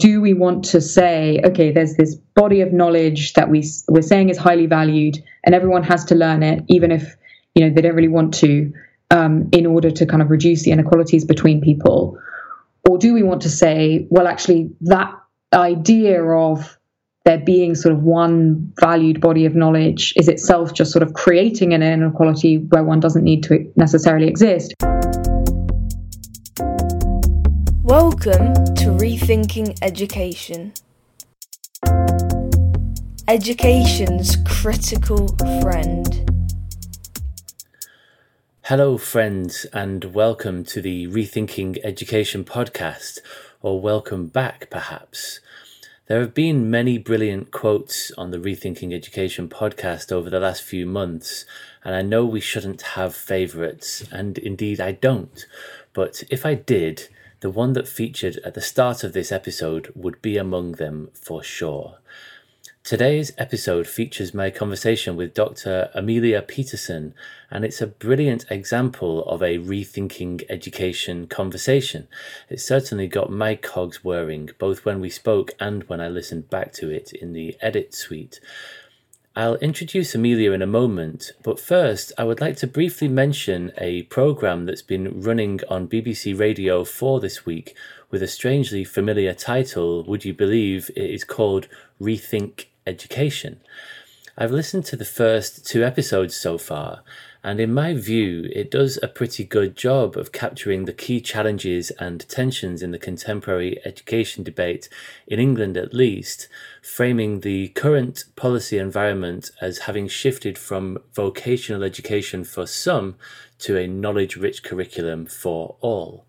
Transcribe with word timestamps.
do 0.00 0.20
we 0.20 0.34
want 0.34 0.64
to 0.64 0.80
say, 0.80 1.40
okay, 1.44 1.70
there's 1.70 1.94
this 1.94 2.16
body 2.34 2.62
of 2.62 2.72
knowledge 2.72 3.34
that 3.34 3.50
we 3.50 3.62
we're 3.86 4.02
saying 4.02 4.30
is 4.30 4.38
highly 4.38 4.66
valued, 4.66 5.22
and 5.44 5.54
everyone 5.54 5.82
has 5.84 6.06
to 6.06 6.14
learn 6.14 6.42
it, 6.42 6.64
even 6.68 6.90
if 6.90 7.16
you 7.54 7.64
know 7.64 7.74
they 7.74 7.82
don't 7.82 7.94
really 7.94 8.08
want 8.08 8.34
to, 8.34 8.72
um, 9.10 9.48
in 9.52 9.66
order 9.66 9.90
to 9.90 10.06
kind 10.06 10.22
of 10.22 10.30
reduce 10.30 10.64
the 10.64 10.70
inequalities 10.70 11.24
between 11.24 11.60
people, 11.60 12.18
or 12.88 12.98
do 12.98 13.12
we 13.12 13.22
want 13.22 13.42
to 13.42 13.50
say, 13.50 14.06
well, 14.10 14.26
actually, 14.26 14.70
that 14.80 15.14
idea 15.52 16.24
of 16.24 16.78
there 17.26 17.38
being 17.38 17.74
sort 17.74 17.94
of 17.94 18.02
one 18.02 18.72
valued 18.80 19.20
body 19.20 19.44
of 19.44 19.54
knowledge 19.54 20.14
is 20.16 20.28
itself 20.28 20.72
just 20.72 20.90
sort 20.90 21.02
of 21.02 21.12
creating 21.12 21.74
an 21.74 21.82
inequality 21.82 22.56
where 22.56 22.82
one 22.82 23.00
doesn't 23.00 23.24
need 23.24 23.42
to 23.42 23.70
necessarily 23.76 24.26
exist. 24.26 24.74
Welcome 27.90 28.54
to 28.76 28.92
Rethinking 28.92 29.76
Education. 29.82 30.72
Education's 33.26 34.36
critical 34.46 35.26
friend. 35.60 36.30
Hello, 38.62 38.96
friends, 38.96 39.66
and 39.72 40.04
welcome 40.14 40.62
to 40.66 40.80
the 40.80 41.08
Rethinking 41.08 41.80
Education 41.82 42.44
podcast, 42.44 43.18
or 43.60 43.80
welcome 43.80 44.28
back, 44.28 44.70
perhaps. 44.70 45.40
There 46.06 46.20
have 46.20 46.32
been 46.32 46.70
many 46.70 46.96
brilliant 46.96 47.50
quotes 47.50 48.12
on 48.12 48.30
the 48.30 48.38
Rethinking 48.38 48.94
Education 48.94 49.48
podcast 49.48 50.12
over 50.12 50.30
the 50.30 50.38
last 50.38 50.62
few 50.62 50.86
months, 50.86 51.44
and 51.84 51.96
I 51.96 52.02
know 52.02 52.24
we 52.24 52.40
shouldn't 52.40 52.82
have 52.82 53.16
favourites, 53.16 54.04
and 54.12 54.38
indeed 54.38 54.80
I 54.80 54.92
don't. 54.92 55.44
But 55.92 56.22
if 56.30 56.46
I 56.46 56.54
did, 56.54 57.08
the 57.40 57.50
one 57.50 57.72
that 57.72 57.88
featured 57.88 58.36
at 58.44 58.54
the 58.54 58.60
start 58.60 59.02
of 59.02 59.12
this 59.12 59.32
episode 59.32 59.92
would 59.94 60.20
be 60.20 60.36
among 60.36 60.72
them 60.72 61.10
for 61.14 61.42
sure. 61.42 61.98
Today's 62.82 63.32
episode 63.36 63.86
features 63.86 64.32
my 64.32 64.50
conversation 64.50 65.14
with 65.14 65.34
Dr. 65.34 65.90
Amelia 65.94 66.40
Peterson, 66.42 67.14
and 67.50 67.64
it's 67.64 67.80
a 67.80 67.86
brilliant 67.86 68.46
example 68.50 69.22
of 69.26 69.42
a 69.42 69.58
rethinking 69.58 70.44
education 70.48 71.26
conversation. 71.26 72.08
It 72.48 72.58
certainly 72.58 73.06
got 73.06 73.30
my 73.30 73.54
cogs 73.54 74.02
whirring, 74.02 74.50
both 74.58 74.84
when 74.84 74.98
we 74.98 75.10
spoke 75.10 75.52
and 75.60 75.84
when 75.84 76.00
I 76.00 76.08
listened 76.08 76.48
back 76.48 76.72
to 76.74 76.90
it 76.90 77.12
in 77.12 77.32
the 77.32 77.56
edit 77.60 77.94
suite. 77.94 78.40
I'll 79.36 79.54
introduce 79.56 80.12
Amelia 80.12 80.50
in 80.50 80.60
a 80.60 80.66
moment, 80.66 81.30
but 81.44 81.60
first 81.60 82.12
I 82.18 82.24
would 82.24 82.40
like 82.40 82.56
to 82.56 82.66
briefly 82.66 83.06
mention 83.06 83.70
a 83.78 84.02
programme 84.04 84.66
that's 84.66 84.82
been 84.82 85.20
running 85.22 85.60
on 85.68 85.86
BBC 85.86 86.36
Radio 86.36 86.82
4 86.82 87.20
this 87.20 87.46
week 87.46 87.76
with 88.10 88.24
a 88.24 88.26
strangely 88.26 88.82
familiar 88.82 89.32
title. 89.32 90.02
Would 90.02 90.24
you 90.24 90.34
believe 90.34 90.90
it 90.96 91.10
is 91.10 91.22
called 91.22 91.68
Rethink 92.00 92.64
Education? 92.88 93.60
I've 94.36 94.50
listened 94.50 94.84
to 94.86 94.96
the 94.96 95.04
first 95.04 95.64
two 95.64 95.84
episodes 95.84 96.34
so 96.34 96.58
far, 96.58 97.04
and 97.42 97.58
in 97.58 97.72
my 97.72 97.94
view, 97.94 98.50
it 98.52 98.70
does 98.70 98.98
a 99.02 99.08
pretty 99.08 99.44
good 99.44 99.74
job 99.74 100.16
of 100.16 100.30
capturing 100.30 100.84
the 100.84 100.92
key 100.92 101.22
challenges 101.22 101.90
and 101.92 102.28
tensions 102.28 102.82
in 102.82 102.90
the 102.90 102.98
contemporary 102.98 103.80
education 103.86 104.44
debate, 104.44 104.90
in 105.26 105.40
England 105.40 105.78
at 105.78 105.94
least, 105.94 106.48
framing 106.82 107.40
the 107.40 107.68
current 107.68 108.24
policy 108.36 108.76
environment 108.76 109.50
as 109.60 109.78
having 109.78 110.06
shifted 110.06 110.58
from 110.58 110.98
vocational 111.14 111.82
education 111.82 112.44
for 112.44 112.66
some 112.66 113.16
to 113.58 113.78
a 113.78 113.86
knowledge 113.86 114.36
rich 114.36 114.62
curriculum 114.62 115.24
for 115.24 115.76
all. 115.80 116.26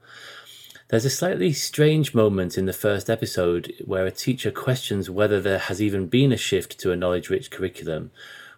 There's 0.88 1.06
a 1.06 1.10
slightly 1.10 1.52
strange 1.52 2.14
moment 2.14 2.58
in 2.58 2.66
the 2.66 2.74
first 2.74 3.10
episode 3.10 3.74
where 3.84 4.06
a 4.06 4.12
teacher 4.12 4.52
questions 4.52 5.10
whether 5.10 5.42
there 5.42 5.60
has 5.60 5.82
even 5.82 6.08
been 6.08 6.32
a 6.32 6.38
shift 6.38 6.80
to 6.80 6.92
a 6.92 6.98
knowledge 6.98 7.30
rich 7.30 7.52
curriculum 7.52 8.12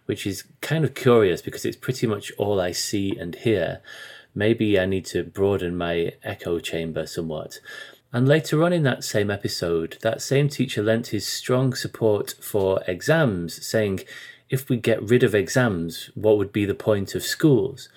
which 0.06 0.26
is 0.26 0.44
kind 0.60 0.84
of 0.84 0.94
curious 0.94 1.42
because 1.42 1.64
it's 1.64 1.76
pretty 1.76 2.06
much 2.06 2.32
all 2.38 2.60
I 2.60 2.72
see 2.72 3.16
and 3.16 3.34
hear. 3.34 3.80
Maybe 4.34 4.78
I 4.78 4.86
need 4.86 5.06
to 5.06 5.22
broaden 5.22 5.76
my 5.76 6.12
echo 6.22 6.58
chamber 6.58 7.06
somewhat. 7.06 7.60
And 8.12 8.28
later 8.28 8.62
on 8.62 8.72
in 8.72 8.84
that 8.84 9.02
same 9.02 9.30
episode, 9.30 9.98
that 10.02 10.22
same 10.22 10.48
teacher 10.48 10.82
lent 10.82 11.08
his 11.08 11.26
strong 11.26 11.74
support 11.74 12.34
for 12.40 12.80
exams, 12.86 13.66
saying, 13.66 14.00
if 14.50 14.68
we 14.68 14.76
get 14.76 15.02
rid 15.02 15.22
of 15.22 15.34
exams, 15.34 16.10
what 16.14 16.36
would 16.38 16.52
be 16.52 16.64
the 16.64 16.74
point 16.74 17.14
of 17.14 17.24
schools? 17.24 17.88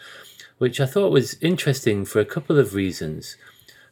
Which 0.57 0.79
I 0.79 0.87
thought 0.87 1.11
was 1.11 1.35
interesting 1.41 2.03
for 2.03 2.19
a 2.19 2.25
couple 2.25 2.57
of 2.57 2.73
reasons. 2.73 3.35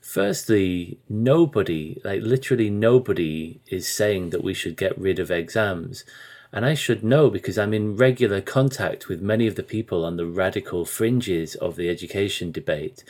Firstly, 0.02 0.98
nobody, 1.10 2.02
like 2.04 2.22
literally 2.22 2.70
nobody, 2.70 3.60
is 3.68 3.88
saying 3.88 4.32
that 4.32 4.44
we 4.44 4.54
should 4.54 4.78
get 4.78 4.98
rid 4.98 5.20
of 5.20 5.30
exams. 5.30 6.06
And 6.52 6.66
I 6.66 6.74
should 6.74 7.04
know 7.04 7.30
because 7.30 7.58
I'm 7.58 7.74
in 7.74 7.96
regular 7.96 8.42
contact 8.42 9.08
with 9.08 9.22
many 9.22 9.48
of 9.48 9.56
the 9.56 9.64
people 9.64 10.06
on 10.06 10.18
the 10.18 10.26
radical 10.26 10.86
fringes 10.86 11.56
of 11.56 11.76
the 11.76 11.90
education 11.90 12.52
debate. 12.52 13.04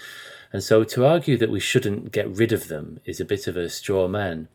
And 0.51 0.63
so 0.63 0.83
to 0.83 1.05
argue 1.05 1.37
that 1.37 1.51
we 1.51 1.59
shouldn't 1.59 2.11
get 2.11 2.29
rid 2.29 2.51
of 2.51 2.67
them 2.67 2.99
is 3.05 3.19
a 3.19 3.25
bit 3.25 3.47
of 3.47 3.57
a 3.57 3.69
straw 3.69 4.07
man. 4.07 4.47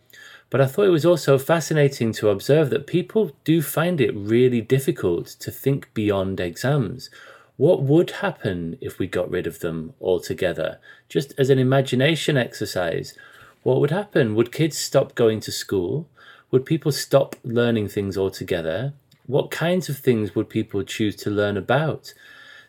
But 0.48 0.60
I 0.60 0.66
thought 0.66 0.86
it 0.86 0.91
was 0.91 1.06
also 1.06 1.38
fascinating 1.38 2.12
to 2.14 2.28
observe 2.28 2.70
that 2.70 2.86
people 2.86 3.36
do 3.44 3.62
find 3.62 4.00
it 4.00 4.14
really 4.14 4.60
difficult 4.60 5.28
to 5.41 5.50
think 5.50 5.92
beyond 5.94 6.41
exams. 6.41 7.08
What 7.56 7.82
would 7.82 8.10
happen 8.10 8.78
if 8.80 8.98
we 8.98 9.06
got 9.06 9.30
rid 9.30 9.47
of 9.47 9.60
them 9.60 9.94
altogether? 10.00 10.80
Just 11.08 11.34
as 11.38 11.50
an 11.50 11.58
imagination 11.58 12.36
exercise, 12.36 13.14
what 13.62 13.80
would 13.80 13.91
happen? 13.91 14.34
Would 14.34 14.50
kids 14.50 14.78
stop 14.78 15.14
going 15.14 15.41
to 15.41 15.52
school? 15.52 16.08
Would 16.50 16.66
people 16.66 16.93
stop 16.93 17.37
learning 17.44 17.88
things 17.88 18.19
altogether? 18.19 18.93
What 19.27 19.50
kinds 19.50 19.88
of 19.88 19.99
things 19.99 20.34
would 20.34 20.49
people 20.49 20.83
choose 20.83 21.15
to 21.16 21.31
learn 21.31 21.56
about? 21.56 22.12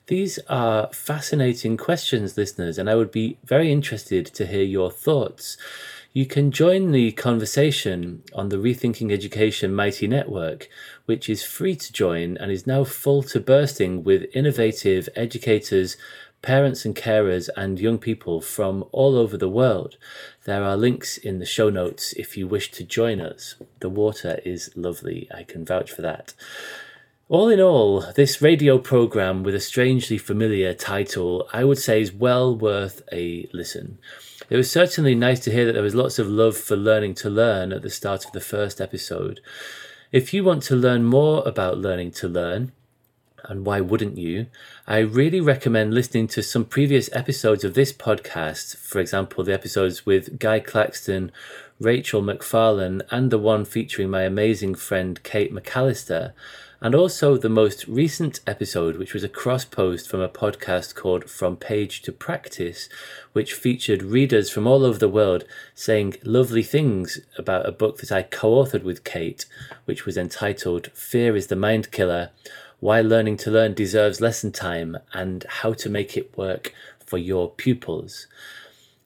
These 0.08 0.40
are 0.50 0.92
fascinating 0.92 1.78
questions, 1.78 2.38
listeners, 2.38 2.78
and 2.78 2.90
I 2.90 2.96
would 2.96 3.12
be 3.12 3.38
very 3.44 3.72
interested 3.72 4.26
to 4.28 4.46
hear 4.46 4.64
your 4.64 4.92
thoughts. 4.92 5.58
You 6.14 6.26
can 6.26 6.52
join 6.52 6.92
the 6.92 7.14
conversation 7.14 8.24
on 8.36 8.50
the 8.50 8.58
Rethinking 8.58 9.12
Education 9.12 9.74
Mighty 9.74 10.08
Network, 10.08 10.68
which 11.06 11.30
is 11.30 11.44
free 11.44 11.76
to 11.78 11.94
join 11.94 12.36
and 12.38 12.52
is 12.52 12.68
now 12.68 12.84
full 12.84 13.24
to 13.24 13.40
bursting 13.40 14.04
with 14.04 14.30
innovative 14.36 15.08
educators, 15.16 15.96
parents 16.42 16.86
and 16.86 16.96
carers, 16.96 17.50
and 17.56 17.80
young 17.80 17.98
people 17.98 18.42
from 18.42 18.84
all 18.92 19.16
over 19.16 19.38
the 19.38 19.50
world. 19.50 19.98
There 20.46 20.64
are 20.64 20.76
links 20.76 21.18
in 21.18 21.40
the 21.40 21.46
show 21.46 21.70
notes 21.70 22.14
if 22.14 22.36
you 22.36 22.48
wish 22.48 22.72
to 22.72 22.84
join 22.84 23.22
us. 23.22 23.56
The 23.80 23.90
water 23.90 24.40
is 24.44 24.72
lovely, 24.76 25.30
I 25.34 25.44
can 25.44 25.66
vouch 25.66 25.92
for 25.92 26.02
that. 26.02 26.34
All 27.30 27.48
in 27.48 27.62
all, 27.62 28.02
this 28.16 28.42
radio 28.42 28.78
program 28.78 29.42
with 29.44 29.56
a 29.56 29.62
strangely 29.62 30.18
familiar 30.18 30.74
title, 30.74 31.48
I 31.54 31.64
would 31.64 31.78
say, 31.78 32.02
is 32.02 32.12
well 32.12 32.54
worth 32.54 33.02
a 33.12 33.48
listen. 33.54 34.00
It 34.50 34.58
was 34.58 34.70
certainly 34.70 35.16
nice 35.16 35.40
to 35.42 35.52
hear 35.52 35.66
that 35.66 35.72
there 35.72 35.82
was 35.82 35.96
lots 35.96 36.20
of 36.20 36.28
love 36.28 36.58
for 36.58 36.76
learning 36.76 37.14
to 37.16 37.30
learn 37.30 37.72
at 37.72 37.84
the 37.84 37.90
start 37.90 38.26
of 38.26 38.34
the 38.34 38.42
first 38.42 38.82
episode. 38.82 39.40
If 40.12 40.34
you 40.34 40.44
want 40.44 40.64
to 40.64 40.76
learn 40.76 41.06
more 41.06 41.42
about 41.48 41.78
learning 41.78 42.12
to 42.12 42.28
learn, 42.28 42.74
and 43.46 43.66
why 43.66 43.82
wouldn't 43.82 44.18
you? 44.18 44.48
I 44.88 45.00
really 45.00 45.40
recommend 45.40 45.94
listening 45.94 46.28
to 46.30 46.44
some 46.44 46.66
previous 46.66 47.10
episodes 47.14 47.64
of 47.64 47.74
this 47.74 47.94
podcast, 47.94 48.78
for 48.78 49.00
example, 49.00 49.44
the 49.44 49.54
episodes 49.54 50.06
with 50.06 50.40
Guy 50.40 50.60
Claxton, 50.60 51.32
Rachel 51.80 52.22
McFarlane, 52.22 53.02
and 53.10 53.32
the 53.32 53.38
one 53.38 53.66
featuring 53.66 54.10
my 54.10 54.24
amazing 54.24 54.76
friend 54.76 55.22
Kate 55.24 55.54
McAllister, 55.54 56.34
and 56.82 56.96
also 56.96 57.38
the 57.38 57.48
most 57.48 57.88
recent 57.88 58.40
episode, 58.48 58.98
which 58.98 59.14
was 59.14 59.24
a 59.24 59.30
cross 59.30 59.64
post 59.66 60.10
from 60.10 60.20
a 60.20 60.28
podcast 60.28 60.96
called 60.96 61.30
From 61.30 61.56
Page 61.56 62.02
to 62.02 62.12
Practice, 62.12 62.90
which 63.34 63.54
featured 63.54 64.02
readers 64.02 64.50
from 64.50 64.66
all 64.66 64.84
over 64.84 64.98
the 64.98 65.08
world 65.08 65.46
saying 65.76 66.16
lovely 66.24 66.64
things 66.64 67.20
about 67.38 67.68
a 67.68 67.72
book 67.72 68.00
that 68.00 68.12
I 68.12 68.24
co 68.24 68.64
authored 68.64 68.84
with 68.84 69.04
Kate, 69.04 69.46
which 69.86 70.08
was 70.08 70.18
entitled 70.18 70.92
Fear 70.94 71.36
is 71.36 71.48
the 71.48 71.56
Mind 71.56 71.92
Killer 71.92 72.32
why 72.82 73.00
learning 73.00 73.38
to 73.38 73.50
learn 73.50 73.74
deserves 73.74 74.20
lesson 74.20 74.52
time, 74.52 74.98
and 75.14 75.46
how 75.48 75.72
to 75.72 75.90
make 75.90 76.18
it 76.18 76.38
work 76.38 76.74
for 77.00 77.18
your 77.18 77.50
pupils. 77.50 78.28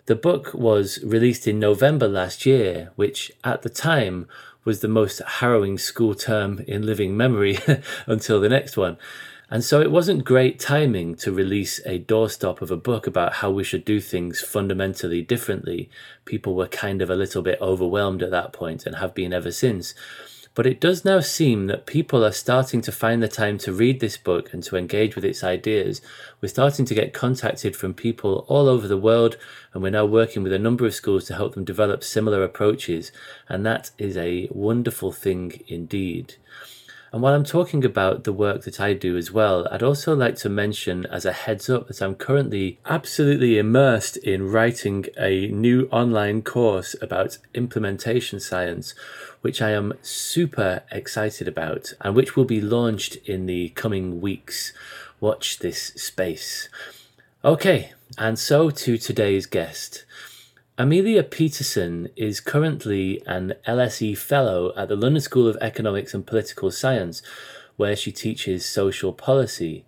The 0.08 0.16
book 0.16 0.54
was 0.54 1.00
released 1.04 1.48
in 1.48 1.60
November 1.60 2.08
last 2.08 2.46
year, 2.46 2.92
which 2.96 3.32
at 3.44 3.62
the 3.62 3.70
time 3.70 4.28
was 4.64 4.80
the 4.80 4.88
most 4.88 5.22
harrowing 5.40 5.78
school 5.78 6.16
term 6.16 6.64
in 6.68 6.86
living 6.86 7.16
memory 7.16 7.60
until 8.08 8.42
the 8.42 8.50
next 8.50 8.78
one. 8.78 8.98
And 9.50 9.64
so 9.64 9.80
it 9.80 9.92
wasn't 9.92 10.24
great 10.24 10.60
timing 10.60 11.16
to 11.18 11.32
release 11.32 11.80
a 11.86 12.00
doorstop 12.00 12.62
of 12.62 12.72
a 12.72 12.78
book 12.78 13.06
about 13.06 13.34
how 13.34 13.52
we 13.52 13.64
should 13.64 13.86
do 13.86 14.00
things 14.00 14.42
fundamentally 14.42 15.22
differently. 15.22 15.90
People 16.26 16.56
were 16.56 16.68
kind 16.68 17.02
of 17.02 17.12
a 17.12 17.16
little 17.16 17.44
bit 17.44 17.62
overwhelmed 17.62 18.24
at 18.24 18.32
that 18.32 18.54
point 18.54 18.88
and 18.88 18.96
have 18.96 19.14
been 19.14 19.34
ever 19.34 19.52
since. 19.52 19.94
But 20.56 20.66
it 20.66 20.80
does 20.80 21.04
now 21.04 21.20
seem 21.20 21.68
that 21.68 21.86
people 21.86 22.24
are 22.24 22.32
starting 22.32 22.82
to 22.84 22.92
find 22.94 23.22
the 23.22 23.28
time 23.28 23.58
to 23.60 23.74
read 23.74 24.00
this 24.00 24.16
book 24.16 24.54
and 24.54 24.64
to 24.64 24.78
engage 24.78 25.14
with 25.14 25.26
its 25.26 25.44
ideas. 25.44 26.02
We're 26.40 26.48
starting 26.48 26.86
to 26.86 26.96
get 26.96 27.14
contacted 27.14 27.76
from 27.76 27.94
people 27.94 28.46
all 28.48 28.70
over 28.70 28.88
the 28.88 28.98
world, 28.98 29.36
and 29.74 29.84
we're 29.84 29.90
now 29.90 30.06
working 30.06 30.44
with 30.44 30.54
a 30.54 30.60
number 30.60 30.86
of 30.86 30.96
schools 30.96 31.26
to 31.26 31.36
help 31.36 31.56
them 31.56 31.66
develop 31.66 32.06
similar 32.06 32.42
approaches. 32.42 33.12
And 33.50 33.66
that 33.66 33.92
is 33.98 34.16
a 34.16 34.48
wonderful 34.50 35.12
thing 35.12 35.62
indeed. 35.68 36.36
And 37.16 37.22
while 37.22 37.34
I'm 37.34 37.46
talking 37.46 37.86
about 37.86 38.26
the 38.26 38.34
work 38.34 38.64
that 38.64 38.82
I 38.82 38.92
do 38.92 39.16
as 39.16 39.32
well, 39.32 39.70
I'd 39.72 39.82
also 39.82 40.14
like 40.14 40.36
to 40.38 40.50
mention 40.50 41.06
as 41.06 41.24
a 41.24 41.32
heads 41.32 41.70
up 41.70 41.88
that 41.88 42.02
I'm 42.02 42.16
currently 42.16 42.78
absolutely 42.86 43.58
immersed 43.58 44.18
in 44.18 44.52
writing 44.52 45.06
a 45.18 45.48
new 45.48 45.88
online 45.94 46.42
course 46.42 46.94
about 47.02 47.38
implementation 47.54 48.42
science, 48.42 48.96
which 49.46 49.62
I 49.62 49.74
am 49.74 49.94
super 50.02 50.82
excited 50.92 51.48
about 51.48 51.94
and 52.02 52.16
which 52.16 52.36
will 52.36 52.46
be 52.46 52.60
launched 52.60 53.18
in 53.28 53.46
the 53.46 53.70
coming 53.76 54.20
weeks. 54.20 54.74
Watch 55.20 55.60
this 55.60 55.90
space. 55.90 56.68
Okay, 57.44 57.92
and 58.18 58.40
so 58.40 58.72
to 58.72 58.98
today's 58.98 59.46
guest. 59.46 60.04
Amelia 60.80 61.22
Peterson 61.22 62.10
is 62.16 62.40
currently 62.40 63.22
an 63.28 63.54
LSE 63.68 64.18
Fellow 64.18 64.74
at 64.76 64.88
the 64.88 64.96
London 64.96 65.22
School 65.22 65.48
of 65.48 65.60
Economics 65.62 66.16
and 66.16 66.26
Political 66.26 66.72
Science, 66.72 67.22
where 67.76 67.96
she 67.96 68.12
teaches 68.12 68.66
social 68.66 69.14
policy. 69.14 69.86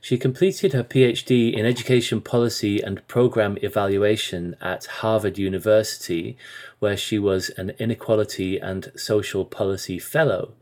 She 0.00 0.16
completed 0.16 0.72
her 0.72 0.84
PhD 0.84 1.52
in 1.52 1.66
Education 1.66 2.20
Policy 2.20 2.80
and 2.80 3.06
Program 3.08 3.58
Evaluation 3.62 4.56
at 4.60 4.86
Harvard 4.86 5.38
University, 5.38 6.36
where 6.78 6.96
she 6.96 7.18
was 7.18 7.50
an 7.50 7.70
Inequality 7.78 8.58
and 8.58 8.92
Social 8.94 9.44
Policy 9.44 9.98
Fellow. 9.98 10.54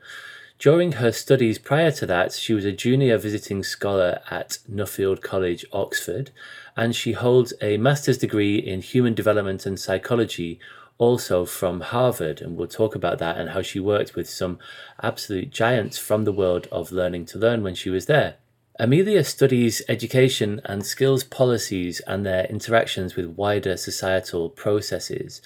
During 0.58 0.92
her 0.92 1.12
studies 1.12 1.58
prior 1.58 1.90
to 1.92 2.06
that, 2.06 2.32
she 2.32 2.54
was 2.54 2.64
a 2.64 2.72
junior 2.72 3.18
visiting 3.18 3.62
scholar 3.62 4.20
at 4.30 4.58
Nuffield 4.70 5.20
College, 5.20 5.66
Oxford, 5.70 6.30
and 6.74 6.96
she 6.96 7.12
holds 7.12 7.52
a 7.60 7.76
master's 7.76 8.16
degree 8.16 8.56
in 8.56 8.80
human 8.80 9.12
development 9.12 9.66
and 9.66 9.78
psychology, 9.78 10.58
also 10.96 11.44
from 11.44 11.82
Harvard. 11.82 12.40
And 12.40 12.56
we'll 12.56 12.68
talk 12.68 12.94
about 12.94 13.18
that 13.18 13.36
and 13.36 13.50
how 13.50 13.60
she 13.60 13.80
worked 13.80 14.14
with 14.14 14.30
some 14.30 14.58
absolute 15.02 15.50
giants 15.50 15.98
from 15.98 16.24
the 16.24 16.32
world 16.32 16.68
of 16.72 16.90
learning 16.90 17.26
to 17.26 17.38
learn 17.38 17.62
when 17.62 17.74
she 17.74 17.90
was 17.90 18.06
there. 18.06 18.36
Amelia 18.78 19.24
studies 19.24 19.80
education 19.88 20.60
and 20.66 20.84
skills 20.84 21.24
policies 21.24 22.00
and 22.00 22.26
their 22.26 22.44
interactions 22.44 23.16
with 23.16 23.24
wider 23.24 23.74
societal 23.74 24.50
processes. 24.50 25.40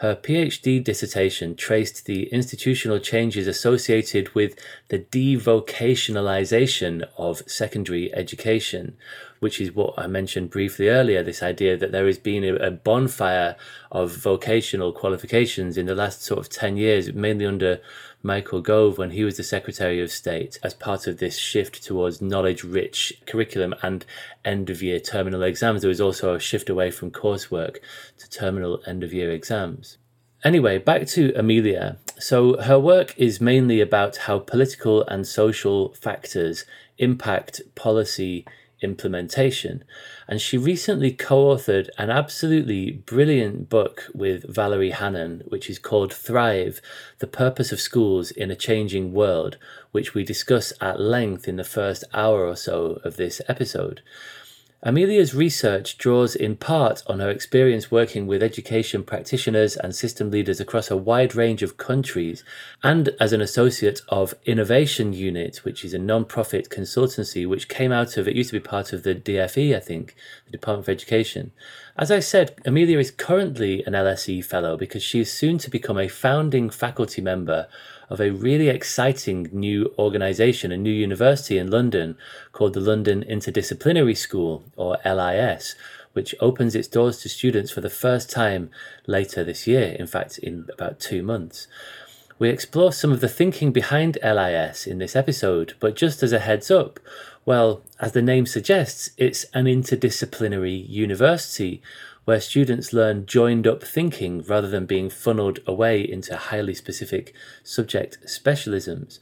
Her 0.00 0.14
PhD 0.14 0.84
dissertation 0.84 1.56
traced 1.56 2.04
the 2.04 2.24
institutional 2.24 2.98
changes 2.98 3.46
associated 3.46 4.34
with 4.34 4.58
the 4.88 4.98
devocationalization 4.98 7.08
of 7.16 7.40
secondary 7.46 8.14
education, 8.14 8.98
which 9.40 9.58
is 9.58 9.74
what 9.74 9.94
I 9.96 10.06
mentioned 10.06 10.50
briefly 10.50 10.90
earlier 10.90 11.22
this 11.22 11.42
idea 11.42 11.78
that 11.78 11.92
there 11.92 12.04
has 12.04 12.18
been 12.18 12.44
a 12.44 12.70
bonfire 12.70 13.56
of 13.90 14.14
vocational 14.14 14.92
qualifications 14.92 15.78
in 15.78 15.86
the 15.86 15.94
last 15.94 16.22
sort 16.22 16.40
of 16.40 16.50
10 16.50 16.76
years, 16.76 17.14
mainly 17.14 17.46
under 17.46 17.80
Michael 18.26 18.60
Gove 18.60 18.98
when 18.98 19.12
he 19.12 19.24
was 19.24 19.36
the 19.36 19.44
Secretary 19.44 20.02
of 20.02 20.10
State 20.10 20.58
as 20.62 20.74
part 20.74 21.06
of 21.06 21.18
this 21.18 21.38
shift 21.38 21.84
towards 21.84 22.20
knowledge 22.20 22.64
rich 22.64 23.22
curriculum 23.24 23.74
and 23.82 24.04
end 24.44 24.68
of 24.68 24.82
year 24.82 24.98
terminal 24.98 25.44
exams. 25.44 25.82
There 25.82 25.88
was 25.88 26.00
also 26.00 26.34
a 26.34 26.40
shift 26.40 26.68
away 26.68 26.90
from 26.90 27.12
coursework 27.12 27.76
to 28.18 28.28
terminal 28.28 28.82
end 28.84 29.04
of 29.04 29.14
year 29.14 29.30
exams. 29.30 29.98
Anyway, 30.42 30.78
back 30.78 31.06
to 31.06 31.32
Amelia. 31.36 31.98
So, 32.18 32.60
her 32.62 32.78
work 32.78 33.14
is 33.16 33.40
mainly 33.40 33.80
about 33.80 34.16
how 34.16 34.40
political 34.40 35.02
and 35.04 35.26
social 35.26 35.94
factors 35.94 36.64
impact 36.98 37.60
policy 37.74 38.44
implementation. 38.80 39.84
And 40.28 40.40
she 40.40 40.58
recently 40.58 41.12
co 41.12 41.54
authored 41.54 41.88
an 41.98 42.10
absolutely 42.10 42.92
brilliant 42.92 43.68
book 43.68 44.08
with 44.14 44.44
Valerie 44.52 44.90
Hannon, 44.90 45.42
which 45.46 45.70
is 45.70 45.78
called 45.78 46.12
Thrive 46.12 46.80
The 47.18 47.26
Purpose 47.26 47.72
of 47.72 47.80
Schools 47.80 48.30
in 48.30 48.50
a 48.50 48.56
Changing 48.56 49.12
World, 49.12 49.58
which 49.92 50.14
we 50.14 50.24
discuss 50.24 50.72
at 50.80 51.00
length 51.00 51.48
in 51.48 51.56
the 51.56 51.64
first 51.64 52.04
hour 52.12 52.46
or 52.46 52.56
so 52.56 53.00
of 53.04 53.16
this 53.16 53.40
episode. 53.48 54.02
Amelia's 54.82 55.34
research 55.34 55.96
draws 55.96 56.36
in 56.36 56.54
part 56.54 57.02
on 57.06 57.18
her 57.18 57.30
experience 57.30 57.90
working 57.90 58.26
with 58.26 58.42
education 58.42 59.02
practitioners 59.02 59.74
and 59.74 59.96
system 59.96 60.30
leaders 60.30 60.60
across 60.60 60.90
a 60.90 60.96
wide 60.96 61.34
range 61.34 61.62
of 61.62 61.78
countries, 61.78 62.44
and 62.82 63.08
as 63.18 63.32
an 63.32 63.40
associate 63.40 64.02
of 64.10 64.34
Innovation 64.44 65.14
Unit, 65.14 65.64
which 65.64 65.82
is 65.82 65.94
a 65.94 65.98
non-profit 65.98 66.68
consultancy 66.68 67.48
which 67.48 67.68
came 67.68 67.90
out 67.90 68.18
of 68.18 68.28
it 68.28 68.36
used 68.36 68.50
to 68.50 68.60
be 68.60 68.68
part 68.68 68.92
of 68.92 69.02
the 69.02 69.14
DFE, 69.14 69.74
I 69.74 69.80
think, 69.80 70.14
the 70.44 70.52
Department 70.52 70.84
of 70.84 70.92
Education. 70.92 71.52
As 71.96 72.10
I 72.10 72.20
said, 72.20 72.54
Amelia 72.66 72.98
is 72.98 73.10
currently 73.10 73.82
an 73.84 73.94
LSE 73.94 74.44
fellow 74.44 74.76
because 74.76 75.02
she 75.02 75.20
is 75.20 75.32
soon 75.32 75.56
to 75.58 75.70
become 75.70 75.98
a 75.98 76.08
founding 76.08 76.68
faculty 76.68 77.22
member 77.22 77.66
of 78.08 78.20
a 78.20 78.30
really 78.30 78.68
exciting 78.68 79.48
new 79.52 79.92
organisation, 79.98 80.72
a 80.72 80.76
new 80.76 80.92
university 80.92 81.58
in 81.58 81.70
London 81.70 82.16
called 82.52 82.74
the 82.74 82.80
London 82.80 83.24
Interdisciplinary 83.28 84.16
School, 84.16 84.64
or 84.76 84.98
LIS, 85.04 85.74
which 86.12 86.34
opens 86.40 86.74
its 86.74 86.88
doors 86.88 87.18
to 87.20 87.28
students 87.28 87.70
for 87.70 87.80
the 87.80 87.90
first 87.90 88.30
time 88.30 88.70
later 89.06 89.44
this 89.44 89.66
year, 89.66 89.96
in 89.98 90.06
fact, 90.06 90.38
in 90.38 90.66
about 90.72 90.98
two 90.98 91.22
months. 91.22 91.66
We 92.38 92.50
explore 92.50 92.92
some 92.92 93.12
of 93.12 93.20
the 93.20 93.28
thinking 93.28 93.72
behind 93.72 94.18
LIS 94.22 94.86
in 94.86 94.98
this 94.98 95.16
episode, 95.16 95.74
but 95.80 95.96
just 95.96 96.22
as 96.22 96.32
a 96.32 96.38
heads 96.38 96.70
up, 96.70 97.00
well, 97.46 97.82
as 98.00 98.12
the 98.12 98.22
name 98.22 98.44
suggests, 98.44 99.10
it's 99.16 99.44
an 99.54 99.64
interdisciplinary 99.64 100.86
university 100.88 101.80
where 102.26 102.40
students 102.40 102.92
learn 102.92 103.24
joined 103.24 103.66
up 103.66 103.82
thinking 103.82 104.42
rather 104.42 104.68
than 104.68 104.84
being 104.84 105.08
funneled 105.08 105.60
away 105.66 106.00
into 106.02 106.36
highly 106.36 106.74
specific 106.74 107.32
subject 107.62 108.18
specialisms. 108.26 109.18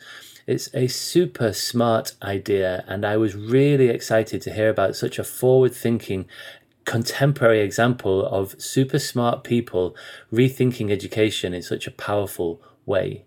It's 0.47 0.75
a 0.75 0.89
super 0.89 1.53
smart 1.53 2.15
idea, 2.23 2.83
and 2.89 3.05
I 3.05 3.19
was 3.19 3.37
really 3.37 3.89
excited 3.89 4.41
to 4.43 4.53
hear 4.53 4.71
about 4.71 4.97
such 4.97 5.19
a 5.19 5.25
forward 5.25 5.75
thinking 5.75 6.27
contemporary 6.87 7.61
example 7.61 8.27
of 8.27 8.61
super 8.61 8.99
smart 8.99 9.45
people 9.45 9.95
rethinking 10.33 10.91
education 10.91 11.55
in 11.55 11.63
such 11.63 11.87
a 11.87 11.91
powerful 11.91 12.61
way. 12.87 13.25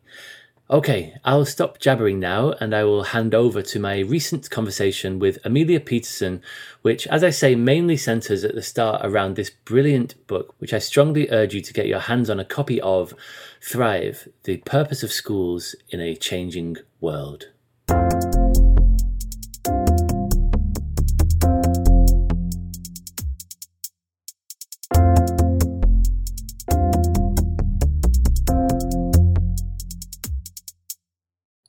Okay, 0.70 1.16
I'll 1.24 1.46
stop 1.46 1.80
jabbering 1.80 2.20
now 2.20 2.52
and 2.60 2.76
I 2.76 2.84
will 2.84 3.04
hand 3.04 3.34
over 3.34 3.62
to 3.62 3.80
my 3.80 4.00
recent 4.00 4.50
conversation 4.50 5.18
with 5.18 5.40
Amelia 5.46 5.80
Peterson, 5.80 6.42
which, 6.82 7.08
as 7.08 7.24
I 7.24 7.30
say, 7.30 7.56
mainly 7.56 7.96
centres 7.96 8.44
at 8.44 8.54
the 8.54 8.62
start 8.62 9.00
around 9.02 9.38
this 9.38 9.50
brilliant 9.50 10.28
book, 10.28 10.56
which 10.58 10.74
I 10.74 10.80
strongly 10.80 11.30
urge 11.32 11.54
you 11.54 11.62
to 11.62 11.74
get 11.74 11.88
your 11.88 12.02
hands 12.02 12.30
on 12.30 12.38
a 12.38 12.44
copy 12.44 12.82
of 12.82 13.14
Thrive 13.62 14.28
The 14.44 14.58
Purpose 14.58 15.04
of 15.04 15.14
Schools 15.14 15.74
in 15.90 16.02
a 16.02 16.18
Changing 16.18 16.76
World. 17.00 17.48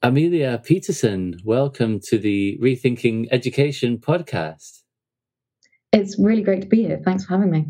Amelia 0.09 0.59
Peterson, 0.65 1.39
welcome 1.45 2.01
to 2.01 2.17
the 2.17 2.59
Rethinking 2.63 3.29
Education 3.31 3.99
podcast. 3.99 4.81
It's 5.93 6.19
really 6.19 6.41
great 6.41 6.63
to 6.63 6.67
be 6.67 6.85
here. 6.85 6.99
Thanks 7.05 7.27
for 7.27 7.35
having 7.35 7.51
me. 7.51 7.67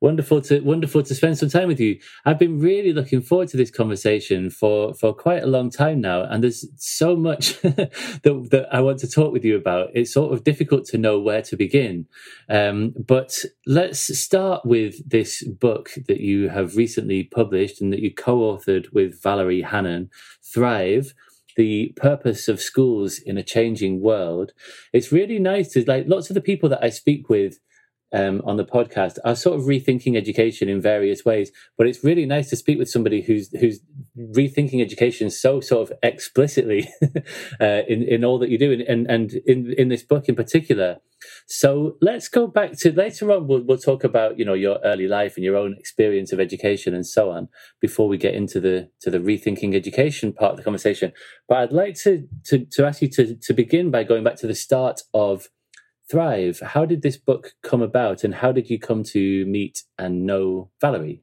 Wonderful 0.00 0.40
to 0.42 0.58
wonderful 0.62 1.04
to 1.04 1.14
spend 1.14 1.38
some 1.38 1.48
time 1.48 1.68
with 1.68 1.78
you. 1.78 2.00
I've 2.24 2.40
been 2.40 2.58
really 2.58 2.92
looking 2.92 3.22
forward 3.22 3.48
to 3.50 3.56
this 3.56 3.70
conversation 3.70 4.50
for 4.50 4.94
for 4.94 5.14
quite 5.14 5.44
a 5.44 5.46
long 5.46 5.70
time 5.70 6.00
now, 6.00 6.24
and 6.24 6.42
there's 6.42 6.66
so 6.76 7.14
much 7.14 7.60
that, 7.62 8.48
that 8.50 8.66
I 8.72 8.80
want 8.80 8.98
to 8.98 9.08
talk 9.08 9.32
with 9.32 9.44
you 9.44 9.56
about. 9.56 9.90
It's 9.94 10.12
sort 10.12 10.32
of 10.32 10.42
difficult 10.42 10.86
to 10.86 10.98
know 10.98 11.20
where 11.20 11.42
to 11.42 11.56
begin, 11.56 12.06
um, 12.50 12.94
but 12.98 13.38
let's 13.64 14.18
start 14.18 14.66
with 14.66 15.08
this 15.08 15.44
book 15.44 15.92
that 16.08 16.18
you 16.18 16.48
have 16.48 16.76
recently 16.76 17.22
published 17.22 17.80
and 17.80 17.92
that 17.92 18.00
you 18.00 18.12
co-authored 18.12 18.92
with 18.92 19.22
Valerie 19.22 19.62
Hannon, 19.62 20.10
Thrive 20.42 21.14
the 21.56 21.92
purpose 21.96 22.48
of 22.48 22.60
schools 22.60 23.18
in 23.18 23.38
a 23.38 23.42
changing 23.42 24.00
world, 24.00 24.52
it's 24.92 25.12
really 25.12 25.38
nice 25.38 25.72
to 25.72 25.84
like 25.84 26.06
lots 26.08 26.30
of 26.30 26.34
the 26.34 26.40
people 26.40 26.68
that 26.68 26.82
I 26.82 26.90
speak 26.90 27.28
with 27.28 27.58
um, 28.14 28.40
on 28.44 28.56
the 28.56 28.64
podcast 28.64 29.18
are 29.24 29.34
sort 29.34 29.58
of 29.58 29.66
rethinking 29.66 30.16
education 30.16 30.68
in 30.68 30.80
various 30.80 31.24
ways. 31.24 31.50
But 31.76 31.88
it's 31.88 32.04
really 32.04 32.24
nice 32.24 32.48
to 32.50 32.56
speak 32.56 32.78
with 32.78 32.88
somebody 32.88 33.20
who's 33.20 33.50
who's 33.58 33.80
rethinking 34.16 34.80
education 34.80 35.30
so 35.30 35.60
sort 35.60 35.90
of 35.90 35.98
explicitly 36.02 36.88
uh, 37.60 37.82
in 37.88 38.02
in 38.04 38.24
all 38.24 38.38
that 38.38 38.50
you 38.50 38.58
do, 38.58 38.72
and 38.72 39.10
and 39.10 39.32
in 39.46 39.74
in 39.76 39.88
this 39.88 40.04
book 40.04 40.28
in 40.28 40.36
particular. 40.36 40.98
So 41.46 41.96
let's 42.00 42.28
go 42.28 42.46
back 42.46 42.72
to 42.80 42.92
later 42.92 43.32
on. 43.32 43.48
We'll 43.48 43.62
we'll 43.62 43.78
talk 43.78 44.04
about 44.04 44.38
you 44.38 44.44
know 44.44 44.54
your 44.54 44.78
early 44.84 45.08
life 45.08 45.36
and 45.36 45.44
your 45.44 45.56
own 45.56 45.74
experience 45.78 46.32
of 46.32 46.38
education 46.38 46.94
and 46.94 47.06
so 47.06 47.30
on 47.30 47.48
before 47.80 48.08
we 48.08 48.16
get 48.16 48.34
into 48.34 48.60
the 48.60 48.90
to 49.00 49.10
the 49.10 49.18
rethinking 49.18 49.74
education 49.74 50.32
part 50.32 50.52
of 50.52 50.56
the 50.58 50.62
conversation. 50.62 51.12
But 51.48 51.58
I'd 51.58 51.72
like 51.72 51.96
to 52.02 52.28
to 52.44 52.64
to 52.64 52.86
ask 52.86 53.02
you 53.02 53.08
to 53.08 53.34
to 53.34 53.52
begin 53.52 53.90
by 53.90 54.04
going 54.04 54.22
back 54.22 54.36
to 54.36 54.46
the 54.46 54.54
start 54.54 55.00
of 55.12 55.48
Thrive. 56.10 56.60
How 56.60 56.84
did 56.84 57.02
this 57.02 57.16
book 57.16 57.54
come 57.62 57.82
about, 57.82 58.24
and 58.24 58.34
how 58.34 58.52
did 58.52 58.70
you 58.70 58.78
come 58.78 59.02
to 59.04 59.44
meet 59.46 59.84
and 59.98 60.26
know 60.26 60.70
Valerie? 60.80 61.22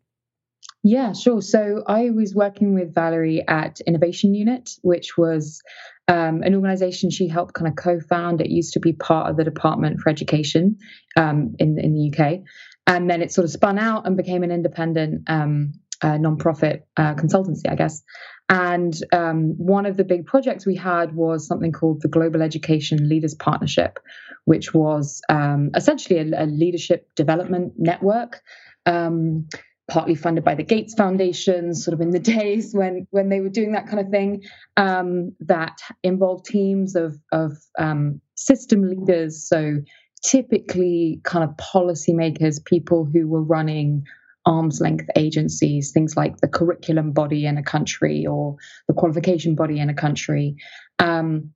Yeah, 0.83 1.13
sure. 1.13 1.41
So 1.41 1.83
I 1.85 2.09
was 2.09 2.33
working 2.33 2.73
with 2.73 2.95
Valerie 2.95 3.43
at 3.47 3.79
Innovation 3.81 4.33
Unit, 4.33 4.71
which 4.81 5.15
was 5.15 5.61
um, 6.07 6.41
an 6.41 6.55
organization 6.55 7.11
she 7.11 7.27
helped 7.27 7.53
kind 7.53 7.67
of 7.67 7.75
co-found. 7.75 8.41
It 8.41 8.49
used 8.49 8.73
to 8.73 8.79
be 8.79 8.93
part 8.93 9.29
of 9.29 9.37
the 9.37 9.43
Department 9.43 9.99
for 9.99 10.09
Education 10.09 10.77
um, 11.15 11.55
in 11.59 11.77
in 11.79 11.93
the 11.93 12.11
UK, 12.11 12.39
and 12.87 13.09
then 13.09 13.21
it 13.21 13.31
sort 13.31 13.45
of 13.45 13.51
spun 13.51 13.77
out 13.77 14.07
and 14.07 14.17
became 14.17 14.41
an 14.41 14.51
independent 14.51 15.29
um, 15.29 15.73
uh, 16.01 16.17
nonprofit 16.17 16.81
uh, 16.97 17.13
consultancy, 17.13 17.69
I 17.69 17.75
guess. 17.75 18.01
And 18.49 18.93
um, 19.13 19.53
one 19.57 19.85
of 19.85 19.95
the 19.95 20.03
big 20.03 20.25
projects 20.25 20.65
we 20.65 20.75
had 20.75 21.15
was 21.15 21.47
something 21.47 21.71
called 21.71 22.01
the 22.01 22.09
Global 22.09 22.41
Education 22.41 23.07
Leaders 23.07 23.35
Partnership, 23.35 23.99
which 24.45 24.73
was 24.73 25.21
um, 25.29 25.71
essentially 25.75 26.19
a, 26.19 26.43
a, 26.43 26.45
leadership 26.45 27.07
development 27.15 27.73
network. 27.77 28.41
Um, 28.85 29.47
partly 29.89 30.15
funded 30.15 30.43
by 30.45 30.55
the 30.55 30.63
Gates 30.63 30.93
Foundation, 30.93 31.75
sort 31.75 31.93
of 31.93 31.99
in 31.99 32.11
the 32.11 32.19
days 32.37 32.73
when 32.73 33.07
when 33.11 33.29
they 33.29 33.41
were 33.41 33.49
doing 33.49 33.73
that 33.73 33.87
kind 33.87 33.99
of 33.99 34.09
thing, 34.09 34.43
um, 34.77 35.35
that 35.41 35.79
involved 36.03 36.45
teams 36.45 36.95
of 36.95 37.17
of 37.31 37.57
um, 37.77 38.21
system 38.35 38.87
leaders. 38.87 39.47
So 39.47 39.77
typically, 40.23 41.19
kind 41.23 41.43
of 41.43 41.55
policymakers, 41.57 42.63
people 42.63 43.05
who 43.05 43.27
were 43.27 43.43
running 43.43 44.05
arm's 44.45 44.81
length 44.81 45.05
agencies, 45.15 45.91
things 45.91 46.17
like 46.17 46.37
the 46.37 46.47
curriculum 46.47 47.11
body 47.11 47.45
in 47.45 47.57
a 47.57 47.63
country 47.63 48.25
or 48.25 48.55
the 48.87 48.93
qualification 48.93 49.55
body 49.55 49.79
in 49.79 49.89
a 49.89 49.93
country. 49.93 50.55
Um, 50.99 51.53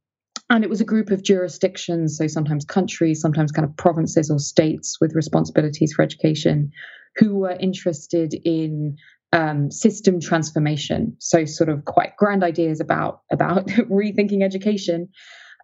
and 0.50 0.64
it 0.64 0.70
was 0.70 0.82
a 0.82 0.86
group 0.86 1.10
of 1.10 1.24
jurisdictions, 1.24 2.18
so 2.18 2.28
sometimes 2.28 2.66
countries, 2.66 3.20
sometimes 3.20 3.52
kind 3.52 3.68
of 3.68 3.76
provinces 3.78 4.30
or 4.30 4.40
states 4.40 4.98
with 5.02 5.16
responsibilities 5.16 5.94
for 5.94 6.04
education, 6.04 6.72
who 7.16 7.36
were 7.36 7.58
interested 7.60 8.36
in 8.46 8.98
um, 9.34 9.72
system 9.72 10.20
transformation. 10.20 11.16
So, 11.20 11.46
sort 11.46 11.70
of 11.70 11.86
quite 11.86 12.16
grand 12.18 12.44
ideas 12.44 12.80
about 12.80 13.22
about 13.32 13.68
rethinking 13.68 14.44
education. 14.44 15.10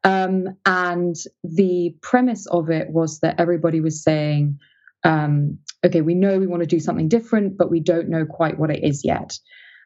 Um, 0.03 0.47
and 0.65 1.15
the 1.43 1.95
premise 2.01 2.47
of 2.47 2.71
it 2.71 2.89
was 2.89 3.19
that 3.19 3.39
everybody 3.39 3.81
was 3.81 4.03
saying, 4.03 4.57
um, 5.03 5.59
"Okay, 5.85 6.01
we 6.01 6.15
know 6.15 6.39
we 6.39 6.47
want 6.47 6.61
to 6.61 6.67
do 6.67 6.79
something 6.79 7.07
different, 7.07 7.55
but 7.55 7.69
we 7.69 7.79
don't 7.79 8.09
know 8.09 8.25
quite 8.25 8.57
what 8.57 8.71
it 8.71 8.83
is 8.83 9.05
yet." 9.05 9.37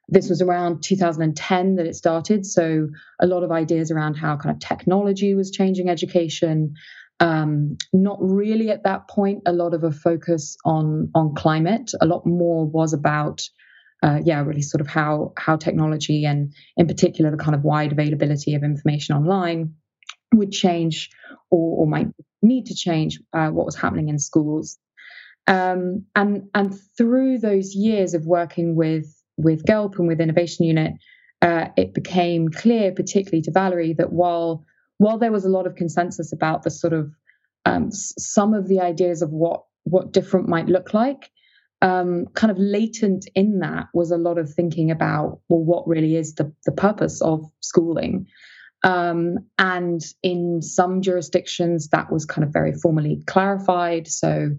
This 0.07 0.29
was 0.29 0.41
around 0.41 0.83
2010 0.83 1.75
that 1.75 1.85
it 1.85 1.95
started. 1.95 2.45
So, 2.45 2.87
a 3.19 3.27
lot 3.27 3.43
of 3.43 3.51
ideas 3.51 3.91
around 3.91 4.15
how 4.15 4.37
kind 4.37 4.55
of 4.55 4.59
technology 4.59 5.33
was 5.35 5.51
changing 5.51 5.89
education. 5.89 6.73
Um, 7.21 7.77
not 7.93 8.17
really 8.19 8.71
at 8.71 8.83
that 8.83 9.07
point 9.07 9.43
a 9.45 9.53
lot 9.53 9.73
of 9.73 9.85
a 9.85 9.91
focus 9.91 10.57
on 10.65 11.11
on 11.15 11.33
climate. 11.33 11.91
A 12.01 12.05
lot 12.05 12.25
more 12.25 12.65
was 12.65 12.93
about 12.93 13.41
uh, 14.03 14.19
yeah, 14.23 14.41
really 14.41 14.61
sort 14.61 14.81
of 14.81 14.87
how 14.87 15.33
how 15.37 15.55
technology 15.55 16.25
and 16.25 16.53
in 16.77 16.87
particular 16.87 17.31
the 17.31 17.37
kind 17.37 17.55
of 17.55 17.63
wide 17.63 17.91
availability 17.91 18.53
of 18.53 18.63
information 18.63 19.15
online 19.15 19.75
would 20.33 20.51
change 20.51 21.09
or, 21.49 21.79
or 21.79 21.87
might 21.87 22.07
need 22.41 22.67
to 22.67 22.75
change 22.75 23.19
uh, 23.33 23.49
what 23.49 23.65
was 23.65 23.75
happening 23.75 24.09
in 24.09 24.19
schools. 24.19 24.77
Um, 25.47 26.05
and 26.15 26.49
and 26.53 26.75
through 26.97 27.39
those 27.39 27.73
years 27.75 28.13
of 28.13 28.25
working 28.25 28.75
with 28.75 29.07
with 29.37 29.65
GELP 29.65 29.97
and 29.99 30.07
with 30.07 30.21
Innovation 30.21 30.65
Unit, 30.65 30.93
uh, 31.41 31.67
it 31.77 31.93
became 31.93 32.49
clear, 32.49 32.91
particularly 32.91 33.41
to 33.43 33.51
Valerie, 33.51 33.93
that 33.93 34.13
while 34.13 34.65
while 34.97 35.17
there 35.17 35.31
was 35.31 35.45
a 35.45 35.49
lot 35.49 35.67
of 35.67 35.75
consensus 35.75 36.31
about 36.31 36.63
the 36.63 36.71
sort 36.71 36.93
of 36.93 37.11
um, 37.65 37.91
some 37.91 38.53
of 38.53 38.67
the 38.67 38.79
ideas 38.79 39.21
of 39.21 39.31
what 39.31 39.63
what 39.83 40.11
different 40.11 40.47
might 40.47 40.67
look 40.67 40.93
like, 40.93 41.31
um, 41.81 42.25
kind 42.33 42.51
of 42.51 42.57
latent 42.57 43.27
in 43.35 43.59
that 43.59 43.87
was 43.93 44.11
a 44.11 44.17
lot 44.17 44.37
of 44.37 44.51
thinking 44.51 44.89
about 44.89 45.39
well, 45.49 45.63
what 45.63 45.87
really 45.87 46.15
is 46.15 46.35
the 46.35 46.51
the 46.65 46.71
purpose 46.71 47.21
of 47.21 47.43
schooling. 47.61 48.27
Um, 48.83 49.39
and 49.57 50.01
in 50.21 50.61
some 50.61 51.01
jurisdictions, 51.01 51.89
that 51.89 52.11
was 52.11 52.25
kind 52.25 52.45
of 52.45 52.53
very 52.53 52.71
formally 52.73 53.23
clarified. 53.25 54.07
So, 54.07 54.51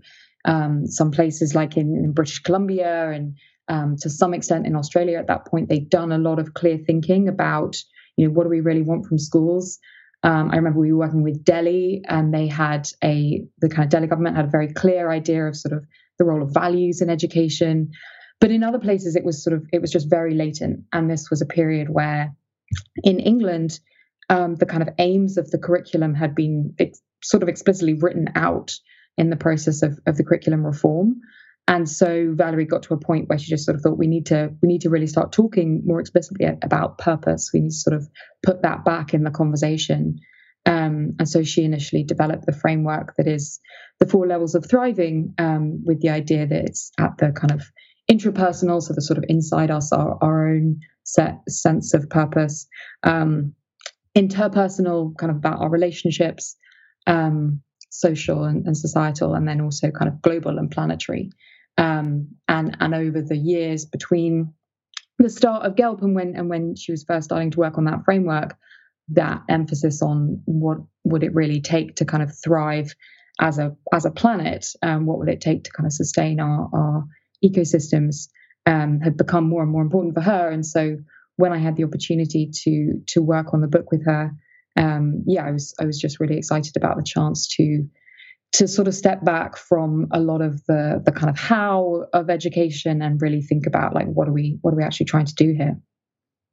um, 0.44 0.86
some 0.86 1.12
places 1.12 1.54
like 1.54 1.76
in, 1.76 1.96
in 1.96 2.12
British 2.12 2.40
Columbia 2.40 3.10
and 3.10 3.36
um, 3.68 3.96
to 4.00 4.10
some 4.10 4.34
extent 4.34 4.66
in 4.66 4.76
Australia 4.76 5.18
at 5.18 5.26
that 5.28 5.46
point, 5.46 5.68
they'd 5.68 5.90
done 5.90 6.12
a 6.12 6.18
lot 6.18 6.38
of 6.38 6.54
clear 6.54 6.78
thinking 6.78 7.28
about, 7.28 7.76
you 8.16 8.26
know, 8.26 8.32
what 8.32 8.44
do 8.44 8.50
we 8.50 8.60
really 8.60 8.82
want 8.82 9.06
from 9.06 9.18
schools? 9.18 9.78
Um, 10.22 10.50
I 10.50 10.56
remember 10.56 10.80
we 10.80 10.92
were 10.92 11.06
working 11.06 11.22
with 11.22 11.44
Delhi, 11.44 12.02
and 12.06 12.32
they 12.32 12.48
had 12.48 12.88
a 13.02 13.44
the 13.58 13.68
kind 13.68 13.84
of 13.84 13.90
Delhi 13.90 14.06
government 14.06 14.36
had 14.36 14.46
a 14.46 14.50
very 14.50 14.72
clear 14.72 15.10
idea 15.10 15.46
of 15.46 15.56
sort 15.56 15.74
of 15.74 15.84
the 16.18 16.24
role 16.24 16.42
of 16.42 16.52
values 16.52 17.00
in 17.00 17.10
education. 17.10 17.90
But 18.40 18.50
in 18.50 18.62
other 18.62 18.78
places, 18.78 19.16
it 19.16 19.24
was 19.24 19.42
sort 19.42 19.54
of 19.54 19.66
it 19.72 19.80
was 19.80 19.90
just 19.90 20.10
very 20.10 20.34
latent, 20.34 20.84
and 20.92 21.10
this 21.10 21.30
was 21.30 21.42
a 21.42 21.46
period 21.46 21.88
where, 21.88 22.34
in 23.04 23.20
England, 23.20 23.78
um, 24.28 24.56
the 24.56 24.66
kind 24.66 24.82
of 24.82 24.88
aims 24.98 25.36
of 25.36 25.50
the 25.50 25.58
curriculum 25.58 26.14
had 26.14 26.34
been 26.34 26.74
ex- 26.78 27.00
sort 27.22 27.42
of 27.42 27.48
explicitly 27.48 27.94
written 27.94 28.30
out 28.34 28.72
in 29.16 29.30
the 29.30 29.36
process 29.36 29.82
of, 29.82 29.98
of 30.06 30.16
the 30.16 30.24
curriculum 30.24 30.64
reform. 30.64 31.20
And 31.68 31.88
so 31.88 32.32
Valerie 32.32 32.64
got 32.64 32.84
to 32.84 32.94
a 32.94 33.00
point 33.00 33.28
where 33.28 33.38
she 33.38 33.50
just 33.50 33.64
sort 33.64 33.74
of 33.74 33.82
thought 33.82 33.98
we 33.98 34.06
need 34.06 34.26
to 34.26 34.50
we 34.62 34.68
need 34.68 34.82
to 34.82 34.90
really 34.90 35.08
start 35.08 35.32
talking 35.32 35.82
more 35.84 36.00
explicitly 36.00 36.46
about 36.62 36.98
purpose. 36.98 37.50
We 37.52 37.60
need 37.60 37.70
to 37.70 37.74
sort 37.74 37.96
of 37.96 38.08
put 38.44 38.62
that 38.62 38.84
back 38.84 39.14
in 39.14 39.24
the 39.24 39.30
conversation. 39.30 40.20
Um, 40.64 41.14
and 41.18 41.28
so 41.28 41.42
she 41.42 41.64
initially 41.64 42.02
developed 42.02 42.46
the 42.46 42.52
framework 42.52 43.14
that 43.16 43.28
is 43.28 43.60
the 44.00 44.06
four 44.06 44.26
levels 44.26 44.54
of 44.54 44.66
thriving, 44.68 45.34
um, 45.38 45.82
with 45.84 46.02
the 46.02 46.10
idea 46.10 46.46
that 46.46 46.64
it's 46.64 46.90
at 46.98 47.18
the 47.18 47.32
kind 47.32 47.52
of 47.52 47.62
intrapersonal, 48.10 48.82
so 48.82 48.92
the 48.92 49.00
sort 49.00 49.18
of 49.18 49.24
inside 49.28 49.70
us, 49.70 49.92
our, 49.92 50.18
our 50.20 50.48
own 50.48 50.80
set 51.04 51.38
sense 51.48 51.94
of 51.94 52.08
purpose, 52.10 52.66
um, 53.04 53.54
interpersonal, 54.16 55.16
kind 55.18 55.30
of 55.30 55.36
about 55.36 55.60
our 55.60 55.70
relationships, 55.70 56.56
um, 57.06 57.60
social 57.90 58.44
and, 58.44 58.66
and 58.66 58.76
societal, 58.76 59.34
and 59.34 59.48
then 59.48 59.60
also 59.60 59.90
kind 59.90 60.08
of 60.08 60.20
global 60.20 60.58
and 60.58 60.70
planetary. 60.70 61.30
Um, 61.78 62.28
and 62.48 62.76
and 62.80 62.94
over 62.94 63.20
the 63.20 63.36
years 63.36 63.84
between 63.84 64.54
the 65.18 65.30
start 65.30 65.64
of 65.64 65.76
GELP 65.76 66.02
and 66.02 66.14
when 66.14 66.36
and 66.36 66.48
when 66.48 66.76
she 66.76 66.92
was 66.92 67.04
first 67.04 67.26
starting 67.26 67.50
to 67.50 67.60
work 67.60 67.78
on 67.78 67.84
that 67.84 68.04
framework, 68.04 68.56
that 69.10 69.42
emphasis 69.48 70.02
on 70.02 70.42
what 70.44 70.78
would 71.04 71.22
it 71.22 71.34
really 71.34 71.60
take 71.60 71.96
to 71.96 72.04
kind 72.04 72.22
of 72.22 72.36
thrive 72.36 72.94
as 73.40 73.58
a 73.58 73.76
as 73.92 74.04
a 74.04 74.10
planet, 74.10 74.66
um, 74.82 75.06
what 75.06 75.18
would 75.18 75.28
it 75.28 75.40
take 75.40 75.64
to 75.64 75.70
kind 75.70 75.86
of 75.86 75.92
sustain 75.92 76.40
our 76.40 76.68
our 76.72 77.04
ecosystems, 77.44 78.28
um, 78.66 79.00
had 79.00 79.16
become 79.16 79.48
more 79.48 79.62
and 79.62 79.70
more 79.70 79.82
important 79.82 80.14
for 80.14 80.22
her. 80.22 80.50
And 80.50 80.64
so 80.64 80.96
when 81.36 81.52
I 81.52 81.58
had 81.58 81.76
the 81.76 81.84
opportunity 81.84 82.50
to 82.64 83.02
to 83.08 83.22
work 83.22 83.52
on 83.52 83.60
the 83.60 83.68
book 83.68 83.90
with 83.90 84.04
her, 84.06 84.32
um, 84.76 85.24
yeah, 85.26 85.44
I 85.44 85.52
was 85.52 85.74
I 85.80 85.84
was 85.84 85.98
just 85.98 86.20
really 86.20 86.38
excited 86.38 86.76
about 86.76 86.96
the 86.96 87.02
chance 87.02 87.48
to 87.56 87.86
to 88.52 88.66
sort 88.68 88.88
of 88.88 88.94
step 88.94 89.24
back 89.24 89.56
from 89.56 90.06
a 90.12 90.20
lot 90.20 90.40
of 90.40 90.64
the 90.66 91.02
the 91.04 91.12
kind 91.12 91.28
of 91.28 91.38
how 91.38 92.06
of 92.12 92.30
education 92.30 93.02
and 93.02 93.20
really 93.20 93.42
think 93.42 93.66
about 93.66 93.94
like 93.94 94.06
what 94.06 94.28
are 94.28 94.32
we 94.32 94.58
what 94.62 94.72
are 94.72 94.76
we 94.76 94.82
actually 94.82 95.06
trying 95.06 95.26
to 95.26 95.34
do 95.34 95.52
here 95.52 95.76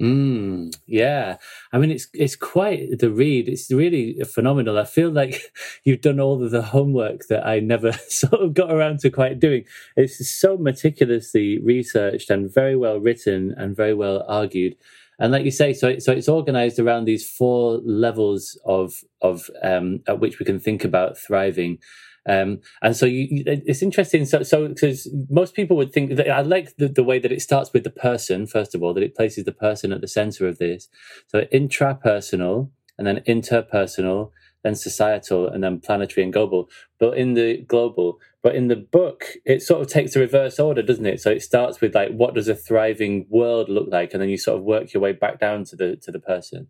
Mm, 0.01 0.75
yeah, 0.87 1.37
I 1.71 1.77
mean 1.77 1.91
it's 1.91 2.07
it's 2.13 2.35
quite 2.35 2.99
the 2.99 3.11
read. 3.11 3.47
It's 3.47 3.71
really 3.71 4.19
phenomenal. 4.25 4.77
I 4.77 4.85
feel 4.85 5.11
like 5.11 5.41
you've 5.85 6.01
done 6.01 6.19
all 6.19 6.43
of 6.43 6.51
the 6.51 6.63
homework 6.63 7.27
that 7.27 7.45
I 7.45 7.59
never 7.59 7.91
sort 8.09 8.41
of 8.41 8.53
got 8.53 8.71
around 8.71 8.99
to 8.99 9.11
quite 9.11 9.39
doing. 9.39 9.65
It's 9.95 10.29
so 10.29 10.57
meticulously 10.57 11.59
researched 11.59 12.29
and 12.29 12.51
very 12.51 12.75
well 12.75 12.99
written 12.99 13.53
and 13.55 13.75
very 13.75 13.93
well 13.93 14.25
argued 14.27 14.75
and 15.19 15.31
like 15.31 15.45
you 15.45 15.51
say, 15.51 15.73
so 15.73 15.99
so 15.99 16.11
it's 16.11 16.29
organized 16.29 16.79
around 16.79 17.05
these 17.05 17.27
four 17.27 17.79
levels 17.83 18.59
of 18.65 18.93
of 19.21 19.49
um, 19.61 19.99
at 20.07 20.19
which 20.19 20.39
we 20.39 20.45
can 20.45 20.59
think 20.59 20.83
about 20.83 21.17
thriving. 21.17 21.79
Um, 22.27 22.61
and 22.81 22.95
so 22.95 23.05
you, 23.05 23.43
it's 23.45 23.81
interesting. 23.81 24.25
So, 24.25 24.43
so 24.43 24.69
because 24.69 25.13
most 25.29 25.55
people 25.55 25.75
would 25.75 25.91
think 25.91 26.15
that 26.15 26.29
I 26.29 26.41
like 26.41 26.73
the, 26.77 26.87
the 26.87 27.03
way 27.03 27.19
that 27.19 27.33
it 27.33 27.41
starts 27.41 27.73
with 27.73 27.83
the 27.83 27.89
person 27.89 28.47
first 28.47 28.73
of 28.73 28.81
all, 28.81 28.93
that 28.93 29.03
it 29.03 29.15
places 29.15 29.43
the 29.43 29.51
person 29.51 29.91
at 29.91 29.99
the 29.99 30.07
center 30.07 30.47
of 30.47 30.57
this. 30.57 30.87
So 31.27 31.41
intrapersonal, 31.53 32.69
and 32.97 33.07
then 33.07 33.21
interpersonal, 33.27 34.31
then 34.63 34.75
societal, 34.75 35.47
and 35.47 35.63
then 35.63 35.79
planetary 35.79 36.23
and 36.23 36.33
global. 36.33 36.69
But 36.99 37.17
in 37.17 37.33
the 37.33 37.57
global, 37.67 38.19
but 38.41 38.55
in 38.55 38.67
the 38.67 38.75
book, 38.75 39.25
it 39.45 39.61
sort 39.61 39.81
of 39.81 39.87
takes 39.87 40.15
a 40.15 40.19
reverse 40.19 40.59
order, 40.59 40.81
doesn't 40.81 41.05
it? 41.05 41.21
So 41.21 41.31
it 41.31 41.41
starts 41.41 41.81
with 41.81 41.95
like, 41.95 42.11
what 42.11 42.33
does 42.33 42.47
a 42.47 42.55
thriving 42.55 43.25
world 43.29 43.69
look 43.69 43.87
like, 43.91 44.13
and 44.13 44.21
then 44.21 44.29
you 44.29 44.37
sort 44.37 44.57
of 44.57 44.63
work 44.63 44.93
your 44.93 45.01
way 45.01 45.11
back 45.11 45.39
down 45.39 45.65
to 45.65 45.75
the 45.75 45.95
to 45.97 46.11
the 46.11 46.19
person. 46.19 46.67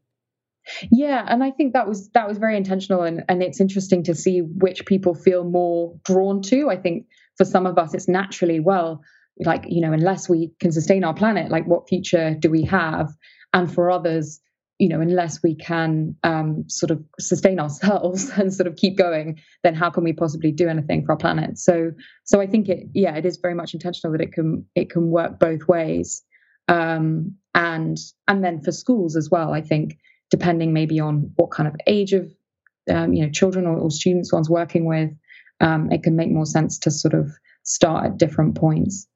Yeah, 0.92 1.26
and 1.28 1.44
I 1.44 1.52
think 1.52 1.74
that 1.74 1.88
was 1.88 2.10
that 2.12 2.28
was 2.28 2.38
very 2.38 2.56
intentional, 2.56 3.04
and 3.04 3.24
and 3.28 3.44
it's 3.44 3.60
interesting 3.60 4.04
to 4.04 4.16
see 4.16 4.40
which 4.40 4.86
people 4.86 5.14
feel 5.14 5.44
more 5.44 5.96
drawn 6.06 6.42
to. 6.44 6.70
I 6.70 6.78
think 6.78 7.08
for 7.38 7.46
some 7.46 7.66
of 7.66 7.78
us, 7.78 7.94
it's 7.94 8.08
naturally 8.08 8.60
well, 8.60 9.02
like 9.40 9.66
you 9.68 9.82
know, 9.82 9.92
unless 9.92 10.30
we 10.30 10.52
can 10.60 10.72
sustain 10.72 11.04
our 11.04 11.14
planet, 11.14 11.52
like 11.52 11.66
what 11.66 11.90
future 11.90 12.36
do 12.40 12.50
we 12.50 12.64
have? 12.64 13.12
And 13.54 13.72
for 13.72 13.92
others, 13.92 14.40
you 14.84 14.90
know, 14.90 15.00
unless 15.00 15.42
we 15.42 15.56
can 15.56 16.14
um, 16.26 16.66
sort 16.68 16.92
of 16.92 17.02
sustain 17.18 17.58
ourselves 17.58 18.30
and 18.38 18.54
sort 18.54 18.68
of 18.68 18.76
keep 18.76 18.98
going, 18.98 19.40
then 19.64 19.74
how 19.74 19.90
can 19.90 20.04
we 20.04 20.12
possibly 20.12 20.52
do 20.52 20.68
anything 20.68 21.06
for 21.06 21.14
our 21.14 21.18
planet? 21.18 21.58
So, 21.58 21.92
so 22.26 22.42
I 22.42 22.48
think 22.48 22.68
it, 22.68 22.90
yeah, 22.94 23.16
it 23.16 23.26
is 23.26 23.38
very 23.38 23.54
much 23.54 23.74
intentional 23.74 24.12
that 24.12 24.22
it 24.22 24.34
can 24.34 24.66
it 24.76 24.90
can 24.90 25.10
work 25.10 25.40
both 25.40 25.70
ways, 25.70 26.22
um, 26.68 27.36
and 27.56 27.98
and 28.28 28.44
then 28.44 28.62
for 28.62 28.74
schools 28.74 29.16
as 29.16 29.30
well. 29.32 29.54
I 29.54 29.62
think 29.62 29.98
depending 30.30 30.74
maybe 30.74 31.00
on 31.00 31.32
what 31.38 31.52
kind 31.52 31.70
of 31.70 31.76
age 31.88 32.12
of 32.12 32.30
um, 32.90 33.14
you 33.14 33.24
know 33.24 33.32
children 33.32 33.66
or, 33.66 33.78
or, 33.78 33.90
students 33.90 34.34
one's 34.34 34.50
working 34.50 34.84
with, 34.84 35.12
um, 35.62 35.94
it 35.94 36.04
can 36.04 36.18
make 36.18 36.30
more 36.30 36.46
sense 36.46 36.78
to 36.80 36.92
sort 36.92 37.14
of 37.14 37.32
start 37.64 38.06
at 38.06 38.18
different 38.18 38.56
points. 38.56 39.08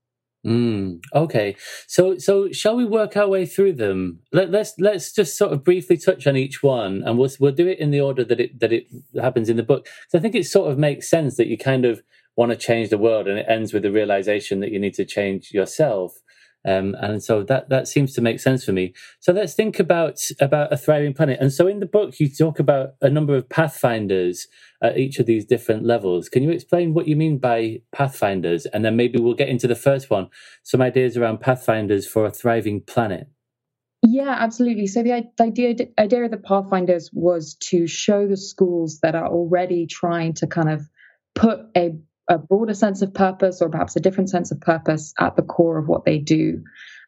Mm, 0.46 1.02
okay, 1.14 1.56
so 1.88 2.18
so 2.18 2.50
shall 2.52 2.76
we 2.76 2.86
work 2.86 3.18
our 3.18 3.28
way 3.28 3.46
through 3.46 3.74
them? 3.74 4.20
Let, 4.32 4.50
let's 4.52 4.74
let's 4.80 5.12
just 5.12 5.38
sort 5.38 5.52
of 5.52 5.64
briefly 5.64 5.98
touch 5.98 6.26
on 6.28 6.38
each 6.38 6.64
one, 6.64 7.04
and 7.04 7.18
we'll 7.18 7.30
we'll 7.40 7.52
do 7.52 7.68
it 7.68 7.80
in 7.80 7.92
the 7.92 8.00
order 8.02 8.24
that 8.24 8.40
it 8.40 8.60
that 8.60 8.72
it 8.72 8.86
happens 9.20 9.50
in 9.50 9.58
the 9.58 9.64
book. 9.64 9.88
So 10.10 10.18
I 10.18 10.22
think 10.22 10.36
it 10.36 10.46
sort 10.46 10.72
of 10.72 10.78
makes 10.78 11.10
sense 11.10 11.36
that 11.38 11.48
you 11.48 11.58
kind 11.58 11.86
of 11.86 12.02
want 12.38 12.52
to 12.52 12.58
change 12.58 12.90
the 12.90 12.98
world, 13.00 13.28
and 13.28 13.40
it 13.40 13.48
ends 13.50 13.74
with 13.74 13.84
the 13.84 13.92
realization 13.92 14.60
that 14.62 14.72
you 14.72 14.80
need 14.80 14.94
to 14.94 15.06
change 15.06 15.52
yourself. 15.52 16.14
Um, 16.68 16.96
and 17.00 17.24
so 17.24 17.44
that 17.44 17.70
that 17.70 17.88
seems 17.88 18.14
to 18.14 18.22
make 18.22 18.42
sense 18.42 18.66
for 18.66 18.74
me. 18.74 18.94
So 19.22 19.32
let's 19.32 19.54
think 19.54 19.80
about 19.80 20.20
about 20.42 20.74
a 20.74 20.78
thriving 20.78 21.14
planet. 21.14 21.40
And 21.40 21.52
so 21.54 21.68
in 21.68 21.80
the 21.80 21.86
book, 21.86 22.20
you 22.20 22.30
talk 22.30 22.60
about 22.60 22.96
a 23.02 23.10
number 23.10 23.36
of 23.36 23.48
pathfinders 23.48 24.48
at 24.84 24.98
each 24.98 25.18
of 25.20 25.26
these 25.26 25.46
different 25.46 25.86
levels. 25.86 26.28
Can 26.28 26.44
you 26.44 26.52
explain 26.52 26.94
what 26.94 27.08
you 27.08 27.16
mean 27.16 27.38
by 27.38 27.82
pathfinders? 27.94 28.66
And 28.66 28.84
then 28.84 28.96
maybe 28.98 29.18
we'll 29.18 29.34
get 29.34 29.50
into 29.50 29.68
the 29.68 29.76
first 29.76 30.10
one, 30.10 30.30
some 30.64 30.82
ideas 30.82 31.16
around 31.16 31.40
pathfinders 31.40 32.06
for 32.06 32.26
a 32.26 32.32
thriving 32.32 32.82
planet. 32.82 33.28
Yeah, 34.06 34.36
absolutely. 34.38 34.88
So 34.88 35.04
the, 35.04 35.24
the 35.38 35.44
idea 35.44 35.88
idea 35.98 36.26
of 36.26 36.32
the 36.32 36.38
pathfinders 36.38 37.10
was 37.14 37.56
to 37.70 37.88
show 37.88 38.28
the 38.28 38.38
schools 38.38 39.00
that 39.02 39.16
are 39.16 39.28
already 39.28 39.88
trying 39.88 40.34
to 40.36 40.48
kind 40.48 40.70
of 40.70 40.82
put 41.34 41.60
a 41.76 41.96
a 42.30 42.38
broader 42.38 42.74
sense 42.74 43.02
of 43.02 43.14
purpose 43.14 43.62
or 43.62 43.70
perhaps 43.70 43.96
a 43.96 44.00
different 44.00 44.30
sense 44.30 44.52
of 44.52 44.60
purpose 44.60 45.14
at 45.20 45.36
the 45.36 45.42
core 45.42 45.78
of 45.78 45.88
what 45.88 46.06
they 46.06 46.18
do. 46.18 46.64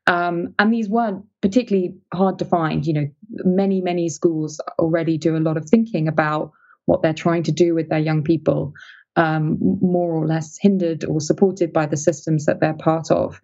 Um, 0.08 0.56
and 0.58 0.74
these 0.74 0.90
weren't 0.90 1.26
particularly 1.42 1.96
hard 2.14 2.40
to 2.40 2.46
find. 2.46 2.86
You 2.86 2.94
know, 2.94 3.08
many, 3.44 3.82
many 3.82 4.10
schools 4.10 4.60
already 4.80 5.18
do 5.18 5.36
a 5.36 5.40
lot 5.40 5.58
of 5.58 5.70
thinking 5.70 6.08
about 6.08 6.52
what 6.86 7.02
they're 7.02 7.14
trying 7.14 7.44
to 7.44 7.52
do 7.52 7.76
with 7.76 7.90
their 7.90 8.00
young 8.00 8.24
people, 8.24 8.74
um, 9.16 9.58
more 9.60 10.12
or 10.12 10.26
less 10.26 10.58
hindered 10.60 11.06
or 11.06 11.22
supported 11.22 11.72
by 11.72 11.86
the 11.86 11.98
systems 11.98 12.46
that 12.46 12.60
they're 12.60 12.74
part 12.74 13.12
of. 13.12 13.40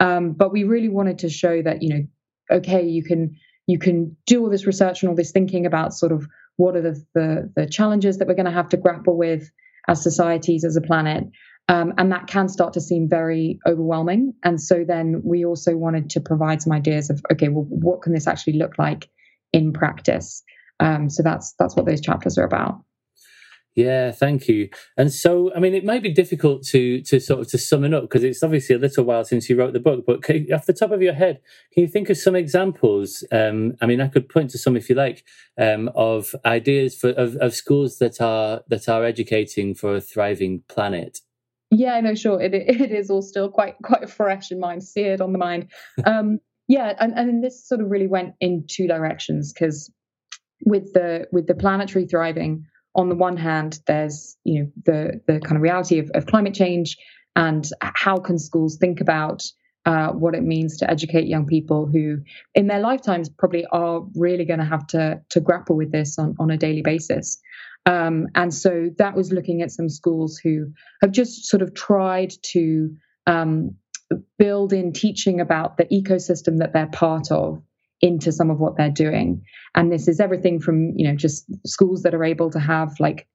Um, 0.00 0.32
but 0.32 0.52
we 0.52 0.64
really 0.64 0.88
wanted 0.88 1.20
to 1.20 1.28
show 1.28 1.62
that, 1.62 1.82
you 1.82 1.90
know, 1.90 2.06
okay, 2.50 2.86
you 2.86 3.04
can 3.04 3.36
you 3.66 3.78
can 3.78 4.16
do 4.26 4.42
all 4.42 4.50
this 4.50 4.66
research 4.66 5.02
and 5.02 5.10
all 5.10 5.16
this 5.16 5.30
thinking 5.30 5.66
about 5.66 5.92
sort 5.92 6.10
of 6.10 6.26
what 6.56 6.74
are 6.74 6.82
the 6.82 7.04
the, 7.14 7.52
the 7.54 7.66
challenges 7.66 8.18
that 8.18 8.26
we're 8.26 8.34
going 8.34 8.46
to 8.46 8.50
have 8.50 8.70
to 8.70 8.76
grapple 8.76 9.16
with 9.16 9.50
as 9.86 10.02
societies, 10.02 10.64
as 10.64 10.76
a 10.76 10.80
planet. 10.80 11.24
Um, 11.68 11.92
and 11.98 12.10
that 12.12 12.26
can 12.26 12.48
start 12.48 12.72
to 12.74 12.80
seem 12.80 13.08
very 13.08 13.58
overwhelming. 13.66 14.32
And 14.42 14.60
so 14.60 14.84
then 14.86 15.20
we 15.22 15.44
also 15.44 15.76
wanted 15.76 16.08
to 16.10 16.20
provide 16.20 16.62
some 16.62 16.72
ideas 16.72 17.10
of, 17.10 17.20
okay, 17.30 17.48
well, 17.48 17.66
what 17.68 18.00
can 18.00 18.14
this 18.14 18.26
actually 18.26 18.54
look 18.54 18.78
like 18.78 19.08
in 19.52 19.72
practice? 19.74 20.42
Um, 20.80 21.10
so 21.10 21.22
that's 21.22 21.54
that's 21.58 21.76
what 21.76 21.84
those 21.84 22.00
chapters 22.00 22.38
are 22.38 22.44
about. 22.44 22.82
Yeah, 23.78 24.10
thank 24.10 24.48
you. 24.48 24.70
And 24.96 25.12
so, 25.12 25.54
I 25.54 25.60
mean, 25.60 25.72
it 25.72 25.84
might 25.84 26.02
be 26.02 26.12
difficult 26.12 26.64
to 26.64 27.00
to 27.02 27.20
sort 27.20 27.42
of 27.42 27.46
to 27.50 27.58
sum 27.58 27.84
it 27.84 27.94
up 27.94 28.02
because 28.02 28.24
it's 28.24 28.42
obviously 28.42 28.74
a 28.74 28.78
little 28.78 29.04
while 29.04 29.22
since 29.24 29.48
you 29.48 29.56
wrote 29.56 29.72
the 29.72 29.78
book. 29.78 30.02
But 30.04 30.28
you, 30.28 30.52
off 30.52 30.66
the 30.66 30.72
top 30.72 30.90
of 30.90 31.00
your 31.00 31.12
head, 31.12 31.40
can 31.72 31.82
you 31.82 31.86
think 31.86 32.10
of 32.10 32.16
some 32.18 32.34
examples? 32.34 33.22
Um, 33.30 33.74
I 33.80 33.86
mean, 33.86 34.00
I 34.00 34.08
could 34.08 34.28
point 34.28 34.50
to 34.50 34.58
some 34.58 34.76
if 34.76 34.90
you 34.90 34.96
like 34.96 35.24
um, 35.56 35.92
of 35.94 36.34
ideas 36.44 36.96
for 36.96 37.10
of, 37.10 37.36
of 37.36 37.54
schools 37.54 37.98
that 37.98 38.20
are 38.20 38.62
that 38.66 38.88
are 38.88 39.04
educating 39.04 39.76
for 39.76 39.94
a 39.94 40.00
thriving 40.00 40.64
planet. 40.66 41.20
Yeah, 41.70 42.00
no, 42.00 42.16
sure. 42.16 42.42
It 42.42 42.54
it 42.54 42.90
is 42.90 43.10
all 43.10 43.22
still 43.22 43.48
quite 43.48 43.76
quite 43.84 44.10
fresh 44.10 44.50
in 44.50 44.58
mind, 44.58 44.82
seared 44.82 45.20
on 45.20 45.30
the 45.30 45.38
mind. 45.38 45.70
Um, 46.04 46.40
yeah, 46.66 46.94
and 46.98 47.16
and 47.16 47.44
this 47.44 47.64
sort 47.64 47.80
of 47.80 47.92
really 47.92 48.08
went 48.08 48.34
in 48.40 48.64
two 48.66 48.88
directions 48.88 49.52
because 49.52 49.88
with 50.66 50.92
the 50.94 51.28
with 51.30 51.46
the 51.46 51.54
planetary 51.54 52.06
thriving 52.06 52.66
on 52.98 53.08
the 53.08 53.14
one 53.14 53.36
hand, 53.36 53.80
there's 53.86 54.36
you 54.44 54.60
know 54.60 54.72
the 54.84 55.20
the 55.26 55.40
kind 55.40 55.56
of 55.56 55.62
reality 55.62 56.00
of, 56.00 56.10
of 56.14 56.26
climate 56.26 56.52
change 56.52 56.98
and 57.36 57.70
how 57.80 58.16
can 58.16 58.38
schools 58.38 58.76
think 58.76 59.00
about 59.00 59.44
uh, 59.86 60.08
what 60.08 60.34
it 60.34 60.42
means 60.42 60.78
to 60.78 60.90
educate 60.90 61.28
young 61.28 61.46
people 61.46 61.86
who, 61.86 62.18
in 62.54 62.66
their 62.66 62.80
lifetimes, 62.80 63.28
probably 63.28 63.64
are 63.70 64.02
really 64.16 64.44
going 64.44 64.58
to 64.58 64.66
have 64.66 64.86
to 64.88 65.22
to 65.30 65.40
grapple 65.40 65.76
with 65.76 65.92
this 65.92 66.18
on 66.18 66.34
on 66.40 66.50
a 66.50 66.58
daily 66.58 66.82
basis. 66.82 67.38
Um, 67.86 68.26
and 68.34 68.52
so 68.52 68.90
that 68.98 69.14
was 69.14 69.32
looking 69.32 69.62
at 69.62 69.70
some 69.70 69.88
schools 69.88 70.36
who 70.36 70.72
have 71.00 71.12
just 71.12 71.46
sort 71.46 71.62
of 71.62 71.72
tried 71.74 72.32
to 72.42 72.94
um, 73.26 73.76
build 74.38 74.72
in 74.72 74.92
teaching 74.92 75.40
about 75.40 75.76
the 75.76 75.84
ecosystem 75.86 76.58
that 76.58 76.72
they're 76.72 76.88
part 76.88 77.30
of 77.30 77.62
into 78.00 78.32
some 78.32 78.50
of 78.50 78.58
what 78.58 78.76
they're 78.76 78.90
doing. 78.90 79.42
And 79.74 79.92
this 79.92 80.08
is 80.08 80.20
everything 80.20 80.60
from, 80.60 80.92
you 80.96 81.08
know, 81.08 81.16
just 81.16 81.44
schools 81.66 82.02
that 82.02 82.14
are 82.14 82.24
able 82.24 82.50
to 82.50 82.60
have 82.60 82.92
like 83.00 83.26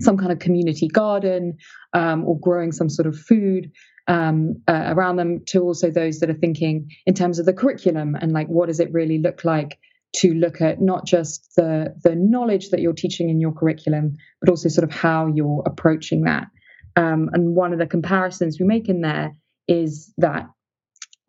some 0.00 0.16
kind 0.16 0.32
of 0.32 0.38
community 0.38 0.88
garden 0.88 1.56
um, 1.92 2.24
or 2.26 2.38
growing 2.38 2.72
some 2.72 2.88
sort 2.88 3.06
of 3.06 3.18
food 3.18 3.70
um, 4.08 4.62
uh, 4.66 4.84
around 4.88 5.16
them 5.16 5.40
to 5.46 5.62
also 5.62 5.90
those 5.90 6.20
that 6.20 6.30
are 6.30 6.34
thinking 6.34 6.90
in 7.06 7.14
terms 7.14 7.38
of 7.38 7.46
the 7.46 7.52
curriculum 7.52 8.16
and 8.20 8.32
like 8.32 8.48
what 8.48 8.66
does 8.66 8.80
it 8.80 8.92
really 8.92 9.18
look 9.18 9.44
like 9.44 9.78
to 10.12 10.32
look 10.34 10.60
at 10.60 10.80
not 10.80 11.06
just 11.06 11.52
the 11.56 11.94
the 12.02 12.16
knowledge 12.16 12.70
that 12.70 12.80
you're 12.80 12.92
teaching 12.92 13.30
in 13.30 13.40
your 13.40 13.52
curriculum 13.52 14.16
but 14.40 14.50
also 14.50 14.68
sort 14.68 14.82
of 14.82 14.92
how 14.92 15.28
you're 15.28 15.62
approaching 15.66 16.22
that 16.22 16.48
um, 16.96 17.30
and 17.32 17.54
one 17.54 17.72
of 17.72 17.78
the 17.78 17.86
comparisons 17.86 18.58
we 18.58 18.66
make 18.66 18.88
in 18.88 19.02
there 19.02 19.36
is 19.68 20.12
that 20.18 20.48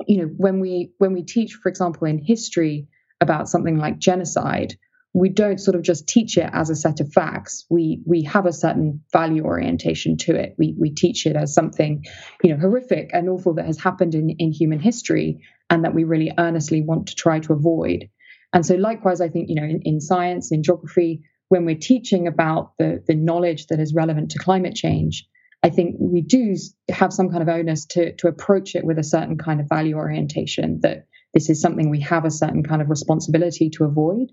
you 0.08 0.18
know 0.18 0.30
when 0.38 0.60
we 0.60 0.92
when 0.98 1.14
we 1.14 1.24
teach 1.24 1.54
for 1.54 1.70
example 1.70 2.08
in 2.08 2.18
history 2.18 2.88
about 3.22 3.50
something 3.50 3.78
like 3.78 4.00
genocide 4.00 4.76
we 5.14 5.30
don't 5.30 5.60
sort 5.60 5.76
of 5.76 5.82
just 5.82 6.08
teach 6.08 6.38
it 6.38 6.50
as 6.54 6.70
a 6.70 6.76
set 6.76 7.02
of 7.02 7.12
facts. 7.12 7.66
We 7.70 8.02
we 8.06 8.24
have 8.24 8.46
a 8.46 8.54
certain 8.54 9.02
value 9.12 9.44
orientation 9.44 10.18
to 10.18 10.36
it. 10.36 10.56
We 10.58 10.76
we 10.80 10.92
teach 10.92 11.26
it 11.26 11.36
as 11.36 11.54
something 11.54 12.06
you 12.44 12.52
know 12.52 12.60
horrific 12.60 13.10
and 13.14 13.30
awful 13.30 13.54
that 13.56 13.66
has 13.66 13.78
happened 13.80 14.16
in 14.16 14.30
in 14.40 14.52
human 14.52 14.80
history 14.80 15.42
and 15.70 15.84
that 15.84 15.94
we 15.94 16.04
really 16.06 16.32
earnestly 16.38 16.82
want 16.82 17.08
to 17.08 17.16
try 17.16 17.40
to 17.40 17.54
avoid. 17.54 18.10
And 18.54 18.66
so 18.66 18.76
likewise 18.76 19.22
i 19.22 19.30
think 19.30 19.50
you 19.50 19.56
know 19.56 19.64
in, 19.64 19.82
in 19.84 20.02
science 20.02 20.52
in 20.52 20.64
geography 20.64 21.24
when 21.50 21.66
we're 21.66 21.76
teaching 21.76 22.28
about 22.28 22.72
the 22.78 23.04
the 23.08 23.16
knowledge 23.16 23.68
that 23.68 23.80
is 23.80 23.94
relevant 23.94 24.32
to 24.32 24.40
climate 24.40 24.76
change 24.76 25.28
I 25.63 25.69
think 25.69 25.97
we 26.00 26.21
do 26.21 26.56
have 26.89 27.13
some 27.13 27.30
kind 27.30 27.43
of 27.43 27.50
onus 27.50 27.86
to 27.88 28.13
to 28.15 28.28
approach 28.28 28.76
it 28.76 28.84
with 28.84 28.97
a 28.97 29.04
certain 29.04 29.38
kind 29.38 29.60
of 29.60 29.69
value 29.69 29.95
orientation 29.95 30.80
that 30.82 31.06
this 31.34 31.50
is 31.50 31.62
something 31.62 31.89
we 31.89 32.02
have 32.02 32.26
a 32.26 32.32
certain 32.32 32.63
kind 32.63 32.82
of 32.82 32.89
responsibility 32.89 33.69
to 33.71 33.86
avoid. 33.86 34.30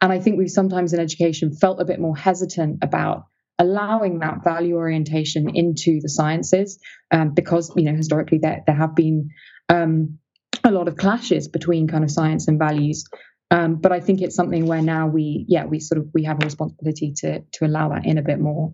And 0.00 0.12
I 0.12 0.18
think 0.18 0.38
we've 0.38 0.50
sometimes 0.50 0.92
in 0.92 1.00
education 1.00 1.54
felt 1.54 1.80
a 1.80 1.84
bit 1.84 2.00
more 2.00 2.16
hesitant 2.16 2.78
about 2.82 3.26
allowing 3.58 4.18
that 4.20 4.42
value 4.42 4.76
orientation 4.76 5.54
into 5.54 6.00
the 6.00 6.08
sciences 6.08 6.80
um, 7.10 7.34
because 7.34 7.72
you 7.76 7.84
know 7.84 7.94
historically 7.94 8.38
there 8.38 8.62
there 8.66 8.74
have 8.74 8.96
been 8.96 9.30
um, 9.68 10.18
a 10.64 10.70
lot 10.70 10.88
of 10.88 10.96
clashes 10.96 11.48
between 11.48 11.86
kind 11.86 12.04
of 12.04 12.10
science 12.10 12.48
and 12.48 12.58
values. 12.58 13.04
Um, 13.50 13.76
but 13.76 13.92
I 13.92 14.00
think 14.00 14.22
it's 14.22 14.34
something 14.34 14.66
where 14.66 14.80
now 14.80 15.06
we 15.06 15.44
yeah 15.48 15.66
we 15.66 15.80
sort 15.80 15.98
of 15.98 16.08
we 16.14 16.24
have 16.24 16.42
a 16.42 16.46
responsibility 16.46 17.12
to 17.18 17.40
to 17.52 17.66
allow 17.66 17.90
that 17.90 18.06
in 18.06 18.16
a 18.16 18.22
bit 18.22 18.40
more. 18.40 18.72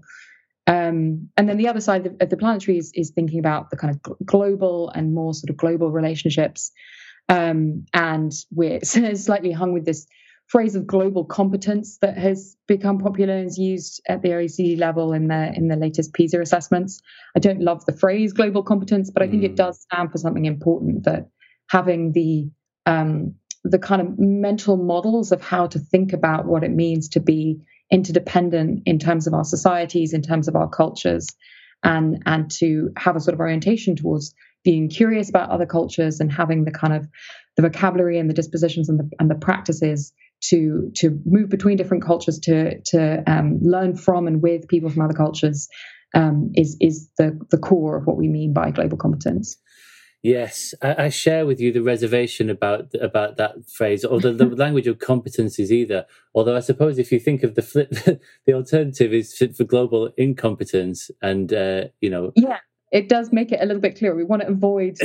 Um, 0.68 1.30
and 1.38 1.48
then 1.48 1.56
the 1.56 1.66
other 1.66 1.80
side 1.80 2.06
of 2.20 2.28
the 2.28 2.36
planetary 2.36 2.76
is, 2.76 2.92
is 2.94 3.10
thinking 3.10 3.38
about 3.38 3.70
the 3.70 3.76
kind 3.76 3.92
of 3.94 4.26
global 4.26 4.90
and 4.90 5.14
more 5.14 5.32
sort 5.32 5.48
of 5.48 5.56
global 5.56 5.90
relationships. 5.90 6.70
Um, 7.30 7.86
and 7.94 8.32
we're 8.50 8.80
slightly 8.84 9.50
hung 9.50 9.72
with 9.72 9.86
this 9.86 10.06
phrase 10.46 10.74
of 10.74 10.86
global 10.86 11.24
competence 11.24 11.98
that 11.98 12.16
has 12.18 12.56
become 12.66 12.98
popular 12.98 13.34
and 13.34 13.46
is 13.46 13.58
used 13.58 14.02
at 14.08 14.22
the 14.22 14.30
OECD 14.30 14.78
level 14.78 15.12
in 15.12 15.28
the 15.28 15.52
in 15.54 15.68
the 15.68 15.76
latest 15.76 16.12
PISA 16.12 16.40
assessments. 16.40 17.00
I 17.34 17.38
don't 17.38 17.60
love 17.60 17.84
the 17.86 17.96
phrase 17.96 18.32
global 18.34 18.62
competence, 18.62 19.10
but 19.10 19.22
I 19.22 19.28
think 19.28 19.42
mm. 19.42 19.46
it 19.46 19.56
does 19.56 19.80
stand 19.80 20.10
for 20.12 20.18
something 20.18 20.44
important 20.44 21.04
that 21.04 21.28
having 21.70 22.12
the 22.12 22.50
um, 22.86 23.34
the 23.64 23.78
kind 23.78 24.02
of 24.02 24.18
mental 24.18 24.76
models 24.76 25.32
of 25.32 25.42
how 25.42 25.66
to 25.66 25.78
think 25.78 26.12
about 26.12 26.46
what 26.46 26.64
it 26.64 26.70
means 26.70 27.08
to 27.10 27.20
be 27.20 27.58
interdependent 27.90 28.82
in 28.86 28.98
terms 28.98 29.26
of 29.26 29.34
our 29.34 29.44
societies, 29.44 30.12
in 30.12 30.22
terms 30.22 30.48
of 30.48 30.56
our 30.56 30.68
cultures, 30.68 31.28
and 31.82 32.22
and 32.26 32.50
to 32.50 32.90
have 32.96 33.16
a 33.16 33.20
sort 33.20 33.34
of 33.34 33.40
orientation 33.40 33.96
towards 33.96 34.34
being 34.64 34.88
curious 34.88 35.28
about 35.28 35.50
other 35.50 35.66
cultures 35.66 36.20
and 36.20 36.30
having 36.30 36.64
the 36.64 36.70
kind 36.70 36.92
of 36.92 37.08
the 37.56 37.62
vocabulary 37.62 38.18
and 38.18 38.28
the 38.28 38.34
dispositions 38.34 38.88
and 38.88 38.98
the 38.98 39.10
and 39.18 39.30
the 39.30 39.34
practices 39.34 40.12
to 40.40 40.90
to 40.94 41.20
move 41.24 41.48
between 41.48 41.76
different 41.76 42.04
cultures 42.04 42.38
to 42.40 42.80
to 42.82 43.22
um, 43.26 43.58
learn 43.62 43.96
from 43.96 44.26
and 44.26 44.42
with 44.42 44.68
people 44.68 44.90
from 44.90 45.02
other 45.02 45.14
cultures 45.14 45.68
um, 46.14 46.52
is 46.54 46.76
is 46.80 47.10
the 47.18 47.38
the 47.50 47.58
core 47.58 47.96
of 47.96 48.06
what 48.06 48.16
we 48.16 48.28
mean 48.28 48.52
by 48.52 48.70
global 48.70 48.96
competence. 48.96 49.56
Yes, 50.22 50.74
I, 50.82 51.04
I, 51.04 51.08
share 51.10 51.46
with 51.46 51.60
you 51.60 51.72
the 51.72 51.82
reservation 51.82 52.50
about 52.50 52.92
about 53.00 53.36
that 53.36 53.70
phrase, 53.70 54.04
or 54.04 54.18
the, 54.20 54.32
the 54.32 54.46
language 54.64 54.88
of 54.88 54.98
competences 54.98 55.70
either. 55.70 56.06
Although 56.34 56.56
I 56.56 56.60
suppose 56.60 56.98
if 56.98 57.12
you 57.12 57.20
think 57.20 57.44
of 57.44 57.54
the 57.54 57.62
flip, 57.62 57.90
the 58.46 58.52
alternative 58.52 59.12
is 59.12 59.36
for 59.56 59.62
global 59.62 60.10
incompetence, 60.16 61.12
and 61.22 61.52
uh, 61.52 61.84
you 62.00 62.10
know, 62.10 62.32
yeah, 62.34 62.58
it 62.90 63.08
does 63.08 63.32
make 63.32 63.52
it 63.52 63.60
a 63.62 63.66
little 63.66 63.80
bit 63.80 63.96
clearer. 63.96 64.16
We 64.16 64.24
want 64.24 64.42
to 64.42 64.48
avoid 64.48 64.96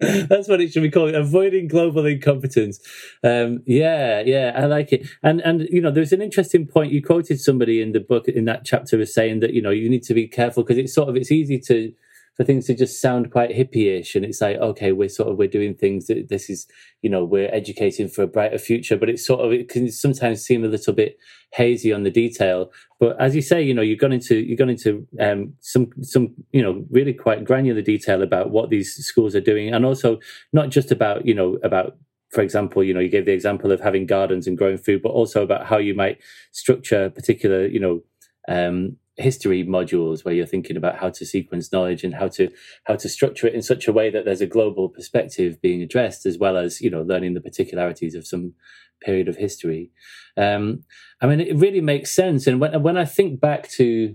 That's 0.00 0.48
what 0.48 0.60
it 0.60 0.72
should 0.72 0.82
be 0.82 0.90
called: 0.90 1.14
avoiding 1.14 1.68
global 1.68 2.06
incompetence. 2.06 2.80
Um, 3.22 3.62
yeah, 3.66 4.20
yeah, 4.20 4.52
I 4.56 4.64
like 4.64 4.92
it. 4.92 5.06
And 5.22 5.40
and 5.42 5.68
you 5.70 5.80
know, 5.80 5.92
there's 5.92 6.12
an 6.12 6.22
interesting 6.22 6.66
point. 6.66 6.92
You 6.92 7.04
quoted 7.04 7.40
somebody 7.40 7.80
in 7.80 7.92
the 7.92 8.00
book 8.00 8.26
in 8.26 8.46
that 8.46 8.64
chapter 8.64 9.00
as 9.00 9.14
saying 9.14 9.38
that 9.40 9.52
you 9.52 9.62
know 9.62 9.70
you 9.70 9.88
need 9.88 10.02
to 10.04 10.14
be 10.14 10.26
careful 10.26 10.64
because 10.64 10.78
it's 10.78 10.92
sort 10.94 11.08
of 11.08 11.16
it's 11.16 11.30
easy 11.30 11.60
to 11.60 11.92
for 12.38 12.44
things 12.44 12.66
to 12.66 12.74
just 12.74 13.02
sound 13.02 13.30
quite 13.30 13.50
hippie-ish 13.50 14.14
and 14.14 14.24
it's 14.24 14.40
like 14.40 14.56
okay 14.58 14.92
we're 14.92 15.08
sort 15.08 15.28
of 15.28 15.36
we're 15.36 15.48
doing 15.48 15.74
things 15.74 16.06
that 16.06 16.28
this 16.28 16.48
is 16.48 16.66
you 17.02 17.10
know 17.10 17.24
we're 17.24 17.52
educating 17.52 18.08
for 18.08 18.22
a 18.22 18.28
brighter 18.28 18.58
future 18.58 18.96
but 18.96 19.10
it's 19.10 19.26
sort 19.26 19.40
of 19.40 19.52
it 19.52 19.68
can 19.68 19.90
sometimes 19.90 20.42
seem 20.42 20.64
a 20.64 20.68
little 20.68 20.94
bit 20.94 21.18
hazy 21.52 21.92
on 21.92 22.02
the 22.02 22.10
detail. 22.10 22.70
But 23.00 23.20
as 23.20 23.34
you 23.34 23.42
say 23.42 23.62
you 23.62 23.74
know 23.74 23.82
you've 23.82 23.98
gone 23.98 24.12
into 24.12 24.36
you've 24.36 24.58
gone 24.58 24.70
into 24.70 25.06
um, 25.20 25.54
some 25.60 25.90
some 26.02 26.34
you 26.52 26.62
know 26.62 26.86
really 26.90 27.12
quite 27.12 27.44
granular 27.44 27.82
detail 27.82 28.22
about 28.22 28.50
what 28.50 28.70
these 28.70 28.94
schools 28.94 29.34
are 29.34 29.40
doing 29.40 29.74
and 29.74 29.84
also 29.84 30.20
not 30.52 30.70
just 30.70 30.90
about 30.90 31.26
you 31.26 31.34
know 31.34 31.58
about 31.62 31.96
for 32.30 32.42
example, 32.42 32.84
you 32.84 32.92
know, 32.92 33.00
you 33.00 33.08
gave 33.08 33.24
the 33.24 33.32
example 33.32 33.72
of 33.72 33.80
having 33.80 34.04
gardens 34.04 34.46
and 34.46 34.58
growing 34.58 34.76
food, 34.76 35.00
but 35.02 35.08
also 35.10 35.42
about 35.42 35.64
how 35.66 35.78
you 35.78 35.94
might 35.94 36.18
structure 36.52 37.08
particular, 37.08 37.66
you 37.66 37.80
know, 37.80 38.02
um, 38.48 38.96
history 39.18 39.64
modules 39.64 40.24
where 40.24 40.34
you're 40.34 40.46
thinking 40.46 40.76
about 40.76 40.96
how 40.96 41.10
to 41.10 41.26
sequence 41.26 41.72
knowledge 41.72 42.04
and 42.04 42.14
how 42.14 42.28
to 42.28 42.48
how 42.84 42.94
to 42.94 43.08
structure 43.08 43.46
it 43.46 43.54
in 43.54 43.62
such 43.62 43.88
a 43.88 43.92
way 43.92 44.10
that 44.10 44.24
there's 44.24 44.40
a 44.40 44.46
global 44.46 44.88
perspective 44.88 45.60
being 45.60 45.82
addressed 45.82 46.24
as 46.24 46.38
well 46.38 46.56
as 46.56 46.80
you 46.80 46.88
know 46.88 47.02
learning 47.02 47.34
the 47.34 47.40
particularities 47.40 48.14
of 48.14 48.26
some 48.26 48.54
period 49.00 49.28
of 49.28 49.36
history 49.36 49.90
um, 50.36 50.84
i 51.20 51.26
mean 51.26 51.40
it 51.40 51.56
really 51.56 51.80
makes 51.80 52.14
sense 52.14 52.46
and 52.46 52.60
when 52.60 52.80
when 52.82 52.96
i 52.96 53.04
think 53.04 53.40
back 53.40 53.68
to 53.68 54.14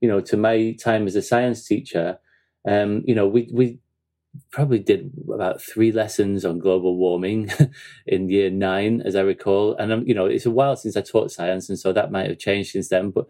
you 0.00 0.08
know 0.08 0.20
to 0.20 0.36
my 0.36 0.72
time 0.80 1.06
as 1.06 1.16
a 1.16 1.22
science 1.22 1.66
teacher 1.66 2.18
um, 2.66 3.02
you 3.06 3.14
know 3.14 3.26
we 3.26 3.48
we 3.52 3.78
probably 4.50 4.78
did 4.78 5.12
about 5.32 5.60
three 5.60 5.92
lessons 5.92 6.44
on 6.44 6.58
global 6.58 6.96
warming 6.96 7.50
in 8.06 8.28
year 8.28 8.50
nine, 8.50 9.02
as 9.04 9.16
I 9.16 9.20
recall. 9.20 9.76
And, 9.76 9.92
um, 9.92 10.06
you 10.06 10.14
know, 10.14 10.26
it's 10.26 10.46
a 10.46 10.50
while 10.50 10.76
since 10.76 10.96
I 10.96 11.02
taught 11.02 11.30
science, 11.30 11.68
and 11.68 11.78
so 11.78 11.92
that 11.92 12.12
might 12.12 12.28
have 12.28 12.38
changed 12.38 12.70
since 12.70 12.88
then. 12.88 13.10
But 13.10 13.26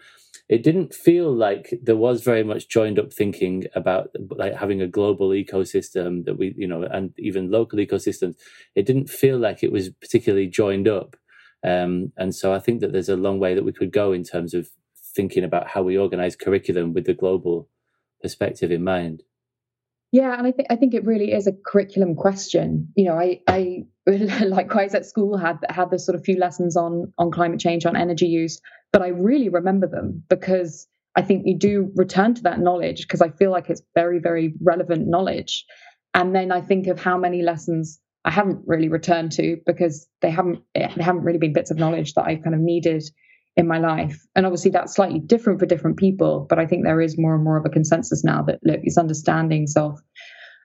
it 0.48 0.62
didn't 0.62 0.94
feel 0.94 1.32
like 1.32 1.72
there 1.82 1.96
was 1.96 2.22
very 2.22 2.44
much 2.44 2.68
joined 2.68 2.98
up 2.98 3.12
thinking 3.12 3.64
about 3.74 4.10
like 4.30 4.54
having 4.54 4.82
a 4.82 4.86
global 4.86 5.30
ecosystem 5.30 6.24
that 6.26 6.36
we 6.38 6.54
you 6.56 6.66
know 6.66 6.82
and 6.82 7.12
even 7.18 7.50
local 7.50 7.78
ecosystems. 7.78 8.36
It 8.74 8.86
didn't 8.86 9.08
feel 9.08 9.38
like 9.38 9.62
it 9.62 9.72
was 9.72 9.90
particularly 9.90 10.46
joined 10.46 10.88
up. 10.88 11.16
Um, 11.64 12.12
and 12.18 12.34
so 12.34 12.52
i 12.52 12.58
think 12.58 12.82
that 12.82 12.92
there's 12.92 13.08
a 13.08 13.16
long 13.16 13.38
way 13.40 13.54
that 13.54 13.64
we 13.64 13.72
could 13.72 13.90
go 13.90 14.12
in 14.12 14.22
terms 14.22 14.52
of 14.52 14.68
thinking 15.16 15.44
about 15.44 15.68
how 15.68 15.82
we 15.82 15.96
organize 15.96 16.36
curriculum 16.36 16.92
with 16.92 17.06
the 17.06 17.14
global 17.14 17.70
perspective 18.20 18.70
in 18.70 18.84
mind 18.84 19.22
yeah, 20.14 20.38
and 20.38 20.46
I 20.46 20.52
think 20.52 20.68
I 20.70 20.76
think 20.76 20.94
it 20.94 21.04
really 21.04 21.32
is 21.32 21.48
a 21.48 21.52
curriculum 21.52 22.14
question. 22.14 22.92
You 22.94 23.06
know, 23.06 23.18
I 23.18 23.40
I 23.48 23.82
likewise 24.44 24.94
at 24.94 25.06
school 25.06 25.36
had 25.36 25.58
had 25.68 25.90
the 25.90 25.98
sort 25.98 26.14
of 26.14 26.24
few 26.24 26.38
lessons 26.38 26.76
on 26.76 27.12
on 27.18 27.32
climate 27.32 27.58
change, 27.58 27.84
on 27.84 27.96
energy 27.96 28.26
use, 28.26 28.60
but 28.92 29.02
I 29.02 29.08
really 29.08 29.48
remember 29.48 29.88
them 29.88 30.22
because 30.28 30.86
I 31.16 31.22
think 31.22 31.46
you 31.46 31.58
do 31.58 31.90
return 31.96 32.34
to 32.34 32.42
that 32.44 32.60
knowledge 32.60 33.02
because 33.02 33.22
I 33.22 33.30
feel 33.30 33.50
like 33.50 33.68
it's 33.68 33.82
very 33.96 34.20
very 34.20 34.54
relevant 34.62 35.08
knowledge. 35.08 35.64
And 36.14 36.32
then 36.32 36.52
I 36.52 36.60
think 36.60 36.86
of 36.86 37.00
how 37.00 37.18
many 37.18 37.42
lessons 37.42 38.00
I 38.24 38.30
haven't 38.30 38.60
really 38.68 38.90
returned 38.90 39.32
to 39.32 39.56
because 39.66 40.06
they 40.22 40.30
haven't 40.30 40.60
they 40.76 40.86
haven't 41.00 41.24
really 41.24 41.40
been 41.40 41.54
bits 41.54 41.72
of 41.72 41.76
knowledge 41.76 42.14
that 42.14 42.24
I've 42.24 42.44
kind 42.44 42.54
of 42.54 42.60
needed 42.60 43.02
in 43.56 43.68
my 43.68 43.78
life. 43.78 44.26
And 44.34 44.46
obviously 44.46 44.72
that's 44.72 44.94
slightly 44.94 45.20
different 45.20 45.60
for 45.60 45.66
different 45.66 45.96
people, 45.96 46.46
but 46.48 46.58
I 46.58 46.66
think 46.66 46.84
there 46.84 47.00
is 47.00 47.16
more 47.18 47.34
and 47.34 47.44
more 47.44 47.56
of 47.56 47.64
a 47.64 47.70
consensus 47.70 48.24
now 48.24 48.42
that 48.42 48.58
look, 48.64 48.80
these 48.82 48.98
understandings 48.98 49.76
of 49.76 50.00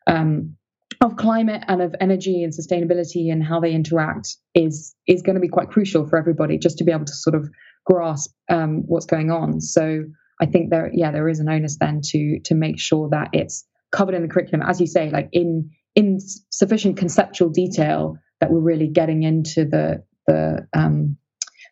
um, 0.08 0.56
of 1.02 1.16
climate 1.16 1.64
and 1.68 1.82
of 1.82 1.96
energy 2.02 2.44
and 2.44 2.52
sustainability 2.52 3.32
and 3.32 3.44
how 3.44 3.60
they 3.60 3.72
interact 3.74 4.36
is 4.54 4.96
is 5.08 5.22
going 5.22 5.36
to 5.36 5.42
be 5.42 5.48
quite 5.48 5.70
crucial 5.70 6.08
for 6.08 6.18
everybody 6.18 6.58
just 6.58 6.80
to 6.80 6.84
be 6.84 6.92
able 6.92 7.06
to 7.06 7.14
sort 7.14 7.36
of 7.36 7.50
grasp 7.86 8.32
um, 8.50 8.84
what's 8.86 9.06
going 9.06 9.32
on. 9.32 9.62
So 9.62 10.04
I 10.42 10.46
think 10.46 10.70
there, 10.70 10.92
yeah, 10.94 11.12
there 11.12 11.30
is 11.30 11.40
an 11.40 11.50
onus 11.50 11.78
then 11.80 12.02
to 12.06 12.40
to 12.46 12.56
make 12.56 12.80
sure 12.80 13.10
that 13.10 13.30
it's 13.34 13.66
covered 13.92 14.16
in 14.16 14.22
the 14.22 14.28
curriculum, 14.28 14.68
as 14.68 14.82
you 14.82 14.88
say, 14.88 15.10
like 15.10 15.30
in 15.32 15.70
in 15.96 16.20
sufficient 16.50 16.98
conceptual 16.98 17.50
detail 17.50 18.18
that 18.40 18.52
we're 18.52 18.60
really 18.60 18.88
getting 18.88 19.24
into 19.24 19.66
the 19.66 20.04
the 20.28 20.68
um, 20.74 21.18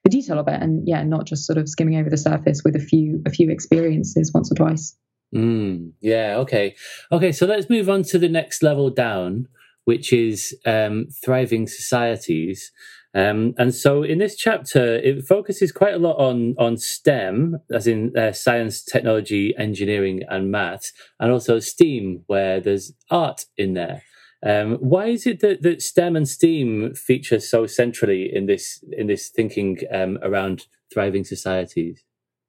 the 0.04 0.10
detail 0.10 0.40
of 0.40 0.48
it 0.48 0.62
and 0.62 0.88
yeah 0.88 1.04
not 1.04 1.26
just 1.26 1.46
sort 1.46 1.58
of 1.58 1.68
skimming 1.68 1.98
over 1.98 2.10
the 2.10 2.18
surface 2.18 2.64
with 2.64 2.76
a 2.76 2.80
few 2.80 3.22
a 3.26 3.30
few 3.30 3.50
experiences 3.50 4.32
once 4.34 4.52
or 4.52 4.56
twice. 4.56 4.96
Mm, 5.36 5.92
yeah 6.02 6.36
okay. 6.38 6.76
Okay 7.12 7.32
so 7.32 7.46
let's 7.46 7.70
move 7.70 7.90
on 7.90 8.04
to 8.04 8.18
the 8.18 8.30
next 8.30 8.64
level 8.64 8.90
down 8.90 9.48
which 9.86 10.12
is 10.12 10.54
um, 10.66 11.08
thriving 11.24 11.66
societies. 11.66 12.74
Um, 13.16 13.54
and 13.58 13.74
so 13.74 14.04
in 14.04 14.18
this 14.18 14.36
chapter 14.36 14.98
it 14.98 15.26
focuses 15.26 15.72
quite 15.72 15.94
a 15.94 16.00
lot 16.00 16.18
on 16.18 16.56
on 16.60 16.78
stem 16.78 17.58
as 17.74 17.88
in 17.88 18.16
uh, 18.18 18.32
science 18.34 18.84
technology 18.84 19.56
engineering 19.58 20.24
and 20.30 20.52
maths 20.52 20.92
and 21.20 21.32
also 21.32 21.60
steam 21.60 22.24
where 22.28 22.60
there's 22.60 22.94
art 23.10 23.46
in 23.58 23.74
there 23.74 24.04
um, 24.45 24.76
why 24.76 25.08
is 25.08 25.26
it 25.26 25.39
that, 25.39 25.63
that 25.63 25.82
STEM 25.82 26.15
and 26.15 26.28
STEAM 26.28 26.93
feature 26.93 27.39
so 27.39 27.65
centrally 27.65 28.30
in 28.34 28.45
this 28.45 28.84
in 28.91 29.08
this 29.08 29.30
thinking 29.30 29.80
um, 29.91 30.19
around 30.21 30.67
thriving 30.93 31.23
societies? 31.23 32.04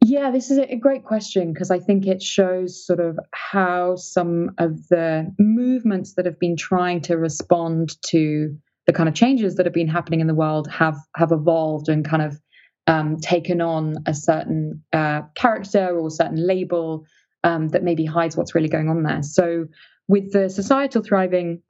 Yeah, 0.04 0.30
this 0.30 0.50
is 0.50 0.58
a 0.58 0.76
great 0.76 1.04
question 1.04 1.52
because 1.52 1.70
I 1.70 1.80
think 1.80 2.06
it 2.06 2.22
shows 2.22 2.86
sort 2.86 3.00
of 3.00 3.18
how 3.32 3.96
some 3.96 4.54
of 4.58 4.88
the 4.88 5.34
movements 5.38 6.14
that 6.14 6.24
have 6.24 6.38
been 6.38 6.56
trying 6.56 7.00
to 7.02 7.16
respond 7.16 8.00
to 8.08 8.56
the 8.86 8.92
kind 8.92 9.08
of 9.08 9.14
changes 9.14 9.56
that 9.56 9.66
have 9.66 9.74
been 9.74 9.88
happening 9.88 10.20
in 10.20 10.26
the 10.26 10.34
world 10.34 10.68
have 10.68 10.96
have 11.16 11.32
evolved 11.32 11.88
and 11.88 12.04
kind 12.08 12.22
of 12.22 12.38
um, 12.86 13.18
taken 13.18 13.60
on 13.60 13.96
a 14.06 14.14
certain 14.14 14.82
uh, 14.92 15.22
character 15.34 15.98
or 15.98 16.10
certain 16.10 16.46
label 16.46 17.06
um, 17.44 17.68
that 17.68 17.82
maybe 17.82 18.04
hides 18.04 18.36
what's 18.36 18.54
really 18.54 18.68
going 18.68 18.88
on 18.88 19.02
there. 19.02 19.22
So, 19.22 19.66
with 20.06 20.32
the 20.32 20.48
societal 20.48 21.02
thriving 21.02 21.62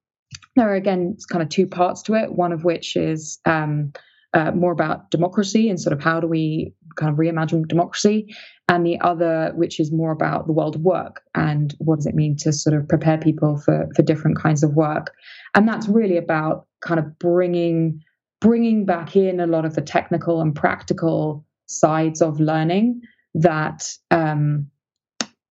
there 0.58 0.70
are 0.70 0.74
again 0.74 1.16
kind 1.30 1.42
of 1.42 1.48
two 1.48 1.66
parts 1.66 2.02
to 2.02 2.14
it. 2.14 2.32
One 2.32 2.52
of 2.52 2.64
which 2.64 2.96
is 2.96 3.38
um, 3.44 3.92
uh, 4.34 4.52
more 4.52 4.72
about 4.72 5.10
democracy 5.10 5.70
and 5.70 5.80
sort 5.80 5.92
of 5.92 6.02
how 6.02 6.20
do 6.20 6.26
we 6.26 6.74
kind 6.96 7.12
of 7.12 7.18
reimagine 7.18 7.66
democracy, 7.66 8.34
and 8.68 8.84
the 8.84 9.00
other 9.00 9.52
which 9.54 9.80
is 9.80 9.92
more 9.92 10.10
about 10.10 10.46
the 10.46 10.52
world 10.52 10.74
of 10.74 10.82
work 10.82 11.22
and 11.34 11.74
what 11.78 11.96
does 11.96 12.06
it 12.06 12.14
mean 12.14 12.36
to 12.36 12.52
sort 12.52 12.76
of 12.76 12.88
prepare 12.88 13.18
people 13.18 13.56
for 13.58 13.88
for 13.94 14.02
different 14.02 14.38
kinds 14.38 14.62
of 14.62 14.74
work, 14.74 15.14
and 15.54 15.66
that's 15.68 15.88
really 15.88 16.16
about 16.16 16.66
kind 16.80 17.00
of 17.00 17.18
bringing 17.18 18.00
bringing 18.40 18.84
back 18.84 19.16
in 19.16 19.40
a 19.40 19.46
lot 19.46 19.64
of 19.64 19.74
the 19.74 19.80
technical 19.80 20.40
and 20.40 20.54
practical 20.54 21.44
sides 21.66 22.22
of 22.22 22.38
learning 22.38 23.00
that 23.34 23.88
um, 24.10 24.70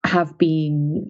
have 0.04 0.38
been 0.38 1.08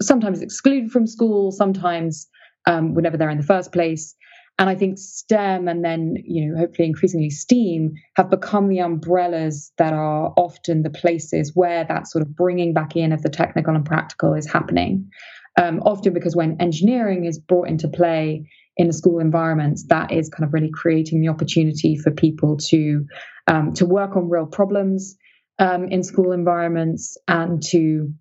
sometimes 0.00 0.40
excluded 0.40 0.90
from 0.90 1.06
school, 1.06 1.52
sometimes 1.52 2.28
um, 2.66 2.94
were 2.94 3.02
never 3.02 3.16
there 3.16 3.30
in 3.30 3.38
the 3.38 3.44
first 3.44 3.72
place. 3.72 4.14
And 4.58 4.68
I 4.68 4.74
think 4.74 4.98
STEM 4.98 5.68
and 5.68 5.84
then, 5.84 6.16
you 6.24 6.46
know, 6.46 6.58
hopefully 6.58 6.88
increasingly 6.88 7.30
STEAM 7.30 7.94
have 8.16 8.28
become 8.28 8.68
the 8.68 8.80
umbrellas 8.80 9.72
that 9.78 9.92
are 9.92 10.32
often 10.36 10.82
the 10.82 10.90
places 10.90 11.52
where 11.54 11.84
that 11.84 12.08
sort 12.08 12.22
of 12.22 12.34
bringing 12.34 12.74
back 12.74 12.96
in 12.96 13.12
of 13.12 13.22
the 13.22 13.28
technical 13.28 13.76
and 13.76 13.84
practical 13.84 14.34
is 14.34 14.50
happening. 14.50 15.08
Um, 15.56 15.80
often 15.84 16.12
because 16.12 16.34
when 16.34 16.60
engineering 16.60 17.24
is 17.24 17.38
brought 17.38 17.68
into 17.68 17.88
play 17.88 18.48
in 18.76 18.88
a 18.88 18.92
school 18.92 19.20
environment, 19.20 19.78
that 19.88 20.10
is 20.10 20.28
kind 20.28 20.44
of 20.44 20.52
really 20.52 20.70
creating 20.70 21.20
the 21.20 21.28
opportunity 21.28 21.96
for 21.96 22.10
people 22.10 22.56
to 22.68 23.06
um, 23.46 23.72
to 23.74 23.86
work 23.86 24.16
on 24.16 24.28
real 24.28 24.46
problems 24.46 25.16
um, 25.58 25.88
in 25.88 26.02
school 26.02 26.32
environments 26.32 27.16
and 27.26 27.62
to 27.62 28.12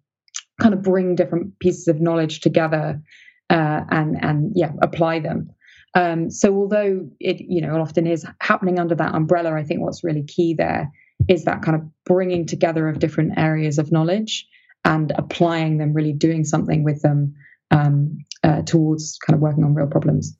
kind 0.62 0.74
of 0.74 0.82
bring 0.82 1.16
different 1.16 1.60
pieces 1.60 1.88
of 1.88 2.00
knowledge 2.00 2.40
together 2.42 3.02
uh, 3.50 3.82
and 3.90 4.18
and 4.24 4.52
yeah, 4.56 4.72
apply 4.82 5.20
them. 5.20 5.52
Um, 5.94 6.30
so 6.30 6.56
although 6.56 7.10
it 7.20 7.40
you 7.40 7.62
know 7.62 7.80
often 7.80 8.08
is 8.08 8.26
happening 8.40 8.80
under 8.80 8.96
that 8.96 9.16
umbrella, 9.16 9.54
I 9.54 9.64
think 9.64 9.82
what's 9.82 10.04
really 10.04 10.24
key 10.24 10.54
there 10.54 10.92
is 11.28 11.46
that 11.46 11.62
kind 11.62 11.76
of 11.76 11.82
bringing 12.06 12.46
together 12.46 12.88
of 12.88 13.00
different 13.00 13.38
areas 13.38 13.80
of 13.80 13.92
knowledge 13.92 14.48
and 14.86 15.12
applying 15.16 15.78
them, 15.78 15.94
really 15.94 16.14
doing 16.14 16.44
something 16.44 16.84
with 16.84 17.02
them 17.02 17.36
um, 17.72 18.20
uh, 18.44 18.62
towards 18.62 19.18
kind 19.26 19.36
of 19.36 19.42
working 19.42 19.64
on 19.64 19.74
real 19.74 19.88
problems. 19.88 20.38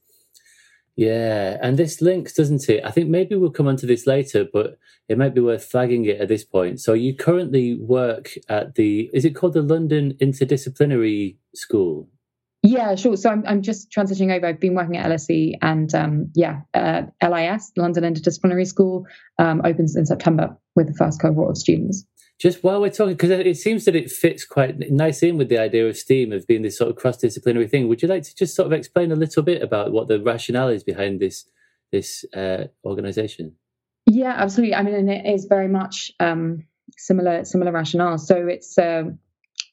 Yeah, 0.96 1.60
and 1.62 1.78
this 1.78 2.02
links, 2.02 2.34
doesn't 2.34 2.68
it? 2.70 2.84
I 2.84 2.90
think 2.90 3.08
maybe 3.08 3.36
we'll 3.36 3.52
come 3.52 3.68
onto 3.68 3.86
this 3.86 4.08
later, 4.08 4.46
but 4.52 4.80
it 5.08 5.18
might 5.18 5.36
be 5.36 5.42
worth 5.42 5.64
flagging 5.64 6.06
it 6.06 6.20
at 6.20 6.28
this 6.28 6.44
point. 6.44 6.80
So 6.80 6.94
you 6.94 7.16
currently 7.16 7.76
work 7.76 8.32
at 8.50 8.76
the 8.76 9.10
is 9.14 9.24
it 9.24 9.36
called 9.36 9.54
the 9.54 9.62
London 9.62 10.16
Interdisciplinary 10.20 11.38
School? 11.54 12.10
Yeah, 12.64 12.96
sure. 12.96 13.16
So 13.16 13.30
I'm 13.30 13.44
I'm 13.48 13.62
just 13.62 13.92
transitioning 13.92 14.36
over. 14.36 14.48
I've 14.48 14.60
been 14.60 14.76
working 14.76 14.98
at 14.98 15.10
LSE 15.10 15.54
and 15.62 15.94
um, 15.94 16.32
yeah, 16.36 16.62
uh, 16.74 17.04
LIS, 17.22 17.72
London 17.78 18.04
Interdisciplinary 18.04 18.68
School, 18.68 19.06
um, 19.40 19.62
opens 19.64 19.96
in 19.96 20.06
September 20.06 20.58
with 20.76 20.88
the 20.88 20.94
first 20.94 21.22
cohort 21.22 21.52
of 21.52 21.58
students 21.58 22.06
just 22.40 22.64
while 22.64 22.80
we're 22.80 22.90
talking, 22.90 23.14
because 23.14 23.32
it 23.32 23.58
seems 23.58 23.86
that 23.86 23.96
it 23.96 24.12
fits 24.12 24.46
quite 24.46 24.92
nicely 24.92 25.30
in 25.30 25.38
with 25.38 25.50
the 25.50 25.58
idea 25.58 25.88
of 25.88 25.98
STEAM 25.98 26.32
of 26.32 26.46
being 26.46 26.62
this 26.62 26.78
sort 26.78 26.90
of 26.92 26.96
cross-disciplinary 26.96 27.68
thing. 27.68 27.88
Would 27.88 28.02
you 28.02 28.08
like 28.08 28.24
to 28.24 28.36
just 28.36 28.56
sort 28.56 28.68
of 28.68 28.74
explain 28.74 29.12
a 29.12 29.16
little 29.16 29.42
bit 29.42 29.64
about 29.64 29.92
what 29.92 30.08
the 30.08 30.22
rationale 30.22 30.70
is 30.70 30.84
behind 30.84 31.20
this 31.20 31.46
this 31.92 32.26
uh, 32.36 32.66
organization? 32.84 33.56
Yeah, 34.06 34.36
absolutely. 34.38 34.76
I 34.76 34.84
mean, 34.84 34.94
and 34.94 35.10
it 35.10 35.26
is 35.26 35.46
very 35.46 35.68
much 35.68 36.12
um, 36.20 36.66
similar 36.96 37.44
similar 37.44 37.72
rationale. 37.72 38.20
So 38.20 38.48
it's 38.48 38.78
a 38.78 39.18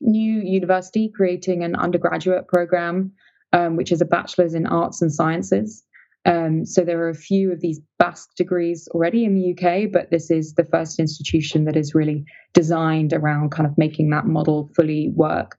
new 0.00 0.40
university 0.40 1.10
creating 1.14 1.62
an 1.62 1.76
undergraduate 1.76 2.48
program, 2.48 3.12
um, 3.52 3.76
which 3.76 3.92
is 3.92 4.00
a 4.00 4.06
bachelor's 4.06 4.54
in 4.54 4.66
arts 4.66 5.02
and 5.02 5.12
sciences. 5.12 5.84
Um, 6.26 6.64
so 6.64 6.82
there 6.82 7.00
are 7.02 7.10
a 7.10 7.14
few 7.14 7.52
of 7.52 7.60
these 7.60 7.80
BASC 8.00 8.28
degrees 8.36 8.88
already 8.92 9.24
in 9.24 9.34
the 9.34 9.52
UK, 9.52 9.92
but 9.92 10.10
this 10.10 10.30
is 10.30 10.54
the 10.54 10.64
first 10.64 10.98
institution 10.98 11.66
that 11.66 11.76
is 11.76 11.94
really 11.94 12.24
designed 12.54 13.12
around 13.12 13.50
kind 13.50 13.66
of 13.66 13.76
making 13.76 14.10
that 14.10 14.26
model 14.26 14.70
fully 14.74 15.10
work. 15.14 15.58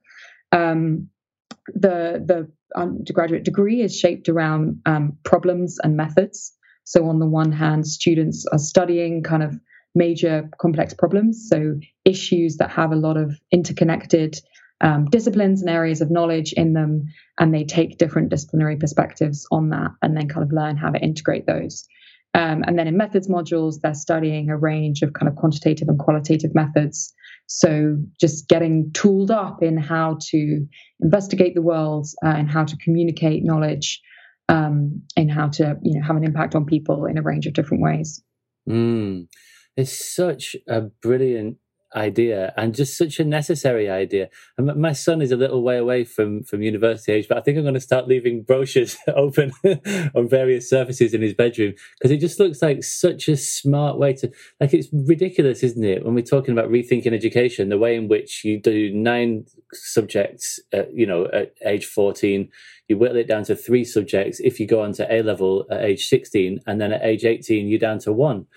Um, 0.51 1.07
the 1.67 2.23
the 2.25 2.51
undergraduate 2.75 3.43
degree 3.43 3.81
is 3.81 3.97
shaped 3.97 4.27
around 4.27 4.81
um, 4.85 5.17
problems 5.23 5.77
and 5.83 5.95
methods. 5.95 6.53
So 6.83 7.07
on 7.09 7.19
the 7.19 7.25
one 7.25 7.51
hand, 7.51 7.87
students 7.87 8.45
are 8.51 8.59
studying 8.59 9.23
kind 9.23 9.43
of 9.43 9.55
major 9.95 10.49
complex 10.59 10.93
problems, 10.93 11.47
so 11.49 11.79
issues 12.03 12.57
that 12.57 12.69
have 12.71 12.91
a 12.91 12.95
lot 12.97 13.17
of 13.17 13.39
interconnected 13.51 14.37
um, 14.81 15.05
disciplines 15.05 15.61
and 15.61 15.69
areas 15.69 16.01
of 16.01 16.11
knowledge 16.11 16.53
in 16.53 16.73
them, 16.73 17.05
and 17.39 17.53
they 17.53 17.63
take 17.63 17.97
different 17.97 18.29
disciplinary 18.29 18.75
perspectives 18.75 19.47
on 19.51 19.69
that 19.69 19.91
and 20.01 20.15
then 20.15 20.27
kind 20.27 20.43
of 20.43 20.51
learn 20.51 20.77
how 20.77 20.89
to 20.89 20.99
integrate 20.99 21.47
those. 21.47 21.87
Um, 22.33 22.63
and 22.67 22.77
then 22.77 22.87
in 22.87 22.97
methods 22.97 23.29
modules, 23.29 23.79
they're 23.81 23.93
studying 23.93 24.49
a 24.49 24.57
range 24.57 25.01
of 25.01 25.13
kind 25.13 25.29
of 25.29 25.37
quantitative 25.37 25.87
and 25.87 25.97
qualitative 25.97 26.53
methods. 26.53 27.13
So 27.47 27.97
just 28.19 28.49
getting 28.49 28.91
tooled 28.91 29.31
up 29.31 29.63
in 29.63 29.77
how 29.77 30.17
to 30.31 30.67
investigate 30.99 31.55
the 31.55 31.61
world 31.61 32.07
uh, 32.25 32.29
and 32.29 32.49
how 32.49 32.65
to 32.65 32.75
communicate 32.77 33.45
knowledge 33.45 34.01
um, 34.49 35.03
and 35.15 35.31
how 35.31 35.47
to 35.49 35.77
you 35.81 35.97
know 35.97 36.05
have 36.05 36.17
an 36.17 36.25
impact 36.25 36.55
on 36.55 36.65
people 36.65 37.05
in 37.05 37.17
a 37.17 37.21
range 37.21 37.47
of 37.47 37.53
different 37.53 37.81
ways. 37.81 38.21
Mm. 38.67 39.27
It's 39.77 40.15
such 40.15 40.55
a 40.67 40.81
brilliant 40.81 41.57
idea 41.95 42.53
and 42.57 42.75
just 42.75 42.97
such 42.97 43.19
a 43.19 43.23
necessary 43.23 43.89
idea. 43.89 44.29
And 44.57 44.75
my 44.75 44.91
son 44.91 45.21
is 45.21 45.31
a 45.31 45.37
little 45.37 45.63
way 45.63 45.77
away 45.77 46.03
from 46.03 46.43
from 46.43 46.61
university 46.61 47.13
age, 47.13 47.27
but 47.27 47.37
I 47.37 47.41
think 47.41 47.57
I'm 47.57 47.63
going 47.63 47.73
to 47.73 47.79
start 47.79 48.07
leaving 48.07 48.43
brochures 48.43 48.97
open 49.07 49.51
on 50.13 50.27
various 50.27 50.69
surfaces 50.69 51.13
in 51.13 51.21
his 51.21 51.33
bedroom 51.33 51.73
because 51.97 52.11
it 52.11 52.17
just 52.17 52.39
looks 52.39 52.61
like 52.61 52.83
such 52.83 53.27
a 53.29 53.37
smart 53.37 53.97
way 53.97 54.13
to 54.13 54.31
like 54.59 54.73
it's 54.73 54.89
ridiculous, 54.91 55.63
isn't 55.63 55.83
it? 55.83 56.03
When 56.03 56.15
we're 56.15 56.21
talking 56.21 56.51
about 56.51 56.69
rethinking 56.69 57.13
education, 57.13 57.69
the 57.69 57.77
way 57.77 57.95
in 57.95 58.07
which 58.07 58.43
you 58.43 58.59
do 58.59 58.93
nine 58.93 59.45
subjects, 59.73 60.59
at, 60.73 60.93
you 60.93 61.05
know, 61.05 61.27
at 61.33 61.53
age 61.65 61.85
14, 61.85 62.49
you 62.87 62.97
whittle 62.97 63.17
it 63.17 63.27
down 63.27 63.43
to 63.45 63.55
three 63.55 63.85
subjects. 63.85 64.39
If 64.39 64.59
you 64.59 64.67
go 64.67 64.81
on 64.81 64.93
to 64.93 65.13
A 65.13 65.21
level 65.21 65.65
at 65.71 65.83
age 65.83 66.07
16, 66.07 66.59
and 66.67 66.79
then 66.79 66.91
at 66.91 67.03
age 67.03 67.25
18, 67.25 67.67
you're 67.67 67.79
down 67.79 67.99
to 67.99 68.13
one 68.13 68.47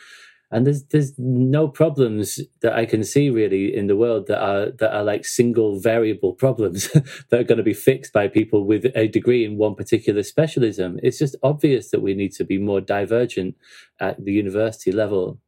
and 0.50 0.66
there's 0.66 0.84
there's 0.84 1.12
no 1.18 1.68
problems 1.68 2.40
that 2.62 2.72
I 2.72 2.86
can 2.86 3.04
see 3.04 3.28
really 3.28 3.74
in 3.74 3.86
the 3.86 3.96
world 3.96 4.26
that 4.28 4.42
are 4.42 4.70
that 4.70 4.94
are 4.94 5.04
like 5.04 5.26
single 5.26 5.78
variable 5.78 6.32
problems 6.32 6.88
that 7.30 7.40
are 7.40 7.44
going 7.44 7.58
to 7.58 7.64
be 7.64 7.74
fixed 7.74 8.12
by 8.12 8.28
people 8.28 8.64
with 8.64 8.86
a 8.94 9.08
degree 9.08 9.44
in 9.44 9.58
one 9.58 9.74
particular 9.74 10.22
specialism. 10.22 10.98
It's 11.02 11.18
just 11.18 11.36
obvious 11.42 11.90
that 11.90 12.00
we 12.00 12.14
need 12.14 12.32
to 12.32 12.44
be 12.44 12.58
more 12.58 12.80
divergent 12.80 13.56
at 14.00 14.24
the 14.24 14.32
university 14.32 14.92
level. 14.92 15.38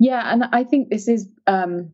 Yeah, 0.00 0.32
and 0.32 0.44
I 0.52 0.64
think 0.64 0.88
this 0.90 1.06
is 1.06 1.28
um, 1.46 1.92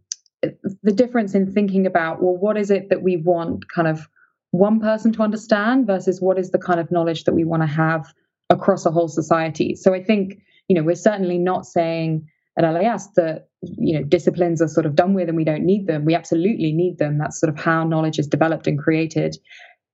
the 0.83 0.93
difference 0.93 1.35
in 1.35 1.53
thinking 1.53 1.87
about 1.87 2.23
well, 2.23 2.37
what 2.37 2.57
is 2.57 2.71
it 2.71 2.89
that 2.89 3.03
we 3.03 3.17
want 3.17 3.69
kind 3.69 3.89
of 3.89 4.09
one 4.53 4.81
person 4.81 5.13
to 5.13 5.23
understand 5.23 5.87
versus 5.87 6.21
what 6.21 6.39
is 6.39 6.51
the 6.51 6.59
kind 6.59 6.81
of 6.81 6.91
knowledge 6.91 7.25
that 7.25 7.35
we 7.35 7.45
want 7.45 7.63
to 7.63 7.67
have 7.67 8.15
across 8.51 8.85
a 8.87 8.91
whole 8.91 9.09
society. 9.09 9.75
So 9.75 9.95
I 9.95 10.03
think 10.03 10.39
you 10.69 10.77
know, 10.77 10.83
we're 10.83 10.95
certainly 10.95 11.39
not 11.39 11.67
saying 11.67 12.29
at 12.59 12.71
LIS 12.71 13.09
that 13.17 13.49
you 13.63 13.99
know 13.99 14.05
disciplines 14.05 14.61
are 14.61 14.69
sort 14.69 14.87
of 14.87 14.95
done 14.95 15.15
with 15.15 15.29
and 15.29 15.37
we 15.37 15.45
don't 15.45 15.65
need 15.65 15.87
them. 15.87 16.05
We 16.05 16.15
absolutely 16.15 16.73
need 16.73 16.99
them. 16.99 17.19
That's 17.19 17.41
sort 17.41 17.53
of 17.53 17.59
how 17.59 17.85
knowledge 17.85 18.19
is 18.19 18.27
developed 18.27 18.67
and 18.67 18.79
created. 18.79 19.37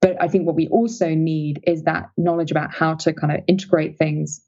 But 0.01 0.17
I 0.21 0.29
think 0.29 0.47
what 0.47 0.57
we 0.57 0.69
also 0.69 1.15
need 1.15 1.61
is 1.67 1.85
that 1.85 2.11
knowledge 2.17 2.51
about 2.51 2.73
how 2.73 2.95
to 2.95 3.13
kind 3.13 3.33
of 3.33 3.41
integrate 3.49 3.99
things. 3.99 4.41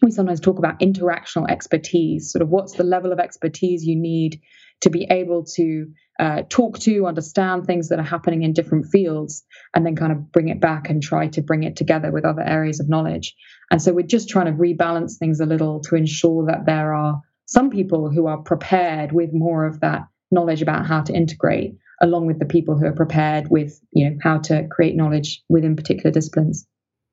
We 0.00 0.10
sometimes 0.10 0.40
talk 0.40 0.58
about 0.58 0.80
interactional 0.80 1.48
expertise, 1.48 2.32
sort 2.32 2.42
of 2.42 2.48
what's 2.48 2.72
the 2.72 2.84
level 2.84 3.12
of 3.12 3.20
expertise 3.20 3.84
you 3.84 3.94
need 3.94 4.40
to 4.80 4.90
be 4.90 5.06
able 5.08 5.44
to 5.44 5.86
uh, 6.18 6.42
talk 6.48 6.78
to, 6.80 7.06
understand 7.06 7.66
things 7.66 7.88
that 7.88 7.98
are 7.98 8.04
happening 8.04 8.42
in 8.42 8.52
different 8.52 8.86
fields, 8.86 9.44
and 9.74 9.86
then 9.86 9.94
kind 9.94 10.12
of 10.12 10.32
bring 10.32 10.48
it 10.48 10.60
back 10.60 10.90
and 10.90 11.02
try 11.02 11.28
to 11.28 11.42
bring 11.42 11.62
it 11.62 11.76
together 11.76 12.10
with 12.10 12.24
other 12.24 12.42
areas 12.42 12.80
of 12.80 12.88
knowledge. 12.88 13.34
And 13.72 13.80
so 13.80 13.92
we're 13.94 14.06
just 14.06 14.28
trying 14.28 14.46
to 14.46 14.52
rebalance 14.52 15.16
things 15.16 15.40
a 15.40 15.46
little 15.46 15.80
to 15.80 15.96
ensure 15.96 16.44
that 16.44 16.66
there 16.66 16.92
are 16.94 17.20
some 17.46 17.70
people 17.70 18.10
who 18.10 18.26
are 18.26 18.36
prepared 18.36 19.12
with 19.12 19.32
more 19.32 19.64
of 19.64 19.80
that 19.80 20.06
knowledge 20.30 20.60
about 20.60 20.86
how 20.86 21.00
to 21.00 21.12
integrate, 21.14 21.74
along 22.02 22.26
with 22.26 22.38
the 22.38 22.44
people 22.44 22.76
who 22.76 22.84
are 22.84 22.92
prepared 22.92 23.50
with 23.50 23.80
you 23.92 24.10
know 24.10 24.16
how 24.22 24.38
to 24.38 24.68
create 24.68 24.94
knowledge 24.94 25.42
within 25.48 25.74
particular 25.74 26.10
disciplines. 26.10 26.66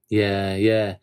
Yeah, 0.09 0.55
yeah. 0.55 0.95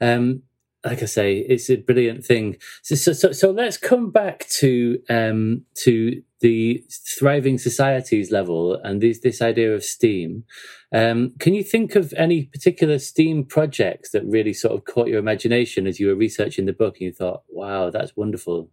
Um, 0.00 0.42
like 0.84 1.02
I 1.02 1.06
say, 1.06 1.38
it's 1.38 1.68
a 1.68 1.76
brilliant 1.76 2.24
thing. 2.24 2.56
So, 2.82 2.94
so, 2.94 3.12
so, 3.12 3.32
so 3.32 3.50
let's 3.50 3.76
come 3.76 4.10
back 4.10 4.48
to 4.60 4.98
um, 5.08 5.64
to 5.84 6.22
the 6.40 6.82
thriving 7.18 7.58
societies 7.58 8.30
level 8.32 8.80
and 8.82 9.00
this 9.00 9.20
this 9.20 9.42
idea 9.42 9.74
of 9.74 9.84
STEAM. 9.84 10.44
Um, 10.92 11.34
can 11.38 11.54
you 11.54 11.62
think 11.62 11.94
of 11.96 12.14
any 12.16 12.44
particular 12.44 12.98
STEAM 12.98 13.44
projects 13.44 14.10
that 14.10 14.24
really 14.24 14.54
sort 14.54 14.74
of 14.74 14.84
caught 14.84 15.08
your 15.08 15.18
imagination 15.18 15.86
as 15.86 16.00
you 16.00 16.08
were 16.08 16.14
researching 16.14 16.64
the 16.64 16.72
book 16.72 16.96
and 16.96 17.06
you 17.06 17.12
thought, 17.12 17.42
"Wow, 17.48 17.90
that's 17.90 18.16
wonderful." 18.16 18.70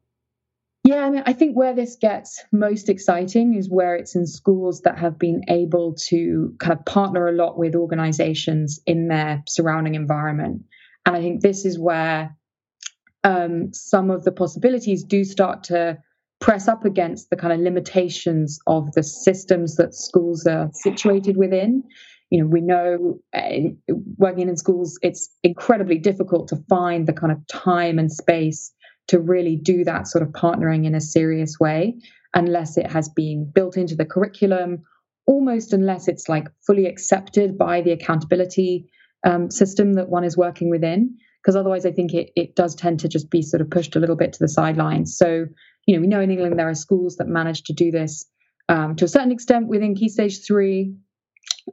Yeah, 0.85 1.05
I 1.05 1.09
mean, 1.09 1.23
I 1.25 1.33
think 1.33 1.57
where 1.57 1.75
this 1.75 1.97
gets 1.97 2.45
most 2.53 2.87
exciting 2.87 3.55
is 3.55 3.69
where 3.69 3.95
it's 3.95 4.15
in 4.15 4.25
schools 4.25 4.83
that 4.83 4.97
have 4.97 5.19
been 5.19 5.41
able 5.49 5.95
to 6.07 6.55
kind 6.59 6.71
of 6.79 6.85
partner 6.85 7.27
a 7.27 7.33
lot 7.33 7.57
with 7.57 7.75
organizations 7.75 8.79
in 8.85 9.09
their 9.09 9.43
surrounding 9.49 9.95
environment. 9.95 10.63
And 11.07 11.15
I 11.15 11.21
think 11.21 11.41
this 11.41 11.63
is 11.63 11.79
where 11.79 12.35
um, 13.23 13.73
some 13.73 14.11
of 14.11 14.25
the 14.25 14.31
possibilities 14.31 15.05
do 15.05 15.23
start 15.23 15.63
to 15.63 15.97
press 16.41 16.67
up 16.67 16.83
against 16.83 17.29
the 17.29 17.37
kind 17.37 17.53
of 17.53 17.59
limitations 17.59 18.59
of 18.67 18.91
the 18.91 19.03
systems 19.03 19.77
that 19.77 19.95
schools 19.95 20.45
are 20.45 20.69
situated 20.73 21.37
within. 21.37 21.81
You 22.29 22.41
know, 22.41 22.47
we 22.47 22.59
know 22.59 23.21
uh, 23.33 23.93
working 24.17 24.49
in 24.49 24.57
schools, 24.57 24.99
it's 25.01 25.33
incredibly 25.43 25.97
difficult 25.97 26.49
to 26.49 26.57
find 26.67 27.07
the 27.07 27.13
kind 27.13 27.31
of 27.31 27.39
time 27.47 27.99
and 27.99 28.11
space 28.11 28.73
to 29.07 29.17
really 29.17 29.55
do 29.55 29.85
that 29.85 30.07
sort 30.07 30.23
of 30.23 30.33
partnering 30.33 30.85
in 30.85 30.93
a 30.93 30.99
serious 30.99 31.57
way 31.57 31.95
unless 32.33 32.77
it 32.77 32.91
has 32.91 33.07
been 33.07 33.49
built 33.49 33.77
into 33.77 33.95
the 33.95 34.05
curriculum, 34.05 34.83
almost 35.25 35.71
unless 35.71 36.09
it's 36.09 36.27
like 36.27 36.49
fully 36.65 36.85
accepted 36.85 37.57
by 37.57 37.79
the 37.79 37.91
accountability 37.91 38.89
um, 39.25 39.49
system 39.49 39.93
that 39.93 40.09
one 40.09 40.23
is 40.23 40.37
working 40.37 40.69
within 40.69 41.17
because 41.41 41.55
otherwise 41.55 41.85
I 41.85 41.91
think 41.91 42.13
it, 42.13 42.31
it 42.35 42.55
does 42.55 42.75
tend 42.75 42.99
to 43.01 43.07
just 43.07 43.29
be 43.29 43.41
sort 43.41 43.61
of 43.61 43.69
pushed 43.69 43.95
a 43.95 43.99
little 43.99 44.17
bit 44.17 44.33
to 44.33 44.39
the 44.39 44.49
sidelines. 44.49 45.17
So, 45.17 45.45
you 45.85 45.95
know, 45.95 46.01
we 46.01 46.07
know 46.07 46.19
in 46.19 46.31
England 46.31 46.59
there 46.59 46.69
are 46.69 46.75
schools 46.75 47.15
that 47.17 47.27
manage 47.27 47.63
to 47.63 47.73
do 47.73 47.89
this 47.89 48.25
um, 48.69 48.95
to 48.97 49.05
a 49.05 49.07
certain 49.07 49.31
extent 49.31 49.67
within 49.67 49.95
Key 49.95 50.09
Stage 50.09 50.45
3, 50.45 50.93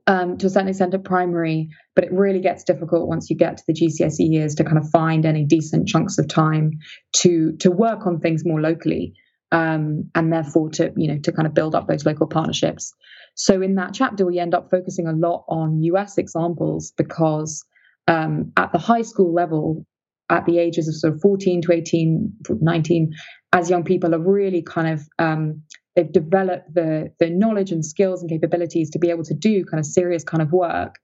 um, 0.07 0.39
to 0.39 0.47
a 0.47 0.51
certain 0.51 0.69
extent 0.69 0.95
at 0.95 1.05
primary, 1.05 1.69
but 1.95 2.05
it 2.05 2.13
really 2.13 2.41
gets 2.41 2.65
difficult 2.65 3.09
once 3.09 3.31
you 3.31 3.37
get 3.37 3.57
to 3.57 3.65
the 3.67 3.75
GCSE 3.75 4.31
years 4.31 4.55
to 4.57 4.65
kind 4.65 4.79
of 4.79 4.89
find 4.91 5.27
any 5.27 5.45
decent 5.45 5.89
chunks 5.89 6.19
of 6.19 6.29
time 6.29 6.73
to 7.13 7.53
to 7.59 7.71
work 7.71 8.07
on 8.07 8.21
things 8.21 8.45
more 8.45 8.61
locally. 8.61 9.15
Um, 9.53 10.11
and 10.17 10.33
therefore 10.33 10.71
to 10.71 10.93
you 10.97 11.07
know 11.07 11.19
to 11.21 11.31
kind 11.31 11.47
of 11.47 11.55
build 11.55 11.77
up 11.77 11.87
those 11.87 12.05
local 12.05 12.27
partnerships. 12.27 12.93
So 13.35 13.63
in 13.63 13.75
that 13.77 13.95
chapter, 13.95 14.25
we 14.25 14.39
end 14.39 14.55
up 14.55 14.71
focusing 14.71 15.07
a 15.07 15.13
lot 15.13 15.45
on 15.49 15.83
US 15.83 16.19
examples 16.19 16.93
because 16.97 17.65
um, 18.07 18.53
at 18.57 18.73
the 18.73 18.79
high 18.79 19.03
school 19.03 19.33
level, 19.33 19.87
at 20.31 20.47
the 20.47 20.59
ages 20.59 20.89
of 20.89 20.95
sort 20.95 21.15
of 21.15 21.21
14 21.21 21.63
to 21.63 21.73
18, 21.73 22.33
19, 22.61 23.13
as 23.53 23.71
young 23.71 23.85
people 23.85 24.15
are 24.15 24.19
really 24.19 24.63
kind 24.63 24.89
of 24.89 25.07
um, 25.19 25.63
they've 25.95 26.13
developed 26.13 26.75
the 26.75 27.13
the 27.19 27.31
knowledge 27.31 27.71
and 27.71 27.85
skills 27.85 28.21
and 28.21 28.31
capabilities 28.31 28.91
to 28.91 28.99
be 28.99 29.11
able 29.11 29.25
to 29.25 29.35
do 29.35 29.65
kind 29.65 29.79
of 29.79 29.87
serious 29.87 30.25
kind 30.25 30.43
of 30.43 30.53
work. 30.53 30.97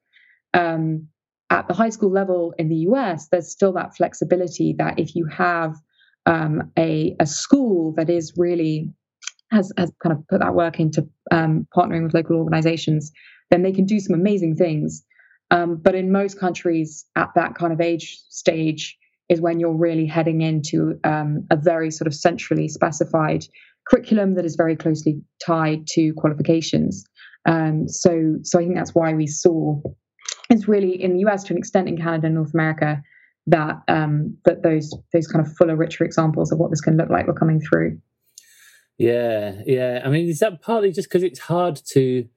Um, 0.55 1.09
at 1.51 1.67
the 1.67 1.75
high 1.75 1.91
school 1.91 2.13
level 2.13 2.55
in 2.59 2.69
the 2.69 2.87
US, 2.91 3.29
there's 3.29 3.51
still 3.51 3.73
that 3.73 3.97
flexibility 3.97 4.75
that 4.79 4.99
if 4.99 5.17
you 5.17 5.27
have 5.27 5.75
um, 6.27 6.71
a, 6.79 7.17
a 7.19 7.27
school 7.27 7.93
that 7.97 8.09
is 8.09 8.35
really 8.37 8.93
has, 9.51 9.73
has 9.77 9.93
kind 10.03 10.17
of 10.17 10.27
put 10.29 10.41
that 10.41 10.55
work 10.55 10.81
into 10.81 11.09
um, 11.31 11.67
partnering 11.77 12.05
with 12.05 12.15
local 12.15 12.37
organizations, 12.37 13.13
then 13.51 13.63
they 13.63 13.73
can 13.73 13.85
do 13.85 14.01
some 14.01 14.15
amazing 14.15 14.57
things. 14.57 15.05
Um, 15.51 15.77
but 15.77 15.95
in 15.95 16.13
most 16.13 16.39
countries, 16.39 17.05
at 17.17 17.31
that 17.35 17.55
kind 17.55 17.73
of 17.73 17.81
age 17.81 18.21
stage, 18.29 18.97
is 19.29 19.41
when 19.41 19.61
you're 19.61 19.77
really 19.77 20.07
heading 20.07 20.41
into 20.41 20.99
um, 21.05 21.47
a 21.51 21.57
very 21.57 21.91
sort 21.91 22.07
of 22.07 22.15
centrally 22.15 22.69
specified 22.69 23.45
curriculum 23.89 24.35
that 24.35 24.45
is 24.45 24.57
very 24.57 24.77
closely 24.77 25.21
tied 25.45 25.87
to 25.87 26.13
qualifications. 26.15 27.05
Um, 27.47 27.89
so, 27.89 28.37
so 28.43 28.59
I 28.59 28.63
think 28.63 28.75
that's 28.77 28.95
why 28.95 29.15
we 29.15 29.27
saw 29.27 29.81
it's 30.51 30.67
really 30.67 31.01
in 31.01 31.15
the 31.15 31.21
US 31.27 31.45
to 31.45 31.55
an 31.55 31.59
extent 31.59 31.89
in 31.89 31.97
Canada 31.97 32.27
and 32.27 32.35
North 32.35 32.53
America 32.53 33.03
that 33.47 33.77
um, 33.89 34.37
that 34.45 34.63
those 34.63 34.93
those 35.13 35.27
kind 35.27 35.45
of 35.45 35.53
fuller, 35.57 35.77
richer 35.77 36.05
examples 36.05 36.53
of 36.53 36.59
what 36.59 36.71
this 36.71 36.81
can 36.81 36.97
look 36.97 37.09
like 37.09 37.27
were 37.27 37.35
coming 37.35 37.61
through. 37.61 37.99
Yeah, 39.01 39.63
yeah. 39.65 40.03
I 40.05 40.11
mean, 40.11 40.29
is 40.29 40.41
that 40.41 40.61
partly 40.61 40.93
just 40.93 41.09
because 41.09 41.23
it's 41.23 41.41
hard 41.41 41.81
to 41.93 42.29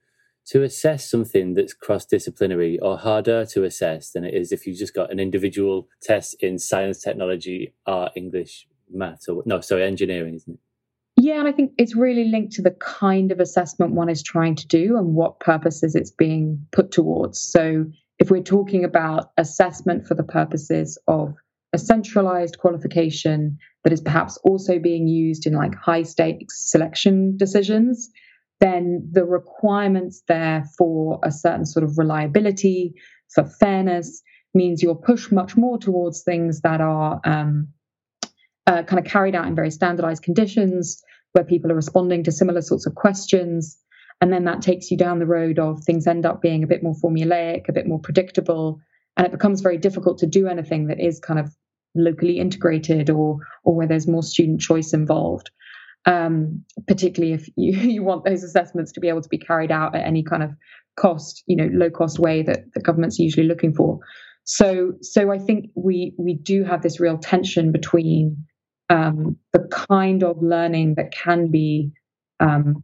to 0.45 0.63
assess 0.63 1.09
something 1.09 1.55
that's 1.55 1.73
cross 1.73 2.05
disciplinary 2.05 2.79
or 2.79 2.97
harder 2.97 3.45
to 3.45 3.65
assess 3.65 4.11
than 4.11 4.23
it 4.23 4.33
is 4.33 4.51
if 4.53 4.65
you've 4.65 4.77
just 4.77 4.93
got 4.93 5.11
an 5.11 5.19
individual 5.19 5.89
test 6.01 6.35
in 6.39 6.57
science, 6.57 7.01
technology, 7.01 7.73
art, 7.85 8.13
English, 8.15 8.65
maths, 8.89 9.27
or 9.27 9.43
no, 9.45 9.59
sorry, 9.59 9.83
engineering, 9.83 10.35
isn't 10.35 10.53
it? 10.53 10.59
Yeah, 11.21 11.39
and 11.39 11.49
I 11.49 11.51
think 11.51 11.73
it's 11.77 11.97
really 11.97 12.25
linked 12.25 12.53
to 12.53 12.61
the 12.61 12.71
kind 12.71 13.33
of 13.33 13.41
assessment 13.41 13.91
one 13.91 14.09
is 14.09 14.23
trying 14.23 14.55
to 14.55 14.67
do 14.67 14.97
and 14.97 15.15
what 15.15 15.41
purposes 15.41 15.95
it's 15.95 16.11
being 16.11 16.65
put 16.71 16.91
towards. 16.91 17.41
So, 17.41 17.85
if 18.19 18.31
we're 18.31 18.41
talking 18.41 18.85
about 18.85 19.31
assessment 19.37 20.07
for 20.07 20.15
the 20.15 20.23
purposes 20.23 20.97
of 21.09 21.33
a 21.73 21.77
centralized 21.77 22.57
qualification 22.59 23.57
that 23.83 23.93
is 23.93 24.01
perhaps 24.01 24.37
also 24.43 24.79
being 24.79 25.07
used 25.07 25.45
in 25.45 25.53
like 25.53 25.75
high 25.75 26.03
stakes 26.03 26.71
selection 26.71 27.37
decisions, 27.37 28.09
then 28.59 29.09
the 29.11 29.25
requirements 29.25 30.23
there 30.27 30.65
for 30.77 31.19
a 31.23 31.31
certain 31.31 31.65
sort 31.65 31.83
of 31.83 31.97
reliability, 31.97 32.93
for 33.33 33.43
fairness, 33.43 34.21
means 34.53 34.81
you're 34.81 34.95
pushed 34.95 35.31
much 35.31 35.57
more 35.57 35.77
towards 35.77 36.23
things 36.23 36.61
that 36.61 36.79
are 36.79 37.19
um, 37.25 37.67
uh, 38.67 38.83
kind 38.83 38.99
of 38.99 39.05
carried 39.05 39.35
out 39.35 39.47
in 39.47 39.55
very 39.55 39.71
standardized 39.71 40.23
conditions 40.23 41.03
where 41.33 41.43
people 41.43 41.71
are 41.71 41.75
responding 41.75 42.23
to 42.23 42.31
similar 42.31 42.61
sorts 42.61 42.85
of 42.85 42.95
questions. 42.95 43.77
And 44.21 44.31
then 44.31 44.45
that 44.45 44.61
takes 44.61 44.91
you 44.91 44.97
down 44.97 45.19
the 45.19 45.25
road 45.25 45.59
of 45.59 45.83
things 45.83 46.07
end 46.07 46.25
up 46.25 46.41
being 46.41 46.63
a 46.63 46.67
bit 46.67 46.83
more 46.83 46.95
formulaic, 46.95 47.67
a 47.67 47.73
bit 47.73 47.87
more 47.87 47.99
predictable, 47.99 48.79
and 49.17 49.25
it 49.25 49.31
becomes 49.31 49.61
very 49.61 49.77
difficult 49.77 50.19
to 50.19 50.27
do 50.27 50.47
anything 50.47 50.87
that 50.87 50.99
is 50.99 51.19
kind 51.19 51.39
of 51.39 51.53
locally 51.95 52.39
integrated 52.39 53.09
or 53.09 53.37
or 53.63 53.75
where 53.75 53.87
there's 53.87 54.07
more 54.07 54.23
student 54.23 54.61
choice 54.61 54.93
involved 54.93 55.51
um, 56.05 56.63
particularly 56.87 57.33
if 57.33 57.47
you, 57.55 57.77
you 57.77 58.03
want 58.03 58.25
those 58.25 58.43
assessments 58.43 58.91
to 58.93 58.99
be 58.99 59.09
able 59.09 59.21
to 59.21 59.29
be 59.29 59.37
carried 59.37 59.71
out 59.71 59.95
at 59.95 60.05
any 60.05 60.23
kind 60.23 60.43
of 60.43 60.51
cost, 60.95 61.43
you 61.47 61.55
know, 61.55 61.69
low 61.71 61.89
cost 61.89 62.19
way 62.19 62.43
that 62.43 62.73
the 62.73 62.81
government's 62.81 63.19
usually 63.19 63.47
looking 63.47 63.73
for. 63.73 63.99
So, 64.45 64.93
so 65.01 65.31
I 65.31 65.37
think 65.37 65.69
we 65.75 66.13
we 66.17 66.33
do 66.33 66.65
have 66.65 66.81
this 66.81 66.99
real 66.99 67.17
tension 67.17 67.71
between 67.71 68.45
um, 68.89 69.37
the 69.53 69.67
kind 69.71 70.21
of 70.21 70.41
learning 70.41 70.95
that 70.95 71.11
can 71.11 71.49
be 71.49 71.91
um, 72.41 72.83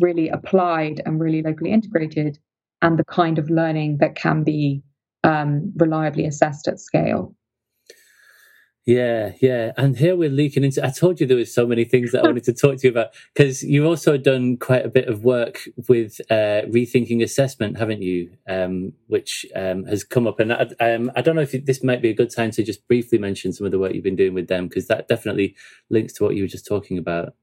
really 0.00 0.28
applied 0.28 1.00
and 1.06 1.20
really 1.20 1.42
locally 1.42 1.70
integrated, 1.70 2.36
and 2.82 2.98
the 2.98 3.04
kind 3.04 3.38
of 3.38 3.48
learning 3.48 3.98
that 4.00 4.16
can 4.16 4.42
be 4.42 4.82
um, 5.22 5.72
reliably 5.76 6.26
assessed 6.26 6.66
at 6.66 6.80
scale. 6.80 7.36
Yeah, 8.86 9.32
yeah. 9.40 9.72
And 9.76 9.96
here 9.96 10.16
we're 10.16 10.30
leaking 10.30 10.64
into. 10.64 10.84
I 10.84 10.90
told 10.90 11.20
you 11.20 11.26
there 11.26 11.36
was 11.36 11.54
so 11.54 11.66
many 11.66 11.84
things 11.84 12.12
that 12.12 12.24
I 12.24 12.26
wanted 12.26 12.44
to 12.44 12.54
talk 12.54 12.78
to 12.78 12.86
you 12.86 12.90
about 12.90 13.08
because 13.34 13.62
you've 13.62 13.86
also 13.86 14.16
done 14.16 14.56
quite 14.56 14.86
a 14.86 14.88
bit 14.88 15.06
of 15.06 15.22
work 15.22 15.60
with 15.86 16.20
uh, 16.30 16.62
rethinking 16.66 17.22
assessment, 17.22 17.78
haven't 17.78 18.00
you? 18.00 18.30
Um, 18.48 18.94
which 19.06 19.44
um, 19.54 19.84
has 19.84 20.02
come 20.02 20.26
up, 20.26 20.40
and 20.40 20.52
I, 20.52 20.66
um, 20.80 21.12
I 21.14 21.20
don't 21.20 21.36
know 21.36 21.42
if 21.42 21.52
this 21.66 21.84
might 21.84 22.00
be 22.00 22.08
a 22.08 22.14
good 22.14 22.34
time 22.34 22.50
to 22.52 22.62
just 22.62 22.86
briefly 22.88 23.18
mention 23.18 23.52
some 23.52 23.66
of 23.66 23.70
the 23.70 23.78
work 23.78 23.94
you've 23.94 24.02
been 24.02 24.16
doing 24.16 24.34
with 24.34 24.48
them 24.48 24.66
because 24.66 24.88
that 24.88 25.08
definitely 25.08 25.56
links 25.90 26.14
to 26.14 26.24
what 26.24 26.34
you 26.34 26.42
were 26.42 26.48
just 26.48 26.66
talking 26.66 26.96
about. 26.96 27.34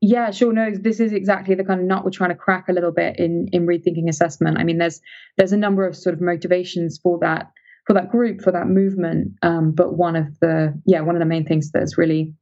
Yeah, 0.00 0.30
sure. 0.30 0.52
No, 0.52 0.70
this 0.70 0.98
is 0.98 1.12
exactly 1.12 1.54
the 1.54 1.64
kind 1.64 1.80
of 1.80 1.86
nut 1.86 2.04
we're 2.04 2.10
trying 2.10 2.30
to 2.30 2.36
crack 2.36 2.68
a 2.68 2.72
little 2.72 2.92
bit 2.92 3.18
in 3.18 3.48
in 3.52 3.66
rethinking 3.66 4.08
assessment. 4.08 4.58
I 4.58 4.64
mean, 4.64 4.78
there's 4.78 5.02
there's 5.36 5.52
a 5.52 5.58
number 5.58 5.86
of 5.86 5.94
sort 5.94 6.14
of 6.14 6.22
motivations 6.22 6.98
for 6.98 7.18
that 7.20 7.52
for 7.86 7.92
that 7.94 8.10
group, 8.10 8.40
for 8.40 8.52
that 8.52 8.66
movement. 8.66 9.32
Um, 9.42 9.72
but 9.72 9.96
one 9.96 10.16
of 10.16 10.38
the 10.40 10.80
yeah, 10.86 11.00
one 11.00 11.16
of 11.16 11.20
the 11.20 11.26
main 11.26 11.44
things 11.44 11.70
that's 11.70 11.98
really 11.98 12.34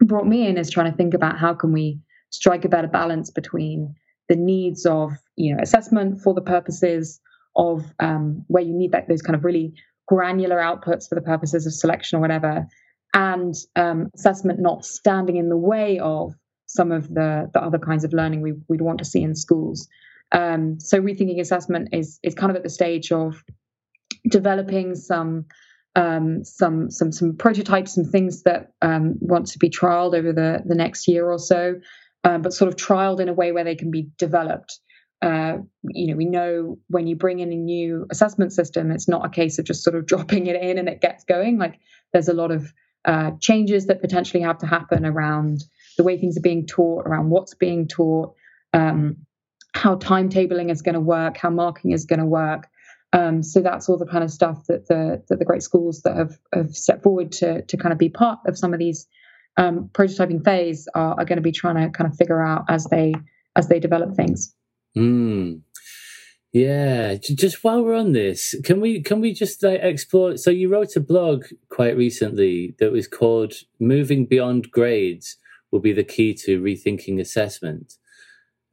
brought 0.00 0.26
me 0.26 0.46
in 0.46 0.58
is 0.58 0.70
trying 0.70 0.90
to 0.90 0.96
think 0.96 1.14
about 1.14 1.38
how 1.38 1.54
can 1.54 1.72
we 1.72 1.98
strike 2.30 2.64
a 2.64 2.68
better 2.68 2.88
balance 2.88 3.30
between 3.30 3.94
the 4.28 4.36
needs 4.36 4.84
of 4.84 5.12
you 5.36 5.54
know 5.54 5.62
assessment 5.62 6.20
for 6.20 6.34
the 6.34 6.40
purposes 6.40 7.20
of 7.54 7.84
um, 8.00 8.44
where 8.48 8.62
you 8.62 8.74
need 8.74 8.92
that 8.92 9.08
those 9.08 9.22
kind 9.22 9.36
of 9.36 9.44
really 9.44 9.72
granular 10.06 10.56
outputs 10.56 11.08
for 11.08 11.14
the 11.14 11.22
purposes 11.22 11.66
of 11.66 11.72
selection 11.72 12.18
or 12.18 12.20
whatever, 12.20 12.66
and 13.14 13.54
um, 13.76 14.10
assessment 14.14 14.60
not 14.60 14.84
standing 14.84 15.36
in 15.36 15.48
the 15.48 15.56
way 15.56 15.98
of 15.98 16.34
some 16.66 16.92
of 16.92 17.08
the 17.14 17.50
the 17.54 17.62
other 17.62 17.78
kinds 17.78 18.04
of 18.04 18.12
learning 18.12 18.42
we, 18.42 18.52
would 18.68 18.82
want 18.82 18.98
to 18.98 19.04
see 19.04 19.22
in 19.22 19.34
schools. 19.34 19.88
Um, 20.32 20.80
so 20.80 21.00
rethinking 21.00 21.40
assessment 21.40 21.88
is 21.92 22.18
is 22.22 22.34
kind 22.34 22.50
of 22.50 22.56
at 22.56 22.62
the 22.62 22.68
stage 22.68 23.12
of 23.12 23.42
developing 24.28 24.94
some 24.94 25.46
um, 25.94 26.44
some 26.44 26.90
some 26.90 27.10
some 27.10 27.36
prototypes, 27.36 27.94
some 27.94 28.04
things 28.04 28.42
that 28.42 28.72
um, 28.82 29.14
want 29.20 29.46
to 29.48 29.58
be 29.58 29.70
trialed 29.70 30.14
over 30.14 30.32
the 30.32 30.62
the 30.64 30.74
next 30.74 31.08
year 31.08 31.30
or 31.30 31.38
so, 31.38 31.76
um, 32.24 32.42
but 32.42 32.52
sort 32.52 32.68
of 32.68 32.76
trialed 32.76 33.20
in 33.20 33.28
a 33.28 33.34
way 33.34 33.52
where 33.52 33.64
they 33.64 33.76
can 33.76 33.90
be 33.90 34.08
developed. 34.18 34.78
Uh, 35.22 35.58
you 35.82 36.08
know, 36.08 36.16
we 36.16 36.26
know 36.26 36.78
when 36.88 37.06
you 37.06 37.16
bring 37.16 37.40
in 37.40 37.50
a 37.50 37.56
new 37.56 38.06
assessment 38.10 38.52
system, 38.52 38.90
it's 38.90 39.08
not 39.08 39.24
a 39.24 39.30
case 39.30 39.58
of 39.58 39.64
just 39.64 39.82
sort 39.82 39.96
of 39.96 40.06
dropping 40.06 40.46
it 40.46 40.60
in 40.60 40.78
and 40.78 40.88
it 40.88 41.00
gets 41.00 41.24
going. 41.24 41.58
Like 41.58 41.80
there's 42.12 42.28
a 42.28 42.34
lot 42.34 42.50
of 42.50 42.72
uh, 43.06 43.30
changes 43.40 43.86
that 43.86 44.00
potentially 44.00 44.42
have 44.42 44.58
to 44.58 44.66
happen 44.66 45.06
around 45.06 45.64
the 45.96 46.02
way 46.02 46.18
things 46.18 46.36
are 46.36 46.42
being 46.42 46.66
taught, 46.66 47.06
around 47.06 47.30
what's 47.30 47.54
being 47.54 47.88
taught, 47.88 48.34
um, 48.74 49.16
how 49.72 49.96
timetabling 49.96 50.70
is 50.70 50.82
going 50.82 50.94
to 50.94 51.00
work, 51.00 51.36
how 51.36 51.50
marking 51.50 51.92
is 51.92 52.04
going 52.04 52.18
to 52.18 52.26
work. 52.26 52.68
Um, 53.16 53.42
so 53.42 53.62
that's 53.62 53.88
all 53.88 53.96
the 53.96 54.04
kind 54.04 54.22
of 54.22 54.30
stuff 54.30 54.66
that 54.68 54.88
the 54.88 55.22
that 55.28 55.38
the 55.38 55.44
great 55.44 55.62
schools 55.62 56.02
that 56.02 56.16
have, 56.16 56.38
have 56.52 56.76
stepped 56.76 57.02
forward 57.02 57.32
to 57.32 57.62
to 57.62 57.76
kind 57.78 57.92
of 57.92 57.98
be 57.98 58.10
part 58.10 58.40
of 58.46 58.58
some 58.58 58.74
of 58.74 58.78
these 58.78 59.08
um, 59.56 59.88
prototyping 59.94 60.44
phase 60.44 60.86
are, 60.94 61.18
are 61.18 61.24
going 61.24 61.38
to 61.38 61.42
be 61.42 61.52
trying 61.52 61.76
to 61.76 61.96
kind 61.96 62.10
of 62.10 62.16
figure 62.18 62.42
out 62.42 62.66
as 62.68 62.84
they 62.84 63.14
as 63.56 63.68
they 63.68 63.80
develop 63.80 64.14
things. 64.14 64.54
Mm. 64.94 65.62
Yeah, 66.52 67.14
just 67.14 67.64
while 67.64 67.82
we're 67.82 67.96
on 67.96 68.12
this, 68.12 68.54
can 68.64 68.82
we 68.82 69.00
can 69.00 69.20
we 69.20 69.32
just 69.32 69.62
like 69.62 69.80
explore? 69.82 70.36
So 70.36 70.50
you 70.50 70.68
wrote 70.68 70.94
a 70.94 71.00
blog 71.00 71.46
quite 71.70 71.96
recently 71.96 72.74
that 72.78 72.92
was 72.92 73.08
called 73.08 73.54
"Moving 73.80 74.26
Beyond 74.26 74.70
Grades 74.70 75.38
Will 75.70 75.80
Be 75.80 75.92
the 75.92 76.04
Key 76.04 76.34
to 76.44 76.60
Rethinking 76.60 77.18
Assessment." 77.18 77.94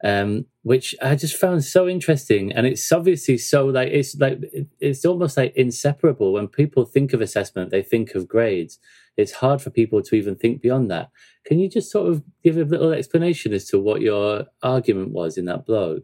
Um, 0.02 0.46
which 0.62 0.94
I 1.02 1.14
just 1.14 1.36
found 1.36 1.64
so 1.64 1.88
interesting. 1.88 2.52
And 2.52 2.66
it's 2.66 2.90
obviously 2.90 3.38
so 3.38 3.66
like 3.66 3.88
it's 3.92 4.16
like 4.16 4.40
it's 4.80 5.04
almost 5.04 5.36
like 5.36 5.54
inseparable. 5.54 6.32
When 6.32 6.48
people 6.48 6.84
think 6.84 7.12
of 7.12 7.20
assessment, 7.20 7.70
they 7.70 7.82
think 7.82 8.14
of 8.14 8.28
grades. 8.28 8.78
It's 9.16 9.32
hard 9.32 9.62
for 9.62 9.70
people 9.70 10.02
to 10.02 10.16
even 10.16 10.34
think 10.34 10.60
beyond 10.60 10.90
that. 10.90 11.10
Can 11.46 11.58
you 11.58 11.68
just 11.68 11.92
sort 11.92 12.10
of 12.10 12.22
give 12.42 12.56
a 12.56 12.64
little 12.64 12.92
explanation 12.92 13.52
as 13.52 13.66
to 13.66 13.78
what 13.78 14.00
your 14.00 14.46
argument 14.62 15.10
was 15.10 15.38
in 15.38 15.44
that 15.44 15.66
blog? 15.66 16.00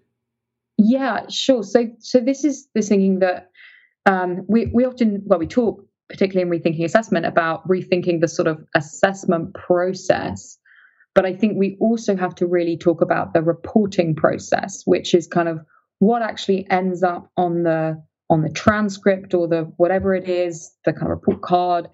Yeah, 0.77 1.27
sure. 1.29 1.63
So 1.63 1.89
so 1.99 2.21
this 2.21 2.45
is 2.45 2.69
the 2.75 2.83
thinking 2.83 3.19
that 3.19 3.51
um, 4.07 4.45
we 4.49 4.67
we 4.67 4.85
often 4.85 5.23
well 5.25 5.39
we 5.39 5.47
talk 5.47 5.85
particularly 6.09 6.43
in 6.43 6.61
rethinking 6.61 6.85
assessment 6.85 7.25
about 7.25 7.67
rethinking 7.69 8.21
the 8.21 8.29
sort 8.29 8.49
of 8.49 8.65
assessment 8.75 9.55
process 9.55 10.59
but 11.15 11.27
I 11.27 11.35
think 11.35 11.57
we 11.57 11.77
also 11.81 12.17
have 12.17 12.35
to 12.37 12.47
really 12.47 12.77
talk 12.77 13.01
about 13.01 13.33
the 13.33 13.43
reporting 13.43 14.15
process, 14.15 14.83
which 14.85 15.15
is 15.15 15.27
kind 15.27 15.49
of 15.49 15.61
what 15.99 16.23
actually 16.23 16.69
ends 16.71 17.03
up 17.03 17.31
on 17.37 17.63
the 17.63 18.03
on 18.29 18.43
the 18.43 18.49
transcript 18.51 19.35
or 19.35 19.49
the 19.49 19.73
whatever 19.77 20.15
it 20.15 20.29
is, 20.29 20.73
the 20.85 20.93
kind 20.93 21.05
of 21.05 21.11
report 21.11 21.43
card 21.43 21.89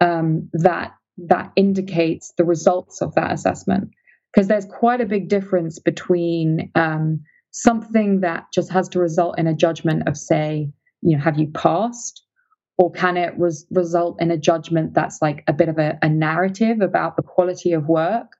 um, 0.00 0.48
that 0.52 0.92
that 1.18 1.52
indicates 1.56 2.32
the 2.38 2.44
results 2.44 3.02
of 3.02 3.14
that 3.14 3.32
assessment. 3.32 3.90
Because 4.32 4.46
there's 4.46 4.66
quite 4.66 5.00
a 5.00 5.06
big 5.06 5.28
difference 5.28 5.80
between 5.80 6.70
um, 6.76 7.20
something 7.50 8.20
that 8.20 8.44
just 8.54 8.70
has 8.70 8.88
to 8.90 9.00
result 9.00 9.38
in 9.38 9.48
a 9.48 9.54
judgment 9.54 10.06
of, 10.06 10.16
say, 10.16 10.70
you 11.02 11.16
know, 11.16 11.22
have 11.22 11.36
you 11.36 11.48
passed, 11.48 12.22
or 12.78 12.92
can 12.92 13.16
it 13.16 13.34
res- 13.36 13.66
result 13.72 14.22
in 14.22 14.30
a 14.30 14.38
judgment 14.38 14.94
that's 14.94 15.20
like 15.20 15.42
a 15.48 15.52
bit 15.52 15.68
of 15.68 15.78
a, 15.78 15.98
a 16.00 16.08
narrative 16.08 16.80
about 16.80 17.16
the 17.16 17.22
quality 17.22 17.72
of 17.72 17.88
work? 17.88 18.36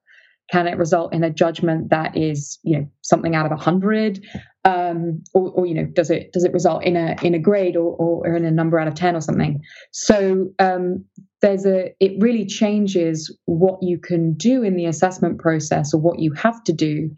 Can 0.51 0.67
it 0.67 0.77
result 0.79 1.15
in 1.15 1.23
a 1.23 1.31
judgment 1.31 1.91
that 1.91 2.17
is, 2.17 2.59
you 2.63 2.79
know, 2.79 2.91
something 3.03 3.35
out 3.37 3.47
of 3.47 3.53
a 3.53 3.57
hundred, 3.57 4.25
um, 4.65 5.23
or, 5.33 5.51
or, 5.51 5.67
you 5.67 5.75
know, 5.75 5.85
does 5.85 6.11
it 6.11 6.33
does 6.33 6.45
it 6.45 6.53
result 6.53 6.85
in 6.85 6.97
a 6.97 7.17
in 7.23 7.35
a 7.35 7.39
grade 7.39 7.77
or, 7.77 7.95
or, 7.95 8.27
or 8.27 8.35
in 8.35 8.45
a 8.45 8.51
number 8.51 8.79
out 8.79 8.89
of 8.89 8.95
ten 8.95 9.15
or 9.15 9.21
something? 9.21 9.61
So 9.93 10.51
um, 10.59 11.05
there's 11.41 11.67
a 11.67 11.95
it 12.01 12.21
really 12.21 12.47
changes 12.47 13.35
what 13.47 13.83
you 13.83 13.99
can 13.99 14.35
do 14.35 14.63
in 14.63 14.77
the 14.77 14.87
assessment 14.87 15.39
process 15.39 15.95
or 15.95 16.01
what 16.01 16.19
you 16.19 16.33
have 16.33 16.63
to 16.65 16.73
do, 16.73 17.11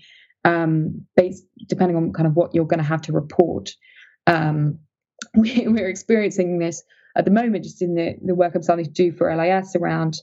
um, 0.45 1.07
based 1.17 1.45
depending 1.69 1.97
on 1.97 2.13
kind 2.13 2.27
of 2.27 2.37
what 2.37 2.55
you're 2.55 2.67
going 2.67 2.79
to 2.79 2.85
have 2.85 3.03
to 3.03 3.13
report. 3.13 3.71
Um, 4.27 4.79
we, 5.37 5.67
we're 5.67 5.89
experiencing 5.89 6.59
this 6.59 6.83
at 7.17 7.25
the 7.25 7.31
moment, 7.31 7.65
just 7.65 7.83
in 7.83 7.95
the, 7.95 8.17
the 8.25 8.35
work 8.35 8.55
I'm 8.55 8.63
starting 8.63 8.85
to 8.85 8.91
do 8.91 9.13
for 9.13 9.35
LIS 9.35 9.77
around 9.77 10.21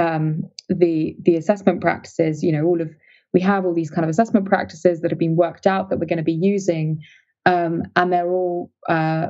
um, 0.00 0.42
the 0.68 1.14
the 1.22 1.36
assessment 1.36 1.80
practices. 1.80 2.42
You 2.42 2.52
know, 2.52 2.64
all 2.64 2.80
of 2.80 2.90
we 3.32 3.40
have 3.40 3.64
all 3.64 3.74
these 3.74 3.90
kind 3.90 4.04
of 4.04 4.10
assessment 4.10 4.46
practices 4.46 5.00
that 5.00 5.10
have 5.10 5.18
been 5.18 5.36
worked 5.36 5.66
out 5.66 5.90
that 5.90 5.98
we're 6.00 6.06
going 6.06 6.16
to 6.16 6.24
be 6.24 6.32
using, 6.32 7.00
um, 7.46 7.82
and 7.94 8.12
they're 8.12 8.30
all 8.30 8.72
uh, 8.88 9.28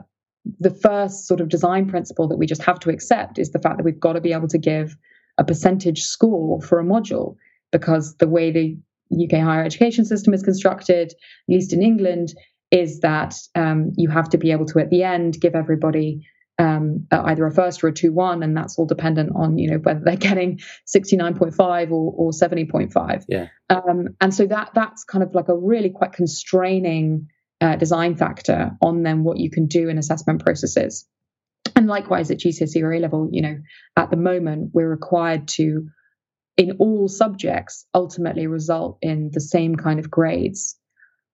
the 0.59 0.71
first 0.71 1.27
sort 1.27 1.41
of 1.41 1.49
design 1.49 1.89
principle 1.89 2.29
that 2.29 2.39
we 2.39 2.47
just 2.47 2.63
have 2.63 2.79
to 2.81 2.91
accept 2.91 3.39
is 3.39 3.51
the 3.51 3.59
fact 3.59 3.77
that 3.77 3.85
we've 3.85 4.01
got 4.01 4.15
to 4.15 4.21
be 4.21 4.33
able 4.33 4.49
to 4.49 4.59
give 4.59 4.97
a 5.39 5.45
percentage 5.45 6.03
score 6.03 6.61
for 6.63 6.79
a 6.79 6.85
module 6.85 7.37
because 7.73 8.17
the 8.17 8.29
way 8.29 8.51
the 8.51 8.77
UK 9.13 9.43
higher 9.43 9.65
education 9.65 10.05
system 10.05 10.33
is 10.33 10.43
constructed, 10.43 11.13
at 11.13 11.53
least 11.53 11.73
in 11.73 11.83
England, 11.83 12.33
is 12.71 13.01
that 13.01 13.35
um, 13.55 13.93
you 13.97 14.09
have 14.09 14.29
to 14.31 14.39
be 14.39 14.53
able 14.53 14.67
to 14.67 14.79
at 14.79 14.91
the 14.91 15.03
end 15.03 15.41
give 15.41 15.55
everybody 15.55 16.25
um, 16.61 17.07
either 17.11 17.47
a 17.47 17.51
first 17.51 17.83
or 17.83 17.89
a 17.89 17.93
2-1 17.93 18.45
and 18.45 18.55
that's 18.55 18.79
all 18.79 18.85
dependent 18.85 19.31
on 19.35 19.57
you 19.57 19.71
know 19.71 19.79
whether 19.79 20.01
they're 20.01 20.17
getting 20.17 20.61
69.5 20.87 21.91
or, 21.91 22.13
or 22.15 22.31
70.5 22.33 23.25
yeah. 23.29 23.47
Um, 23.71 24.09
and 24.21 24.35
so 24.35 24.47
that 24.47 24.73
that's 24.75 25.05
kind 25.05 25.25
of 25.25 25.35
like 25.35 25.49
a 25.49 25.57
really 25.57 25.89
quite 25.89 26.13
constraining 26.13 27.29
uh, 27.63 27.77
design 27.77 28.15
factor 28.15 28.73
on 28.83 29.03
then 29.03 29.25
what 29.25 29.39
you 29.39 29.51
can 29.51 29.67
do 29.67 29.89
in 29.89 29.99
assessment 29.99 30.43
processes. 30.43 31.07
And 31.77 31.87
likewise 31.87 32.31
at 32.31 32.39
GCSE 32.39 32.83
or 32.83 32.93
A 32.93 33.01
level 33.01 33.31
you 33.33 33.41
know 33.41 33.57
at 33.97 34.11
the 34.11 34.19
moment 34.19 34.71
we're 34.75 34.91
required 34.91 35.49
to 35.49 35.89
in 36.59 36.73
all 36.73 37.09
subjects 37.09 37.87
ultimately 37.95 38.47
result 38.47 38.99
in 39.01 39.31
the 39.33 39.41
same 39.41 39.77
kind 39.77 39.99
of 39.99 40.11
grades. 40.11 40.77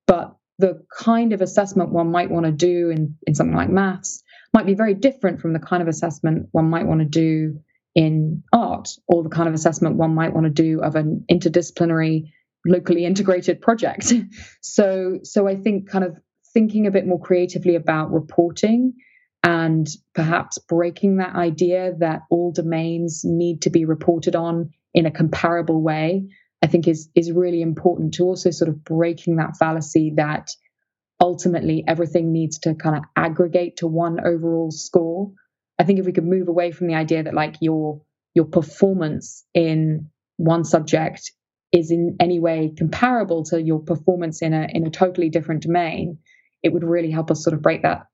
But 0.07 0.37
the 0.59 0.85
kind 0.97 1.33
of 1.33 1.41
assessment 1.41 1.91
one 1.91 2.13
might 2.13 2.31
want 2.31 2.47
to 2.47 2.53
do 2.53 2.91
in, 2.91 3.17
in 3.27 3.35
something 3.35 3.57
like 3.57 3.69
maths 3.69 4.23
might 4.57 4.65
be 4.65 4.75
very 4.75 4.95
different 4.95 5.39
from 5.39 5.53
the 5.53 5.59
kind 5.59 5.83
of 5.83 5.89
assessment 5.89 6.49
one 6.53 6.71
might 6.71 6.87
want 6.87 7.01
to 7.01 7.05
do 7.05 7.61
in 7.95 8.43
art 8.55 8.89
or 9.07 9.23
the 9.23 9.29
kind 9.29 9.49
of 9.49 9.55
assessment 9.55 9.97
one 9.97 10.15
might 10.15 10.33
want 10.33 10.45
to 10.45 10.51
do 10.51 10.81
of 10.81 10.95
an 10.95 11.23
interdisciplinary 11.31 12.23
locally 12.65 13.05
integrated 13.05 13.61
project. 13.61 14.13
So 14.63 15.19
so 15.23 15.47
i 15.47 15.57
think 15.57 15.91
kind 15.91 16.05
of 16.05 16.17
thinking 16.55 16.87
a 16.87 16.91
bit 16.91 17.07
more 17.07 17.21
creatively 17.21 17.75
about 17.75 18.13
reporting 18.13 18.95
and 19.43 19.87
perhaps 20.15 20.59
breaking 20.59 21.19
that 21.19 21.35
idea 21.35 21.93
that 21.99 22.23
all 22.31 22.51
domains 22.51 23.23
need 23.25 23.63
to 23.63 23.71
be 23.71 23.85
reported 23.85 24.35
on 24.35 24.71
in 24.95 25.05
a 25.07 25.11
comparable 25.11 25.83
way 25.83 26.29
i 26.65 26.67
think 26.67 26.89
is 26.89 27.09
is 27.15 27.31
really 27.31 27.61
important 27.61 28.15
to 28.15 28.25
also 28.25 28.51
sort 28.51 28.71
of 28.71 28.83
breaking 28.85 29.37
that 29.37 29.57
fallacy 29.59 30.15
that 30.17 30.49
ultimately 31.27 31.83
everything 31.89 32.33
needs 32.33 32.61
to 32.61 32.75
kind 32.75 32.97
of 32.97 33.03
aggregate 33.17 33.79
to 33.79 33.89
one 33.89 34.25
overall 34.25 34.71
score. 34.71 35.33
I 35.77 35.83
think 35.83 35.99
if 35.99 36.07
we 36.07 36.13
could 36.13 36.25
move 36.25 36.47
away 36.47 36.71
from 36.71 36.87
the 36.87 36.95
idea 36.95 37.25
that 37.25 37.35
like 37.35 37.57
your 37.61 38.03
your 38.33 38.45
performance 38.45 39.45
in 39.53 40.11
one 40.37 40.63
subject 40.65 41.33
is 41.73 41.91
in 41.91 42.17
any 42.21 42.39
way 42.39 42.73
comparable 42.79 43.43
to 43.47 43.61
your 43.61 43.81
performance 43.81 44.41
in 44.41 44.55
a 44.55 44.69
in 44.73 44.87
a 44.87 44.91
totally 44.91 45.29
different 45.29 45.65
domain, 45.65 46.19
it 46.63 46.73
would 46.73 46.85
really 46.85 47.11
help 47.11 47.33
us 47.33 47.43
sort 47.43 47.55
of 47.55 47.61
break 47.61 47.83
that 47.83 48.07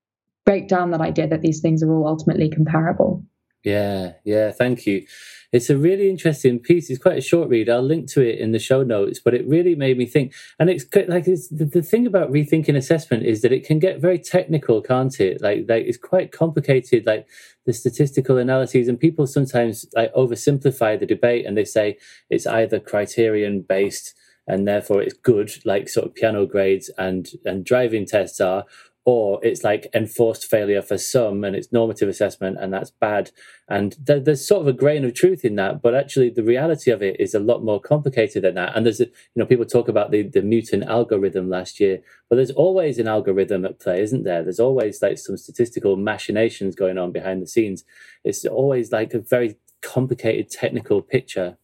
break 0.46 0.66
down 0.66 0.92
that 0.92 1.02
idea 1.02 1.28
that 1.28 1.42
these 1.42 1.60
things 1.60 1.82
are 1.82 1.94
all 1.94 2.08
ultimately 2.08 2.48
comparable. 2.48 3.26
Yeah, 3.64 4.14
yeah, 4.24 4.50
thank 4.50 4.86
you. 4.86 5.06
It's 5.52 5.70
a 5.70 5.76
really 5.76 6.08
interesting 6.08 6.58
piece. 6.58 6.88
It's 6.88 7.02
quite 7.02 7.18
a 7.18 7.22
short 7.22 7.48
read. 7.48 7.68
I'll 7.68 7.82
link 7.82 8.10
to 8.12 8.22
it 8.22 8.38
in 8.38 8.52
the 8.52 8.58
show 8.58 8.82
notes, 8.82 9.20
but 9.20 9.34
it 9.34 9.46
really 9.46 9.74
made 9.74 9.98
me 9.98 10.06
think. 10.06 10.32
And 10.58 10.70
it's 10.70 10.86
like 11.06 11.28
it's, 11.28 11.48
the, 11.48 11.66
the 11.66 11.82
thing 11.82 12.06
about 12.06 12.32
rethinking 12.32 12.74
assessment 12.74 13.24
is 13.24 13.42
that 13.42 13.52
it 13.52 13.64
can 13.66 13.78
get 13.78 14.00
very 14.00 14.18
technical, 14.18 14.80
can't 14.80 15.20
it? 15.20 15.42
Like, 15.42 15.66
like 15.68 15.84
it's 15.84 15.98
quite 15.98 16.32
complicated, 16.32 17.06
like 17.06 17.26
the 17.66 17.72
statistical 17.72 18.38
analyses, 18.38 18.88
and 18.88 18.98
people 18.98 19.26
sometimes 19.26 19.86
like 19.94 20.12
oversimplify 20.14 20.98
the 20.98 21.06
debate 21.06 21.44
and 21.46 21.56
they 21.56 21.66
say 21.66 21.98
it's 22.30 22.46
either 22.46 22.80
criterion 22.80 23.60
based 23.68 24.14
and 24.48 24.66
therefore 24.66 25.02
it's 25.02 25.14
good, 25.14 25.52
like 25.64 25.88
sort 25.88 26.06
of 26.06 26.14
piano 26.14 26.46
grades 26.46 26.90
and 26.98 27.28
and 27.44 27.64
driving 27.64 28.06
tests 28.06 28.40
are, 28.40 28.64
or 29.04 29.40
it's 29.42 29.64
like 29.64 29.88
enforced 29.94 30.46
failure 30.46 30.80
for 30.80 30.96
some 30.96 31.42
and 31.42 31.56
it's 31.56 31.72
normative 31.72 32.08
assessment 32.08 32.56
and 32.60 32.72
that's 32.72 32.90
bad. 32.90 33.30
And 33.68 33.96
th- 34.06 34.24
there's 34.24 34.46
sort 34.46 34.62
of 34.62 34.68
a 34.68 34.72
grain 34.72 35.04
of 35.04 35.14
truth 35.14 35.44
in 35.44 35.56
that 35.56 35.82
but 35.82 35.94
actually 35.94 36.30
the 36.30 36.44
reality 36.44 36.90
of 36.90 37.02
it 37.02 37.18
is 37.18 37.34
a 37.34 37.40
lot 37.40 37.64
more 37.64 37.80
complicated 37.80 38.44
than 38.44 38.54
that. 38.54 38.76
And 38.76 38.86
there's 38.86 39.00
a, 39.00 39.06
you 39.06 39.36
know 39.36 39.46
people 39.46 39.64
talk 39.66 39.88
about 39.88 40.12
the, 40.12 40.22
the 40.22 40.42
Newton 40.42 40.84
algorithm 40.84 41.48
last 41.50 41.80
year 41.80 42.00
but 42.28 42.36
there's 42.36 42.52
always 42.52 42.98
an 42.98 43.08
algorithm 43.08 43.64
at 43.64 43.80
play 43.80 44.00
isn't 44.00 44.22
there? 44.22 44.42
There's 44.42 44.60
always 44.60 45.02
like 45.02 45.18
some 45.18 45.36
statistical 45.36 45.96
machinations 45.96 46.76
going 46.76 46.96
on 46.96 47.10
behind 47.10 47.42
the 47.42 47.48
scenes. 47.48 47.84
It's 48.24 48.44
always 48.44 48.92
like 48.92 49.14
a 49.14 49.20
very 49.20 49.56
complicated 49.82 50.48
technical 50.48 51.02
picture. 51.02 51.56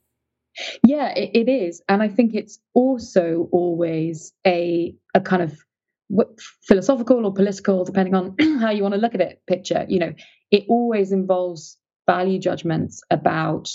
Yeah 0.85 1.11
it, 1.11 1.31
it 1.35 1.49
is. 1.49 1.83
And 1.89 2.03
i 2.03 2.09
think 2.09 2.35
it's 2.35 2.59
also 2.75 3.49
always 3.53 4.33
a 4.45 4.97
a 5.15 5.21
kind 5.21 5.43
of 5.43 5.65
philosophical 6.67 7.27
or 7.27 7.33
political, 7.33 7.85
depending 7.85 8.15
on 8.15 8.35
how 8.61 8.71
you 8.71 8.83
want 8.83 8.95
to 8.95 9.01
look 9.01 9.15
at 9.15 9.21
it, 9.21 9.43
picture. 9.47 9.85
You 9.89 9.99
know, 9.99 10.13
it 10.51 10.65
always 10.69 11.13
involves 11.13 11.77
value 12.07 12.39
judgments 12.39 13.03
about 13.11 13.69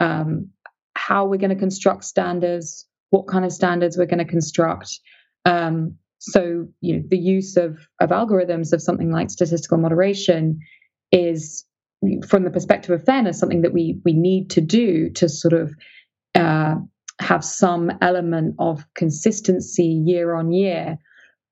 um, 0.00 0.50
how 0.94 1.26
we're 1.26 1.38
going 1.38 1.50
to 1.50 1.56
construct 1.56 2.04
standards, 2.04 2.86
what 3.10 3.26
kind 3.28 3.44
of 3.44 3.52
standards 3.52 3.96
we're 3.96 4.06
going 4.06 4.18
to 4.18 4.24
construct. 4.24 4.98
Um, 5.44 5.96
so, 6.18 6.66
you 6.80 6.96
know, 6.96 7.02
the 7.08 7.18
use 7.18 7.56
of 7.56 7.78
of 8.00 8.10
algorithms 8.10 8.72
of 8.72 8.82
something 8.82 9.12
like 9.12 9.30
statistical 9.30 9.78
moderation 9.78 10.58
is, 11.12 11.64
from 12.26 12.44
the 12.44 12.50
perspective 12.50 12.90
of 12.90 13.04
fairness, 13.04 13.38
something 13.38 13.62
that 13.62 13.72
we 13.72 14.00
we 14.04 14.14
need 14.14 14.50
to 14.50 14.60
do 14.60 15.10
to 15.10 15.28
sort 15.28 15.54
of 15.54 15.72
uh, 16.34 16.74
have 17.20 17.44
some 17.44 17.92
element 18.02 18.56
of 18.58 18.84
consistency 18.94 20.02
year 20.04 20.34
on 20.34 20.52
year 20.52 20.98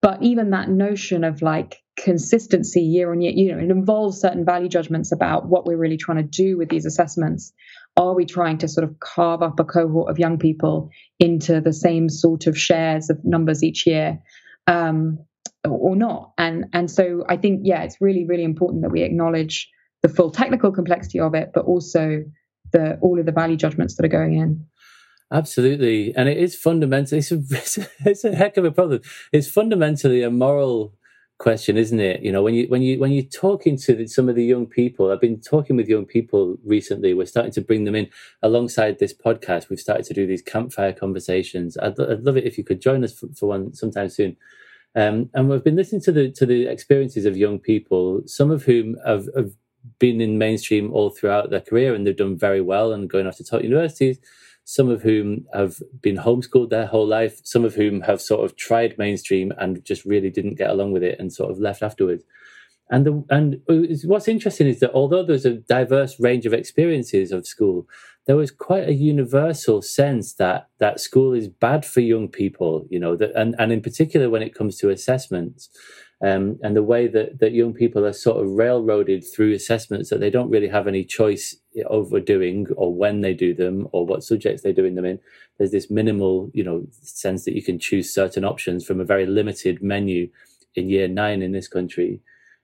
but 0.07 0.23
even 0.23 0.51
that 0.51 0.69
notion 0.69 1.25
of 1.25 1.43
like 1.43 1.83
consistency 1.97 2.81
year 2.81 3.11
on 3.11 3.21
year, 3.21 3.33
you 3.35 3.51
know, 3.51 3.59
it 3.59 3.73
involves 3.73 4.21
certain 4.21 4.45
value 4.45 4.69
judgments 4.69 5.11
about 5.11 5.49
what 5.49 5.67
we're 5.67 5.77
really 5.77 5.97
trying 5.97 6.19
to 6.19 6.23
do 6.23 6.57
with 6.57 6.69
these 6.69 6.87
assessments. 6.87 7.53
Are 7.97 8.15
we 8.15 8.25
trying 8.25 8.59
to 8.59 8.69
sort 8.69 8.85
of 8.85 9.01
carve 9.01 9.43
up 9.43 9.59
a 9.59 9.65
cohort 9.65 10.09
of 10.09 10.17
young 10.17 10.39
people 10.39 10.91
into 11.19 11.61
the 11.61 11.73
same 11.73 12.09
sort 12.09 12.47
of 12.47 12.57
shares 12.57 13.11
of 13.11 13.19
numbers 13.25 13.65
each 13.65 13.85
year? 13.85 14.21
Um, 14.69 15.19
or 15.69 15.97
not 15.97 16.31
and 16.39 16.67
and 16.73 16.89
so 16.89 17.25
i 17.29 17.37
think 17.37 17.63
yeah 17.65 17.83
it's 17.83 18.01
really 18.01 18.25
really 18.25 18.45
important 18.45 18.83
that 18.83 18.91
we 18.91 19.03
acknowledge 19.03 19.69
the 20.03 20.09
full 20.09 20.31
technical 20.31 20.71
complexity 20.71 21.19
of 21.19 21.35
it 21.35 21.51
but 21.53 21.65
also 21.65 22.23
the 22.73 22.97
all 23.03 23.19
of 23.19 23.27
the 23.27 23.33
value 23.33 23.57
judgments 23.57 23.97
that 23.97 24.05
are 24.05 24.09
going 24.09 24.35
in 24.35 24.65
Absolutely, 25.33 26.15
and 26.15 26.29
it 26.29 26.39
is 26.39 26.55
fundamentally 26.55 27.19
it's 27.31 27.33
a, 27.79 27.89
it's 28.05 28.25
a, 28.25 28.35
heck 28.35 28.57
of 28.57 28.65
a 28.65 28.71
problem. 28.71 29.01
It's 29.33 29.51
fundamentally 29.51 30.23
a 30.23 30.31
moral 30.31 30.95
question, 31.39 31.77
isn't 31.77 31.99
it? 31.99 32.23
You 32.23 32.31
know, 32.31 32.43
when 32.43 32.55
you 32.55 32.69
when 32.69 32.83
you 32.83 33.01
when 33.01 33.11
you're 33.11 33.25
talking 33.25 33.77
to 33.79 33.95
the, 33.95 34.07
some 34.07 34.29
of 34.29 34.37
the 34.37 34.45
young 34.45 34.67
people, 34.67 35.11
I've 35.11 35.21
been 35.21 35.41
talking 35.41 35.77
with 35.77 35.89
young 35.89 36.07
people 36.07 36.57
recently. 36.65 37.13
We're 37.13 37.27
starting 37.27 37.53
to 37.53 37.61
bring 37.61 37.85
them 37.85 37.97
in 37.97 38.09
alongside 38.43 39.01
this 39.01 39.13
podcast. 39.13 39.69
We've 39.69 39.81
started 39.81 40.07
to 40.07 40.15
do 40.15 40.29
these 40.29 40.43
campfire 40.43 40.93
conversations. 40.93 41.77
I'd, 41.79 41.99
I'd 41.99 42.23
love 42.23 42.37
it 42.37 42.45
if 42.45 42.57
you 42.57 42.63
could 42.63 42.81
join 42.81 43.03
us 43.03 43.13
for, 43.13 43.27
for 43.35 43.47
one 43.49 43.75
sometime 43.75 44.09
soon. 44.09 44.37
Um, 44.95 45.29
and 45.35 45.49
we've 45.49 45.65
been 45.65 45.77
listening 45.77 46.03
to 46.03 46.13
the 46.13 46.31
to 46.31 46.47
the 46.47 46.69
experiences 46.69 47.27
of 47.27 47.37
young 47.37 47.59
people, 47.59 48.23
some 48.27 48.53
of 48.53 48.63
whom 48.63 48.97
have, 49.05 49.29
have 49.35 49.51
been 49.99 50.21
in 50.21 50.39
mainstream 50.39 50.93
all 50.93 51.11
throughout 51.11 51.51
their 51.51 51.61
career, 51.61 51.97
and 51.97 52.07
they've 52.07 52.17
done 52.17 52.39
very 52.39 52.61
well 52.61 52.93
and 52.93 53.11
going 53.11 53.27
off 53.27 53.39
to 53.39 53.45
top 53.45 53.63
universities 53.63 54.21
some 54.69 54.89
of 54.89 55.01
whom 55.01 55.47
have 55.55 55.81
been 56.03 56.17
homeschooled 56.17 56.71
their 56.71 56.87
whole 56.87 57.07
life, 57.07 57.41
some 57.45 57.65
of 57.65 57.77
whom 57.77 58.01
have 58.01 58.21
sort 58.21 58.45
of 58.45 58.57
tried 58.57 58.99
mainstream 58.99 59.53
and 59.59 59.85
just 59.85 60.05
really 60.05 60.29
didn't 60.29 60.57
get 60.57 60.71
along 60.71 60.91
with 60.91 61.05
it 61.05 61.21
and 61.21 61.33
sort 61.33 61.53
of 61.53 61.61
left 61.61 61.85
afterwards. 61.85 62.25
And 62.91 63.07
the, 63.07 63.25
and 63.31 63.61
what's 64.05 64.27
interesting 64.27 64.67
is 64.67 64.81
that 64.81 64.91
although 64.91 65.23
there's 65.23 65.47
a 65.47 65.55
diverse 65.55 66.19
range 66.19 66.47
of 66.47 66.53
experiences 66.53 67.31
of 67.31 67.47
school, 67.47 67.87
there 68.27 68.35
was 68.35 68.51
quite 68.51 68.89
a 68.89 68.93
universal 68.93 69.83
sense 69.83 70.35
that 70.35 70.67
that 70.81 70.99
school 70.99 71.33
is 71.33 71.47
bad 71.47 71.87
for 71.87 72.01
young 72.01 72.27
people, 72.27 72.87
you 72.91 72.99
know, 72.99 73.15
that, 73.15 73.31
and, 73.37 73.55
and 73.61 73.71
in 73.71 73.81
particular 73.81 74.29
when 74.29 74.43
it 74.43 74.55
comes 74.55 74.79
to 74.79 74.91
assessments. 74.91 75.69
Um, 76.25 76.59
and 76.63 76.75
the 76.75 76.83
way 76.83 77.07
that, 77.09 77.41
that 77.41 77.53
young 77.53 77.75
people 77.75 78.07
are 78.07 78.13
sort 78.13 78.43
of 78.43 78.51
railroaded 78.51 79.23
through 79.23 79.53
assessments 79.53 80.09
that 80.09 80.19
they 80.19 80.31
don't 80.31 80.51
really 80.51 80.69
have 80.69 80.87
any 80.87 81.05
choice 81.05 81.55
over 81.87 82.21
doing 82.21 82.67
or 82.77 82.95
when 82.95 83.21
they 83.21 83.35
do 83.35 83.53
them 83.53 83.87
or 83.93 84.07
what 84.07 84.25
subjects 84.25 84.63
they're 84.63 84.73
doing 84.73 84.95
them 84.95 85.05
in. 85.05 85.21
There's 85.59 85.73
this 85.73 85.91
minimal, 85.91 86.51
you 86.55 86.65
know, 86.65 86.87
sense 87.03 87.45
that 87.45 87.55
you 87.55 87.63
can 87.63 87.79
choose 87.79 88.13
certain 88.13 88.45
options 88.45 88.87
from 88.87 88.99
a 88.99 89.05
very 89.05 89.27
limited 89.27 89.83
menu 89.83 90.31
in 90.75 90.89
year 90.89 91.07
nine 91.07 91.43
in 91.43 91.53
this 91.53 91.69
country. 91.69 92.21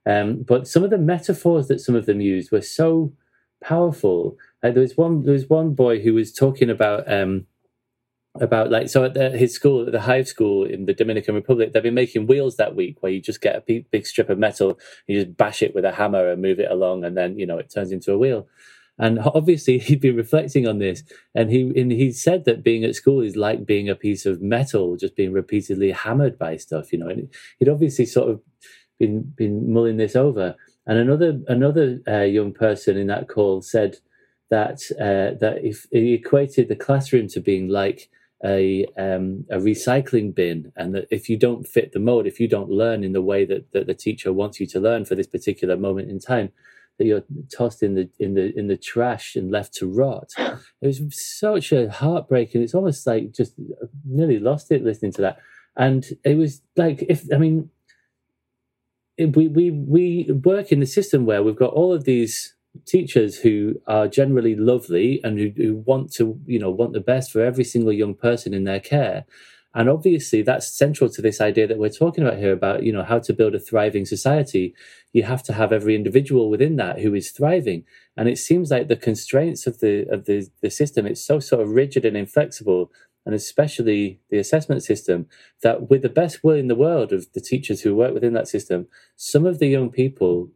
Um, 0.06 0.42
but 0.42 0.66
some 0.66 0.82
of 0.82 0.90
the 0.90 0.98
metaphors 0.98 1.68
that 1.68 1.80
some 1.80 1.94
of 1.94 2.06
them 2.06 2.22
used 2.22 2.52
were 2.52 2.62
so 2.62 3.12
powerful. 3.62 4.36
Uh, 4.62 4.70
there 4.70 4.82
was 4.82 4.96
one 4.96 5.24
there 5.24 5.34
was 5.34 5.48
one 5.48 5.74
boy 5.74 6.00
who 6.00 6.14
was 6.14 6.32
talking 6.32 6.70
about 6.70 7.10
um, 7.12 7.46
about 8.40 8.70
like 8.70 8.88
so 8.88 9.04
at 9.04 9.14
the, 9.14 9.30
his 9.30 9.54
school 9.54 9.84
at 9.84 9.92
the 9.92 10.00
hive 10.00 10.26
school 10.26 10.64
in 10.64 10.86
the 10.86 10.94
dominican 10.94 11.34
republic 11.34 11.72
they've 11.72 11.82
been 11.82 11.92
making 11.92 12.26
wheels 12.26 12.56
that 12.56 12.74
week 12.74 12.96
where 13.00 13.12
you 13.12 13.20
just 13.20 13.42
get 13.42 13.56
a 13.56 13.60
big, 13.60 13.90
big 13.90 14.06
strip 14.06 14.30
of 14.30 14.38
metal 14.38 14.78
you 15.06 15.22
just 15.22 15.36
bash 15.36 15.62
it 15.62 15.74
with 15.74 15.84
a 15.84 15.92
hammer 15.92 16.30
and 16.30 16.40
move 16.40 16.58
it 16.58 16.70
along 16.70 17.04
and 17.04 17.16
then 17.16 17.38
you 17.38 17.46
know 17.46 17.58
it 17.58 17.70
turns 17.72 17.92
into 17.92 18.12
a 18.12 18.18
wheel. 18.18 18.48
And 18.98 19.18
obviously 19.20 19.78
he'd 19.78 20.00
been 20.00 20.16
reflecting 20.16 20.66
on 20.66 20.78
this 20.78 21.02
and 21.34 21.50
he 21.50 21.78
and 21.78 21.92
he 21.92 22.10
said 22.12 22.44
that 22.46 22.62
being 22.62 22.84
at 22.84 22.94
school 22.94 23.20
is 23.20 23.36
like 23.36 23.66
being 23.66 23.88
a 23.88 23.94
piece 23.94 24.24
of 24.24 24.40
metal 24.40 24.96
just 24.96 25.16
being 25.16 25.32
repeatedly 25.32 25.90
hammered 25.90 26.38
by 26.38 26.56
stuff 26.56 26.92
you 26.92 26.98
know 26.98 27.08
and 27.08 27.28
he'd 27.58 27.68
obviously 27.68 28.06
sort 28.06 28.30
of 28.30 28.40
been 28.98 29.22
been 29.36 29.72
mulling 29.72 29.96
this 29.96 30.16
over. 30.16 30.54
And 30.86 30.98
another 30.98 31.40
another 31.48 32.00
uh, 32.08 32.22
young 32.22 32.52
person 32.52 32.96
in 32.96 33.08
that 33.08 33.28
call 33.28 33.62
said 33.62 33.96
that 34.50 34.80
uh, 35.00 35.38
that 35.40 35.64
if 35.64 35.86
he 35.90 36.14
equated 36.14 36.68
the 36.68 36.76
classroom 36.76 37.28
to 37.28 37.40
being 37.40 37.68
like 37.68 38.08
a 38.44 38.86
um, 38.98 39.44
a 39.50 39.56
recycling 39.56 40.34
bin, 40.34 40.72
and 40.76 40.94
that 40.94 41.06
if 41.10 41.28
you 41.28 41.36
don't 41.36 41.66
fit 41.66 41.92
the 41.92 42.00
mode, 42.00 42.26
if 42.26 42.40
you 42.40 42.48
don't 42.48 42.70
learn 42.70 43.04
in 43.04 43.12
the 43.12 43.22
way 43.22 43.44
that, 43.44 43.72
that 43.72 43.86
the 43.86 43.94
teacher 43.94 44.32
wants 44.32 44.58
you 44.58 44.66
to 44.66 44.80
learn 44.80 45.04
for 45.04 45.14
this 45.14 45.26
particular 45.26 45.76
moment 45.76 46.10
in 46.10 46.18
time, 46.18 46.50
that 46.98 47.06
you're 47.06 47.24
tossed 47.54 47.82
in 47.82 47.94
the 47.94 48.08
in 48.18 48.34
the 48.34 48.56
in 48.58 48.68
the 48.68 48.76
trash 48.76 49.36
and 49.36 49.50
left 49.50 49.74
to 49.74 49.86
rot. 49.86 50.30
It 50.38 50.86
was 50.86 51.02
such 51.10 51.72
a 51.72 51.90
heartbreaking. 51.90 52.62
It's 52.62 52.74
almost 52.74 53.06
like 53.06 53.32
just 53.32 53.54
nearly 54.04 54.38
lost 54.38 54.70
it 54.70 54.82
listening 54.82 55.12
to 55.12 55.22
that. 55.22 55.38
And 55.76 56.04
it 56.24 56.36
was 56.36 56.62
like 56.76 57.04
if 57.08 57.24
I 57.32 57.38
mean, 57.38 57.70
we 59.18 59.48
we 59.48 59.70
we 59.70 60.30
work 60.44 60.72
in 60.72 60.80
the 60.80 60.86
system 60.86 61.26
where 61.26 61.42
we've 61.42 61.56
got 61.56 61.72
all 61.72 61.92
of 61.92 62.04
these 62.04 62.54
teachers 62.86 63.38
who 63.38 63.80
are 63.86 64.08
generally 64.08 64.56
lovely 64.56 65.20
and 65.22 65.38
who, 65.38 65.52
who 65.56 65.76
want 65.76 66.12
to 66.12 66.38
you 66.46 66.58
know 66.58 66.70
want 66.70 66.92
the 66.92 67.00
best 67.00 67.30
for 67.30 67.42
every 67.42 67.64
single 67.64 67.92
young 67.92 68.14
person 68.14 68.54
in 68.54 68.64
their 68.64 68.80
care. 68.80 69.24
And 69.74 69.88
obviously 69.88 70.42
that's 70.42 70.66
central 70.68 71.08
to 71.10 71.22
this 71.22 71.40
idea 71.40 71.66
that 71.66 71.78
we're 71.78 71.88
talking 71.88 72.24
about 72.24 72.38
here 72.38 72.52
about 72.52 72.82
you 72.82 72.92
know 72.92 73.04
how 73.04 73.18
to 73.20 73.32
build 73.32 73.54
a 73.54 73.60
thriving 73.60 74.04
society. 74.04 74.74
You 75.12 75.22
have 75.24 75.42
to 75.44 75.52
have 75.52 75.72
every 75.72 75.94
individual 75.94 76.50
within 76.50 76.76
that 76.76 77.00
who 77.00 77.14
is 77.14 77.30
thriving. 77.30 77.84
And 78.16 78.28
it 78.28 78.38
seems 78.38 78.70
like 78.70 78.88
the 78.88 78.96
constraints 78.96 79.66
of 79.66 79.80
the 79.80 80.06
of 80.10 80.26
the, 80.26 80.48
the 80.60 80.70
system 80.70 81.06
it's 81.06 81.24
so 81.24 81.40
sort 81.40 81.62
of 81.62 81.70
rigid 81.70 82.04
and 82.04 82.16
inflexible 82.16 82.90
and 83.24 83.34
especially 83.34 84.20
the 84.30 84.38
assessment 84.38 84.82
system 84.82 85.26
that 85.62 85.88
with 85.88 86.02
the 86.02 86.08
best 86.08 86.42
will 86.42 86.56
in 86.56 86.68
the 86.68 86.74
world 86.74 87.12
of 87.12 87.32
the 87.34 87.40
teachers 87.40 87.82
who 87.82 87.94
work 87.94 88.12
within 88.12 88.32
that 88.32 88.48
system 88.48 88.88
some 89.16 89.46
of 89.46 89.58
the 89.58 89.68
young 89.68 89.90
people 89.90 90.50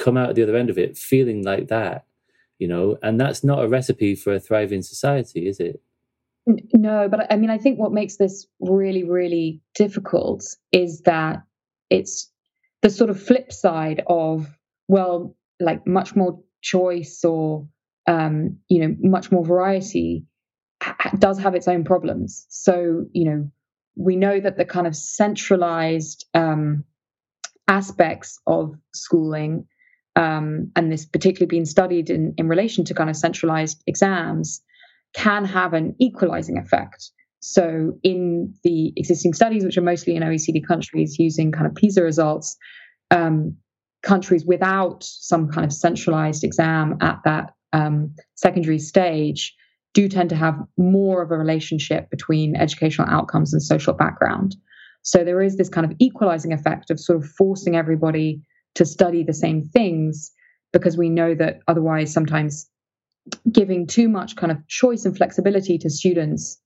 come 0.00 0.16
out 0.16 0.30
at 0.30 0.34
the 0.34 0.42
other 0.42 0.56
end 0.56 0.70
of 0.70 0.78
it 0.78 0.96
feeling 0.96 1.44
like 1.44 1.68
that, 1.68 2.04
you 2.58 2.66
know, 2.66 2.98
and 3.02 3.20
that's 3.20 3.44
not 3.44 3.62
a 3.62 3.68
recipe 3.68 4.14
for 4.14 4.34
a 4.34 4.40
thriving 4.40 4.82
society, 4.82 5.46
is 5.46 5.60
it? 5.60 5.80
No, 6.72 7.08
but 7.08 7.30
I 7.30 7.36
mean, 7.36 7.50
I 7.50 7.58
think 7.58 7.78
what 7.78 7.92
makes 7.92 8.16
this 8.16 8.46
really, 8.60 9.04
really 9.04 9.60
difficult 9.74 10.42
is 10.72 11.02
that 11.02 11.42
it's 11.90 12.30
the 12.82 12.90
sort 12.90 13.10
of 13.10 13.22
flip 13.22 13.52
side 13.52 14.02
of, 14.06 14.46
well, 14.88 15.36
like 15.60 15.86
much 15.86 16.16
more 16.16 16.40
choice 16.62 17.22
or, 17.24 17.68
um, 18.06 18.56
you 18.68 18.80
know, 18.80 18.96
much 19.00 19.30
more 19.30 19.44
variety 19.44 20.24
does 21.18 21.38
have 21.38 21.54
its 21.54 21.68
own 21.68 21.84
problems. 21.84 22.46
So, 22.48 23.04
you 23.12 23.24
know, 23.26 23.50
we 23.96 24.16
know 24.16 24.40
that 24.40 24.56
the 24.56 24.64
kind 24.64 24.86
of 24.86 24.96
centralized 24.96 26.24
um, 26.32 26.84
aspects 27.68 28.40
of 28.46 28.74
schooling 28.94 29.66
um, 30.16 30.70
and 30.76 30.90
this 30.90 31.06
particularly 31.06 31.48
being 31.48 31.64
studied 31.64 32.10
in, 32.10 32.34
in 32.36 32.48
relation 32.48 32.84
to 32.86 32.94
kind 32.94 33.10
of 33.10 33.16
centralized 33.16 33.82
exams, 33.86 34.60
can 35.14 35.44
have 35.44 35.72
an 35.72 35.94
equalizing 35.98 36.58
effect. 36.58 37.10
So, 37.40 37.98
in 38.02 38.54
the 38.64 38.92
existing 38.96 39.32
studies, 39.32 39.64
which 39.64 39.78
are 39.78 39.82
mostly 39.82 40.14
in 40.14 40.22
OECD 40.22 40.66
countries 40.66 41.18
using 41.18 41.52
kind 41.52 41.66
of 41.66 41.74
PISA 41.74 42.02
results, 42.02 42.56
um, 43.10 43.56
countries 44.02 44.44
without 44.44 45.02
some 45.02 45.48
kind 45.48 45.64
of 45.64 45.72
centralized 45.72 46.44
exam 46.44 46.96
at 47.00 47.18
that 47.24 47.54
um, 47.72 48.14
secondary 48.34 48.78
stage 48.78 49.54
do 49.94 50.08
tend 50.08 50.30
to 50.30 50.36
have 50.36 50.56
more 50.76 51.22
of 51.22 51.30
a 51.30 51.38
relationship 51.38 52.10
between 52.10 52.56
educational 52.56 53.08
outcomes 53.08 53.52
and 53.52 53.62
social 53.62 53.94
background. 53.94 54.54
So, 55.02 55.24
there 55.24 55.40
is 55.40 55.56
this 55.56 55.70
kind 55.70 55.90
of 55.90 55.96
equalizing 55.98 56.52
effect 56.52 56.90
of 56.90 57.00
sort 57.00 57.24
of 57.24 57.30
forcing 57.30 57.74
everybody 57.74 58.42
to 58.74 58.84
study 58.84 59.22
the 59.22 59.34
same 59.34 59.64
things 59.64 60.32
because 60.72 60.96
we 60.96 61.08
know 61.08 61.34
that 61.34 61.60
otherwise 61.66 62.12
sometimes 62.12 62.68
giving 63.50 63.86
too 63.86 64.08
much 64.08 64.36
kind 64.36 64.50
of 64.50 64.66
choice 64.68 65.04
and 65.04 65.16
flexibility 65.16 65.78
to 65.78 65.90
students 65.90 66.60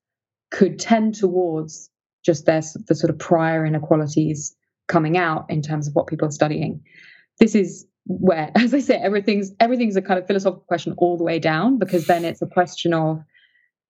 could 0.50 0.78
tend 0.78 1.14
towards 1.14 1.90
just 2.24 2.46
their 2.46 2.62
the 2.88 2.94
sort 2.94 3.10
of 3.10 3.18
prior 3.18 3.66
inequalities 3.66 4.54
coming 4.88 5.16
out 5.16 5.46
in 5.48 5.62
terms 5.62 5.88
of 5.88 5.94
what 5.94 6.06
people 6.06 6.28
are 6.28 6.32
studying. 6.32 6.82
This 7.38 7.54
is 7.54 7.86
where, 8.06 8.50
as 8.56 8.74
I 8.74 8.80
say, 8.80 8.96
everything's 8.96 9.52
everything's 9.60 9.96
a 9.96 10.02
kind 10.02 10.18
of 10.18 10.26
philosophical 10.26 10.64
question 10.66 10.94
all 10.98 11.16
the 11.16 11.24
way 11.24 11.38
down 11.38 11.78
because 11.78 12.06
then 12.06 12.24
it's 12.24 12.42
a 12.42 12.46
question 12.46 12.94
of, 12.94 13.22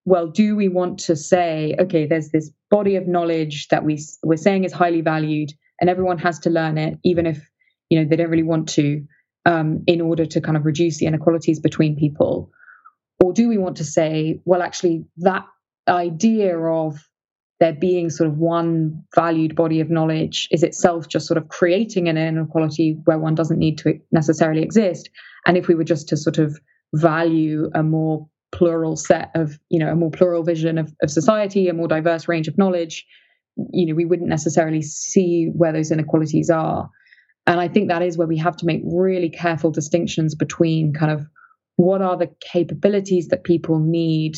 well, 0.05 0.29
do 0.29 0.57
we 0.57 0.69
want 0.69 0.99
to 1.01 1.17
say, 1.17 1.77
okay, 1.79 2.07
there's 2.07 2.31
this 2.31 2.51
body 2.71 2.97
of 2.97 3.07
knowledge 3.07 3.69
that 3.69 3.85
we 3.85 3.99
we're 4.23 4.37
saying 4.37 4.65
is 4.65 4.73
highly 4.73 5.01
valued 5.01 5.53
and 5.81 5.91
everyone 5.91 6.19
has 6.19 6.39
to 6.41 6.51
learn 6.51 6.79
it, 6.79 6.99
even 7.05 7.27
if 7.27 7.51
you 7.91 7.99
know 7.99 8.09
they 8.09 8.17
don't 8.17 8.31
really 8.31 8.43
want 8.43 8.69
to 8.71 9.05
um, 9.47 9.85
in 9.87 10.01
order 10.01 10.25
to 10.27 10.41
kind 10.41 10.57
of 10.57 10.65
reduce 10.65 10.99
the 10.99 11.07
inequalities 11.07 11.61
between 11.61 11.97
people? 11.97 12.51
Or 13.23 13.33
do 13.33 13.49
we 13.49 13.59
want 13.59 13.77
to 13.77 13.85
say 13.85 14.41
well 14.45 14.63
actually 14.63 15.05
that 15.19 15.45
idea 15.89 16.59
of 16.59 16.99
there 17.61 17.73
being 17.73 18.11
sort 18.11 18.29
of 18.29 18.37
one 18.37 19.05
valued 19.15 19.55
body 19.55 19.81
of 19.81 19.89
knowledge 19.89 20.49
is 20.51 20.63
itself 20.63 21.09
just 21.09 21.27
sort 21.27 21.39
of 21.39 21.49
creating 21.49 22.09
an 22.09 22.17
inequality 22.17 22.99
where 23.05 23.19
one 23.19 23.35
doesn't 23.35 23.59
need 23.59 23.79
to 23.79 24.01
necessarily 24.11 24.63
exist? 24.63 25.11
And 25.47 25.57
if 25.57 25.69
we 25.69 25.75
were 25.75 25.85
just 25.85 26.09
to 26.09 26.17
sort 26.17 26.39
of 26.39 26.59
value 26.95 27.71
a 27.75 27.83
more 27.83 28.29
plural 28.55 28.97
set 28.97 29.31
of 29.35 29.59
you 29.69 29.81
know 29.81 29.91
a 29.91 29.97
more 29.97 30.11
plural 30.11 30.45
vision 30.45 30.79
of, 30.79 30.95
of 31.03 31.11
society 31.11 31.69
a 31.69 31.75
more 31.75 31.89
diverse 31.89 32.29
range 32.29 32.47
of 32.47 32.57
knowledge 32.57 33.05
you 33.73 33.85
know 33.87 33.95
we 33.97 34.05
wouldn't 34.05 34.29
necessarily 34.29 34.81
see 34.81 35.51
where 35.53 35.73
those 35.73 35.91
inequalities 35.91 36.51
are 36.51 36.89
and 37.47 37.61
I 37.61 37.69
think 37.69 37.89
that 37.89 38.03
is 38.03 38.17
where 38.17 38.27
we 38.27 38.39
have 38.39 38.57
to 38.59 38.67
make 38.67 38.83
really 38.85 39.29
careful 39.29 39.71
distinctions 39.71 40.35
between 40.35 40.95
kind 40.95 41.13
of 41.13 41.27
what 41.77 42.01
are 42.01 42.17
the 42.17 42.31
capabilities 42.41 43.29
that 43.29 43.45
people 43.45 43.79
need, 43.79 44.37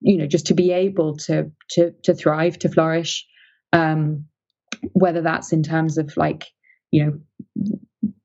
you 0.00 0.16
know, 0.16 0.26
just 0.26 0.46
to 0.46 0.54
be 0.54 0.72
able 0.72 1.16
to 1.18 1.50
to 1.70 1.92
to 2.02 2.14
thrive, 2.14 2.58
to 2.60 2.68
flourish. 2.68 3.26
Um, 3.72 4.26
whether 4.92 5.22
that's 5.22 5.52
in 5.52 5.62
terms 5.62 5.98
of 5.98 6.16
like, 6.16 6.46
you 6.90 7.04
know, 7.04 8.20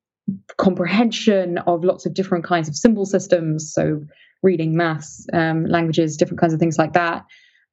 comprehension 0.58 1.58
of 1.60 1.84
lots 1.84 2.06
of 2.06 2.14
different 2.14 2.44
kinds 2.44 2.68
of 2.68 2.76
symbol 2.76 3.06
systems, 3.06 3.72
so 3.74 4.02
reading, 4.44 4.76
maths, 4.76 5.26
um, 5.34 5.66
languages, 5.66 6.18
different 6.18 6.40
kinds 6.40 6.54
of 6.54 6.60
things 6.60 6.78
like 6.78 6.94
that. 6.94 7.26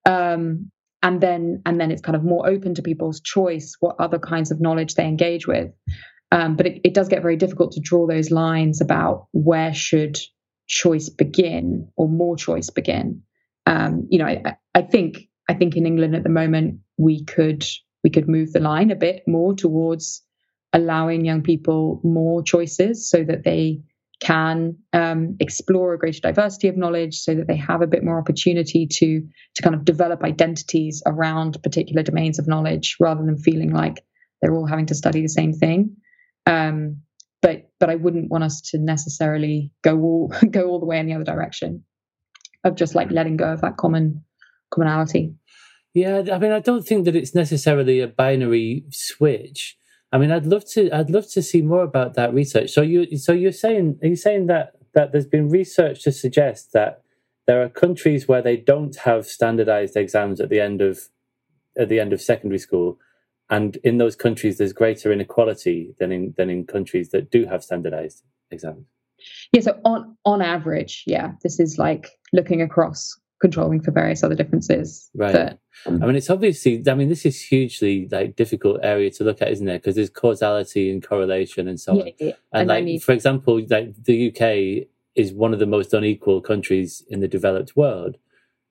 Um, 0.05 0.71
and 1.03 1.21
then 1.21 1.63
and 1.67 1.81
then 1.81 1.91
it's 1.91 2.03
kind 2.03 2.17
of 2.17 2.25
more 2.25 2.49
open 2.49 2.75
to 2.75 2.83
people's 2.83 3.21
choice 3.21 3.77
what 3.81 3.97
other 3.99 4.19
kinds 4.19 4.51
of 4.51 4.61
knowledge 4.61 4.95
they 4.95 5.07
engage 5.07 5.47
with 5.47 5.71
um, 6.33 6.57
but 6.57 6.67
it, 6.67 6.81
it 6.85 6.95
does 6.95 7.09
get 7.09 7.23
very 7.23 7.37
difficult 7.37 7.73
to 7.73 7.81
draw 7.81 8.07
those 8.07 8.31
lines 8.31 8.81
about 8.81 9.29
where 9.33 9.75
should 9.75 10.19
choice 10.67 11.09
begin 11.09 11.89
or 11.97 12.09
more 12.09 12.37
choice 12.37 12.71
begin. 12.71 13.23
Um, 13.65 14.09
you 14.11 14.19
know, 14.19 14.27
I, 14.27 14.57
I 14.75 14.83
think 14.83 15.29
I 15.49 15.55
think 15.55 15.77
in 15.77 15.87
England 15.87 16.17
at 16.17 16.25
the 16.25 16.29
moment 16.29 16.81
we 16.97 17.25
could 17.25 17.65
we 18.03 18.11
could 18.11 18.29
move 18.29 18.53
the 18.53 18.61
line 18.61 18.91
a 18.91 18.97
bit 18.97 19.23
more 19.27 19.55
towards 19.55 20.23
allowing 20.73 21.25
young 21.25 21.43
people 21.43 22.01
more 22.05 22.43
choices 22.43 23.09
so 23.09 23.23
that 23.25 23.45
they 23.45 23.81
can 24.21 24.77
um, 24.93 25.37
explore 25.41 25.93
a 25.93 25.99
greater 25.99 26.21
diversity 26.21 26.69
of 26.69 26.77
knowledge 26.77 27.19
so 27.19 27.35
that 27.35 27.47
they 27.47 27.57
have 27.57 27.83
a 27.83 27.87
bit 27.87 28.03
more 28.03 28.19
opportunity 28.19 28.87
to 28.87 29.27
to 29.55 29.63
kind 29.63 29.75
of 29.75 29.85
develop 29.85 30.25
identities 30.25 31.03
around 31.07 31.63
particular 31.63 32.03
domains 32.03 32.39
of 32.39 32.49
knowledge 32.49 32.97
rather 32.99 33.25
than 33.25 33.37
feeling 33.37 33.73
like 33.73 34.03
they're 34.41 34.55
all 34.55 34.67
having 34.67 34.87
to 34.87 34.95
study 34.95 35.23
the 35.23 35.29
same 35.29 35.53
thing 35.53 35.97
um, 36.47 37.03
but 37.43 37.71
but 37.79 37.91
I 37.91 37.97
wouldn't 37.97 38.31
want 38.31 38.45
us 38.45 38.61
to 38.71 38.79
necessarily 38.79 39.73
go 39.83 39.99
all 39.99 40.33
go 40.51 40.69
all 40.69 40.81
the 40.81 40.87
way 40.87 40.99
in 40.99 41.07
the 41.07 41.15
other 41.15 41.25
direction 41.25 41.85
of 42.65 42.75
just 42.75 42.95
like 42.95 43.11
letting 43.11 43.37
go 43.37 43.53
of 43.53 43.61
that 43.61 43.77
common 43.77 44.25
commonality. 44.71 45.35
Yeah, 45.95 46.25
I 46.33 46.39
mean, 46.39 46.53
I 46.53 46.61
don't 46.61 46.87
think 46.87 47.07
that 47.07 47.17
it's 47.17 47.35
necessarily 47.35 48.01
a 48.01 48.09
binary 48.09 48.85
switch. 48.91 49.79
I 50.13 50.19
mean, 50.19 50.31
I'd 50.31 50.47
love 50.47 50.65
to. 50.73 50.91
I'd 50.91 51.11
love 51.11 51.31
to 51.31 51.43
see 51.43 51.63
more 51.63 51.83
about 51.83 52.15
that 52.15 52.35
research. 52.35 52.71
So 52.71 52.83
you, 52.83 53.17
so 53.17 53.33
you're 53.33 53.53
saying, 53.53 53.99
are 54.03 54.09
you 54.09 54.17
saying 54.17 54.47
that 54.47 54.73
that 54.95 55.13
there's 55.13 55.27
been 55.27 55.49
research 55.49 56.03
to 56.05 56.13
suggest 56.13 56.73
that 56.73 57.03
there 57.47 57.63
are 57.63 57.69
countries 57.69 58.29
where 58.29 58.43
they 58.43 58.57
don't 58.57 58.97
have 58.97 59.27
standardized 59.27 59.97
exams 59.97 60.41
at 60.41 60.49
the 60.49 60.61
end 60.61 60.81
of 60.81 61.09
at 61.79 61.89
the 61.89 62.01
end 62.01 62.13
of 62.13 62.21
secondary 62.21 62.59
school, 62.59 62.99
and 63.51 63.77
in 63.85 63.99
those 63.99 64.17
countries 64.17 64.59
there's 64.59 64.73
greater 64.73 65.13
inequality 65.13 65.95
than 65.99 66.13
in 66.13 66.35
than 66.37 66.51
in 66.51 66.67
countries 66.67 67.11
that 67.11 67.31
do 67.31 67.47
have 67.47 67.63
standardized 67.63 68.23
exams. 68.51 68.87
Yeah. 69.53 69.63
So 69.63 69.81
on 69.85 70.17
on 70.25 70.43
average, 70.43 71.05
yeah, 71.07 71.33
this 71.43 71.59
is 71.61 71.79
like 71.79 72.11
looking 72.33 72.61
across 72.63 73.19
controlling 73.41 73.83
for 73.83 73.91
various 73.91 74.23
other 74.25 74.35
differences. 74.35 75.11
Right. 75.15 75.33
That, 75.33 75.59
um, 75.85 76.03
I 76.03 76.07
mean, 76.07 76.17
it's 76.17 76.31
obviously. 76.31 76.83
I 76.89 76.95
mean, 76.95 77.09
this 77.09 77.27
is 77.27 77.41
hugely 77.41 78.09
like 78.11 78.37
difficult 78.37 78.81
area 78.83 79.11
to 79.11 79.25
look 79.25 79.43
at, 79.43 79.51
isn't 79.53 79.69
it? 79.69 79.83
Because 79.83 79.95
there's 79.97 80.11
causality 80.11 80.91
and 80.91 81.07
correlation 81.07 81.69
and 81.69 81.79
so 81.79 81.95
yeah, 81.95 82.03
on. 82.03 82.11
yeah. 82.19 82.27
And, 82.27 82.35
And 82.53 82.69
like, 82.69 82.79
I 82.79 82.83
mean- 82.83 83.01
for 83.01 83.13
example, 83.13 83.61
like 83.69 83.95
the 84.05 84.29
UK 84.33 84.89
is 85.15 85.33
one 85.33 85.53
of 85.55 85.59
the 85.59 85.67
most 85.67 85.95
unequal 85.95 86.41
countries 86.43 87.03
in 87.09 87.21
the 87.21 87.29
developed 87.29 87.75
world, 87.77 88.17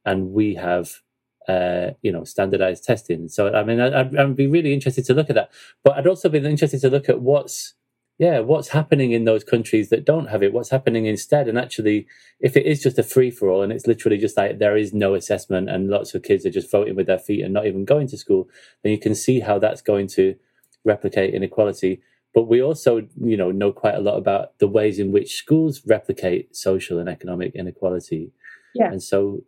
and 0.05 0.31
we 0.31 0.55
have, 0.55 1.01
uh, 1.47 1.91
you 2.01 2.11
know, 2.11 2.23
standardized 2.23 2.83
testing. 2.83 3.27
So, 3.27 3.53
I 3.53 3.63
mean, 3.63 3.79
I'd, 3.79 4.15
I'd 4.15 4.35
be 4.35 4.47
really 4.47 4.73
interested 4.73 5.05
to 5.05 5.13
look 5.13 5.29
at 5.29 5.35
that. 5.35 5.51
But 5.83 5.97
I'd 5.97 6.07
also 6.07 6.29
be 6.29 6.39
interested 6.39 6.81
to 6.81 6.89
look 6.89 7.09
at 7.09 7.21
what's, 7.21 7.73
yeah, 8.17 8.39
what's 8.39 8.69
happening 8.69 9.11
in 9.11 9.25
those 9.25 9.43
countries 9.43 9.89
that 9.89 10.05
don't 10.05 10.27
have 10.27 10.41
it. 10.41 10.53
What's 10.53 10.69
happening 10.69 11.05
instead? 11.05 11.47
And 11.47 11.57
actually, 11.57 12.07
if 12.39 12.55
it 12.55 12.65
is 12.65 12.81
just 12.81 12.97
a 12.97 13.03
free 13.03 13.31
for 13.31 13.49
all, 13.49 13.61
and 13.61 13.71
it's 13.71 13.87
literally 13.87 14.17
just 14.17 14.37
like 14.37 14.59
there 14.59 14.77
is 14.77 14.93
no 14.93 15.13
assessment, 15.15 15.69
and 15.69 15.89
lots 15.89 16.15
of 16.15 16.23
kids 16.23 16.45
are 16.45 16.51
just 16.51 16.71
voting 16.71 16.95
with 16.95 17.07
their 17.07 17.19
feet 17.19 17.43
and 17.43 17.53
not 17.53 17.67
even 17.67 17.85
going 17.85 18.07
to 18.07 18.17
school, 18.17 18.47
then 18.83 18.91
you 18.91 18.99
can 18.99 19.15
see 19.15 19.39
how 19.41 19.59
that's 19.59 19.81
going 19.81 20.07
to 20.07 20.35
replicate 20.83 21.33
inequality 21.33 22.01
but 22.35 22.43
we 22.47 22.61
also 22.61 22.97
you 23.19 23.35
know 23.35 23.49
know 23.49 23.71
quite 23.71 23.95
a 23.95 23.99
lot 24.01 24.17
about 24.17 24.57
the 24.59 24.67
ways 24.67 24.99
in 24.99 25.11
which 25.11 25.33
schools 25.35 25.81
replicate 25.87 26.55
social 26.55 26.99
and 26.99 27.09
economic 27.09 27.55
inequality 27.55 28.31
Yeah. 28.75 28.91
and 28.91 29.01
so 29.01 29.41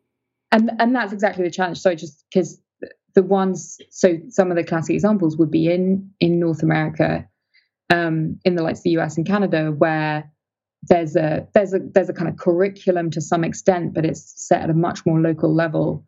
and 0.52 0.72
and 0.80 0.96
that's 0.96 1.14
exactly 1.14 1.44
the 1.44 1.52
challenge. 1.52 1.80
So 1.80 1.96
just 1.96 2.24
because 2.32 2.62
the 3.16 3.24
ones, 3.24 3.80
so 3.90 4.18
some 4.30 4.52
of 4.52 4.58
the 4.58 4.64
classic 4.64 4.94
examples 4.94 5.38
would 5.38 5.52
be 5.52 5.72
in 5.72 6.12
in 6.20 6.40
North 6.40 6.64
America, 6.64 7.28
um, 7.90 8.40
in 8.46 8.56
the 8.56 8.64
likes 8.64 8.80
of 8.80 8.84
the 8.84 8.98
US 8.98 9.18
and 9.18 9.26
Canada, 9.26 9.72
where 9.72 10.32
there's 10.84 11.16
a 11.16 11.48
there's 11.54 11.74
a 11.74 11.80
there's 11.80 12.10
a 12.10 12.14
kind 12.14 12.30
of 12.30 12.38
curriculum 12.38 13.10
to 13.12 13.22
some 13.22 13.44
extent, 13.44 13.94
but 13.94 14.06
it's 14.06 14.48
set 14.48 14.62
at 14.62 14.70
a 14.70 14.74
much 14.74 15.06
more 15.06 15.20
local 15.20 15.54
level, 15.54 16.06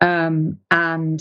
um, 0.00 0.58
and 0.70 1.20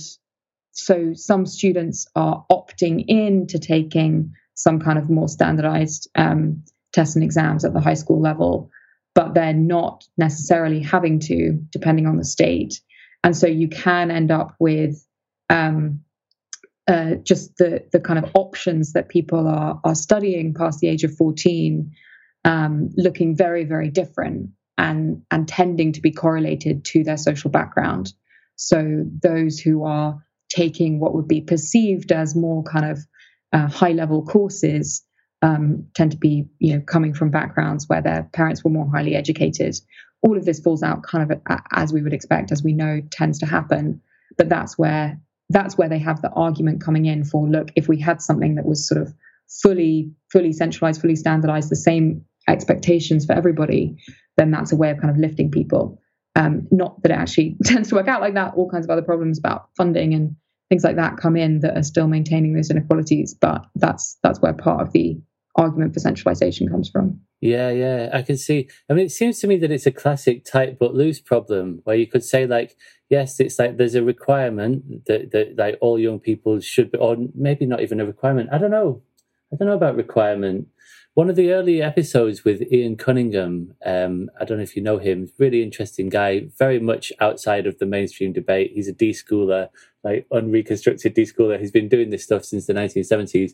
so 0.71 1.13
some 1.13 1.45
students 1.45 2.07
are 2.15 2.45
opting 2.51 3.03
in 3.07 3.47
to 3.47 3.59
taking 3.59 4.33
some 4.53 4.79
kind 4.79 4.97
of 4.97 5.09
more 5.09 5.27
standardized 5.27 6.09
um, 6.15 6.63
tests 6.93 7.15
and 7.15 7.23
exams 7.23 7.65
at 7.65 7.73
the 7.73 7.79
high 7.79 7.95
school 7.95 8.21
level 8.21 8.69
but 9.13 9.33
they're 9.33 9.53
not 9.53 10.05
necessarily 10.17 10.81
having 10.81 11.19
to, 11.19 11.53
depending 11.71 12.07
on 12.07 12.17
the 12.17 12.25
state. 12.25 12.79
And 13.23 13.35
so 13.35 13.47
you 13.47 13.67
can 13.67 14.09
end 14.11 14.31
up 14.31 14.55
with 14.59 15.05
um, 15.49 16.01
uh, 16.87 17.15
just 17.23 17.57
the 17.57 17.83
the 17.91 17.99
kind 17.99 18.17
of 18.23 18.31
options 18.33 18.93
that 18.93 19.09
people 19.09 19.47
are 19.47 19.79
are 19.83 19.95
studying 19.95 20.53
past 20.53 20.79
the 20.79 20.87
age 20.87 21.03
of 21.03 21.15
fourteen, 21.15 21.91
um, 22.45 22.89
looking 22.95 23.35
very 23.35 23.65
very 23.65 23.89
different 23.89 24.49
and 24.77 25.21
and 25.29 25.47
tending 25.47 25.93
to 25.93 26.01
be 26.01 26.11
correlated 26.11 26.83
to 26.85 27.03
their 27.03 27.17
social 27.17 27.51
background. 27.51 28.13
So 28.55 29.05
those 29.21 29.59
who 29.59 29.83
are 29.83 30.23
taking 30.49 30.99
what 30.99 31.13
would 31.13 31.27
be 31.27 31.41
perceived 31.41 32.11
as 32.11 32.35
more 32.35 32.63
kind 32.63 32.85
of 32.85 32.99
uh, 33.53 33.67
high 33.67 33.93
level 33.93 34.23
courses 34.23 35.03
um, 35.41 35.87
tend 35.95 36.11
to 36.11 36.17
be, 36.17 36.47
you 36.59 36.75
know, 36.75 36.81
coming 36.81 37.13
from 37.13 37.31
backgrounds 37.31 37.87
where 37.87 38.01
their 38.01 38.29
parents 38.33 38.63
were 38.63 38.71
more 38.71 38.89
highly 38.89 39.15
educated. 39.15 39.75
All 40.21 40.37
of 40.37 40.45
this 40.45 40.59
falls 40.59 40.83
out 40.83 41.03
kind 41.03 41.31
of 41.31 41.41
as 41.71 41.91
we 41.91 42.01
would 42.01 42.13
expect, 42.13 42.51
as 42.51 42.63
we 42.63 42.73
know 42.73 43.01
tends 43.11 43.39
to 43.39 43.45
happen. 43.45 44.01
But 44.37 44.49
that's 44.49 44.77
where 44.77 45.19
that's 45.49 45.77
where 45.77 45.89
they 45.89 45.99
have 45.99 46.21
the 46.21 46.29
argument 46.29 46.81
coming 46.81 47.05
in 47.05 47.25
for 47.25 47.45
look, 47.47 47.71
if 47.75 47.87
we 47.87 47.99
had 47.99 48.21
something 48.21 48.55
that 48.55 48.65
was 48.65 48.87
sort 48.87 49.01
of 49.01 49.13
fully 49.61 50.11
fully 50.31 50.53
centralized, 50.53 51.01
fully 51.01 51.15
standardized, 51.15 51.69
the 51.69 51.75
same 51.75 52.23
expectations 52.47 53.25
for 53.25 53.33
everybody, 53.33 53.97
then 54.37 54.51
that's 54.51 54.71
a 54.71 54.75
way 54.75 54.91
of 54.91 54.97
kind 54.99 55.09
of 55.09 55.17
lifting 55.17 55.51
people. 55.51 55.99
Um, 56.35 56.67
not 56.71 57.01
that 57.01 57.11
it 57.11 57.17
actually 57.17 57.57
tends 57.63 57.89
to 57.89 57.95
work 57.95 58.07
out 58.07 58.21
like 58.21 58.35
that. 58.35 58.53
All 58.55 58.69
kinds 58.69 58.85
of 58.85 58.91
other 58.91 59.01
problems 59.01 59.39
about 59.39 59.69
funding 59.75 60.13
and 60.13 60.35
things 60.69 60.83
like 60.83 60.95
that 60.95 61.17
come 61.17 61.35
in 61.35 61.59
that 61.59 61.77
are 61.77 61.83
still 61.83 62.07
maintaining 62.07 62.53
those 62.53 62.69
inequalities. 62.69 63.33
But 63.33 63.65
that's 63.75 64.17
that's 64.23 64.39
where 64.39 64.53
part 64.53 64.81
of 64.81 64.93
the 64.93 65.19
argument 65.55 65.93
for 65.93 65.99
centralization 65.99 66.67
comes 66.69 66.89
from. 66.89 67.19
yeah 67.41 67.69
yeah 67.69 68.09
i 68.13 68.21
can 68.21 68.37
see 68.37 68.69
i 68.89 68.93
mean 68.93 69.05
it 69.05 69.11
seems 69.11 69.39
to 69.39 69.47
me 69.47 69.57
that 69.57 69.71
it's 69.71 69.85
a 69.85 69.91
classic 69.91 70.45
tight 70.45 70.79
but 70.79 70.95
loose 70.95 71.19
problem 71.19 71.81
where 71.83 71.95
you 71.95 72.07
could 72.07 72.23
say 72.23 72.47
like 72.47 72.77
yes 73.09 73.39
it's 73.39 73.59
like 73.59 73.77
there's 73.77 73.95
a 73.95 74.03
requirement 74.03 75.05
that, 75.07 75.31
that 75.31 75.57
like 75.57 75.77
all 75.81 75.99
young 75.99 76.19
people 76.19 76.59
should 76.59 76.91
be 76.91 76.97
or 76.97 77.17
maybe 77.35 77.65
not 77.65 77.81
even 77.81 77.99
a 77.99 78.05
requirement 78.05 78.49
i 78.51 78.57
don't 78.57 78.71
know 78.71 79.01
i 79.51 79.55
don't 79.57 79.67
know 79.67 79.75
about 79.75 79.95
requirement 79.95 80.67
one 81.13 81.29
of 81.29 81.35
the 81.35 81.51
early 81.51 81.81
episodes 81.81 82.45
with 82.45 82.71
Ian 82.71 82.95
Cunningham, 82.95 83.73
um, 83.85 84.29
I 84.39 84.45
don't 84.45 84.57
know 84.57 84.63
if 84.63 84.77
you 84.77 84.81
know 84.81 84.97
him, 84.97 85.29
really 85.37 85.61
interesting 85.61 86.07
guy, 86.07 86.47
very 86.57 86.79
much 86.79 87.11
outside 87.19 87.67
of 87.67 87.79
the 87.79 87.85
mainstream 87.85 88.31
debate. 88.31 88.71
He's 88.73 88.87
a 88.87 88.93
deschooler, 88.93 89.67
like 90.05 90.25
unreconstructed 90.31 91.13
deschooler. 91.13 91.59
He's 91.59 91.71
been 91.71 91.89
doing 91.89 92.11
this 92.11 92.23
stuff 92.23 92.45
since 92.45 92.65
the 92.65 92.73
1970s. 92.73 93.51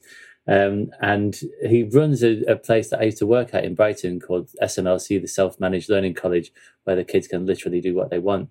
Um, 0.47 0.91
and 1.01 1.37
he 1.61 1.83
runs 1.83 2.23
a, 2.23 2.41
a 2.43 2.55
place 2.55 2.89
that 2.89 2.99
I 2.99 3.05
used 3.05 3.17
to 3.19 3.25
work 3.25 3.53
at 3.53 3.65
in 3.65 3.75
Brighton 3.75 4.19
called 4.19 4.49
SMLC, 4.61 5.21
the 5.21 5.27
Self-Managed 5.27 5.89
Learning 5.89 6.13
College, 6.13 6.51
where 6.85 6.95
the 6.95 7.03
kids 7.03 7.27
can 7.27 7.45
literally 7.45 7.81
do 7.81 7.93
what 7.95 8.09
they 8.09 8.19
want, 8.19 8.49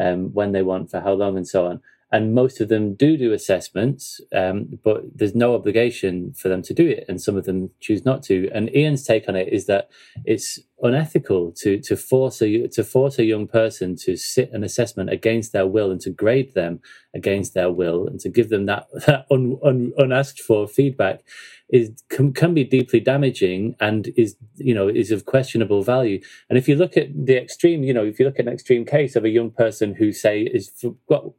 um, 0.00 0.32
when 0.32 0.52
they 0.52 0.62
want, 0.62 0.90
for 0.90 1.00
how 1.00 1.12
long, 1.12 1.36
and 1.36 1.46
so 1.46 1.66
on. 1.66 1.80
And 2.12 2.32
most 2.34 2.60
of 2.60 2.68
them 2.68 2.94
do 2.94 3.16
do 3.16 3.32
assessments, 3.32 4.20
um, 4.32 4.78
but 4.84 5.02
there's 5.14 5.34
no 5.34 5.54
obligation 5.54 6.32
for 6.32 6.48
them 6.48 6.62
to 6.62 6.72
do 6.72 6.88
it, 6.88 7.04
and 7.08 7.20
some 7.20 7.36
of 7.36 7.44
them 7.44 7.70
choose 7.80 8.04
not 8.04 8.22
to. 8.24 8.48
And 8.54 8.74
Ian's 8.74 9.04
take 9.04 9.28
on 9.28 9.36
it 9.36 9.48
is 9.52 9.66
that 9.66 9.90
it's 10.24 10.60
unethical 10.82 11.52
to 11.52 11.78
to 11.80 11.96
force 11.96 12.42
a 12.42 12.66
to 12.68 12.82
force 12.82 13.18
a 13.18 13.24
young 13.24 13.46
person 13.46 13.94
to 13.94 14.16
sit 14.16 14.52
an 14.52 14.64
assessment 14.64 15.08
against 15.08 15.52
their 15.52 15.66
will 15.66 15.90
and 15.90 16.00
to 16.00 16.10
grade 16.10 16.52
them 16.54 16.80
against 17.14 17.54
their 17.54 17.70
will 17.70 18.06
and 18.08 18.18
to 18.20 18.28
give 18.28 18.48
them 18.48 18.66
that, 18.66 18.86
that 19.06 19.26
un, 19.30 19.56
un, 19.64 19.92
unasked 19.96 20.40
for 20.40 20.66
feedback 20.66 21.22
is 21.70 21.92
can, 22.08 22.32
can 22.32 22.52
be 22.52 22.64
deeply 22.64 23.00
damaging 23.00 23.74
and 23.80 24.12
is 24.16 24.36
you 24.56 24.74
know 24.74 24.88
is 24.88 25.12
of 25.12 25.24
questionable 25.24 25.82
value. 25.82 26.20
And 26.50 26.58
if 26.58 26.68
you 26.68 26.74
look 26.74 26.96
at 26.96 27.08
the 27.14 27.36
extreme 27.36 27.84
you 27.84 27.94
know 27.94 28.04
if 28.04 28.18
you 28.18 28.26
look 28.26 28.40
at 28.40 28.46
an 28.46 28.52
extreme 28.52 28.84
case 28.84 29.14
of 29.14 29.24
a 29.24 29.30
young 29.30 29.50
person 29.52 29.94
who 29.94 30.12
say 30.12 30.42
is 30.42 30.72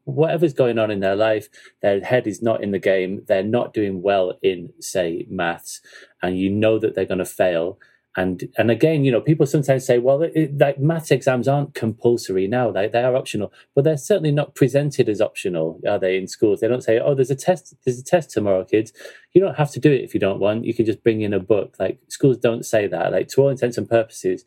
whatever's 0.05 0.53
going 0.53 0.79
on 0.79 0.91
in 0.91 1.01
their 1.01 1.15
life 1.15 1.49
their 1.81 1.99
head 1.99 2.25
is 2.25 2.41
not 2.41 2.63
in 2.63 2.71
the 2.71 2.79
game 2.79 3.21
they're 3.27 3.43
not 3.43 3.73
doing 3.73 4.01
well 4.01 4.37
in 4.41 4.71
say 4.79 5.27
maths 5.29 5.81
and 6.21 6.39
you 6.39 6.49
know 6.49 6.79
that 6.79 6.95
they're 6.95 7.05
going 7.05 7.19
to 7.19 7.25
fail 7.25 7.77
and 8.17 8.47
and 8.57 8.71
again, 8.71 9.03
you 9.03 9.11
know, 9.11 9.19
people 9.19 9.45
sometimes 9.45 9.85
say, 9.85 9.97
well, 9.97 10.21
it, 10.21 10.57
like 10.57 10.79
maths 10.79 11.11
exams 11.11 11.47
aren't 11.47 11.73
compulsory 11.73 12.47
now; 12.47 12.71
they 12.71 12.87
they 12.87 13.03
are 13.03 13.15
optional, 13.15 13.51
but 13.73 13.83
they're 13.83 13.97
certainly 13.97 14.31
not 14.31 14.55
presented 14.55 15.09
as 15.09 15.19
optional, 15.21 15.81
are 15.87 15.99
they? 15.99 16.17
In 16.17 16.27
schools, 16.27 16.61
they 16.61 16.67
don't 16.67 16.83
say, 16.83 16.99
oh, 16.99 17.13
there's 17.13 17.31
a 17.31 17.35
test, 17.35 17.75
there's 17.83 17.99
a 17.99 18.03
test 18.03 18.31
tomorrow, 18.31 18.63
kids. 18.63 18.93
You 19.33 19.41
don't 19.41 19.57
have 19.57 19.71
to 19.71 19.79
do 19.79 19.91
it 19.91 20.03
if 20.03 20.13
you 20.13 20.19
don't 20.19 20.39
want. 20.39 20.65
You 20.65 20.73
can 20.73 20.85
just 20.85 21.03
bring 21.03 21.21
in 21.21 21.33
a 21.33 21.39
book. 21.39 21.75
Like 21.79 21.99
schools 22.07 22.37
don't 22.37 22.65
say 22.65 22.87
that. 22.87 23.11
Like 23.11 23.27
to 23.29 23.41
all 23.41 23.49
intents 23.49 23.77
and 23.77 23.89
purposes, 23.89 24.45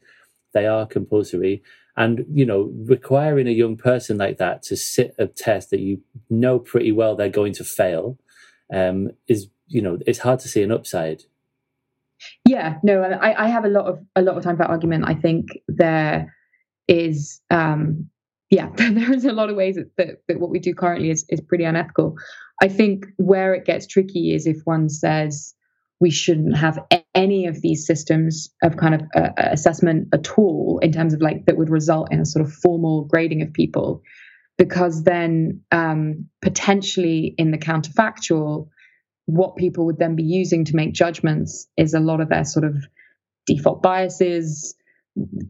they 0.55 0.66
are 0.66 0.87
compulsory. 0.87 1.62
And 1.97 2.25
you 2.33 2.47
know, 2.47 2.73
requiring 2.87 3.49
a 3.49 3.53
young 3.53 3.77
person 3.77 4.19
like 4.19 4.39
that 4.39 4.62
to 4.64 4.77
sit 4.77 5.14
a 5.19 5.27
test 5.27 5.71
that 5.71 5.81
you 5.81 6.01
know 6.31 6.59
pretty 6.59 6.93
well 6.93 7.16
they're 7.16 7.29
going 7.29 7.53
to 7.55 7.64
fail 7.64 8.19
um, 8.73 9.11
is, 9.27 9.49
you 9.66 9.83
know, 9.83 9.99
it's 10.07 10.21
hard 10.21 10.41
to 10.41 10.49
see 10.49 10.62
an 10.62 10.73
upside. 10.73 11.25
Yeah, 12.45 12.79
no, 12.83 13.03
I, 13.03 13.45
I 13.45 13.49
have 13.49 13.64
a 13.64 13.69
lot 13.69 13.87
of 13.87 13.99
a 14.16 14.23
lot 14.23 14.37
of 14.37 14.43
time 14.43 14.57
for 14.57 14.64
argument. 14.64 15.05
I 15.07 15.14
think 15.14 15.49
there 15.69 16.35
is, 16.87 17.41
um, 17.51 18.09
yeah, 18.51 18.71
there 18.77 19.12
is 19.12 19.25
a 19.25 19.33
lot 19.33 19.51
of 19.51 19.57
ways 19.57 19.77
that, 19.77 19.91
that, 19.97 20.23
that 20.29 20.41
what 20.41 20.51
we 20.51 20.59
do 20.59 20.75
currently 20.75 21.11
is 21.11 21.25
is 21.29 21.41
pretty 21.41 21.64
unethical. 21.64 22.16
I 22.61 22.69
think 22.69 23.07
where 23.16 23.55
it 23.55 23.64
gets 23.64 23.87
tricky 23.87 24.35
is 24.35 24.47
if 24.47 24.62
one 24.64 24.89
says 24.89 25.55
we 26.01 26.11
shouldn't 26.11 26.57
have 26.57 26.79
any 27.14 27.47
of 27.47 27.61
these 27.61 27.87
systems 27.87 28.51
of 28.62 28.77
kind 28.77 28.95
of 28.95 29.03
uh, 29.16 29.31
assessment 29.37 30.09
at 30.12 30.39
all 30.39 30.79
in 30.83 30.93
terms 30.93 31.12
of 31.12 31.21
like 31.21 31.47
that 31.47 31.57
would 31.57 31.71
result 31.71 32.12
in 32.12 32.21
a 32.21 32.27
sort 32.27 32.45
of 32.45 32.53
formal 32.53 33.05
grading 33.05 33.43
of 33.43 33.53
people, 33.53 34.03
because 34.57 35.03
then 35.03 35.61
um, 35.73 36.27
potentially 36.41 37.35
in 37.37 37.51
the 37.51 37.59
counterfactual 37.59 38.69
what 39.29 39.57
people 39.57 39.85
would 39.85 39.99
then 39.99 40.16
be 40.16 40.22
using 40.22 40.64
to 40.64 40.74
make 40.74 40.95
judgments 40.95 41.68
is 41.76 41.93
a 41.93 42.01
lot 42.01 42.22
of 42.22 42.31
their 42.31 42.45
sort 42.45 42.64
of 42.64 42.74
default 43.47 43.83
biases, 43.83 44.74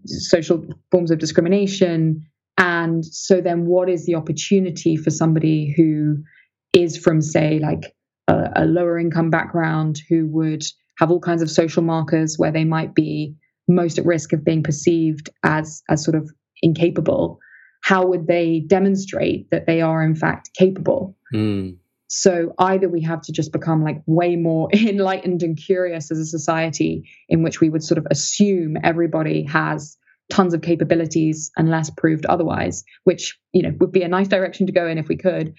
social 0.04 0.64
forms 0.90 1.12
of 1.12 1.20
discrimination. 1.20 2.26
And 2.56 3.06
so 3.06 3.40
then 3.40 3.66
what 3.66 3.88
is 3.88 4.04
the 4.04 4.16
opportunity 4.16 4.96
for 4.96 5.10
somebody 5.10 5.72
who 5.76 6.24
is 6.72 6.96
from, 6.98 7.20
say, 7.22 7.60
like 7.60 7.94
a, 8.26 8.50
a 8.56 8.64
lower 8.64 8.98
income 8.98 9.30
background 9.30 10.00
who 10.08 10.26
would 10.26 10.64
have 10.98 11.12
all 11.12 11.20
kinds 11.20 11.40
of 11.40 11.48
social 11.48 11.82
markers 11.82 12.36
where 12.36 12.50
they 12.50 12.64
might 12.64 12.96
be 12.96 13.36
most 13.68 13.96
at 13.96 14.04
risk 14.04 14.32
of 14.32 14.44
being 14.44 14.64
perceived 14.64 15.30
as 15.44 15.82
as 15.88 16.02
sort 16.02 16.16
of 16.16 16.28
incapable 16.62 17.38
how 17.82 18.04
would 18.04 18.26
they 18.26 18.64
demonstrate 18.66 19.48
that 19.50 19.66
they 19.66 19.82
are 19.82 20.02
in 20.02 20.14
fact 20.14 20.50
capable 20.54 21.14
Mm. 21.34 21.76
So 22.08 22.54
either 22.58 22.88
we 22.88 23.02
have 23.02 23.20
to 23.22 23.32
just 23.32 23.52
become 23.52 23.84
like 23.84 24.02
way 24.06 24.34
more 24.34 24.68
enlightened 24.72 25.42
and 25.42 25.56
curious 25.56 26.10
as 26.10 26.18
a 26.18 26.26
society 26.26 27.08
in 27.28 27.42
which 27.42 27.60
we 27.60 27.68
would 27.68 27.84
sort 27.84 27.98
of 27.98 28.06
assume 28.10 28.76
everybody 28.82 29.44
has 29.44 29.96
tons 30.30 30.54
of 30.54 30.62
capabilities 30.62 31.50
unless 31.56 31.90
proved 31.90 32.26
otherwise, 32.26 32.84
which 33.04 33.38
you 33.52 33.62
know 33.62 33.72
would 33.78 33.92
be 33.92 34.02
a 34.02 34.08
nice 34.08 34.28
direction 34.28 34.66
to 34.66 34.72
go 34.72 34.86
in 34.86 34.98
if 34.98 35.08
we 35.08 35.16
could. 35.16 35.54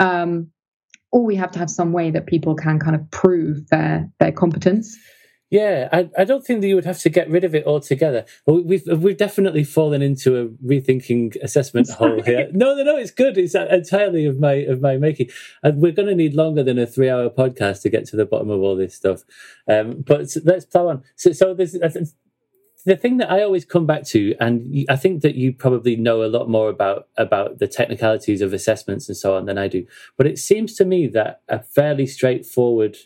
Um, 0.00 0.50
or 1.12 1.24
we 1.24 1.36
have 1.36 1.52
to 1.52 1.58
have 1.58 1.70
some 1.70 1.92
way 1.92 2.10
that 2.10 2.26
people 2.26 2.54
can 2.54 2.78
kind 2.78 2.96
of 2.96 3.10
prove 3.10 3.68
their 3.68 4.10
their 4.18 4.32
competence. 4.32 4.96
Yeah, 5.52 5.90
I, 5.92 6.08
I 6.16 6.24
don't 6.24 6.42
think 6.42 6.62
that 6.62 6.66
you 6.68 6.76
would 6.76 6.86
have 6.86 7.00
to 7.00 7.10
get 7.10 7.28
rid 7.28 7.44
of 7.44 7.54
it 7.54 7.66
altogether. 7.66 8.24
We've 8.46 8.86
we've 8.86 9.18
definitely 9.18 9.64
fallen 9.64 10.00
into 10.00 10.40
a 10.40 10.46
rethinking 10.66 11.36
assessment 11.42 11.90
hole 11.98 12.22
here. 12.22 12.48
No, 12.52 12.74
no, 12.74 12.82
no, 12.82 12.96
it's 12.96 13.10
good. 13.10 13.36
It's 13.36 13.54
entirely 13.54 14.24
of 14.24 14.40
my 14.40 14.54
of 14.54 14.80
my 14.80 14.96
making. 14.96 15.28
And 15.62 15.82
we're 15.82 15.92
going 15.92 16.08
to 16.08 16.14
need 16.14 16.32
longer 16.32 16.62
than 16.62 16.78
a 16.78 16.86
three 16.86 17.10
hour 17.10 17.28
podcast 17.28 17.82
to 17.82 17.90
get 17.90 18.06
to 18.06 18.16
the 18.16 18.24
bottom 18.24 18.48
of 18.48 18.62
all 18.62 18.76
this 18.76 18.94
stuff. 18.94 19.24
Um, 19.68 20.02
but 20.06 20.34
let's 20.42 20.64
plow 20.64 20.88
on. 20.88 21.02
So, 21.16 21.32
so 21.32 21.52
this 21.52 21.76
the 22.86 22.96
thing 22.96 23.18
that 23.18 23.30
I 23.30 23.42
always 23.42 23.66
come 23.66 23.84
back 23.84 24.04
to, 24.06 24.34
and 24.40 24.86
I 24.88 24.96
think 24.96 25.20
that 25.20 25.34
you 25.34 25.52
probably 25.52 25.96
know 25.96 26.24
a 26.24 26.32
lot 26.32 26.48
more 26.48 26.70
about 26.70 27.08
about 27.18 27.58
the 27.58 27.68
technicalities 27.68 28.40
of 28.40 28.54
assessments 28.54 29.06
and 29.06 29.18
so 29.18 29.36
on 29.36 29.44
than 29.44 29.58
I 29.58 29.68
do. 29.68 29.86
But 30.16 30.26
it 30.26 30.38
seems 30.38 30.74
to 30.76 30.86
me 30.86 31.08
that 31.08 31.42
a 31.46 31.62
fairly 31.62 32.06
straightforward 32.06 32.96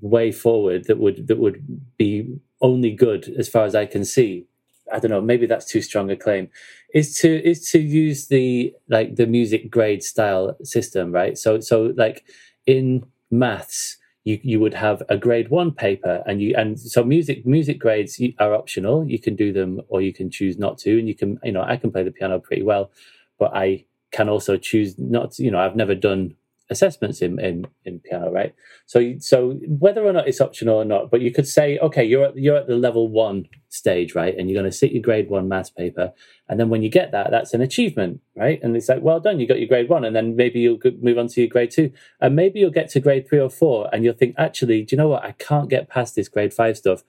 way 0.00 0.32
forward 0.32 0.84
that 0.84 0.98
would 0.98 1.28
that 1.28 1.38
would 1.38 1.62
be 1.96 2.38
only 2.60 2.90
good 2.92 3.28
as 3.38 3.48
far 3.48 3.64
as 3.64 3.74
I 3.74 3.86
can 3.86 4.04
see. 4.04 4.46
I 4.92 4.98
don't 5.00 5.10
know, 5.10 5.20
maybe 5.20 5.46
that's 5.46 5.66
too 5.66 5.82
strong 5.82 6.10
a 6.10 6.16
claim. 6.16 6.48
Is 6.94 7.18
to 7.20 7.48
is 7.48 7.70
to 7.70 7.78
use 7.80 8.28
the 8.28 8.72
like 8.88 9.16
the 9.16 9.26
music 9.26 9.70
grade 9.70 10.02
style 10.02 10.56
system, 10.62 11.12
right? 11.12 11.36
So 11.36 11.60
so 11.60 11.92
like 11.96 12.24
in 12.66 13.04
maths, 13.30 13.96
you 14.24 14.38
you 14.42 14.60
would 14.60 14.74
have 14.74 15.02
a 15.08 15.16
grade 15.16 15.48
one 15.50 15.72
paper, 15.72 16.22
and 16.26 16.40
you 16.40 16.54
and 16.56 16.78
so 16.78 17.04
music 17.04 17.44
music 17.44 17.78
grades 17.78 18.20
are 18.38 18.54
optional. 18.54 19.04
You 19.06 19.18
can 19.18 19.34
do 19.36 19.52
them, 19.52 19.80
or 19.88 20.00
you 20.00 20.12
can 20.12 20.30
choose 20.30 20.56
not 20.58 20.78
to, 20.78 20.98
and 20.98 21.08
you 21.08 21.14
can 21.14 21.38
you 21.42 21.52
know 21.52 21.62
I 21.62 21.76
can 21.76 21.90
play 21.90 22.02
the 22.04 22.12
piano 22.12 22.38
pretty 22.38 22.62
well, 22.62 22.90
but 23.38 23.54
I 23.54 23.84
can 24.12 24.28
also 24.28 24.56
choose 24.56 24.98
not 24.98 25.32
to. 25.32 25.44
You 25.44 25.50
know, 25.50 25.58
I've 25.58 25.76
never 25.76 25.94
done 25.94 26.34
assessments 26.70 27.22
in, 27.22 27.38
in, 27.38 27.66
in 27.84 28.00
piano, 28.00 28.30
right? 28.30 28.54
So 28.86 29.14
so 29.18 29.52
whether 29.68 30.04
or 30.04 30.12
not 30.12 30.28
it's 30.28 30.40
optional 30.40 30.76
or 30.76 30.84
not, 30.84 31.10
but 31.10 31.20
you 31.20 31.32
could 31.32 31.46
say, 31.46 31.78
okay, 31.78 32.04
you're 32.04 32.24
at 32.24 32.36
you're 32.36 32.56
at 32.56 32.66
the 32.66 32.76
level 32.76 33.08
one 33.08 33.48
stage, 33.68 34.14
right? 34.14 34.36
And 34.36 34.48
you're 34.48 34.60
going 34.60 34.70
to 34.70 34.76
sit 34.76 34.92
your 34.92 35.02
grade 35.02 35.28
one 35.28 35.48
maths 35.48 35.70
paper, 35.70 36.12
and 36.48 36.58
then 36.58 36.68
when 36.68 36.82
you 36.82 36.88
get 36.88 37.12
that, 37.12 37.30
that's 37.30 37.54
an 37.54 37.60
achievement, 37.60 38.20
right? 38.34 38.60
And 38.62 38.76
it's 38.76 38.88
like, 38.88 39.02
well 39.02 39.20
done, 39.20 39.38
you 39.38 39.46
got 39.46 39.58
your 39.58 39.68
grade 39.68 39.88
one, 39.88 40.04
and 40.04 40.14
then 40.16 40.36
maybe 40.36 40.60
you'll 40.60 40.78
move 41.00 41.18
on 41.18 41.28
to 41.28 41.40
your 41.40 41.48
grade 41.48 41.70
two, 41.70 41.92
and 42.20 42.34
maybe 42.34 42.60
you'll 42.60 42.70
get 42.70 42.90
to 42.90 43.00
grade 43.00 43.28
three 43.28 43.40
or 43.40 43.50
four, 43.50 43.88
and 43.92 44.04
you'll 44.04 44.14
think, 44.14 44.34
actually, 44.36 44.82
do 44.82 44.96
you 44.96 44.98
know 44.98 45.08
what? 45.08 45.24
I 45.24 45.32
can't 45.32 45.70
get 45.70 45.88
past 45.88 46.14
this 46.14 46.28
grade 46.28 46.52
five 46.52 46.76
stuff. 46.76 47.02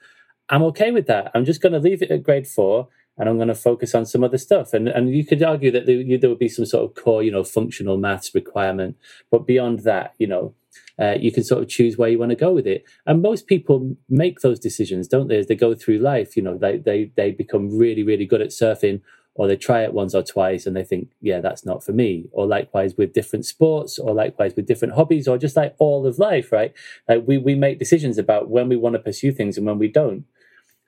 I'm 0.50 0.64
okay 0.64 0.92
with 0.92 1.08
that. 1.08 1.32
I'm 1.34 1.46
just 1.46 1.62
going 1.62 1.74
to 1.74 1.80
leave 1.80 2.02
it 2.02 2.12
at 2.12 2.24
grade 2.24 2.48
four 2.48 2.88
and 3.18 3.28
I'm 3.28 3.38
going 3.38 3.48
to 3.48 3.56
focus 3.56 3.96
on 3.96 4.06
some 4.06 4.24
other 4.24 4.38
stuff. 4.38 4.74
And 4.74 4.88
and 4.88 5.14
you 5.14 5.26
could 5.26 5.42
argue 5.42 5.72
that 5.72 5.86
there, 5.86 6.18
there 6.18 6.30
would 6.30 6.40
be 6.40 6.50
some 6.50 6.66
sort 6.66 6.86
of 6.86 7.04
core, 7.04 7.24
you 7.24 7.32
know, 7.32 7.44
functional 7.44 7.98
maths 7.98 8.34
requirement, 8.36 8.96
but 9.32 9.48
beyond 9.48 9.80
that, 9.80 10.14
you 10.20 10.28
know, 10.28 10.54
uh, 11.00 11.16
you 11.20 11.32
can 11.32 11.44
sort 11.44 11.62
of 11.62 11.70
choose 11.70 11.98
where 11.98 12.10
you 12.10 12.20
want 12.20 12.32
to 12.32 12.36
go 12.36 12.52
with 12.52 12.68
it. 12.68 12.84
And 13.06 13.22
most 13.22 13.48
people 13.48 13.96
make 14.10 14.42
those 14.42 14.60
decisions, 14.60 15.08
don't 15.08 15.28
they? 15.28 15.38
As 15.38 15.48
they 15.48 15.56
go 15.56 15.74
through 15.76 16.00
life, 16.00 16.38
you 16.38 16.44
know, 16.44 16.58
they 16.58 16.78
they 16.78 17.12
they 17.16 17.32
become 17.32 17.78
really 17.78 18.04
really 18.04 18.26
good 18.26 18.42
at 18.42 18.50
surfing. 18.50 19.02
Or 19.40 19.48
they 19.48 19.56
try 19.56 19.84
it 19.84 19.94
once 19.94 20.16
or 20.16 20.24
twice 20.24 20.66
and 20.66 20.76
they 20.76 20.84
think, 20.84 21.10
yeah, 21.22 21.42
that's 21.42 21.64
not 21.64 21.84
for 21.84 21.92
me. 21.92 22.26
Or 22.32 22.48
likewise 22.48 22.98
with 22.98 23.14
different 23.14 23.46
sports, 23.46 24.00
or 24.00 24.12
likewise 24.16 24.56
with 24.56 24.66
different 24.66 24.96
hobbies, 24.96 25.28
or 25.28 25.38
just 25.38 25.56
like 25.56 25.76
all 25.78 26.08
of 26.08 26.18
life, 26.18 26.52
right? 26.52 26.74
Like 27.08 27.22
we, 27.28 27.38
we 27.38 27.54
make 27.54 27.78
decisions 27.78 28.18
about 28.18 28.50
when 28.50 28.68
we 28.68 28.76
want 28.76 28.94
to 28.94 29.00
pursue 29.00 29.32
things 29.32 29.56
and 29.56 29.68
when 29.68 29.78
we 29.78 29.90
don't. 29.90 30.26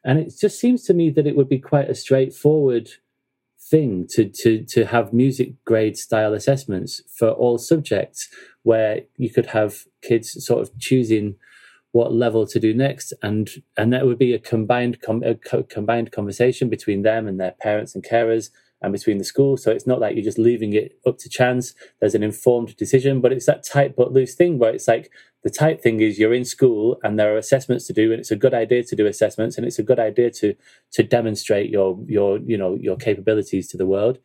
And 0.03 0.19
it 0.19 0.33
just 0.39 0.59
seems 0.59 0.83
to 0.85 0.93
me 0.93 1.09
that 1.11 1.27
it 1.27 1.35
would 1.35 1.49
be 1.49 1.59
quite 1.59 1.89
a 1.89 1.95
straightforward 1.95 2.89
thing 3.59 4.07
to 4.09 4.25
to 4.25 4.63
to 4.63 4.85
have 4.85 5.13
music 5.13 5.53
grade 5.65 5.97
style 5.97 6.33
assessments 6.33 7.01
for 7.15 7.29
all 7.29 7.57
subjects 7.57 8.27
where 8.63 9.01
you 9.17 9.29
could 9.29 9.47
have 9.47 9.83
kids 10.01 10.43
sort 10.45 10.61
of 10.61 10.77
choosing 10.79 11.35
what 11.91 12.13
level 12.13 12.47
to 12.47 12.59
do 12.59 12.73
next 12.73 13.13
and 13.21 13.49
and 13.77 13.91
that 13.91 14.05
would 14.05 14.17
be 14.17 14.33
a 14.33 14.39
combined 14.39 15.01
com- 15.01 15.23
a 15.23 15.35
co- 15.35 15.63
combined 15.63 16.11
conversation 16.11 16.69
between 16.69 17.01
them 17.01 17.27
and 17.27 17.39
their 17.39 17.51
parents 17.59 17.93
and 17.93 18.03
carers 18.03 18.49
and 18.81 18.93
between 18.93 19.17
the 19.17 19.23
school. 19.23 19.57
So 19.57 19.71
it's 19.71 19.87
not 19.87 19.99
like 19.99 20.15
you're 20.15 20.23
just 20.23 20.37
leaving 20.37 20.73
it 20.73 20.97
up 21.05 21.17
to 21.19 21.29
chance. 21.29 21.73
There's 21.99 22.15
an 22.15 22.23
informed 22.23 22.75
decision, 22.77 23.21
but 23.21 23.33
it's 23.33 23.45
that 23.45 23.63
tight 23.63 23.95
but 23.95 24.13
loose 24.13 24.35
thing 24.35 24.57
where 24.57 24.73
it's 24.73 24.87
like 24.87 25.11
the 25.43 25.49
tight 25.49 25.81
thing 25.81 26.01
is 26.01 26.19
you're 26.19 26.33
in 26.33 26.45
school 26.45 26.99
and 27.03 27.17
there 27.17 27.33
are 27.33 27.37
assessments 27.37 27.87
to 27.87 27.93
do, 27.93 28.11
and 28.11 28.19
it's 28.19 28.31
a 28.31 28.35
good 28.35 28.53
idea 28.53 28.83
to 28.83 28.95
do 28.95 29.07
assessments, 29.07 29.57
and 29.57 29.65
it's 29.65 29.79
a 29.79 29.83
good 29.83 29.99
idea 29.99 30.31
to 30.31 30.55
to 30.91 31.03
demonstrate 31.03 31.69
your 31.69 31.99
your 32.07 32.39
you 32.39 32.57
know 32.57 32.75
your 32.75 32.97
capabilities 32.97 33.67
to 33.69 33.77
the 33.77 33.85
world. 33.85 34.19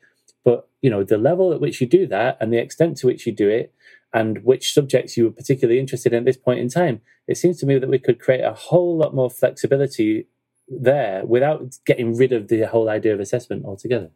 But 0.44 0.68
you 0.82 0.90
know 0.90 1.04
the 1.04 1.18
level 1.18 1.52
at 1.52 1.60
which 1.60 1.80
you 1.80 1.86
do 1.86 2.06
that 2.08 2.36
and 2.40 2.52
the 2.52 2.58
extent 2.58 2.96
to 2.98 3.06
which 3.06 3.26
you 3.26 3.32
do 3.32 3.48
it, 3.48 3.72
and 4.12 4.44
which 4.44 4.72
subjects 4.72 5.16
you 5.16 5.24
were 5.24 5.30
particularly 5.30 5.80
interested 5.80 6.12
in 6.12 6.20
at 6.20 6.24
this 6.24 6.36
point 6.36 6.60
in 6.60 6.68
time, 6.68 7.00
it 7.26 7.36
seems 7.36 7.58
to 7.60 7.66
me 7.66 7.78
that 7.78 7.88
we 7.88 7.98
could 7.98 8.20
create 8.20 8.44
a 8.44 8.52
whole 8.52 8.96
lot 8.96 9.14
more 9.14 9.30
flexibility 9.30 10.26
there 10.68 11.24
without 11.26 11.78
getting 11.86 12.16
rid 12.16 12.32
of 12.32 12.48
the 12.48 12.62
whole 12.62 12.88
idea 12.88 13.14
of 13.14 13.20
assessment 13.20 13.64
altogether. 13.64 14.10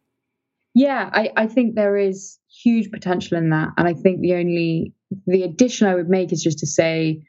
Yeah, 0.73 1.09
I, 1.13 1.31
I 1.35 1.47
think 1.47 1.75
there 1.75 1.97
is 1.97 2.37
huge 2.49 2.91
potential 2.91 3.37
in 3.37 3.49
that. 3.49 3.69
And 3.77 3.87
I 3.87 3.93
think 3.93 4.21
the 4.21 4.35
only 4.35 4.93
the 5.25 5.43
addition 5.43 5.87
I 5.87 5.95
would 5.95 6.09
make 6.09 6.31
is 6.31 6.43
just 6.43 6.59
to 6.59 6.67
say 6.67 7.23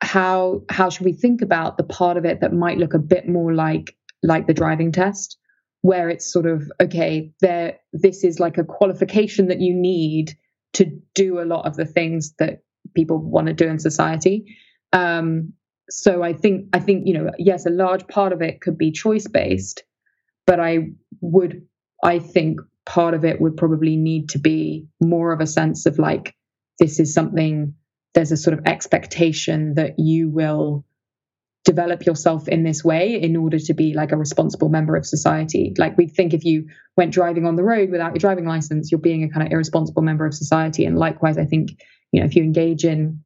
how 0.00 0.62
how 0.68 0.90
should 0.90 1.04
we 1.04 1.12
think 1.12 1.42
about 1.42 1.76
the 1.76 1.84
part 1.84 2.16
of 2.16 2.24
it 2.24 2.40
that 2.40 2.52
might 2.52 2.78
look 2.78 2.94
a 2.94 2.98
bit 2.98 3.28
more 3.28 3.54
like 3.54 3.96
like 4.22 4.46
the 4.46 4.54
driving 4.54 4.92
test, 4.92 5.38
where 5.82 6.08
it's 6.08 6.32
sort 6.32 6.46
of, 6.46 6.70
okay, 6.80 7.32
there 7.40 7.78
this 7.92 8.24
is 8.24 8.40
like 8.40 8.58
a 8.58 8.64
qualification 8.64 9.48
that 9.48 9.60
you 9.60 9.74
need 9.74 10.36
to 10.74 10.86
do 11.14 11.40
a 11.40 11.44
lot 11.44 11.66
of 11.66 11.76
the 11.76 11.84
things 11.84 12.34
that 12.38 12.62
people 12.94 13.18
want 13.18 13.46
to 13.46 13.52
do 13.52 13.68
in 13.68 13.78
society. 13.78 14.56
Um, 14.92 15.52
so 15.90 16.22
I 16.22 16.32
think 16.32 16.68
I 16.72 16.80
think, 16.80 17.06
you 17.06 17.14
know, 17.14 17.30
yes, 17.38 17.66
a 17.66 17.70
large 17.70 18.06
part 18.08 18.32
of 18.32 18.42
it 18.42 18.60
could 18.60 18.78
be 18.78 18.90
choice 18.90 19.28
based, 19.28 19.84
but 20.46 20.58
I 20.58 20.90
would 21.20 21.66
I 22.02 22.18
think 22.18 22.60
part 22.84 23.14
of 23.14 23.24
it 23.24 23.40
would 23.40 23.56
probably 23.56 23.96
need 23.96 24.28
to 24.30 24.38
be 24.38 24.86
more 25.00 25.32
of 25.32 25.40
a 25.40 25.46
sense 25.46 25.86
of 25.86 25.98
like, 25.98 26.34
this 26.82 26.98
is 26.98 27.14
something, 27.14 27.74
there's 28.12 28.32
a 28.32 28.36
sort 28.36 28.58
of 28.58 28.66
expectation 28.66 29.74
that 29.74 30.00
you 30.00 30.28
will 30.28 30.84
develop 31.64 32.04
yourself 32.04 32.48
in 32.48 32.64
this 32.64 32.82
way 32.82 33.22
in 33.22 33.36
order 33.36 33.60
to 33.60 33.72
be 33.72 33.94
like 33.94 34.10
a 34.10 34.16
responsible 34.16 34.68
member 34.68 34.96
of 34.96 35.06
society. 35.06 35.72
Like 35.78 35.96
we 35.96 36.08
think 36.08 36.34
if 36.34 36.44
you 36.44 36.66
went 36.96 37.12
driving 37.12 37.46
on 37.46 37.54
the 37.54 37.62
road 37.62 37.90
without 37.90 38.08
your 38.08 38.18
driving 38.18 38.46
license, 38.46 38.90
you're 38.90 39.00
being 39.00 39.22
a 39.22 39.28
kind 39.28 39.46
of 39.46 39.52
irresponsible 39.52 40.02
member 40.02 40.26
of 40.26 40.34
society. 40.34 40.84
And 40.84 40.98
likewise, 40.98 41.38
I 41.38 41.44
think, 41.44 41.70
you 42.10 42.18
know, 42.18 42.26
if 42.26 42.34
you 42.34 42.42
engage 42.42 42.84
in 42.84 43.22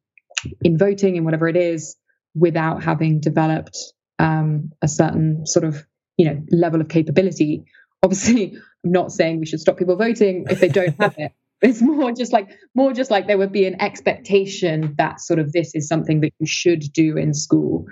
in 0.61 0.77
voting 0.77 1.17
and 1.17 1.25
whatever 1.25 1.49
it 1.49 1.57
is 1.57 1.97
without 2.35 2.83
having 2.83 3.21
developed 3.21 3.79
um, 4.19 4.71
a 4.83 4.89
certain 4.89 5.47
sort 5.47 5.65
of 5.65 5.87
you 6.19 6.27
know 6.27 6.43
level 6.51 6.83
of 6.83 6.89
capability 6.89 7.65
obviously 8.03 8.53
I'm 8.85 8.93
not 8.93 9.13
saying 9.13 9.41
we 9.41 9.47
should 9.47 9.61
stop 9.61 9.79
people 9.79 9.97
voting 9.97 10.45
if 10.49 10.61
they 10.61 10.69
don't 10.69 10.95
have 11.01 11.15
it. 11.19 11.33
It's 11.63 11.81
more 11.81 12.13
just 12.13 12.33
like 12.33 12.51
more 12.75 12.93
just 12.93 13.11
like 13.11 13.27
there 13.27 13.39
would 13.39 13.53
be 13.53 13.67
an 13.67 13.81
expectation 13.81 14.95
that 14.99 15.21
sort 15.21 15.39
of 15.39 15.53
this 15.53 15.75
is 15.75 15.89
something 15.89 16.21
that 16.21 16.33
you 16.39 16.47
should 16.47 16.93
do 16.93 17.17
in 17.17 17.33
school. 17.33 17.87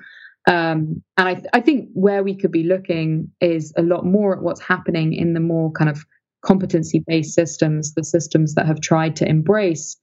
Um, 0.46 1.02
and 1.16 1.28
I, 1.28 1.34
th- 1.34 1.46
I 1.54 1.60
think 1.60 1.88
where 1.94 2.22
we 2.22 2.36
could 2.36 2.52
be 2.52 2.64
looking 2.64 3.30
is 3.40 3.72
a 3.78 3.82
lot 3.82 4.04
more 4.04 4.36
at 4.36 4.42
what's 4.42 4.60
happening 4.60 5.14
in 5.14 5.32
the 5.32 5.40
more 5.40 5.72
kind 5.72 5.88
of 5.88 6.04
competency 6.44 7.02
based 7.06 7.34
systems, 7.34 7.94
the 7.94 8.04
systems 8.04 8.54
that 8.54 8.66
have 8.66 8.82
tried 8.82 9.16
to 9.16 9.28
embrace 9.28 9.96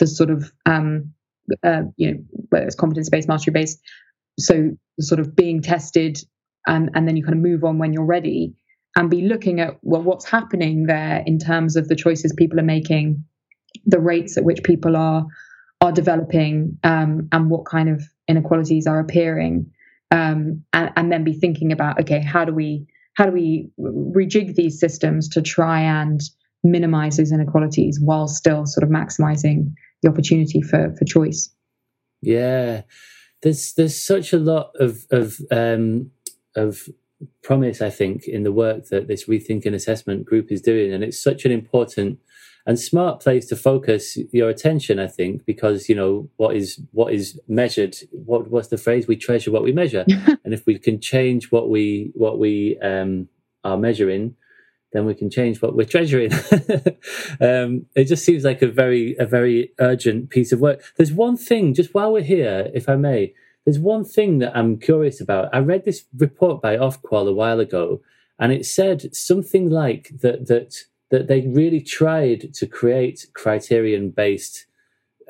the 0.00 0.06
sort 0.06 0.30
of 0.30 0.50
um, 0.64 1.12
uh, 1.62 1.82
you 1.96 2.12
know 2.12 2.18
whether 2.48 2.64
it's 2.64 2.74
competency 2.74 3.10
based, 3.10 3.28
mastery 3.28 3.52
based, 3.52 3.78
so 4.38 4.70
sort 5.00 5.20
of 5.20 5.36
being 5.36 5.60
tested 5.60 6.18
and 6.66 6.90
and 6.94 7.06
then 7.06 7.16
you 7.16 7.22
kind 7.22 7.36
of 7.36 7.42
move 7.42 7.64
on 7.64 7.78
when 7.78 7.92
you're 7.92 8.04
ready 8.04 8.54
and 8.96 9.10
be 9.10 9.22
looking 9.22 9.60
at 9.60 9.78
well 9.82 10.02
what's 10.02 10.24
happening 10.24 10.86
there 10.86 11.22
in 11.26 11.38
terms 11.38 11.76
of 11.76 11.88
the 11.88 11.96
choices 11.96 12.32
people 12.36 12.58
are 12.60 12.64
making 12.64 13.24
the 13.86 13.98
rates 13.98 14.36
at 14.36 14.44
which 14.44 14.62
people 14.62 14.96
are 14.96 15.26
are 15.80 15.92
developing 15.92 16.78
um, 16.84 17.28
and 17.32 17.50
what 17.50 17.66
kind 17.66 17.88
of 17.88 18.02
inequalities 18.28 18.86
are 18.86 19.00
appearing 19.00 19.70
um, 20.10 20.62
and, 20.72 20.90
and 20.96 21.12
then 21.12 21.24
be 21.24 21.34
thinking 21.34 21.72
about 21.72 22.00
okay 22.00 22.20
how 22.22 22.44
do 22.44 22.54
we 22.54 22.86
how 23.14 23.26
do 23.26 23.32
we 23.32 23.70
rejig 23.78 24.54
these 24.54 24.78
systems 24.78 25.28
to 25.28 25.42
try 25.42 25.80
and 25.80 26.20
minimize 26.64 27.18
those 27.18 27.30
inequalities 27.30 28.00
while 28.00 28.26
still 28.26 28.66
sort 28.66 28.82
of 28.82 28.90
maximizing 28.90 29.72
the 30.02 30.08
opportunity 30.08 30.60
for 30.60 30.94
for 30.98 31.04
choice? 31.04 31.50
Yeah, 32.22 32.82
there's 33.42 33.74
there's 33.74 34.00
such 34.00 34.32
a 34.32 34.38
lot 34.38 34.72
of 34.80 35.04
of 35.10 35.38
um, 35.50 36.10
of 36.56 36.88
promise, 37.42 37.80
I 37.80 37.90
think, 37.90 38.26
in 38.26 38.42
the 38.42 38.52
work 38.52 38.88
that 38.88 39.08
this 39.08 39.26
rethinking 39.26 39.74
assessment 39.74 40.24
group 40.24 40.50
is 40.50 40.60
doing, 40.60 40.92
and 40.92 41.04
it's 41.04 41.22
such 41.22 41.44
an 41.44 41.52
important 41.52 42.18
and 42.66 42.80
smart 42.80 43.20
place 43.20 43.46
to 43.46 43.56
focus 43.56 44.16
your 44.32 44.48
attention. 44.48 44.98
I 44.98 45.06
think 45.06 45.44
because 45.44 45.88
you 45.88 45.94
know 45.94 46.28
what 46.36 46.56
is 46.56 46.80
what 46.92 47.12
is 47.12 47.38
measured. 47.48 47.96
What 48.10 48.50
what's 48.50 48.68
the 48.68 48.78
phrase? 48.78 49.06
We 49.06 49.16
treasure 49.16 49.50
what 49.50 49.62
we 49.62 49.72
measure, 49.72 50.04
and 50.44 50.54
if 50.54 50.66
we 50.66 50.78
can 50.78 51.00
change 51.00 51.50
what 51.50 51.68
we 51.68 52.10
what 52.14 52.38
we 52.38 52.78
um, 52.80 53.28
are 53.64 53.76
measuring, 53.76 54.36
then 54.92 55.04
we 55.04 55.14
can 55.14 55.28
change 55.28 55.60
what 55.60 55.74
we're 55.74 55.84
treasuring. 55.84 56.32
um, 57.40 57.86
it 57.94 58.04
just 58.06 58.24
seems 58.24 58.44
like 58.44 58.62
a 58.62 58.68
very 58.68 59.16
a 59.18 59.26
very 59.26 59.72
urgent 59.78 60.30
piece 60.30 60.52
of 60.52 60.60
work. 60.60 60.82
There's 60.96 61.12
one 61.12 61.36
thing, 61.36 61.74
just 61.74 61.92
while 61.92 62.12
we're 62.12 62.22
here, 62.22 62.70
if 62.74 62.88
I 62.88 62.96
may, 62.96 63.34
there's 63.64 63.78
one 63.78 64.04
thing 64.04 64.38
that 64.38 64.56
I'm 64.56 64.78
curious 64.78 65.20
about. 65.20 65.48
I 65.54 65.58
read 65.58 65.84
this 65.84 66.04
report 66.16 66.60
by 66.60 66.76
Ofqual 66.76 67.28
a 67.28 67.32
while 67.32 67.60
ago, 67.60 68.00
and 68.38 68.52
it 68.52 68.66
said 68.66 69.14
something 69.14 69.70
like 69.70 70.10
that 70.20 70.46
that 70.48 70.74
that 71.10 71.28
they 71.28 71.42
really 71.42 71.80
tried 71.80 72.52
to 72.54 72.66
create 72.66 73.26
criterion 73.34 74.10
based 74.10 74.66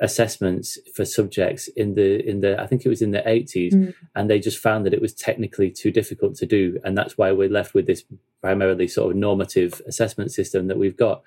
assessments 0.01 0.77
for 0.93 1.05
subjects 1.05 1.67
in 1.69 1.95
the 1.95 2.27
in 2.27 2.41
the 2.41 2.61
I 2.61 2.67
think 2.67 2.85
it 2.85 2.89
was 2.89 3.01
in 3.01 3.11
the 3.11 3.21
80s 3.21 3.73
mm. 3.73 3.93
and 4.13 4.29
they 4.29 4.39
just 4.39 4.57
found 4.57 4.85
that 4.85 4.93
it 4.93 5.01
was 5.01 5.13
technically 5.13 5.71
too 5.71 5.89
difficult 5.89 6.35
to 6.35 6.45
do 6.45 6.79
and 6.83 6.97
that's 6.97 7.17
why 7.17 7.31
we're 7.31 7.49
left 7.49 7.73
with 7.73 7.87
this 7.87 8.03
primarily 8.41 8.89
sort 8.89 9.11
of 9.11 9.17
normative 9.17 9.81
assessment 9.87 10.33
system 10.33 10.67
that 10.67 10.77
we've 10.77 10.97
got 10.97 11.23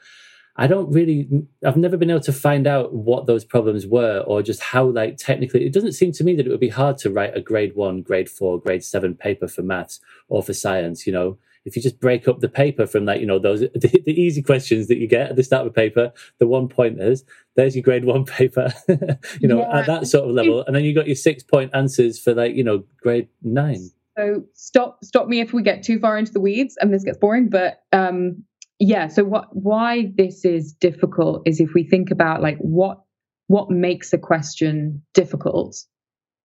I 0.59 0.67
don't 0.67 0.91
really 0.93 1.29
I've 1.65 1.77
never 1.77 1.97
been 1.97 2.11
able 2.11 2.21
to 2.21 2.33
find 2.33 2.67
out 2.67 2.93
what 2.93 3.27
those 3.27 3.45
problems 3.45 3.87
were 3.87 4.25
or 4.27 4.43
just 4.43 4.61
how 4.61 4.87
like 4.87 5.17
technically 5.17 5.65
it 5.65 5.73
doesn't 5.73 5.93
seem 5.93 6.11
to 6.13 6.25
me 6.25 6.35
that 6.35 6.47
it 6.47 6.51
would 6.51 6.59
be 6.59 6.69
hard 6.69 6.99
to 6.99 7.11
write 7.11 7.37
a 7.37 7.41
grade 7.41 7.77
1 7.77 8.03
grade 8.03 8.29
4 8.29 8.61
grade 8.61 8.85
7 8.85 9.15
paper 9.15 9.47
for 9.47 9.63
maths 9.63 10.01
or 10.29 10.43
for 10.43 10.53
science 10.53 11.07
you 11.07 11.13
know? 11.13 11.39
If 11.65 11.77
you 11.77 11.83
just 11.83 12.01
break 12.01 12.27
up 12.27 12.41
the 12.41 12.49
paper 12.49 12.87
from 12.87 13.05
like 13.05 13.21
you 13.21 13.27
know 13.27 13.39
those 13.39 13.61
the, 13.75 14.03
the, 14.05 14.21
easy 14.21 14.43
questions 14.43 14.89
that 14.89 14.99
you 14.99 15.07
get 15.07 15.31
at 15.31 15.37
the 15.37 15.45
start 15.45 15.67
of 15.67 15.69
a 15.69 15.75
paper 15.75 16.13
the 16.39 16.47
one 16.47 16.69
pointers 16.69 17.25
there's 17.57 17.77
your 17.77 17.83
grade 17.83 18.05
one 18.05 18.25
paper 18.25 18.73
you 19.41 19.47
know 19.47 19.61
yeah. 19.61 19.79
at 19.79 19.87
that 19.87 20.07
sort 20.07 20.29
of 20.29 20.35
level. 20.35 20.65
And 20.67 20.75
then 20.75 20.85
you 20.85 20.95
got 20.95 21.07
your 21.07 21.17
six 21.17 21.43
point 21.43 21.71
answers 21.75 22.19
for 22.19 22.35
like 22.35 22.55
you 22.55 22.65
know 22.65 22.85
grade 23.03 23.29
nine. 23.43 23.91
So 24.17 24.45
stop 24.55 25.05
stop 25.05 25.29
me 25.29 25.41
if 25.41 25.53
we 25.53 25.63
get 25.63 25.83
too 25.83 25.99
far 25.99 26.17
into 26.17 26.33
the 26.33 26.41
weeds 26.41 26.77
and 26.81 26.93
this 26.93 27.05
gets 27.05 27.19
boring 27.19 27.49
but 27.49 27.83
um 27.93 28.45
yeah 28.79 29.09
so 29.09 29.25
what 29.25 29.49
why 29.53 30.11
this 30.17 30.45
is 30.45 30.73
difficult 30.73 31.43
is 31.47 31.61
if 31.61 31.71
we 31.75 31.85
think 31.85 32.11
about 32.11 32.43
like 32.43 32.59
what 32.59 33.01
what 33.47 33.71
makes 33.71 34.13
a 34.13 34.19
question 34.19 35.03
difficult 35.15 35.77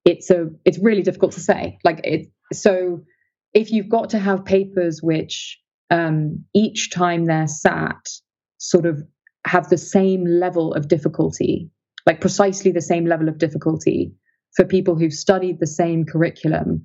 it's 0.05 0.29
a 0.29 0.49
it's 0.65 0.79
really 0.79 1.01
difficult 1.01 1.34
to 1.34 1.39
say. 1.39 1.77
Like 1.84 2.01
it 2.03 2.31
so 2.51 3.03
if 3.53 3.71
you've 3.71 3.89
got 3.89 4.11
to 4.11 4.19
have 4.19 4.45
papers 4.45 5.01
which 5.01 5.59
um, 5.89 6.45
each 6.55 6.91
time 6.91 7.25
they're 7.25 7.47
sat 7.47 8.07
sort 8.57 8.86
of 8.86 9.01
have 9.45 9.69
the 9.69 9.77
same 9.77 10.25
level 10.25 10.73
of 10.73 10.88
difficulty, 10.88 11.69
like 12.05 12.21
precisely 12.21 12.71
the 12.71 12.81
same 12.81 13.05
level 13.05 13.29
of 13.29 13.38
difficulty 13.38 14.13
for 14.55 14.65
people 14.65 14.95
who've 14.95 15.13
studied 15.13 15.59
the 15.59 15.67
same 15.67 16.05
curriculum, 16.05 16.84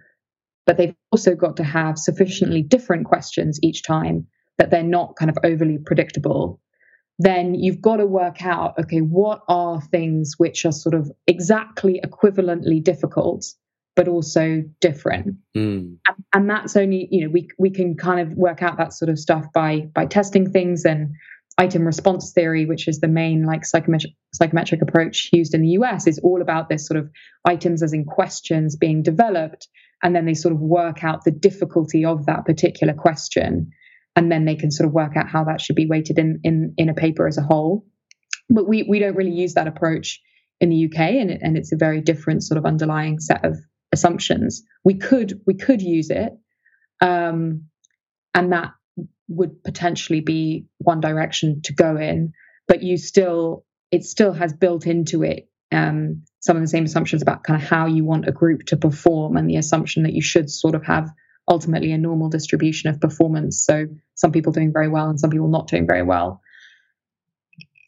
but 0.66 0.76
they've 0.76 0.94
also 1.12 1.34
got 1.34 1.56
to 1.56 1.64
have 1.64 1.98
sufficiently 1.98 2.62
different 2.62 3.06
questions 3.06 3.58
each 3.62 3.82
time 3.82 4.26
that 4.58 4.70
they're 4.70 4.82
not 4.82 5.16
kind 5.16 5.30
of 5.30 5.38
overly 5.44 5.78
predictable, 5.78 6.60
then 7.18 7.54
you've 7.54 7.80
got 7.80 7.96
to 7.96 8.06
work 8.06 8.44
out 8.44 8.78
okay, 8.78 9.00
what 9.00 9.42
are 9.48 9.80
things 9.80 10.34
which 10.38 10.64
are 10.64 10.72
sort 10.72 10.94
of 10.94 11.10
exactly 11.26 12.00
equivalently 12.04 12.82
difficult 12.82 13.44
but 13.98 14.06
also 14.06 14.62
different. 14.80 15.34
Mm. 15.56 15.96
And, 16.06 16.24
and, 16.32 16.48
that's 16.48 16.76
only, 16.76 17.08
you 17.10 17.24
know, 17.24 17.32
we 17.32 17.48
we 17.58 17.70
can 17.70 17.96
kind 17.96 18.20
of 18.20 18.38
work 18.38 18.62
out 18.62 18.78
that 18.78 18.92
sort 18.92 19.08
of 19.08 19.18
stuff 19.18 19.46
by 19.52 19.88
by 19.92 20.06
testing 20.06 20.52
things 20.52 20.84
and 20.84 21.16
item 21.58 21.84
response 21.84 22.32
theory, 22.32 22.64
which 22.64 22.86
is 22.86 23.00
the 23.00 23.08
main 23.08 23.44
like 23.44 23.64
psychometric 23.64 24.12
psychometric 24.32 24.82
approach 24.82 25.30
used 25.32 25.52
in 25.52 25.62
the 25.62 25.70
US, 25.70 26.06
is 26.06 26.20
all 26.20 26.40
about 26.40 26.68
this 26.68 26.86
sort 26.86 27.00
of 27.00 27.10
items 27.44 27.82
as 27.82 27.92
in 27.92 28.04
questions 28.04 28.76
being 28.76 29.02
developed, 29.02 29.66
and 30.00 30.14
then 30.14 30.26
they 30.26 30.34
sort 30.34 30.54
of 30.54 30.60
work 30.60 31.02
out 31.02 31.24
the 31.24 31.32
difficulty 31.32 32.04
of 32.04 32.26
that 32.26 32.46
particular 32.46 32.94
question, 32.94 33.72
and 34.18 34.32
then 34.32 34.44
they 34.44 34.56
can 34.56 34.72
sort 34.72 34.88
of 34.88 34.92
work 34.92 35.16
out 35.16 35.28
how 35.28 35.44
that 35.44 35.60
should 35.60 35.76
be 35.76 35.86
weighted 35.86 36.18
in 36.18 36.40
in 36.42 36.74
in 36.76 36.88
a 36.88 36.94
paper 36.94 37.28
as 37.28 37.38
a 37.38 37.42
whole. 37.42 37.86
But 38.50 38.66
we 38.66 38.82
we 38.82 38.98
don't 38.98 39.14
really 39.14 39.30
use 39.30 39.54
that 39.54 39.68
approach 39.68 40.20
in 40.60 40.70
the 40.70 40.86
UK, 40.86 40.98
and 40.98 41.30
it, 41.30 41.40
and 41.40 41.56
it's 41.56 41.70
a 41.70 41.76
very 41.76 42.00
different 42.00 42.42
sort 42.42 42.58
of 42.58 42.66
underlying 42.66 43.20
set 43.20 43.44
of 43.44 43.56
assumptions. 43.92 44.64
We 44.82 44.94
could 44.94 45.40
we 45.46 45.54
could 45.54 45.80
use 45.80 46.10
it, 46.10 46.32
um, 47.00 47.66
and 48.34 48.52
that 48.52 48.72
would 49.28 49.62
potentially 49.62 50.20
be 50.20 50.66
one 50.78 51.00
direction 51.00 51.62
to 51.66 51.72
go 51.72 51.96
in. 51.96 52.32
But 52.66 52.82
you 52.82 52.96
still 52.96 53.64
it 53.92 54.02
still 54.02 54.32
has 54.32 54.52
built 54.52 54.84
into 54.84 55.22
it 55.22 55.48
um, 55.70 56.24
some 56.40 56.56
of 56.56 56.62
the 56.62 56.68
same 56.68 56.84
assumptions 56.84 57.22
about 57.22 57.44
kind 57.44 57.62
of 57.62 57.68
how 57.68 57.86
you 57.86 58.04
want 58.04 58.26
a 58.28 58.32
group 58.32 58.64
to 58.66 58.76
perform 58.76 59.36
and 59.36 59.48
the 59.48 59.56
assumption 59.56 60.02
that 60.02 60.12
you 60.12 60.22
should 60.22 60.50
sort 60.50 60.74
of 60.74 60.84
have 60.84 61.08
ultimately 61.48 61.92
a 61.92 61.98
normal 61.98 62.28
distribution 62.28 62.90
of 62.90 63.00
performance. 63.00 63.64
So 63.64 63.86
some 64.14 64.32
people 64.32 64.52
doing 64.52 64.72
very 64.72 64.88
well 64.88 65.08
and 65.08 65.18
some 65.18 65.30
people 65.30 65.48
not 65.48 65.68
doing 65.68 65.86
very 65.86 66.02
well 66.02 66.40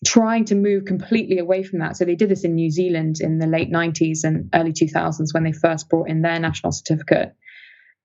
trying 0.04 0.46
to 0.46 0.54
move 0.54 0.84
completely 0.84 1.38
away 1.38 1.62
from 1.62 1.80
that. 1.80 1.96
So 1.96 2.04
they 2.04 2.14
did 2.14 2.30
this 2.30 2.44
in 2.44 2.54
New 2.54 2.70
Zealand 2.70 3.16
in 3.20 3.38
the 3.38 3.46
late 3.46 3.70
90s 3.70 4.24
and 4.24 4.48
early 4.54 4.72
2000s 4.72 5.34
when 5.34 5.44
they 5.44 5.52
first 5.52 5.88
brought 5.88 6.08
in 6.08 6.22
their 6.22 6.38
national 6.38 6.72
certificate. 6.72 7.34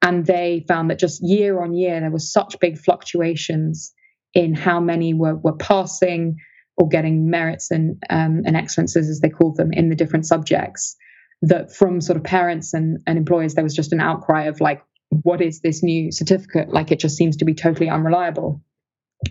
And 0.02 0.26
they 0.26 0.66
found 0.68 0.90
that 0.90 1.00
just 1.00 1.24
year 1.24 1.62
on 1.64 1.74
year, 1.74 2.00
there 2.00 2.12
were 2.12 2.20
such 2.20 2.60
big 2.60 2.78
fluctuations 2.78 3.94
in 4.34 4.54
how 4.54 4.80
many 4.80 5.14
were, 5.14 5.36
were 5.36 5.56
passing 5.56 6.38
or 6.78 6.90
getting 6.90 7.30
merits 7.30 7.72
and, 7.72 8.04
um, 8.10 8.42
and 8.46 8.58
excellences, 8.58 9.10
as 9.10 9.22
they 9.22 9.30
called 9.30 9.56
them, 9.56 9.72
in 9.72 9.90
the 9.90 9.96
different 9.96 10.28
subjects. 10.28 10.98
That 11.42 11.74
from 11.74 12.02
sort 12.02 12.18
of 12.18 12.24
parents 12.24 12.74
and, 12.74 13.00
and 13.08 13.18
employers, 13.18 13.54
there 13.54 13.64
was 13.64 13.76
just 13.76 13.94
an 13.94 14.02
outcry 14.02 14.44
of 14.44 14.60
like, 14.60 14.84
what 15.10 15.42
is 15.42 15.62
this 15.62 15.84
new 15.84 16.12
certificate? 16.12 16.70
Like, 16.70 16.92
it 16.92 17.00
just 17.00 17.18
seems 17.18 17.38
to 17.38 17.46
be 17.46 17.54
totally 17.54 17.90
unreliable. 17.90 18.62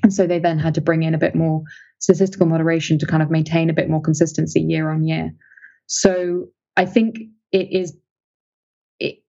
And 0.03 0.13
so 0.13 0.27
they 0.27 0.39
then 0.39 0.59
had 0.59 0.75
to 0.75 0.81
bring 0.81 1.03
in 1.03 1.15
a 1.15 1.19
bit 1.19 1.35
more 1.35 1.63
statistical 1.99 2.47
moderation 2.47 2.99
to 2.99 3.07
kind 3.07 3.23
of 3.23 3.31
maintain 3.31 3.71
a 3.71 3.75
bit 3.75 3.89
more 3.89 4.01
consistency 4.01 4.61
year 4.61 4.91
on 4.91 5.05
year. 5.05 5.33
So 5.87 6.47
I 6.77 6.87
think 6.87 7.19
it 7.53 7.69
is, 7.71 7.97
it, 8.99 9.23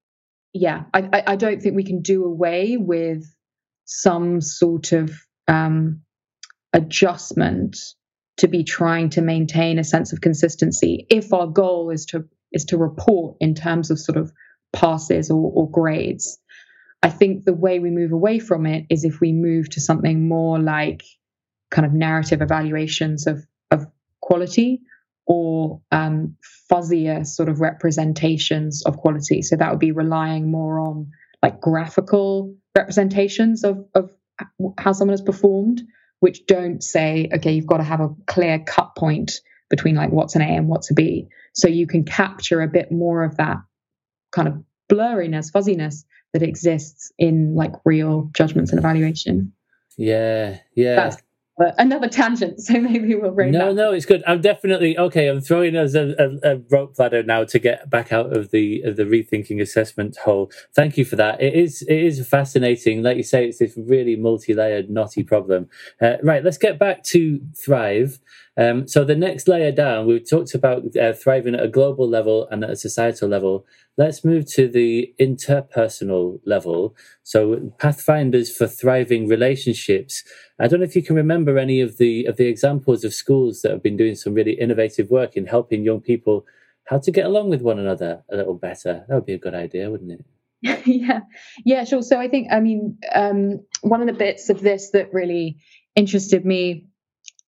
yeah, 0.53 0.83
I, 0.93 1.23
I 1.27 1.35
don't 1.35 1.61
think 1.61 1.75
we 1.75 1.83
can 1.83 2.01
do 2.01 2.23
away 2.23 2.77
with 2.77 3.25
some 3.85 4.41
sort 4.41 4.91
of 4.93 5.11
um, 5.47 6.01
adjustment 6.73 7.77
to 8.37 8.47
be 8.47 8.63
trying 8.63 9.09
to 9.11 9.21
maintain 9.21 9.79
a 9.79 9.83
sense 9.83 10.11
of 10.11 10.21
consistency 10.21 11.05
if 11.09 11.33
our 11.33 11.47
goal 11.47 11.89
is 11.89 12.05
to 12.05 12.25
is 12.51 12.65
to 12.65 12.77
report 12.77 13.37
in 13.39 13.53
terms 13.53 13.89
of 13.91 13.99
sort 13.99 14.17
of 14.17 14.31
passes 14.75 15.31
or, 15.31 15.51
or 15.53 15.69
grades 15.69 16.39
I 17.05 17.09
think 17.11 17.45
the 17.45 17.53
way 17.53 17.77
we 17.77 17.91
move 17.91 18.11
away 18.11 18.39
from 18.39 18.65
it 18.65 18.87
is 18.89 19.03
if 19.03 19.19
we 19.21 19.31
move 19.31 19.69
to 19.69 19.79
something 19.79 20.27
more 20.27 20.57
like 20.57 21.03
kind 21.69 21.85
of 21.85 21.93
narrative 21.93 22.41
evaluations 22.41 23.27
of, 23.27 23.45
of 23.69 23.85
quality 24.21 24.81
or 25.27 25.81
um, 25.91 26.35
fuzzier 26.71 27.23
sort 27.23 27.47
of 27.47 27.61
representations 27.61 28.83
of 28.87 28.97
quality. 28.97 29.43
So 29.43 29.55
that 29.55 29.69
would 29.69 29.79
be 29.79 29.91
relying 29.91 30.49
more 30.49 30.79
on 30.79 31.11
like 31.43 31.61
graphical 31.61 32.55
representations 32.75 33.63
of, 33.63 33.85
of 33.93 34.09
how 34.79 34.91
someone 34.91 35.13
has 35.13 35.21
performed, 35.21 35.83
which 36.21 36.47
don't 36.47 36.81
say, 36.81 37.29
okay, 37.35 37.51
you've 37.51 37.67
got 37.67 37.77
to 37.77 37.83
have 37.83 38.01
a 38.01 38.09
clear 38.25 38.57
cut 38.57 38.95
point 38.97 39.41
between 39.69 39.93
like 39.93 40.09
what's 40.09 40.35
an 40.35 40.41
A 40.41 40.55
and 40.55 40.67
what's 40.67 40.89
a 40.89 40.95
B. 40.95 41.27
So 41.53 41.67
you 41.67 41.85
can 41.85 42.03
capture 42.03 42.63
a 42.63 42.67
bit 42.67 42.91
more 42.91 43.23
of 43.23 43.37
that 43.37 43.57
kind 44.31 44.47
of 44.47 44.63
blurriness, 44.89 45.51
fuzziness 45.51 46.05
that 46.33 46.43
exists 46.43 47.11
in 47.17 47.55
like 47.55 47.71
real 47.85 48.29
judgments 48.33 48.71
and 48.71 48.79
evaluation. 48.79 49.53
Yeah, 49.97 50.59
yeah. 50.75 50.95
That's 50.95 51.21
another 51.57 52.09
tangent, 52.09 52.59
so 52.61 52.79
maybe 52.79 53.15
we'll 53.15 53.31
bring. 53.31 53.51
No, 53.51 53.71
no, 53.73 53.93
it's 53.93 54.05
good. 54.05 54.23
I'm 54.27 54.41
definitely 54.41 54.97
okay. 54.97 55.27
I'm 55.27 55.41
throwing 55.41 55.75
us 55.75 55.95
a, 55.95 56.15
a, 56.19 56.55
a, 56.55 56.57
rope 56.69 56.97
ladder 56.99 57.23
now 57.23 57.43
to 57.45 57.59
get 57.59 57.89
back 57.89 58.11
out 58.11 58.35
of 58.35 58.51
the 58.51 58.81
of 58.81 58.97
the 58.97 59.03
rethinking 59.03 59.61
assessment 59.61 60.17
hole. 60.17 60.51
Thank 60.73 60.97
you 60.97 61.05
for 61.05 61.15
that. 61.15 61.41
It 61.41 61.53
is 61.53 61.81
it 61.83 61.97
is 61.97 62.25
fascinating. 62.27 63.03
Like 63.03 63.17
you 63.17 63.23
say, 63.23 63.47
it's 63.47 63.59
this 63.59 63.77
really 63.77 64.15
multi 64.15 64.53
layered, 64.53 64.89
knotty 64.89 65.23
problem. 65.23 65.69
Uh, 66.01 66.17
right, 66.23 66.43
let's 66.43 66.57
get 66.57 66.77
back 66.77 67.03
to 67.05 67.39
Thrive. 67.55 68.19
Um, 68.57 68.87
so 68.87 69.03
the 69.03 69.15
next 69.15 69.47
layer 69.47 69.71
down, 69.71 70.05
we've 70.05 70.27
talked 70.27 70.55
about 70.55 70.95
uh, 70.95 71.13
thriving 71.13 71.55
at 71.55 71.63
a 71.63 71.67
global 71.67 72.07
level 72.07 72.47
and 72.49 72.63
at 72.63 72.69
a 72.69 72.75
societal 72.75 73.27
level. 73.27 73.65
Let's 73.97 74.23
move 74.23 74.45
to 74.53 74.67
the 74.67 75.13
interpersonal 75.19 76.39
level. 76.45 76.95
So 77.23 77.73
pathfinders 77.79 78.55
for 78.55 78.67
thriving 78.67 79.27
relationships. 79.27 80.23
I 80.59 80.67
don't 80.67 80.79
know 80.79 80.85
if 80.85 80.95
you 80.95 81.03
can 81.03 81.15
remember 81.15 81.57
any 81.57 81.81
of 81.81 81.97
the 81.97 82.25
of 82.25 82.37
the 82.37 82.47
examples 82.47 83.03
of 83.03 83.13
schools 83.13 83.61
that 83.61 83.71
have 83.71 83.83
been 83.83 83.97
doing 83.97 84.15
some 84.15 84.33
really 84.33 84.53
innovative 84.53 85.09
work 85.09 85.35
in 85.35 85.47
helping 85.47 85.83
young 85.83 85.99
people 85.99 86.45
how 86.85 86.99
to 86.99 87.11
get 87.11 87.25
along 87.25 87.49
with 87.49 87.61
one 87.61 87.79
another 87.79 88.23
a 88.31 88.37
little 88.37 88.53
better. 88.53 89.05
That 89.07 89.15
would 89.15 89.25
be 89.25 89.33
a 89.33 89.39
good 89.39 89.55
idea, 89.55 89.89
wouldn't 89.89 90.11
it? 90.11 90.25
yeah, 90.85 91.21
yeah, 91.63 91.83
sure. 91.83 92.01
So 92.01 92.19
I 92.19 92.27
think, 92.27 92.47
I 92.51 92.59
mean, 92.59 92.97
um, 93.13 93.65
one 93.81 94.01
of 94.01 94.07
the 94.07 94.13
bits 94.13 94.49
of 94.49 94.61
this 94.61 94.91
that 94.91 95.13
really 95.13 95.57
interested 95.95 96.45
me, 96.45 96.87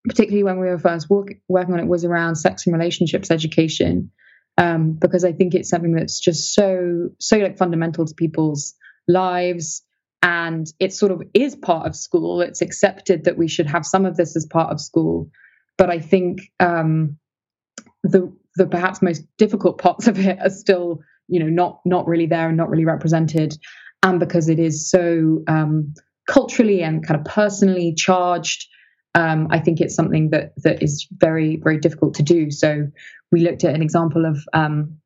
particularly 0.07 0.43
when 0.43 0.59
we 0.59 0.67
were 0.67 0.79
first 0.79 1.09
work, 1.09 1.33
working 1.47 1.73
on 1.73 1.79
it, 1.79 1.87
was 1.87 2.05
around 2.05 2.35
sex 2.35 2.65
and 2.65 2.73
relationships 2.73 3.31
education, 3.31 4.11
um, 4.57 4.93
because 4.93 5.23
I 5.23 5.31
think 5.31 5.53
it's 5.53 5.69
something 5.69 5.93
that's 5.93 6.19
just 6.19 6.53
so 6.53 7.09
so 7.19 7.37
like 7.37 7.57
fundamental 7.57 8.05
to 8.05 8.13
people's 8.13 8.73
lives, 9.07 9.83
and 10.23 10.67
it 10.79 10.93
sort 10.93 11.11
of 11.11 11.21
is 11.33 11.55
part 11.55 11.87
of 11.87 11.95
school. 11.95 12.41
It's 12.41 12.61
accepted 12.61 13.25
that 13.25 13.37
we 13.37 13.47
should 13.47 13.67
have 13.67 13.85
some 13.85 14.05
of 14.05 14.17
this 14.17 14.35
as 14.35 14.45
part 14.45 14.71
of 14.71 14.81
school, 14.81 15.29
but 15.77 15.89
I 15.89 15.99
think 15.99 16.39
um, 16.59 17.17
the 18.03 18.33
the 18.55 18.65
perhaps 18.65 19.01
most 19.01 19.23
difficult 19.37 19.77
parts 19.77 20.07
of 20.07 20.19
it 20.19 20.39
are 20.39 20.49
still 20.49 21.01
you 21.27 21.39
know 21.39 21.49
not 21.49 21.81
not 21.85 22.07
really 22.07 22.27
there 22.27 22.47
and 22.47 22.57
not 22.57 22.69
really 22.69 22.85
represented. 22.85 23.57
And 24.03 24.19
because 24.19 24.47
it 24.47 24.59
is 24.59 24.89
so 24.89 25.43
um, 25.47 25.93
culturally 26.27 26.83
and 26.83 27.05
kind 27.05 27.19
of 27.19 27.25
personally 27.25 27.93
charged 27.95 28.67
um, 29.17 29.47
i 29.49 29.59
think 29.59 29.81
it's 29.81 29.95
something 29.95 30.29
that 30.29 30.53
that 30.63 30.81
is 30.81 31.07
very 31.11 31.57
very 31.57 31.79
difficult 31.79 32.13
to 32.15 32.23
do. 32.23 32.51
So 32.51 32.87
we 33.31 33.41
looked 33.41 33.63
at 33.63 33.75
an 33.75 33.81
example 33.81 34.25
of 34.25 34.37
um, 34.53 34.97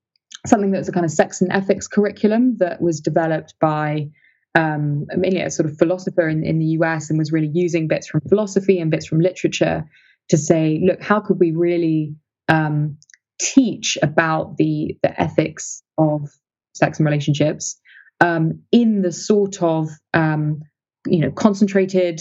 something 0.46 0.72
that's 0.72 0.90
a 0.90 0.92
kind 0.92 1.06
of 1.06 1.12
sex 1.12 1.42
and 1.42 1.52
ethics 1.52 1.88
curriculum 1.88 2.58
that 2.58 2.82
was 2.82 3.00
developed 3.00 3.56
by 3.60 4.10
um, 4.54 5.06
mainly 5.16 5.42
a 5.42 5.50
sort 5.50 5.70
of 5.70 5.78
philosopher 5.78 6.28
in, 6.28 6.44
in 6.44 6.60
the 6.60 6.66
us 6.66 7.10
and 7.10 7.18
was 7.18 7.32
really 7.32 7.52
using 7.54 7.88
bits 7.88 8.08
from 8.08 8.22
philosophy 8.28 8.80
and 8.80 8.92
bits 8.92 9.06
from 9.06 9.20
literature 9.20 9.86
to 10.30 10.38
say 10.38 10.82
look 10.84 11.02
how 11.02 11.20
could 11.20 11.40
we 11.40 11.52
really 11.52 12.16
um, 12.50 12.98
teach 13.40 13.98
about 14.02 14.58
the 14.58 14.98
the 15.04 15.22
ethics 15.22 15.84
of 15.98 16.30
sex 16.74 17.00
and 17.00 17.06
relationships 17.06 17.80
um, 18.20 18.62
in 18.72 19.02
the 19.02 19.12
sort 19.12 19.62
of 19.64 19.90
um, 20.14 20.62
you 21.08 21.20
know 21.20 21.32
concentrated 21.32 22.20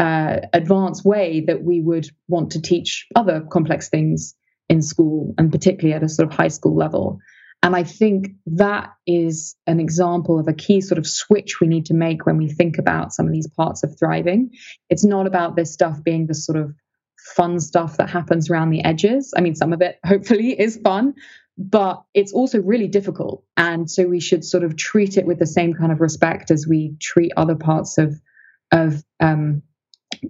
uh, 0.00 0.40
advanced 0.52 1.04
way 1.04 1.44
that 1.46 1.62
we 1.62 1.80
would 1.80 2.08
want 2.26 2.52
to 2.52 2.62
teach 2.62 3.06
other 3.14 3.42
complex 3.50 3.88
things 3.88 4.34
in 4.68 4.82
school 4.82 5.34
and 5.36 5.52
particularly 5.52 5.94
at 5.94 6.02
a 6.02 6.08
sort 6.08 6.28
of 6.28 6.34
high 6.34 6.48
school 6.48 6.74
level 6.74 7.18
and 7.62 7.76
i 7.76 7.82
think 7.82 8.28
that 8.46 8.90
is 9.06 9.56
an 9.66 9.78
example 9.80 10.38
of 10.38 10.48
a 10.48 10.54
key 10.54 10.80
sort 10.80 10.98
of 10.98 11.06
switch 11.06 11.60
we 11.60 11.66
need 11.66 11.86
to 11.86 11.94
make 11.94 12.24
when 12.24 12.38
we 12.38 12.48
think 12.48 12.78
about 12.78 13.12
some 13.12 13.26
of 13.26 13.32
these 13.32 13.48
parts 13.48 13.82
of 13.82 13.98
thriving 13.98 14.50
it's 14.88 15.04
not 15.04 15.26
about 15.26 15.56
this 15.56 15.72
stuff 15.72 16.02
being 16.02 16.26
the 16.26 16.34
sort 16.34 16.58
of 16.58 16.72
fun 17.20 17.60
stuff 17.60 17.96
that 17.96 18.10
happens 18.10 18.50
around 18.50 18.70
the 18.70 18.84
edges. 18.84 19.32
I 19.36 19.40
mean, 19.40 19.54
some 19.54 19.72
of 19.72 19.80
it 19.82 19.98
hopefully 20.04 20.50
is 20.58 20.78
fun, 20.82 21.14
but 21.56 22.02
it's 22.14 22.32
also 22.32 22.60
really 22.60 22.88
difficult. 22.88 23.44
And 23.56 23.90
so 23.90 24.06
we 24.06 24.20
should 24.20 24.44
sort 24.44 24.64
of 24.64 24.76
treat 24.76 25.16
it 25.16 25.26
with 25.26 25.38
the 25.38 25.46
same 25.46 25.74
kind 25.74 25.92
of 25.92 26.00
respect 26.00 26.50
as 26.50 26.66
we 26.66 26.94
treat 27.00 27.32
other 27.36 27.56
parts 27.56 27.98
of 27.98 28.20
of 28.72 29.02
um, 29.18 29.62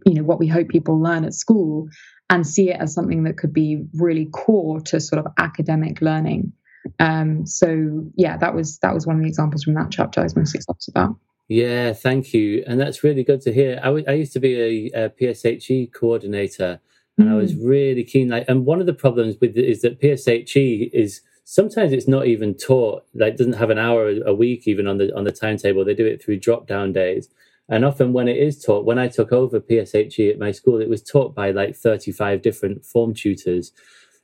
you 0.06 0.14
know 0.14 0.22
what 0.22 0.38
we 0.38 0.46
hope 0.46 0.68
people 0.68 1.00
learn 1.00 1.24
at 1.24 1.34
school 1.34 1.88
and 2.28 2.46
see 2.46 2.70
it 2.70 2.76
as 2.80 2.94
something 2.94 3.24
that 3.24 3.36
could 3.36 3.52
be 3.52 3.84
really 3.94 4.26
core 4.26 4.80
to 4.80 5.00
sort 5.00 5.24
of 5.24 5.32
academic 5.38 6.00
learning. 6.00 6.52
Um, 6.98 7.46
so 7.46 8.04
yeah, 8.16 8.36
that 8.38 8.54
was 8.54 8.78
that 8.78 8.94
was 8.94 9.06
one 9.06 9.16
of 9.16 9.22
the 9.22 9.28
examples 9.28 9.64
from 9.64 9.74
that 9.74 9.90
chapter 9.90 10.20
I 10.20 10.24
was 10.24 10.36
most 10.36 10.54
excited 10.54 10.88
about. 10.88 11.16
Yeah, 11.48 11.92
thank 11.92 12.32
you. 12.32 12.62
And 12.66 12.78
that's 12.78 13.02
really 13.02 13.24
good 13.24 13.40
to 13.40 13.52
hear. 13.52 13.80
I, 13.82 13.86
w- 13.86 14.04
I 14.06 14.12
used 14.12 14.32
to 14.34 14.38
be 14.40 14.90
a, 14.94 15.06
a 15.06 15.10
PSHE 15.10 15.92
coordinator 15.92 16.80
and 17.18 17.28
mm. 17.28 17.32
I 17.32 17.34
was 17.34 17.54
mm. 17.54 17.68
really 17.68 18.04
keen. 18.04 18.28
Like, 18.28 18.44
and 18.48 18.64
one 18.64 18.80
of 18.80 18.86
the 18.86 18.94
problems 18.94 19.34
with 19.40 19.56
it 19.56 19.64
is 19.64 19.82
that 19.82 20.00
PSHE 20.00 20.90
is 20.92 21.22
sometimes 21.42 21.92
it's 21.92 22.06
not 22.06 22.28
even 22.28 22.54
taught. 22.54 23.02
Like, 23.14 23.36
doesn't 23.36 23.54
have 23.54 23.70
an 23.70 23.78
hour 23.78 24.14
a 24.24 24.32
week 24.32 24.68
even 24.68 24.86
on 24.86 24.98
the 24.98 25.14
on 25.16 25.24
the 25.24 25.32
timetable. 25.32 25.84
They 25.84 25.94
do 25.94 26.06
it 26.06 26.22
through 26.22 26.38
drop 26.38 26.68
down 26.68 26.92
days. 26.92 27.28
And 27.70 27.84
often 27.84 28.12
when 28.12 28.26
it 28.26 28.36
is 28.36 28.62
taught, 28.62 28.84
when 28.84 28.98
I 28.98 29.06
took 29.06 29.32
over 29.32 29.60
PSHE 29.60 30.30
at 30.30 30.38
my 30.40 30.50
school, 30.50 30.80
it 30.80 30.88
was 30.88 31.02
taught 31.02 31.36
by 31.36 31.52
like 31.52 31.76
35 31.76 32.42
different 32.42 32.84
form 32.84 33.14
tutors. 33.14 33.72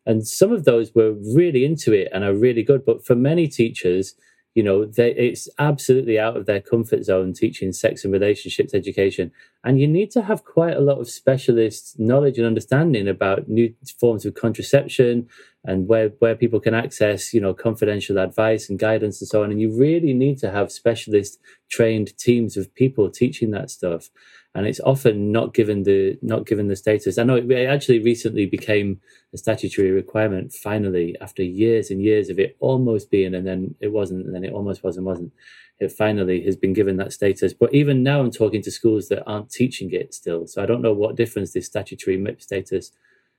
And 0.04 0.26
some 0.26 0.52
of 0.52 0.64
those 0.64 0.94
were 0.94 1.12
really 1.12 1.64
into 1.64 1.92
it 1.92 2.08
and 2.12 2.24
are 2.24 2.34
really 2.34 2.64
good. 2.64 2.84
But 2.84 3.06
for 3.06 3.14
many 3.14 3.46
teachers, 3.46 4.14
you 4.56 4.62
know 4.62 4.86
they, 4.86 5.12
it's 5.12 5.48
absolutely 5.58 6.18
out 6.18 6.36
of 6.36 6.46
their 6.46 6.62
comfort 6.62 7.04
zone 7.04 7.34
teaching 7.34 7.72
sex 7.72 8.04
and 8.04 8.12
relationships 8.12 8.72
education. 8.72 9.30
And 9.62 9.78
you 9.78 9.86
need 9.86 10.10
to 10.12 10.22
have 10.22 10.44
quite 10.44 10.76
a 10.76 10.80
lot 10.80 10.98
of 10.98 11.10
specialist 11.10 11.98
knowledge 11.98 12.38
and 12.38 12.46
understanding 12.46 13.06
about 13.06 13.48
new 13.48 13.74
forms 14.00 14.24
of 14.24 14.34
contraception 14.34 15.28
and 15.64 15.88
where 15.88 16.08
where 16.20 16.34
people 16.34 16.58
can 16.58 16.72
access 16.72 17.34
you 17.34 17.40
know 17.40 17.52
confidential 17.52 18.18
advice 18.18 18.70
and 18.70 18.78
guidance 18.78 19.20
and 19.20 19.28
so 19.28 19.42
on. 19.44 19.50
And 19.50 19.60
you 19.60 19.70
really 19.78 20.14
need 20.14 20.38
to 20.38 20.50
have 20.50 20.72
specialist 20.72 21.38
trained 21.68 22.16
teams 22.16 22.56
of 22.56 22.74
people 22.74 23.10
teaching 23.10 23.50
that 23.50 23.70
stuff 23.70 24.08
and 24.56 24.66
it's 24.66 24.80
often 24.80 25.30
not 25.30 25.52
given 25.52 25.82
the 25.82 26.18
not 26.22 26.46
given 26.46 26.68
the 26.68 26.76
status. 26.76 27.18
I 27.18 27.24
know 27.24 27.36
it 27.36 27.66
actually 27.66 28.02
recently 28.02 28.46
became 28.46 29.02
a 29.34 29.36
statutory 29.36 29.90
requirement. 29.90 30.54
Finally, 30.54 31.14
after 31.20 31.42
years 31.42 31.90
and 31.90 32.00
years 32.00 32.30
of 32.30 32.38
it 32.38 32.56
almost 32.58 33.10
being, 33.10 33.34
and 33.34 33.46
then 33.46 33.74
it 33.80 33.92
wasn't, 33.92 34.24
and 34.24 34.34
then 34.34 34.44
it 34.44 34.54
almost 34.54 34.82
was 34.82 34.96
and 34.96 35.04
wasn't. 35.04 35.32
It 35.78 35.92
finally 35.92 36.42
has 36.44 36.56
been 36.56 36.72
given 36.72 36.96
that 36.96 37.12
status. 37.12 37.52
But 37.52 37.74
even 37.74 38.02
now, 38.02 38.20
I'm 38.20 38.30
talking 38.30 38.62
to 38.62 38.70
schools 38.70 39.08
that 39.08 39.24
aren't 39.26 39.50
teaching 39.50 39.92
it 39.92 40.14
still. 40.14 40.46
So 40.46 40.62
I 40.62 40.66
don't 40.66 40.80
know 40.80 40.94
what 40.94 41.16
difference 41.16 41.52
this 41.52 41.66
statutory 41.66 42.16
MIP 42.16 42.40
status 42.40 42.92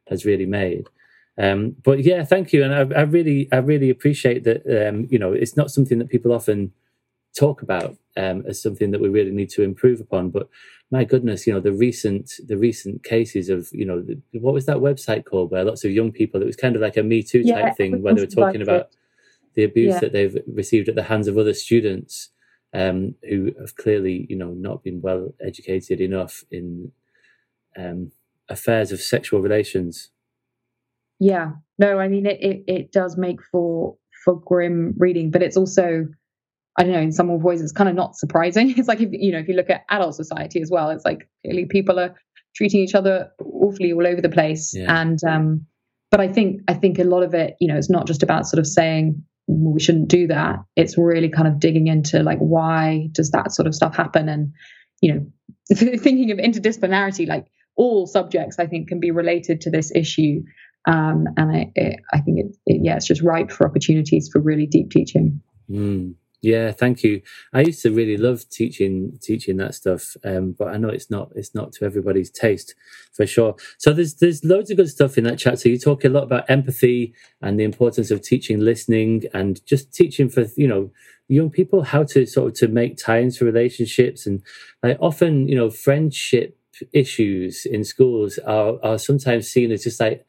has 0.09 0.24
really 0.24 0.45
made. 0.45 0.88
Um, 1.39 1.76
but 1.84 2.03
yeah, 2.03 2.26
thank 2.26 2.53
you, 2.53 2.63
and 2.63 2.76
I, 2.76 2.99
I 2.99 3.01
really, 3.01 3.49
I 3.51 3.57
really 3.57 3.89
appreciate 3.89 4.43
that. 4.43 4.61
Um, 4.68 5.07
you 5.09 5.18
know, 5.18 5.34
it's 5.34 5.57
not 5.57 5.72
something 5.72 5.97
that 5.97 6.09
people 6.09 6.32
often 6.32 6.74
talk 7.38 7.61
about 7.61 7.97
um, 8.15 8.43
as 8.47 8.61
something 8.61 8.91
that 8.91 9.01
we 9.01 9.09
really 9.09 9.31
need 9.31 9.49
to 9.51 9.63
improve 9.63 9.99
upon. 9.99 10.29
But 10.29 10.49
my 10.91 11.03
goodness, 11.03 11.45
you 11.45 11.53
know, 11.53 11.59
the 11.59 11.73
recent 11.73 12.31
the 12.45 12.57
recent 12.57 13.03
cases 13.03 13.49
of, 13.49 13.69
you 13.71 13.85
know, 13.85 14.01
the, 14.01 14.19
what 14.39 14.53
was 14.53 14.65
that 14.65 14.77
website 14.77 15.25
called 15.25 15.51
where 15.51 15.63
lots 15.63 15.83
of 15.85 15.91
young 15.91 16.11
people, 16.11 16.41
it 16.41 16.45
was 16.45 16.55
kind 16.55 16.75
of 16.75 16.81
like 16.81 16.97
a 16.97 17.03
Me 17.03 17.21
Too 17.21 17.43
type 17.43 17.55
yeah, 17.55 17.73
thing 17.73 18.01
where 18.01 18.15
they 18.15 18.21
were 18.21 18.27
talking 18.27 18.61
about 18.61 18.89
the 19.55 19.63
abuse 19.63 19.93
yeah. 19.93 19.99
that 19.99 20.13
they've 20.13 20.38
received 20.47 20.88
at 20.88 20.95
the 20.95 21.03
hands 21.03 21.27
of 21.27 21.38
other 21.38 21.53
students 21.53 22.29
um, 22.73 23.15
who 23.29 23.51
have 23.59 23.75
clearly, 23.75 24.25
you 24.29 24.35
know, 24.35 24.51
not 24.51 24.83
been 24.83 25.01
well 25.01 25.33
educated 25.45 25.99
enough 25.99 26.43
in 26.51 26.91
um, 27.77 28.11
affairs 28.49 28.91
of 28.91 29.01
sexual 29.01 29.41
relations. 29.41 30.09
Yeah, 31.19 31.53
no, 31.79 31.99
I 31.99 32.07
mean 32.07 32.25
it, 32.25 32.39
it, 32.41 32.63
it 32.67 32.91
does 32.91 33.17
make 33.17 33.41
for 33.51 33.97
for 34.23 34.39
grim 34.39 34.93
reading, 34.97 35.31
but 35.31 35.41
it's 35.41 35.57
also 35.57 36.07
I 36.78 36.84
don't 36.84 36.91
know, 36.93 37.01
in 37.01 37.11
some 37.11 37.28
ways 37.41 37.61
it's 37.61 37.71
kind 37.71 37.89
of 37.89 37.95
not 37.95 38.15
surprising. 38.15 38.69
It's 38.78 38.88
like 38.88 39.01
if 39.01 39.09
you 39.11 39.32
know, 39.32 39.39
if 39.39 39.47
you 39.47 39.55
look 39.55 39.69
at 39.69 39.84
adult 39.89 40.15
society 40.15 40.61
as 40.61 40.69
well, 40.69 40.89
it's 40.91 41.05
like 41.05 41.28
clearly 41.43 41.65
people 41.65 41.99
are 41.99 42.15
treating 42.55 42.82
each 42.82 42.95
other 42.95 43.32
awfully 43.39 43.93
all 43.93 44.05
over 44.05 44.21
the 44.21 44.30
place. 44.30 44.73
Yeah. 44.75 45.01
And 45.01 45.23
um, 45.23 45.65
but 46.11 46.21
I 46.21 46.28
think 46.28 46.61
I 46.67 46.73
think 46.73 46.99
a 46.99 47.03
lot 47.03 47.23
of 47.23 47.34
it, 47.34 47.55
you 47.59 47.67
know, 47.67 47.78
it's 47.78 47.89
not 47.89 48.07
just 48.07 48.23
about 48.23 48.47
sort 48.47 48.59
of 48.59 48.67
saying 48.67 49.23
well, 49.47 49.73
we 49.73 49.80
shouldn't 49.80 50.09
do 50.09 50.28
that. 50.28 50.59
It's 50.75 50.97
really 50.97 51.30
kind 51.30 51.47
of 51.47 51.59
digging 51.59 51.88
into 51.88 52.21
like 52.21 52.39
why 52.39 53.09
does 53.11 53.32
that 53.32 53.51
sort 53.51 53.67
of 53.67 53.73
stuff 53.73 53.95
happen, 53.95 54.30
and 54.30 54.53
you 55.01 55.13
know, 55.13 55.25
thinking 55.75 56.32
of 56.32 56.38
interdisciplinarity, 56.38 57.28
like 57.28 57.47
all 57.75 58.07
subjects, 58.07 58.59
I 58.59 58.67
think 58.67 58.88
can 58.89 58.99
be 58.99 59.11
related 59.11 59.61
to 59.61 59.69
this 59.71 59.91
issue. 59.95 60.43
Um, 60.88 61.28
and 61.36 61.51
I, 61.51 61.71
it, 61.75 61.99
I 62.13 62.19
think 62.21 62.39
it, 62.39 62.57
it, 62.65 62.82
yeah, 62.84 62.95
it's 62.95 63.07
just 63.07 63.21
ripe 63.21 63.51
for 63.51 63.67
opportunities 63.67 64.30
for 64.32 64.39
really 64.39 64.65
deep 64.65 64.89
teaching. 64.89 65.41
Mm. 65.69 66.15
Yeah, 66.41 66.71
thank 66.71 67.03
you. 67.03 67.21
I 67.51 67.61
used 67.61 67.81
to 67.81 67.91
really 67.91 68.15
love 68.15 68.47
teaching 68.49 69.17
teaching 69.21 69.57
that 69.57 69.73
stuff, 69.73 70.15
um, 70.23 70.51
but 70.57 70.67
I 70.67 70.77
know 70.77 70.89
it's 70.89 71.09
not 71.09 71.31
it's 71.35 71.55
not 71.55 71.71
to 71.73 71.85
everybody's 71.85 72.29
taste 72.29 72.75
for 73.13 73.25
sure. 73.25 73.55
So 73.79 73.91
there's 73.91 74.15
there's 74.15 74.43
loads 74.45 74.69
of 74.69 74.77
good 74.77 74.89
stuff 74.89 75.17
in 75.17 75.23
that 75.23 75.39
chat. 75.39 75.59
So 75.59 75.69
you 75.69 75.79
talk 75.79 76.05
a 76.05 76.09
lot 76.09 76.23
about 76.23 76.49
empathy 76.49 77.13
and 77.41 77.59
the 77.59 77.63
importance 77.63 78.11
of 78.11 78.21
teaching 78.21 78.59
listening 78.59 79.23
and 79.33 79.65
just 79.65 79.91
teaching 79.93 80.29
for 80.29 80.45
you 80.55 80.67
know 80.67 80.91
young 81.27 81.49
people 81.49 81.81
how 81.81 82.03
to 82.03 82.25
sort 82.27 82.49
of 82.49 82.53
to 82.59 82.67
make 82.67 82.97
times 82.97 83.38
for 83.38 83.45
relationships 83.45 84.27
and 84.27 84.43
like 84.83 84.97
often 85.01 85.47
you 85.47 85.55
know 85.55 85.71
friendship 85.71 86.55
issues 86.93 87.65
in 87.65 87.83
schools 87.83 88.38
are 88.45 88.77
are 88.83 88.99
sometimes 88.99 89.47
seen 89.49 89.71
as 89.71 89.83
just 89.83 89.99
like 89.99 90.23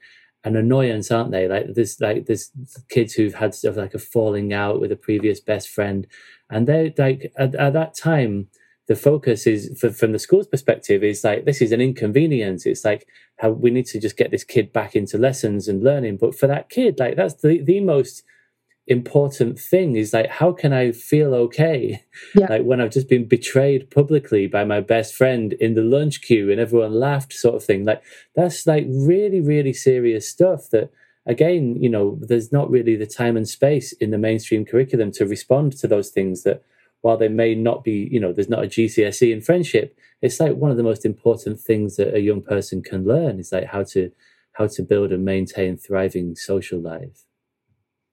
an 0.45 0.57
annoyance, 0.57 1.11
aren't 1.11 1.31
they? 1.31 1.49
Like 1.49 1.75
this, 1.75 2.01
like 2.01 2.27
this 2.27 2.51
kids 2.89 3.15
who've 3.15 3.35
had 3.35 3.55
stuff 3.55 3.77
like 3.77 3.95
a 3.95 3.99
falling 3.99 4.53
out 4.53 4.81
with 4.81 4.93
a 4.93 4.97
previous 4.97 5.41
best 5.41 5.69
friend, 5.69 6.07
and 6.51 6.67
they're 6.67 6.93
like 6.97 7.33
at, 7.37 7.55
at 7.55 7.73
that 7.73 7.95
time 7.95 8.49
the 8.89 8.97
focus 8.97 9.47
is 9.47 9.79
for, 9.79 9.91
from 9.91 10.13
the 10.13 10.19
school's 10.19 10.47
perspective 10.47 11.05
is 11.05 11.23
like 11.23 11.45
this 11.45 11.61
is 11.61 11.73
an 11.73 11.81
inconvenience 11.81 12.67
it's 12.67 12.85
like 12.85 13.07
how 13.39 13.51
we 13.51 13.71
need 13.71 13.87
to 13.87 14.01
just 14.01 14.17
get 14.17 14.31
this 14.31 14.45
kid 14.45 14.73
back 14.73 14.97
into 14.97 15.19
lessons 15.19 15.69
and 15.69 15.85
learning 15.85 16.17
but 16.17 16.35
for 16.35 16.47
that 16.47 16.71
kid 16.71 16.99
like 16.99 17.15
that's 17.15 17.35
the, 17.43 17.63
the 17.63 17.81
most 17.81 18.25
important 18.91 19.59
thing 19.59 19.97
is 19.97 20.13
like 20.13 20.29
how 20.29 20.51
can 20.51 20.73
i 20.73 20.91
feel 20.91 21.35
okay 21.35 22.03
yeah. 22.35 22.47
like 22.49 22.63
when 22.63 22.81
i've 22.81 22.91
just 22.91 23.09
been 23.09 23.27
betrayed 23.27 23.91
publicly 23.91 24.47
by 24.47 24.65
my 24.65 24.81
best 24.81 25.15
friend 25.15 25.53
in 25.55 25.75
the 25.75 25.83
lunch 25.83 26.23
queue 26.23 26.51
and 26.51 26.59
everyone 26.59 26.93
laughed 26.93 27.33
sort 27.33 27.55
of 27.55 27.63
thing 27.63 27.85
like 27.85 28.03
that's 28.35 28.67
like 28.67 28.87
really 28.89 29.41
really 29.41 29.75
serious 29.75 30.27
stuff 30.27 30.71
that 30.71 30.91
again, 31.29 31.77
you 31.77 31.91
know, 31.91 32.19
there's 32.21 32.51
not 32.51 32.71
really 32.71 32.97
the 32.97 33.07
time 33.07 33.37
and 33.37 33.47
space 33.47 33.93
in 33.93 34.11
the 34.11 34.19
mainstream 34.19 34.65
curriculum 34.65 35.13
to 35.13 35.27
respond 35.27 35.73
to 35.73 35.87
those 35.87 36.09
things 36.09 36.43
that 36.43 36.63
while 37.03 37.19
they 37.19 37.29
may 37.29 37.55
not 37.55 37.85
be, 37.85 38.09
you 38.11 38.19
know, 38.19 38.33
there's 38.33 38.49
not 38.49 38.65
a 38.65 38.67
GCSE 38.67 39.33
in 39.33 39.41
friendship, 39.41 39.97
it's 40.23 40.41
like 40.41 40.57
one 40.57 40.71
of 40.71 40.77
the 40.77 40.83
most 40.83 41.05
important 41.05 41.61
things 41.61 41.97
that 41.97 42.15
a 42.15 42.21
young 42.21 42.43
person 42.43 42.83
can 42.83 43.05
learn 43.05 43.39
is 43.39 43.53
like 43.53 43.67
how 43.67 43.85
to 43.85 44.11
how 44.55 44.67
to 44.67 44.83
build 44.83 45.13
and 45.13 45.25
maintain 45.25 45.77
thriving 45.77 46.35
social 46.35 46.81
life. 46.81 47.28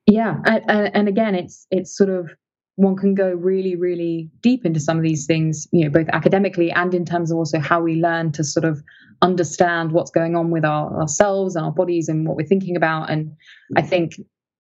Yeah, 0.08 0.36
and, 0.46 0.92
and 0.96 1.08
again, 1.08 1.36
it's 1.36 1.66
it's 1.72 1.98
sort 1.98 2.10
of 2.10 2.32
one 2.76 2.96
can 2.96 3.16
go 3.16 3.32
really, 3.32 3.76
really 3.76 4.30
deep 4.42 4.66
into 4.66 4.80
some 4.80 4.98
of 4.98 5.04
these 5.04 5.26
things, 5.26 5.68
you 5.72 5.86
know, 5.86 5.90
both 5.90 6.10
academically 6.10 6.72
and 6.72 6.94
in 6.94 7.06
terms 7.06 7.32
of 7.32 7.38
also 7.38 7.60
how 7.60 7.82
we 7.82 7.96
learn 7.96 8.32
to 8.34 8.44
sort 8.44 8.66
of 8.66 8.84
understand 9.22 9.94
what's 9.94 10.12
going 10.12 10.36
on 10.36 10.52
with 10.52 10.66
our, 10.66 11.00
ourselves 11.00 11.56
and 11.56 11.66
our 11.66 11.72
bodies 11.72 12.10
and 12.10 12.28
what 12.28 12.36
we're 12.36 12.46
thinking 12.46 12.76
about. 12.76 13.10
And 13.10 13.32
I 13.78 13.82
think 13.82 14.16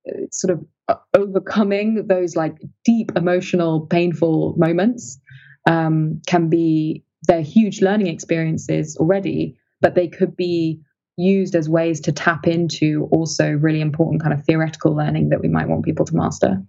uh, 0.07 0.27
sort 0.31 0.53
of 0.53 0.65
uh, 0.87 0.95
overcoming 1.13 2.07
those 2.07 2.37
like 2.37 2.55
deep 2.85 3.11
emotional, 3.17 3.85
painful 3.85 4.55
moments 4.57 5.19
um, 5.67 6.21
can 6.25 6.47
be, 6.47 7.03
they're 7.27 7.41
huge 7.41 7.81
learning 7.81 8.07
experiences 8.07 8.95
already, 8.95 9.57
but 9.81 9.93
they 9.93 10.07
could 10.07 10.37
be 10.37 10.79
used 11.17 11.55
as 11.55 11.69
ways 11.69 11.99
to 12.01 12.11
tap 12.11 12.47
into 12.47 13.07
also 13.11 13.51
really 13.51 13.81
important 13.81 14.21
kind 14.21 14.33
of 14.33 14.43
theoretical 14.45 14.95
learning 14.95 15.29
that 15.29 15.41
we 15.41 15.47
might 15.47 15.67
want 15.67 15.85
people 15.85 16.05
to 16.05 16.15
master. 16.15 16.61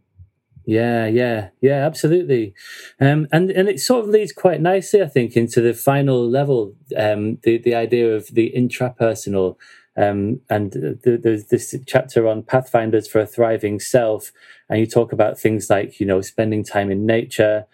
Yeah, 0.66 1.06
yeah, 1.06 1.50
yeah, 1.60 1.86
absolutely, 1.86 2.52
um, 3.00 3.28
and 3.30 3.52
and 3.52 3.68
it 3.68 3.78
sort 3.78 4.02
of 4.04 4.10
leads 4.10 4.32
quite 4.32 4.60
nicely, 4.60 5.00
I 5.00 5.06
think, 5.06 5.36
into 5.36 5.60
the 5.60 5.72
final 5.72 6.28
level, 6.28 6.74
um, 6.96 7.38
the 7.44 7.58
the 7.58 7.76
idea 7.76 8.16
of 8.16 8.26
the 8.34 8.52
intrapersonal, 8.56 9.56
um, 9.96 10.40
and 10.50 10.72
the, 10.72 11.20
there's 11.22 11.46
this 11.46 11.72
chapter 11.86 12.26
on 12.26 12.42
pathfinders 12.42 13.06
for 13.06 13.20
a 13.20 13.26
thriving 13.26 13.78
self, 13.78 14.32
and 14.68 14.80
you 14.80 14.86
talk 14.86 15.12
about 15.12 15.38
things 15.38 15.70
like 15.70 16.00
you 16.00 16.06
know 16.06 16.20
spending 16.20 16.64
time 16.64 16.90
in 16.90 17.06
nature, 17.06 17.66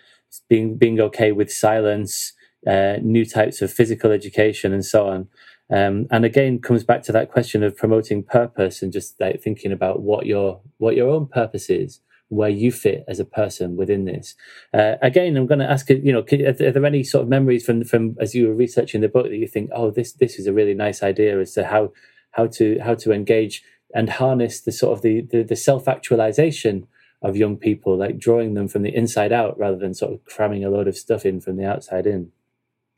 being 0.51 0.77
being 0.77 1.01
okay 1.01 1.33
with 1.33 1.51
silence, 1.51 2.35
uh, 2.67 2.97
new 3.01 3.25
types 3.25 3.63
of 3.63 3.73
physical 3.73 4.11
education, 4.11 4.71
and 4.71 4.85
so 4.85 5.09
on. 5.09 5.29
Um, 5.71 6.07
and 6.11 6.25
again, 6.25 6.61
comes 6.61 6.85
back 6.85 7.03
to 7.05 7.13
that 7.13 7.31
question 7.31 7.63
of 7.63 7.77
promoting 7.77 8.23
purpose 8.23 8.83
and 8.83 8.93
just 8.93 9.19
like 9.21 9.41
thinking 9.41 9.73
about 9.73 10.01
what 10.01 10.27
your 10.27 10.61
what 10.79 10.97
your 10.97 11.09
own 11.09 11.27
purpose 11.27 11.71
is 11.71 12.01
where 12.33 12.49
you 12.49 12.73
fit 12.73 13.05
as 13.07 13.21
a 13.21 13.27
person 13.27 13.77
within 13.77 14.07
this. 14.07 14.35
Uh, 14.73 14.95
again, 15.03 15.37
I'm 15.37 15.47
going 15.47 15.59
to 15.59 15.71
ask 15.71 15.91
you 15.91 16.13
know, 16.13 16.21
are 16.21 16.53
there 16.53 16.87
any 16.87 17.05
sort 17.05 17.25
of 17.25 17.29
memories 17.29 17.65
from 17.65 17.85
from 17.85 18.17
as 18.19 18.35
you 18.35 18.49
were 18.49 18.55
researching 18.55 19.03
the 19.03 19.09
book 19.09 19.27
that 19.27 19.37
you 19.37 19.47
think, 19.47 19.71
oh, 19.75 19.91
this 19.91 20.13
this 20.13 20.39
is 20.39 20.47
a 20.47 20.53
really 20.53 20.75
nice 20.75 21.03
idea 21.03 21.39
as 21.39 21.53
to 21.53 21.67
how 21.67 21.93
how 22.33 22.47
to 22.47 22.79
how 22.81 22.95
to 22.95 23.13
engage 23.13 23.63
and 23.95 24.09
harness 24.09 24.63
the 24.63 24.73
sort 24.73 24.97
of 24.97 25.03
the 25.03 25.21
the, 25.21 25.43
the 25.43 25.57
self 25.57 25.87
actualization 25.87 26.87
of 27.21 27.37
young 27.37 27.57
people, 27.57 27.97
like 27.97 28.19
drawing 28.19 28.55
them 28.55 28.67
from 28.67 28.83
the 28.83 28.95
inside 28.95 29.31
out 29.31 29.57
rather 29.59 29.77
than 29.77 29.95
sort 29.95 30.13
of 30.13 30.25
cramming 30.25 30.65
a 30.65 30.71
load 30.71 30.89
of 30.89 30.97
stuff 30.97 31.27
in 31.27 31.41
from 31.41 31.57
the 31.57 31.67
outside 31.67 32.07
in. 32.07 32.33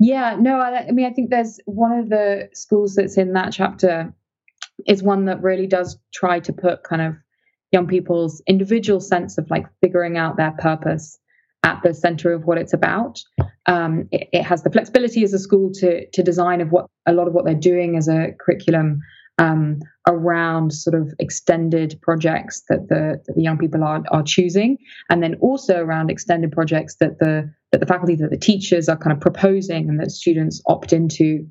Yeah, 0.00 0.36
no, 0.38 0.58
I, 0.58 0.88
I 0.88 0.90
mean, 0.90 1.06
I 1.06 1.12
think 1.12 1.30
there's 1.30 1.60
one 1.66 1.92
of 1.92 2.08
the 2.08 2.48
schools 2.52 2.94
that's 2.94 3.16
in 3.16 3.32
that 3.34 3.52
chapter 3.52 4.12
is 4.86 5.02
one 5.02 5.26
that 5.26 5.42
really 5.42 5.66
does 5.66 5.98
try 6.12 6.40
to 6.40 6.52
put 6.52 6.82
kind 6.82 7.00
of 7.00 7.14
young 7.72 7.86
people's 7.86 8.42
individual 8.46 9.00
sense 9.00 9.38
of 9.38 9.48
like 9.50 9.66
figuring 9.80 10.16
out 10.16 10.36
their 10.36 10.52
purpose 10.52 11.18
at 11.64 11.82
the 11.82 11.94
center 11.94 12.32
of 12.32 12.44
what 12.44 12.58
it's 12.58 12.72
about. 12.72 13.22
Um, 13.66 14.08
it, 14.12 14.28
it, 14.32 14.42
has 14.42 14.62
the 14.62 14.70
flexibility 14.70 15.24
as 15.24 15.32
a 15.32 15.38
school 15.38 15.72
to 15.74 16.06
to 16.10 16.22
design 16.22 16.60
of 16.60 16.70
what 16.70 16.86
a 17.06 17.12
lot 17.12 17.26
of 17.26 17.34
what 17.34 17.44
they're 17.44 17.54
doing 17.54 17.96
as 17.96 18.06
a 18.06 18.32
curriculum 18.38 19.00
um, 19.38 19.80
around 20.08 20.72
sort 20.72 20.94
of 20.94 21.12
extended 21.18 21.98
projects 22.02 22.62
that 22.68 22.88
the 22.88 23.20
that 23.26 23.34
the 23.34 23.42
young 23.42 23.58
people 23.58 23.82
are 23.82 24.02
are 24.10 24.22
choosing, 24.22 24.78
and 25.10 25.22
then 25.22 25.34
also 25.36 25.78
around 25.78 26.10
extended 26.10 26.52
projects 26.52 26.96
that 27.00 27.18
the 27.18 27.50
that 27.72 27.80
the 27.80 27.86
faculty 27.86 28.14
that 28.16 28.30
the 28.30 28.38
teachers 28.38 28.88
are 28.88 28.96
kind 28.96 29.12
of 29.12 29.20
proposing 29.20 29.88
and 29.88 29.98
that 30.00 30.10
students 30.10 30.62
opt 30.66 30.92
into. 30.92 31.46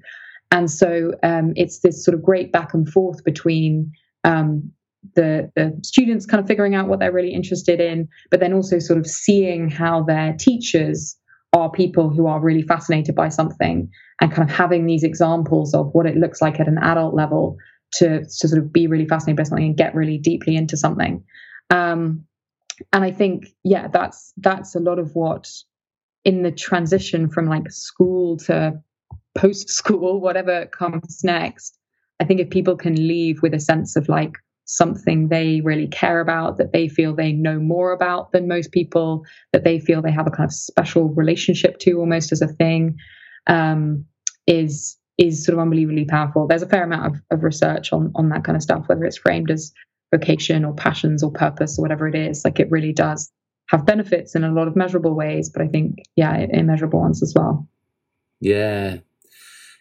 And 0.52 0.70
so 0.70 1.12
um, 1.24 1.54
it's 1.56 1.80
this 1.80 2.06
sort 2.06 2.14
of 2.14 2.22
great 2.22 2.52
back 2.52 2.76
and 2.76 2.88
forth 2.88 3.24
between 3.24 3.92
um, 4.24 4.72
the, 5.16 5.52
the 5.56 5.78
students 5.84 6.26
kind 6.26 6.40
of 6.40 6.48
figuring 6.48 6.76
out 6.76 6.88
what 6.88 7.00
they're 7.00 7.12
really 7.12 7.34
interested 7.34 7.82
in, 7.82 8.08
but 8.32 8.40
then 8.40 8.54
also 8.54 8.80
sort 8.80 9.00
of 9.00 9.08
seeing 9.08 9.70
how 9.70 10.04
their 10.04 10.34
teachers 10.34 11.18
are 11.54 11.70
people 11.70 12.10
who 12.10 12.28
are 12.28 12.40
really 12.40 12.64
fascinated 12.64 13.16
by 13.16 13.30
something 13.30 13.90
and 14.22 14.32
kind 14.32 14.48
of 14.48 14.56
having 14.56 14.86
these 14.86 15.04
examples 15.04 15.74
of 15.74 15.90
what 15.94 16.06
it 16.06 16.18
looks 16.18 16.42
like 16.42 16.60
at 16.60 16.68
an 16.68 16.78
adult 16.80 17.14
level 17.14 17.58
to, 17.98 18.22
to 18.24 18.48
sort 18.48 18.62
of 18.62 18.72
be 18.72 18.88
really 18.88 19.08
fascinated 19.08 19.38
by 19.38 19.44
something 19.44 19.66
and 19.66 19.78
get 19.78 19.96
really 19.96 20.18
deeply 20.18 20.56
into 20.56 20.78
something. 20.78 21.24
Um, 21.70 22.26
and 22.92 23.04
I 23.04 23.12
think, 23.12 23.48
yeah, 23.64 23.88
that's 23.88 24.34
that's 24.38 24.76
a 24.76 24.80
lot 24.80 25.00
of 25.00 25.16
what 25.16 25.50
in 26.26 26.42
the 26.44 26.52
transition 26.52 27.30
from 27.30 27.48
like 27.48 27.72
school 27.72 28.38
to 28.38 28.82
post 29.36 29.70
school, 29.70 30.20
whatever 30.22 30.66
comes 30.68 31.22
next. 31.24 31.78
I 32.20 32.26
think 32.26 32.40
if 32.40 32.50
people 32.50 32.76
can 32.76 32.96
leave 32.96 33.42
with 33.42 33.54
a 33.54 33.60
sense 33.60 33.96
of 33.96 34.08
like 34.08 34.34
something 34.66 35.28
they 35.28 35.62
really 35.62 35.88
care 35.88 36.20
about, 36.20 36.58
that 36.58 36.72
they 36.72 36.88
feel 36.88 37.14
they 37.14 37.34
know 37.34 37.60
more 37.60 37.92
about 37.92 38.32
than 38.32 38.48
most 38.48 38.72
people, 38.72 39.26
that 39.52 39.64
they 39.64 39.80
feel 39.80 40.02
they 40.02 40.12
have 40.12 40.28
a 40.28 40.32
kind 40.32 40.48
of 40.48 40.54
special 40.54 41.10
relationship 41.10 41.80
to 41.80 42.00
almost 42.00 42.32
as 42.32 42.42
a 42.42 42.48
thing, 42.48 42.98
um, 43.48 44.06
is 44.48 44.98
is 45.18 45.46
sort 45.46 45.54
of 45.54 45.60
unbelievably 45.60 46.06
powerful. 46.06 46.48
There's 46.48 46.64
a 46.64 46.68
fair 46.68 46.84
amount 46.84 47.16
of, 47.16 47.22
of 47.32 47.44
research 47.44 47.94
on 47.94 48.12
on 48.16 48.30
that 48.30 48.44
kind 48.44 48.56
of 48.56 48.64
stuff, 48.64 48.88
whether 48.88 49.06
it's 49.06 49.18
framed 49.18 49.52
as 49.52 49.72
vocation 50.14 50.66
or 50.66 50.74
passions 50.74 51.24
or 51.24 51.32
purpose 51.32 51.78
or 51.78 51.82
whatever 51.82 52.08
it 52.08 52.16
is. 52.16 52.44
Like 52.44 52.60
it 52.60 52.72
really 52.72 52.94
does 52.94 53.32
have 53.70 53.86
benefits 53.86 54.36
in 54.36 54.44
a 54.44 54.52
lot 54.52 54.68
of 54.68 54.76
measurable 54.76 55.16
ways, 55.16 55.50
but 55.50 55.62
I 55.62 55.68
think 55.68 55.98
yeah, 56.16 56.46
immeasurable 56.52 57.00
ones 57.00 57.24
as 57.24 57.34
well. 57.36 57.68
Yeah, 58.40 58.98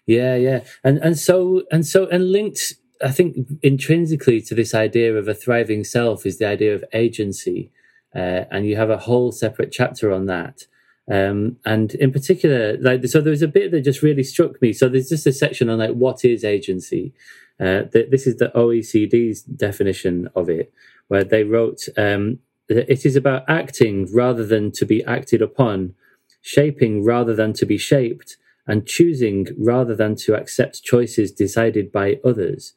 yeah, 0.06 0.36
yeah, 0.36 0.64
and 0.84 0.98
and 0.98 1.18
so 1.18 1.62
and 1.70 1.86
so 1.86 2.06
and 2.06 2.30
linked 2.30 2.74
I 3.02 3.10
think 3.10 3.36
intrinsically 3.62 4.40
to 4.42 4.54
this 4.54 4.74
idea 4.74 5.16
of 5.16 5.28
a 5.28 5.34
thriving 5.34 5.84
self 5.84 6.24
is 6.24 6.38
the 6.38 6.46
idea 6.46 6.74
of 6.74 6.84
agency, 6.92 7.70
uh, 8.14 8.44
and 8.50 8.66
you 8.66 8.76
have 8.76 8.90
a 8.90 8.98
whole 8.98 9.32
separate 9.32 9.72
chapter 9.72 10.12
on 10.12 10.26
that. 10.26 10.66
Um, 11.10 11.56
and 11.64 11.94
in 11.96 12.12
particular, 12.12 12.76
like 12.78 13.04
so, 13.06 13.20
there 13.20 13.30
was 13.30 13.42
a 13.42 13.48
bit 13.48 13.70
that 13.72 13.82
just 13.82 14.02
really 14.02 14.22
struck 14.22 14.60
me. 14.62 14.72
So 14.72 14.88
there's 14.88 15.08
just 15.08 15.26
a 15.26 15.32
section 15.32 15.68
on 15.68 15.78
like 15.78 15.92
what 15.92 16.24
is 16.24 16.44
agency. 16.44 17.12
Uh, 17.60 17.82
this 17.92 18.26
is 18.26 18.36
the 18.36 18.50
OECD's 18.54 19.42
definition 19.42 20.28
of 20.34 20.48
it, 20.48 20.72
where 21.08 21.24
they 21.24 21.44
wrote 21.44 21.88
um, 21.96 22.38
it 22.68 23.04
is 23.04 23.16
about 23.16 23.44
acting 23.48 24.08
rather 24.12 24.44
than 24.44 24.70
to 24.72 24.86
be 24.86 25.04
acted 25.04 25.42
upon, 25.42 25.94
shaping 26.40 27.04
rather 27.04 27.34
than 27.34 27.52
to 27.54 27.66
be 27.66 27.78
shaped, 27.78 28.36
and 28.66 28.86
choosing 28.86 29.48
rather 29.58 29.94
than 29.94 30.14
to 30.14 30.34
accept 30.34 30.82
choices 30.82 31.32
decided 31.32 31.90
by 31.92 32.20
others. 32.24 32.74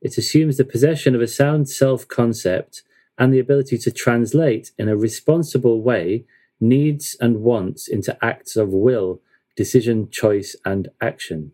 It 0.00 0.18
assumes 0.18 0.56
the 0.56 0.64
possession 0.64 1.14
of 1.14 1.20
a 1.20 1.28
sound 1.28 1.68
self 1.68 2.08
concept 2.08 2.82
and 3.18 3.32
the 3.32 3.38
ability 3.38 3.78
to 3.78 3.90
translate 3.90 4.72
in 4.78 4.88
a 4.88 4.96
responsible 4.96 5.82
way 5.82 6.24
needs 6.60 7.16
and 7.20 7.42
wants 7.42 7.88
into 7.88 8.16
acts 8.24 8.56
of 8.56 8.70
will, 8.70 9.20
decision, 9.56 10.08
choice, 10.10 10.56
and 10.64 10.88
action. 11.00 11.52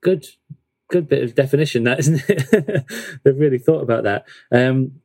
Good, 0.00 0.26
good 0.90 1.08
bit 1.08 1.22
of 1.22 1.34
definition, 1.34 1.84
that 1.84 2.00
isn't 2.00 2.22
it? 2.28 2.84
They've 3.24 3.38
really 3.38 3.58
thought 3.58 3.82
about 3.82 4.04
that. 4.04 4.24
Um, 4.50 5.00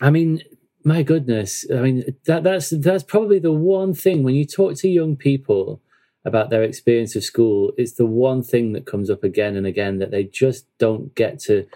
I 0.00 0.10
mean, 0.10 0.42
my 0.84 1.02
goodness, 1.02 1.66
I 1.70 1.80
mean 1.80 2.04
that 2.26 2.44
that's 2.44 2.70
that's 2.70 3.02
probably 3.02 3.40
the 3.40 3.52
one 3.52 3.92
thing 3.92 4.22
when 4.22 4.36
you 4.36 4.44
talk 4.44 4.76
to 4.76 4.88
young 4.88 5.16
people 5.16 5.80
about 6.24 6.50
their 6.50 6.62
experience 6.62 7.16
of 7.16 7.24
school, 7.24 7.72
it's 7.76 7.94
the 7.94 8.06
one 8.06 8.42
thing 8.42 8.72
that 8.72 8.86
comes 8.86 9.10
up 9.10 9.24
again 9.24 9.56
and 9.56 9.66
again 9.66 9.98
that 9.98 10.10
they 10.10 10.24
just 10.24 10.66
don't 10.78 11.14
get 11.14 11.38
to 11.38 11.66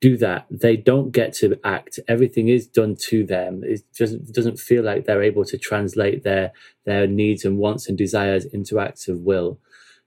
do 0.00 0.16
that. 0.18 0.46
They 0.50 0.76
don't 0.76 1.10
get 1.10 1.32
to 1.34 1.58
act. 1.64 1.98
Everything 2.08 2.48
is 2.48 2.66
done 2.66 2.96
to 3.08 3.24
them. 3.24 3.62
It 3.64 3.82
doesn't 3.98 4.32
doesn't 4.32 4.58
feel 4.58 4.84
like 4.84 5.04
they're 5.04 5.22
able 5.22 5.44
to 5.46 5.58
translate 5.58 6.24
their 6.24 6.52
their 6.84 7.06
needs 7.06 7.44
and 7.44 7.58
wants 7.58 7.88
and 7.88 7.98
desires 7.98 8.44
into 8.44 8.78
acts 8.78 9.08
of 9.08 9.20
will. 9.20 9.58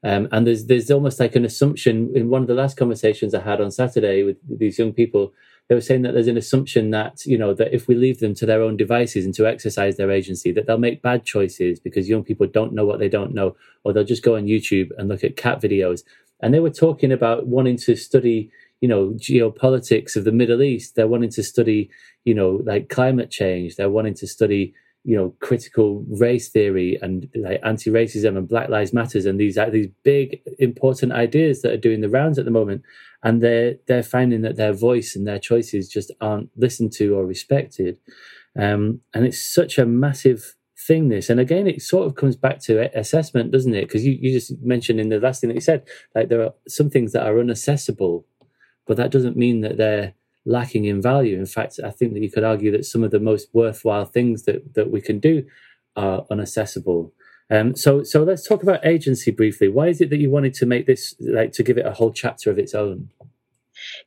Um, 0.03 0.27
and 0.31 0.47
there's 0.47 0.65
there's 0.65 0.91
almost 0.91 1.19
like 1.19 1.35
an 1.35 1.45
assumption 1.45 2.11
in 2.15 2.29
one 2.29 2.41
of 2.41 2.47
the 2.47 2.55
last 2.55 2.77
conversations 2.77 3.33
I 3.33 3.41
had 3.41 3.61
on 3.61 3.71
Saturday 3.71 4.23
with 4.23 4.37
these 4.47 4.79
young 4.79 4.93
people 4.93 5.33
they 5.71 5.75
were 5.75 5.79
saying 5.79 6.01
that 6.01 6.13
there's 6.13 6.27
an 6.27 6.35
assumption 6.35 6.91
that 6.91 7.25
you 7.25 7.37
know 7.37 7.53
that 7.53 7.73
if 7.73 7.87
we 7.87 7.95
leave 7.95 8.19
them 8.19 8.33
to 8.35 8.45
their 8.45 8.61
own 8.61 8.75
devices 8.75 9.23
and 9.23 9.33
to 9.35 9.47
exercise 9.47 9.95
their 9.95 10.11
agency 10.11 10.51
that 10.51 10.67
they'll 10.67 10.77
make 10.77 11.01
bad 11.01 11.23
choices 11.23 11.79
because 11.79 12.09
young 12.09 12.25
people 12.25 12.45
don't 12.45 12.73
know 12.73 12.85
what 12.85 12.99
they 12.99 13.07
don't 13.07 13.33
know 13.33 13.55
or 13.85 13.93
they'll 13.93 14.03
just 14.03 14.21
go 14.21 14.35
on 14.35 14.47
youtube 14.47 14.89
and 14.97 15.07
look 15.07 15.23
at 15.23 15.37
cat 15.37 15.61
videos 15.61 16.01
and 16.41 16.53
they 16.53 16.59
were 16.59 16.69
talking 16.69 17.09
about 17.09 17.47
wanting 17.47 17.77
to 17.77 17.95
study 17.95 18.51
you 18.81 18.87
know 18.87 19.11
geopolitics 19.11 20.15
of 20.15 20.25
the 20.25 20.31
middle 20.31 20.61
east. 20.61 20.95
They're 20.95 21.07
wanting 21.07 21.29
to 21.31 21.43
study 21.43 21.89
you 22.25 22.33
know 22.33 22.61
like 22.65 22.89
climate 22.89 23.31
change. 23.31 23.75
They're 23.75 23.89
wanting 23.89 24.15
to 24.15 24.27
study 24.27 24.73
you 25.03 25.15
know 25.15 25.33
critical 25.39 26.05
race 26.09 26.49
theory 26.49 26.97
and 27.01 27.27
like 27.35 27.59
anti-racism 27.63 28.37
and 28.37 28.47
black 28.47 28.69
lives 28.69 28.93
matters 28.93 29.25
and 29.25 29.39
these 29.39 29.57
these 29.71 29.87
big 30.03 30.41
important 30.59 31.11
ideas 31.11 31.61
that 31.61 31.71
are 31.71 31.77
doing 31.77 32.01
the 32.01 32.09
rounds 32.09 32.37
at 32.37 32.45
the 32.45 32.51
moment. 32.51 32.83
And 33.23 33.41
they're 33.41 33.75
they're 33.87 34.03
finding 34.03 34.41
that 34.41 34.57
their 34.57 34.73
voice 34.73 35.15
and 35.15 35.27
their 35.27 35.39
choices 35.39 35.87
just 35.87 36.11
aren't 36.19 36.49
listened 36.57 36.91
to 36.93 37.15
or 37.15 37.25
respected. 37.25 37.97
Um, 38.59 39.01
and 39.13 39.25
it's 39.25 39.43
such 39.43 39.77
a 39.77 39.85
massive 39.85 40.55
thing 40.87 41.09
this. 41.09 41.29
And 41.29 41.39
again 41.39 41.67
it 41.67 41.81
sort 41.83 42.07
of 42.07 42.15
comes 42.15 42.35
back 42.35 42.59
to 42.61 42.97
assessment 42.97 43.51
doesn't 43.51 43.75
it? 43.75 43.87
Because 43.87 44.05
you, 44.05 44.17
you 44.19 44.31
just 44.31 44.59
mentioned 44.61 44.99
in 44.99 45.09
the 45.09 45.19
last 45.19 45.41
thing 45.41 45.49
that 45.49 45.55
you 45.55 45.61
said 45.61 45.87
like 46.15 46.29
there 46.29 46.41
are 46.41 46.53
some 46.67 46.89
things 46.89 47.11
that 47.13 47.25
are 47.25 47.35
unaccessible 47.35 48.23
but 48.91 48.97
that 48.97 49.09
doesn't 49.09 49.37
mean 49.37 49.61
that 49.61 49.77
they're 49.77 50.13
lacking 50.45 50.83
in 50.83 51.01
value. 51.01 51.39
In 51.39 51.45
fact, 51.45 51.79
I 51.81 51.91
think 51.91 52.11
that 52.11 52.21
you 52.21 52.29
could 52.29 52.43
argue 52.43 52.71
that 52.71 52.83
some 52.83 53.05
of 53.05 53.11
the 53.11 53.21
most 53.21 53.47
worthwhile 53.53 54.03
things 54.03 54.43
that, 54.43 54.73
that 54.73 54.91
we 54.91 54.99
can 54.99 55.17
do 55.17 55.45
are 55.95 56.25
unaccessible. 56.29 57.11
Um, 57.49 57.73
so, 57.73 58.03
so 58.03 58.23
let's 58.23 58.45
talk 58.45 58.63
about 58.63 58.85
agency 58.85 59.31
briefly. 59.31 59.69
Why 59.69 59.87
is 59.87 60.01
it 60.01 60.09
that 60.09 60.19
you 60.19 60.29
wanted 60.29 60.53
to 60.55 60.65
make 60.65 60.87
this, 60.87 61.15
like, 61.21 61.53
to 61.53 61.63
give 61.63 61.77
it 61.77 61.85
a 61.85 61.93
whole 61.93 62.11
chapter 62.11 62.51
of 62.51 62.59
its 62.59 62.73
own? 62.73 63.07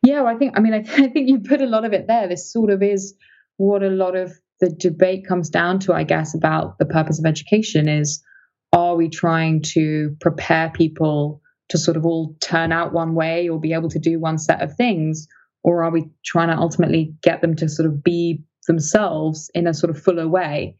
Yeah, 0.02 0.20
well, 0.20 0.34
I 0.34 0.36
think, 0.36 0.52
I 0.54 0.60
mean, 0.60 0.74
I, 0.74 0.82
th- 0.82 1.00
I 1.08 1.08
think 1.08 1.30
you 1.30 1.40
put 1.40 1.62
a 1.62 1.66
lot 1.66 1.86
of 1.86 1.94
it 1.94 2.06
there. 2.06 2.28
This 2.28 2.52
sort 2.52 2.68
of 2.68 2.82
is 2.82 3.14
what 3.56 3.82
a 3.82 3.88
lot 3.88 4.16
of 4.16 4.38
the 4.60 4.68
debate 4.68 5.26
comes 5.26 5.48
down 5.48 5.78
to, 5.78 5.94
I 5.94 6.02
guess, 6.02 6.34
about 6.34 6.76
the 6.76 6.84
purpose 6.84 7.18
of 7.18 7.24
education 7.24 7.88
is 7.88 8.22
are 8.74 8.96
we 8.96 9.08
trying 9.08 9.62
to 9.62 10.14
prepare 10.20 10.68
people 10.74 11.40
to 11.70 11.78
sort 11.78 11.96
of 11.96 12.04
all 12.04 12.36
turn 12.40 12.72
out 12.72 12.92
one 12.92 13.14
way 13.14 13.48
or 13.48 13.58
be 13.58 13.72
able 13.72 13.88
to 13.90 13.98
do 13.98 14.20
one 14.20 14.38
set 14.38 14.62
of 14.62 14.76
things? 14.76 15.26
or 15.64 15.82
are 15.82 15.90
we 15.90 16.04
trying 16.24 16.48
to 16.48 16.56
ultimately 16.56 17.14
get 17.22 17.40
them 17.40 17.56
to 17.56 17.68
sort 17.68 17.88
of 17.88 18.04
be 18.04 18.44
themselves 18.68 19.50
in 19.54 19.66
a 19.66 19.74
sort 19.74 19.90
of 19.90 20.00
fuller 20.00 20.28
way? 20.28 20.76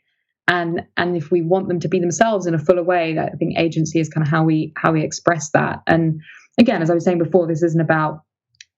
And 0.47 0.83
and 0.97 1.17
if 1.17 1.31
we 1.31 1.41
want 1.41 1.69
them 1.69 1.81
to 1.81 1.89
be 1.89 1.99
themselves 1.99 2.47
in 2.47 2.55
a 2.55 2.59
fuller 2.59 2.83
way 2.83 3.19
i 3.19 3.31
think 3.31 3.59
agency 3.59 3.99
is 3.99 4.11
kind 4.11 4.27
of 4.27 4.31
how 4.31 4.45
we 4.45 4.75
how 4.77 4.93
we 4.93 5.03
express 5.03 5.51
that. 5.51 5.81
And 5.87 6.21
again 6.61 6.83
as 6.83 6.91
i 6.91 6.95
was 6.95 7.05
saying 7.05 7.19
before 7.19 7.47
this 7.47 7.63
isn't 7.63 7.81
about 7.81 8.21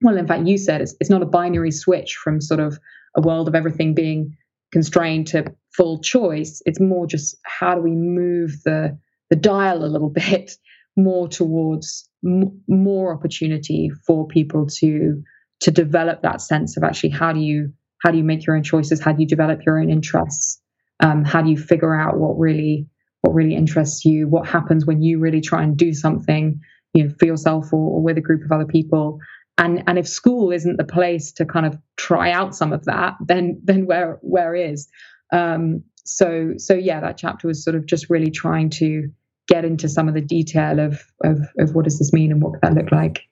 well 0.00 0.16
in 0.16 0.28
fact 0.28 0.46
you 0.46 0.56
said 0.56 0.80
it's, 0.80 0.94
it's 1.00 1.10
not 1.10 1.22
a 1.22 1.26
binary 1.26 1.72
switch 1.72 2.14
from 2.14 2.40
sort 2.40 2.60
of 2.60 2.78
a 3.16 3.20
world 3.20 3.48
of 3.48 3.56
everything 3.56 3.94
being 3.94 4.36
constrained 4.72 5.26
to 5.28 5.44
full 5.76 6.00
choice. 6.00 6.62
It's 6.66 6.80
more 6.80 7.06
just 7.06 7.36
how 7.44 7.74
do 7.74 7.80
we 7.80 7.92
move 7.92 8.62
the 8.64 8.96
the 9.28 9.36
dial 9.36 9.84
a 9.84 9.86
little 9.86 10.10
bit 10.24 10.52
more 10.96 11.28
towards 11.28 12.08
m- 12.24 12.62
more 12.66 13.12
opportunity 13.12 13.90
for 14.06 14.26
people 14.26 14.66
to 14.66 15.22
to 15.60 15.70
develop 15.70 16.22
that 16.22 16.40
sense 16.40 16.76
of 16.76 16.82
actually 16.82 17.10
how 17.10 17.32
do 17.32 17.40
you 17.40 17.72
how 18.02 18.10
do 18.10 18.18
you 18.18 18.24
make 18.24 18.46
your 18.46 18.56
own 18.56 18.62
choices? 18.62 19.00
How 19.00 19.12
do 19.12 19.22
you 19.22 19.28
develop 19.28 19.64
your 19.64 19.80
own 19.80 19.90
interests? 19.90 20.60
Um, 21.00 21.24
how 21.24 21.42
do 21.42 21.50
you 21.50 21.56
figure 21.56 21.94
out 21.94 22.18
what 22.18 22.38
really 22.38 22.86
what 23.22 23.34
really 23.34 23.54
interests 23.54 24.04
you? 24.04 24.28
What 24.28 24.46
happens 24.46 24.86
when 24.86 25.02
you 25.02 25.18
really 25.18 25.40
try 25.40 25.62
and 25.62 25.76
do 25.76 25.92
something 25.92 26.60
you 26.94 27.04
know 27.04 27.14
for 27.18 27.26
yourself 27.26 27.72
or, 27.72 27.96
or 27.96 28.02
with 28.02 28.18
a 28.18 28.22
group 28.22 28.44
of 28.44 28.52
other 28.52 28.66
people? 28.66 29.18
And 29.58 29.84
and 29.86 29.98
if 29.98 30.06
school 30.06 30.52
isn't 30.52 30.76
the 30.76 30.84
place 30.84 31.32
to 31.32 31.46
kind 31.46 31.66
of 31.66 31.78
try 31.96 32.30
out 32.30 32.54
some 32.54 32.72
of 32.72 32.84
that 32.84 33.14
then 33.20 33.60
then 33.64 33.86
where 33.86 34.18
where 34.22 34.54
is? 34.54 34.88
Um, 35.32 35.84
so 36.04 36.52
so 36.56 36.74
yeah 36.74 37.00
that 37.00 37.16
chapter 37.16 37.48
was 37.48 37.64
sort 37.64 37.74
of 37.74 37.86
just 37.86 38.08
really 38.08 38.30
trying 38.30 38.70
to 38.70 39.10
get 39.56 39.64
into 39.64 39.88
some 39.88 40.08
of 40.08 40.14
the 40.14 40.26
detail 40.36 40.78
of 40.80 40.92
of, 41.24 41.38
of 41.58 41.74
what 41.74 41.84
does 41.84 41.98
this 41.98 42.12
mean 42.12 42.30
and 42.32 42.42
what 42.42 42.52
could 42.52 42.62
that 42.62 42.74
look 42.74 42.92
like 42.92 43.22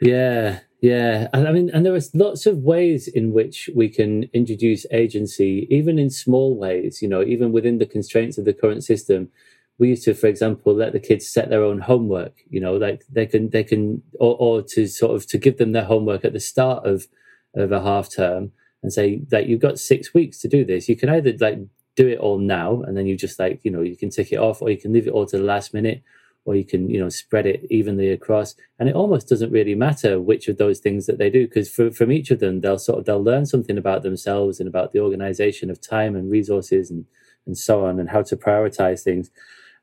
yeah 0.00 0.60
yeah, 0.84 1.28
I 1.32 1.50
mean, 1.50 1.70
and 1.72 1.86
there 1.86 1.94
are 1.94 2.00
lots 2.12 2.44
of 2.44 2.58
ways 2.58 3.08
in 3.08 3.32
which 3.32 3.70
we 3.74 3.88
can 3.88 4.24
introduce 4.34 4.84
agency, 4.92 5.66
even 5.70 5.98
in 5.98 6.10
small 6.10 6.58
ways. 6.58 7.00
You 7.00 7.08
know, 7.08 7.22
even 7.22 7.52
within 7.52 7.78
the 7.78 7.86
constraints 7.86 8.36
of 8.36 8.44
the 8.44 8.52
current 8.52 8.84
system, 8.84 9.30
we 9.78 9.88
used 9.88 10.04
to, 10.04 10.12
for 10.12 10.26
example, 10.26 10.74
let 10.74 10.92
the 10.92 11.00
kids 11.00 11.26
set 11.26 11.48
their 11.48 11.64
own 11.64 11.78
homework. 11.78 12.34
You 12.50 12.60
know, 12.60 12.76
like 12.76 13.02
they 13.10 13.24
can, 13.24 13.48
they 13.48 13.64
can, 13.64 14.02
or, 14.20 14.36
or 14.38 14.62
to 14.74 14.86
sort 14.86 15.16
of 15.16 15.26
to 15.28 15.38
give 15.38 15.56
them 15.56 15.72
their 15.72 15.86
homework 15.86 16.22
at 16.22 16.34
the 16.34 16.38
start 16.38 16.86
of 16.86 17.06
of 17.54 17.72
a 17.72 17.80
half 17.80 18.14
term 18.14 18.52
and 18.82 18.92
say 18.92 19.22
that 19.30 19.46
you've 19.46 19.62
got 19.62 19.78
six 19.78 20.12
weeks 20.12 20.38
to 20.40 20.48
do 20.48 20.66
this. 20.66 20.86
You 20.86 20.96
can 20.96 21.08
either 21.08 21.32
like 21.40 21.60
do 21.96 22.08
it 22.08 22.18
all 22.18 22.38
now 22.38 22.82
and 22.82 22.96
then 22.96 23.06
you 23.06 23.16
just 23.16 23.38
like 23.38 23.60
you 23.62 23.70
know 23.70 23.82
you 23.82 23.96
can 23.96 24.10
tick 24.10 24.32
it 24.32 24.38
off, 24.38 24.62
or 24.62 24.70
you 24.70 24.78
can 24.78 24.92
leave 24.92 25.06
it 25.06 25.12
all 25.12 25.26
to 25.26 25.38
the 25.38 25.44
last 25.44 25.74
minute 25.74 26.02
or 26.44 26.54
you 26.54 26.64
can 26.64 26.90
you 26.90 27.00
know 27.00 27.08
spread 27.08 27.46
it 27.46 27.64
evenly 27.70 28.10
across 28.10 28.54
and 28.78 28.88
it 28.88 28.94
almost 28.94 29.28
doesn't 29.28 29.50
really 29.50 29.74
matter 29.74 30.20
which 30.20 30.48
of 30.48 30.58
those 30.58 30.78
things 30.78 31.06
that 31.06 31.18
they 31.18 31.30
do 31.30 31.46
because 31.46 31.70
from 31.70 32.12
each 32.12 32.30
of 32.30 32.40
them 32.40 32.60
they'll 32.60 32.78
sort 32.78 32.98
of 32.98 33.04
they'll 33.04 33.22
learn 33.22 33.46
something 33.46 33.78
about 33.78 34.02
themselves 34.02 34.60
and 34.60 34.68
about 34.68 34.92
the 34.92 35.00
organization 35.00 35.70
of 35.70 35.80
time 35.80 36.14
and 36.14 36.30
resources 36.30 36.90
and 36.90 37.06
and 37.46 37.58
so 37.58 37.84
on 37.84 37.98
and 37.98 38.10
how 38.10 38.22
to 38.22 38.36
prioritize 38.36 39.02
things 39.02 39.30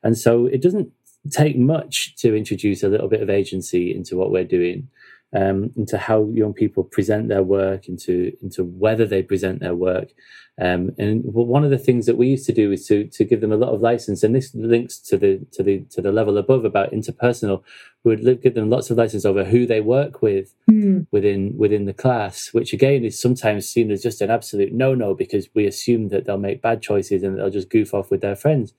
and 0.04 0.18
so 0.18 0.46
it 0.46 0.62
doesn't 0.62 0.92
take 1.30 1.58
much 1.58 2.16
to 2.16 2.36
introduce 2.36 2.82
a 2.82 2.90
little 2.90 3.08
bit 3.08 3.22
of 3.22 3.30
agency 3.30 3.96
into 3.96 4.16
what 4.16 4.32
we're 4.32 4.44
doing 4.44 4.88
um, 5.34 5.72
into 5.76 5.98
how 5.98 6.26
young 6.34 6.54
people 6.54 6.84
present 6.84 7.30
their 7.30 7.44
work, 7.44 7.88
into 7.88 8.36
into 8.42 8.64
whether 8.64 9.06
they 9.06 9.24
present 9.24 9.60
their 9.60 9.76
work. 9.76 10.10
Um, 10.62 10.92
and 11.00 11.24
one 11.26 11.64
of 11.64 11.72
the 11.72 11.80
things 11.80 12.06
that 12.06 12.18
we 12.18 12.28
used 12.28 12.46
to 12.46 12.54
do 12.54 12.72
is 12.72 12.86
to 12.86 13.06
to 13.06 13.26
give 13.26 13.42
them 13.42 13.52
a 13.52 13.58
lot 13.58 13.74
of 13.74 13.82
license, 13.82 14.22
and 14.22 14.36
this 14.36 14.54
links 14.54 15.00
to 15.00 15.18
the 15.18 15.44
to 15.54 15.64
the 15.64 15.80
to 15.90 16.02
the 16.02 16.12
level 16.12 16.38
above 16.38 16.66
about 16.66 16.92
interpersonal. 16.92 17.64
We 18.04 18.16
would 18.16 18.42
give 18.44 18.54
them 18.54 18.70
lots 18.70 18.92
of 18.92 18.98
license 18.98 19.26
over 19.26 19.44
who 19.44 19.66
they 19.66 19.82
work 19.82 20.22
with 20.22 20.54
mm. 20.70 21.08
within 21.12 21.58
within 21.58 21.86
the 21.86 21.94
class, 21.94 22.50
which 22.52 22.74
again 22.74 23.04
is 23.04 23.20
sometimes 23.20 23.68
seen 23.68 23.90
as 23.90 24.04
just 24.04 24.22
an 24.22 24.30
absolute 24.30 24.72
no 24.72 24.94
no 24.94 25.16
because 25.16 25.50
we 25.56 25.66
assume 25.66 26.10
that 26.10 26.26
they'll 26.26 26.38
make 26.38 26.62
bad 26.62 26.84
choices 26.84 27.24
and 27.24 27.40
they'll 27.40 27.50
just 27.50 27.70
goof 27.72 27.96
off 27.96 28.12
with 28.12 28.22
their 28.22 28.36
friends 28.36 28.74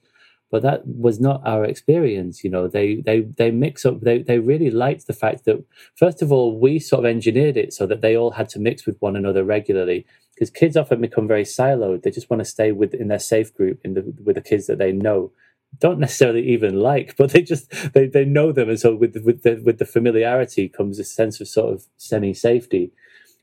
but 0.52 0.62
that 0.62 0.86
was 0.86 1.18
not 1.18 1.42
our 1.46 1.64
experience 1.64 2.44
you 2.44 2.50
know. 2.50 2.68
They 2.68 2.96
they 2.96 3.22
they 3.22 3.50
mix 3.50 3.84
up 3.86 4.02
they 4.02 4.22
they 4.22 4.38
really 4.38 4.70
liked 4.70 5.08
the 5.08 5.14
fact 5.14 5.46
that 5.46 5.64
first 5.96 6.22
of 6.22 6.30
all 6.30 6.60
we 6.60 6.78
sort 6.78 7.00
of 7.04 7.10
engineered 7.10 7.56
it 7.56 7.72
so 7.72 7.86
that 7.86 8.02
they 8.02 8.16
all 8.16 8.32
had 8.32 8.50
to 8.50 8.60
mix 8.60 8.86
with 8.86 9.00
one 9.00 9.16
another 9.16 9.42
regularly 9.42 10.06
because 10.34 10.50
kids 10.50 10.76
often 10.76 11.00
become 11.00 11.26
very 11.26 11.44
siloed. 11.44 12.02
They 12.02 12.10
just 12.10 12.30
want 12.30 12.40
to 12.40 12.44
stay 12.44 12.70
with 12.70 12.94
in 12.94 13.08
their 13.08 13.18
safe 13.18 13.52
group 13.54 13.80
in 13.82 13.94
the 13.94 14.14
with 14.22 14.36
the 14.36 14.42
kids 14.42 14.66
that 14.68 14.78
they 14.78 14.92
know. 14.92 15.32
Don't 15.78 15.98
necessarily 15.98 16.46
even 16.50 16.78
like 16.78 17.16
but 17.18 17.30
they 17.30 17.42
just 17.42 17.70
they, 17.94 18.06
they 18.06 18.26
know 18.26 18.52
them 18.52 18.68
and 18.68 18.78
so 18.78 18.94
with 18.94 19.16
with 19.24 19.42
the 19.42 19.62
with 19.64 19.78
the 19.78 19.86
familiarity 19.86 20.68
comes 20.68 20.98
a 20.98 21.04
sense 21.04 21.40
of 21.40 21.48
sort 21.48 21.72
of 21.72 21.86
semi 21.96 22.34
safety 22.34 22.92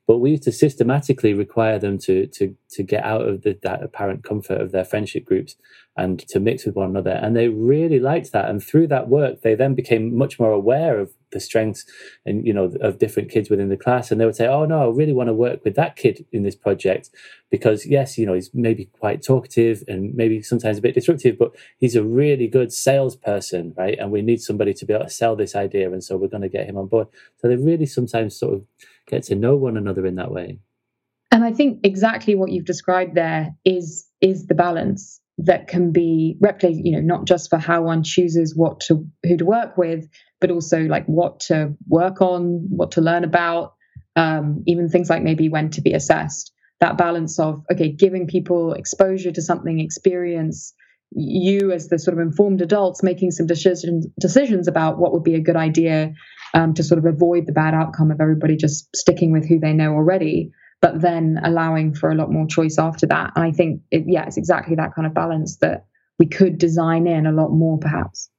but 0.09 0.17
we 0.17 0.31
used 0.31 0.41
to 0.41 0.51
systematically 0.51 1.35
require 1.35 1.77
them 1.77 1.99
to 1.99 2.25
to 2.25 2.55
to 2.71 2.81
get 2.81 3.03
out 3.03 3.27
of 3.27 3.43
the, 3.43 3.55
that 3.61 3.83
apparent 3.83 4.23
comfort 4.23 4.59
of 4.59 4.71
their 4.71 4.83
friendship 4.83 5.23
groups 5.23 5.55
and 5.95 6.19
to 6.29 6.39
mix 6.39 6.65
with 6.65 6.75
one 6.75 6.89
another. 6.89 7.11
And 7.11 7.35
they 7.35 7.49
really 7.49 7.99
liked 7.99 8.31
that. 8.31 8.49
And 8.49 8.63
through 8.63 8.87
that 8.87 9.07
work, 9.07 9.41
they 9.41 9.53
then 9.53 9.75
became 9.75 10.17
much 10.17 10.39
more 10.39 10.51
aware 10.51 10.97
of 10.99 11.11
the 11.31 11.39
strengths 11.39 11.85
and 12.25 12.43
you 12.43 12.53
know 12.53 12.71
of 12.81 12.97
different 12.97 13.29
kids 13.29 13.51
within 13.51 13.69
the 13.69 13.77
class. 13.77 14.09
And 14.09 14.19
they 14.19 14.25
would 14.25 14.35
say, 14.35 14.47
"Oh 14.47 14.65
no, 14.65 14.89
I 14.89 14.95
really 14.95 15.13
want 15.13 15.27
to 15.27 15.33
work 15.33 15.63
with 15.63 15.75
that 15.75 15.95
kid 15.95 16.25
in 16.31 16.41
this 16.41 16.55
project 16.55 17.11
because 17.51 17.85
yes, 17.85 18.17
you 18.17 18.25
know 18.25 18.33
he's 18.33 18.49
maybe 18.51 18.85
quite 18.85 19.21
talkative 19.21 19.83
and 19.87 20.15
maybe 20.15 20.41
sometimes 20.41 20.79
a 20.79 20.81
bit 20.81 20.95
disruptive, 20.95 21.37
but 21.37 21.51
he's 21.77 21.95
a 21.95 22.03
really 22.03 22.47
good 22.47 22.73
salesperson, 22.73 23.75
right? 23.77 23.99
And 23.99 24.09
we 24.11 24.23
need 24.23 24.41
somebody 24.41 24.73
to 24.73 24.85
be 24.87 24.93
able 24.93 25.05
to 25.05 25.11
sell 25.11 25.35
this 25.35 25.55
idea, 25.55 25.91
and 25.91 26.03
so 26.03 26.17
we're 26.17 26.29
going 26.29 26.49
to 26.49 26.49
get 26.49 26.67
him 26.67 26.77
on 26.77 26.87
board." 26.87 27.09
So 27.37 27.47
they 27.47 27.57
really 27.57 27.85
sometimes 27.85 28.39
sort 28.39 28.55
of 28.55 28.63
get 29.09 29.23
to 29.23 29.35
know 29.35 29.55
one 29.55 29.77
another 29.77 30.05
in 30.05 30.15
that 30.15 30.31
way. 30.31 30.59
And 31.31 31.43
I 31.43 31.51
think 31.51 31.81
exactly 31.83 32.35
what 32.35 32.51
you've 32.51 32.65
described 32.65 33.15
there 33.15 33.55
is 33.65 34.07
is 34.21 34.47
the 34.47 34.55
balance 34.55 35.21
that 35.37 35.67
can 35.67 35.91
be 35.91 36.37
replicated, 36.43 36.81
you 36.83 36.91
know, 36.91 37.01
not 37.01 37.25
just 37.25 37.49
for 37.49 37.57
how 37.57 37.83
one 37.83 38.03
chooses 38.03 38.55
what 38.55 38.81
to 38.81 39.07
who 39.23 39.37
to 39.37 39.45
work 39.45 39.77
with, 39.77 40.07
but 40.41 40.51
also 40.51 40.81
like 40.81 41.05
what 41.05 41.39
to 41.41 41.75
work 41.87 42.21
on, 42.21 42.65
what 42.69 42.91
to 42.91 43.01
learn 43.01 43.23
about, 43.23 43.75
um, 44.15 44.63
even 44.67 44.89
things 44.89 45.09
like 45.09 45.23
maybe 45.23 45.49
when 45.49 45.69
to 45.71 45.81
be 45.81 45.93
assessed. 45.93 46.51
That 46.79 46.97
balance 46.97 47.39
of 47.39 47.63
okay, 47.71 47.89
giving 47.89 48.27
people 48.27 48.73
exposure 48.73 49.31
to 49.31 49.41
something, 49.41 49.79
experience, 49.79 50.73
you 51.11 51.71
as 51.71 51.87
the 51.87 51.97
sort 51.97 52.17
of 52.17 52.21
informed 52.21 52.61
adults 52.61 53.01
making 53.01 53.31
some 53.31 53.47
decisions 53.47 54.05
decisions 54.19 54.67
about 54.67 54.99
what 54.99 55.11
would 55.11 55.23
be 55.23 55.35
a 55.35 55.41
good 55.41 55.55
idea 55.55 56.13
um, 56.53 56.73
to 56.75 56.83
sort 56.83 56.99
of 56.99 57.05
avoid 57.05 57.45
the 57.45 57.51
bad 57.51 57.73
outcome 57.73 58.11
of 58.11 58.21
everybody 58.21 58.55
just 58.55 58.95
sticking 58.95 59.31
with 59.31 59.47
who 59.47 59.59
they 59.59 59.73
know 59.73 59.93
already, 59.93 60.51
but 60.81 61.01
then 61.01 61.39
allowing 61.43 61.93
for 61.93 62.09
a 62.09 62.15
lot 62.15 62.31
more 62.31 62.47
choice 62.47 62.77
after 62.77 63.07
that. 63.07 63.31
And 63.35 63.45
I 63.45 63.51
think, 63.51 63.81
it, 63.91 64.03
yeah, 64.07 64.25
it's 64.25 64.37
exactly 64.37 64.75
that 64.75 64.95
kind 64.95 65.05
of 65.05 65.13
balance 65.13 65.57
that 65.57 65.85
we 66.17 66.27
could 66.27 66.57
design 66.57 67.07
in 67.07 67.25
a 67.25 67.31
lot 67.31 67.49
more, 67.49 67.77
perhaps. 67.77 68.29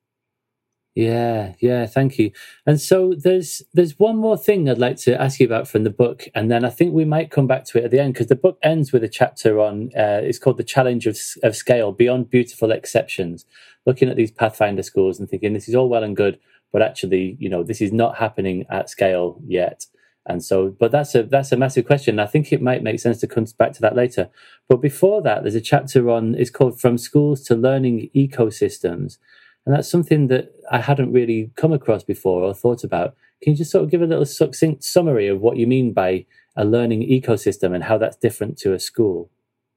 Yeah, 0.97 1.55
yeah, 1.61 1.87
thank 1.87 2.19
you. 2.19 2.33
And 2.67 2.81
so 2.81 3.15
there's 3.17 3.63
there's 3.73 3.99
one 3.99 4.17
more 4.17 4.37
thing 4.37 4.69
I'd 4.69 4.79
like 4.79 4.97
to 4.99 5.21
ask 5.21 5.39
you 5.39 5.47
about 5.47 5.69
from 5.69 5.85
the 5.85 5.91
book, 5.91 6.27
and 6.35 6.51
then 6.51 6.65
I 6.65 6.71
think 6.71 6.93
we 6.93 7.05
might 7.05 7.31
come 7.31 7.47
back 7.47 7.65
to 7.67 7.79
it 7.79 7.85
at 7.85 7.91
the 7.93 8.01
end 8.01 8.13
because 8.15 8.27
the 8.27 8.35
book 8.35 8.59
ends 8.63 8.93
with 8.93 9.05
a 9.05 9.09
chapter 9.09 9.61
on 9.61 9.91
uh, 9.97 10.21
it's 10.23 10.39
called 10.41 10.57
the 10.57 10.65
challenge 10.65 11.07
of 11.07 11.17
of 11.45 11.55
scale 11.55 11.93
beyond 11.93 12.29
beautiful 12.29 12.73
exceptions, 12.73 13.47
looking 13.87 14.09
at 14.09 14.17
these 14.17 14.33
Pathfinder 14.33 14.83
schools 14.83 15.21
and 15.21 15.29
thinking 15.31 15.53
this 15.53 15.69
is 15.69 15.77
all 15.77 15.89
well 15.89 16.03
and 16.03 16.17
good, 16.17 16.41
but 16.73 16.83
actually, 16.83 17.37
you 17.39 17.49
know, 17.49 17.63
this 17.63 17.81
is 17.81 17.93
not 17.93 18.17
happening 18.19 18.67
at 18.69 18.91
scale 18.91 19.41
yet. 19.47 19.87
And 20.27 20.45
so, 20.45 20.69
but 20.79 20.91
that's 20.91 21.15
a 21.15 21.23
that's 21.23 21.53
a 21.53 21.57
massive 21.57 21.87
question. 21.87 22.19
I 22.19 22.27
think 22.27 22.53
it 22.53 22.61
might 22.61 22.83
make 22.83 22.99
sense 22.99 23.19
to 23.21 23.29
come 23.29 23.47
back 23.59 23.73
to 23.75 23.81
that 23.83 23.95
later. 23.97 24.29
But 24.69 24.79
before 24.83 25.23
that, 25.23 25.43
there's 25.43 25.55
a 25.55 25.61
chapter 25.61 26.11
on 26.11 26.35
it's 26.35 26.51
called 26.51 26.81
"From 26.81 26.99
Schools 26.99 27.43
to 27.45 27.55
Learning 27.55 28.11
Ecosystems," 28.15 29.19
and 29.67 29.75
that's 29.75 29.91
something 29.91 30.29
that 30.29 30.53
I 30.71 30.79
hadn't 30.79 31.13
really 31.13 31.51
come 31.57 31.73
across 31.73 32.03
before 32.03 32.43
or 32.43 32.55
thought 32.55 32.85
about. 32.85 33.15
Can 33.43 33.53
you 33.53 33.59
just 33.59 33.71
sort 33.71 33.85
of 33.85 33.91
give 33.91 34.03
a 34.03 34.07
little 34.07 34.25
succinct 34.25 34.85
summary 34.85 35.29
of 35.29 35.41
what 35.41 35.57
you 35.57 35.67
mean 35.67 35.93
by 35.93 36.27
a 36.57 36.65
learning 36.65 37.03
ecosystem 37.03 37.75
and 37.75 37.85
how 37.85 37.99
that's 37.99 38.17
different 38.17 38.59
to 38.59 38.73
a 38.73 38.79
school? 38.79 39.31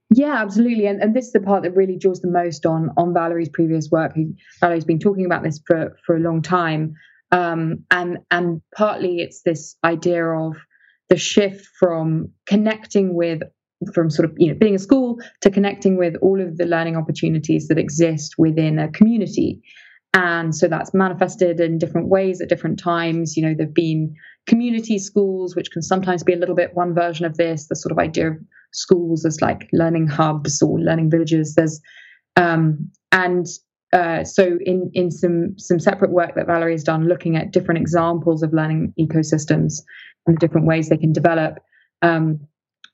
Yeah, 0.09 0.35
absolutely. 0.35 0.85
And, 0.85 1.01
and 1.01 1.15
this 1.15 1.27
is 1.27 1.31
the 1.31 1.39
part 1.39 1.63
that 1.63 1.75
really 1.75 1.97
draws 1.97 2.21
the 2.21 2.29
most 2.29 2.65
on 2.65 2.91
on 2.97 3.13
Valerie's 3.13 3.49
previous 3.49 3.89
work. 3.89 4.15
Valerie's 4.59 4.85
been 4.85 4.99
talking 4.99 5.25
about 5.25 5.43
this 5.43 5.59
for, 5.65 5.97
for 6.05 6.15
a 6.15 6.19
long 6.19 6.41
time. 6.41 6.95
Um, 7.31 7.85
and 7.89 8.19
and 8.29 8.61
partly 8.75 9.17
it's 9.17 9.41
this 9.41 9.75
idea 9.83 10.23
of 10.23 10.55
the 11.09 11.17
shift 11.17 11.67
from 11.79 12.29
connecting 12.45 13.15
with 13.15 13.41
from 13.85 14.09
sort 14.09 14.29
of 14.29 14.35
you 14.37 14.47
know 14.47 14.57
being 14.57 14.75
a 14.75 14.79
school 14.79 15.19
to 15.41 15.49
connecting 15.49 15.97
with 15.97 16.15
all 16.21 16.41
of 16.41 16.57
the 16.57 16.65
learning 16.65 16.95
opportunities 16.95 17.67
that 17.67 17.77
exist 17.77 18.35
within 18.37 18.79
a 18.79 18.91
community. 18.91 19.61
And 20.15 20.55
so 20.55 20.67
that's 20.67 20.93
manifested 20.93 21.59
in 21.59 21.79
different 21.79 22.07
ways 22.07 22.39
at 22.39 22.49
different 22.49 22.79
times. 22.79 23.35
You 23.35 23.45
know 23.45 23.55
there've 23.57 23.73
been 23.73 24.15
community 24.45 24.99
schools 24.99 25.55
which 25.55 25.71
can 25.71 25.81
sometimes 25.81 26.23
be 26.23 26.33
a 26.33 26.37
little 26.37 26.55
bit 26.55 26.75
one 26.75 26.93
version 26.93 27.25
of 27.25 27.37
this. 27.37 27.67
The 27.67 27.75
sort 27.75 27.91
of 27.91 27.99
idea 27.99 28.31
of 28.31 28.37
schools 28.71 29.25
as 29.25 29.41
like 29.41 29.69
learning 29.71 30.07
hubs 30.07 30.61
or 30.61 30.79
learning 30.79 31.09
villages. 31.09 31.55
There's 31.55 31.81
um, 32.35 32.89
and 33.11 33.47
uh, 33.93 34.23
so 34.23 34.57
in 34.65 34.89
in 34.93 35.11
some 35.11 35.57
some 35.57 35.79
separate 35.79 36.11
work 36.11 36.35
that 36.35 36.47
Valerie 36.47 36.73
has 36.73 36.83
done 36.83 37.07
looking 37.07 37.35
at 37.35 37.51
different 37.51 37.79
examples 37.79 38.43
of 38.43 38.53
learning 38.53 38.93
ecosystems 38.99 39.81
and 40.25 40.35
the 40.35 40.39
different 40.39 40.67
ways 40.67 40.89
they 40.89 40.97
can 40.97 41.13
develop 41.13 41.59
um, 42.01 42.39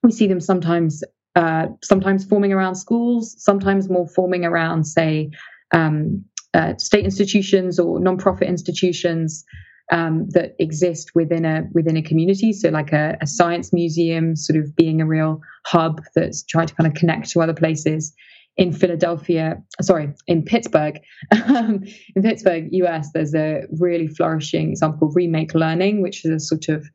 we 0.03 0.11
see 0.11 0.27
them 0.27 0.39
sometimes 0.39 1.03
uh, 1.35 1.67
sometimes 1.83 2.25
forming 2.25 2.51
around 2.51 2.75
schools 2.75 3.35
sometimes 3.37 3.89
more 3.89 4.07
forming 4.07 4.45
around 4.45 4.85
say 4.85 5.29
um, 5.71 6.23
uh, 6.53 6.75
state 6.77 7.05
institutions 7.05 7.79
or 7.79 7.99
non-profit 7.99 8.47
institutions 8.47 9.45
um, 9.91 10.29
that 10.29 10.55
exist 10.59 11.11
within 11.15 11.45
a 11.45 11.63
within 11.73 11.97
a 11.97 12.01
community. 12.01 12.53
So, 12.53 12.69
like 12.69 12.91
a, 12.93 13.17
a, 13.21 13.27
science 13.27 13.73
museum, 13.73 14.35
sort 14.35 14.59
of 14.59 14.75
being 14.75 15.01
a 15.01 15.05
real 15.05 15.41
hub 15.65 16.01
that's 16.15 16.43
trying 16.43 16.67
to 16.67 16.75
kind 16.75 16.87
of 16.87 16.93
connect 16.93 17.29
to 17.31 17.41
other 17.41 17.53
places. 17.53 18.13
In 18.57 18.73
Philadelphia, 18.73 19.63
sorry, 19.81 20.13
in 20.27 20.43
Pittsburgh, 20.43 20.99
um, 21.47 21.83
in 22.15 22.21
Pittsburgh, 22.21 22.67
US, 22.71 23.09
there's 23.13 23.33
a 23.33 23.61
really 23.79 24.07
flourishing 24.07 24.71
example 24.71 25.09
Remake 25.13 25.55
Learning, 25.55 26.01
which 26.01 26.25
is 26.25 26.31
a 26.31 26.39
sort 26.39 26.67
of 26.67 26.85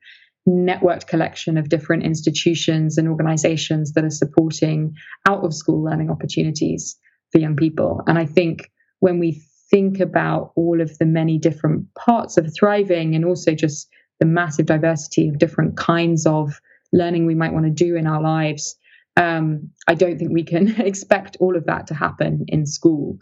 networked 0.48 1.06
collection 1.06 1.56
of 1.56 1.68
different 1.68 2.02
institutions 2.02 2.98
and 2.98 3.08
organizations 3.08 3.92
that 3.92 4.04
are 4.04 4.10
supporting 4.10 4.94
out 5.26 5.44
of 5.44 5.54
school 5.54 5.82
learning 5.82 6.10
opportunities 6.10 6.96
for 7.32 7.38
young 7.38 7.56
people. 7.56 8.02
And 8.06 8.18
I 8.18 8.26
think 8.26 8.70
when 9.00 9.18
we 9.18 9.42
think 9.70 10.00
about 10.00 10.52
all 10.54 10.80
of 10.80 10.98
the 10.98 11.06
many 11.06 11.38
different 11.38 11.86
parts 11.94 12.36
of 12.36 12.54
thriving 12.54 13.14
and 13.14 13.24
also 13.24 13.54
just 13.54 13.88
the 14.20 14.26
massive 14.26 14.66
diversity 14.66 15.28
of 15.28 15.38
different 15.38 15.76
kinds 15.76 16.26
of 16.26 16.60
learning 16.92 17.26
we 17.26 17.34
might 17.34 17.52
want 17.52 17.64
to 17.64 17.70
do 17.70 17.96
in 17.96 18.06
our 18.06 18.22
lives, 18.22 18.76
um, 19.16 19.70
I 19.88 19.94
don't 19.94 20.18
think 20.18 20.32
we 20.32 20.44
can 20.44 20.68
expect 20.80 21.36
all 21.40 21.56
of 21.56 21.66
that 21.66 21.86
to 21.88 21.94
happen 21.94 22.44
in 22.48 22.66
school. 22.66 23.18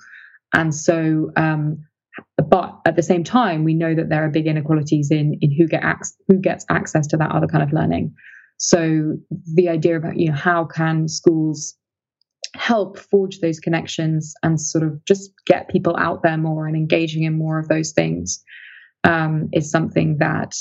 And 0.53 0.75
so, 0.75 1.31
um, 1.37 1.87
but 2.37 2.81
at 2.87 2.97
the 2.97 3.03
same 3.03 3.25
time, 3.25 3.65
we 3.65 3.75
know 3.75 3.95
that 3.95 4.09
there 4.09 4.25
are 4.25 4.29
big 4.29 4.47
inequalities 4.47 5.11
in 5.11 5.39
in 5.41 5.53
who 5.53 5.67
get 5.67 5.85
ac- 5.85 6.15
who 6.29 6.39
gets 6.39 6.65
access 6.69 7.07
to 7.09 7.17
that 7.17 7.33
other 7.33 7.47
kind 7.47 7.63
of 7.63 7.73
learning. 7.73 8.15
So 8.59 9.17
the 9.55 9.69
idea 9.69 9.97
about 9.97 10.19
you 10.19 10.29
know 10.29 10.37
how 10.37 10.65
can 10.65 11.09
schools 11.09 11.77
help 12.55 12.99
forge 12.99 13.41
those 13.41 13.61
connections 13.61 14.35
and 14.43 14.61
sort 14.61 14.85
of 14.85 15.05
just 15.07 15.33
get 15.47 15.71
people 15.71 15.97
out 15.97 16.23
there 16.23 16.37
more 16.37 16.67
and 16.67 16.77
engaging 16.77 17.23
in 17.23 17.39
more 17.39 17.59
of 17.59 17.69
those 17.69 17.93
things 17.93 18.43
um, 19.05 19.49
is 19.53 19.71
something 19.71 20.19
that 20.19 20.55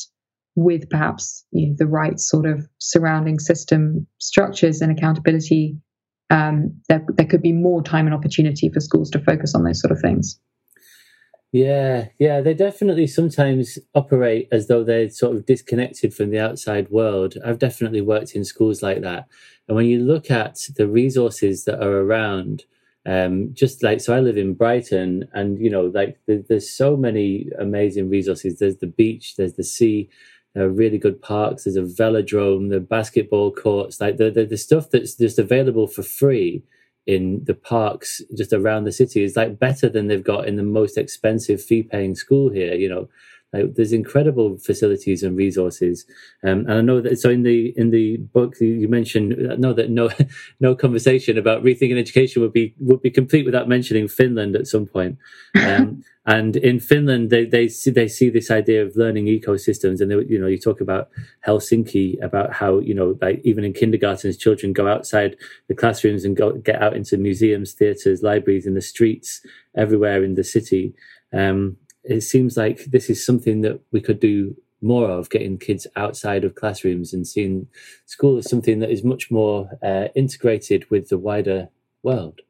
with 0.55 0.89
perhaps 0.89 1.45
you 1.51 1.67
know, 1.67 1.75
the 1.77 1.87
right 1.87 2.19
sort 2.19 2.45
of 2.45 2.67
surrounding 2.77 3.39
system 3.39 4.07
structures 4.19 4.81
and 4.81 4.91
accountability 4.91 5.77
um, 6.29 6.81
there, 6.87 7.05
there 7.17 7.25
could 7.25 7.41
be 7.41 7.51
more 7.51 7.83
time 7.83 8.05
and 8.05 8.15
opportunity 8.15 8.69
for 8.69 8.79
schools 8.79 9.09
to 9.09 9.19
focus 9.19 9.53
on 9.53 9.63
those 9.63 9.81
sort 9.81 9.91
of 9.91 9.99
things 9.99 10.39
yeah, 11.51 12.07
yeah, 12.17 12.39
they 12.39 12.53
definitely 12.53 13.07
sometimes 13.07 13.77
operate 13.93 14.47
as 14.53 14.67
though 14.67 14.85
they're 14.85 15.09
sort 15.09 15.35
of 15.35 15.45
disconnected 15.45 16.13
from 16.13 16.29
the 16.29 16.39
outside 16.39 16.89
world. 16.89 17.35
I've 17.45 17.59
definitely 17.59 17.99
worked 17.99 18.35
in 18.35 18.45
schools 18.45 18.81
like 18.81 19.01
that. 19.01 19.27
And 19.67 19.75
when 19.75 19.85
you 19.85 19.99
look 19.99 20.31
at 20.31 20.59
the 20.77 20.87
resources 20.87 21.65
that 21.65 21.83
are 21.83 21.99
around, 21.99 22.63
um, 23.05 23.53
just 23.53 23.83
like, 23.83 23.99
so 23.99 24.15
I 24.15 24.21
live 24.21 24.37
in 24.37 24.53
Brighton 24.53 25.27
and, 25.33 25.59
you 25.59 25.69
know, 25.69 25.91
like 25.93 26.19
the, 26.25 26.45
there's 26.47 26.69
so 26.69 26.95
many 26.95 27.49
amazing 27.59 28.09
resources. 28.09 28.59
There's 28.59 28.77
the 28.77 28.87
beach, 28.87 29.35
there's 29.35 29.55
the 29.55 29.63
sea, 29.63 30.09
there 30.53 30.63
are 30.65 30.69
really 30.69 30.97
good 30.97 31.21
parks, 31.21 31.65
there's 31.65 31.75
a 31.75 31.81
velodrome, 31.81 32.69
the 32.69 32.79
basketball 32.79 33.51
courts, 33.51 33.99
like 33.99 34.17
the, 34.17 34.31
the, 34.31 34.45
the 34.45 34.57
stuff 34.57 34.89
that's 34.89 35.15
just 35.15 35.39
available 35.39 35.87
for 35.87 36.03
free 36.03 36.63
in 37.07 37.43
the 37.45 37.53
parks 37.53 38.21
just 38.37 38.53
around 38.53 38.83
the 38.83 38.91
city 38.91 39.23
is 39.23 39.35
like 39.35 39.57
better 39.57 39.89
than 39.89 40.07
they've 40.07 40.23
got 40.23 40.47
in 40.47 40.55
the 40.55 40.63
most 40.63 40.97
expensive 40.97 41.61
fee 41.61 41.81
paying 41.81 42.15
school 42.15 42.49
here 42.49 42.75
you 42.75 42.87
know 42.87 43.09
like, 43.53 43.75
there's 43.75 43.91
incredible 43.91 44.57
facilities 44.57 45.23
and 45.23 45.35
resources, 45.35 46.05
um, 46.43 46.59
and 46.61 46.71
I 46.71 46.81
know 46.81 47.01
that. 47.01 47.19
So 47.19 47.29
in 47.29 47.43
the 47.43 47.73
in 47.75 47.89
the 47.89 48.17
book 48.17 48.55
you 48.61 48.87
mentioned, 48.87 49.35
I 49.51 49.55
know 49.55 49.73
that 49.73 49.89
no 49.89 50.09
no 50.61 50.73
conversation 50.73 51.37
about 51.37 51.63
rethinking 51.63 51.99
education 51.99 52.41
would 52.41 52.53
be 52.53 52.73
would 52.79 53.01
be 53.01 53.11
complete 53.11 53.45
without 53.45 53.67
mentioning 53.67 54.07
Finland 54.07 54.55
at 54.55 54.67
some 54.67 54.85
point. 54.85 55.17
Um, 55.55 56.03
and 56.25 56.55
in 56.55 56.79
Finland, 56.79 57.29
they 57.29 57.43
they 57.43 57.67
see 57.67 57.91
they 57.91 58.07
see 58.07 58.29
this 58.29 58.49
idea 58.49 58.85
of 58.85 58.95
learning 58.95 59.25
ecosystems, 59.25 59.99
and 59.99 60.09
they, 60.09 60.15
you 60.33 60.39
know 60.39 60.47
you 60.47 60.57
talk 60.57 60.79
about 60.79 61.09
Helsinki 61.45 62.23
about 62.23 62.53
how 62.53 62.79
you 62.79 62.93
know 62.93 63.17
like 63.21 63.41
even 63.43 63.65
in 63.65 63.73
kindergartens, 63.73 64.37
children 64.37 64.71
go 64.71 64.87
outside 64.87 65.35
the 65.67 65.75
classrooms 65.75 66.23
and 66.23 66.37
go 66.37 66.53
get 66.53 66.81
out 66.81 66.95
into 66.95 67.17
museums, 67.17 67.73
theatres, 67.73 68.23
libraries, 68.23 68.65
in 68.65 68.75
the 68.75 68.81
streets 68.81 69.45
everywhere 69.75 70.23
in 70.23 70.35
the 70.35 70.43
city. 70.43 70.93
Um, 71.33 71.75
it 72.03 72.21
seems 72.21 72.57
like 72.57 72.85
this 72.85 73.09
is 73.09 73.25
something 73.25 73.61
that 73.61 73.79
we 73.91 74.01
could 74.01 74.19
do 74.19 74.55
more 74.81 75.09
of 75.09 75.29
getting 75.29 75.57
kids 75.57 75.85
outside 75.95 76.43
of 76.43 76.55
classrooms 76.55 77.13
and 77.13 77.27
seeing 77.27 77.67
school 78.05 78.37
as 78.37 78.49
something 78.49 78.79
that 78.79 78.89
is 78.89 79.03
much 79.03 79.29
more 79.29 79.69
uh, 79.83 80.07
integrated 80.15 80.89
with 80.89 81.09
the 81.09 81.17
wider 81.17 81.69
world. 82.03 82.41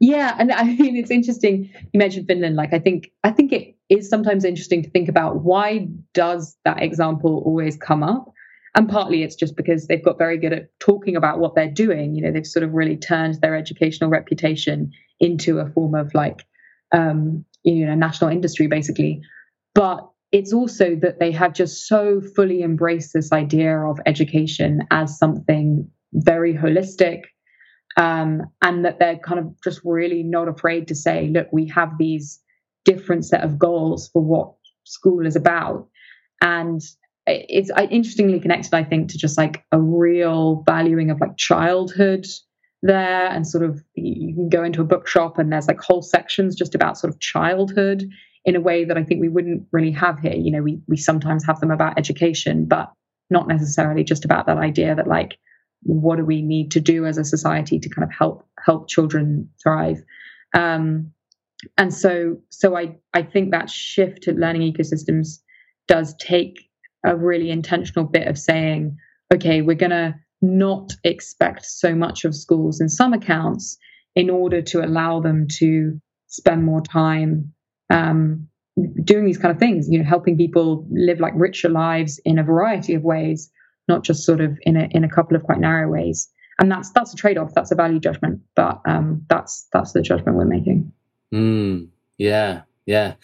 Yeah 0.00 0.34
and 0.38 0.50
i 0.52 0.64
mean 0.78 0.96
it's 0.96 1.10
interesting 1.10 1.70
you 1.92 1.98
mentioned 1.98 2.26
finland 2.26 2.56
like 2.56 2.72
i 2.72 2.78
think 2.78 3.12
i 3.22 3.30
think 3.30 3.52
it 3.52 3.76
is 3.88 4.08
sometimes 4.08 4.44
interesting 4.44 4.82
to 4.82 4.90
think 4.90 5.08
about 5.08 5.42
why 5.42 5.86
does 6.14 6.56
that 6.64 6.82
example 6.82 7.42
always 7.44 7.76
come 7.76 8.02
up? 8.02 8.32
And 8.76 8.88
partly 8.88 9.22
it's 9.22 9.36
just 9.36 9.56
because 9.56 9.86
they've 9.86 10.04
got 10.04 10.18
very 10.18 10.36
good 10.36 10.52
at 10.52 10.68
talking 10.80 11.14
about 11.14 11.38
what 11.38 11.54
they're 11.54 11.70
doing 11.70 12.16
you 12.16 12.22
know 12.22 12.32
they've 12.32 12.46
sort 12.46 12.64
of 12.64 12.72
really 12.72 12.96
turned 12.96 13.40
their 13.40 13.54
educational 13.54 14.10
reputation 14.10 14.90
into 15.20 15.60
a 15.60 15.70
form 15.70 15.94
of 15.94 16.12
like 16.12 16.44
um, 16.90 17.44
you 17.64 17.86
know 17.86 17.94
national 17.94 18.30
industry 18.30 18.66
basically. 18.66 19.22
But 19.74 20.08
it's 20.30 20.52
also 20.52 20.96
that 20.96 21.18
they 21.20 21.32
have 21.32 21.52
just 21.52 21.86
so 21.86 22.20
fully 22.20 22.62
embraced 22.62 23.12
this 23.12 23.32
idea 23.32 23.78
of 23.78 23.98
education 24.06 24.82
as 24.90 25.18
something 25.18 25.88
very 26.12 26.54
holistic 26.54 27.22
um, 27.96 28.42
and 28.62 28.84
that 28.84 28.98
they're 28.98 29.18
kind 29.18 29.40
of 29.40 29.54
just 29.62 29.80
really 29.84 30.22
not 30.22 30.48
afraid 30.48 30.88
to 30.88 30.94
say 30.94 31.28
look 31.28 31.48
we 31.52 31.66
have 31.68 31.98
these 31.98 32.40
different 32.84 33.24
set 33.24 33.42
of 33.42 33.58
goals 33.58 34.08
for 34.12 34.22
what 34.22 34.52
school 34.84 35.26
is 35.26 35.36
about. 35.36 35.88
And 36.42 36.82
it's 37.26 37.70
interestingly 37.90 38.38
connected 38.38 38.74
i 38.74 38.84
think 38.84 39.08
to 39.08 39.18
just 39.18 39.38
like 39.38 39.64
a 39.72 39.80
real 39.80 40.62
valuing 40.66 41.10
of 41.10 41.20
like 41.20 41.36
childhood 41.36 42.26
there 42.84 43.28
and 43.28 43.46
sort 43.46 43.64
of 43.64 43.82
you 43.94 44.34
can 44.34 44.48
go 44.50 44.62
into 44.62 44.82
a 44.82 44.84
bookshop 44.84 45.38
and 45.38 45.50
there's 45.50 45.66
like 45.66 45.80
whole 45.80 46.02
sections 46.02 46.54
just 46.54 46.74
about 46.74 46.98
sort 46.98 47.12
of 47.12 47.18
childhood 47.18 48.04
in 48.44 48.56
a 48.56 48.60
way 48.60 48.84
that 48.84 48.98
I 48.98 49.02
think 49.02 49.22
we 49.22 49.30
wouldn't 49.30 49.66
really 49.72 49.90
have 49.92 50.20
here. 50.20 50.34
You 50.34 50.52
know, 50.52 50.62
we 50.62 50.80
we 50.86 50.98
sometimes 50.98 51.46
have 51.46 51.60
them 51.60 51.70
about 51.70 51.98
education, 51.98 52.66
but 52.66 52.92
not 53.30 53.48
necessarily 53.48 54.04
just 54.04 54.26
about 54.26 54.46
that 54.46 54.58
idea 54.58 54.94
that 54.94 55.08
like 55.08 55.38
what 55.82 56.16
do 56.16 56.26
we 56.26 56.42
need 56.42 56.70
to 56.72 56.80
do 56.80 57.06
as 57.06 57.16
a 57.16 57.24
society 57.24 57.78
to 57.78 57.88
kind 57.88 58.04
of 58.04 58.12
help 58.12 58.46
help 58.62 58.88
children 58.88 59.48
thrive. 59.62 60.02
Um, 60.52 61.12
and 61.78 61.92
so 61.92 62.36
so 62.50 62.76
I 62.76 62.96
I 63.14 63.22
think 63.22 63.50
that 63.50 63.70
shift 63.70 64.24
to 64.24 64.32
learning 64.32 64.70
ecosystems 64.70 65.38
does 65.88 66.14
take 66.16 66.68
a 67.02 67.16
really 67.16 67.50
intentional 67.50 68.04
bit 68.04 68.28
of 68.28 68.38
saying, 68.38 68.98
okay, 69.32 69.62
we're 69.62 69.74
gonna 69.74 70.20
not 70.44 70.92
expect 71.04 71.64
so 71.64 71.94
much 71.94 72.24
of 72.24 72.34
schools 72.34 72.80
in 72.80 72.88
some 72.88 73.12
accounts 73.12 73.78
in 74.14 74.30
order 74.30 74.62
to 74.62 74.84
allow 74.84 75.20
them 75.20 75.46
to 75.48 76.00
spend 76.28 76.64
more 76.64 76.80
time 76.80 77.52
um, 77.90 78.48
doing 79.02 79.24
these 79.24 79.38
kind 79.38 79.52
of 79.52 79.58
things, 79.58 79.88
you 79.88 79.98
know, 79.98 80.04
helping 80.04 80.36
people 80.36 80.86
live 80.90 81.20
like 81.20 81.32
richer 81.36 81.68
lives 81.68 82.20
in 82.24 82.38
a 82.38 82.44
variety 82.44 82.94
of 82.94 83.02
ways, 83.02 83.50
not 83.88 84.02
just 84.02 84.24
sort 84.24 84.40
of 84.40 84.58
in 84.62 84.76
a 84.76 84.88
in 84.90 85.04
a 85.04 85.08
couple 85.08 85.36
of 85.36 85.42
quite 85.42 85.58
narrow 85.58 85.88
ways. 85.88 86.28
And 86.58 86.70
that's 86.70 86.90
that's 86.90 87.12
a 87.12 87.16
trade 87.16 87.38
off. 87.38 87.54
That's 87.54 87.72
a 87.72 87.74
value 87.74 87.98
judgment, 87.98 88.40
but 88.54 88.80
um, 88.86 89.24
that's 89.28 89.66
that's 89.72 89.92
the 89.92 90.02
judgment 90.02 90.36
we're 90.36 90.44
making. 90.44 90.92
Mm, 91.32 91.88
yeah, 92.18 92.62
yeah, 92.86 93.14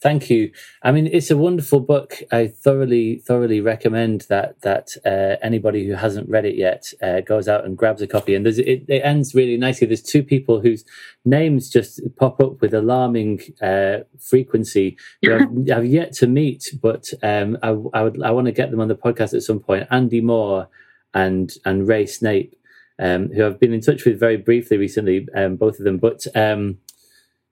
thank 0.00 0.30
you. 0.30 0.50
I 0.82 0.92
mean, 0.92 1.06
it's 1.06 1.30
a 1.30 1.36
wonderful 1.36 1.80
book. 1.80 2.14
I 2.32 2.46
thoroughly, 2.46 3.18
thoroughly 3.18 3.60
recommend 3.60 4.22
that 4.30 4.58
that 4.62 4.96
uh, 5.04 5.36
anybody 5.42 5.86
who 5.86 5.92
hasn't 5.92 6.30
read 6.30 6.46
it 6.46 6.56
yet 6.56 6.90
uh, 7.02 7.20
goes 7.20 7.46
out 7.46 7.66
and 7.66 7.76
grabs 7.76 8.00
a 8.00 8.06
copy. 8.06 8.34
And 8.34 8.46
it, 8.46 8.58
it, 8.88 9.00
ends 9.04 9.34
really 9.34 9.58
nicely. 9.58 9.86
There's 9.86 10.02
two 10.02 10.22
people 10.22 10.60
whose 10.60 10.86
names 11.26 11.68
just 11.68 12.00
pop 12.16 12.40
up 12.40 12.62
with 12.62 12.72
alarming 12.72 13.40
uh, 13.60 13.98
frequency 14.18 14.96
who 15.22 15.34
I've, 15.34 15.78
I've, 15.78 15.86
yet 15.86 16.14
to 16.14 16.26
meet, 16.26 16.70
but 16.80 17.12
um, 17.22 17.58
I, 17.62 17.68
I, 17.92 18.02
would 18.02 18.22
I 18.22 18.30
want 18.30 18.46
to 18.46 18.52
get 18.52 18.70
them 18.70 18.80
on 18.80 18.88
the 18.88 18.94
podcast 18.94 19.34
at 19.34 19.42
some 19.42 19.60
point. 19.60 19.86
Andy 19.90 20.22
Moore 20.22 20.68
and 21.12 21.52
and 21.66 21.86
Rae 21.86 22.06
Snape, 22.06 22.56
um, 22.98 23.28
who 23.34 23.44
I've 23.44 23.60
been 23.60 23.74
in 23.74 23.82
touch 23.82 24.06
with 24.06 24.18
very 24.18 24.38
briefly 24.38 24.78
recently, 24.78 25.28
um, 25.36 25.56
both 25.56 25.78
of 25.78 25.84
them, 25.84 25.98
but. 25.98 26.26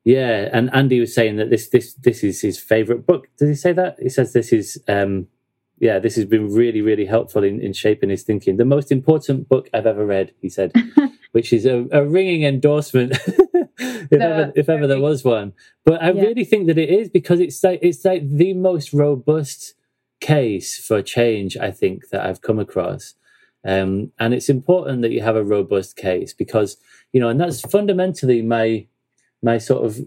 Yeah, 0.09 0.49
and 0.55 0.71
Andy 0.73 1.01
was 1.01 1.15
saying 1.15 1.37
that 1.37 1.51
this 1.51 1.69
this 1.69 1.93
this 1.93 2.25
is 2.25 2.41
his 2.41 2.59
favorite 2.59 3.05
book. 3.07 3.29
Did 3.37 3.49
he 3.51 3.55
say 3.55 3.75
that? 3.75 3.97
He 4.01 4.09
says 4.09 4.33
this 4.33 4.55
is 4.55 4.83
um 4.89 5.27
yeah, 5.81 5.99
this 5.99 6.17
has 6.17 6.25
been 6.25 6.51
really, 6.51 6.81
really 6.81 7.05
helpful 7.05 7.45
in, 7.45 7.61
in 7.61 7.75
shaping 7.75 8.09
his 8.09 8.23
thinking. 8.23 8.57
The 8.57 8.65
most 8.65 8.91
important 8.91 9.51
book 9.51 9.69
I've 9.75 9.85
ever 9.85 10.07
read, 10.07 10.33
he 10.41 10.49
said, 10.49 10.73
which 11.33 11.53
is 11.53 11.67
a, 11.67 11.87
a 11.93 12.07
ringing 12.07 12.45
endorsement, 12.45 13.13
if, 13.79 14.13
ever, 14.13 14.51
if 14.57 14.71
ever 14.71 14.87
there 14.87 14.99
was 14.99 15.25
one. 15.25 15.53
But 15.85 16.03
I 16.03 16.13
yeah. 16.13 16.23
really 16.23 16.45
think 16.47 16.69
that 16.69 16.79
it 16.79 16.89
is 16.89 17.11
because 17.11 17.39
it's 17.39 17.63
like 17.63 17.81
it's 17.83 18.03
like 18.03 18.27
the 18.27 18.55
most 18.55 18.95
robust 18.95 19.75
case 20.21 20.79
for 20.79 21.03
change 21.03 21.55
I 21.59 21.71
think 21.71 22.09
that 22.09 22.25
I've 22.25 22.41
come 22.41 22.59
across. 22.59 23.13
Um, 23.63 24.13
and 24.19 24.33
it's 24.33 24.49
important 24.49 25.03
that 25.03 25.13
you 25.13 25.21
have 25.21 25.37
a 25.37 25.45
robust 25.45 25.97
case 25.97 26.33
because 26.33 26.79
you 27.13 27.21
know, 27.21 27.29
and 27.29 27.39
that's 27.39 27.61
fundamentally 27.61 28.41
my 28.41 28.87
my 29.43 29.59
sort 29.59 29.85
of 29.85 30.01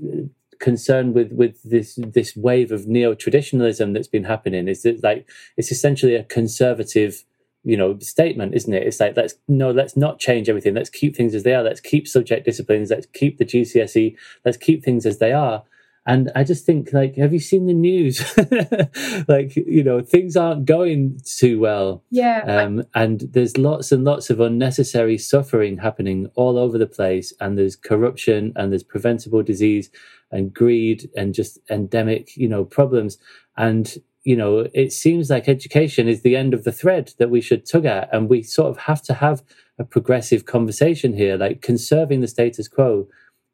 concern 0.60 1.14
with 1.14 1.32
with 1.32 1.62
this 1.64 1.96
this 1.96 2.36
wave 2.36 2.72
of 2.72 2.88
neo 2.88 3.16
traditionalism 3.16 3.94
that's 3.94 4.08
been 4.08 4.26
happening 4.26 4.68
is 4.68 4.84
that 4.84 5.04
like 5.04 5.28
it's 5.58 5.72
essentially 5.72 6.16
a 6.16 6.24
conservative 6.26 7.24
you 7.64 7.76
know 7.76 7.98
statement 8.00 8.54
isn't 8.54 8.74
it? 8.74 8.84
It's 8.84 9.00
like 9.00 9.16
let's 9.18 9.36
no 9.48 9.72
let's 9.72 9.98
not 9.98 10.20
change 10.20 10.50
everything. 10.50 10.74
Let's 10.74 10.90
keep 10.90 11.16
things 11.16 11.36
as 11.36 11.44
they 11.44 11.54
are. 11.54 11.64
Let's 11.64 11.80
keep 11.80 12.08
subject 12.08 12.46
disciplines. 12.46 12.90
Let's 12.90 13.08
keep 13.08 13.38
the 13.38 13.46
gcse 13.46 14.16
let's 14.46 14.58
keep 14.58 14.84
things 14.84 15.06
as 15.06 15.20
they 15.20 15.34
are 15.34 15.64
and 16.06 16.32
I 16.36 16.44
just 16.44 16.66
think, 16.66 16.94
like, 16.94 17.16
have 17.18 17.32
you 17.32 17.40
seen 17.40 17.68
the 17.68 17.76
news? 17.76 18.36
like, 19.28 19.56
you 19.56 19.84
know, 19.84 20.02
things 20.02 20.36
aren't 20.36 20.66
going 20.66 21.20
too 21.24 21.60
well. 21.60 22.04
Yeah. 22.10 22.40
Um, 22.40 22.84
and 22.96 23.22
there's 23.32 23.56
lots 23.58 23.92
and 23.92 24.04
lots 24.04 24.32
of 24.32 24.40
unnecessary 24.40 25.20
suffering 25.20 25.78
happening 25.78 26.32
all 26.34 26.58
over 26.58 26.80
the 26.80 26.88
place. 26.88 27.34
And 27.40 27.56
there's 27.56 27.76
corruption 27.76 28.52
and 28.56 28.72
there's 28.72 28.84
preventable 28.84 29.44
disease 29.44 29.92
and 30.32 30.52
greed 30.52 31.08
and 31.16 31.36
just 31.36 31.60
endemic, 31.70 32.36
you 32.36 32.48
know, 32.48 32.66
problems. 32.66 33.20
And, 33.56 33.94
you 34.24 34.36
know, 34.36 34.68
it 34.74 34.92
seems 34.92 35.30
like 35.30 35.48
education 35.48 36.08
is 36.08 36.24
the 36.24 36.36
end 36.36 36.56
of 36.56 36.64
the 36.64 36.72
thread 36.72 37.14
that 37.20 37.30
we 37.30 37.42
should 37.42 37.68
tug 37.68 37.86
at. 37.86 38.10
And 38.12 38.28
we 38.28 38.42
sort 38.42 38.72
of 38.72 38.78
have 38.80 39.04
to 39.04 39.14
have 39.14 39.44
a 39.78 39.84
progressive 39.84 40.48
conversation 40.48 41.14
here. 41.14 41.38
Like, 41.38 41.62
conserving 41.62 42.22
the 42.22 42.28
status 42.28 42.68
quo 42.68 43.08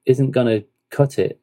isn't 0.06 0.32
going 0.32 0.48
to 0.48 0.65
cut 0.90 1.19
it 1.19 1.41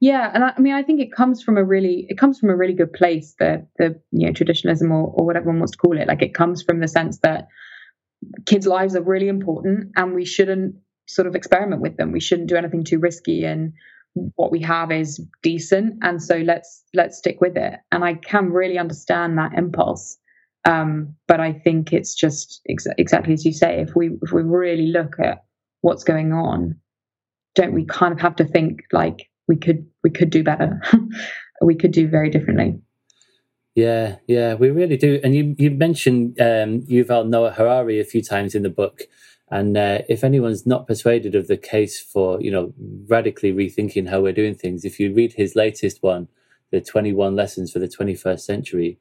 yeah, 0.00 0.30
and 0.32 0.42
I, 0.42 0.54
I, 0.56 0.60
mean, 0.60 0.72
I 0.72 0.82
think 0.82 1.00
it 1.00 1.12
comes 1.12 1.42
from 1.42 1.58
a 1.58 1.64
really, 1.64 2.06
it 2.08 2.16
comes 2.16 2.38
from 2.38 2.48
a 2.48 2.56
really 2.56 2.72
good 2.72 2.92
place. 2.92 3.34
The 3.38 3.66
the 3.78 4.00
you 4.12 4.26
know 4.26 4.32
traditionalism 4.32 4.90
or 4.90 5.12
or 5.14 5.26
whatever 5.26 5.46
one 5.46 5.58
wants 5.58 5.72
to 5.72 5.78
call 5.78 5.98
it, 5.98 6.08
like 6.08 6.22
it 6.22 6.34
comes 6.34 6.62
from 6.62 6.80
the 6.80 6.88
sense 6.88 7.18
that 7.18 7.48
kids' 8.46 8.66
lives 8.66 8.96
are 8.96 9.02
really 9.02 9.28
important, 9.28 9.92
and 9.96 10.14
we 10.14 10.24
shouldn't 10.24 10.74
sort 11.06 11.28
of 11.28 11.34
experiment 11.34 11.82
with 11.82 11.98
them. 11.98 12.12
We 12.12 12.20
shouldn't 12.20 12.48
do 12.48 12.56
anything 12.56 12.82
too 12.82 12.98
risky, 12.98 13.44
and 13.44 13.74
what 14.36 14.50
we 14.50 14.60
have 14.62 14.90
is 14.90 15.20
decent, 15.42 15.98
and 16.02 16.22
so 16.22 16.38
let's 16.38 16.82
let's 16.94 17.18
stick 17.18 17.42
with 17.42 17.58
it. 17.58 17.74
And 17.92 18.02
I 18.02 18.14
can 18.14 18.50
really 18.52 18.78
understand 18.78 19.36
that 19.36 19.52
impulse, 19.52 20.16
um, 20.64 21.14
but 21.28 21.40
I 21.40 21.52
think 21.52 21.92
it's 21.92 22.14
just 22.14 22.62
ex- 22.70 22.86
exactly 22.96 23.34
as 23.34 23.44
you 23.44 23.52
say. 23.52 23.82
If 23.82 23.94
we 23.94 24.12
if 24.22 24.32
we 24.32 24.42
really 24.44 24.86
look 24.86 25.20
at 25.20 25.44
what's 25.82 26.04
going 26.04 26.32
on, 26.32 26.76
don't 27.54 27.74
we 27.74 27.84
kind 27.84 28.14
of 28.14 28.20
have 28.20 28.36
to 28.36 28.46
think 28.46 28.80
like 28.92 29.26
we 29.46 29.56
could 29.56 29.84
we 30.02 30.10
could 30.10 30.30
do 30.30 30.42
better. 30.42 30.80
we 31.62 31.74
could 31.74 31.92
do 31.92 32.08
very 32.08 32.30
differently. 32.30 32.80
Yeah, 33.74 34.16
yeah, 34.26 34.54
we 34.54 34.70
really 34.70 34.96
do. 34.96 35.20
And 35.22 35.34
you 35.34 35.54
you 35.58 35.70
mentioned 35.70 36.40
um, 36.40 36.82
Yuval 36.82 37.28
Noah 37.28 37.52
Harari 37.52 38.00
a 38.00 38.04
few 38.04 38.22
times 38.22 38.54
in 38.54 38.62
the 38.62 38.68
book, 38.68 39.02
and 39.50 39.76
uh, 39.76 40.00
if 40.08 40.24
anyone's 40.24 40.66
not 40.66 40.86
persuaded 40.86 41.34
of 41.34 41.46
the 41.46 41.56
case 41.56 42.00
for 42.00 42.40
you 42.40 42.50
know 42.50 42.74
radically 43.06 43.52
rethinking 43.52 44.08
how 44.08 44.20
we're 44.20 44.32
doing 44.32 44.56
things, 44.56 44.84
if 44.84 44.98
you 44.98 45.14
read 45.14 45.34
his 45.34 45.54
latest 45.54 46.02
one, 46.02 46.28
the 46.72 46.80
Twenty 46.80 47.12
One 47.12 47.36
Lessons 47.36 47.70
for 47.70 47.78
the 47.78 47.88
Twenty 47.88 48.14
First 48.14 48.44
Century, 48.44 48.98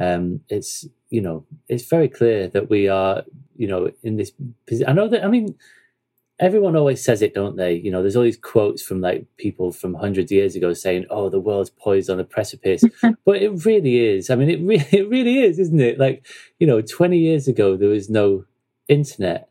um, 0.00 0.40
it's 0.48 0.86
you 1.10 1.20
know 1.20 1.44
it's 1.68 1.86
very 1.86 2.08
clear 2.08 2.46
that 2.48 2.70
we 2.70 2.88
are 2.88 3.24
you 3.56 3.66
know 3.66 3.90
in 4.04 4.16
this. 4.16 4.30
I 4.86 4.92
know 4.92 5.08
that 5.08 5.24
I 5.24 5.28
mean 5.28 5.56
everyone 6.42 6.74
always 6.74 7.02
says 7.02 7.22
it, 7.22 7.34
don't 7.34 7.56
they? 7.56 7.74
You 7.74 7.90
know, 7.92 8.02
there's 8.02 8.16
all 8.16 8.24
these 8.24 8.36
quotes 8.36 8.82
from 8.82 9.00
like 9.00 9.24
people 9.36 9.70
from 9.70 9.94
hundreds 9.94 10.32
of 10.32 10.36
years 10.36 10.56
ago 10.56 10.72
saying, 10.74 11.06
"Oh, 11.08 11.30
the 11.30 11.40
world's 11.40 11.70
poised 11.70 12.10
on 12.10 12.20
a 12.20 12.24
precipice," 12.24 12.84
but 13.24 13.36
it 13.40 13.64
really 13.64 14.04
is. 14.04 14.28
I 14.28 14.34
mean, 14.34 14.50
it 14.50 14.60
really, 14.60 14.86
it 14.92 15.08
really 15.08 15.38
is, 15.38 15.58
isn't 15.58 15.80
it? 15.80 15.98
Like, 15.98 16.26
you 16.58 16.66
know, 16.66 16.82
20 16.82 17.16
years 17.16 17.48
ago 17.48 17.76
there 17.76 17.88
was 17.88 18.10
no 18.10 18.44
internet, 18.88 19.48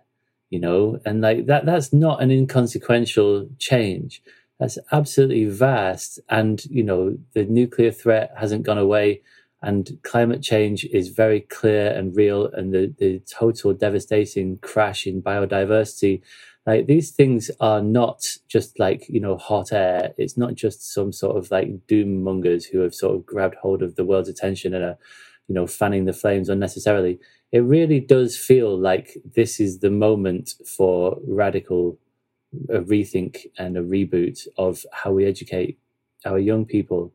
you 0.50 0.60
know, 0.60 1.00
and 1.06 1.22
like 1.22 1.46
that, 1.46 1.66
that's 1.66 1.94
not 1.94 2.22
an 2.22 2.30
inconsequential 2.30 3.50
change. 3.58 4.22
That's 4.60 4.78
absolutely 4.92 5.46
vast, 5.46 6.20
and 6.30 6.64
you 6.66 6.84
know, 6.84 7.18
the 7.34 7.46
nuclear 7.46 7.92
threat 7.92 8.34
hasn't 8.38 8.64
gone 8.64 8.78
away. 8.78 9.22
And 9.64 10.00
climate 10.02 10.42
change 10.42 10.86
is 10.86 11.10
very 11.10 11.42
clear 11.42 11.92
and 11.92 12.16
real, 12.16 12.48
and 12.48 12.74
the, 12.74 12.96
the 12.98 13.20
total 13.20 13.74
devastating 13.74 14.58
crash 14.58 15.06
in 15.06 15.22
biodiversity 15.22 16.24
these 16.80 17.12
things 17.12 17.52
are 17.60 17.82
not 17.82 18.22
just 18.48 18.80
like 18.80 19.08
you 19.10 19.20
know 19.20 19.38
hot 19.38 19.72
air. 19.74 20.14
It's 20.18 20.38
not 20.38 20.56
just 20.56 20.94
some 20.94 21.12
sort 21.12 21.38
of 21.38 21.52
like 21.52 21.88
doom 21.88 22.24
mongers 22.24 22.66
who 22.66 22.80
have 22.80 22.96
sort 22.96 23.16
of 23.16 23.26
grabbed 23.26 23.56
hold 23.56 23.82
of 23.82 23.96
the 23.96 24.06
world's 24.06 24.30
attention 24.30 24.74
and 24.74 24.84
are 24.84 24.98
you 25.48 25.56
know 25.56 25.68
fanning 25.68 26.06
the 26.06 26.14
flames 26.14 26.50
unnecessarily. 26.50 27.20
It 27.52 27.62
really 27.62 28.00
does 28.00 28.38
feel 28.38 28.78
like 28.78 29.18
this 29.36 29.60
is 29.60 29.80
the 29.80 29.92
moment 29.92 30.54
for 30.66 31.20
radical 31.28 32.00
a 32.70 32.80
rethink 32.80 33.48
and 33.58 33.78
a 33.78 33.84
reboot 33.84 34.48
of 34.58 34.86
how 34.94 35.12
we 35.14 35.26
educate 35.26 35.80
our 36.26 36.40
young 36.40 36.66
people. 36.66 37.14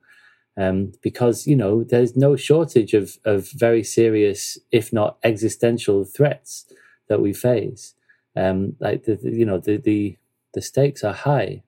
Um, 0.59 0.93
because 1.03 1.47
you 1.47 1.57
know 1.57 1.85
there's 1.85 2.17
no 2.17 2.37
shortage 2.37 2.95
of 2.95 3.19
of 3.25 3.51
very 3.53 3.85
serious 3.85 4.59
if 4.73 4.93
not 4.93 5.19
existential 5.25 6.05
threats 6.05 6.67
that 7.09 7.23
we 7.23 7.35
face 7.35 7.95
um, 8.37 8.77
like 8.81 9.05
the, 9.05 9.17
the, 9.17 9.31
you 9.31 9.45
know 9.45 9.59
the 9.59 9.79
the 9.79 10.17
the 10.55 10.63
stakes 10.63 11.05
are 11.05 11.13
high. 11.13 11.63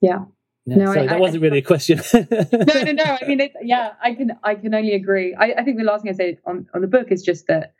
Yeah. 0.00 0.24
Yeah, 0.68 0.76
no, 0.78 0.86
sorry, 0.86 1.00
I, 1.02 1.06
that 1.06 1.20
wasn't 1.20 1.44
I, 1.44 1.46
really 1.46 1.58
a 1.58 1.62
question. 1.62 2.00
no, 2.12 2.26
no, 2.82 2.92
no. 2.92 3.04
I 3.04 3.24
mean, 3.28 3.50
yeah, 3.62 3.92
I 4.02 4.14
can, 4.14 4.32
I 4.42 4.56
can 4.56 4.74
only 4.74 4.94
agree. 4.94 5.32
I, 5.32 5.52
I 5.58 5.62
think 5.62 5.78
the 5.78 5.84
last 5.84 6.02
thing 6.02 6.10
I 6.10 6.16
say 6.16 6.38
on, 6.44 6.66
on 6.74 6.80
the 6.80 6.88
book 6.88 7.12
is 7.12 7.22
just 7.22 7.46
that 7.46 7.74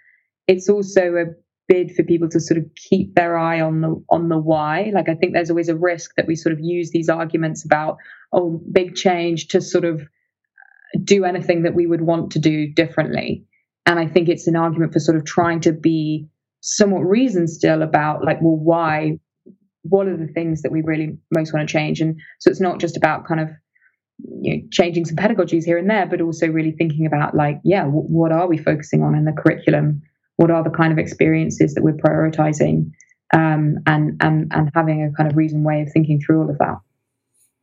it's 0.46 0.68
also 0.68 1.16
a 1.16 1.24
bid 1.66 1.96
for 1.96 2.04
people 2.04 2.28
to 2.28 2.38
sort 2.38 2.58
of 2.58 2.66
keep 2.76 3.16
their 3.16 3.36
eye 3.36 3.60
on 3.60 3.80
the 3.80 4.04
on 4.08 4.28
the 4.28 4.38
why. 4.38 4.92
Like, 4.94 5.08
I 5.08 5.16
think 5.16 5.32
there's 5.32 5.50
always 5.50 5.68
a 5.68 5.74
risk 5.74 6.14
that 6.16 6.28
we 6.28 6.36
sort 6.36 6.52
of 6.52 6.60
use 6.60 6.92
these 6.92 7.08
arguments 7.08 7.64
about 7.64 7.96
oh, 8.32 8.62
big 8.70 8.94
change 8.94 9.48
to 9.48 9.60
sort 9.60 9.84
of 9.84 10.02
do 11.02 11.24
anything 11.24 11.62
that 11.62 11.74
we 11.74 11.86
would 11.86 12.02
want 12.02 12.32
to 12.32 12.38
do 12.38 12.72
differently. 12.72 13.44
And 13.84 13.98
I 13.98 14.06
think 14.06 14.28
it's 14.28 14.46
an 14.46 14.54
argument 14.54 14.92
for 14.92 15.00
sort 15.00 15.16
of 15.16 15.24
trying 15.24 15.60
to 15.62 15.72
be 15.72 16.28
somewhat 16.60 17.00
reason 17.00 17.46
still 17.48 17.82
about 17.82 18.24
like, 18.24 18.40
well, 18.40 18.56
why? 18.56 19.18
What 19.82 20.08
are 20.08 20.16
the 20.16 20.26
things 20.26 20.62
that 20.62 20.72
we 20.72 20.82
really 20.82 21.16
most 21.30 21.52
want 21.52 21.68
to 21.68 21.72
change? 21.72 22.00
And 22.00 22.18
so 22.40 22.50
it's 22.50 22.60
not 22.60 22.80
just 22.80 22.96
about 22.96 23.24
kind 23.24 23.40
of 23.40 23.50
you 24.18 24.56
know, 24.56 24.62
changing 24.70 25.04
some 25.04 25.16
pedagogies 25.16 25.64
here 25.64 25.78
and 25.78 25.88
there, 25.88 26.06
but 26.06 26.20
also 26.20 26.48
really 26.48 26.72
thinking 26.72 27.06
about 27.06 27.34
like, 27.34 27.60
yeah, 27.64 27.84
w- 27.84 28.06
what 28.06 28.32
are 28.32 28.48
we 28.48 28.58
focusing 28.58 29.02
on 29.02 29.14
in 29.14 29.24
the 29.24 29.32
curriculum? 29.32 30.02
What 30.36 30.50
are 30.50 30.64
the 30.64 30.70
kind 30.70 30.92
of 30.92 30.98
experiences 30.98 31.74
that 31.74 31.82
we're 31.82 31.92
prioritizing? 31.92 32.90
Um, 33.34 33.78
and 33.86 34.16
and 34.20 34.52
and 34.52 34.70
having 34.74 35.02
a 35.02 35.12
kind 35.12 35.30
of 35.30 35.36
reason 35.36 35.64
way 35.64 35.82
of 35.82 35.92
thinking 35.92 36.20
through 36.20 36.42
all 36.42 36.50
of 36.50 36.58
that. 36.58 36.78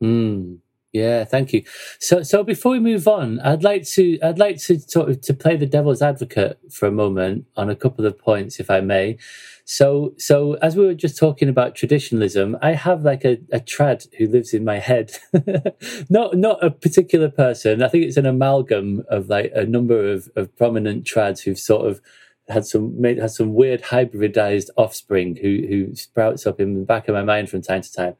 Mm, 0.04 0.60
Yeah, 0.94 1.26
thank 1.26 1.54
you. 1.54 1.64
So, 2.00 2.22
so 2.22 2.44
before 2.44 2.74
we 2.74 2.80
move 2.80 3.08
on, 3.08 3.40
I'd 3.40 3.64
like 3.64 3.84
to, 3.90 4.20
I'd 4.22 4.38
like 4.38 4.60
to 4.62 4.80
sort 4.80 5.10
of 5.10 5.22
to 5.22 5.34
play 5.34 5.56
the 5.56 5.66
devil's 5.66 6.04
advocate 6.04 6.60
for 6.72 6.88
a 6.88 6.92
moment 6.92 7.48
on 7.58 7.72
a 7.72 7.76
couple 7.76 8.06
of 8.06 8.20
points, 8.20 8.60
if 8.60 8.70
I 8.70 8.80
may. 8.80 9.18
So, 9.66 10.14
so 10.20 10.54
as 10.56 10.76
we 10.76 10.86
were 10.86 10.94
just 10.94 11.18
talking 11.18 11.50
about 11.50 11.74
traditionalism, 11.74 12.58
I 12.62 12.74
have 12.74 13.02
like 13.02 13.26
a, 13.26 13.40
a 13.52 13.60
trad 13.60 14.06
who 14.20 14.28
lives 14.28 14.54
in 14.54 14.64
my 14.64 14.78
head. 14.78 15.18
not, 16.12 16.38
not 16.38 16.64
a 16.64 16.70
particular 16.70 17.30
person. 17.30 17.82
I 17.82 17.88
think 17.88 18.04
it's 18.04 18.18
an 18.18 18.28
amalgam 18.28 19.04
of 19.10 19.30
like 19.30 19.52
a 19.56 19.66
number 19.66 20.12
of, 20.12 20.30
of 20.36 20.56
prominent 20.58 21.06
trads 21.06 21.42
who've 21.42 21.58
sort 21.58 21.88
of 21.90 22.02
had 22.50 22.66
some 22.66 23.00
made 23.00 23.18
had 23.18 23.32
some 23.32 23.54
weird 23.54 23.84
hybridized 23.84 24.70
offspring 24.78 25.36
who 25.38 25.66
who 25.68 25.96
sprouts 25.96 26.46
up 26.46 26.60
in 26.60 26.74
the 26.80 26.86
back 26.86 27.08
of 27.08 27.16
my 27.16 27.24
mind 27.24 27.50
from 27.50 27.62
time 27.62 27.82
to 27.82 27.94
time. 27.94 28.16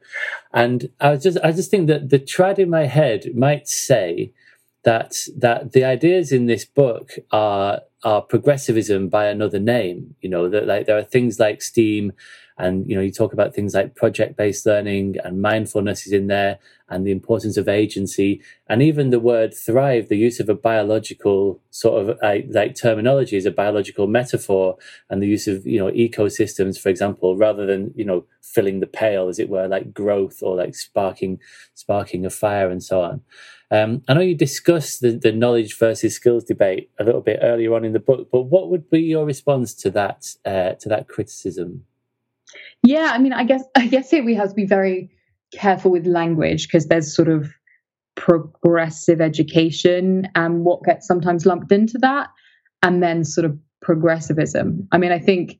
And 0.52 0.90
I 1.00 1.10
was 1.10 1.22
just 1.22 1.38
I 1.44 1.52
just 1.52 1.70
think 1.70 1.88
that 1.88 2.10
the 2.10 2.18
trad 2.18 2.58
in 2.58 2.70
my 2.70 2.86
head 2.86 3.34
might 3.34 3.68
say 3.68 4.32
that 4.84 5.14
that 5.36 5.72
the 5.72 5.84
ideas 5.84 6.32
in 6.32 6.46
this 6.46 6.64
book 6.64 7.12
are 7.30 7.82
are 8.02 8.22
progressivism 8.22 9.08
by 9.08 9.26
another 9.26 9.58
name. 9.58 10.14
You 10.20 10.30
know, 10.30 10.48
that 10.48 10.66
like 10.66 10.86
there 10.86 10.98
are 10.98 11.02
things 11.02 11.38
like 11.38 11.60
STEAM 11.60 12.12
and 12.56 12.88
you 12.88 12.94
know, 12.94 13.02
you 13.02 13.10
talk 13.10 13.32
about 13.32 13.54
things 13.54 13.74
like 13.74 13.96
project-based 13.96 14.64
learning 14.64 15.16
and 15.24 15.42
mindfulness 15.42 16.06
is 16.06 16.12
in 16.12 16.28
there 16.28 16.58
and 16.88 17.06
the 17.06 17.10
importance 17.10 17.56
of 17.56 17.68
agency 17.68 18.40
and 18.68 18.82
even 18.82 19.10
the 19.10 19.18
word 19.18 19.52
thrive, 19.52 20.08
the 20.08 20.16
use 20.16 20.38
of 20.38 20.48
a 20.48 20.54
biological 20.54 21.60
sort 21.70 22.00
of 22.00 22.18
like, 22.22 22.46
like 22.50 22.76
terminology 22.76 23.36
is 23.36 23.46
a 23.46 23.50
biological 23.50 24.06
metaphor 24.06 24.76
and 25.10 25.20
the 25.20 25.26
use 25.26 25.48
of, 25.48 25.66
you 25.66 25.78
know, 25.78 25.90
ecosystems, 25.90 26.78
for 26.78 26.90
example, 26.90 27.36
rather 27.36 27.66
than, 27.66 27.92
you 27.96 28.04
know, 28.04 28.24
filling 28.40 28.78
the 28.78 28.86
pail, 28.86 29.28
as 29.28 29.38
it 29.40 29.48
were, 29.48 29.66
like 29.66 29.92
growth 29.92 30.40
or 30.42 30.54
like 30.54 30.76
sparking, 30.76 31.40
sparking 31.74 32.24
a 32.24 32.30
fire 32.30 32.70
and 32.70 32.82
so 32.82 33.00
on. 33.00 33.20
Um, 33.70 34.02
I 34.06 34.14
know 34.14 34.20
you 34.20 34.36
discussed 34.36 35.00
the, 35.00 35.12
the 35.12 35.32
knowledge 35.32 35.76
versus 35.76 36.14
skills 36.14 36.44
debate 36.44 36.90
a 37.00 37.04
little 37.04 37.22
bit 37.22 37.40
earlier 37.42 37.74
on 37.74 37.84
in 37.84 37.92
the 37.92 37.98
book, 37.98 38.28
but 38.30 38.42
what 38.42 38.70
would 38.70 38.88
be 38.88 39.00
your 39.00 39.24
response 39.24 39.74
to 39.74 39.90
that 39.90 40.26
uh, 40.44 40.74
to 40.74 40.88
that 40.88 41.08
criticism? 41.08 41.84
Yeah, 42.84 43.10
I 43.12 43.18
mean, 43.18 43.32
I 43.32 43.44
guess 43.44 43.64
I 43.74 43.86
guess 43.86 44.10
here 44.10 44.24
we 44.24 44.34
have 44.34 44.50
to 44.50 44.54
be 44.54 44.66
very 44.66 45.10
careful 45.52 45.90
with 45.90 46.06
language 46.06 46.68
because 46.68 46.86
there's 46.86 47.14
sort 47.14 47.28
of 47.28 47.50
progressive 48.14 49.20
education 49.20 50.28
and 50.34 50.64
what 50.64 50.84
gets 50.84 51.06
sometimes 51.06 51.46
lumped 51.46 51.72
into 51.72 51.98
that, 51.98 52.28
and 52.82 53.02
then 53.02 53.24
sort 53.24 53.46
of 53.46 53.58
progressivism. 53.80 54.86
I 54.92 54.98
mean, 54.98 55.12
I 55.12 55.18
think 55.18 55.58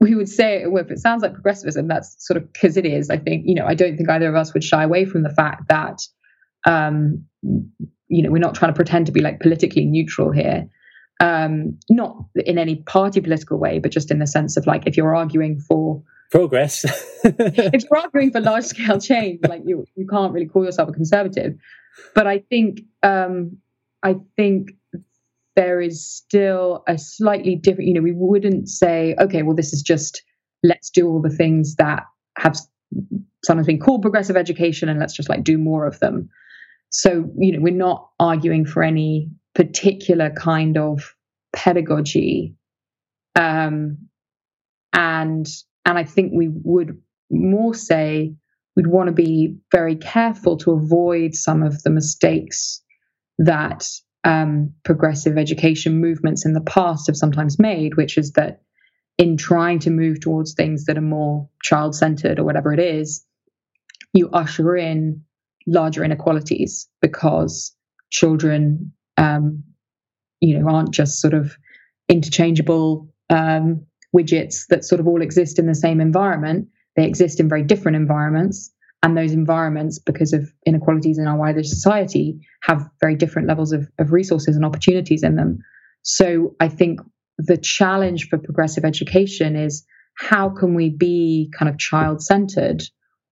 we 0.00 0.14
would 0.14 0.28
say 0.28 0.66
well, 0.66 0.84
if 0.84 0.90
it 0.90 0.98
sounds 0.98 1.22
like 1.22 1.32
progressivism, 1.32 1.86
that's 1.86 2.16
sort 2.26 2.36
of 2.36 2.52
because 2.52 2.76
it 2.76 2.84
is. 2.84 3.08
I 3.08 3.18
think 3.18 3.44
you 3.46 3.54
know, 3.54 3.66
I 3.66 3.74
don't 3.74 3.96
think 3.96 4.10
either 4.10 4.28
of 4.28 4.34
us 4.34 4.52
would 4.52 4.64
shy 4.64 4.82
away 4.82 5.04
from 5.04 5.22
the 5.22 5.30
fact 5.30 5.68
that 5.68 6.00
um, 6.66 7.24
you 7.42 8.22
know, 8.22 8.30
we're 8.30 8.38
not 8.38 8.56
trying 8.56 8.72
to 8.72 8.76
pretend 8.76 9.06
to 9.06 9.12
be 9.12 9.20
like 9.20 9.40
politically 9.40 9.84
neutral 9.84 10.32
here. 10.32 10.68
Um, 11.20 11.78
not 11.90 12.16
in 12.34 12.58
any 12.58 12.76
party 12.76 13.20
political 13.20 13.58
way, 13.58 13.78
but 13.80 13.90
just 13.90 14.10
in 14.10 14.18
the 14.18 14.26
sense 14.26 14.56
of 14.56 14.66
like 14.66 14.86
if 14.86 14.96
you're 14.96 15.16
arguing 15.16 15.60
for 15.60 16.02
progress, 16.30 16.84
if 17.24 17.84
you're 17.84 17.98
arguing 17.98 18.30
for 18.30 18.40
large 18.40 18.64
scale 18.64 19.00
change, 19.00 19.40
like 19.48 19.62
you 19.64 19.84
you 19.96 20.06
can't 20.06 20.32
really 20.32 20.46
call 20.46 20.64
yourself 20.64 20.88
a 20.88 20.92
conservative. 20.92 21.56
But 22.14 22.26
I 22.26 22.38
think 22.38 22.80
um, 23.02 23.58
I 24.02 24.16
think 24.36 24.70
there 25.56 25.80
is 25.80 26.06
still 26.06 26.84
a 26.86 26.98
slightly 26.98 27.56
different. 27.56 27.88
You 27.88 27.94
know, 27.94 28.02
we 28.02 28.12
wouldn't 28.12 28.68
say, 28.68 29.16
okay, 29.18 29.42
well, 29.42 29.56
this 29.56 29.72
is 29.72 29.82
just 29.82 30.22
let's 30.62 30.90
do 30.90 31.08
all 31.08 31.22
the 31.22 31.30
things 31.30 31.76
that 31.76 32.04
have 32.36 32.56
sometimes 33.44 33.66
been 33.66 33.80
called 33.80 34.02
progressive 34.02 34.36
education, 34.36 34.88
and 34.88 34.98
let's 35.00 35.14
just 35.14 35.28
like 35.28 35.44
do 35.44 35.58
more 35.58 35.86
of 35.86 35.98
them. 36.00 36.28
So, 36.90 37.30
you 37.36 37.52
know, 37.52 37.60
we're 37.60 37.72
not 37.72 38.08
arguing 38.18 38.64
for 38.64 38.82
any 38.82 39.30
particular 39.54 40.30
kind 40.30 40.78
of 40.78 41.14
pedagogy. 41.52 42.54
Um, 43.34 44.08
and 44.92 45.46
and 45.88 45.98
I 45.98 46.04
think 46.04 46.32
we 46.34 46.50
would 46.64 47.00
more 47.30 47.74
say 47.74 48.34
we'd 48.76 48.86
want 48.86 49.08
to 49.08 49.12
be 49.12 49.56
very 49.72 49.96
careful 49.96 50.58
to 50.58 50.72
avoid 50.72 51.34
some 51.34 51.62
of 51.62 51.82
the 51.82 51.88
mistakes 51.90 52.82
that 53.38 53.88
um, 54.22 54.74
progressive 54.84 55.38
education 55.38 55.98
movements 55.98 56.44
in 56.44 56.52
the 56.52 56.60
past 56.60 57.06
have 57.06 57.16
sometimes 57.16 57.58
made, 57.58 57.96
which 57.96 58.18
is 58.18 58.32
that 58.32 58.60
in 59.16 59.38
trying 59.38 59.78
to 59.78 59.90
move 59.90 60.20
towards 60.20 60.52
things 60.52 60.84
that 60.84 60.98
are 60.98 61.00
more 61.00 61.48
child 61.62 61.94
centered 61.94 62.38
or 62.38 62.44
whatever 62.44 62.70
it 62.74 62.80
is, 62.80 63.24
you 64.12 64.28
usher 64.28 64.76
in 64.76 65.22
larger 65.66 66.04
inequalities 66.04 66.86
because 67.00 67.74
children, 68.10 68.92
um, 69.16 69.64
you 70.40 70.58
know, 70.58 70.68
aren't 70.68 70.92
just 70.92 71.18
sort 71.18 71.32
of 71.32 71.56
interchangeable 72.10 73.08
um, 73.30 73.86
widgets 74.16 74.66
that 74.68 74.84
sort 74.84 75.00
of 75.00 75.06
all 75.06 75.22
exist 75.22 75.58
in 75.58 75.66
the 75.66 75.74
same 75.74 76.00
environment. 76.00 76.68
They 76.96 77.06
exist 77.06 77.40
in 77.40 77.48
very 77.48 77.62
different 77.62 77.96
environments. 77.96 78.70
And 79.02 79.16
those 79.16 79.32
environments, 79.32 80.00
because 80.00 80.32
of 80.32 80.52
inequalities 80.66 81.18
in 81.18 81.28
our 81.28 81.36
wider 81.36 81.62
society, 81.62 82.40
have 82.62 82.88
very 83.00 83.14
different 83.14 83.46
levels 83.46 83.72
of, 83.72 83.88
of 83.98 84.12
resources 84.12 84.56
and 84.56 84.64
opportunities 84.64 85.22
in 85.22 85.36
them. 85.36 85.60
So 86.02 86.56
I 86.58 86.68
think 86.68 87.00
the 87.36 87.56
challenge 87.56 88.28
for 88.28 88.38
progressive 88.38 88.84
education 88.84 89.54
is 89.54 89.84
how 90.16 90.48
can 90.48 90.74
we 90.74 90.90
be 90.90 91.52
kind 91.56 91.68
of 91.68 91.78
child 91.78 92.22
centered 92.22 92.82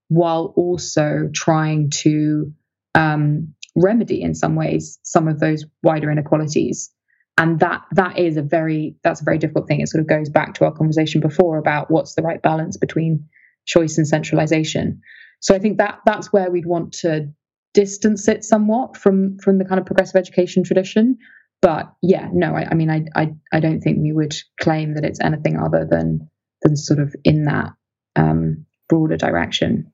while 0.09 0.53
also 0.57 1.29
trying 1.35 1.91
to 1.91 2.53
um, 2.95 3.53
remedy 3.75 4.23
in 4.23 4.35
some 4.35 4.55
ways 4.55 4.99
some 5.03 5.27
of 5.27 5.41
those 5.41 5.65
wider 5.83 6.11
inequalities 6.11 6.91
and 7.39 7.61
that 7.61 7.83
that 7.93 8.19
is 8.19 8.37
a 8.37 8.43
very 8.43 8.97
that's 9.03 9.21
a 9.21 9.25
very 9.25 9.39
difficult 9.39 9.69
thing. 9.69 9.81
It 9.81 9.89
sort 9.89 10.01
of 10.01 10.09
goes 10.09 10.29
back 10.29 10.55
to 10.55 10.65
our 10.65 10.73
conversation 10.73 11.21
before 11.21 11.59
about 11.59 11.91
what's 11.91 12.15
the 12.15 12.23
right 12.23 12.41
balance 12.41 12.77
between 12.77 13.29
choice 13.67 13.99
and 13.99 14.07
centralization. 14.07 15.01
So 15.41 15.55
i 15.55 15.59
think 15.59 15.79
that 15.79 16.01
that's 16.07 16.33
where 16.33 16.51
we'd 16.51 16.67
want 16.67 16.93
to 17.01 17.33
distance 17.75 18.27
it 18.29 18.45
somewhat 18.45 18.97
from 18.97 19.39
from 19.39 19.59
the 19.59 19.65
kind 19.65 19.79
of 19.79 19.87
progressive 19.87 20.17
education 20.17 20.65
tradition. 20.65 21.19
But 21.63 21.93
yeah 22.03 22.29
no 22.33 22.55
i, 22.55 22.67
I 22.71 22.75
mean 22.75 22.91
I, 22.91 23.05
I 23.15 23.35
i 23.53 23.61
don't 23.61 23.81
think 23.81 23.99
we 24.01 24.13
would 24.13 24.37
claim 24.61 24.95
that 24.95 25.05
it's 25.05 25.21
anything 25.21 25.59
other 25.59 25.87
than 25.89 26.29
than 26.63 26.77
sort 26.77 27.01
of 27.01 27.15
in 27.25 27.45
that 27.45 27.73
um 28.15 28.67
broader 28.89 29.17
direction. 29.17 29.93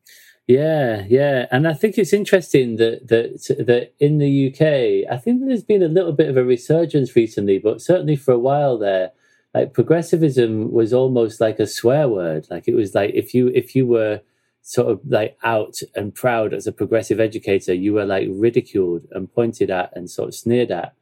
Yeah, 0.49 1.05
yeah, 1.09 1.47
and 1.53 1.69
I 1.69 1.73
think 1.73 1.97
it's 1.99 2.13
interesting 2.13 2.77
that 2.77 3.09
that 3.09 3.65
that 3.65 3.95
in 4.01 4.19
the 4.19 4.49
UK, 4.49 5.11
I 5.13 5.17
think 5.17 5.41
there's 5.41 5.63
been 5.63 5.83
a 5.83 5.89
little 5.89 6.13
bit 6.13 6.29
of 6.29 6.37
a 6.37 6.45
resurgence 6.45 7.15
recently, 7.15 7.59
but 7.59 7.81
certainly 7.81 8.17
for 8.17 8.33
a 8.35 8.39
while 8.39 8.77
there, 8.77 9.13
like 9.55 9.73
progressivism 9.73 10.73
was 10.73 10.93
almost 10.93 11.41
like 11.41 11.61
a 11.61 11.67
swear 11.67 12.09
word. 12.09 12.49
Like 12.51 12.67
it 12.67 12.75
was 12.75 12.95
like 12.95 13.13
if 13.15 13.35
you 13.35 13.49
if 13.55 13.77
you 13.77 13.87
were 13.87 14.21
sort 14.63 14.89
of 14.89 15.01
like 15.07 15.37
out 15.45 15.77
and 15.95 16.15
proud 16.15 16.53
as 16.55 16.67
a 16.67 16.73
progressive 16.73 17.21
educator, 17.21 17.75
you 17.75 17.93
were 17.93 18.05
like 18.07 18.29
ridiculed 18.31 19.07
and 19.13 19.33
pointed 19.33 19.71
at 19.71 19.93
and 19.97 20.11
sort 20.11 20.29
of 20.29 20.35
sneered 20.35 20.71
at. 20.71 20.95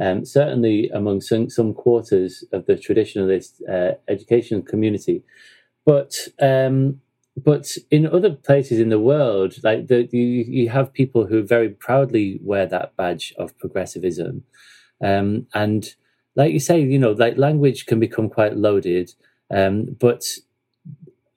Um, 0.00 0.24
certainly 0.24 0.88
among 0.90 1.22
some, 1.22 1.50
some 1.50 1.74
quarters 1.74 2.44
of 2.52 2.66
the 2.66 2.74
traditionalist 2.74 3.60
uh, 3.68 3.96
education 4.06 4.62
community. 4.62 5.24
But 5.84 6.14
um, 6.40 7.00
but 7.44 7.76
in 7.90 8.06
other 8.06 8.30
places 8.30 8.80
in 8.80 8.88
the 8.88 9.00
world, 9.00 9.54
like 9.62 9.86
the, 9.86 10.08
you, 10.12 10.20
you 10.20 10.68
have 10.70 10.92
people 10.92 11.26
who 11.26 11.42
very 11.42 11.68
proudly 11.68 12.38
wear 12.42 12.66
that 12.66 12.96
badge 12.96 13.34
of 13.38 13.56
progressivism, 13.58 14.44
um, 15.02 15.46
and 15.54 15.94
like 16.36 16.52
you 16.52 16.60
say, 16.60 16.80
you 16.80 16.98
know, 16.98 17.12
like 17.12 17.36
language 17.36 17.86
can 17.86 18.00
become 18.00 18.28
quite 18.28 18.56
loaded, 18.56 19.14
um, 19.50 19.96
but 19.98 20.24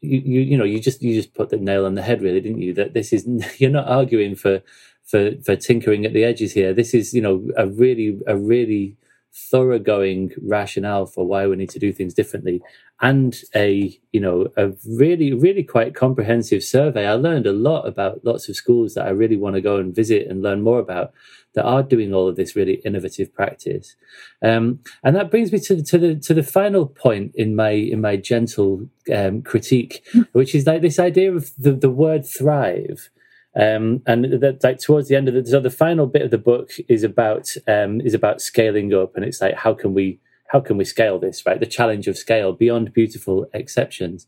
you, 0.01 0.19
you 0.19 0.41
you 0.41 0.57
know 0.57 0.63
you 0.63 0.79
just 0.79 1.01
you 1.01 1.13
just 1.13 1.33
put 1.33 1.49
the 1.49 1.57
nail 1.57 1.85
on 1.85 1.95
the 1.95 2.01
head, 2.01 2.21
really, 2.21 2.41
didn't 2.41 2.61
you? 2.61 2.73
That 2.73 2.93
this 2.93 3.13
is 3.13 3.27
you're 3.59 3.69
not 3.69 3.87
arguing 3.87 4.35
for 4.35 4.61
for 5.03 5.31
for 5.43 5.55
tinkering 5.55 6.05
at 6.05 6.13
the 6.13 6.23
edges 6.23 6.53
here. 6.53 6.73
This 6.73 6.93
is 6.93 7.13
you 7.13 7.21
know 7.21 7.47
a 7.57 7.67
really 7.67 8.19
a 8.27 8.37
really 8.37 8.97
thoroughgoing 9.33 10.31
rationale 10.41 11.05
for 11.05 11.25
why 11.25 11.47
we 11.47 11.55
need 11.55 11.69
to 11.69 11.79
do 11.79 11.93
things 11.93 12.13
differently. 12.13 12.61
And 13.01 13.35
a 13.55 13.97
you 14.11 14.19
know 14.19 14.49
a 14.57 14.71
really 14.87 15.33
really 15.33 15.63
quite 15.63 15.95
comprehensive 15.95 16.63
survey. 16.63 17.07
I 17.07 17.13
learned 17.13 17.47
a 17.47 17.53
lot 17.53 17.87
about 17.87 18.23
lots 18.23 18.47
of 18.47 18.55
schools 18.55 18.93
that 18.93 19.07
i 19.07 19.09
really 19.09 19.37
want 19.37 19.55
to 19.55 19.61
go 19.61 19.77
and 19.77 19.95
visit 19.95 20.27
and 20.27 20.43
learn 20.43 20.61
more 20.61 20.79
about 20.79 21.11
that 21.53 21.65
are 21.65 21.83
doing 21.83 22.13
all 22.13 22.27
of 22.27 22.35
this 22.35 22.55
really 22.55 22.75
innovative 22.85 23.33
practice. 23.33 23.95
Um, 24.41 24.79
and 25.03 25.15
that 25.15 25.29
brings 25.31 25.51
me 25.51 25.59
to, 25.59 25.83
to 25.83 25.97
the 25.97 26.15
to 26.15 26.33
the 26.33 26.43
final 26.43 26.85
point 26.85 27.33
in 27.35 27.55
my 27.55 27.71
in 27.71 28.01
my 28.01 28.15
gentle 28.15 28.87
um, 29.13 29.41
critique 29.41 30.05
hmm. 30.11 30.21
which 30.33 30.53
is 30.55 30.65
like 30.65 30.81
this 30.81 30.99
idea 30.99 31.33
of 31.33 31.51
the, 31.57 31.73
the 31.73 31.89
word 31.89 32.25
thrive 32.25 33.09
um, 33.55 34.01
and 34.05 34.25
that 34.41 34.63
like 34.63 34.79
towards 34.79 35.09
the 35.09 35.15
end 35.15 35.27
of 35.27 35.33
the 35.33 35.45
so 35.45 35.59
the 35.59 35.69
final 35.69 36.07
bit 36.07 36.21
of 36.21 36.31
the 36.31 36.37
book 36.37 36.71
is 36.87 37.03
about 37.03 37.53
um, 37.67 37.99
is 38.01 38.13
about 38.13 38.41
scaling 38.41 38.93
up, 38.93 39.15
and 39.15 39.25
it's 39.25 39.41
like 39.41 39.55
how 39.55 39.73
can 39.73 39.93
we 39.93 40.19
how 40.47 40.59
can 40.59 40.77
we 40.77 40.85
scale 40.85 41.19
this 41.19 41.45
right? 41.45 41.59
The 41.59 41.65
challenge 41.65 42.07
of 42.07 42.17
scale 42.17 42.53
beyond 42.53 42.93
beautiful 42.93 43.47
exceptions. 43.53 44.27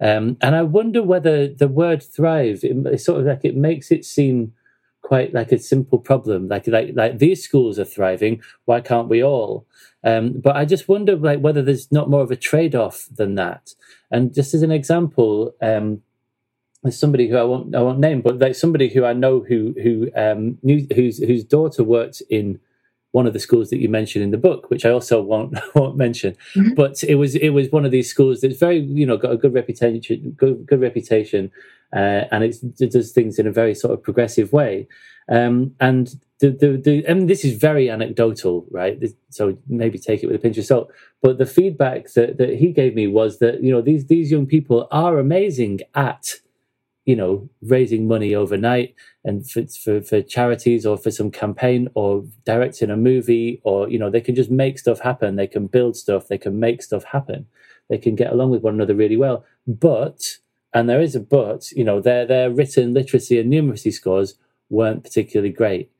Um, 0.00 0.36
and 0.40 0.56
I 0.56 0.62
wonder 0.62 1.02
whether 1.02 1.46
the 1.46 1.68
word 1.68 2.02
thrive, 2.02 2.64
it, 2.64 2.76
it's 2.86 3.04
sort 3.04 3.20
of 3.20 3.26
like 3.26 3.44
it 3.44 3.56
makes 3.56 3.90
it 3.90 4.04
seem 4.04 4.52
quite 5.02 5.34
like 5.34 5.52
a 5.52 5.58
simple 5.58 5.98
problem. 5.98 6.48
Like 6.48 6.66
like 6.68 6.90
like 6.94 7.18
these 7.18 7.42
schools 7.42 7.78
are 7.78 7.84
thriving. 7.84 8.42
Why 8.64 8.80
can't 8.80 9.08
we 9.08 9.22
all? 9.22 9.66
Um, 10.04 10.40
but 10.40 10.56
I 10.56 10.64
just 10.64 10.88
wonder 10.88 11.16
like 11.16 11.40
whether 11.40 11.62
there's 11.62 11.90
not 11.90 12.10
more 12.10 12.22
of 12.22 12.30
a 12.30 12.36
trade 12.36 12.74
off 12.74 13.06
than 13.10 13.34
that. 13.36 13.74
And 14.10 14.34
just 14.34 14.54
as 14.54 14.62
an 14.62 14.72
example, 14.72 15.54
um, 15.60 16.02
there's 16.82 16.98
somebody 16.98 17.28
who 17.28 17.36
I 17.36 17.44
won't 17.44 17.74
I 17.74 17.80
won't 17.80 18.00
name, 18.00 18.22
but 18.22 18.38
like 18.38 18.54
somebody 18.54 18.88
who 18.88 19.04
I 19.04 19.12
know 19.12 19.40
who 19.40 19.74
who 19.82 20.10
um, 20.16 20.58
knew, 20.62 20.86
whose 20.94 21.18
whose 21.18 21.44
daughter 21.44 21.84
worked 21.84 22.22
in 22.28 22.58
one 23.12 23.26
of 23.26 23.34
the 23.34 23.38
schools 23.38 23.68
that 23.70 23.78
you 23.78 23.88
mentioned 23.88 24.24
in 24.24 24.30
the 24.30 24.38
book, 24.38 24.70
which 24.70 24.84
I 24.84 24.90
also 24.90 25.22
won't 25.22 25.56
won't 25.74 25.96
mention. 25.96 26.36
Mm-hmm. 26.54 26.74
But 26.74 27.02
it 27.04 27.14
was 27.16 27.36
it 27.36 27.50
was 27.50 27.70
one 27.70 27.84
of 27.84 27.92
these 27.92 28.10
schools 28.10 28.40
that's 28.40 28.58
very 28.58 28.78
you 28.78 29.06
know 29.06 29.16
got 29.16 29.32
a 29.32 29.36
good 29.36 29.54
reputation, 29.54 30.32
good, 30.32 30.66
good 30.66 30.80
reputation, 30.80 31.52
uh, 31.92 32.24
and 32.32 32.42
it 32.42 32.90
does 32.90 33.12
things 33.12 33.38
in 33.38 33.46
a 33.46 33.52
very 33.52 33.74
sort 33.74 33.94
of 33.94 34.02
progressive 34.02 34.52
way. 34.52 34.88
Um, 35.28 35.76
and 35.78 36.08
the, 36.40 36.50
the 36.50 36.76
the 36.76 37.06
and 37.06 37.30
this 37.30 37.44
is 37.44 37.56
very 37.56 37.88
anecdotal, 37.88 38.66
right? 38.70 39.00
So 39.30 39.56
maybe 39.68 39.98
take 39.98 40.24
it 40.24 40.26
with 40.26 40.36
a 40.36 40.40
pinch 40.40 40.58
of 40.58 40.64
salt. 40.64 40.90
But 41.22 41.38
the 41.38 41.46
feedback 41.46 42.12
that 42.14 42.38
that 42.38 42.56
he 42.56 42.72
gave 42.72 42.96
me 42.96 43.06
was 43.06 43.38
that 43.38 43.62
you 43.62 43.70
know 43.70 43.82
these 43.82 44.06
these 44.06 44.32
young 44.32 44.46
people 44.46 44.88
are 44.90 45.20
amazing 45.20 45.80
at 45.94 46.40
you 47.04 47.16
know, 47.16 47.48
raising 47.62 48.06
money 48.06 48.34
overnight 48.34 48.94
and 49.24 49.48
for, 49.48 49.66
for, 49.66 50.00
for, 50.02 50.22
charities 50.22 50.86
or 50.86 50.96
for 50.96 51.10
some 51.10 51.30
campaign 51.30 51.88
or 51.94 52.24
directing 52.44 52.90
a 52.90 52.96
movie 52.96 53.60
or, 53.64 53.88
you 53.88 53.98
know, 53.98 54.08
they 54.08 54.20
can 54.20 54.34
just 54.34 54.50
make 54.50 54.78
stuff 54.78 55.00
happen. 55.00 55.34
They 55.34 55.48
can 55.48 55.66
build 55.66 55.96
stuff. 55.96 56.28
They 56.28 56.38
can 56.38 56.60
make 56.60 56.82
stuff 56.82 57.02
happen. 57.04 57.46
They 57.90 57.98
can 57.98 58.14
get 58.14 58.32
along 58.32 58.50
with 58.50 58.62
one 58.62 58.74
another 58.74 58.94
really 58.94 59.16
well. 59.16 59.44
But, 59.66 60.38
and 60.72 60.88
there 60.88 61.00
is 61.00 61.16
a 61.16 61.20
but, 61.20 61.72
you 61.72 61.82
know, 61.82 62.00
their, 62.00 62.24
their 62.24 62.50
written 62.50 62.94
literacy 62.94 63.38
and 63.40 63.52
numeracy 63.52 63.92
scores 63.92 64.36
weren't 64.70 65.02
particularly 65.02 65.52
great. 65.52 65.90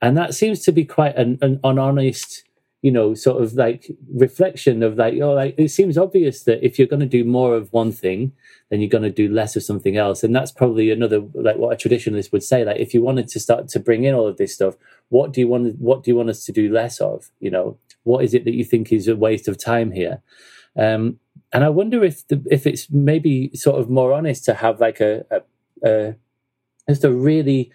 And 0.00 0.16
that 0.16 0.34
seems 0.34 0.64
to 0.64 0.72
be 0.72 0.84
quite 0.84 1.16
an, 1.16 1.38
an, 1.42 1.60
an 1.64 1.78
honest 1.78 2.44
you 2.82 2.92
know, 2.92 3.14
sort 3.14 3.42
of 3.42 3.54
like 3.54 3.90
reflection 4.14 4.82
of 4.82 4.96
like, 4.96 5.14
oh, 5.20 5.32
like 5.32 5.54
it 5.58 5.68
seems 5.68 5.96
obvious 5.98 6.44
that 6.44 6.64
if 6.64 6.78
you're 6.78 6.86
going 6.86 7.00
to 7.00 7.06
do 7.06 7.24
more 7.24 7.56
of 7.56 7.72
one 7.72 7.90
thing, 7.90 8.32
then 8.70 8.80
you're 8.80 8.90
going 8.90 9.02
to 9.02 9.10
do 9.10 9.28
less 9.28 9.56
of 9.56 9.62
something 9.62 9.96
else. 9.96 10.22
And 10.22 10.34
that's 10.34 10.52
probably 10.52 10.90
another, 10.90 11.20
like 11.34 11.56
what 11.56 11.72
a 11.72 11.88
traditionalist 11.88 12.32
would 12.32 12.42
say. 12.42 12.64
Like, 12.64 12.78
if 12.78 12.94
you 12.94 13.02
wanted 13.02 13.28
to 13.28 13.40
start 13.40 13.68
to 13.68 13.80
bring 13.80 14.04
in 14.04 14.14
all 14.14 14.26
of 14.26 14.36
this 14.36 14.54
stuff, 14.54 14.74
what 15.08 15.32
do 15.32 15.40
you 15.40 15.48
want, 15.48 15.76
what 15.78 16.02
do 16.02 16.10
you 16.10 16.16
want 16.16 16.30
us 16.30 16.44
to 16.44 16.52
do 16.52 16.72
less 16.72 17.00
of? 17.00 17.30
You 17.40 17.50
know, 17.50 17.78
what 18.04 18.24
is 18.24 18.34
it 18.34 18.44
that 18.44 18.54
you 18.54 18.64
think 18.64 18.92
is 18.92 19.08
a 19.08 19.16
waste 19.16 19.48
of 19.48 19.58
time 19.58 19.90
here? 19.92 20.22
Um, 20.76 21.18
and 21.52 21.64
I 21.64 21.70
wonder 21.70 22.04
if 22.04 22.26
the, 22.28 22.44
if 22.50 22.66
it's 22.66 22.90
maybe 22.90 23.50
sort 23.54 23.80
of 23.80 23.88
more 23.88 24.12
honest 24.12 24.44
to 24.44 24.54
have 24.54 24.80
like 24.80 25.00
a, 25.00 25.24
a, 25.30 25.40
a 25.88 26.16
just 26.88 27.04
a 27.04 27.12
really 27.12 27.72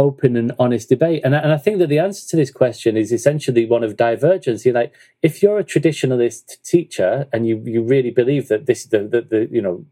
open 0.00 0.34
and 0.34 0.52
honest 0.58 0.88
debate. 0.88 1.20
And, 1.24 1.34
and 1.34 1.52
I 1.52 1.58
think 1.58 1.78
that 1.78 1.88
the 1.88 1.98
answer 1.98 2.26
to 2.30 2.36
this 2.36 2.50
question 2.50 2.96
is 2.96 3.12
essentially 3.12 3.66
one 3.66 3.84
of 3.84 3.96
divergence. 3.96 4.64
You're 4.64 4.74
like, 4.74 4.94
if 5.22 5.42
you're 5.42 5.58
a 5.58 5.64
traditionalist 5.64 6.62
teacher 6.62 7.26
and 7.32 7.46
you, 7.46 7.62
you 7.66 7.82
really 7.82 8.10
believe 8.10 8.48
that 8.48 8.64
this, 8.64 8.86
the, 8.86 9.00
the, 9.00 9.20
the, 9.20 9.48
you 9.52 9.60
know, 9.60 9.84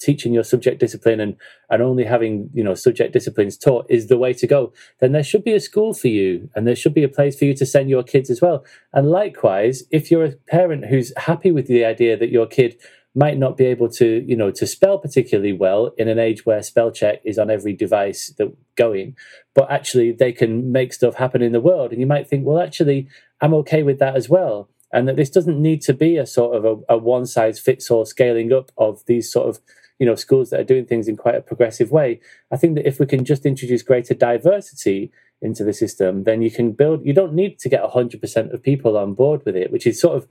teaching 0.00 0.34
your 0.34 0.42
subject 0.42 0.80
discipline 0.80 1.20
and, 1.20 1.36
and 1.70 1.80
only 1.80 2.04
having, 2.04 2.50
you 2.52 2.64
know, 2.64 2.74
subject 2.74 3.12
disciplines 3.12 3.56
taught 3.56 3.86
is 3.88 4.08
the 4.08 4.18
way 4.18 4.32
to 4.32 4.46
go, 4.48 4.72
then 5.00 5.12
there 5.12 5.22
should 5.22 5.44
be 5.44 5.54
a 5.54 5.60
school 5.60 5.94
for 5.94 6.08
you 6.08 6.50
and 6.54 6.66
there 6.66 6.76
should 6.76 6.92
be 6.92 7.04
a 7.04 7.08
place 7.08 7.38
for 7.38 7.44
you 7.44 7.54
to 7.54 7.64
send 7.64 7.88
your 7.88 8.02
kids 8.02 8.30
as 8.30 8.42
well. 8.42 8.64
And 8.92 9.10
likewise, 9.10 9.84
if 9.92 10.10
you're 10.10 10.24
a 10.24 10.32
parent 10.32 10.86
who's 10.86 11.12
happy 11.16 11.52
with 11.52 11.68
the 11.68 11.84
idea 11.84 12.16
that 12.16 12.30
your 12.30 12.46
kid 12.46 12.76
might 13.14 13.36
not 13.36 13.56
be 13.56 13.66
able 13.66 13.88
to, 13.88 14.24
you 14.26 14.36
know, 14.36 14.50
to 14.50 14.66
spell 14.66 14.98
particularly 14.98 15.52
well 15.52 15.92
in 15.98 16.08
an 16.08 16.18
age 16.18 16.46
where 16.46 16.62
spell 16.62 16.90
check 16.90 17.20
is 17.24 17.38
on 17.38 17.50
every 17.50 17.74
device 17.74 18.32
that 18.38 18.54
going, 18.74 19.14
but 19.54 19.70
actually 19.70 20.12
they 20.12 20.32
can 20.32 20.72
make 20.72 20.92
stuff 20.92 21.16
happen 21.16 21.42
in 21.42 21.52
the 21.52 21.60
world. 21.60 21.92
And 21.92 22.00
you 22.00 22.06
might 22.06 22.28
think, 22.28 22.46
well, 22.46 22.60
actually, 22.60 23.08
I'm 23.40 23.54
okay 23.54 23.82
with 23.82 23.98
that 23.98 24.16
as 24.16 24.28
well. 24.28 24.70
And 24.92 25.08
that 25.08 25.16
this 25.16 25.30
doesn't 25.30 25.60
need 25.60 25.82
to 25.82 25.94
be 25.94 26.16
a 26.16 26.26
sort 26.26 26.56
of 26.56 26.64
a, 26.64 26.94
a 26.94 26.98
one 26.98 27.26
size 27.26 27.58
fits 27.58 27.90
all 27.90 28.04
scaling 28.04 28.52
up 28.52 28.72
of 28.76 29.04
these 29.06 29.30
sort 29.30 29.48
of, 29.48 29.60
you 29.98 30.06
know, 30.06 30.14
schools 30.14 30.50
that 30.50 30.60
are 30.60 30.64
doing 30.64 30.86
things 30.86 31.06
in 31.06 31.16
quite 31.16 31.34
a 31.34 31.42
progressive 31.42 31.90
way. 31.90 32.20
I 32.50 32.56
think 32.56 32.76
that 32.76 32.86
if 32.86 32.98
we 32.98 33.06
can 33.06 33.24
just 33.24 33.44
introduce 33.44 33.82
greater 33.82 34.14
diversity 34.14 35.12
into 35.42 35.64
the 35.64 35.72
system, 35.72 36.24
then 36.24 36.40
you 36.40 36.50
can 36.50 36.72
build, 36.72 37.04
you 37.04 37.12
don't 37.12 37.34
need 37.34 37.58
to 37.58 37.68
get 37.68 37.82
100% 37.82 38.54
of 38.54 38.62
people 38.62 38.96
on 38.96 39.14
board 39.14 39.42
with 39.44 39.56
it, 39.56 39.72
which 39.72 39.86
is 39.86 40.00
sort 40.00 40.16
of 40.16 40.28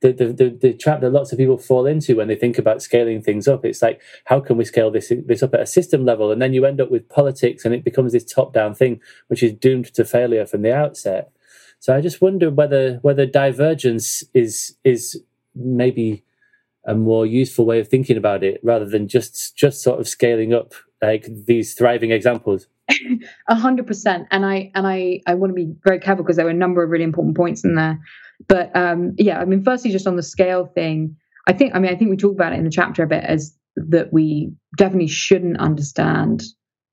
the, 0.00 0.12
the, 0.12 0.32
the, 0.32 0.48
the, 0.50 0.72
trap 0.74 1.00
that 1.00 1.10
lots 1.10 1.32
of 1.32 1.38
people 1.38 1.58
fall 1.58 1.86
into 1.86 2.16
when 2.16 2.28
they 2.28 2.36
think 2.36 2.58
about 2.58 2.82
scaling 2.82 3.20
things 3.20 3.48
up. 3.48 3.64
It's 3.64 3.82
like, 3.82 4.00
how 4.26 4.40
can 4.40 4.56
we 4.56 4.64
scale 4.64 4.90
this, 4.90 5.12
this 5.26 5.42
up 5.42 5.54
at 5.54 5.60
a 5.60 5.66
system 5.66 6.04
level? 6.04 6.30
And 6.30 6.40
then 6.40 6.52
you 6.52 6.64
end 6.64 6.80
up 6.80 6.90
with 6.90 7.08
politics 7.08 7.64
and 7.64 7.74
it 7.74 7.84
becomes 7.84 8.12
this 8.12 8.24
top 8.24 8.52
down 8.52 8.74
thing, 8.74 9.00
which 9.26 9.42
is 9.42 9.52
doomed 9.52 9.92
to 9.94 10.04
failure 10.04 10.46
from 10.46 10.62
the 10.62 10.74
outset. 10.74 11.32
So 11.80 11.96
I 11.96 12.00
just 12.00 12.20
wonder 12.20 12.50
whether, 12.50 12.98
whether 13.02 13.26
divergence 13.26 14.22
is, 14.34 14.76
is 14.84 15.20
maybe 15.54 16.24
a 16.86 16.94
more 16.94 17.26
useful 17.26 17.66
way 17.66 17.80
of 17.80 17.88
thinking 17.88 18.16
about 18.16 18.44
it 18.44 18.60
rather 18.62 18.86
than 18.86 19.08
just, 19.08 19.56
just 19.56 19.82
sort 19.82 19.98
of 19.98 20.08
scaling 20.08 20.54
up 20.54 20.74
like 21.02 21.26
these 21.46 21.74
thriving 21.74 22.12
examples. 22.12 22.68
A 23.48 23.54
hundred 23.54 23.86
percent. 23.86 24.28
And 24.30 24.46
I, 24.46 24.70
and 24.74 24.86
I, 24.86 25.20
I 25.26 25.34
want 25.34 25.50
to 25.50 25.54
be 25.54 25.74
very 25.84 25.98
careful 25.98 26.24
because 26.24 26.36
there 26.36 26.46
were 26.46 26.52
a 26.52 26.54
number 26.54 26.82
of 26.82 26.90
really 26.90 27.04
important 27.04 27.36
points 27.36 27.64
in 27.64 27.74
there 27.74 28.00
but 28.46 28.74
um, 28.76 29.14
yeah, 29.18 29.40
I 29.40 29.44
mean, 29.44 29.64
firstly, 29.64 29.90
just 29.90 30.06
on 30.06 30.16
the 30.16 30.22
scale 30.22 30.66
thing, 30.66 31.16
I 31.48 31.52
think, 31.52 31.74
I 31.74 31.78
mean, 31.78 31.92
I 31.92 31.96
think 31.96 32.10
we 32.10 32.16
talk 32.16 32.34
about 32.34 32.52
it 32.52 32.58
in 32.58 32.64
the 32.64 32.70
chapter 32.70 33.02
a 33.02 33.06
bit 33.06 33.24
as 33.24 33.56
that 33.76 34.12
we 34.12 34.52
definitely 34.76 35.08
shouldn't 35.08 35.58
understand 35.58 36.42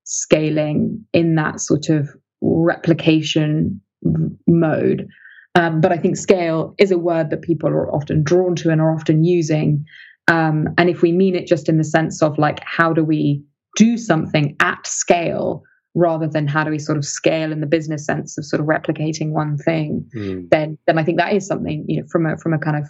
scaling 0.04 1.04
in 1.12 1.34
that 1.34 1.60
sort 1.60 1.88
of 1.88 2.08
replication 2.40 3.80
mode. 4.46 5.08
Um, 5.54 5.80
but 5.80 5.92
I 5.92 5.96
think 5.96 6.16
scale 6.16 6.74
is 6.78 6.90
a 6.90 6.98
word 6.98 7.30
that 7.30 7.42
people 7.42 7.68
are 7.70 7.90
often 7.94 8.22
drawn 8.22 8.54
to 8.56 8.70
and 8.70 8.80
are 8.80 8.94
often 8.94 9.24
using. 9.24 9.84
Um, 10.28 10.68
and 10.76 10.90
if 10.90 11.02
we 11.02 11.12
mean 11.12 11.34
it 11.34 11.46
just 11.46 11.68
in 11.68 11.78
the 11.78 11.84
sense 11.84 12.22
of 12.22 12.38
like, 12.38 12.60
how 12.64 12.92
do 12.92 13.02
we 13.04 13.42
do 13.76 13.96
something 13.96 14.56
at 14.60 14.86
scale 14.86 15.62
rather 15.96 16.28
than 16.28 16.46
how 16.46 16.62
do 16.62 16.70
we 16.70 16.78
sort 16.78 16.98
of 16.98 17.04
scale 17.04 17.50
in 17.50 17.60
the 17.60 17.66
business 17.66 18.04
sense 18.04 18.36
of 18.36 18.44
sort 18.44 18.60
of 18.60 18.66
replicating 18.66 19.30
one 19.30 19.56
thing, 19.56 20.08
mm. 20.14 20.48
then 20.50 20.78
then 20.86 20.98
I 20.98 21.02
think 21.02 21.18
that 21.18 21.32
is 21.32 21.46
something 21.46 21.84
you 21.88 22.00
know 22.00 22.06
from 22.08 22.26
a 22.26 22.36
from 22.36 22.52
a 22.52 22.58
kind 22.58 22.76
of 22.76 22.88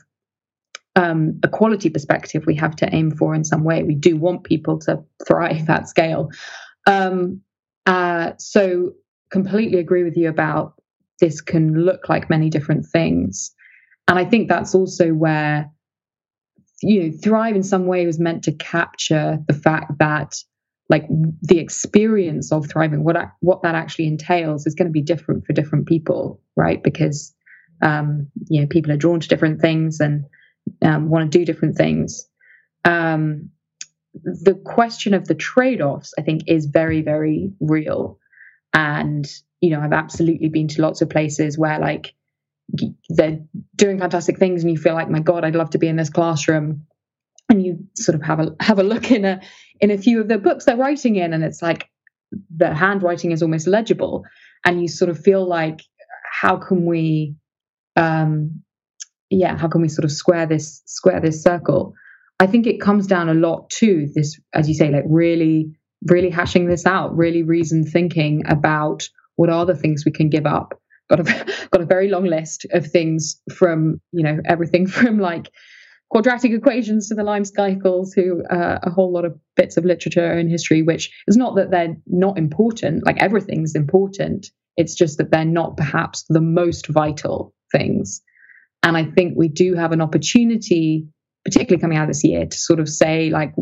um, 0.96 1.38
a 1.42 1.48
quality 1.48 1.88
perspective 1.88 2.44
we 2.46 2.56
have 2.56 2.74
to 2.76 2.94
aim 2.94 3.12
for 3.12 3.34
in 3.34 3.44
some 3.44 3.64
way. 3.64 3.82
We 3.82 3.94
do 3.94 4.16
want 4.16 4.44
people 4.44 4.78
to 4.80 5.04
thrive 5.26 5.70
at 5.70 5.88
scale. 5.88 6.30
Um, 6.86 7.42
uh, 7.86 8.32
so 8.38 8.92
completely 9.30 9.78
agree 9.78 10.02
with 10.02 10.16
you 10.16 10.28
about 10.28 10.74
this 11.20 11.40
can 11.40 11.84
look 11.84 12.08
like 12.08 12.28
many 12.28 12.50
different 12.50 12.86
things, 12.86 13.54
and 14.08 14.18
I 14.18 14.24
think 14.24 14.48
that's 14.48 14.74
also 14.74 15.12
where 15.12 15.70
you 16.82 17.04
know 17.04 17.16
thrive 17.16 17.54
in 17.54 17.62
some 17.62 17.86
way 17.86 18.04
was 18.04 18.18
meant 18.18 18.42
to 18.44 18.52
capture 18.52 19.38
the 19.46 19.54
fact 19.54 19.98
that 20.00 20.34
like 20.88 21.06
the 21.42 21.58
experience 21.58 22.52
of 22.52 22.66
thriving 22.68 23.02
what 23.02 23.16
what 23.40 23.62
that 23.62 23.74
actually 23.74 24.06
entails 24.06 24.66
is 24.66 24.74
going 24.74 24.86
to 24.86 24.92
be 24.92 25.02
different 25.02 25.44
for 25.44 25.52
different 25.52 25.86
people 25.86 26.40
right? 26.56 26.82
Because 26.82 27.34
um, 27.82 28.28
you 28.48 28.60
know 28.60 28.66
people 28.66 28.90
are 28.90 28.96
drawn 28.96 29.20
to 29.20 29.28
different 29.28 29.60
things 29.60 30.00
and 30.00 30.24
um, 30.82 31.10
want 31.10 31.30
to 31.30 31.38
do 31.38 31.44
different 31.44 31.76
things. 31.76 32.26
Um, 32.84 33.50
the 34.14 34.54
question 34.54 35.12
of 35.12 35.28
the 35.28 35.34
trade-offs 35.34 36.14
i 36.18 36.22
think 36.22 36.44
is 36.46 36.66
very 36.66 37.02
very 37.02 37.52
real. 37.60 38.18
And 38.72 39.26
you 39.60 39.70
know 39.70 39.80
i've 39.80 39.92
absolutely 39.92 40.48
been 40.48 40.68
to 40.68 40.82
lots 40.82 41.02
of 41.02 41.10
places 41.10 41.58
where 41.58 41.78
like 41.78 42.14
they're 43.08 43.40
doing 43.76 43.98
fantastic 43.98 44.38
things 44.38 44.62
and 44.62 44.72
you 44.72 44.76
feel 44.76 44.94
like 44.94 45.08
my 45.08 45.20
god 45.20 45.44
i'd 45.44 45.54
love 45.54 45.70
to 45.70 45.78
be 45.78 45.86
in 45.86 45.96
this 45.96 46.10
classroom 46.10 46.86
and 47.48 47.64
you 47.64 47.78
sort 47.94 48.14
of 48.14 48.22
have 48.22 48.40
a 48.40 48.54
have 48.60 48.78
a 48.78 48.82
look 48.82 49.10
in 49.10 49.24
a 49.24 49.40
in 49.80 49.90
a 49.90 49.98
few 49.98 50.20
of 50.20 50.28
the 50.28 50.38
books 50.38 50.64
they're 50.64 50.76
writing 50.76 51.16
in, 51.16 51.32
and 51.32 51.44
it's 51.44 51.62
like 51.62 51.88
the 52.54 52.74
handwriting 52.74 53.32
is 53.32 53.42
almost 53.42 53.66
legible, 53.66 54.24
and 54.64 54.80
you 54.80 54.88
sort 54.88 55.10
of 55.10 55.18
feel 55.18 55.46
like 55.46 55.80
how 56.40 56.56
can 56.56 56.84
we, 56.84 57.34
um, 57.96 58.62
yeah, 59.30 59.56
how 59.56 59.68
can 59.68 59.80
we 59.80 59.88
sort 59.88 60.04
of 60.04 60.12
square 60.12 60.46
this 60.46 60.82
square 60.86 61.20
this 61.20 61.42
circle? 61.42 61.94
I 62.40 62.46
think 62.46 62.66
it 62.66 62.80
comes 62.80 63.06
down 63.06 63.28
a 63.28 63.34
lot 63.34 63.70
to 63.78 64.08
this, 64.14 64.38
as 64.52 64.68
you 64.68 64.74
say, 64.74 64.90
like 64.90 65.04
really, 65.06 65.70
really 66.06 66.28
hashing 66.28 66.66
this 66.66 66.84
out, 66.84 67.16
really 67.16 67.42
reason 67.42 67.84
thinking 67.84 68.42
about 68.46 69.08
what 69.36 69.48
are 69.48 69.64
the 69.64 69.74
things 69.74 70.04
we 70.04 70.12
can 70.12 70.28
give 70.28 70.46
up. 70.46 70.78
Got 71.08 71.20
a 71.20 71.68
got 71.70 71.80
a 71.80 71.86
very 71.86 72.08
long 72.08 72.24
list 72.24 72.66
of 72.72 72.86
things 72.86 73.40
from 73.54 74.00
you 74.12 74.24
know 74.24 74.38
everything 74.44 74.86
from 74.98 75.18
like 75.18 75.50
quadratic 76.10 76.52
equations 76.52 77.08
to 77.08 77.14
the 77.14 77.24
Lime 77.24 77.44
cycle 77.44 78.08
to 78.14 78.42
uh, 78.50 78.78
a 78.82 78.90
whole 78.90 79.12
lot 79.12 79.24
of 79.24 79.38
bits 79.56 79.76
of 79.76 79.84
literature 79.84 80.32
and 80.32 80.50
history, 80.50 80.82
which 80.82 81.10
is 81.26 81.36
not 81.36 81.56
that 81.56 81.70
they're 81.70 81.96
not 82.06 82.38
important, 82.38 83.04
like 83.04 83.20
everything's 83.20 83.74
important. 83.74 84.50
It's 84.76 84.94
just 84.94 85.18
that 85.18 85.30
they're 85.30 85.44
not 85.44 85.76
perhaps 85.76 86.24
the 86.28 86.40
most 86.40 86.86
vital 86.88 87.54
things. 87.72 88.22
And 88.82 88.96
I 88.96 89.04
think 89.04 89.34
we 89.36 89.48
do 89.48 89.74
have 89.74 89.92
an 89.92 90.00
opportunity, 90.00 91.08
particularly 91.44 91.80
coming 91.80 91.98
out 91.98 92.08
this 92.08 92.22
year, 92.22 92.46
to 92.46 92.56
sort 92.56 92.78
of 92.78 92.88
say, 92.88 93.30
like, 93.30 93.52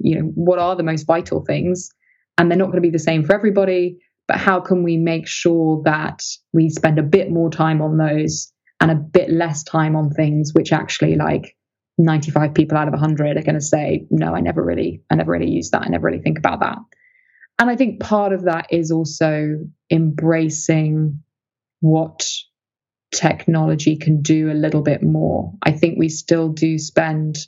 you 0.00 0.16
know, 0.16 0.32
what 0.34 0.58
are 0.58 0.76
the 0.76 0.82
most 0.82 1.04
vital 1.04 1.44
things? 1.44 1.88
And 2.36 2.50
they're 2.50 2.58
not 2.58 2.66
going 2.66 2.82
to 2.82 2.82
be 2.82 2.90
the 2.90 2.98
same 2.98 3.24
for 3.24 3.34
everybody, 3.34 3.98
but 4.28 4.36
how 4.36 4.60
can 4.60 4.82
we 4.82 4.96
make 4.96 5.26
sure 5.26 5.80
that 5.84 6.22
we 6.52 6.68
spend 6.68 6.98
a 6.98 7.02
bit 7.02 7.30
more 7.30 7.50
time 7.50 7.80
on 7.80 7.96
those 7.96 8.52
and 8.80 8.90
a 8.90 8.96
bit 8.96 9.30
less 9.30 9.62
time 9.62 9.96
on 9.96 10.10
things 10.10 10.52
which 10.52 10.72
actually 10.72 11.14
like 11.14 11.56
95 11.98 12.54
people 12.54 12.76
out 12.76 12.88
of 12.88 12.92
100 12.92 13.36
are 13.36 13.42
going 13.42 13.54
to 13.54 13.60
say 13.60 14.06
no 14.10 14.34
i 14.34 14.40
never 14.40 14.62
really 14.64 15.02
i 15.10 15.14
never 15.14 15.32
really 15.32 15.50
use 15.50 15.70
that. 15.70 15.82
I 15.82 15.88
never 15.88 16.06
really 16.06 16.22
think 16.22 16.38
about 16.38 16.60
that. 16.60 16.78
And 17.58 17.70
i 17.70 17.76
think 17.76 18.00
part 18.00 18.32
of 18.32 18.44
that 18.44 18.66
is 18.70 18.90
also 18.90 19.58
embracing 19.90 21.22
what 21.80 22.26
technology 23.14 23.96
can 23.96 24.22
do 24.22 24.50
a 24.50 24.54
little 24.54 24.82
bit 24.82 25.02
more. 25.02 25.52
I 25.62 25.72
think 25.72 25.98
we 25.98 26.08
still 26.08 26.48
do 26.48 26.78
spend 26.78 27.38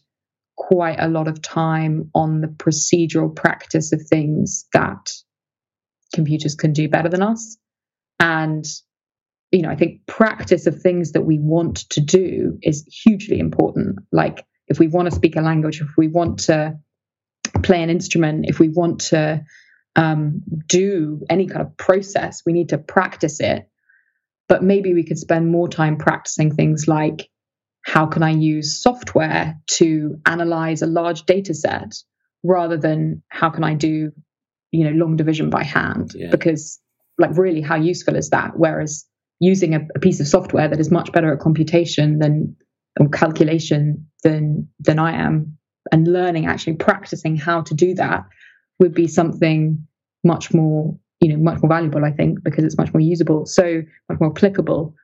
quite 0.56 1.00
a 1.00 1.08
lot 1.08 1.28
of 1.28 1.42
time 1.42 2.10
on 2.14 2.40
the 2.40 2.48
procedural 2.48 3.34
practice 3.34 3.92
of 3.92 4.00
things 4.02 4.66
that 4.72 5.10
computers 6.14 6.54
can 6.54 6.72
do 6.72 6.88
better 6.88 7.08
than 7.08 7.22
us. 7.22 7.58
And 8.20 8.64
you 9.52 9.62
know, 9.62 9.70
I 9.70 9.76
think 9.76 10.06
practice 10.06 10.66
of 10.66 10.80
things 10.80 11.12
that 11.12 11.22
we 11.22 11.38
want 11.38 11.88
to 11.90 12.00
do 12.00 12.58
is 12.62 12.84
hugely 12.86 13.38
important. 13.38 13.98
Like 14.12 14.44
if 14.66 14.78
we 14.78 14.88
want 14.88 15.08
to 15.08 15.14
speak 15.14 15.36
a 15.36 15.40
language, 15.40 15.80
if 15.80 15.90
we 15.96 16.08
want 16.08 16.40
to 16.40 16.78
play 17.62 17.82
an 17.82 17.90
instrument, 17.90 18.46
if 18.48 18.58
we 18.58 18.68
want 18.68 19.00
to 19.00 19.44
um, 19.94 20.42
do 20.66 21.22
any 21.30 21.46
kind 21.46 21.62
of 21.62 21.76
process, 21.76 22.42
we 22.44 22.52
need 22.52 22.70
to 22.70 22.78
practice 22.78 23.40
it. 23.40 23.68
But 24.48 24.62
maybe 24.62 24.94
we 24.94 25.04
could 25.04 25.18
spend 25.18 25.50
more 25.50 25.68
time 25.68 25.96
practicing 25.96 26.54
things 26.54 26.86
like 26.86 27.28
how 27.82 28.06
can 28.06 28.22
I 28.22 28.30
use 28.30 28.82
software 28.82 29.60
to 29.78 30.20
analyze 30.26 30.82
a 30.82 30.86
large 30.86 31.24
data 31.24 31.54
set 31.54 31.94
rather 32.42 32.76
than 32.76 33.22
how 33.28 33.50
can 33.50 33.64
I 33.64 33.74
do, 33.74 34.12
you 34.72 34.84
know, 34.84 34.90
long 34.90 35.16
division 35.16 35.50
by 35.50 35.62
hand? 35.62 36.12
Yeah. 36.14 36.30
Because 36.30 36.80
like 37.16 37.36
really 37.38 37.60
how 37.60 37.76
useful 37.76 38.16
is 38.16 38.30
that? 38.30 38.52
Whereas 38.56 39.04
using 39.40 39.74
a, 39.74 39.80
a, 39.94 39.98
piece 39.98 40.20
of 40.20 40.26
software 40.26 40.68
that 40.68 40.80
is 40.80 40.90
much 40.90 41.12
better 41.12 41.32
at 41.32 41.40
computation 41.40 42.18
than 42.18 42.56
calculation 43.12 44.06
than 44.22 44.68
than 44.80 44.98
I 44.98 45.12
am, 45.12 45.56
and 45.92 46.08
learning 46.08 46.46
actually 46.46 46.74
practicing 46.74 47.36
how 47.36 47.62
to 47.62 47.74
do 47.74 47.94
that 47.94 48.24
would 48.78 48.94
be 48.94 49.06
something 49.06 49.86
much 50.24 50.52
more 50.54 50.98
you 51.20 51.28
know 51.28 51.38
much 51.38 51.62
more 51.62 51.68
valuable 51.68 52.04
I 52.04 52.12
think 52.12 52.42
because 52.42 52.64
it's 52.64 52.78
much 52.78 52.92
more 52.92 53.00
usable 53.00 53.46
so 53.46 53.82
much 54.08 54.20
more 54.20 54.30
applicable. 54.30 54.94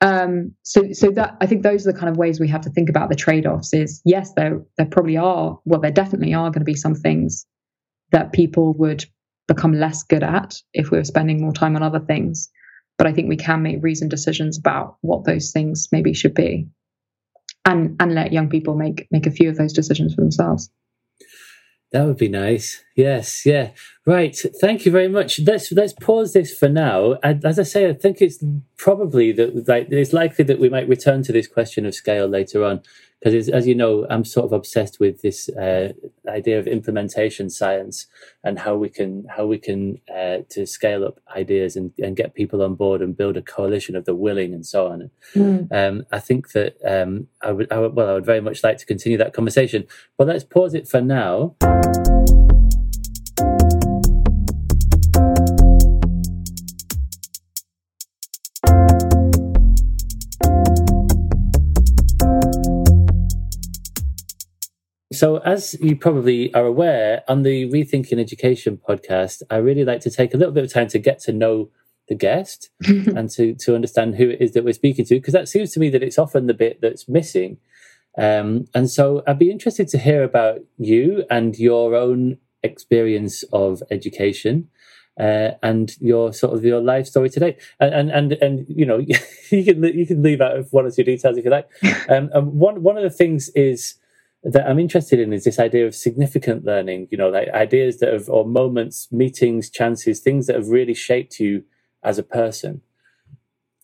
Um, 0.00 0.52
so 0.64 0.92
so 0.92 1.10
that 1.12 1.36
I 1.40 1.46
think 1.46 1.62
those 1.62 1.86
are 1.86 1.92
the 1.92 1.98
kind 1.98 2.10
of 2.10 2.16
ways 2.16 2.40
we 2.40 2.48
have 2.48 2.62
to 2.62 2.70
think 2.70 2.88
about 2.88 3.08
the 3.08 3.14
trade-offs 3.14 3.72
is 3.72 4.02
yes 4.04 4.32
there 4.34 4.60
there 4.76 4.86
probably 4.86 5.16
are 5.16 5.58
well 5.64 5.80
there 5.80 5.92
definitely 5.92 6.34
are 6.34 6.50
going 6.50 6.60
to 6.60 6.64
be 6.64 6.74
some 6.74 6.94
things 6.94 7.46
that 8.10 8.32
people 8.32 8.72
would 8.74 9.04
become 9.46 9.72
less 9.72 10.02
good 10.02 10.22
at 10.22 10.56
if 10.74 10.90
we 10.90 10.98
were 10.98 11.04
spending 11.04 11.40
more 11.40 11.52
time 11.52 11.76
on 11.76 11.82
other 11.82 12.00
things 12.00 12.50
but 12.98 13.06
I 13.06 13.12
think 13.12 13.28
we 13.28 13.36
can 13.36 13.62
make 13.62 13.82
reasoned 13.82 14.10
decisions 14.10 14.58
about 14.58 14.96
what 15.00 15.24
those 15.24 15.50
things 15.50 15.88
maybe 15.92 16.14
should 16.14 16.34
be, 16.34 16.68
and 17.64 17.96
and 18.00 18.14
let 18.14 18.32
young 18.32 18.48
people 18.48 18.74
make 18.74 19.06
make 19.10 19.26
a 19.26 19.30
few 19.30 19.48
of 19.48 19.56
those 19.56 19.72
decisions 19.72 20.14
for 20.14 20.20
themselves. 20.20 20.70
That 21.92 22.06
would 22.06 22.16
be 22.16 22.28
nice. 22.28 22.82
Yes, 22.96 23.44
yeah. 23.44 23.72
Right. 24.06 24.34
Thank 24.60 24.86
you 24.86 24.92
very 24.92 25.08
much. 25.08 25.38
Let's 25.40 25.70
let's 25.72 25.92
pause 25.92 26.32
this 26.32 26.56
for 26.56 26.68
now. 26.68 27.18
And 27.22 27.44
as 27.44 27.58
I 27.58 27.64
say, 27.64 27.88
I 27.88 27.92
think 27.92 28.22
it's 28.22 28.42
probably 28.78 29.30
that 29.32 29.68
like 29.68 29.88
it's 29.90 30.14
likely 30.14 30.44
that 30.46 30.58
we 30.58 30.70
might 30.70 30.88
return 30.88 31.22
to 31.24 31.32
this 31.32 31.46
question 31.46 31.84
of 31.84 31.94
scale 31.94 32.26
later 32.26 32.64
on 32.64 32.80
because 33.22 33.48
as 33.48 33.66
you 33.68 33.74
know, 33.74 34.04
I'm 34.10 34.24
sort 34.24 34.46
of 34.46 34.52
obsessed 34.52 34.98
with 34.98 35.22
this 35.22 35.48
uh, 35.50 35.92
idea 36.28 36.58
of 36.58 36.66
implementation 36.66 37.50
science 37.50 38.06
and 38.42 38.58
how 38.58 38.74
we 38.74 38.88
can 38.88 39.26
how 39.28 39.46
we 39.46 39.58
can 39.58 40.00
uh, 40.12 40.38
to 40.50 40.66
scale 40.66 41.04
up 41.04 41.20
ideas 41.36 41.76
and, 41.76 41.92
and 42.02 42.16
get 42.16 42.34
people 42.34 42.62
on 42.62 42.74
board 42.74 43.00
and 43.00 43.16
build 43.16 43.36
a 43.36 43.42
coalition 43.42 43.94
of 43.94 44.06
the 44.06 44.14
willing 44.14 44.52
and 44.52 44.66
so 44.66 44.88
on. 44.88 45.10
Mm. 45.34 45.72
Um, 45.72 46.04
I 46.10 46.18
think 46.18 46.50
that 46.52 46.76
um, 46.84 47.28
I 47.40 47.52
would, 47.52 47.70
I 47.70 47.78
would 47.78 47.94
well 47.94 48.10
I 48.10 48.14
would 48.14 48.26
very 48.26 48.40
much 48.40 48.64
like 48.64 48.78
to 48.78 48.86
continue 48.86 49.18
that 49.18 49.34
conversation, 49.34 49.86
but 50.18 50.26
let's 50.26 50.44
pause 50.44 50.74
it 50.74 50.88
for 50.88 51.00
now. 51.00 51.54
So, 65.22 65.36
as 65.36 65.76
you 65.80 65.94
probably 65.94 66.52
are 66.52 66.66
aware, 66.66 67.22
on 67.28 67.42
the 67.42 67.70
Rethinking 67.70 68.18
Education 68.18 68.76
podcast, 68.76 69.42
I 69.50 69.58
really 69.58 69.84
like 69.84 70.00
to 70.00 70.10
take 70.10 70.34
a 70.34 70.36
little 70.36 70.52
bit 70.52 70.64
of 70.64 70.72
time 70.72 70.88
to 70.88 70.98
get 70.98 71.20
to 71.20 71.32
know 71.32 71.70
the 72.08 72.16
guest 72.16 72.70
and 72.88 73.30
to, 73.30 73.54
to 73.54 73.76
understand 73.76 74.16
who 74.16 74.30
it 74.30 74.40
is 74.40 74.50
that 74.54 74.64
we're 74.64 74.72
speaking 74.72 75.04
to, 75.04 75.14
because 75.14 75.32
that 75.32 75.48
seems 75.48 75.70
to 75.74 75.78
me 75.78 75.90
that 75.90 76.02
it's 76.02 76.18
often 76.18 76.48
the 76.48 76.54
bit 76.54 76.80
that's 76.80 77.08
missing. 77.08 77.58
Um, 78.18 78.64
and 78.74 78.90
so 78.90 79.22
I'd 79.24 79.38
be 79.38 79.52
interested 79.52 79.86
to 79.90 79.98
hear 79.98 80.24
about 80.24 80.62
you 80.76 81.24
and 81.30 81.56
your 81.56 81.94
own 81.94 82.38
experience 82.64 83.44
of 83.52 83.80
education. 83.92 84.70
Uh, 85.20 85.50
and 85.62 85.94
your 86.00 86.32
sort 86.32 86.54
of 86.54 86.64
your 86.64 86.80
life 86.80 87.06
story 87.06 87.28
today, 87.28 87.54
and 87.78 88.10
and 88.10 88.10
and, 88.10 88.32
and 88.40 88.66
you 88.66 88.86
know 88.86 88.96
you 89.50 89.62
can 89.62 89.84
you 89.84 90.06
can 90.06 90.22
leave 90.22 90.40
out 90.40 90.64
one 90.70 90.86
or 90.86 90.90
two 90.90 91.04
details 91.04 91.36
if 91.36 91.44
you 91.44 91.50
like. 91.50 91.68
Um, 92.08 92.30
and 92.32 92.54
one 92.54 92.82
one 92.82 92.96
of 92.96 93.02
the 93.02 93.10
things 93.10 93.50
is 93.50 93.96
that 94.44 94.68
I'm 94.68 94.78
interested 94.78 95.20
in 95.20 95.32
is 95.32 95.44
this 95.44 95.58
idea 95.58 95.86
of 95.86 95.94
significant 95.94 96.64
learning, 96.64 97.08
you 97.10 97.18
know, 97.18 97.28
like 97.28 97.48
ideas 97.50 97.98
that 97.98 98.12
have, 98.12 98.28
or 98.28 98.44
moments, 98.44 99.10
meetings, 99.12 99.70
chances, 99.70 100.20
things 100.20 100.46
that 100.46 100.56
have 100.56 100.68
really 100.68 100.94
shaped 100.94 101.38
you 101.38 101.62
as 102.02 102.18
a 102.18 102.22
person. 102.22 102.82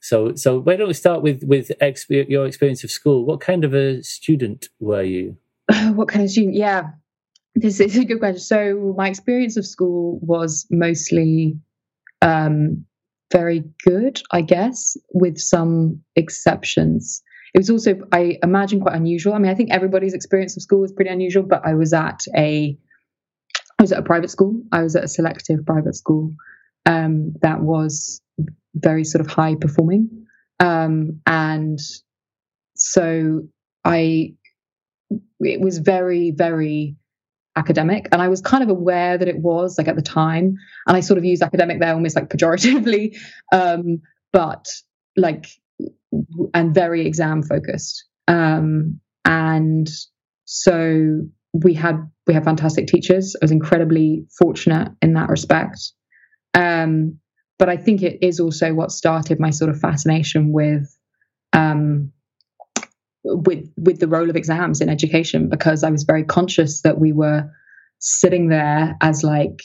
So, 0.01 0.35
so 0.35 0.61
why 0.61 0.77
don't 0.77 0.89
we 0.89 0.95
start 0.95 1.23
with 1.23 1.43
with 1.45 1.71
exp- 1.81 2.29
your 2.29 2.47
experience 2.47 2.85
of 2.85 2.91
school? 2.91 3.25
What 3.25 3.41
kind 3.41 3.65
of 3.65 3.75
a 3.75 4.03
student 4.03 4.69
were 4.81 5.03
you? 5.03 5.37
what 5.95 6.09
kind 6.09 6.25
of 6.25 6.31
student? 6.31 6.55
Yeah, 6.55 6.91
this 7.55 7.81
is 7.81 7.97
a 7.97 8.05
good 8.05 8.19
question. 8.19 8.41
So, 8.41 8.95
my 8.97 9.09
experience 9.09 9.57
of 9.57 9.67
school 9.67 10.19
was 10.23 10.67
mostly 10.71 11.59
um, 12.23 12.85
very 13.33 13.65
good, 13.85 14.23
I 14.31 14.43
guess, 14.43 14.97
with 15.13 15.39
some 15.39 16.01
exceptions 16.17 17.23
it 17.55 17.59
was 17.59 17.71
also 17.71 17.97
i 18.13 18.39
imagine 18.43 18.81
quite 18.81 18.95
unusual. 18.95 19.35
I 19.35 19.39
mean 19.39 19.51
i 19.51 19.55
think 19.55 19.71
everybody's 19.73 20.15
experience 20.15 20.57
of 20.57 20.63
school 20.63 20.81
was 20.81 20.93
pretty 20.93 21.11
unusual 21.11 21.43
but 21.43 21.63
i 21.65 21.75
was 21.75 21.93
at 21.93 22.21
a 22.37 22.77
i 23.79 23.83
was 23.83 23.93
at 23.93 23.99
a 23.99 24.03
private 24.03 24.31
school. 24.31 24.61
I 24.73 24.83
was 24.83 24.97
at 24.97 25.05
a 25.05 25.09
selective 25.09 25.65
private 25.65 25.95
school 25.95 26.35
um, 26.87 27.35
that 27.43 27.61
was 27.61 28.21
very 28.75 29.05
sort 29.05 29.25
of 29.25 29.31
high 29.31 29.55
performing. 29.55 30.27
Um, 30.61 31.21
and 31.27 31.79
so 32.75 33.43
i 33.85 34.35
it 35.41 35.61
was 35.61 35.79
very 35.79 36.33
very 36.33 36.97
academic. 37.57 38.09
And 38.13 38.21
i 38.21 38.29
was 38.29 38.41
kind 38.41 38.63
of 38.63 38.69
aware 38.69 39.19
that 39.19 39.29
it 39.29 39.39
was 39.39 39.79
like 39.79 39.89
at 39.89 39.97
the 39.97 40.03
time. 40.03 40.57
And 40.87 40.97
i 40.97 41.01
sort 41.01 41.19
of 41.19 41.25
use 41.25 41.43
academic 41.43 41.81
there 41.81 41.95
almost 41.95 42.17
like 42.17 42.29
pejoratively. 42.29 43.17
Um, 43.53 44.03
but 44.33 44.69
like 45.17 45.47
and 46.55 46.75
very 46.75 47.07
exam 47.07 47.43
focused. 47.43 48.05
Um, 48.27 49.01
and 49.25 49.89
so 50.45 51.21
we 51.53 51.75
had 51.75 51.97
we 52.27 52.35
had 52.35 52.45
fantastic 52.45 52.87
teachers. 52.87 53.37
I 53.37 53.45
was 53.45 53.51
incredibly 53.51 54.27
fortunate 54.39 54.93
in 55.03 55.15
that 55.15 55.29
respect. 55.29 55.93
Um, 56.55 57.19
but 57.59 57.69
I 57.69 57.77
think 57.77 58.03
it 58.03 58.19
is 58.23 58.41
also 58.41 58.73
what 58.73 58.93
started 58.93 59.41
my 59.41 59.51
sort 59.51 59.71
of 59.71 59.81
fascination 59.81 60.53
with 60.53 60.89
um, 61.53 62.13
with 63.25 63.71
with 63.77 63.99
the 63.99 64.09
role 64.09 64.31
of 64.31 64.37
exams 64.37 64.81
in 64.81 64.89
education 64.89 65.49
because 65.49 65.83
I 65.83 65.91
was 65.91 66.05
very 66.05 66.25
conscious 66.25 66.83
that 66.83 66.99
we 66.99 67.13
were 67.13 67.51
sitting 67.99 68.49
there 68.49 68.97
as 69.01 69.25
like 69.25 69.61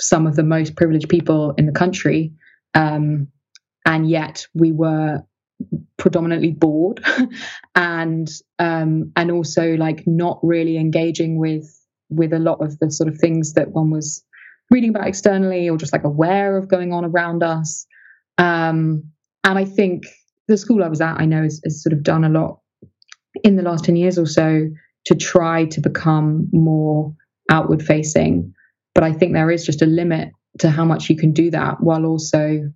some 0.00 0.26
of 0.26 0.36
the 0.36 0.42
most 0.42 0.76
privileged 0.76 1.08
people 1.08 1.52
in 1.56 1.66
the 1.66 1.72
country, 1.72 2.32
um, 2.74 3.28
and 3.84 4.08
yet 4.08 4.46
we 4.54 4.72
were 4.72 5.22
predominantly 5.96 6.52
bored 6.52 7.02
and 7.74 8.28
um 8.58 9.12
and 9.16 9.30
also 9.30 9.74
like 9.76 10.02
not 10.06 10.38
really 10.42 10.76
engaging 10.76 11.38
with 11.38 11.66
with 12.10 12.32
a 12.32 12.38
lot 12.38 12.62
of 12.62 12.78
the 12.78 12.90
sort 12.90 13.08
of 13.08 13.18
things 13.18 13.54
that 13.54 13.70
one 13.70 13.90
was 13.90 14.22
reading 14.70 14.90
about 14.90 15.06
externally 15.06 15.68
or 15.68 15.76
just 15.76 15.92
like 15.92 16.04
aware 16.04 16.56
of 16.56 16.68
going 16.68 16.92
on 16.92 17.04
around 17.04 17.42
us. 17.42 17.86
Um 18.38 19.04
and 19.46 19.58
i 19.58 19.64
think 19.64 20.06
the 20.48 20.56
school 20.56 20.84
i 20.84 20.88
was 20.88 21.00
at 21.00 21.18
i 21.18 21.24
know 21.24 21.42
has, 21.42 21.60
has 21.64 21.82
sort 21.82 21.92
of 21.94 22.02
done 22.02 22.24
a 22.24 22.28
lot 22.28 22.60
in 23.42 23.56
the 23.56 23.62
last 23.62 23.84
10 23.84 23.96
years 23.96 24.18
or 24.18 24.26
so 24.26 24.68
to 25.06 25.14
try 25.14 25.64
to 25.66 25.80
become 25.80 26.48
more 26.52 27.14
outward 27.50 27.82
facing 27.82 28.52
but 28.94 29.04
i 29.04 29.12
think 29.12 29.32
there 29.32 29.50
is 29.50 29.64
just 29.64 29.82
a 29.82 29.86
limit 29.86 30.30
to 30.58 30.68
how 30.68 30.84
much 30.84 31.08
you 31.08 31.16
can 31.16 31.32
do 31.32 31.50
that 31.50 31.80
while 31.80 32.04
also 32.04 32.70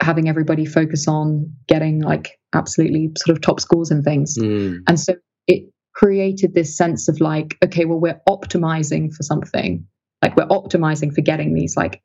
having 0.00 0.28
everybody 0.28 0.64
focus 0.64 1.08
on 1.08 1.52
getting 1.66 2.00
like 2.00 2.38
absolutely 2.54 3.10
sort 3.16 3.36
of 3.36 3.42
top 3.42 3.60
scores 3.60 3.90
and 3.90 4.04
things. 4.04 4.36
Mm. 4.38 4.78
And 4.86 4.98
so 4.98 5.14
it 5.46 5.72
created 5.94 6.54
this 6.54 6.76
sense 6.76 7.08
of 7.08 7.20
like, 7.20 7.56
okay, 7.64 7.84
well, 7.84 7.98
we're 7.98 8.20
optimizing 8.28 9.12
for 9.12 9.22
something. 9.22 9.86
Like 10.22 10.36
we're 10.36 10.46
optimizing 10.46 11.14
for 11.14 11.20
getting 11.20 11.54
these 11.54 11.76
like 11.76 12.02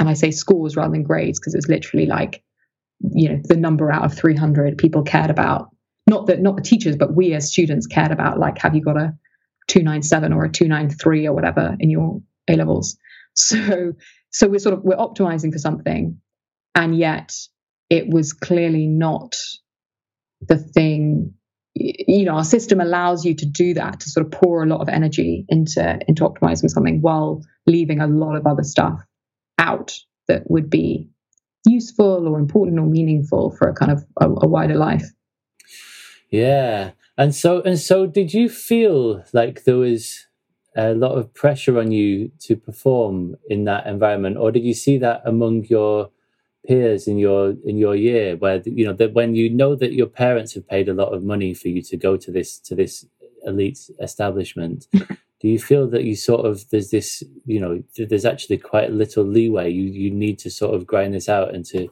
and 0.00 0.08
I 0.08 0.14
say 0.14 0.30
scores 0.30 0.76
rather 0.76 0.92
than 0.92 1.02
grades 1.02 1.38
because 1.38 1.54
it's 1.54 1.68
literally 1.68 2.06
like, 2.06 2.42
you 3.00 3.28
know, 3.28 3.40
the 3.44 3.56
number 3.56 3.92
out 3.92 4.04
of 4.04 4.14
300 4.14 4.78
people 4.78 5.02
cared 5.02 5.30
about. 5.30 5.68
Not 6.06 6.26
that 6.26 6.40
not 6.40 6.56
the 6.56 6.62
teachers, 6.62 6.96
but 6.96 7.14
we 7.14 7.34
as 7.34 7.52
students 7.52 7.86
cared 7.86 8.10
about 8.10 8.38
like, 8.38 8.58
have 8.58 8.74
you 8.74 8.82
got 8.82 8.96
a 8.96 9.14
297 9.68 10.32
or 10.32 10.44
a 10.44 10.50
293 10.50 11.28
or 11.28 11.34
whatever 11.34 11.76
in 11.78 11.90
your 11.90 12.22
A 12.48 12.56
levels? 12.56 12.96
So 13.34 13.92
so 14.30 14.48
we're 14.48 14.58
sort 14.58 14.74
of 14.74 14.82
we're 14.82 14.96
optimizing 14.96 15.52
for 15.52 15.58
something, 15.58 16.20
and 16.74 16.96
yet 16.96 17.34
it 17.88 18.08
was 18.08 18.32
clearly 18.32 18.86
not 18.86 19.36
the 20.40 20.56
thing. 20.56 21.34
You 21.74 22.24
know 22.24 22.34
our 22.34 22.44
system 22.44 22.80
allows 22.80 23.24
you 23.24 23.34
to 23.34 23.46
do 23.46 23.74
that 23.74 24.00
to 24.00 24.08
sort 24.08 24.26
of 24.26 24.32
pour 24.32 24.62
a 24.62 24.66
lot 24.66 24.80
of 24.80 24.88
energy 24.88 25.44
into 25.48 25.98
into 26.08 26.24
optimizing 26.24 26.68
something 26.68 27.00
while 27.00 27.42
leaving 27.66 28.00
a 28.00 28.06
lot 28.06 28.36
of 28.36 28.46
other 28.46 28.64
stuff 28.64 29.00
out 29.58 29.96
that 30.26 30.50
would 30.50 30.68
be 30.68 31.08
useful 31.66 32.26
or 32.26 32.38
important 32.38 32.78
or 32.78 32.86
meaningful 32.86 33.50
for 33.52 33.68
a 33.68 33.74
kind 33.74 33.92
of 33.92 34.04
a, 34.20 34.26
a 34.26 34.48
wider 34.48 34.76
life. 34.76 35.04
Yeah. 36.30 36.92
And 37.18 37.34
so 37.34 37.60
and 37.62 37.78
so 37.78 38.06
did 38.06 38.32
you 38.32 38.48
feel 38.48 39.24
like 39.32 39.64
there 39.64 39.76
was 39.76 40.26
a 40.76 40.94
lot 40.94 41.18
of 41.18 41.34
pressure 41.34 41.78
on 41.78 41.90
you 41.90 42.30
to 42.40 42.56
perform 42.56 43.36
in 43.48 43.64
that 43.64 43.86
environment? 43.86 44.36
Or 44.38 44.50
did 44.50 44.64
you 44.64 44.74
see 44.74 44.98
that 44.98 45.22
among 45.24 45.64
your 45.66 46.10
peers 46.66 47.08
in 47.08 47.18
your 47.18 47.54
in 47.64 47.78
your 47.78 47.96
year 47.96 48.36
where 48.36 48.60
you 48.64 48.84
know 48.84 48.92
that 48.92 49.12
when 49.14 49.34
you 49.34 49.48
know 49.48 49.74
that 49.74 49.92
your 49.92 50.06
parents 50.06 50.54
have 50.54 50.68
paid 50.68 50.88
a 50.88 50.94
lot 50.94 51.14
of 51.14 51.24
money 51.24 51.54
for 51.54 51.68
you 51.68 51.82
to 51.82 51.96
go 51.96 52.16
to 52.16 52.30
this 52.30 52.58
to 52.58 52.74
this 52.74 53.06
elite 53.44 53.90
establishment 54.00 54.86
do 55.40 55.48
you 55.48 55.58
feel 55.58 55.88
that 55.88 56.04
you 56.04 56.14
sort 56.14 56.46
of 56.46 56.68
there's 56.70 56.90
this 56.90 57.22
you 57.46 57.58
know 57.58 57.82
there's 57.96 58.26
actually 58.26 58.58
quite 58.58 58.92
little 58.92 59.24
leeway? 59.24 59.70
You 59.70 59.84
you 59.84 60.10
need 60.10 60.38
to 60.40 60.50
sort 60.50 60.74
of 60.74 60.86
grind 60.86 61.14
this 61.14 61.28
out 61.28 61.54
and 61.54 61.64
to 61.66 61.88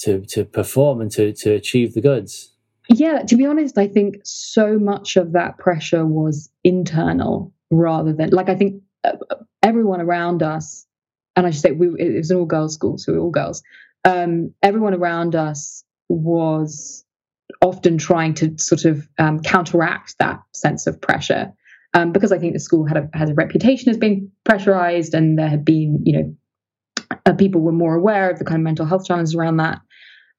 to 0.00 0.20
to 0.26 0.44
perform 0.44 1.00
and 1.00 1.10
to 1.12 1.32
to 1.32 1.52
achieve 1.52 1.94
the 1.94 2.00
goods? 2.00 2.52
Yeah 2.88 3.22
to 3.22 3.36
be 3.36 3.46
honest 3.46 3.78
i 3.78 3.86
think 3.86 4.16
so 4.24 4.76
much 4.76 5.16
of 5.16 5.32
that 5.32 5.56
pressure 5.56 6.04
was 6.04 6.50
internal 6.64 7.52
rather 7.70 8.12
than 8.12 8.30
like 8.30 8.48
i 8.48 8.56
think 8.56 8.82
uh, 9.04 9.12
everyone 9.62 10.00
around 10.00 10.42
us 10.42 10.84
and 11.36 11.46
I 11.46 11.50
should 11.50 11.62
say 11.62 11.72
we, 11.72 11.88
it 11.98 12.16
was 12.16 12.30
an 12.30 12.38
all 12.38 12.44
girls 12.44 12.74
school, 12.74 12.98
so 12.98 13.12
we 13.12 13.18
were 13.18 13.24
all 13.24 13.30
girls. 13.30 13.62
Um, 14.04 14.52
everyone 14.62 14.94
around 14.94 15.34
us 15.34 15.84
was 16.08 17.04
often 17.60 17.98
trying 17.98 18.34
to 18.34 18.58
sort 18.58 18.84
of 18.84 19.08
um, 19.18 19.40
counteract 19.40 20.16
that 20.18 20.40
sense 20.52 20.86
of 20.86 21.00
pressure. 21.00 21.52
Um, 21.94 22.12
because 22.12 22.32
I 22.32 22.38
think 22.38 22.54
the 22.54 22.60
school 22.60 22.86
had 22.86 22.96
a, 22.96 23.10
has 23.12 23.28
a 23.28 23.34
reputation 23.34 23.90
as 23.90 23.98
being 23.98 24.30
pressurized, 24.44 25.14
and 25.14 25.38
there 25.38 25.48
had 25.48 25.64
been, 25.64 26.00
you 26.04 26.12
know, 26.12 26.36
uh, 27.26 27.34
people 27.34 27.60
were 27.60 27.72
more 27.72 27.94
aware 27.94 28.30
of 28.30 28.38
the 28.38 28.44
kind 28.44 28.56
of 28.56 28.64
mental 28.64 28.86
health 28.86 29.04
challenges 29.04 29.34
around 29.34 29.58
that. 29.58 29.80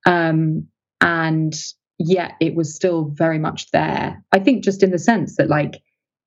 Um, 0.05 0.67
and 0.99 1.53
yet 1.99 2.31
it 2.41 2.55
was 2.55 2.73
still 2.73 3.05
very 3.13 3.37
much 3.37 3.69
there. 3.71 4.23
I 4.31 4.39
think 4.39 4.63
just 4.63 4.81
in 4.81 4.89
the 4.89 4.99
sense 4.99 5.37
that, 5.37 5.49
like, 5.49 5.81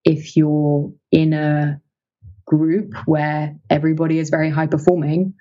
if 0.05 0.37
you're 0.37 0.93
in 1.11 1.33
a 1.33 1.81
group 2.47 2.95
where 3.05 3.57
everybody 3.69 4.19
is 4.19 4.31
very 4.31 4.51
high 4.51 4.67
performing, 4.67 5.35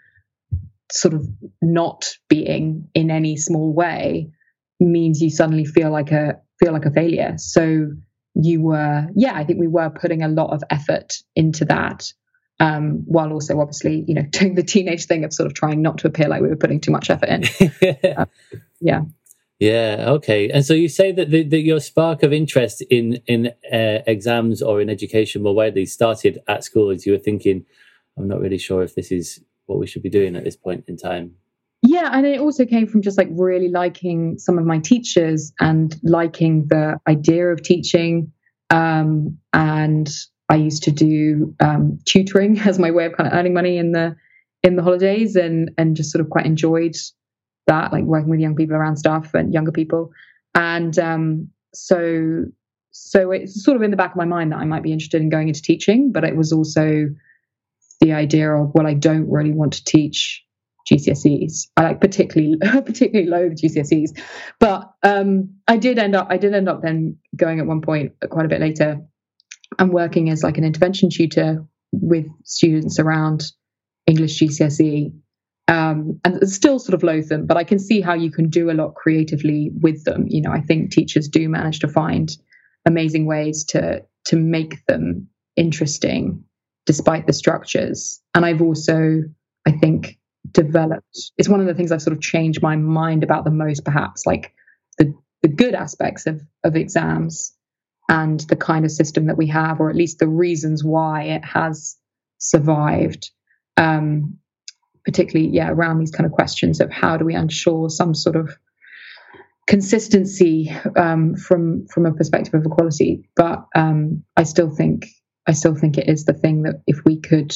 sort 0.91 1.13
of 1.13 1.27
not 1.61 2.09
being 2.27 2.89
in 2.93 3.11
any 3.11 3.37
small 3.37 3.73
way 3.73 4.31
means 4.79 5.21
you 5.21 5.29
suddenly 5.29 5.65
feel 5.65 5.91
like 5.91 6.11
a 6.11 6.41
feel 6.59 6.73
like 6.73 6.85
a 6.85 6.91
failure. 6.91 7.35
So 7.37 7.91
you 8.35 8.61
were, 8.61 9.07
yeah, 9.15 9.33
I 9.33 9.45
think 9.45 9.59
we 9.59 9.67
were 9.67 9.89
putting 9.89 10.21
a 10.23 10.27
lot 10.27 10.51
of 10.51 10.63
effort 10.69 11.13
into 11.35 11.65
that. 11.65 12.11
Um, 12.57 13.03
while 13.05 13.33
also 13.33 13.59
obviously, 13.59 14.05
you 14.07 14.13
know, 14.13 14.21
doing 14.29 14.55
the 14.55 14.63
teenage 14.63 15.05
thing 15.05 15.23
of 15.23 15.33
sort 15.33 15.47
of 15.47 15.53
trying 15.53 15.81
not 15.81 15.99
to 15.99 16.07
appear 16.07 16.27
like 16.27 16.41
we 16.41 16.47
were 16.47 16.55
putting 16.55 16.79
too 16.79 16.91
much 16.91 17.09
effort 17.09 17.29
in. 17.29 18.15
uh, 18.17 18.25
yeah. 18.81 19.01
Yeah. 19.59 20.05
Okay. 20.07 20.49
And 20.49 20.65
so 20.65 20.73
you 20.73 20.89
say 20.89 21.11
that, 21.13 21.31
the, 21.31 21.43
that 21.43 21.61
your 21.61 21.79
spark 21.79 22.23
of 22.23 22.33
interest 22.33 22.81
in 22.89 23.21
in 23.25 23.47
uh, 23.71 23.99
exams 24.05 24.61
or 24.61 24.81
in 24.81 24.89
education 24.89 25.43
more 25.43 25.55
widely 25.55 25.85
started 25.85 26.39
at 26.47 26.63
school 26.63 26.89
as 26.89 27.05
you 27.05 27.13
were 27.13 27.19
thinking, 27.19 27.65
I'm 28.17 28.27
not 28.27 28.41
really 28.41 28.57
sure 28.57 28.83
if 28.83 28.95
this 28.95 29.11
is 29.11 29.39
what 29.65 29.79
we 29.79 29.87
should 29.87 30.03
be 30.03 30.09
doing 30.09 30.35
at 30.35 30.43
this 30.43 30.57
point 30.57 30.85
in 30.87 30.97
time. 30.97 31.35
Yeah, 31.81 32.09
and 32.11 32.25
it 32.25 32.39
also 32.39 32.65
came 32.65 32.87
from 32.87 33.01
just 33.01 33.17
like 33.17 33.27
really 33.31 33.69
liking 33.69 34.39
some 34.39 34.57
of 34.57 34.65
my 34.65 34.79
teachers 34.79 35.53
and 35.59 35.95
liking 36.03 36.67
the 36.67 36.97
idea 37.07 37.47
of 37.47 37.61
teaching. 37.61 38.31
Um, 38.71 39.37
and 39.53 40.09
I 40.49 40.55
used 40.55 40.83
to 40.83 40.91
do 40.91 41.55
um, 41.59 41.99
tutoring 42.05 42.59
as 42.65 42.79
my 42.79 42.91
way 42.91 43.05
of 43.05 43.13
kind 43.15 43.27
of 43.27 43.33
earning 43.33 43.53
money 43.53 43.77
in 43.77 43.91
the 43.91 44.15
in 44.63 44.75
the 44.75 44.83
holidays, 44.83 45.35
and 45.35 45.71
and 45.77 45.95
just 45.95 46.11
sort 46.11 46.21
of 46.21 46.29
quite 46.29 46.45
enjoyed 46.45 46.95
that, 47.67 47.91
like 47.91 48.03
working 48.03 48.29
with 48.29 48.39
young 48.39 48.55
people 48.55 48.75
around 48.75 48.97
stuff 48.97 49.33
and 49.33 49.53
younger 49.53 49.71
people. 49.71 50.11
And 50.53 50.97
um, 50.99 51.49
so, 51.73 52.45
so 52.91 53.31
it's 53.31 53.63
sort 53.63 53.75
of 53.75 53.83
in 53.83 53.91
the 53.91 53.97
back 53.97 54.11
of 54.11 54.17
my 54.17 54.25
mind 54.25 54.51
that 54.51 54.57
I 54.57 54.65
might 54.65 54.83
be 54.83 54.93
interested 54.93 55.21
in 55.21 55.29
going 55.29 55.47
into 55.47 55.61
teaching, 55.61 56.11
but 56.11 56.23
it 56.23 56.35
was 56.35 56.51
also 56.51 57.07
the 58.01 58.13
idea 58.13 58.51
of 58.51 58.71
well, 58.73 58.87
I 58.87 58.93
don't 58.93 59.29
really 59.29 59.51
want 59.51 59.73
to 59.73 59.83
teach 59.83 60.43
GCSEs. 60.89 61.67
I 61.77 61.83
like 61.83 62.01
particularly 62.01 62.57
particularly 62.61 63.29
low 63.29 63.49
GCSEs, 63.49 64.19
but 64.59 64.91
um, 65.03 65.55
I 65.67 65.77
did 65.77 65.97
end 65.97 66.15
up 66.15 66.27
I 66.29 66.37
did 66.37 66.53
end 66.53 66.69
up 66.69 66.81
then 66.81 67.17
going 67.35 67.59
at 67.59 67.65
one 67.65 67.81
point 67.81 68.13
quite 68.29 68.45
a 68.45 68.49
bit 68.49 68.61
later 68.61 69.01
and 69.79 69.91
working 69.91 70.29
as 70.29 70.43
like 70.43 70.57
an 70.57 70.63
intervention 70.63 71.09
tutor 71.09 71.65
with 71.91 72.27
students 72.43 72.99
around 72.99 73.43
English 74.07 74.39
GCSE 74.39 75.13
um, 75.67 76.19
and 76.23 76.47
still 76.49 76.79
sort 76.79 76.93
of 76.93 77.03
loathe 77.03 77.29
them, 77.29 77.47
but 77.47 77.57
I 77.57 77.63
can 77.63 77.79
see 77.79 78.01
how 78.01 78.13
you 78.13 78.31
can 78.31 78.49
do 78.49 78.69
a 78.69 78.73
lot 78.73 78.95
creatively 78.95 79.71
with 79.81 80.03
them. 80.03 80.25
You 80.27 80.41
know, 80.41 80.51
I 80.51 80.61
think 80.61 80.91
teachers 80.91 81.27
do 81.27 81.49
manage 81.49 81.79
to 81.79 81.87
find 81.87 82.29
amazing 82.85 83.25
ways 83.25 83.63
to 83.65 84.03
to 84.25 84.35
make 84.35 84.85
them 84.85 85.27
interesting 85.55 86.43
despite 86.85 87.25
the 87.25 87.33
structures. 87.33 88.21
And 88.35 88.45
I've 88.45 88.61
also, 88.61 89.21
I 89.67 89.71
think, 89.71 90.19
developed. 90.51 91.31
It's 91.37 91.49
one 91.49 91.59
of 91.59 91.65
the 91.65 91.73
things 91.73 91.91
I've 91.91 92.01
sort 92.01 92.15
of 92.15 92.21
changed 92.21 92.61
my 92.61 92.75
mind 92.75 93.23
about 93.23 93.43
the 93.43 93.51
most, 93.51 93.83
perhaps, 93.83 94.25
like 94.25 94.53
the 94.97 95.13
the 95.41 95.47
good 95.47 95.73
aspects 95.73 96.27
of 96.27 96.41
of 96.63 96.75
exams 96.75 97.53
and 98.07 98.39
the 98.41 98.55
kind 98.55 98.85
of 98.85 98.91
system 98.91 99.25
that 99.27 99.37
we 99.37 99.47
have, 99.47 99.79
or 99.79 99.89
at 99.89 99.95
least 99.95 100.19
the 100.19 100.27
reasons 100.27 100.83
why 100.83 101.23
it 101.23 101.43
has 101.43 101.97
survived. 102.37 103.31
Um, 103.77 104.37
particularly 105.05 105.49
yeah 105.49 105.69
around 105.69 105.99
these 105.99 106.11
kind 106.11 106.25
of 106.25 106.31
questions 106.31 106.79
of 106.81 106.91
how 106.91 107.15
do 107.17 107.25
we 107.25 107.35
ensure 107.35 107.89
some 107.89 108.13
sort 108.13 108.35
of 108.35 108.57
consistency 109.67 110.71
um, 110.95 111.35
from 111.35 111.87
from 111.87 112.05
a 112.05 112.13
perspective 112.13 112.53
of 112.53 112.65
equality. 112.65 113.27
But 113.35 113.65
um, 113.75 114.23
I 114.37 114.43
still 114.43 114.69
think 114.69 115.07
I 115.47 115.53
still 115.53 115.75
think 115.75 115.97
it 115.97 116.09
is 116.09 116.25
the 116.25 116.33
thing 116.33 116.63
that 116.63 116.81
if 116.87 117.03
we 117.05 117.19
could 117.19 117.55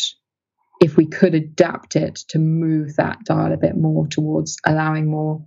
if 0.82 0.96
we 0.96 1.08
could 1.08 1.36
adapt 1.36 1.96
it 1.96 2.16
to 2.30 2.40
move 2.40 2.96
that 2.96 3.20
dial 3.26 3.52
a 3.52 3.58
bit 3.58 3.76
more 3.76 4.08
towards 4.08 4.58
allowing 4.66 5.10
more 5.10 5.46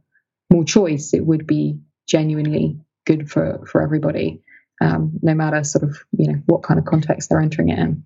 more 0.53 0.65
choice, 0.65 1.15
it 1.15 1.25
would 1.25 1.47
be 1.47 1.79
genuinely 2.07 2.79
good 3.07 3.31
for 3.31 3.65
for 3.67 3.83
everybody, 3.83 4.43
um, 4.81 5.19
no 5.23 5.35
matter 5.35 5.65
sort 5.65 5.85
of 5.85 5.97
you 6.13 6.33
know 6.33 6.43
what 6.47 6.63
kind 6.63 6.79
of 6.79 6.87
context 6.87 7.31
they're 7.31 7.41
entering 7.41 7.71
it 7.71 7.79
in. 7.79 8.05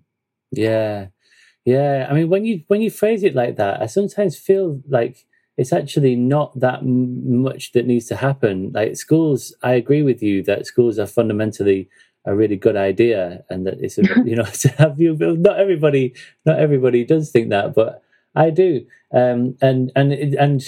Yeah, 0.51 1.07
yeah, 1.67 2.07
I 2.09 2.13
mean, 2.13 2.29
when 2.29 2.45
you 2.45 2.63
when 2.67 2.81
you 2.81 2.89
phrase 2.89 3.23
it 3.23 3.35
like 3.35 3.57
that, 3.57 3.81
I 3.81 3.87
sometimes 3.87 4.37
feel 4.37 4.81
like 4.87 5.25
it's 5.57 5.73
actually 5.73 6.15
not 6.15 6.57
that 6.57 6.85
much 6.85 7.73
that 7.73 7.85
needs 7.85 8.05
to 8.05 8.15
happen. 8.15 8.71
Like 8.73 8.95
schools, 8.95 9.53
I 9.61 9.73
agree 9.73 10.01
with 10.01 10.23
you 10.23 10.41
that 10.43 10.65
schools 10.65 10.97
are 10.97 11.05
fundamentally 11.05 11.89
a 12.23 12.33
really 12.33 12.55
good 12.55 12.77
idea, 12.77 13.43
and 13.49 13.67
that 13.67 13.81
it's 13.81 13.97
a, 13.97 14.03
you 14.25 14.37
know 14.37 14.45
to 14.61 14.69
have 14.77 14.97
you. 15.01 15.13
build. 15.13 15.39
Not 15.39 15.59
everybody, 15.59 16.15
not 16.45 16.57
everybody 16.57 17.03
does 17.03 17.31
think 17.31 17.49
that, 17.49 17.75
but 17.75 18.01
I 18.33 18.49
do. 18.49 18.85
Um, 19.11 19.57
and 19.61 19.91
and 19.93 20.13
and 20.13 20.61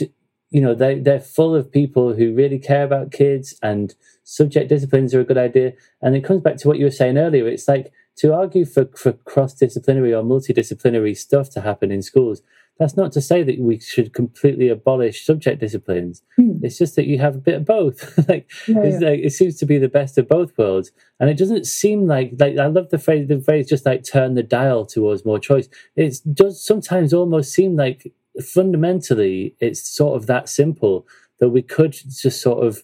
you 0.50 0.60
know 0.60 0.76
they 0.76 1.00
they're 1.00 1.22
full 1.22 1.56
of 1.56 1.72
people 1.72 2.14
who 2.14 2.36
really 2.36 2.60
care 2.60 2.84
about 2.84 3.14
kids, 3.14 3.56
and 3.64 3.96
subject 4.26 4.68
disciplines 4.68 5.16
are 5.16 5.22
a 5.22 5.30
good 5.32 5.38
idea. 5.38 5.76
And 6.02 6.18
it 6.18 6.26
comes 6.26 6.42
back 6.42 6.58
to 6.58 6.68
what 6.68 6.78
you 6.78 6.84
were 6.84 6.92
saying 6.92 7.18
earlier. 7.18 7.48
It's 7.48 7.70
like 7.70 7.94
to 8.20 8.34
argue 8.34 8.66
for, 8.66 8.86
for 8.96 9.14
cross 9.14 9.54
disciplinary 9.54 10.14
or 10.14 10.24
multidisciplinary 10.24 11.18
stuff 11.18 11.50
to 11.52 11.62
happen 11.62 11.92
in 11.92 12.02
schools, 12.02 12.42
that's 12.80 12.96
not 12.96 13.12
to 13.12 13.22
say 13.22 13.44
that 13.44 13.60
we 13.60 13.80
should 13.80 14.14
completely 14.14 14.70
abolish 14.70 15.26
subject 15.26 15.60
disciplines. 15.60 16.24
Mm. 16.40 16.64
It's 16.64 16.78
just 16.78 16.96
that 16.96 17.08
you 17.08 17.20
have 17.20 17.36
a 17.36 17.40
bit 17.40 17.56
of 17.56 17.66
both. 17.66 18.18
like, 18.30 18.50
yeah, 18.68 18.84
yeah. 18.84 19.00
like, 19.00 19.20
it 19.20 19.34
seems 19.34 19.56
to 19.58 19.66
be 19.66 19.78
the 19.78 19.90
best 19.90 20.18
of 20.18 20.30
both 20.30 20.58
worlds, 20.58 20.92
and 21.20 21.30
it 21.30 21.38
doesn't 21.38 21.66
seem 21.66 22.08
like 22.08 22.34
like 22.40 22.58
I 22.58 22.68
love 22.68 22.90
the 22.90 22.98
phrase 22.98 23.28
the 23.28 23.42
phrase 23.42 23.68
just 23.68 23.86
like 23.86 24.04
turn 24.04 24.36
the 24.36 24.44
dial 24.44 24.86
towards 24.86 25.26
more 25.26 25.40
choice. 25.40 25.68
It 25.98 26.22
does 26.34 26.66
sometimes 26.66 27.14
almost 27.14 27.54
seem 27.54 27.76
like 27.76 28.14
fundamentally 28.42 29.56
it's 29.60 29.90
sort 29.90 30.16
of 30.16 30.28
that 30.28 30.48
simple 30.48 31.06
that 31.40 31.50
we 31.50 31.62
could 31.62 31.92
just 31.92 32.42
sort 32.42 32.66
of 32.66 32.84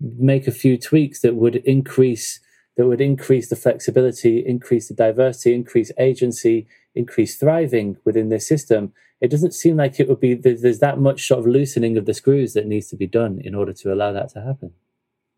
make 0.00 0.46
a 0.46 0.52
few 0.52 0.78
tweaks 0.78 1.20
that 1.20 1.34
would 1.34 1.56
increase 1.56 2.40
that 2.76 2.86
would 2.86 3.00
increase 3.00 3.48
the 3.48 3.56
flexibility, 3.56 4.44
increase 4.46 4.88
the 4.88 4.94
diversity, 4.94 5.54
increase 5.54 5.90
agency, 5.98 6.66
increase 6.94 7.36
thriving 7.36 7.96
within 8.04 8.28
this 8.28 8.46
system, 8.46 8.92
it 9.20 9.30
doesn't 9.30 9.54
seem 9.54 9.76
like 9.76 9.98
it 9.98 10.08
would 10.08 10.20
be 10.20 10.34
there's, 10.34 10.78
that 10.80 10.98
much 10.98 11.26
sort 11.26 11.40
of 11.40 11.46
loosening 11.46 11.96
of 11.96 12.04
the 12.04 12.14
screws 12.14 12.52
that 12.52 12.66
needs 12.66 12.88
to 12.88 12.96
be 12.96 13.06
done 13.06 13.40
in 13.42 13.54
order 13.54 13.72
to 13.72 13.92
allow 13.92 14.12
that 14.12 14.28
to 14.30 14.42
happen. 14.42 14.72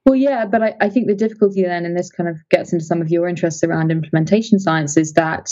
Well, 0.04 0.16
yeah, 0.16 0.46
but 0.46 0.62
I, 0.62 0.74
I 0.80 0.88
think 0.88 1.06
the 1.06 1.14
difficulty 1.14 1.62
then, 1.62 1.84
and 1.84 1.96
this 1.96 2.10
kind 2.10 2.28
of 2.28 2.36
gets 2.48 2.72
into 2.72 2.84
some 2.84 3.00
of 3.00 3.10
your 3.10 3.28
interests 3.28 3.62
around 3.62 3.92
implementation 3.92 4.58
science, 4.58 4.96
is 4.96 5.12
that 5.12 5.50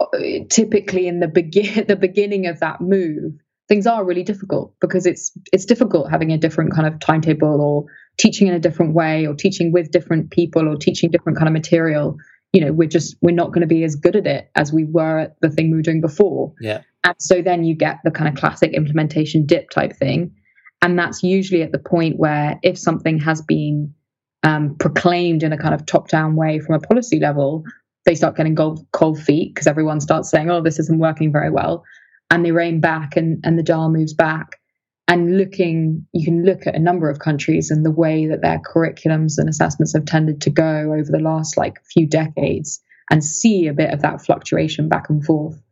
uh, 0.00 0.08
typically 0.50 1.06
in 1.06 1.20
the 1.20 1.28
begin 1.28 1.84
the 1.88 1.96
beginning 1.96 2.46
of 2.46 2.60
that 2.60 2.80
move, 2.80 3.32
things 3.68 3.86
are 3.86 4.04
really 4.04 4.24
difficult 4.24 4.74
because 4.80 5.06
it's 5.06 5.32
it's 5.52 5.64
difficult 5.64 6.10
having 6.10 6.32
a 6.32 6.38
different 6.38 6.74
kind 6.74 6.86
of 6.86 6.98
timetable 7.00 7.60
or 7.60 7.86
teaching 8.18 8.48
in 8.48 8.54
a 8.54 8.58
different 8.58 8.94
way 8.94 9.26
or 9.26 9.34
teaching 9.34 9.72
with 9.72 9.90
different 9.90 10.30
people 10.30 10.68
or 10.68 10.76
teaching 10.76 11.10
different 11.10 11.38
kind 11.38 11.48
of 11.48 11.52
material 11.52 12.16
you 12.56 12.64
know 12.64 12.72
we're 12.72 12.88
just 12.88 13.16
we're 13.20 13.34
not 13.34 13.48
going 13.48 13.60
to 13.60 13.66
be 13.66 13.84
as 13.84 13.96
good 13.96 14.16
at 14.16 14.26
it 14.26 14.50
as 14.54 14.72
we 14.72 14.84
were 14.84 15.18
at 15.18 15.36
the 15.42 15.50
thing 15.50 15.70
we 15.70 15.76
were 15.76 15.82
doing 15.82 16.00
before. 16.00 16.54
Yeah. 16.58 16.80
And 17.04 17.14
so 17.18 17.42
then 17.42 17.64
you 17.64 17.74
get 17.74 17.98
the 18.02 18.10
kind 18.10 18.28
of 18.28 18.34
classic 18.34 18.72
implementation 18.72 19.44
dip 19.44 19.68
type 19.68 19.94
thing. 19.94 20.34
And 20.80 20.98
that's 20.98 21.22
usually 21.22 21.62
at 21.62 21.72
the 21.72 21.78
point 21.78 22.18
where 22.18 22.58
if 22.62 22.78
something 22.78 23.18
has 23.18 23.42
been 23.42 23.94
um, 24.42 24.76
proclaimed 24.76 25.42
in 25.42 25.52
a 25.52 25.58
kind 25.58 25.74
of 25.74 25.84
top 25.84 26.08
down 26.08 26.34
way 26.34 26.58
from 26.60 26.76
a 26.76 26.80
policy 26.80 27.20
level 27.20 27.64
they 28.06 28.14
start 28.14 28.36
getting 28.36 28.54
cold, 28.54 28.86
cold 28.92 29.20
feet 29.20 29.52
because 29.52 29.66
everyone 29.66 30.00
starts 30.00 30.30
saying 30.30 30.48
oh 30.48 30.62
this 30.62 30.78
isn't 30.78 30.98
working 30.98 31.30
very 31.30 31.50
well. 31.50 31.84
And 32.30 32.42
they 32.42 32.52
rein 32.52 32.80
back 32.80 33.16
and, 33.16 33.38
and 33.44 33.58
the 33.58 33.62
dial 33.62 33.90
moves 33.90 34.14
back 34.14 34.58
and 35.08 35.38
looking 35.38 36.06
you 36.12 36.24
can 36.24 36.44
look 36.44 36.66
at 36.66 36.74
a 36.74 36.80
number 36.80 37.08
of 37.08 37.18
countries 37.18 37.70
and 37.70 37.84
the 37.84 37.90
way 37.90 38.26
that 38.26 38.42
their 38.42 38.58
curriculums 38.58 39.38
and 39.38 39.48
assessments 39.48 39.94
have 39.94 40.04
tended 40.04 40.40
to 40.40 40.50
go 40.50 40.92
over 40.92 41.10
the 41.10 41.20
last 41.20 41.56
like 41.56 41.80
few 41.92 42.06
decades 42.06 42.82
and 43.10 43.24
see 43.24 43.66
a 43.66 43.74
bit 43.74 43.92
of 43.92 44.02
that 44.02 44.20
fluctuation 44.20 44.88
back 44.88 45.08
and 45.08 45.24
forth. 45.24 45.62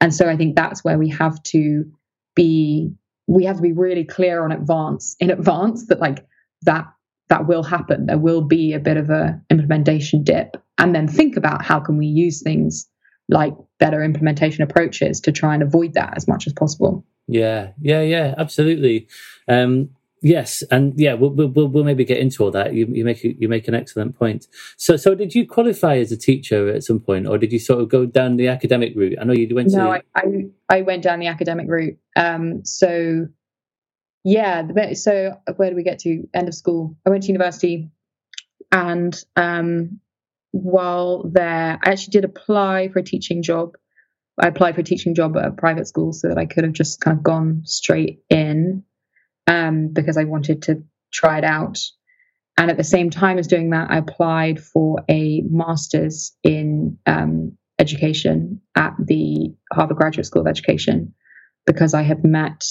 And 0.00 0.14
so 0.14 0.28
i 0.28 0.36
think 0.36 0.56
that's 0.56 0.84
where 0.84 0.98
we 0.98 1.08
have 1.10 1.42
to 1.44 1.90
be 2.34 2.92
we 3.26 3.44
have 3.44 3.56
to 3.56 3.62
be 3.62 3.72
really 3.72 4.04
clear 4.04 4.44
on 4.44 4.52
advance 4.52 5.16
in 5.18 5.30
advance 5.30 5.86
that 5.88 6.00
like 6.00 6.24
that 6.62 6.86
that 7.28 7.46
will 7.46 7.62
happen. 7.62 8.06
There 8.06 8.18
will 8.18 8.42
be 8.42 8.72
a 8.72 8.78
bit 8.78 8.96
of 8.96 9.10
a 9.10 9.40
implementation 9.50 10.22
dip. 10.22 10.56
And 10.78 10.94
then 10.94 11.08
think 11.08 11.36
about 11.36 11.64
how 11.64 11.80
can 11.80 11.96
we 11.96 12.06
use 12.06 12.42
things 12.42 12.88
like 13.28 13.54
better 13.80 14.02
implementation 14.02 14.62
approaches 14.62 15.20
to 15.22 15.32
try 15.32 15.54
and 15.54 15.62
avoid 15.62 15.94
that 15.94 16.14
as 16.16 16.28
much 16.28 16.46
as 16.46 16.52
possible. 16.52 17.04
Yeah, 17.28 17.72
yeah, 17.80 18.02
yeah, 18.02 18.34
absolutely. 18.38 19.08
Um, 19.48 19.90
yes, 20.22 20.62
and 20.70 20.98
yeah, 20.98 21.14
we'll, 21.14 21.30
we'll, 21.30 21.68
we'll 21.68 21.84
maybe 21.84 22.04
get 22.04 22.18
into 22.18 22.44
all 22.44 22.50
that. 22.52 22.74
You, 22.74 22.86
you 22.86 23.04
make 23.04 23.22
you 23.24 23.48
make 23.48 23.68
an 23.68 23.74
excellent 23.74 24.18
point. 24.18 24.46
So, 24.76 24.96
so 24.96 25.14
did 25.14 25.34
you 25.34 25.46
qualify 25.46 25.96
as 25.98 26.12
a 26.12 26.16
teacher 26.16 26.68
at 26.68 26.84
some 26.84 27.00
point, 27.00 27.26
or 27.26 27.38
did 27.38 27.52
you 27.52 27.58
sort 27.58 27.80
of 27.80 27.88
go 27.88 28.06
down 28.06 28.36
the 28.36 28.48
academic 28.48 28.94
route? 28.94 29.18
I 29.20 29.24
know 29.24 29.32
you 29.32 29.54
went. 29.54 29.70
No, 29.72 29.86
to... 29.86 29.90
I, 29.90 30.02
I, 30.14 30.78
I 30.78 30.82
went 30.82 31.02
down 31.02 31.18
the 31.18 31.26
academic 31.26 31.66
route. 31.68 31.98
Um, 32.14 32.64
so 32.64 33.26
yeah, 34.24 34.66
so 34.94 35.40
where 35.56 35.70
do 35.70 35.76
we 35.76 35.82
get 35.82 36.00
to? 36.00 36.28
End 36.34 36.48
of 36.48 36.54
school. 36.54 36.96
I 37.06 37.10
went 37.10 37.24
to 37.24 37.28
university, 37.28 37.90
and 38.72 39.16
um, 39.36 40.00
while 40.52 41.24
there, 41.24 41.78
I 41.82 41.90
actually 41.90 42.12
did 42.12 42.24
apply 42.24 42.88
for 42.88 43.00
a 43.00 43.04
teaching 43.04 43.42
job. 43.42 43.76
I 44.38 44.48
applied 44.48 44.74
for 44.74 44.82
a 44.82 44.84
teaching 44.84 45.14
job 45.14 45.36
at 45.36 45.46
a 45.46 45.50
private 45.50 45.88
school 45.88 46.12
so 46.12 46.28
that 46.28 46.38
I 46.38 46.46
could 46.46 46.64
have 46.64 46.72
just 46.72 47.00
kind 47.00 47.16
of 47.16 47.22
gone 47.22 47.62
straight 47.64 48.20
in 48.28 48.84
um, 49.46 49.88
because 49.88 50.16
I 50.16 50.24
wanted 50.24 50.62
to 50.62 50.82
try 51.12 51.38
it 51.38 51.44
out. 51.44 51.78
And 52.58 52.70
at 52.70 52.76
the 52.76 52.84
same 52.84 53.10
time 53.10 53.38
as 53.38 53.46
doing 53.46 53.70
that, 53.70 53.90
I 53.90 53.98
applied 53.98 54.60
for 54.60 55.04
a 55.08 55.42
master's 55.42 56.32
in 56.42 56.98
um, 57.06 57.56
education 57.78 58.60
at 58.74 58.94
the 58.98 59.54
Harvard 59.72 59.96
Graduate 59.96 60.26
School 60.26 60.42
of 60.42 60.48
Education 60.48 61.14
because 61.66 61.94
I 61.94 62.02
had 62.02 62.24
met, 62.24 62.64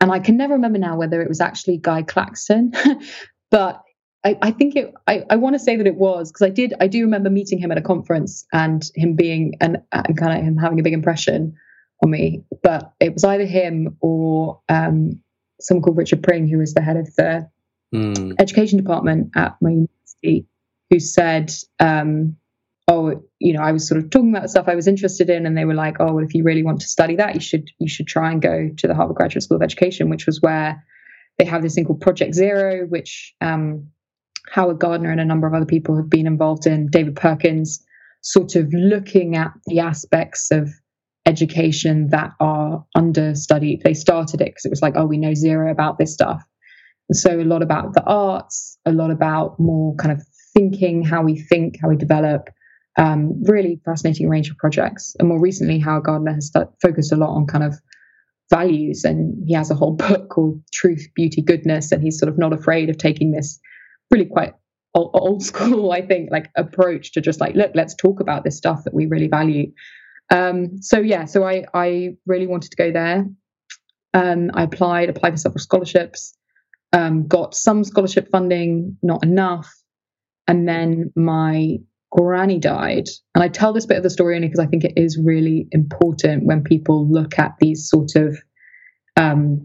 and 0.00 0.12
I 0.12 0.20
can 0.20 0.36
never 0.36 0.54
remember 0.54 0.78
now 0.78 0.96
whether 0.96 1.22
it 1.22 1.28
was 1.28 1.40
actually 1.40 1.78
Guy 1.78 2.02
Claxton, 2.02 2.72
but 3.50 3.82
I, 4.26 4.36
I 4.42 4.50
think 4.50 4.74
it. 4.74 4.92
I, 5.06 5.22
I 5.30 5.36
want 5.36 5.54
to 5.54 5.60
say 5.60 5.76
that 5.76 5.86
it 5.86 5.94
was 5.94 6.32
because 6.32 6.44
I 6.44 6.50
did. 6.50 6.74
I 6.80 6.88
do 6.88 7.02
remember 7.02 7.30
meeting 7.30 7.60
him 7.60 7.70
at 7.70 7.78
a 7.78 7.82
conference 7.82 8.44
and 8.52 8.82
him 8.96 9.14
being 9.14 9.54
and, 9.60 9.76
and 9.92 10.18
kind 10.18 10.36
of 10.36 10.44
him 10.44 10.56
having 10.56 10.80
a 10.80 10.82
big 10.82 10.94
impression 10.94 11.54
on 12.02 12.10
me. 12.10 12.42
But 12.60 12.92
it 12.98 13.12
was 13.12 13.22
either 13.22 13.46
him 13.46 13.96
or 14.00 14.60
um, 14.68 15.22
someone 15.60 15.82
called 15.82 15.96
Richard 15.96 16.24
Pring, 16.24 16.48
who 16.48 16.58
was 16.58 16.74
the 16.74 16.80
head 16.80 16.96
of 16.96 17.06
the 17.14 17.48
mm. 17.94 18.34
education 18.40 18.78
department 18.78 19.30
at 19.36 19.54
my 19.60 19.70
university, 19.70 20.48
who 20.90 20.98
said, 20.98 21.52
um, 21.78 22.36
"Oh, 22.88 23.22
you 23.38 23.52
know, 23.52 23.62
I 23.62 23.70
was 23.70 23.86
sort 23.86 24.02
of 24.02 24.10
talking 24.10 24.34
about 24.34 24.50
stuff 24.50 24.66
I 24.66 24.74
was 24.74 24.88
interested 24.88 25.30
in, 25.30 25.46
and 25.46 25.56
they 25.56 25.66
were 25.66 25.74
like, 25.74 25.98
oh, 26.00 26.12
well, 26.14 26.24
if 26.24 26.34
you 26.34 26.42
really 26.42 26.64
want 26.64 26.80
to 26.80 26.88
study 26.88 27.14
that, 27.14 27.36
you 27.36 27.40
should 27.40 27.70
you 27.78 27.88
should 27.88 28.08
try 28.08 28.32
and 28.32 28.42
go 28.42 28.70
to 28.76 28.88
the 28.88 28.94
Harvard 28.96 29.16
Graduate 29.16 29.44
School 29.44 29.58
of 29.58 29.62
Education, 29.62 30.10
which 30.10 30.26
was 30.26 30.42
where." 30.42 30.84
They 31.38 31.44
have 31.44 31.60
this 31.60 31.74
thing 31.74 31.84
called 31.84 32.00
Project 32.00 32.34
Zero, 32.34 32.86
which 32.86 33.34
um, 33.42 33.90
Howard 34.50 34.78
Gardner 34.78 35.10
and 35.10 35.20
a 35.20 35.24
number 35.24 35.46
of 35.46 35.54
other 35.54 35.66
people 35.66 35.96
have 35.96 36.10
been 36.10 36.26
involved 36.26 36.66
in, 36.66 36.88
David 36.88 37.16
Perkins, 37.16 37.84
sort 38.22 38.56
of 38.56 38.72
looking 38.72 39.36
at 39.36 39.52
the 39.66 39.80
aspects 39.80 40.50
of 40.50 40.70
education 41.26 42.08
that 42.10 42.32
are 42.40 42.84
understudied. 42.94 43.82
They 43.82 43.94
started 43.94 44.40
it 44.40 44.46
because 44.46 44.64
it 44.64 44.70
was 44.70 44.82
like, 44.82 44.94
oh, 44.96 45.06
we 45.06 45.18
know 45.18 45.34
zero 45.34 45.70
about 45.70 45.98
this 45.98 46.12
stuff. 46.12 46.42
So 47.12 47.40
a 47.40 47.44
lot 47.44 47.62
about 47.62 47.94
the 47.94 48.02
arts, 48.04 48.78
a 48.84 48.92
lot 48.92 49.10
about 49.10 49.58
more 49.60 49.94
kind 49.96 50.12
of 50.12 50.26
thinking, 50.54 51.04
how 51.04 51.22
we 51.22 51.38
think, 51.38 51.78
how 51.80 51.88
we 51.88 51.96
develop. 51.96 52.48
Um, 52.98 53.42
really 53.44 53.78
fascinating 53.84 54.28
range 54.28 54.48
of 54.48 54.56
projects. 54.56 55.14
And 55.18 55.28
more 55.28 55.40
recently, 55.40 55.78
Howard 55.78 56.04
Gardner 56.04 56.34
has 56.34 56.50
st- 56.50 56.68
focused 56.80 57.12
a 57.12 57.16
lot 57.16 57.34
on 57.34 57.46
kind 57.46 57.62
of 57.62 57.74
values, 58.48 59.04
and 59.04 59.46
he 59.46 59.54
has 59.54 59.70
a 59.70 59.74
whole 59.74 59.92
book 59.96 60.30
called 60.30 60.62
Truth, 60.72 61.08
Beauty, 61.14 61.42
Goodness, 61.42 61.92
and 61.92 62.02
he's 62.02 62.18
sort 62.18 62.30
of 62.30 62.38
not 62.38 62.52
afraid 62.52 62.88
of 62.88 62.96
taking 62.96 63.32
this 63.32 63.60
really 64.10 64.26
quite 64.26 64.54
old, 64.94 65.42
school, 65.42 65.92
I 65.98 66.02
think, 66.02 66.30
like 66.30 66.50
approach 66.56 67.12
to 67.12 67.20
just 67.20 67.40
like, 67.40 67.54
look, 67.54 67.72
let's 67.74 67.94
talk 67.94 68.20
about 68.20 68.44
this 68.44 68.56
stuff 68.56 68.84
that 68.84 68.94
we 68.94 69.06
really 69.06 69.28
value. 69.28 69.72
Um, 70.30 70.82
so 70.82 70.98
yeah, 70.98 71.26
so 71.26 71.44
I 71.44 71.64
I 71.72 72.16
really 72.26 72.46
wanted 72.46 72.72
to 72.72 72.76
go 72.76 72.90
there. 72.90 73.26
Um, 74.14 74.50
I 74.54 74.62
applied, 74.62 75.10
applied 75.10 75.32
for 75.32 75.36
several 75.36 75.60
scholarships, 75.60 76.36
um, 76.92 77.26
got 77.26 77.54
some 77.54 77.84
scholarship 77.84 78.28
funding, 78.30 78.96
not 79.02 79.22
enough, 79.22 79.70
and 80.48 80.66
then 80.66 81.12
my 81.14 81.76
granny 82.10 82.58
died. 82.58 83.08
And 83.34 83.44
I 83.44 83.48
tell 83.48 83.72
this 83.72 83.86
bit 83.86 83.98
of 83.98 84.02
the 84.02 84.10
story 84.10 84.36
only 84.36 84.48
because 84.48 84.64
I 84.64 84.66
think 84.66 84.84
it 84.84 84.94
is 84.96 85.18
really 85.22 85.68
important 85.70 86.46
when 86.46 86.64
people 86.64 87.06
look 87.08 87.38
at 87.38 87.56
these 87.60 87.88
sort 87.88 88.16
of 88.16 88.38
um, 89.16 89.64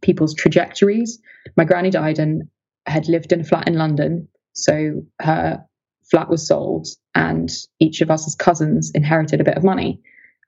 people's 0.00 0.34
trajectories. 0.34 1.20
My 1.56 1.64
granny 1.64 1.90
died, 1.90 2.18
and 2.18 2.44
had 2.86 3.08
lived 3.08 3.32
in 3.32 3.40
a 3.40 3.44
flat 3.44 3.68
in 3.68 3.74
London. 3.74 4.28
So 4.52 5.02
her 5.20 5.64
flat 6.10 6.28
was 6.28 6.46
sold, 6.46 6.88
and 7.14 7.50
each 7.78 8.00
of 8.00 8.10
us 8.10 8.26
as 8.26 8.34
cousins 8.34 8.90
inherited 8.94 9.40
a 9.40 9.44
bit 9.44 9.56
of 9.56 9.64
money. 9.64 10.00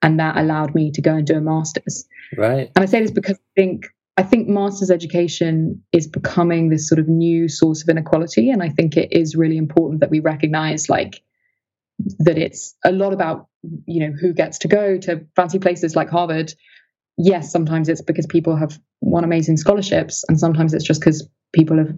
And 0.04 0.18
that 0.18 0.36
allowed 0.36 0.74
me 0.74 0.90
to 0.90 1.00
go 1.00 1.14
and 1.14 1.26
do 1.26 1.36
a 1.36 1.40
master's. 1.40 2.08
Right. 2.36 2.70
And 2.74 2.82
I 2.82 2.86
say 2.86 3.00
this 3.00 3.12
because 3.12 3.36
I 3.36 3.60
think 3.60 3.86
I 4.16 4.22
think 4.22 4.46
master's 4.46 4.90
education 4.90 5.82
is 5.92 6.06
becoming 6.06 6.68
this 6.68 6.88
sort 6.88 6.98
of 6.98 7.08
new 7.08 7.48
source 7.48 7.82
of 7.82 7.88
inequality. 7.88 8.50
And 8.50 8.62
I 8.62 8.68
think 8.68 8.96
it 8.96 9.10
is 9.10 9.34
really 9.34 9.56
important 9.56 10.00
that 10.00 10.10
we 10.10 10.20
recognize 10.20 10.90
like 10.90 11.22
that 12.18 12.36
it's 12.36 12.74
a 12.84 12.92
lot 12.92 13.12
about, 13.12 13.46
you 13.86 14.00
know, 14.00 14.12
who 14.12 14.34
gets 14.34 14.58
to 14.58 14.68
go 14.68 14.98
to 14.98 15.24
fancy 15.34 15.58
places 15.58 15.96
like 15.96 16.10
Harvard. 16.10 16.52
Yes, 17.16 17.50
sometimes 17.50 17.88
it's 17.88 18.02
because 18.02 18.26
people 18.26 18.54
have 18.56 18.78
won 19.00 19.24
amazing 19.24 19.56
scholarships, 19.56 20.24
and 20.28 20.38
sometimes 20.38 20.74
it's 20.74 20.84
just 20.84 21.00
because 21.00 21.26
people 21.52 21.78
have 21.78 21.92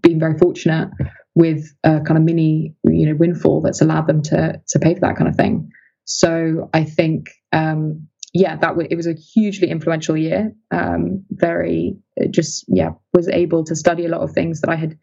been 0.00 0.18
very 0.18 0.38
fortunate 0.38 0.90
with 1.34 1.64
a 1.84 2.00
kind 2.00 2.18
of 2.18 2.22
mini, 2.22 2.74
you 2.84 3.06
know, 3.06 3.14
windfall 3.16 3.60
that's 3.60 3.80
allowed 3.80 4.06
them 4.06 4.22
to 4.22 4.60
to 4.68 4.78
pay 4.78 4.94
for 4.94 5.00
that 5.00 5.16
kind 5.16 5.28
of 5.28 5.36
thing. 5.36 5.70
So 6.04 6.68
I 6.74 6.84
think, 6.84 7.28
um, 7.52 8.08
yeah, 8.34 8.56
that 8.56 8.68
w- 8.68 8.88
it 8.90 8.96
was 8.96 9.06
a 9.06 9.14
hugely 9.14 9.70
influential 9.70 10.16
year. 10.16 10.52
Um, 10.70 11.24
very, 11.30 11.96
just 12.30 12.64
yeah, 12.68 12.90
was 13.14 13.28
able 13.28 13.64
to 13.64 13.76
study 13.76 14.04
a 14.04 14.08
lot 14.08 14.20
of 14.20 14.32
things 14.32 14.60
that 14.60 14.70
I 14.70 14.76
had 14.76 14.98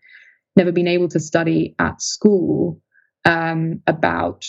never 0.55 0.71
been 0.71 0.88
able 0.88 1.07
to 1.09 1.19
study 1.19 1.76
at 1.80 2.01
school 2.01 2.81
um, 3.26 3.81
about 3.88 4.45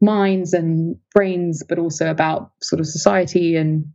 minds 0.00 0.54
and 0.54 0.96
brains, 1.14 1.62
but 1.68 1.78
also 1.78 2.10
about 2.10 2.52
sort 2.62 2.80
of 2.80 2.86
society 2.86 3.56
and 3.56 3.92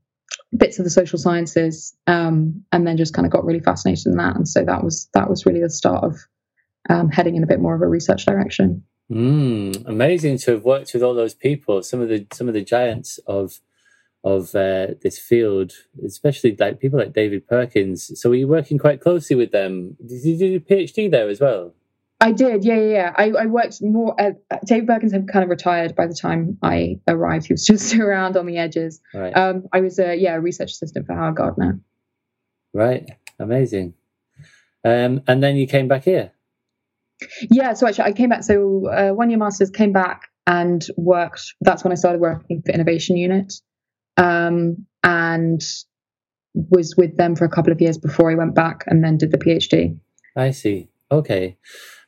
bits 0.56 0.80
of 0.80 0.86
the 0.86 0.92
social 0.92 1.20
sciences, 1.20 1.96
um, 2.08 2.64
and 2.72 2.88
then 2.88 2.98
just 2.98 3.14
kind 3.14 3.26
of 3.26 3.32
got 3.32 3.46
really 3.46 3.60
fascinated 3.60 4.08
in 4.08 4.18
that. 4.18 4.36
And 4.36 4.48
so 4.48 4.64
that 4.64 4.84
was 4.84 5.10
that 5.14 5.30
was 5.30 5.46
really 5.46 5.62
the 5.62 5.70
start 5.70 6.04
of 6.04 6.18
um, 6.90 7.10
heading 7.10 7.36
in 7.36 7.44
a 7.44 7.48
bit 7.48 7.60
more 7.60 7.76
of 7.76 7.82
a 7.82 7.88
research 7.88 8.26
direction. 8.26 8.84
Mm, 9.12 9.88
amazing 9.88 10.38
to 10.40 10.52
have 10.52 10.64
worked 10.64 10.94
with 10.94 11.04
all 11.04 11.14
those 11.14 11.36
people, 11.36 11.84
some 11.84 12.02
of 12.02 12.10
the 12.10 12.26
some 12.34 12.48
of 12.48 12.54
the 12.54 12.64
giants 12.64 13.20
of 13.28 13.60
of 14.24 14.56
uh, 14.56 14.88
this 15.04 15.20
field, 15.20 15.74
especially 16.04 16.56
like 16.60 16.80
people 16.80 16.98
like 16.98 17.14
David 17.14 17.48
Perkins. 17.48 18.20
So 18.20 18.30
were 18.30 18.36
you 18.36 18.48
working 18.48 18.80
quite 18.80 19.00
closely 19.00 19.36
with 19.36 19.52
them? 19.52 19.96
Did 20.04 20.24
you 20.24 20.38
do 20.38 20.56
a 20.56 20.60
PhD 20.60 21.12
there 21.12 21.30
as 21.30 21.40
well? 21.40 21.76
I 22.22 22.32
did, 22.32 22.64
yeah, 22.64 22.76
yeah, 22.76 22.92
yeah. 22.92 23.14
I, 23.16 23.32
I 23.32 23.46
worked 23.48 23.82
more. 23.82 24.20
At, 24.20 24.38
David 24.66 24.88
Perkins 24.88 25.12
had 25.12 25.28
kind 25.28 25.44
of 25.44 25.50
retired 25.50 25.96
by 25.96 26.08
the 26.08 26.14
time 26.14 26.58
I 26.64 27.00
arrived. 27.08 27.48
He 27.48 27.54
was 27.54 27.66
just 27.68 27.94
around 27.96 28.38
on 28.38 28.46
the 28.46 28.58
edges. 28.58 29.02
Right. 29.14 29.36
Um, 29.36 29.68
I 29.74 29.82
was 29.82 30.00
a 30.00 30.16
yeah 30.16 30.36
a 30.36 30.40
research 30.40 30.72
assistant 30.72 31.08
for 31.08 31.14
Howard 31.14 31.36
Gardner. 31.36 31.80
Right. 32.74 33.10
Amazing. 33.40 33.96
Um, 34.84 35.22
and 35.28 35.44
then 35.44 35.58
you 35.58 35.68
came 35.68 35.88
back 35.88 36.04
here. 36.04 36.32
Yeah. 37.50 37.74
So 37.74 37.88
actually, 37.88 38.06
I 38.06 38.12
came 38.14 38.30
back. 38.30 38.44
So 38.44 38.88
uh, 38.88 39.10
one 39.12 39.30
year 39.30 39.40
masters 39.40 39.70
came 39.70 39.92
back 39.92 40.30
and 40.48 40.86
worked. 40.96 41.54
That's 41.62 41.84
when 41.84 41.92
I 41.92 41.96
started 41.96 42.22
working 42.22 42.62
for 42.66 42.72
Innovation 42.72 43.18
Unit, 43.18 43.54
um, 44.16 44.86
and 45.04 45.62
was 46.54 46.96
with 46.96 47.18
them 47.18 47.36
for 47.36 47.44
a 47.44 47.50
couple 47.50 47.74
of 47.74 47.82
years 47.82 47.98
before 47.98 48.32
I 48.32 48.36
went 48.36 48.56
back 48.56 48.86
and 48.88 49.04
then 49.04 49.18
did 49.18 49.32
the 49.32 49.38
PhD. 49.38 50.00
I 50.38 50.52
see. 50.52 50.88
Okay. 51.12 51.58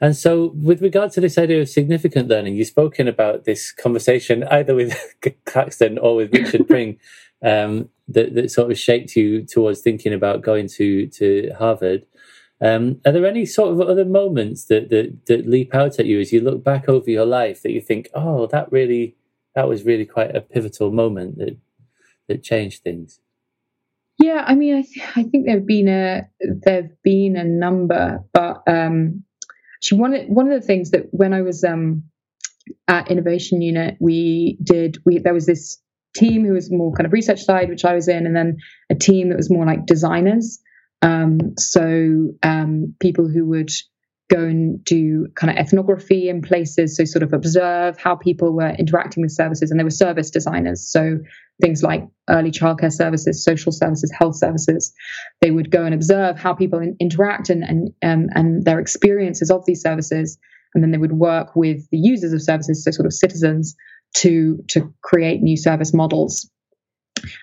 And 0.02 0.15
so, 0.15 0.53
with 0.56 0.82
regard 0.82 1.11
to 1.14 1.22
this 1.22 1.38
idea 1.38 1.61
of 1.61 1.69
significant 1.69 2.28
learning, 2.28 2.56
you've 2.56 2.68
spoken 2.68 3.07
about 3.07 3.45
this 3.45 3.72
conversation 3.72 4.44
either 4.45 4.76
with 4.76 4.98
Claxton 5.45 5.98
or 5.98 6.15
with 6.15 6.34
Richard 6.34 6.68
Pring 6.69 6.99
um, 7.44 7.90
that, 8.07 8.34
that 8.36 8.52
sort 8.52 8.72
of 8.72 8.78
shaped 8.78 9.15
you 9.15 9.44
towards 9.44 9.82
thinking 9.82 10.14
about 10.14 10.41
going 10.41 10.68
to, 10.69 11.07
to 11.07 11.52
Harvard. 11.57 12.06
Um, 12.60 12.99
are 13.06 13.11
there 13.11 13.26
any 13.26 13.45
sort 13.45 13.72
of 13.72 13.82
other 13.82 14.06
moments 14.06 14.65
that, 14.65 14.90
that, 14.90 15.26
that 15.28 15.48
leap 15.48 15.76
out 15.76 15.99
at 15.99 16.07
you 16.07 16.19
as 16.19 16.34
you 16.34 16.41
look 16.41 16.64
back 16.64 16.90
over 16.90 17.10
your 17.10 17.26
life 17.26 17.61
that 17.61 17.72
you 17.72 17.82
think, 17.82 18.10
oh, 18.15 18.48
that 18.48 18.72
really, 18.72 19.15
that 19.53 19.68
was 19.68 19.84
really 19.84 20.06
quite 20.06 20.36
a 20.36 20.41
pivotal 20.41 20.91
moment 20.91 21.38
that, 21.38 21.57
that 22.28 22.44
changed 22.44 22.82
things? 22.82 23.19
Yeah, 24.18 24.44
I 24.45 24.56
mean, 24.56 24.76
I, 24.76 24.81
th- 24.81 25.07
I 25.15 25.23
think 25.23 25.45
there've 25.45 25.65
been 25.65 25.88
a 25.88 26.23
there've 26.39 26.91
been 27.03 27.35
a 27.35 27.44
number, 27.44 28.23
but 28.34 28.64
um, 28.68 29.23
actually 29.77 29.99
one 29.99 30.14
one 30.27 30.52
of 30.52 30.60
the 30.60 30.65
things 30.65 30.91
that 30.91 31.07
when 31.11 31.34
I 31.34 31.41
was 31.41 31.64
um, 31.64 32.03
at 32.88 33.11
Innovation 33.11 33.61
Unit, 33.61 33.98
we 33.99 34.57
did 34.64 34.98
we 35.06 35.19
there 35.19 35.34
was 35.34 35.45
this 35.45 35.80
team 36.15 36.45
who 36.45 36.53
was 36.53 36.72
more 36.72 36.91
kind 36.94 37.06
of 37.06 37.14
research 37.14 37.44
side, 37.44 37.69
which 37.69 37.85
I 37.85 37.94
was 37.94 38.07
in, 38.07 38.26
and 38.26 38.35
then 38.35 38.57
a 38.89 38.95
team 38.95 39.30
that 39.30 39.38
was 39.38 39.52
more 39.52 39.65
like 39.65 39.85
designers. 39.85 40.60
Um, 41.03 41.53
so 41.60 42.30
um, 42.41 42.95
people 42.99 43.27
who 43.27 43.45
would 43.45 43.69
go 44.30 44.44
and 44.44 44.84
do 44.84 45.28
kind 45.36 45.49
of 45.49 45.58
ethnography 45.58 46.28
in 46.28 46.41
places, 46.41 46.98
so 46.98 47.06
sort 47.06 47.24
of 47.24 47.34
observe 47.34 47.98
how 47.98 48.16
people 48.16 48.54
were 48.54 48.72
interacting 48.72 49.22
with 49.22 49.32
services, 49.32 49.72
and 49.72 49.80
they 49.80 49.84
were 49.84 49.90
service 49.90 50.30
designers. 50.30 50.86
So 50.86 51.20
things 51.62 51.82
like 51.82 52.06
early 52.30 52.52
childcare 52.52 52.91
services, 52.91 53.44
social 53.44 53.72
services, 53.72 54.12
health 54.18 54.36
services. 54.36 54.94
They 55.41 55.52
would 55.52 55.72
go 55.72 55.86
and 55.86 55.94
observe 55.94 56.38
how 56.38 56.54
people 56.54 56.80
in, 56.80 56.95
interact 56.99 57.49
and 57.49 57.64
and 57.64 57.90
um, 58.04 58.28
and 58.36 58.66
their 58.66 58.80
experiences 58.80 59.49
of 59.49 59.66
these 59.66 59.82
services, 59.82 60.38
and 60.74 60.84
then 60.84 60.91
they 60.91 60.98
would 60.98 61.14
work 61.14 61.56
with 61.56 61.90
the 61.91 61.98
users 61.98 62.34
of 62.34 62.41
services, 62.41 62.84
so 62.84 62.91
sort 62.91 63.06
of 63.06 63.14
citizens, 63.14 63.76
to 64.16 64.64
to 64.70 64.94
create 65.02 65.41
new 65.41 65.58
service 65.58 65.94
models. 65.94 66.49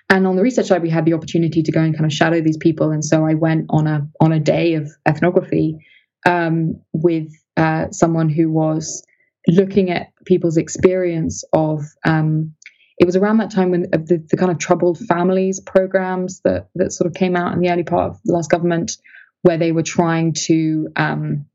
And 0.09 0.25
on 0.25 0.37
the 0.37 0.41
research 0.41 0.67
side, 0.67 0.81
we 0.81 0.89
had 0.89 1.03
the 1.03 1.13
opportunity 1.13 1.61
to 1.61 1.71
go 1.71 1.81
and 1.81 1.93
kind 1.93 2.05
of 2.05 2.13
shadow 2.13 2.41
these 2.41 2.57
people, 2.57 2.91
and 2.91 3.03
so 3.03 3.25
I 3.25 3.33
went 3.33 3.65
on 3.69 3.87
a 3.87 4.07
on 4.21 4.31
a 4.31 4.39
day 4.39 4.75
of 4.75 4.89
ethnography 5.07 5.79
um, 6.25 6.81
with 6.93 7.31
uh, 7.57 7.89
someone 7.91 8.29
who 8.29 8.49
was 8.49 9.05
looking 9.47 9.91
at 9.91 10.11
people's 10.25 10.57
experience 10.57 11.43
of 11.53 11.83
um, 12.05 12.53
it 12.97 13.05
was 13.05 13.15
around 13.15 13.37
that 13.37 13.51
time 13.51 13.71
when 13.71 13.83
the, 13.91 14.23
the, 14.29 14.37
kind 14.37 14.51
of 14.51 14.57
troubled 14.57 14.97
families 14.97 15.59
programs 15.59 16.41
that 16.41 16.69
that 16.75 16.91
sort 16.91 17.07
of 17.07 17.13
came 17.13 17.35
out 17.35 17.53
in 17.53 17.59
the 17.59 17.69
early 17.69 17.83
part 17.83 18.11
of 18.11 18.19
the 18.23 18.33
last 18.33 18.49
government, 18.49 18.97
where 19.41 19.57
they 19.57 19.71
were 19.71 19.83
trying 19.83 20.33
to 20.33 20.87
um, 20.95 21.45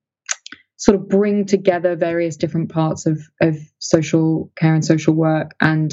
sort 0.77 0.97
of 0.97 1.09
bring 1.09 1.47
together 1.47 1.97
various 1.97 2.37
different 2.37 2.71
parts 2.71 3.07
of 3.07 3.21
of 3.41 3.57
social 3.79 4.53
care 4.57 4.75
and 4.75 4.85
social 4.85 5.15
work, 5.15 5.53
and 5.61 5.93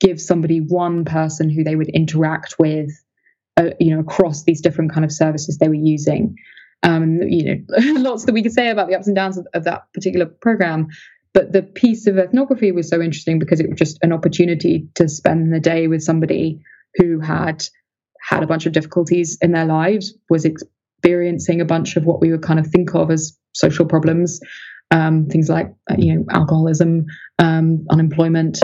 give 0.00 0.20
somebody 0.20 0.60
one 0.60 1.04
person 1.04 1.48
who 1.48 1.62
they 1.62 1.76
would 1.76 1.88
interact 1.88 2.56
with, 2.58 2.90
uh, 3.56 3.70
you 3.78 3.94
know, 3.94 4.00
across 4.00 4.44
these 4.44 4.60
different 4.60 4.92
kind 4.92 5.04
of 5.04 5.12
services 5.12 5.58
they 5.58 5.68
were 5.68 5.74
using. 5.74 6.36
Um, 6.82 7.20
you 7.22 7.44
know, 7.44 8.00
lots 8.00 8.24
that 8.24 8.32
we 8.32 8.42
could 8.42 8.52
say 8.52 8.68
about 8.70 8.88
the 8.88 8.94
ups 8.94 9.08
and 9.08 9.16
downs 9.16 9.36
of, 9.36 9.46
of 9.52 9.64
that 9.64 9.92
particular 9.92 10.26
program, 10.26 10.88
but 11.34 11.52
the 11.52 11.62
piece 11.62 12.06
of 12.06 12.18
ethnography 12.18 12.72
was 12.72 12.88
so 12.88 13.00
interesting 13.00 13.38
because 13.38 13.60
it 13.60 13.68
was 13.68 13.78
just 13.78 13.98
an 14.02 14.12
opportunity 14.12 14.88
to 14.94 15.08
spend 15.08 15.52
the 15.52 15.60
day 15.60 15.86
with 15.86 16.02
somebody 16.02 16.60
who 16.96 17.20
had 17.20 17.64
had 18.20 18.42
a 18.42 18.46
bunch 18.46 18.66
of 18.66 18.72
difficulties 18.72 19.38
in 19.40 19.52
their 19.52 19.64
lives, 19.64 20.14
was 20.28 20.44
experiencing 20.44 21.60
a 21.60 21.64
bunch 21.64 21.96
of 21.96 22.04
what 22.04 22.20
we 22.20 22.30
would 22.30 22.42
kind 22.42 22.58
of 22.58 22.66
think 22.66 22.94
of 22.94 23.10
as 23.10 23.38
social 23.54 23.86
problems, 23.86 24.40
um, 24.90 25.26
things 25.26 25.48
like 25.48 25.72
uh, 25.90 25.96
you 25.98 26.14
know 26.14 26.24
alcoholism, 26.30 27.06
um, 27.38 27.86
unemployment, 27.90 28.58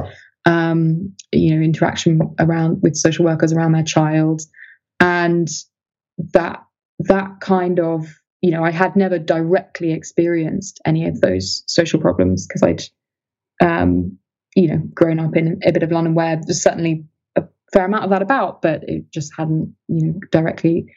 um, 0.45 1.15
you 1.33 1.55
know 1.55 1.63
interaction 1.63 2.21
around 2.39 2.81
with 2.83 2.97
social 2.97 3.25
workers 3.25 3.53
around 3.53 3.73
their 3.73 3.85
child, 3.85 4.43
and 5.01 5.49
that 6.33 6.64
that 7.01 7.41
kind 7.41 7.81
of 7.81 8.07
you 8.45 8.51
know, 8.51 8.63
I 8.63 8.73
had 8.73 8.95
never 8.95 9.19
directly 9.19 9.95
experienced 9.95 10.79
any 10.85 11.09
of 11.09 11.19
those 11.23 11.65
social 11.67 11.99
problems 11.99 12.47
because 12.47 12.63
I'd, 12.63 12.83
um, 13.67 14.19
you 14.55 14.69
know, 14.69 14.83
grown 14.93 15.19
up 15.19 15.35
in 15.35 15.61
a 15.65 15.73
bit 15.73 15.83
of 15.83 15.91
London 15.91 16.15
where 16.15 16.37
there's 16.37 16.63
certainly 16.63 17.07
a 17.37 17.45
fair 17.73 17.87
amount 17.87 18.05
of 18.05 18.11
that 18.11 18.21
about, 18.21 18.61
but 18.61 18.87
it 18.87 19.11
just 19.11 19.33
hadn't, 19.35 19.75
you 19.89 20.09
know, 20.09 20.21
directly 20.31 20.93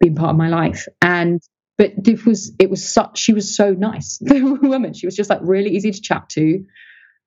been 0.00 0.16
part 0.16 0.30
of 0.30 0.36
my 0.36 0.48
life. 0.48 0.88
And 1.00 1.40
but 1.76 1.92
it 2.04 2.26
was 2.26 2.52
it 2.58 2.68
was 2.68 2.92
such 2.92 3.16
she 3.16 3.32
was 3.32 3.54
so 3.54 3.70
nice 3.70 4.18
the 4.20 4.58
woman 4.60 4.92
she 4.92 5.06
was 5.06 5.14
just 5.14 5.30
like 5.30 5.38
really 5.42 5.70
easy 5.70 5.92
to 5.92 6.00
chat 6.02 6.28
to 6.30 6.64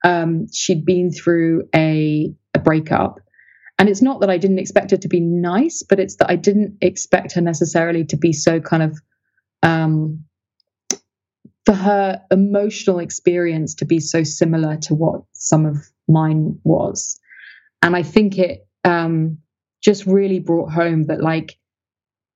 um, 0.03 0.48
she'd 0.52 0.84
been 0.84 1.11
through 1.11 1.69
a, 1.73 2.34
a 2.53 2.60
breakup 2.60 3.22
and 3.81 3.89
it's 3.89 4.01
not 4.01 4.21
that 4.21 4.29
i 4.29 4.37
didn't 4.37 4.59
expect 4.59 4.91
her 4.91 4.97
to 4.97 5.07
be 5.07 5.19
nice 5.19 5.81
but 5.81 5.99
it's 5.99 6.15
that 6.17 6.29
i 6.29 6.35
didn't 6.35 6.77
expect 6.81 7.33
her 7.33 7.41
necessarily 7.41 8.05
to 8.05 8.15
be 8.15 8.31
so 8.31 8.59
kind 8.59 8.83
of 8.83 8.97
um, 9.63 10.23
for 11.65 11.73
her 11.73 12.21
emotional 12.31 12.99
experience 12.99 13.75
to 13.75 13.85
be 13.85 13.99
so 13.99 14.23
similar 14.23 14.77
to 14.77 14.95
what 14.95 15.21
some 15.33 15.65
of 15.65 15.77
mine 16.07 16.59
was. 16.63 17.19
And 17.81 17.95
I 17.95 18.03
think 18.03 18.37
it 18.37 18.67
um, 18.83 19.39
just 19.83 20.05
really 20.05 20.39
brought 20.39 20.71
home 20.71 21.03
that, 21.05 21.21
like, 21.21 21.57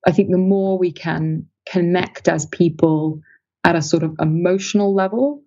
I 0.08 0.12
think 0.12 0.32
the 0.32 0.38
more 0.38 0.78
we 0.78 0.92
can 0.92 1.48
connect 1.68 2.28
as 2.28 2.46
people 2.46 3.22
at 3.64 3.76
a 3.76 3.82
sort 3.82 4.04
of 4.04 4.16
emotional 4.20 4.94
level, 4.94 5.42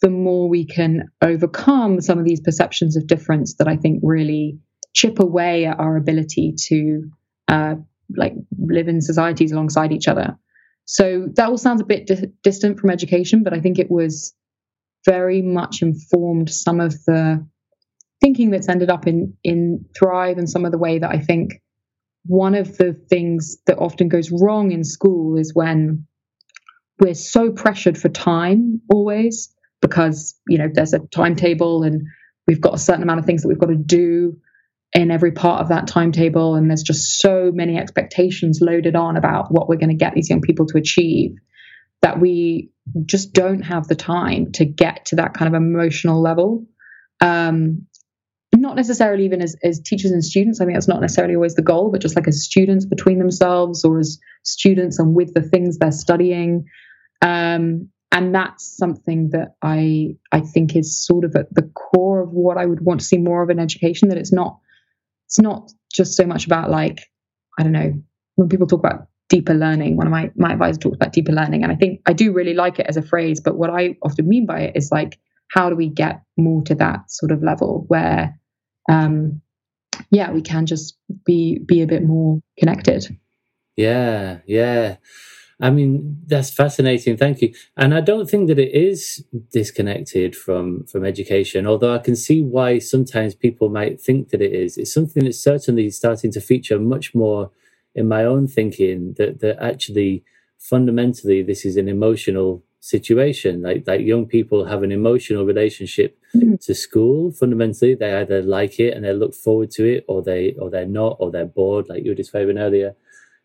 the 0.00 0.10
more 0.10 0.48
we 0.48 0.64
can 0.64 1.10
overcome 1.20 2.00
some 2.00 2.18
of 2.18 2.24
these 2.24 2.40
perceptions 2.40 2.96
of 2.96 3.06
difference 3.06 3.56
that 3.56 3.68
I 3.68 3.76
think 3.76 4.00
really 4.02 4.58
chip 4.92 5.18
away 5.18 5.66
at 5.66 5.78
our 5.78 5.96
ability 5.96 6.54
to 6.68 7.10
uh, 7.48 7.74
like 8.16 8.34
live 8.58 8.88
in 8.88 9.00
societies 9.00 9.52
alongside 9.52 9.92
each 9.92 10.08
other. 10.08 10.36
So 10.84 11.28
that 11.34 11.48
all 11.48 11.58
sounds 11.58 11.80
a 11.80 11.84
bit 11.84 12.06
di- 12.06 12.32
distant 12.42 12.80
from 12.80 12.90
education, 12.90 13.44
but 13.44 13.52
I 13.52 13.60
think 13.60 13.78
it 13.78 13.90
was 13.90 14.34
very 15.04 15.42
much 15.42 15.82
informed 15.82 16.50
some 16.50 16.80
of 16.80 16.92
the 17.04 17.46
thinking 18.20 18.50
that's 18.50 18.68
ended 18.68 18.90
up 18.90 19.06
in 19.06 19.34
in 19.42 19.84
Thrive 19.98 20.38
and 20.38 20.48
some 20.48 20.64
of 20.64 20.72
the 20.72 20.78
way 20.78 20.98
that 20.98 21.10
I 21.10 21.18
think 21.18 21.62
one 22.26 22.54
of 22.54 22.76
the 22.76 22.92
things 23.08 23.56
that 23.66 23.78
often 23.78 24.08
goes 24.08 24.30
wrong 24.30 24.72
in 24.72 24.84
school 24.84 25.38
is 25.38 25.54
when 25.54 26.06
we're 26.98 27.14
so 27.14 27.50
pressured 27.50 27.96
for 27.96 28.10
time 28.10 28.80
always 28.92 29.54
because 29.80 30.38
you 30.46 30.58
know 30.58 30.68
there's 30.72 30.92
a 30.92 30.98
timetable 30.98 31.82
and 31.82 32.02
we've 32.46 32.60
got 32.60 32.74
a 32.74 32.78
certain 32.78 33.02
amount 33.02 33.20
of 33.20 33.26
things 33.26 33.42
that 33.42 33.48
we've 33.48 33.58
got 33.58 33.68
to 33.68 33.76
do 33.76 34.36
in 34.92 35.10
every 35.10 35.32
part 35.32 35.60
of 35.60 35.68
that 35.68 35.86
timetable. 35.86 36.56
And 36.56 36.68
there's 36.68 36.82
just 36.82 37.20
so 37.20 37.50
many 37.52 37.76
expectations 37.76 38.60
loaded 38.60 38.96
on 38.96 39.16
about 39.16 39.52
what 39.52 39.68
we're 39.68 39.76
going 39.76 39.90
to 39.90 39.94
get 39.94 40.14
these 40.14 40.30
young 40.30 40.40
people 40.40 40.66
to 40.66 40.78
achieve 40.78 41.36
that 42.02 42.18
we 42.18 42.70
just 43.04 43.32
don't 43.32 43.62
have 43.62 43.86
the 43.86 43.94
time 43.94 44.52
to 44.52 44.64
get 44.64 45.06
to 45.06 45.16
that 45.16 45.34
kind 45.34 45.54
of 45.54 45.60
emotional 45.60 46.20
level. 46.20 46.66
Um, 47.20 47.86
not 48.56 48.74
necessarily 48.74 49.24
even 49.24 49.42
as, 49.42 49.56
as 49.62 49.80
teachers 49.80 50.10
and 50.10 50.24
students. 50.24 50.60
I 50.60 50.64
think 50.64 50.76
that's 50.76 50.88
not 50.88 51.00
necessarily 51.00 51.34
always 51.34 51.54
the 51.54 51.62
goal, 51.62 51.90
but 51.90 52.00
just 52.00 52.16
like 52.16 52.26
as 52.26 52.44
students 52.44 52.84
between 52.84 53.18
themselves 53.18 53.84
or 53.84 53.98
as 53.98 54.18
students 54.42 54.98
and 54.98 55.14
with 55.14 55.34
the 55.34 55.42
things 55.42 55.78
they're 55.78 55.92
studying. 55.92 56.66
Um, 57.22 57.90
and 58.12 58.34
that's 58.34 58.76
something 58.76 59.30
that 59.30 59.54
I 59.62 60.16
I 60.32 60.40
think 60.40 60.74
is 60.74 61.04
sort 61.04 61.24
of 61.24 61.36
at 61.36 61.54
the 61.54 61.70
core 61.74 62.22
of 62.22 62.30
what 62.30 62.56
I 62.56 62.66
would 62.66 62.80
want 62.80 63.00
to 63.00 63.06
see 63.06 63.18
more 63.18 63.42
of 63.42 63.50
in 63.50 63.60
education. 63.60 64.08
That 64.08 64.18
it's 64.18 64.32
not 64.32 64.58
it's 65.30 65.38
not 65.38 65.70
just 65.92 66.16
so 66.16 66.26
much 66.26 66.46
about 66.46 66.70
like 66.70 67.08
i 67.58 67.62
don't 67.62 67.72
know 67.72 67.92
when 68.34 68.48
people 68.48 68.66
talk 68.66 68.80
about 68.80 69.06
deeper 69.28 69.54
learning 69.54 69.96
one 69.96 70.06
of 70.06 70.10
my 70.10 70.30
my 70.34 70.52
advisors 70.52 70.78
talks 70.78 70.96
about 70.96 71.12
deeper 71.12 71.32
learning 71.32 71.62
and 71.62 71.70
i 71.70 71.76
think 71.76 72.00
i 72.06 72.12
do 72.12 72.32
really 72.32 72.54
like 72.54 72.78
it 72.80 72.86
as 72.88 72.96
a 72.96 73.02
phrase 73.02 73.40
but 73.40 73.56
what 73.56 73.70
i 73.70 73.96
often 74.02 74.28
mean 74.28 74.44
by 74.44 74.60
it 74.60 74.76
is 74.76 74.90
like 74.90 75.18
how 75.48 75.68
do 75.68 75.76
we 75.76 75.88
get 75.88 76.22
more 76.36 76.62
to 76.62 76.74
that 76.74 77.10
sort 77.10 77.30
of 77.30 77.42
level 77.42 77.84
where 77.88 78.38
um 78.90 79.40
yeah 80.10 80.30
we 80.30 80.42
can 80.42 80.66
just 80.66 80.96
be 81.24 81.58
be 81.58 81.82
a 81.82 81.86
bit 81.86 82.02
more 82.02 82.40
connected? 82.58 83.16
Yeah 83.76 84.38
yeah 84.46 84.96
I 85.60 85.70
mean, 85.70 86.18
that's 86.26 86.50
fascinating. 86.50 87.16
Thank 87.16 87.42
you. 87.42 87.52
And 87.76 87.94
I 87.94 88.00
don't 88.00 88.28
think 88.28 88.48
that 88.48 88.58
it 88.58 88.72
is 88.72 89.24
disconnected 89.52 90.34
from 90.34 90.84
from 90.84 91.04
education, 91.04 91.66
although 91.66 91.94
I 91.94 91.98
can 91.98 92.16
see 92.16 92.42
why 92.42 92.78
sometimes 92.78 93.34
people 93.34 93.68
might 93.68 94.00
think 94.00 94.30
that 94.30 94.40
it 94.40 94.52
is. 94.52 94.78
It's 94.78 94.92
something 94.92 95.24
that's 95.24 95.42
certainly 95.42 95.90
starting 95.90 96.32
to 96.32 96.40
feature 96.40 96.78
much 96.78 97.14
more 97.14 97.50
in 97.94 98.08
my 98.08 98.24
own 98.24 98.46
thinking 98.46 99.14
that 99.18 99.40
that 99.40 99.62
actually 99.62 100.24
fundamentally 100.58 101.42
this 101.42 101.64
is 101.64 101.76
an 101.76 101.88
emotional 101.88 102.62
situation. 102.80 103.60
Like 103.60 103.84
like 103.86 104.00
young 104.00 104.24
people 104.26 104.64
have 104.64 104.82
an 104.82 104.92
emotional 104.92 105.44
relationship 105.44 106.18
mm-hmm. 106.34 106.54
to 106.56 106.74
school. 106.74 107.32
Fundamentally, 107.32 107.94
they 107.94 108.14
either 108.14 108.40
like 108.42 108.80
it 108.80 108.94
and 108.94 109.04
they 109.04 109.12
look 109.12 109.34
forward 109.34 109.70
to 109.72 109.84
it, 109.84 110.04
or 110.08 110.22
they 110.22 110.54
or 110.58 110.70
they're 110.70 110.86
not, 110.86 111.16
or 111.20 111.30
they're 111.30 111.44
bored, 111.44 111.90
like 111.90 112.02
you 112.02 112.12
were 112.12 112.22
describing 112.22 112.56
earlier. 112.56 112.94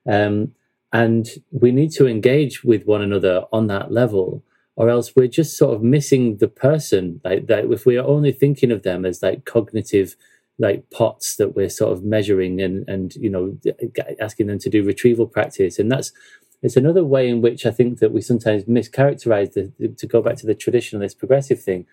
Um, 0.08 0.54
and 0.94 1.28
we 1.52 1.72
need 1.72 1.91
to 1.91 2.07
engage 2.07 2.64
with 2.64 2.86
one 2.86 3.02
another 3.02 3.45
on 3.52 3.68
that 3.68 3.91
level, 3.91 4.44
or 4.76 4.90
else 4.90 5.16
we're 5.16 5.28
just 5.28 5.57
sort 5.57 5.76
of 5.76 5.84
missing 5.84 6.38
the 6.38 6.48
person. 6.48 7.22
Like 7.24 7.48
that, 7.48 7.66
if 7.66 7.86
we 7.86 7.98
are 7.98 8.06
only 8.06 8.32
thinking 8.32 8.72
of 8.72 8.84
them 8.84 9.06
as 9.06 9.22
like 9.22 9.45
cognitive 9.45 10.16
like 10.57 10.90
pots 10.90 11.36
that 11.36 11.56
we're 11.56 11.70
sort 11.70 11.91
of 11.91 12.03
measuring 12.03 12.62
and 12.62 12.88
and 12.88 13.16
you 13.16 13.30
know 13.30 13.57
asking 14.22 14.48
them 14.48 14.60
to 14.60 14.70
do 14.70 14.84
retrieval 14.84 15.28
practice 15.28 15.78
and 15.80 15.91
that's 15.91 16.14
it's 16.66 16.76
another 16.76 17.04
way 17.04 17.30
in 17.30 17.42
which 17.42 17.66
I 17.66 17.72
think 17.72 18.00
that 18.00 18.12
we 18.12 18.22
sometimes 18.22 18.64
mischaracterize 18.64 19.54
the, 19.54 19.88
to 19.88 20.08
go 20.08 20.22
back 20.22 20.36
to 20.38 20.48
the 20.48 20.56
traditionalist 20.56 21.20
progressive 21.20 21.62
thing. 21.62 21.86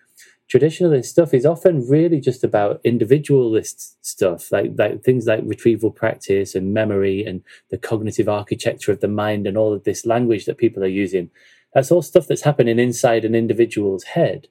Traditionalist 0.51 1.05
stuff 1.05 1.33
is 1.33 1.45
often 1.45 1.87
really 1.87 2.19
just 2.19 2.43
about 2.43 2.81
individualist 2.83 4.03
stuff, 4.05 4.51
like 4.51 4.71
like 4.77 5.03
things 5.03 5.25
like 5.25 5.41
retrieval 5.45 5.91
practice 5.91 6.55
and 6.55 6.73
memory 6.73 7.23
and 7.23 7.43
the 7.69 7.77
cognitive 7.77 8.27
architecture 8.27 8.91
of 8.91 8.99
the 8.99 9.07
mind 9.07 9.47
and 9.47 9.57
all 9.57 9.73
of 9.73 9.83
this 9.83 10.05
language 10.05 10.45
that 10.45 10.57
people 10.57 10.83
are 10.83 10.87
using. 10.87 11.29
That's 11.73 11.91
all 11.91 12.01
stuff 12.01 12.27
that's 12.27 12.41
happening 12.41 12.79
inside 12.79 13.25
an 13.25 13.35
individual's 13.35 14.03
head 14.03 14.47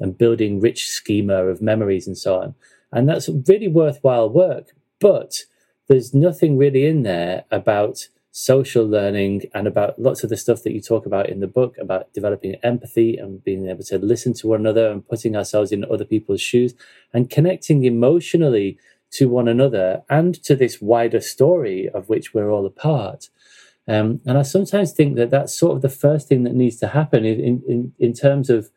and 0.00 0.18
building 0.18 0.60
rich 0.60 0.88
schema 0.88 1.46
of 1.46 1.62
memories 1.62 2.06
and 2.06 2.16
so 2.16 2.40
on. 2.40 2.54
And 2.92 3.08
that's 3.08 3.28
really 3.28 3.68
worthwhile 3.68 4.30
work. 4.30 4.74
But 5.00 5.42
there's 5.88 6.14
nothing 6.14 6.56
really 6.56 6.86
in 6.86 7.02
there 7.02 7.44
about 7.50 8.08
social 8.36 8.84
learning 8.84 9.42
and 9.54 9.68
about 9.68 9.96
lots 9.96 10.24
of 10.24 10.28
the 10.28 10.36
stuff 10.36 10.64
that 10.64 10.72
you 10.72 10.80
talk 10.80 11.06
about 11.06 11.28
in 11.28 11.38
the 11.38 11.46
book 11.46 11.78
about 11.78 12.12
developing 12.12 12.56
empathy 12.64 13.16
and 13.16 13.44
being 13.44 13.68
able 13.68 13.84
to 13.84 13.96
listen 13.96 14.32
to 14.34 14.48
one 14.48 14.58
another 14.58 14.90
and 14.90 15.08
putting 15.08 15.36
ourselves 15.36 15.70
in 15.70 15.84
other 15.84 16.04
people's 16.04 16.40
shoes 16.40 16.74
and 17.12 17.30
connecting 17.30 17.84
emotionally 17.84 18.76
to 19.12 19.28
one 19.28 19.46
another 19.46 20.02
and 20.10 20.42
to 20.42 20.56
this 20.56 20.82
wider 20.82 21.20
story 21.20 21.88
of 21.90 22.08
which 22.08 22.34
we're 22.34 22.50
all 22.50 22.66
a 22.66 22.70
part. 22.70 23.28
Um, 23.86 24.20
and 24.26 24.36
I 24.36 24.42
sometimes 24.42 24.90
think 24.90 25.14
that 25.14 25.30
that's 25.30 25.56
sort 25.56 25.76
of 25.76 25.82
the 25.82 25.88
first 25.88 26.26
thing 26.26 26.42
that 26.42 26.56
needs 26.56 26.78
to 26.78 26.88
happen 26.88 27.24
in, 27.24 27.62
in, 27.68 27.92
in 28.00 28.12
terms 28.14 28.50
of, 28.50 28.68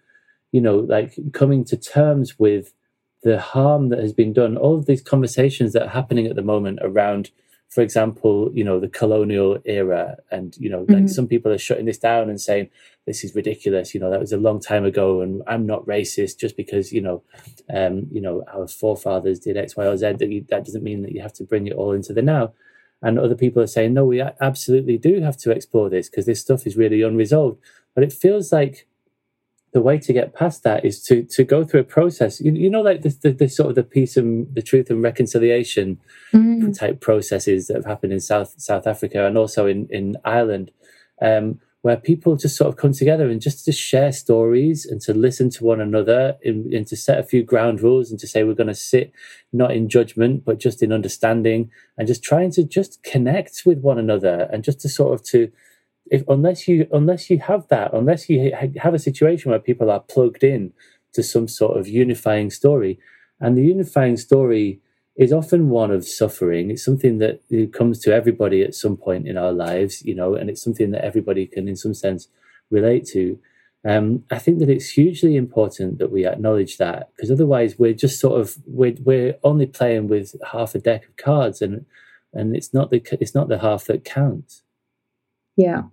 you 0.51 0.61
know, 0.61 0.75
like 0.77 1.17
coming 1.33 1.65
to 1.65 1.77
terms 1.77 2.37
with 2.37 2.75
the 3.23 3.39
harm 3.39 3.89
that 3.89 3.97
has 3.97 4.13
been 4.13 4.33
done. 4.33 4.55
All 4.55 4.77
of 4.77 4.85
these 4.85 5.01
conversations 5.01 5.73
that 5.73 5.81
are 5.81 5.89
happening 5.89 6.27
at 6.27 6.35
the 6.35 6.43
moment 6.43 6.77
around 6.83 7.31
for 7.69 7.81
example, 7.81 8.49
you 8.53 8.63
know, 8.63 8.79
the 8.79 8.87
colonial 8.87 9.59
era, 9.65 10.17
and 10.31 10.55
you 10.57 10.69
know, 10.69 10.85
like 10.87 10.89
mm-hmm. 10.89 11.07
some 11.07 11.27
people 11.27 11.51
are 11.51 11.57
shutting 11.57 11.85
this 11.85 11.97
down 11.97 12.29
and 12.29 12.39
saying 12.39 12.69
this 13.05 13.23
is 13.23 13.35
ridiculous. 13.35 13.93
You 13.93 13.99
know, 13.99 14.09
that 14.09 14.19
was 14.19 14.31
a 14.31 14.37
long 14.37 14.59
time 14.59 14.85
ago, 14.85 15.21
and 15.21 15.43
I'm 15.47 15.65
not 15.65 15.85
racist 15.85 16.39
just 16.39 16.55
because 16.55 16.93
you 16.93 17.01
know, 17.01 17.23
um, 17.73 18.07
you 18.11 18.21
know, 18.21 18.43
our 18.53 18.67
forefathers 18.67 19.39
did 19.39 19.57
X, 19.57 19.75
Y, 19.75 19.85
or 19.85 19.97
Z. 19.97 20.13
That, 20.13 20.29
you, 20.29 20.45
that 20.49 20.65
doesn't 20.65 20.83
mean 20.83 21.01
that 21.01 21.11
you 21.11 21.21
have 21.21 21.33
to 21.33 21.43
bring 21.43 21.67
it 21.67 21.73
all 21.73 21.91
into 21.91 22.13
the 22.13 22.21
now. 22.21 22.53
And 23.01 23.19
other 23.19 23.35
people 23.35 23.61
are 23.61 23.67
saying, 23.67 23.93
no, 23.93 24.05
we 24.05 24.21
absolutely 24.21 24.97
do 24.97 25.21
have 25.21 25.37
to 25.37 25.51
explore 25.51 25.89
this 25.89 26.09
because 26.09 26.25
this 26.25 26.41
stuff 26.41 26.65
is 26.65 26.77
really 26.77 27.03
unresolved. 27.03 27.59
But 27.93 28.03
it 28.03 28.11
feels 28.11 28.51
like 28.51 28.87
the 29.73 29.81
way 29.81 29.99
to 29.99 30.13
get 30.13 30.33
past 30.33 30.63
that 30.63 30.83
is 30.83 31.03
to 31.03 31.23
to 31.23 31.43
go 31.43 31.63
through 31.63 31.81
a 31.81 31.83
process. 31.83 32.41
You, 32.41 32.51
you 32.53 32.69
know, 32.69 32.81
like 32.81 33.01
the, 33.01 33.09
the, 33.09 33.31
the, 33.31 33.49
sort 33.49 33.69
of 33.69 33.75
the 33.75 33.83
peace 33.83 34.17
and 34.17 34.53
the 34.55 34.61
truth 34.61 34.89
and 34.89 35.03
reconciliation 35.03 35.99
mm. 36.71 36.77
type 36.77 37.01
processes 37.01 37.67
that 37.67 37.75
have 37.75 37.85
happened 37.85 38.13
in 38.13 38.19
South 38.19 38.55
South 38.57 38.87
Africa 38.87 39.25
and 39.25 39.37
also 39.37 39.65
in 39.65 39.87
in 39.89 40.17
Ireland, 40.23 40.71
um, 41.21 41.59
where 41.81 41.97
people 41.97 42.35
just 42.35 42.57
sort 42.57 42.69
of 42.69 42.77
come 42.77 42.93
together 42.93 43.29
and 43.29 43.41
just 43.41 43.65
to 43.65 43.71
share 43.71 44.11
stories 44.11 44.85
and 44.85 44.99
to 45.01 45.13
listen 45.13 45.49
to 45.51 45.63
one 45.63 45.79
another 45.79 46.37
and, 46.43 46.73
and 46.73 46.87
to 46.87 46.95
set 46.95 47.19
a 47.19 47.23
few 47.23 47.43
ground 47.43 47.81
rules 47.81 48.11
and 48.11 48.19
to 48.19 48.27
say 48.27 48.43
we're 48.43 48.53
going 48.53 48.67
to 48.67 48.75
sit 48.75 49.11
not 49.53 49.71
in 49.71 49.87
judgment 49.87 50.43
but 50.43 50.59
just 50.59 50.83
in 50.83 50.91
understanding 50.91 51.69
and 51.97 52.07
just 52.07 52.23
trying 52.23 52.51
to 52.51 52.63
just 52.63 53.01
connect 53.03 53.63
with 53.65 53.79
one 53.79 53.97
another 53.97 54.49
and 54.51 54.63
just 54.63 54.79
to 54.81 54.89
sort 54.89 55.13
of 55.13 55.23
to 55.23 55.51
if 56.11 56.23
unless 56.27 56.67
you 56.67 56.87
unless 56.91 57.29
you 57.29 57.39
have 57.39 57.67
that, 57.69 57.93
unless 57.93 58.29
you 58.29 58.51
have 58.77 58.93
a 58.93 58.99
situation 58.99 59.51
where 59.51 59.59
people 59.59 59.89
are 59.89 59.99
plugged 59.99 60.43
in 60.43 60.73
to 61.13 61.23
some 61.23 61.47
sort 61.47 61.77
of 61.77 61.87
unifying 61.87 62.49
story, 62.49 62.99
and 63.39 63.57
the 63.57 63.63
unifying 63.63 64.17
story 64.17 64.79
is 65.17 65.33
often 65.33 65.69
one 65.69 65.91
of 65.91 66.07
suffering. 66.07 66.71
It's 66.71 66.85
something 66.85 67.17
that 67.17 67.41
comes 67.73 67.99
to 68.01 68.13
everybody 68.13 68.61
at 68.61 68.75
some 68.75 68.97
point 68.97 69.27
in 69.27 69.37
our 69.37 69.51
lives, 69.51 70.03
you 70.03 70.13
know, 70.13 70.35
and 70.35 70.49
it's 70.49 70.63
something 70.63 70.91
that 70.91 71.03
everybody 71.03 71.45
can, 71.47 71.67
in 71.67 71.75
some 71.75 71.93
sense, 71.93 72.27
relate 72.69 73.05
to. 73.07 73.39
Um, 73.87 74.23
I 74.31 74.37
think 74.37 74.59
that 74.59 74.69
it's 74.69 74.89
hugely 74.89 75.35
important 75.35 75.99
that 75.99 76.11
we 76.11 76.25
acknowledge 76.25 76.77
that 76.77 77.09
because 77.15 77.31
otherwise 77.31 77.79
we're 77.79 77.93
just 77.93 78.19
sort 78.19 78.39
of 78.41 78.57
we're 78.65 78.95
we're 79.03 79.37
only 79.43 79.65
playing 79.65 80.07
with 80.07 80.35
half 80.51 80.75
a 80.75 80.79
deck 80.79 81.07
of 81.07 81.15
cards 81.15 81.61
and 81.61 81.85
and 82.33 82.55
it's 82.55 82.73
not 82.73 82.89
the 82.89 83.01
it's 83.21 83.35
not 83.35 83.47
the 83.47 83.59
half 83.59 83.85
that 83.85 84.03
counts. 84.03 84.63
Yeah, 85.55 85.83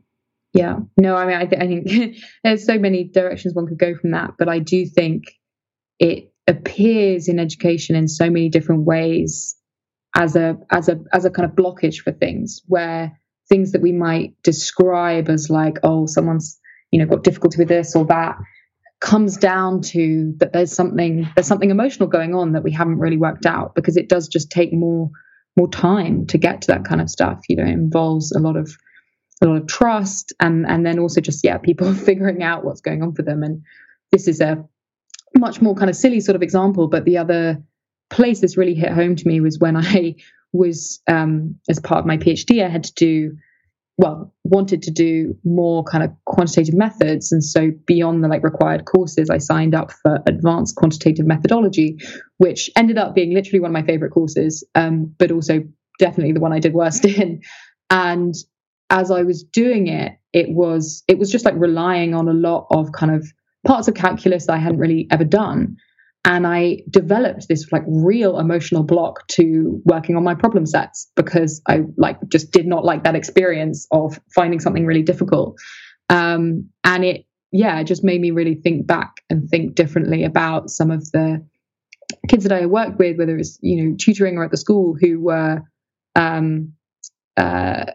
yeah 0.55 0.77
no 0.97 1.17
i 1.17 1.27
mean 1.27 1.37
i, 1.37 1.45
th- 1.45 1.61
I 1.61 1.67
think 1.67 2.17
there's 2.45 2.65
so 2.65 2.79
many 2.79 3.05
directions 3.05 3.55
one 3.55 3.67
could 3.67 3.79
go 3.79 3.95
from 3.97 4.13
that 4.13 4.35
but 4.39 4.49
i 4.49 4.61
do 4.61 4.87
think 4.87 5.25
it 5.99 6.33
appears 6.47 7.29
in 7.29 7.39
education 7.39 7.97
in 7.97 8.09
so 8.09 8.29
many 8.31 8.49
different 8.49 8.85
ways 8.85 9.57
as 10.17 10.37
a 10.37 10.57
as 10.71 10.89
a 10.89 11.01
as 11.13 11.25
a 11.25 11.31
kind 11.31 11.49
of 11.49 11.57
blockage 11.57 11.99
for 11.99 12.13
things 12.13 12.63
where 12.67 13.19
things 13.49 13.73
that 13.73 13.83
we 13.83 13.93
might 13.93 14.35
describe 14.43 15.29
as 15.29 15.51
like 15.51 15.79
oh 15.83 16.07
someone's 16.07 16.59
you 16.91 16.99
know 16.99 17.07
got 17.07 17.25
difficulty 17.25 17.59
with 17.59 17.69
this 17.69 17.97
or 17.97 18.05
that 18.05 18.37
comes 19.01 19.37
down 19.37 19.81
to 19.81 20.35
that 20.39 20.53
there's 20.53 20.73
something 20.73 21.29
there's 21.35 21.47
something 21.47 21.71
emotional 21.71 22.09
going 22.09 22.35
on 22.35 22.53
that 22.53 22.63
we 22.63 22.73
haven't 22.73 22.99
really 22.99 23.17
worked 23.17 23.47
out 23.47 23.75
because 23.75 23.97
it 23.97 24.09
does 24.09 24.29
just 24.29 24.51
take 24.51 24.73
more 24.73 25.11
more 25.57 25.69
time 25.69 26.27
to 26.27 26.39
get 26.39 26.63
to 26.63 26.69
that 26.69 26.85
kind 26.85 27.01
of 27.01 27.11
stuff 27.11 27.41
you 27.49 27.57
know 27.57 27.65
it 27.65 27.69
involves 27.69 28.33
a 28.33 28.39
lot 28.39 28.57
of 28.57 28.77
a 29.43 29.47
lot 29.47 29.57
of 29.57 29.67
trust 29.67 30.33
and 30.41 30.67
and 30.67 30.85
then 30.85 30.99
also 30.99 31.21
just 31.21 31.45
yeah 31.45 31.59
people 31.59 31.93
figuring 32.11 32.43
out 32.43 32.65
what's 32.65 32.81
going 32.81 33.03
on 33.03 33.15
for 33.15 33.23
them. 33.23 33.43
And 33.43 33.63
this 34.11 34.29
is 34.29 34.41
a 34.41 34.65
much 35.37 35.61
more 35.61 35.75
kind 35.75 35.91
of 35.91 35.97
silly 35.97 36.21
sort 36.21 36.37
of 36.37 36.43
example 36.43 36.89
but 36.89 37.05
the 37.05 37.19
other 37.19 37.63
place 38.11 38.41
this 38.41 38.57
really 38.57 38.75
hit 38.75 38.93
home 38.93 39.17
to 39.17 39.27
me 39.27 39.41
was 39.41 39.59
when 39.59 39.77
i 39.77 40.15
was 40.53 41.01
um, 41.09 41.57
as 41.69 41.81
part 41.81 42.01
of 42.01 42.07
my 42.07 42.17
phd 42.17 42.65
i 42.65 42.69
had 42.69 42.85
to 42.85 42.95
do 42.95 43.37
well 43.97 44.33
wanted 44.45 44.83
to 44.83 44.91
do 44.91 45.37
more 45.45 45.85
kind 45.85 46.03
of 46.03 46.11
quantitative 46.25 46.75
methods. 46.75 47.31
And 47.31 47.45
so 47.45 47.71
beyond 47.87 48.25
the 48.25 48.29
like 48.29 48.43
required 48.43 48.87
courses 48.87 49.31
i 49.31 49.39
signed 49.39 49.75
up 49.75 49.93
for 49.93 50.19
advanced 50.27 50.75
quantitative 50.75 51.27
methodology 51.27 51.99
which 52.39 52.71
ended 52.77 52.99
up 52.99 53.15
being 53.15 53.33
literally 53.33 53.61
one 53.61 53.71
of 53.71 53.73
my 53.73 53.87
favorite 53.87 54.11
courses 54.11 54.65
um, 54.75 55.15
but 55.17 55.31
also 55.31 55.63
definitely 56.01 56.33
the 56.33 56.41
one 56.41 56.53
i 56.53 56.59
did 56.59 56.75
worst 56.75 57.05
in. 57.05 57.41
And 57.91 58.35
as 58.91 59.11
I 59.11 59.23
was 59.23 59.43
doing 59.43 59.87
it, 59.89 60.13
it 60.33 60.51
was 60.51 61.03
it 61.09 61.19
was 61.19 61.31
just 61.31 61.45
like 61.45 61.55
relying 61.57 62.15
on 62.15 62.29
a 62.29 62.33
lot 62.33 62.67
of 62.71 62.93
kind 62.93 63.15
of 63.15 63.27
parts 63.65 63.89
of 63.89 63.95
calculus 63.95 64.49
I 64.49 64.59
hadn't 64.59 64.79
really 64.79 65.07
ever 65.11 65.25
done. 65.25 65.77
And 66.27 66.47
I 66.47 66.79
developed 66.89 67.49
this 67.49 67.71
like 67.71 67.83
real 67.87 68.39
emotional 68.39 68.83
block 68.83 69.27
to 69.29 69.83
working 69.85 70.17
on 70.17 70.25
my 70.25 70.35
problem 70.35 70.65
sets 70.65 71.11
because 71.17 71.61
I 71.69 71.83
like 71.99 72.17
just 72.29 72.51
did 72.51 72.67
not 72.67 72.85
like 72.85 73.05
that 73.05 73.15
experience 73.15 73.87
of 73.91 74.19
finding 74.35 74.59
something 74.59 74.87
really 74.87 75.03
difficult. 75.03 75.59
Um, 76.09 76.71
and 76.83 77.05
it, 77.05 77.27
yeah, 77.53 77.83
just 77.83 78.03
made 78.03 78.21
me 78.23 78.31
really 78.31 78.55
think 78.55 78.87
back 78.87 79.23
and 79.29 79.49
think 79.51 79.75
differently 79.75 80.25
about 80.25 80.71
some 80.71 80.91
of 80.91 81.11
the 81.13 81.47
kids 82.29 82.45
that 82.45 82.53
I 82.53 82.67
worked 82.67 82.99
with, 82.99 83.19
whether 83.19 83.37
it's 83.37 83.59
you 83.61 83.83
know 83.83 83.97
tutoring 83.99 84.39
or 84.39 84.45
at 84.45 84.51
the 84.51 84.57
school, 84.57 84.97
who 84.99 85.21
were 85.21 85.63
um, 86.17 86.73
uh, 87.37 87.93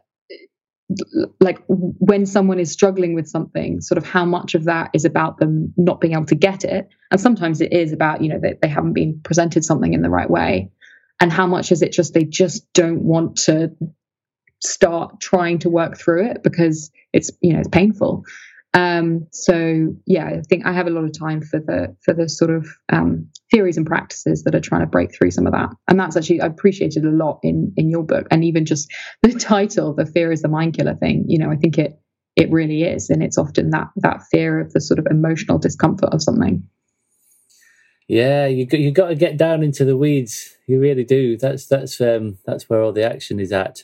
like 1.40 1.60
when 1.68 2.26
someone 2.26 2.60
is 2.60 2.72
struggling 2.72 3.14
with 3.14 3.28
something 3.28 3.80
sort 3.80 3.98
of 3.98 4.06
how 4.06 4.26
much 4.26 4.56
of 4.56 4.66
that 4.66 4.90
is 4.94 5.06
about 5.06 5.38
them 5.38 5.74
not 5.78 6.02
being 6.02 6.14
able 6.14 6.26
to 6.26 6.36
get 6.36 6.64
it? 6.64 6.90
And 7.12 7.22
sometimes 7.22 7.62
it 7.62 7.72
is 7.72 7.92
about 7.92 8.22
you 8.22 8.30
know 8.30 8.40
that 8.40 8.62
they, 8.62 8.68
they 8.68 8.74
haven't 8.74 8.94
been 8.94 9.22
presented 9.24 9.64
something 9.64 9.94
in 9.94 10.02
the 10.02 10.10
right 10.10 10.30
way. 10.30 10.72
And 11.22 11.32
how 11.32 11.48
much 11.48 11.72
is 11.72 11.82
it 11.82 11.92
just 11.92 12.14
they 12.14 12.24
just 12.24 12.72
don't 12.74 13.04
want 13.04 13.38
to 13.38 13.72
start 14.62 15.20
trying 15.20 15.60
to 15.60 15.70
work 15.70 15.98
through 15.98 16.26
it 16.26 16.44
because 16.44 16.92
it's 17.14 17.32
you 17.42 17.54
know 17.54 17.60
it's 17.60 17.70
painful 17.70 18.26
um, 18.74 19.28
so 19.32 19.96
yeah, 20.06 20.26
I 20.26 20.42
think 20.48 20.66
I 20.66 20.74
have 20.74 20.88
a 20.88 20.92
lot 20.92 21.04
of 21.04 21.18
time 21.18 21.42
for 21.42 21.60
the 21.60 21.96
for 22.04 22.14
the 22.14 22.30
sort 22.30 22.52
of 22.52 22.68
um, 22.92 23.28
theories 23.52 23.78
and 23.78 23.86
practices 23.86 24.44
that 24.44 24.54
are 24.54 24.60
trying 24.60 24.82
to 24.82 24.88
break 24.88 25.14
through 25.14 25.32
some 25.32 25.48
of 25.48 25.54
that. 25.54 25.70
And 25.88 26.00
that's 26.00 26.16
actually 26.16 26.42
I 26.42 26.46
appreciated 26.46 27.04
a 27.04 27.10
lot 27.10 27.40
in 27.42 27.74
in 27.78 27.90
your 27.90 28.04
book, 28.04 28.28
and 28.30 28.44
even 28.44 28.66
just 28.66 28.92
the 29.24 29.34
title, 29.34 29.94
"The 29.94 30.06
Fear 30.06 30.32
is 30.32 30.42
the 30.42 30.50
Mind 30.50 30.78
Killer" 30.78 30.96
thing. 30.96 31.26
You 31.28 31.40
know, 31.40 31.50
I 31.50 31.56
think 31.56 31.78
it 31.78 32.00
it 32.36 32.52
really 32.52 32.84
is, 32.84 33.10
and 33.10 33.24
it's 33.24 33.38
often 33.38 33.72
that 33.72 33.88
that 33.98 34.22
fear 34.32 34.60
of 34.60 34.72
the 34.72 34.82
sort 34.82 35.00
of 35.00 35.08
emotional 35.10 35.58
discomfort 35.58 36.14
of 36.14 36.22
something. 36.22 36.64
Yeah, 38.08 38.48
you 38.48 38.68
you 38.72 38.92
got 38.92 39.10
to 39.10 39.16
get 39.16 39.38
down 39.38 39.64
into 39.64 39.84
the 39.84 39.98
weeds. 39.98 40.58
You 40.68 40.80
really 40.80 41.04
do. 41.04 41.38
That's 41.38 41.66
that's 41.66 42.00
um 42.02 42.38
that's 42.46 42.70
where 42.70 42.82
all 42.82 42.92
the 42.92 43.04
action 43.04 43.40
is 43.40 43.52
at. 43.52 43.84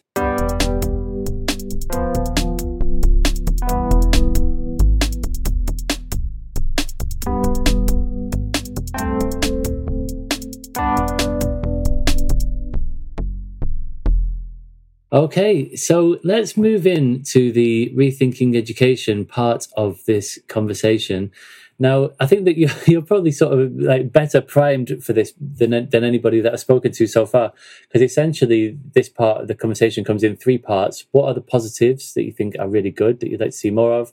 Okay, 15.13 15.75
so 15.75 16.19
let's 16.23 16.57
move 16.57 16.87
in 16.87 17.21
to 17.25 17.51
the 17.51 17.93
rethinking 17.95 18.57
education 18.57 19.23
part 19.23 19.67
of 19.77 20.03
this 20.05 20.39
conversation. 20.47 21.31
Now, 21.77 22.11
I 22.19 22.25
think 22.25 22.45
that 22.45 22.57
you're, 22.57 22.71
you're 22.87 23.01
probably 23.03 23.31
sort 23.31 23.57
of 23.57 23.75
like 23.75 24.11
better 24.11 24.41
primed 24.41 25.03
for 25.03 25.13
this 25.13 25.33
than 25.39 25.89
than 25.89 26.03
anybody 26.03 26.41
that 26.41 26.53
I've 26.53 26.59
spoken 26.59 26.91
to 26.93 27.05
so 27.05 27.27
far, 27.27 27.53
because 27.83 28.01
essentially 28.01 28.77
this 28.93 29.07
part 29.07 29.41
of 29.41 29.47
the 29.47 29.55
conversation 29.55 30.03
comes 30.03 30.23
in 30.23 30.35
three 30.35 30.57
parts. 30.57 31.05
What 31.11 31.27
are 31.27 31.33
the 31.35 31.41
positives 31.41 32.13
that 32.15 32.23
you 32.23 32.31
think 32.31 32.55
are 32.59 32.67
really 32.67 32.91
good 32.91 33.19
that 33.19 33.29
you'd 33.29 33.41
like 33.41 33.51
to 33.51 33.57
see 33.57 33.71
more 33.71 33.93
of? 33.93 34.11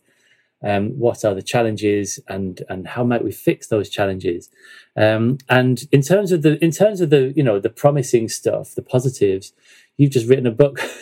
Um, 0.65 0.91
what 0.91 1.25
are 1.25 1.35
the 1.35 1.43
challenges, 1.43 2.21
and 2.29 2.63
and 2.69 2.87
how 2.87 3.03
might 3.03 3.25
we 3.25 3.33
fix 3.33 3.67
those 3.67 3.89
challenges? 3.89 4.49
Um, 4.97 5.39
and 5.49 5.83
in 5.91 6.03
terms 6.03 6.31
of 6.31 6.43
the 6.43 6.63
in 6.63 6.71
terms 6.71 7.01
of 7.01 7.11
the 7.11 7.33
you 7.35 7.43
know 7.43 7.59
the 7.59 7.71
promising 7.71 8.29
stuff, 8.29 8.75
the 8.75 8.83
positives, 8.83 9.53
you've 9.97 10.11
just 10.11 10.29
written 10.29 10.47
a 10.47 10.51
book 10.51 10.81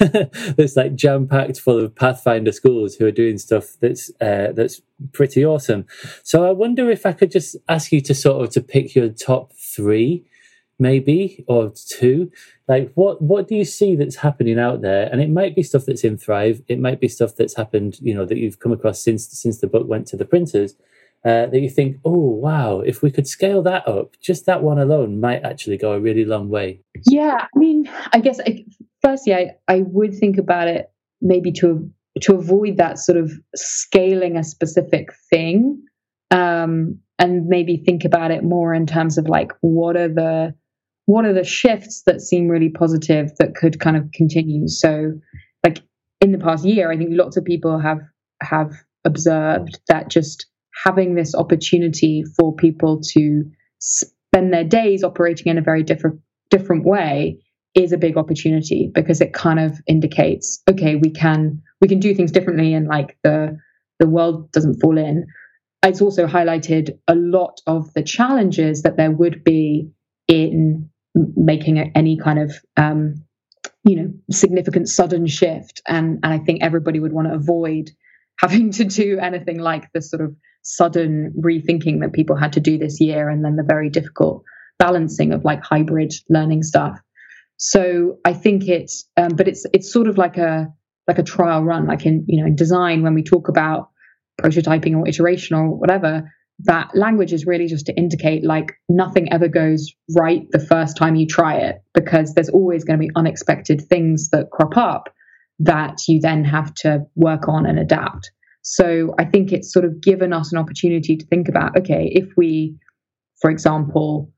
that's 0.57 0.77
like 0.77 0.95
jam 0.95 1.27
packed 1.27 1.61
full 1.61 1.83
of 1.83 1.95
Pathfinder 1.95 2.53
schools 2.53 2.95
who 2.95 3.07
are 3.07 3.13
doing 3.13 3.39
stuff 3.39 3.77
that's 3.81 4.11
uh, 4.21 4.53
that's 4.53 4.83
pretty 5.13 5.45
awesome. 5.45 5.87
So 6.23 6.47
I 6.47 6.53
wonder 6.53 6.91
if 6.91 7.07
I 7.07 7.13
could 7.13 7.31
just 7.31 7.57
ask 7.69 7.93
you 7.93 8.01
to 8.03 8.15
sort 8.15 8.45
of 8.45 8.51
to 8.53 8.61
pick 8.61 8.95
your 8.95 9.09
top 9.09 9.53
three, 9.55 10.25
maybe 10.79 11.45
or 11.47 11.73
two. 11.75 12.31
Like 12.69 12.93
what 12.95 13.23
what 13.23 13.49
do 13.49 13.55
you 13.55 13.65
see 13.65 13.97
that's 13.97 14.17
happening 14.17 14.59
out 14.59 14.83
there? 14.83 15.09
And 15.11 15.21
it 15.21 15.31
might 15.31 15.55
be 15.55 15.63
stuff 15.63 15.87
that's 15.87 16.05
in 16.05 16.19
Thrive. 16.19 16.63
It 16.69 16.81
might 16.81 17.01
be 17.01 17.09
stuff 17.09 17.37
that's 17.37 17.57
happened, 17.57 17.99
you 18.01 18.15
know, 18.15 18.25
that 18.25 18.39
you've 18.39 18.59
come 18.59 18.73
across 18.73 19.03
since 19.03 19.29
since 19.29 19.59
the 19.59 19.67
book 19.67 19.87
went 19.87 20.07
to 20.09 20.17
the 20.17 20.25
printers. 20.25 20.75
Uh, 21.23 21.45
that 21.45 21.61
you 21.61 21.69
think, 21.69 21.99
oh 22.07 22.31
wow, 22.31 22.81
if 22.81 23.03
we 23.03 23.11
could 23.11 23.27
scale 23.27 23.61
that 23.61 23.87
up, 23.87 24.17
just 24.23 24.47
that 24.47 24.63
one 24.63 24.79
alone 24.79 25.21
might 25.21 25.45
actually 25.45 25.77
go 25.77 25.93
a 25.93 26.01
really 26.01 26.25
long 26.25 26.49
way. 26.49 26.81
Yeah, 27.07 27.47
I 27.55 27.59
mean, 27.59 27.91
I 28.15 28.21
guess 28.21 28.41
I, 28.41 28.65
firstly, 29.03 29.35
I, 29.35 29.51
I 29.69 29.83
would 29.83 30.15
think 30.15 30.39
about 30.39 30.69
it 30.69 30.91
maybe 31.21 31.53
to 31.53 31.91
to 32.23 32.35
avoid 32.35 32.79
that 32.79 32.99
sort 32.99 33.19
of 33.19 33.33
scaling 33.55 34.39
a 34.39 34.43
specific 34.43 35.11
thing, 35.29 35.83
um, 36.31 36.99
and 37.19 37.47
maybe 37.47 37.77
think 37.77 38.07
about 38.07 38.31
it 38.31 38.43
more 38.43 38.73
in 38.73 38.87
terms 38.87 39.19
of 39.19 39.29
like 39.29 39.53
what 39.61 39.97
are 39.97 40.09
the 40.09 40.55
what 41.05 41.27
are 41.27 41.35
the 41.35 41.45
shifts 41.45 42.03
that 42.07 42.23
seem 42.23 42.49
really 42.49 42.71
positive 42.71 43.37
that 43.39 43.55
could 43.55 43.79
kind 43.79 43.97
of 43.97 44.11
continue. 44.13 44.69
So, 44.69 45.13
like 45.65 45.83
in 46.21 46.33
the 46.33 46.39
past 46.39 46.65
year, 46.65 46.91
I 46.91 46.97
think 46.97 47.11
lots 47.13 47.37
of 47.37 47.45
people 47.45 47.79
have 47.79 48.01
have 48.43 48.73
observed 49.05 49.81
that 49.89 50.09
just 50.09 50.47
having 50.85 51.15
this 51.15 51.35
opportunity 51.35 52.25
for 52.37 52.55
people 52.55 53.01
to 53.01 53.45
spend 53.79 54.53
their 54.53 54.65
days 54.65 55.03
operating 55.03 55.49
in 55.49 55.59
a 55.59 55.63
very 55.63 55.83
different 55.83 56.21
different 56.51 56.85
way 56.85 57.39
is 57.75 57.93
a 57.93 57.99
big 57.99 58.17
opportunity 58.17 58.91
because 58.93 59.21
it 59.21 59.33
kind 59.33 59.61
of 59.61 59.79
indicates 59.87 60.61
okay 60.69 60.97
we 60.97 61.11
can 61.11 61.63
we 61.81 61.89
can 61.89 62.01
do 62.01 62.15
things 62.15 62.33
differently 62.33 62.75
and 62.75 62.89
like 62.89 63.17
the 63.23 63.57
the 64.01 64.09
world 64.09 64.51
doesn't 64.51 64.81
fall 64.81 64.99
in. 64.99 65.27
It's 65.85 66.03
also 66.03 66.27
highlighted 66.27 66.99
a 67.07 67.15
lot 67.15 67.61
of 67.67 67.93
the 67.95 68.03
challenges 68.03 68.83
that 68.83 68.97
there 68.97 69.11
would 69.11 69.45
be 69.45 69.91
in 70.27 70.91
making 71.15 71.79
any 71.95 72.17
kind 72.17 72.39
of 72.41 72.53
um, 72.77 73.23
you 73.85 73.97
know 73.97 74.13
significant 74.31 74.89
sudden 74.89 75.27
shift. 75.27 75.81
And 75.87 76.19
and 76.23 76.33
i 76.33 76.39
think 76.39 76.63
everybody 76.63 76.99
would 76.99 77.13
want 77.13 77.29
to 77.29 77.35
avoid 77.35 77.91
having 78.39 78.71
to 78.79 78.85
do 78.85 79.19
anything 79.21 79.59
like 79.59 79.93
the 79.93 80.03
sort 80.03 80.23
of 80.23 80.35
sudden 80.63 81.33
rethinking 81.39 82.01
that 82.01 82.13
people 82.13 82.37
had 82.37 82.53
to 82.53 82.61
do 82.61 82.79
this 82.79 83.01
year 83.01 83.29
and 83.29 83.45
then 83.45 83.57
the 83.57 83.63
very 83.63 83.89
difficult 83.89 84.43
balancing 84.79 85.33
of 85.33 85.45
like 85.45 85.63
hybrid 85.63 86.13
learning 86.29 86.63
stuff 86.63 87.01
so 87.63 88.19
I 88.25 88.33
think 88.33 88.69
it's, 88.69 89.07
um, 89.19 89.37
but 89.37 89.47
it's 89.47 89.67
it's 89.75 89.93
sort 89.93 90.09
of 90.09 90.17
like 90.17 90.39
a 90.39 90.73
like 91.07 91.19
a 91.19 91.23
trial 91.23 91.63
run, 91.63 91.87
like 91.87 92.07
in 92.07 92.25
you 92.27 92.41
know 92.41 92.47
in 92.47 92.57
design 92.57 93.03
when 93.03 93.13
we 93.13 93.23
talk 93.23 93.49
about 93.49 93.91
prototyping 94.41 94.97
or 94.97 95.07
iteration 95.07 95.57
or 95.57 95.69
whatever. 95.69 96.33
That 96.65 96.91
language 96.95 97.35
is 97.35 97.47
really 97.47 97.67
just 97.67 97.87
to 97.87 97.95
indicate 97.95 98.45
like 98.45 98.73
nothing 98.89 99.31
ever 99.31 99.47
goes 99.49 99.93
right 100.17 100.47
the 100.51 100.59
first 100.59 100.97
time 100.97 101.17
you 101.17 101.27
try 101.27 101.57
it 101.57 101.83
because 101.93 102.33
there's 102.33 102.49
always 102.49 102.85
going 102.85 102.99
to 102.99 103.07
be 103.07 103.13
unexpected 103.15 103.83
things 103.89 104.31
that 104.31 104.51
crop 104.51 104.77
up 104.77 105.11
that 105.59 105.99
you 106.09 106.21
then 106.21 106.45
have 106.45 106.73
to 106.77 107.07
work 107.15 107.47
on 107.47 107.67
and 107.67 107.79
adapt. 107.79 108.31
So 108.63 109.15
I 109.19 109.25
think 109.25 109.53
it's 109.53 109.73
sort 109.73 109.85
of 109.85 110.01
given 110.01 110.33
us 110.33 110.53
an 110.53 110.59
opportunity 110.59 111.17
to 111.17 111.27
think 111.27 111.49
about 111.49 111.77
okay, 111.79 112.11
if 112.15 112.29
we, 112.37 112.77
for 113.41 113.51
example, 113.51 114.33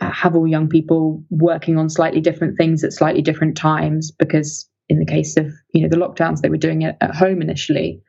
uh, 0.00 0.10
have 0.10 0.36
all 0.36 0.46
young 0.46 0.68
people 0.68 1.24
working 1.30 1.78
on 1.78 1.88
slightly 1.88 2.20
different 2.20 2.56
things 2.56 2.84
at 2.84 2.92
slightly 2.92 3.22
different 3.22 3.56
times 3.56 4.10
because 4.10 4.68
in 4.88 4.98
the 4.98 5.06
case 5.06 5.36
of 5.36 5.46
you 5.72 5.82
know 5.82 5.88
the 5.88 5.96
lockdowns 5.96 6.40
they 6.40 6.48
were 6.48 6.56
doing 6.56 6.82
it 6.82 6.96
at 7.00 7.14
home 7.14 7.40
initially 7.40 8.02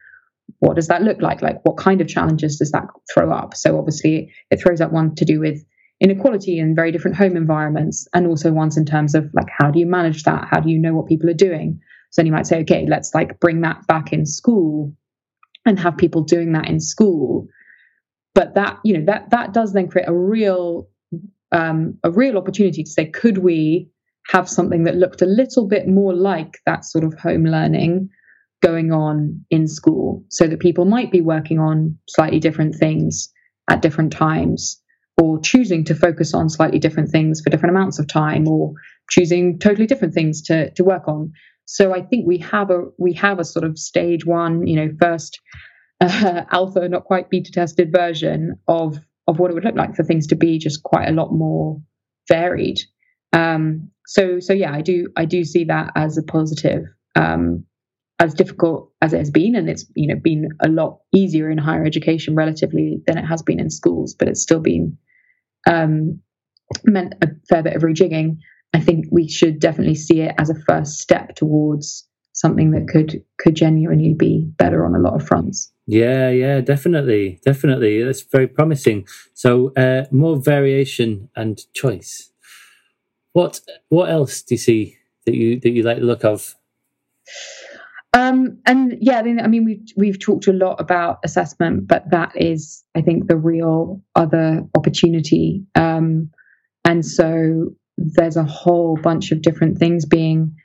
what 0.60 0.76
does 0.76 0.88
that 0.88 1.04
look 1.04 1.22
like? 1.22 1.42
Like 1.42 1.64
what 1.64 1.78
kind 1.78 2.02
of 2.02 2.08
challenges 2.08 2.58
does 2.58 2.72
that 2.72 2.86
throw 3.14 3.32
up? 3.32 3.56
So 3.56 3.78
obviously 3.78 4.32
it 4.50 4.62
throws 4.62 4.82
up 4.82 4.92
one 4.92 5.16
to 5.16 5.26
do 5.26 5.40
with 5.40 5.64
inequality 6.00 6.60
in 6.60 6.76
very 6.76 6.92
different 6.92 7.18
home 7.18 7.38
environments 7.38 8.08
and 8.14 8.28
also 8.28 8.52
ones 8.52 8.78
in 8.78 8.86
terms 8.86 9.16
of 9.16 9.30
like 9.34 9.48
how 9.50 9.72
do 9.72 9.80
you 9.80 9.86
manage 9.86 10.24
that? 10.24 10.48
How 10.50 10.60
do 10.60 10.70
you 10.70 10.80
know 10.80 10.94
what 10.94 11.08
people 11.08 11.30
are 11.30 11.34
doing? 11.34 11.80
So 12.12 12.22
then 12.22 12.28
you 12.28 12.32
might 12.32 12.48
say 12.48 12.62
okay 12.62 12.86
let's 12.88 13.14
like 13.14 13.40
bring 13.40 13.62
that 13.62 13.86
back 13.88 14.14
in 14.14 14.26
school 14.26 14.94
and 15.66 15.80
have 15.80 15.98
people 15.98 16.22
doing 16.22 16.54
that 16.54 16.68
in 16.68 16.80
school. 16.80 17.48
But 18.36 18.56
that 18.56 18.80
you 18.84 18.98
know 18.98 19.06
that 19.06 19.30
that 19.30 19.54
does 19.54 19.74
then 19.74 19.88
create 19.88 20.08
a 20.08 20.14
real 20.14 20.88
um, 21.52 22.00
a 22.04 22.12
real 22.12 22.38
opportunity 22.38 22.84
to 22.84 22.90
say, 22.90 23.06
could 23.06 23.38
we 23.38 23.90
have 24.28 24.50
something 24.50 24.84
that 24.84 24.96
looked 24.96 25.22
a 25.22 25.28
little 25.28 25.68
bit 25.68 25.88
more 25.88 26.14
like 26.14 26.60
that 26.66 26.84
sort 26.86 27.04
of 27.04 27.14
home 27.14 27.46
learning 27.46 28.10
going 28.62 28.92
on 28.92 29.46
in 29.50 29.68
school 29.68 30.24
so 30.30 30.48
that 30.48 30.60
people 30.60 30.86
might 30.86 31.12
be 31.12 31.22
working 31.22 31.60
on 31.60 31.98
slightly 32.08 32.40
different 32.40 32.74
things 32.76 33.30
at 33.70 33.82
different 33.82 34.12
times 34.12 34.82
or 35.22 35.40
choosing 35.42 35.84
to 35.84 35.94
focus 35.94 36.34
on 36.34 36.50
slightly 36.50 36.80
different 36.80 37.10
things 37.10 37.42
for 37.42 37.50
different 37.50 37.76
amounts 37.76 38.00
of 38.00 38.08
time 38.08 38.48
or 38.48 38.74
choosing 39.10 39.60
totally 39.60 39.86
different 39.86 40.14
things 40.14 40.42
to 40.42 40.72
to 40.72 40.84
work 40.84 41.08
on 41.08 41.32
so 41.66 41.94
i 41.94 42.02
think 42.02 42.26
we 42.28 42.38
have 42.38 42.70
a 42.70 42.84
we 42.98 43.14
have 43.14 43.40
a 43.40 43.46
sort 43.46 43.66
of 43.66 43.78
stage 43.78 44.26
one 44.26 44.66
you 44.68 44.76
know 44.76 44.90
first 45.00 45.40
uh, 46.02 46.44
alpha 46.52 46.88
not 46.90 47.04
quite 47.04 47.30
beta 47.30 47.52
tested 47.52 47.92
version 47.92 48.56
of 48.68 48.98
of 49.28 49.40
what 49.40 49.52
it 49.52 49.54
would 49.54 49.64
look 49.64 49.76
like 49.76 49.96
for 49.96 50.04
things 50.04 50.28
to 50.28 50.36
be 50.36 50.58
just 50.58 50.84
quite 50.84 51.08
a 51.08 51.14
lot 51.14 51.32
more 51.32 51.82
varied. 52.28 52.80
Um, 53.32 53.90
so 54.06 54.40
so 54.40 54.54
yeah, 54.54 54.74
I 54.74 54.82
do 54.82 55.08
I 55.16 55.26
do 55.26 55.44
see 55.44 55.66
that 55.66 55.92
as 55.96 56.18
a 56.18 56.24
positive. 56.24 56.84
Um, 57.16 57.66
as 58.20 58.34
difficult 58.34 58.92
as 59.02 59.12
it 59.12 59.18
has 59.18 59.32
been, 59.32 59.56
and 59.56 59.70
it's 59.70 59.86
you 59.96 60.08
know 60.08 60.16
been 60.16 60.50
a 60.64 60.70
lot 60.70 61.00
easier 61.14 61.50
in 61.50 61.58
higher 61.58 61.84
education 61.84 62.36
relatively 62.36 63.02
than 63.08 63.18
it 63.18 63.26
has 63.26 63.42
been 63.42 63.60
in 63.60 63.70
schools, 63.70 64.14
but 64.14 64.28
it's 64.28 64.42
still 64.42 64.60
been 64.60 64.98
um, 65.68 66.20
meant 66.86 67.16
a 67.22 67.28
fair 67.50 67.64
bit 67.64 67.76
of 67.76 67.82
rejigging. 67.82 68.38
I 68.74 68.80
think 68.80 69.06
we 69.12 69.28
should 69.28 69.60
definitely 69.60 69.96
see 69.96 70.22
it 70.22 70.36
as 70.38 70.50
a 70.50 70.56
first 70.56 71.00
step 71.00 71.36
towards 71.36 72.08
something 72.34 72.72
that 72.72 72.88
could 72.88 73.24
could 73.38 73.56
genuinely 73.56 74.14
be 74.14 74.52
better 74.58 74.86
on 74.86 74.96
a 74.96 75.00
lot 75.00 75.14
of 75.14 75.26
fronts. 75.26 75.72
Yeah, 75.86 76.30
yeah, 76.30 76.62
definitely, 76.62 77.40
definitely. 77.46 78.04
That's 78.04 78.22
very 78.22 78.48
promising. 78.48 79.08
So, 79.34 79.74
uh, 79.76 80.06
more 80.12 80.38
variation 80.38 81.30
and 81.36 81.62
choice. 81.74 82.32
What 83.34 83.62
what 83.90 84.10
else 84.10 84.42
do 84.42 84.56
you 84.56 84.60
see 84.60 84.98
that 85.26 85.36
you 85.36 85.60
that 85.60 85.70
you 85.70 85.84
like 85.84 85.98
the 85.98 86.06
look 86.06 86.24
of? 86.24 86.56
Um, 88.16 88.60
and 88.66 88.96
yeah, 89.02 89.18
I 89.18 89.24
mean, 89.24 89.40
I 89.40 89.48
mean, 89.48 89.66
we've 89.66 89.88
we've 89.98 90.20
talked 90.20 90.48
a 90.48 90.54
lot 90.54 90.80
about 90.80 91.20
assessment, 91.24 91.88
but 91.88 92.10
that 92.12 92.32
is, 92.36 92.84
I 92.96 93.02
think, 93.02 93.28
the 93.28 93.38
real 93.38 94.02
other 94.16 94.64
opportunity. 94.76 95.66
Um, 95.76 96.30
and 96.86 97.06
so 97.06 97.76
there's 97.98 98.38
a 98.38 98.44
whole 98.44 98.98
bunch 98.98 99.32
of 99.32 99.42
different 99.42 99.78
things 99.78 100.06
being 100.06 100.56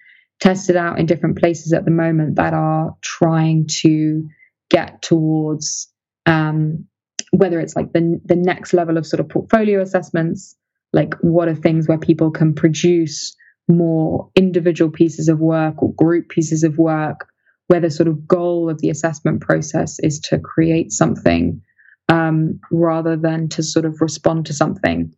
tested 0.40 0.76
out 0.76 0.98
in 0.98 1.06
different 1.06 1.38
places 1.38 1.72
at 1.72 1.84
the 1.84 1.90
moment 1.90 2.36
that 2.36 2.54
are 2.54 2.96
trying 3.02 3.66
to 3.66 4.28
get 4.70 5.02
towards 5.02 5.92
um, 6.26 6.84
whether 7.30 7.60
it's 7.60 7.76
like 7.76 7.92
the 7.92 8.20
the 8.24 8.36
next 8.36 8.72
level 8.72 8.96
of 8.96 9.06
sort 9.06 9.20
of 9.20 9.28
portfolio 9.28 9.80
assessments, 9.80 10.56
like 10.92 11.14
what 11.20 11.48
are 11.48 11.54
things 11.54 11.88
where 11.88 11.98
people 11.98 12.30
can 12.30 12.54
produce 12.54 13.36
more 13.68 14.30
individual 14.34 14.90
pieces 14.90 15.28
of 15.28 15.40
work 15.40 15.82
or 15.82 15.92
group 15.94 16.28
pieces 16.30 16.62
of 16.62 16.78
work 16.78 17.28
where 17.66 17.80
the 17.80 17.90
sort 17.90 18.08
of 18.08 18.26
goal 18.26 18.70
of 18.70 18.80
the 18.80 18.88
assessment 18.88 19.42
process 19.42 19.98
is 20.00 20.20
to 20.20 20.38
create 20.38 20.90
something 20.90 21.60
um, 22.08 22.58
rather 22.70 23.14
than 23.14 23.48
to 23.50 23.62
sort 23.62 23.84
of 23.84 24.00
respond 24.00 24.46
to 24.46 24.54
something. 24.54 25.14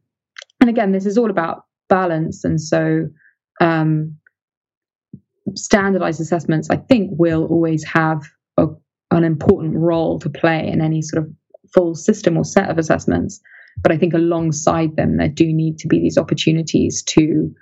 And 0.61 0.69
again, 0.69 0.91
this 0.91 1.07
is 1.07 1.17
all 1.17 1.31
about 1.31 1.65
balance. 1.91 2.45
And 2.45 2.59
so, 2.61 3.09
um, 3.61 4.17
standardized 5.55 6.21
assessments, 6.21 6.71
I 6.71 6.77
think, 6.77 7.11
will 7.19 7.47
always 7.47 7.85
have 7.85 8.23
a, 8.57 8.67
an 9.11 9.25
important 9.25 9.75
role 9.77 10.19
to 10.21 10.31
play 10.31 10.67
in 10.67 10.81
any 10.81 11.03
sort 11.03 11.25
of 11.25 11.31
full 11.75 11.95
system 11.95 12.37
or 12.37 12.45
set 12.45 12.71
of 12.71 12.79
assessments. 12.79 13.41
But 13.83 13.93
I 13.93 13.99
think 13.99 14.15
alongside 14.15 14.97
them, 14.97 15.17
there 15.17 15.29
do 15.29 15.53
need 15.53 15.79
to 15.79 15.89
be 15.89 16.01
these 16.01 16.19
opportunities 16.19 17.03
to 17.05 17.55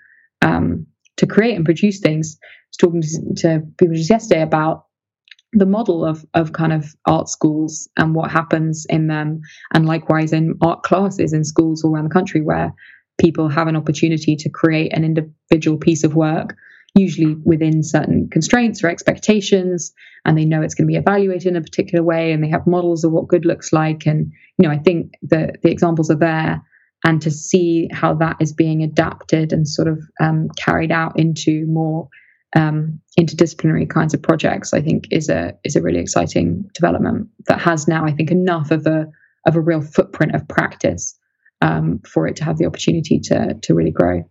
um, 0.42 0.86
to 1.16 1.26
create 1.26 1.56
and 1.56 1.64
produce 1.64 2.00
things. 2.00 2.38
I 2.42 2.46
was 2.70 2.76
talking 2.76 3.34
to, 3.36 3.62
people 3.76 3.94
just 3.94 4.10
yesterday 4.10 4.42
about 4.42 4.84
the 5.52 5.66
model 5.66 6.05
of 6.05 6.24
of 6.34 6.52
kind 6.52 6.72
of 6.72 6.94
art 7.06 7.28
schools 7.28 7.88
and 7.96 8.14
what 8.14 8.30
happens 8.30 8.86
in 8.88 9.06
them, 9.06 9.40
and 9.74 9.86
likewise 9.86 10.32
in 10.32 10.55
art 10.62 10.82
classes 10.82 11.32
in 11.32 11.44
schools 11.44 11.84
all 11.84 11.94
around 11.94 12.05
the 12.05 12.10
country 12.10 12.40
where 12.40 12.72
people 13.19 13.49
have 13.49 13.69
an 13.69 13.77
opportunity 13.77 14.36
to 14.36 14.49
create 14.49 14.93
an 14.93 15.05
individual 15.05 15.77
piece 15.77 16.05
of 16.05 16.15
work 16.15 16.57
usually 16.95 17.35
within 17.45 17.82
certain 17.82 18.28
constraints 18.31 18.82
or 18.82 18.89
expectations 18.89 19.93
and 20.24 20.36
they 20.36 20.45
know 20.45 20.62
it's 20.62 20.74
going 20.74 20.86
to 20.86 20.93
be 20.93 20.97
evaluated 20.97 21.47
in 21.47 21.57
a 21.57 21.61
particular 21.61 22.03
way 22.03 22.32
and 22.32 22.43
they 22.43 22.49
have 22.49 22.66
models 22.66 23.05
of 23.05 23.12
what 23.12 23.28
good 23.28 23.45
looks 23.45 23.73
like. 23.73 24.07
And 24.07 24.32
you 24.59 24.66
know 24.66 24.74
i 24.74 24.78
think 24.78 25.15
the 25.23 25.53
the 25.62 25.70
examples 25.70 26.11
are 26.11 26.16
there. 26.16 26.62
And 27.05 27.23
to 27.23 27.31
see 27.31 27.89
how 27.93 28.15
that 28.15 28.39
is 28.40 28.53
being 28.53 28.82
adapted 28.82 29.53
and 29.53 29.69
sort 29.69 29.86
of 29.86 30.01
um, 30.20 30.49
carried 30.57 30.90
out 30.90 31.16
into 31.16 31.65
more 31.66 32.09
um, 32.57 33.01
interdisciplinary 33.19 33.89
kinds 33.89 34.15
of 34.15 34.23
projects 34.23 34.73
i 34.73 34.81
think 34.81 35.07
is 35.11 35.28
a 35.28 35.55
is 35.65 35.77
a 35.77 35.82
really 35.82 36.01
exciting 36.01 36.69
development 36.74 37.28
that 37.47 37.61
has 37.61 37.86
now 37.86 38.05
i 38.05 38.12
think 38.12 38.31
enough 38.31 38.70
of 38.70 38.86
a 38.86 39.07
of 39.47 39.55
a 39.55 39.61
real 39.61 39.82
footprint 39.82 40.35
of 40.35 40.49
practice 40.49 41.19
um, 41.60 42.01
for 42.06 42.26
it 42.26 42.36
to 42.36 42.44
have 42.44 42.59
the 42.59 42.66
opportunity 42.66 43.18
to 43.20 43.55
to 43.62 43.74
really 43.74 43.90
grow 43.90 44.24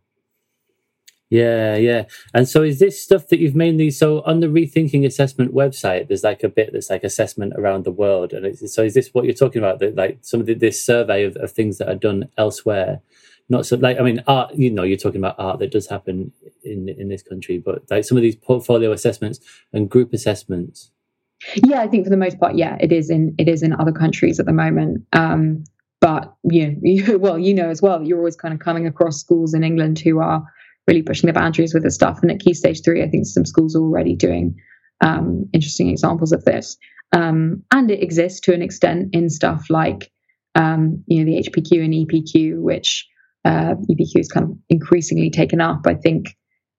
yeah, 1.29 1.75
yeah. 1.75 2.05
And 2.33 2.47
so 2.47 2.63
is 2.63 2.79
this 2.79 3.01
stuff 3.01 3.27
that 3.27 3.39
you've 3.39 3.55
mainly 3.55 3.91
so 3.91 4.21
on 4.21 4.39
the 4.39 4.47
rethinking 4.47 5.05
assessment 5.05 5.53
website? 5.53 6.07
There's 6.07 6.23
like 6.23 6.41
a 6.41 6.49
bit 6.49 6.71
that's 6.71 6.89
like 6.89 7.03
assessment 7.03 7.53
around 7.57 7.83
the 7.83 7.91
world, 7.91 8.31
and 8.31 8.57
so 8.57 8.83
is 8.83 8.93
this 8.93 9.09
what 9.13 9.25
you're 9.25 9.33
talking 9.33 9.61
about? 9.61 9.79
That 9.79 9.95
like 9.95 10.19
some 10.21 10.39
of 10.39 10.45
the, 10.45 10.53
this 10.53 10.83
survey 10.85 11.25
of, 11.25 11.35
of 11.37 11.51
things 11.51 11.79
that 11.79 11.89
are 11.89 11.95
done 11.95 12.29
elsewhere, 12.37 13.01
not 13.49 13.65
so 13.65 13.75
like 13.75 13.99
I 13.99 14.03
mean 14.03 14.23
art. 14.25 14.55
You 14.55 14.71
know, 14.71 14.83
you're 14.83 14.97
talking 14.97 15.19
about 15.19 15.35
art 15.37 15.59
that 15.59 15.71
does 15.71 15.87
happen 15.87 16.31
in 16.63 16.87
in 16.87 17.09
this 17.09 17.23
country, 17.23 17.57
but 17.57 17.83
like 17.89 18.05
some 18.05 18.17
of 18.17 18.21
these 18.21 18.37
portfolio 18.37 18.93
assessments 18.93 19.39
and 19.73 19.89
group 19.89 20.13
assessments. 20.13 20.91
Yeah, 21.55 21.81
I 21.81 21.87
think 21.87 22.05
for 22.05 22.09
the 22.09 22.17
most 22.17 22.39
part, 22.39 22.55
yeah, 22.55 22.77
it 22.79 22.93
is 22.93 23.09
in 23.09 23.35
it 23.37 23.49
is 23.49 23.63
in 23.63 23.73
other 23.73 23.91
countries 23.91 24.39
at 24.39 24.45
the 24.45 24.53
moment. 24.53 25.05
Um, 25.11 25.65
but 25.99 26.33
yeah, 26.43 26.69
you, 26.81 27.17
well, 27.19 27.39
you 27.39 27.53
know 27.53 27.69
as 27.69 27.81
well, 27.81 28.03
you're 28.03 28.17
always 28.17 28.35
kind 28.35 28.53
of 28.53 28.59
coming 28.59 28.87
across 28.87 29.19
schools 29.19 29.53
in 29.53 29.63
England 29.63 29.99
who 29.99 30.19
are 30.19 30.43
really 30.87 31.03
pushing 31.03 31.27
the 31.27 31.33
boundaries 31.33 31.73
with 31.73 31.83
this 31.83 31.95
stuff. 31.95 32.19
And 32.21 32.31
at 32.31 32.39
Key 32.39 32.53
Stage 32.53 32.81
3, 32.83 33.03
I 33.03 33.09
think 33.09 33.25
some 33.25 33.45
schools 33.45 33.75
are 33.75 33.81
already 33.81 34.15
doing 34.15 34.55
um, 35.01 35.45
interesting 35.53 35.89
examples 35.89 36.31
of 36.31 36.45
this. 36.45 36.77
Um, 37.11 37.63
and 37.71 37.91
it 37.91 38.01
exists 38.01 38.39
to 38.41 38.53
an 38.53 38.61
extent 38.61 39.09
in 39.13 39.29
stuff 39.29 39.69
like, 39.69 40.11
um, 40.55 41.03
you 41.07 41.23
know, 41.23 41.31
the 41.31 41.49
HPQ 41.49 41.83
and 41.83 41.93
EPQ, 41.93 42.61
which 42.61 43.07
uh, 43.45 43.75
EPQ 43.89 44.19
is 44.19 44.29
kind 44.29 44.45
of 44.45 44.57
increasingly 44.69 45.29
taken 45.29 45.61
up. 45.61 45.81
I 45.85 45.93
think 45.93 46.35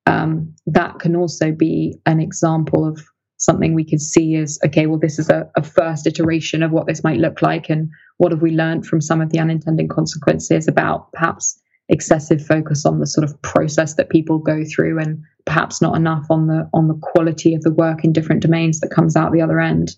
um, 0.06 0.54
that 0.66 0.98
can 0.98 1.16
also 1.16 1.52
be 1.52 1.98
an 2.06 2.20
example 2.20 2.86
of 2.86 3.00
something 3.38 3.74
we 3.74 3.84
could 3.84 4.00
see 4.00 4.36
as 4.36 4.58
okay 4.64 4.86
well 4.86 4.98
this 4.98 5.18
is 5.18 5.30
a, 5.30 5.48
a, 5.56 5.62
first 5.62 6.06
iteration 6.06 6.62
of 6.62 6.70
what 6.70 6.86
this 6.86 7.02
might 7.02 7.18
look 7.18 7.40
like 7.40 7.70
and 7.70 7.88
what 8.18 8.32
have 8.32 8.42
we 8.42 8.50
learned 8.50 8.84
from 8.84 9.00
some 9.00 9.20
of 9.20 9.30
the 9.30 9.38
unintended 9.38 9.88
consequences 9.88 10.68
about 10.68 11.10
perhaps 11.12 11.60
excessive 11.88 12.44
focus 12.44 12.84
on 12.84 12.98
the 12.98 13.06
sort 13.06 13.24
of 13.24 13.40
process 13.40 13.94
that 13.94 14.10
people 14.10 14.38
go 14.38 14.62
through 14.64 14.98
and 14.98 15.22
perhaps 15.46 15.80
not 15.80 15.96
enough 15.96 16.26
on 16.30 16.46
the 16.46 16.68
on 16.74 16.88
the 16.88 16.98
quality 17.00 17.54
of 17.54 17.62
the 17.62 17.72
work 17.72 18.04
in 18.04 18.12
different 18.12 18.42
domains 18.42 18.80
that 18.80 18.90
comes 18.90 19.16
out 19.16 19.32
the 19.32 19.40
other 19.40 19.60
end. 19.60 19.96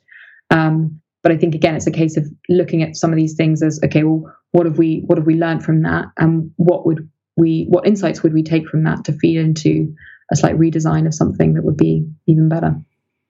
Um, 0.51 1.01
but 1.23 1.33
i 1.33 1.37
think 1.37 1.55
again 1.55 1.75
it's 1.75 1.87
a 1.87 1.93
case 1.93 2.17
of 2.17 2.27
looking 2.49 2.83
at 2.83 2.97
some 2.97 3.11
of 3.13 3.17
these 3.17 3.35
things 3.35 3.63
as 3.63 3.81
okay 3.85 4.03
well 4.05 4.25
what 4.53 4.67
have 4.67 4.79
we 4.79 5.03
what 5.07 5.19
have 5.19 5.27
we 5.27 5.35
learned 5.35 5.65
from 5.65 5.83
that 5.83 6.07
and 6.17 6.51
what 6.57 6.87
would 6.87 7.09
we 7.37 7.67
what 7.69 7.87
insights 7.87 8.23
would 8.23 8.33
we 8.33 8.43
take 8.43 8.69
from 8.69 8.85
that 8.85 9.05
to 9.05 9.13
feed 9.13 9.39
into 9.39 9.95
a 10.33 10.37
slight 10.37 10.57
redesign 10.57 11.07
of 11.07 11.15
something 11.15 11.55
that 11.55 11.65
would 11.65 11.77
be 11.77 12.07
even 12.27 12.49
better 12.49 12.77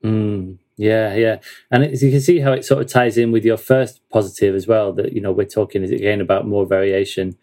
mm, 0.02 0.56
yeah 0.76 1.14
yeah 1.14 1.38
and 1.70 1.84
as 1.84 2.02
you 2.02 2.10
can 2.10 2.20
see 2.20 2.40
how 2.40 2.52
it 2.52 2.64
sort 2.64 2.82
of 2.82 2.88
ties 2.88 3.18
in 3.18 3.32
with 3.32 3.44
your 3.44 3.56
first 3.56 4.00
positive 4.10 4.54
as 4.54 4.66
well 4.66 4.92
that 4.92 5.12
you 5.12 5.20
know 5.20 5.32
we're 5.32 5.44
talking 5.44 5.82
again 5.84 6.20
about 6.20 6.46
more 6.46 6.66
variation 6.66 7.36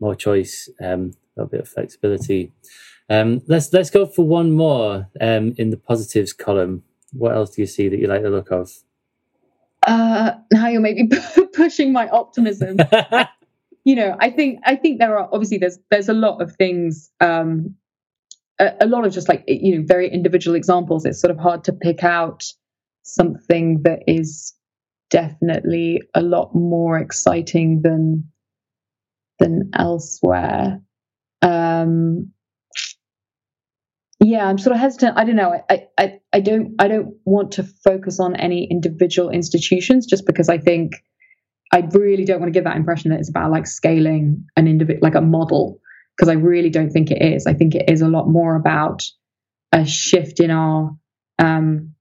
more 0.00 0.14
choice, 0.14 0.68
um, 0.80 1.12
a 1.36 1.46
bit 1.46 1.60
of 1.60 1.68
flexibility. 1.68 2.52
Um, 3.08 3.42
let's 3.46 3.72
let's 3.72 3.90
go 3.90 4.06
for 4.06 4.26
one 4.26 4.52
more 4.52 5.08
um, 5.20 5.54
in 5.58 5.70
the 5.70 5.76
positives 5.76 6.32
column. 6.32 6.82
What 7.12 7.34
else 7.34 7.50
do 7.50 7.62
you 7.62 7.66
see 7.66 7.88
that 7.88 7.98
you 7.98 8.06
like 8.06 8.22
the 8.22 8.30
look 8.30 8.50
of? 8.50 8.72
Uh, 9.86 10.32
now 10.52 10.68
you're 10.68 10.80
maybe 10.80 11.08
pushing 11.52 11.92
my 11.92 12.08
optimism. 12.08 12.78
you 13.84 13.96
know, 13.96 14.16
I 14.18 14.30
think 14.30 14.60
I 14.64 14.76
think 14.76 14.98
there 14.98 15.16
are 15.18 15.28
obviously 15.32 15.58
there's 15.58 15.78
there's 15.90 16.08
a 16.08 16.14
lot 16.14 16.40
of 16.40 16.56
things, 16.56 17.10
um, 17.20 17.74
a, 18.60 18.86
lot 18.86 19.06
of 19.06 19.12
just 19.12 19.28
like 19.28 19.44
you 19.46 19.78
know 19.78 19.84
very 19.86 20.08
individual 20.10 20.54
examples. 20.54 21.04
It's 21.04 21.20
sort 21.20 21.30
of 21.30 21.38
hard 21.38 21.64
to 21.64 21.72
pick 21.72 22.04
out 22.04 22.44
something 23.02 23.82
that 23.82 24.00
is 24.06 24.54
definitely 25.10 26.02
a 26.14 26.22
lot 26.22 26.54
more 26.54 26.98
exciting 26.98 27.82
than 27.82 28.24
than 29.38 29.70
elsewhere. 29.74 30.80
Um, 31.42 32.32
yeah, 34.22 34.46
I'm 34.46 34.58
sort 34.58 34.76
of 34.76 34.80
hesitant. 34.80 35.16
I 35.16 35.24
don't 35.24 35.36
know. 35.36 35.62
I, 35.70 35.86
I, 35.98 36.20
I 36.32 36.40
don't 36.40 36.74
I 36.78 36.88
don't 36.88 37.14
want 37.24 37.52
to 37.52 37.64
focus 37.64 38.20
on 38.20 38.36
any 38.36 38.68
individual 38.70 39.30
institutions 39.30 40.06
just 40.06 40.26
because 40.26 40.48
I 40.48 40.58
think 40.58 40.92
I 41.72 41.88
really 41.92 42.24
don't 42.24 42.40
want 42.40 42.52
to 42.52 42.56
give 42.56 42.64
that 42.64 42.76
impression 42.76 43.10
that 43.10 43.20
it's 43.20 43.30
about 43.30 43.50
like 43.50 43.66
scaling 43.66 44.44
an 44.56 44.66
individual 44.66 45.00
like 45.02 45.14
a 45.14 45.22
model 45.22 45.80
because 46.20 46.28
I 46.28 46.34
really 46.34 46.68
don't 46.68 46.90
think 46.90 47.10
it 47.10 47.22
is. 47.22 47.46
I 47.46 47.54
think 47.54 47.74
it 47.74 47.88
is 47.88 48.02
a 48.02 48.08
lot 48.08 48.28
more 48.28 48.54
about 48.54 49.06
a 49.72 49.86
shift 49.86 50.38
in 50.38 50.50
our 50.50 50.94
um, 51.38 51.94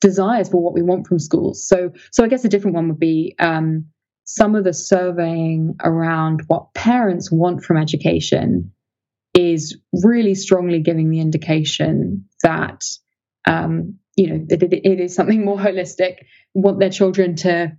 desires 0.00 0.48
for 0.48 0.60
what 0.60 0.74
we 0.74 0.82
want 0.82 1.06
from 1.06 1.20
schools. 1.20 1.64
So 1.64 1.92
so 2.10 2.24
I 2.24 2.28
guess 2.28 2.44
a 2.44 2.48
different 2.48 2.74
one 2.74 2.88
would 2.88 2.98
be 2.98 3.36
um, 3.38 3.86
some 4.24 4.56
of 4.56 4.64
the 4.64 4.72
surveying 4.72 5.76
around 5.80 6.42
what 6.48 6.74
parents 6.74 7.30
want 7.30 7.62
from 7.62 7.76
education 7.76 8.72
is 9.32 9.78
really 9.92 10.34
strongly 10.34 10.80
giving 10.80 11.08
the 11.08 11.20
indication 11.20 12.24
that 12.42 12.82
um, 13.46 13.94
you 14.16 14.26
know 14.26 14.44
it, 14.48 14.60
it 14.60 15.00
is 15.00 15.14
something 15.14 15.44
more 15.44 15.58
holistic. 15.58 16.16
Want 16.54 16.80
their 16.80 16.90
children 16.90 17.36
to 17.36 17.76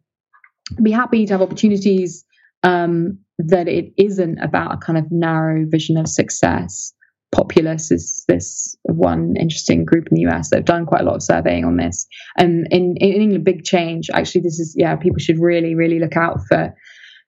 be 0.82 0.92
happy 0.92 1.26
to 1.26 1.34
have 1.34 1.42
opportunities. 1.42 2.24
Um, 2.64 3.20
that 3.48 3.68
it 3.68 3.94
isn't 3.98 4.40
about 4.40 4.74
a 4.74 4.78
kind 4.78 4.98
of 4.98 5.12
narrow 5.12 5.66
vision 5.68 5.98
of 5.98 6.08
success. 6.08 6.94
Populace 7.32 7.92
is 7.92 8.26
this 8.28 8.76
one 8.84 9.36
interesting 9.40 9.86
group 9.86 10.08
in 10.12 10.16
the 10.16 10.30
US 10.32 10.50
that 10.50 10.58
have 10.58 10.66
done 10.66 10.86
quite 10.86 11.02
a 11.02 11.06
lot 11.06 11.16
of 11.16 11.24
surveying 11.24 11.64
on 11.64 11.78
this. 11.78 12.06
And 12.38 12.68
in, 12.72 12.96
in 12.98 13.22
England, 13.22 13.46
Big 13.46 13.64
Change, 13.64 14.10
actually, 14.14 14.42
this 14.42 14.60
is, 14.60 14.76
yeah, 14.78 14.96
people 14.98 15.20
should 15.20 15.40
really, 15.40 15.76
really 15.76 16.00
look 16.00 16.18
out 16.18 16.40
for 16.48 16.74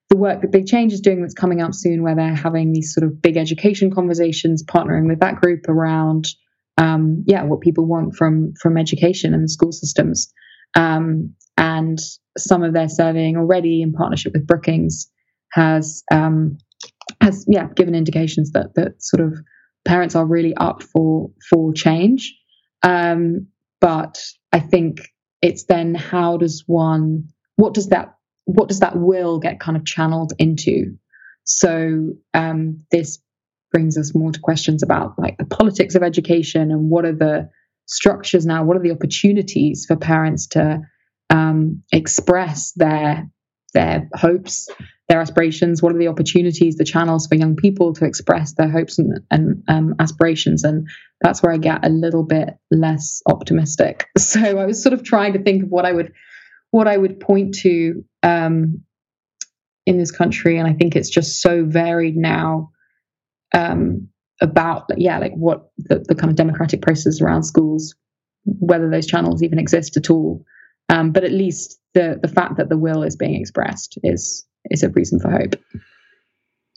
the 0.10 0.18
work 0.18 0.42
that 0.42 0.52
Big 0.52 0.68
Change 0.68 0.94
is 0.94 1.02
doing 1.02 1.22
that's 1.22 1.34
coming 1.34 1.62
up 1.62 1.74
soon, 1.74 2.04
where 2.04 2.16
they're 2.16 2.36
having 2.36 2.74
these 2.74 2.94
sort 2.94 3.06
of 3.06 3.22
big 3.22 3.38
education 3.38 3.92
conversations, 3.92 4.64
partnering 4.64 5.08
with 5.08 5.20
that 5.22 5.38
group 5.42 5.68
around, 5.70 6.28
um, 6.78 7.24
yeah, 7.26 7.44
what 7.44 7.62
people 7.62 7.86
want 7.86 8.16
from 8.16 8.54
from 8.62 8.78
education 8.78 9.34
and 9.34 9.44
the 9.44 9.50
school 9.50 9.72
systems. 9.72 10.32
Um, 10.76 11.34
and 11.58 12.00
some 12.38 12.64
of 12.64 12.74
their 12.74 12.90
surveying 12.90 13.38
already 13.38 13.82
in 13.82 13.94
partnership 13.94 14.34
with 14.34 14.48
Brookings 14.48 15.10
has 15.54 16.04
um, 16.12 16.58
has 17.22 17.46
yeah 17.48 17.68
given 17.76 17.96
indications 17.96 18.52
that 18.52 18.74
that 18.76 19.04
sort 19.04 19.22
of 19.22 19.38
parents 19.86 20.16
are 20.16 20.26
really 20.26 20.56
up 20.56 20.84
for 20.84 21.32
for 21.50 21.74
change. 21.74 22.36
Um, 22.82 23.48
but 23.80 24.20
I 24.52 24.60
think 24.60 25.10
it's 25.42 25.66
then 25.66 25.94
how 25.94 26.38
does 26.38 26.64
one 26.66 27.30
what 27.56 27.74
does 27.74 27.90
that 27.90 28.16
what 28.46 28.68
does 28.68 28.80
that 28.80 28.98
will 28.98 29.40
get 29.40 29.60
kind 29.60 29.78
of 29.78 29.86
channeled 29.86 30.34
into? 30.40 30.98
So 31.44 32.14
um, 32.34 32.86
this 32.92 33.20
brings 33.72 33.98
us 33.98 34.16
more 34.16 34.32
to 34.32 34.40
questions 34.40 34.84
about 34.84 35.18
like 35.18 35.38
the 35.38 35.46
politics 35.46 35.96
of 35.96 36.04
education 36.04 36.72
and 36.72 36.90
what 36.90 37.06
are 37.06 37.16
the 37.16 37.50
structures 37.86 38.46
now? 38.46 38.64
What 38.64 38.78
are 38.78 38.82
the 38.82 38.92
opportunities 38.92 39.86
for 39.88 39.96
parents 39.96 40.48
to 40.48 40.82
um, 41.30 41.84
express 41.92 42.72
their 42.74 43.30
their 43.74 44.10
hopes, 44.16 44.70
their 45.10 45.20
aspirations? 45.20 45.82
What 45.82 45.94
are 45.94 45.98
the 45.98 46.08
opportunities, 46.08 46.76
the 46.76 46.86
channels 46.86 47.28
for 47.28 47.36
young 47.36 47.56
people 47.56 47.94
to 47.94 48.06
express 48.06 48.54
their 48.54 48.70
hopes 48.70 48.98
and, 48.98 49.20
and 49.30 49.64
um, 49.68 49.96
aspirations? 50.00 50.64
And 50.64 50.88
that's 51.22 51.44
where 51.44 51.52
I 51.52 51.58
get 51.58 51.86
a 51.86 51.90
little 51.90 52.24
bit 52.24 52.58
less 52.72 53.22
optimistic. 53.28 54.08
So 54.18 54.40
I 54.40 54.66
was 54.66 54.82
sort 54.82 54.94
of 54.94 55.04
trying 55.04 55.34
to 55.34 55.44
think 55.44 55.64
of 55.64 55.70
what 55.70 55.86
I 55.86 55.92
would 55.92 56.14
what 56.72 56.88
I 56.88 56.98
would 56.98 57.20
point 57.20 57.54
to 57.60 58.04
um, 58.24 58.82
in 59.86 60.00
this 60.00 60.10
country, 60.10 60.58
and 60.58 60.68
I 60.68 60.74
think 60.74 60.96
it's 60.96 61.10
just 61.10 61.40
so 61.40 61.66
varied 61.66 62.18
now 62.18 62.72
um, 63.54 64.10
about 64.42 64.90
yeah, 64.98 65.20
like 65.20 65.34
what 65.34 65.70
the, 65.78 66.04
the 66.08 66.16
kind 66.16 66.32
of 66.32 66.36
democratic 66.36 66.82
process 66.82 67.22
around 67.22 67.44
schools, 67.44 67.96
whether 68.46 68.90
those 68.90 69.06
channels 69.06 69.44
even 69.44 69.60
exist 69.60 69.98
at 69.98 70.10
all. 70.10 70.44
Um, 70.90 71.12
but 71.12 71.24
at 71.24 71.32
least 71.32 71.80
the 71.94 72.20
the 72.22 72.28
fact 72.28 72.58
that 72.58 72.70
the 72.70 72.78
will 72.78 73.04
is 73.04 73.16
being 73.16 73.40
expressed 73.40 73.98
is 74.04 74.46
is 74.70 74.84
a 74.84 74.90
reason 74.90 75.20
for 75.20 75.30
hope. 75.30 75.56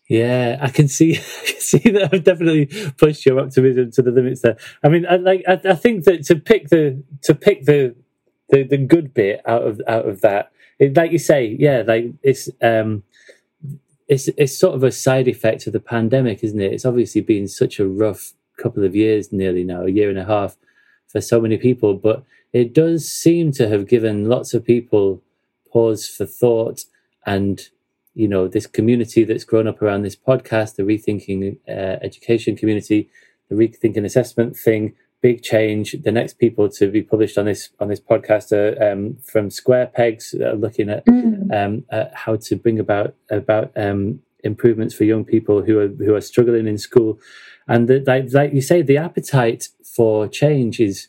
Yeah, 0.08 0.58
I 0.60 0.68
can 0.68 0.88
see, 0.88 1.12
I 1.16 1.46
can 1.46 1.60
see 1.60 1.90
that 1.90 2.10
I've 2.12 2.24
definitely 2.24 2.66
pushed 2.96 3.26
your 3.26 3.40
optimism 3.40 3.90
to 3.92 4.02
the 4.02 4.10
limits 4.10 4.42
there. 4.42 4.56
I 4.82 4.88
mean, 4.88 5.06
I, 5.06 5.16
like, 5.16 5.42
I, 5.48 5.60
I 5.64 5.74
think 5.74 6.04
that 6.04 6.24
to 6.26 6.36
pick 6.36 6.68
the 6.68 7.02
to 7.22 7.34
pick 7.34 7.64
the, 7.64 7.94
the 8.50 8.62
the 8.62 8.78
good 8.78 9.12
bit 9.14 9.42
out 9.46 9.62
of 9.62 9.80
out 9.88 10.08
of 10.08 10.20
that, 10.20 10.52
it, 10.78 10.96
like 10.96 11.12
you 11.12 11.18
say, 11.18 11.56
yeah, 11.58 11.82
like 11.86 12.12
it's 12.22 12.48
um, 12.62 13.02
it's 14.08 14.28
it's 14.36 14.56
sort 14.56 14.74
of 14.74 14.84
a 14.84 14.92
side 14.92 15.28
effect 15.28 15.66
of 15.66 15.72
the 15.72 15.80
pandemic, 15.80 16.44
isn't 16.44 16.60
it? 16.60 16.72
It's 16.72 16.84
obviously 16.84 17.20
been 17.20 17.48
such 17.48 17.80
a 17.80 17.88
rough 17.88 18.32
couple 18.58 18.84
of 18.84 18.94
years, 18.94 19.32
nearly 19.32 19.64
now, 19.64 19.82
a 19.82 19.90
year 19.90 20.08
and 20.08 20.18
a 20.18 20.24
half, 20.24 20.56
for 21.08 21.20
so 21.20 21.40
many 21.40 21.56
people, 21.56 21.94
but 21.94 22.24
it 22.52 22.72
does 22.72 23.10
seem 23.10 23.52
to 23.52 23.68
have 23.68 23.86
given 23.86 24.28
lots 24.28 24.54
of 24.54 24.64
people 24.64 25.22
pause 25.72 26.08
for 26.08 26.26
thought 26.26 26.84
and 27.26 27.68
you 28.14 28.26
know 28.26 28.48
this 28.48 28.66
community 28.66 29.24
that's 29.24 29.44
grown 29.44 29.66
up 29.66 29.82
around 29.82 30.02
this 30.02 30.16
podcast 30.16 30.76
the 30.76 30.82
rethinking 30.82 31.58
uh, 31.68 31.98
education 32.02 32.56
community 32.56 33.08
the 33.48 33.54
rethinking 33.54 34.04
assessment 34.04 34.56
thing 34.56 34.94
big 35.22 35.42
change 35.42 35.96
the 36.04 36.12
next 36.12 36.38
people 36.38 36.68
to 36.68 36.90
be 36.90 37.02
published 37.02 37.38
on 37.38 37.46
this 37.46 37.70
on 37.80 37.88
this 37.88 38.00
podcast 38.00 38.52
are 38.52 38.92
um, 38.92 39.16
from 39.24 39.50
square 39.50 39.86
pegs 39.86 40.34
uh, 40.40 40.52
looking 40.52 40.88
at, 40.88 41.04
mm. 41.06 41.52
um, 41.54 41.84
at, 41.90 42.14
how 42.14 42.36
to 42.36 42.56
bring 42.56 42.78
about 42.78 43.14
about 43.30 43.70
um, 43.76 44.20
improvements 44.44 44.94
for 44.94 45.04
young 45.04 45.24
people 45.24 45.62
who 45.62 45.78
are 45.78 45.88
who 45.88 46.14
are 46.14 46.20
struggling 46.20 46.66
in 46.66 46.78
school 46.78 47.18
and 47.68 47.88
the, 47.88 48.04
like, 48.06 48.32
like 48.32 48.52
you 48.52 48.60
say 48.60 48.82
the 48.82 48.96
appetite 48.96 49.68
for 49.84 50.28
change 50.28 50.78
is 50.78 51.08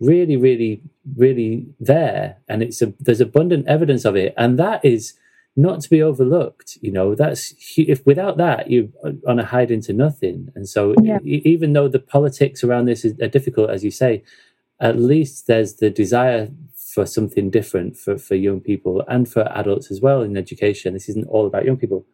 really 0.00 0.36
really 0.36 0.80
really 1.16 1.66
there 1.80 2.36
and 2.48 2.62
it's 2.62 2.80
a 2.80 2.92
there's 3.00 3.20
abundant 3.20 3.66
evidence 3.66 4.04
of 4.04 4.14
it 4.14 4.32
and 4.36 4.58
that 4.58 4.84
is 4.84 5.14
not 5.58 5.80
to 5.80 5.90
be 5.90 6.00
overlooked. 6.00 6.78
You 6.80 6.92
know, 6.92 7.16
that's 7.16 7.52
if 7.76 8.06
without 8.06 8.36
that 8.36 8.70
you're 8.70 8.88
on 9.26 9.40
a 9.40 9.44
hide 9.44 9.72
into 9.72 9.92
nothing. 9.92 10.50
And 10.54 10.68
so, 10.68 10.94
yeah. 11.02 11.18
even 11.24 11.72
though 11.72 11.88
the 11.88 11.98
politics 11.98 12.62
around 12.62 12.84
this 12.84 13.04
is, 13.04 13.18
are 13.20 13.28
difficult, 13.28 13.68
as 13.68 13.82
you 13.82 13.90
say, 13.90 14.22
at 14.80 14.98
least 14.98 15.48
there's 15.48 15.74
the 15.74 15.90
desire 15.90 16.48
for 16.76 17.04
something 17.04 17.50
different 17.50 17.96
for, 17.96 18.16
for 18.16 18.36
young 18.36 18.60
people 18.60 19.04
and 19.08 19.28
for 19.28 19.42
adults 19.52 19.90
as 19.90 20.00
well 20.00 20.22
in 20.22 20.36
education. 20.36 20.94
This 20.94 21.08
isn't 21.08 21.26
all 21.26 21.46
about 21.46 21.64
young 21.64 21.76
people. 21.76 22.06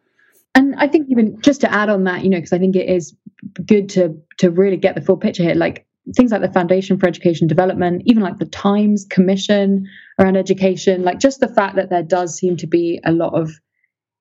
And 0.55 0.73
I 0.77 0.87
think 0.87 1.07
even 1.09 1.39
just 1.41 1.61
to 1.61 1.71
add 1.71 1.89
on 1.89 2.05
that, 2.05 2.23
you 2.23 2.31
know, 2.31 2.37
because 2.37 2.53
I 2.53 2.57
think 2.57 2.75
it 2.75 2.89
is 2.89 3.15
good 3.63 3.89
to 3.89 4.19
to 4.39 4.49
really 4.49 4.77
get 4.77 4.95
the 4.95 5.01
full 5.01 5.17
picture 5.17 5.43
here. 5.43 5.53
Like 5.53 5.85
things 6.15 6.31
like 6.31 6.41
the 6.41 6.51
Foundation 6.51 6.97
for 6.97 7.07
Education 7.07 7.47
Development, 7.47 8.01
even 8.05 8.21
like 8.21 8.37
the 8.37 8.45
Times 8.45 9.05
Commission 9.09 9.87
around 10.19 10.37
education, 10.37 11.03
like 11.03 11.19
just 11.19 11.39
the 11.39 11.47
fact 11.47 11.75
that 11.75 11.89
there 11.89 12.03
does 12.03 12.37
seem 12.37 12.57
to 12.57 12.67
be 12.67 12.99
a 13.03 13.11
lot 13.11 13.33
of 13.33 13.51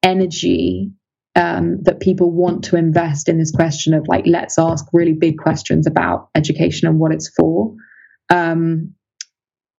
energy 0.02 0.90
um, 1.36 1.82
that 1.82 2.00
people 2.00 2.30
want 2.30 2.64
to 2.64 2.76
invest 2.76 3.28
in 3.28 3.38
this 3.38 3.50
question 3.50 3.92
of 3.92 4.06
like, 4.08 4.24
let's 4.26 4.58
ask 4.58 4.86
really 4.92 5.12
big 5.12 5.38
questions 5.38 5.86
about 5.86 6.28
education 6.34 6.88
and 6.88 6.98
what 6.98 7.12
it's 7.12 7.30
for. 7.36 7.74
Um, 8.30 8.94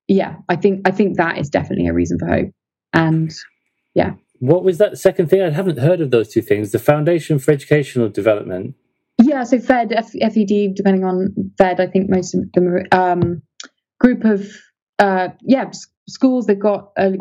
yeah, 0.08 0.36
I 0.50 0.56
think 0.56 0.88
I 0.88 0.92
think 0.92 1.18
that 1.18 1.40
is 1.40 1.50
definitely 1.50 1.88
a 1.88 1.94
reason 1.94 2.20
for 2.20 2.28
hope. 2.28 2.52
And 2.94 3.34
yeah. 3.96 4.12
What 4.40 4.64
was 4.64 4.78
that 4.78 4.98
second 4.98 5.30
thing? 5.30 5.42
I 5.42 5.50
haven't 5.50 5.80
heard 5.80 6.02
of 6.02 6.12
those 6.12 6.32
two 6.32 6.42
things. 6.42 6.72
The 6.72 6.80
Foundation 6.80 7.40
for 7.40 7.52
Educational 7.52 8.10
Development 8.10 8.76
yeah, 9.22 9.44
so 9.44 9.60
Fed, 9.60 9.92
F- 9.94 10.12
FED, 10.12 10.76
depending 10.76 11.06
on 11.06 11.34
Fed, 11.58 11.80
I 11.80 11.88
think 11.88 12.10
most 12.10 12.36
of 12.36 12.52
them 12.54 12.68
are 12.68 12.86
um, 12.92 13.42
group 14.00 14.26
of 14.26 14.50
uh, 15.00 15.30
yeah 15.42 15.72
schools. 16.08 16.46
They've 16.46 16.60
got 16.60 16.92
a 16.98 17.14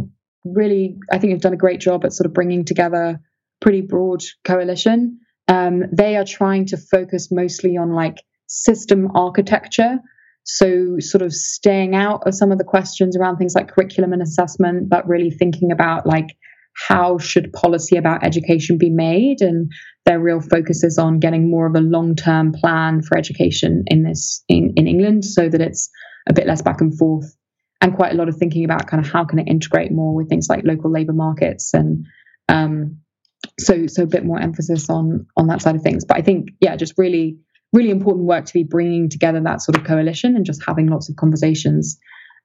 really, 0.44 0.98
I 1.12 1.18
think, 1.18 1.32
have 1.32 1.40
done 1.40 1.54
a 1.54 1.58
great 1.58 1.80
job 1.80 2.04
at 2.04 2.12
sort 2.12 2.26
of 2.26 2.34
bringing 2.34 2.64
together 2.64 3.20
pretty 3.60 3.80
broad 3.80 4.22
coalition. 4.44 5.20
Um, 5.48 5.84
they 5.92 6.16
are 6.16 6.24
trying 6.24 6.66
to 6.66 6.76
focus 6.76 7.30
mostly 7.30 7.76
on 7.76 7.92
like 7.92 8.18
system 8.46 9.10
architecture. 9.14 9.98
So, 10.46 10.96
sort 10.98 11.22
of 11.22 11.32
staying 11.32 11.94
out 11.94 12.26
of 12.26 12.34
some 12.34 12.52
of 12.52 12.58
the 12.58 12.64
questions 12.64 13.16
around 13.16 13.38
things 13.38 13.54
like 13.54 13.68
curriculum 13.68 14.12
and 14.12 14.20
assessment, 14.20 14.90
but 14.90 15.08
really 15.08 15.30
thinking 15.30 15.72
about 15.72 16.06
like 16.06 16.36
how 16.74 17.18
should 17.18 17.52
policy 17.52 17.96
about 17.96 18.24
education 18.24 18.78
be 18.78 18.90
made? 18.90 19.40
And 19.40 19.70
their 20.04 20.20
real 20.20 20.40
focus 20.40 20.84
is 20.84 20.98
on 20.98 21.20
getting 21.20 21.50
more 21.50 21.66
of 21.66 21.74
a 21.74 21.80
long-term 21.80 22.52
plan 22.52 23.02
for 23.02 23.16
education 23.16 23.84
in 23.86 24.02
this 24.02 24.44
in, 24.48 24.72
in 24.76 24.86
England 24.86 25.24
so 25.24 25.48
that 25.48 25.60
it's 25.60 25.90
a 26.28 26.32
bit 26.32 26.46
less 26.46 26.62
back 26.62 26.80
and 26.80 26.96
forth. 26.96 27.36
And 27.80 27.94
quite 27.94 28.12
a 28.12 28.16
lot 28.16 28.28
of 28.28 28.36
thinking 28.36 28.64
about 28.64 28.86
kind 28.86 29.04
of 29.04 29.10
how 29.10 29.24
can 29.24 29.38
it 29.38 29.48
integrate 29.48 29.92
more 29.92 30.14
with 30.14 30.28
things 30.28 30.48
like 30.48 30.64
local 30.64 30.90
labor 30.90 31.12
markets 31.12 31.74
and 31.74 32.06
um, 32.48 32.98
so 33.58 33.86
so 33.86 34.04
a 34.04 34.06
bit 34.06 34.24
more 34.24 34.40
emphasis 34.40 34.88
on 34.88 35.26
on 35.36 35.48
that 35.48 35.60
side 35.60 35.76
of 35.76 35.82
things. 35.82 36.04
But 36.04 36.16
i 36.16 36.22
think 36.22 36.50
yeah 36.60 36.76
just 36.76 36.94
really 36.96 37.36
really 37.74 37.90
important 37.90 38.26
work 38.26 38.46
to 38.46 38.52
be 38.54 38.62
bringing 38.62 39.10
together 39.10 39.40
that 39.40 39.60
sort 39.60 39.76
of 39.76 39.84
coalition 39.84 40.36
and 40.36 40.46
just 40.46 40.62
having 40.66 40.86
lots 40.86 41.08
of 41.08 41.16
conversations 41.16 41.98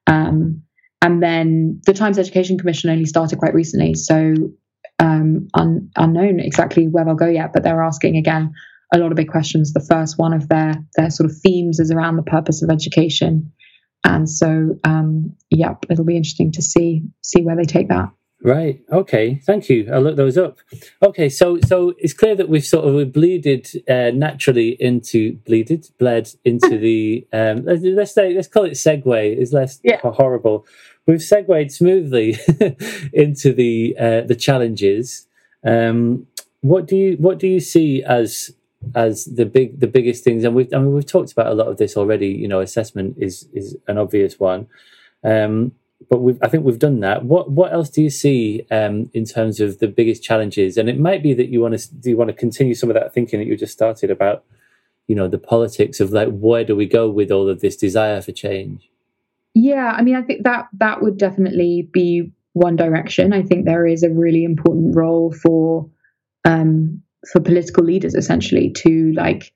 um, 0.07 0.63
and 1.01 1.23
then 1.23 1.81
the 1.85 1.93
Times 1.93 2.19
Education 2.19 2.57
Commission 2.57 2.89
only 2.89 3.05
started 3.05 3.39
quite 3.39 3.53
recently, 3.53 3.93
so 3.93 4.33
um, 4.99 5.47
un, 5.53 5.89
unknown 5.95 6.39
exactly 6.39 6.87
where 6.87 7.05
they'll 7.05 7.15
go 7.15 7.27
yet. 7.27 7.53
But 7.53 7.63
they're 7.63 7.83
asking 7.83 8.17
again 8.17 8.53
a 8.93 8.97
lot 8.97 9.11
of 9.11 9.15
big 9.15 9.29
questions. 9.29 9.73
The 9.73 9.79
first 9.79 10.17
one 10.17 10.33
of 10.33 10.49
their 10.49 10.73
their 10.97 11.09
sort 11.09 11.29
of 11.29 11.37
themes 11.37 11.79
is 11.79 11.91
around 11.91 12.17
the 12.17 12.23
purpose 12.23 12.61
of 12.61 12.69
education, 12.69 13.51
and 14.03 14.29
so 14.29 14.75
um, 14.83 15.35
yep, 15.49 15.85
it'll 15.89 16.05
be 16.05 16.17
interesting 16.17 16.51
to 16.53 16.61
see 16.61 17.03
see 17.21 17.43
where 17.43 17.55
they 17.55 17.63
take 17.63 17.89
that. 17.89 18.09
Right. 18.41 18.81
Okay. 18.89 19.35
Thank 19.35 19.67
you. 19.67 19.89
I'll 19.91 20.01
look 20.01 20.15
those 20.15 20.37
up. 20.37 20.59
Okay. 21.03 21.27
So, 21.27 21.59
so 21.59 21.93
it's 21.97 22.13
clear 22.13 22.35
that 22.35 22.47
we've 22.47 22.65
sort 22.65 22.87
of 22.87 22.93
we 22.93 23.03
bleeded 23.03 23.67
uh, 23.87 24.11
naturally 24.13 24.77
into 24.81 25.33
bleeded, 25.45 25.89
bled 25.97 26.29
into 26.45 26.77
the. 26.77 27.27
Um, 27.33 27.65
let's, 27.65 28.13
say 28.13 28.33
let's 28.33 28.47
call 28.47 28.63
it 28.63 28.73
segue. 28.73 29.37
Is 29.37 29.51
less 29.51 29.79
yeah. 29.83 29.99
horrible. 30.01 30.65
We've 31.05 31.21
segued 31.21 31.71
smoothly 31.71 32.37
into 33.13 33.51
the 33.51 33.95
uh, 33.99 34.21
the 34.21 34.35
challenges. 34.35 35.27
Um, 35.65 36.27
what 36.61 36.87
do 36.87 36.95
you 36.95 37.17
what 37.19 37.39
do 37.39 37.47
you 37.47 37.59
see 37.59 38.03
as 38.03 38.51
as 38.95 39.25
the 39.25 39.45
big 39.45 39.81
the 39.81 39.87
biggest 39.87 40.23
things? 40.23 40.45
And 40.45 40.55
we've 40.55 40.73
I 40.73 40.77
mean 40.77 40.93
we've 40.93 41.05
talked 41.05 41.33
about 41.33 41.47
a 41.47 41.55
lot 41.55 41.67
of 41.67 41.75
this 41.75 41.97
already. 41.97 42.29
You 42.29 42.47
know, 42.47 42.61
assessment 42.61 43.17
is 43.19 43.49
is 43.53 43.75
an 43.87 43.97
obvious 43.97 44.39
one. 44.39 44.67
Um, 45.25 45.73
but 46.07 46.19
I 46.41 46.47
think 46.47 46.63
we've 46.63 46.79
done 46.79 47.01
that. 47.01 47.25
What 47.25 47.51
what 47.51 47.73
else 47.73 47.89
do 47.89 48.01
you 48.01 48.09
see 48.09 48.65
um, 48.71 49.09
in 49.13 49.25
terms 49.25 49.59
of 49.59 49.79
the 49.79 49.87
biggest 49.87 50.23
challenges? 50.23 50.77
And 50.77 50.89
it 50.89 50.99
might 50.99 51.21
be 51.21 51.33
that 51.33 51.49
you 51.49 51.59
want 51.59 51.77
to 51.77 51.95
do 51.95 52.09
you 52.09 52.17
want 52.17 52.29
to 52.29 52.35
continue 52.35 52.73
some 52.73 52.89
of 52.89 52.93
that 52.93 53.13
thinking 53.13 53.39
that 53.39 53.47
you 53.47 53.57
just 53.57 53.73
started 53.73 54.09
about, 54.09 54.43
you 55.07 55.15
know, 55.15 55.27
the 55.27 55.37
politics 55.37 55.99
of 55.99 56.11
like 56.11 56.29
where 56.29 56.63
do 56.63 56.75
we 56.75 56.85
go 56.85 57.09
with 57.09 57.31
all 57.31 57.49
of 57.49 57.59
this 57.59 57.75
desire 57.75 58.21
for 58.21 58.31
change? 58.31 58.89
Yeah, 59.53 59.93
I 59.97 60.01
mean, 60.03 60.15
I 60.15 60.21
think 60.21 60.43
that 60.43 60.67
that 60.73 61.01
would 61.01 61.17
definitely 61.17 61.89
be 61.91 62.31
one 62.53 62.75
direction. 62.75 63.33
I 63.33 63.43
think 63.43 63.65
there 63.65 63.85
is 63.85 64.03
a 64.03 64.09
really 64.09 64.43
important 64.45 64.95
role 64.95 65.33
for 65.33 65.89
um, 66.45 67.03
for 67.29 67.41
political 67.41 67.83
leaders 67.83 68.15
essentially 68.15 68.71
to 68.71 69.11
like 69.13 69.51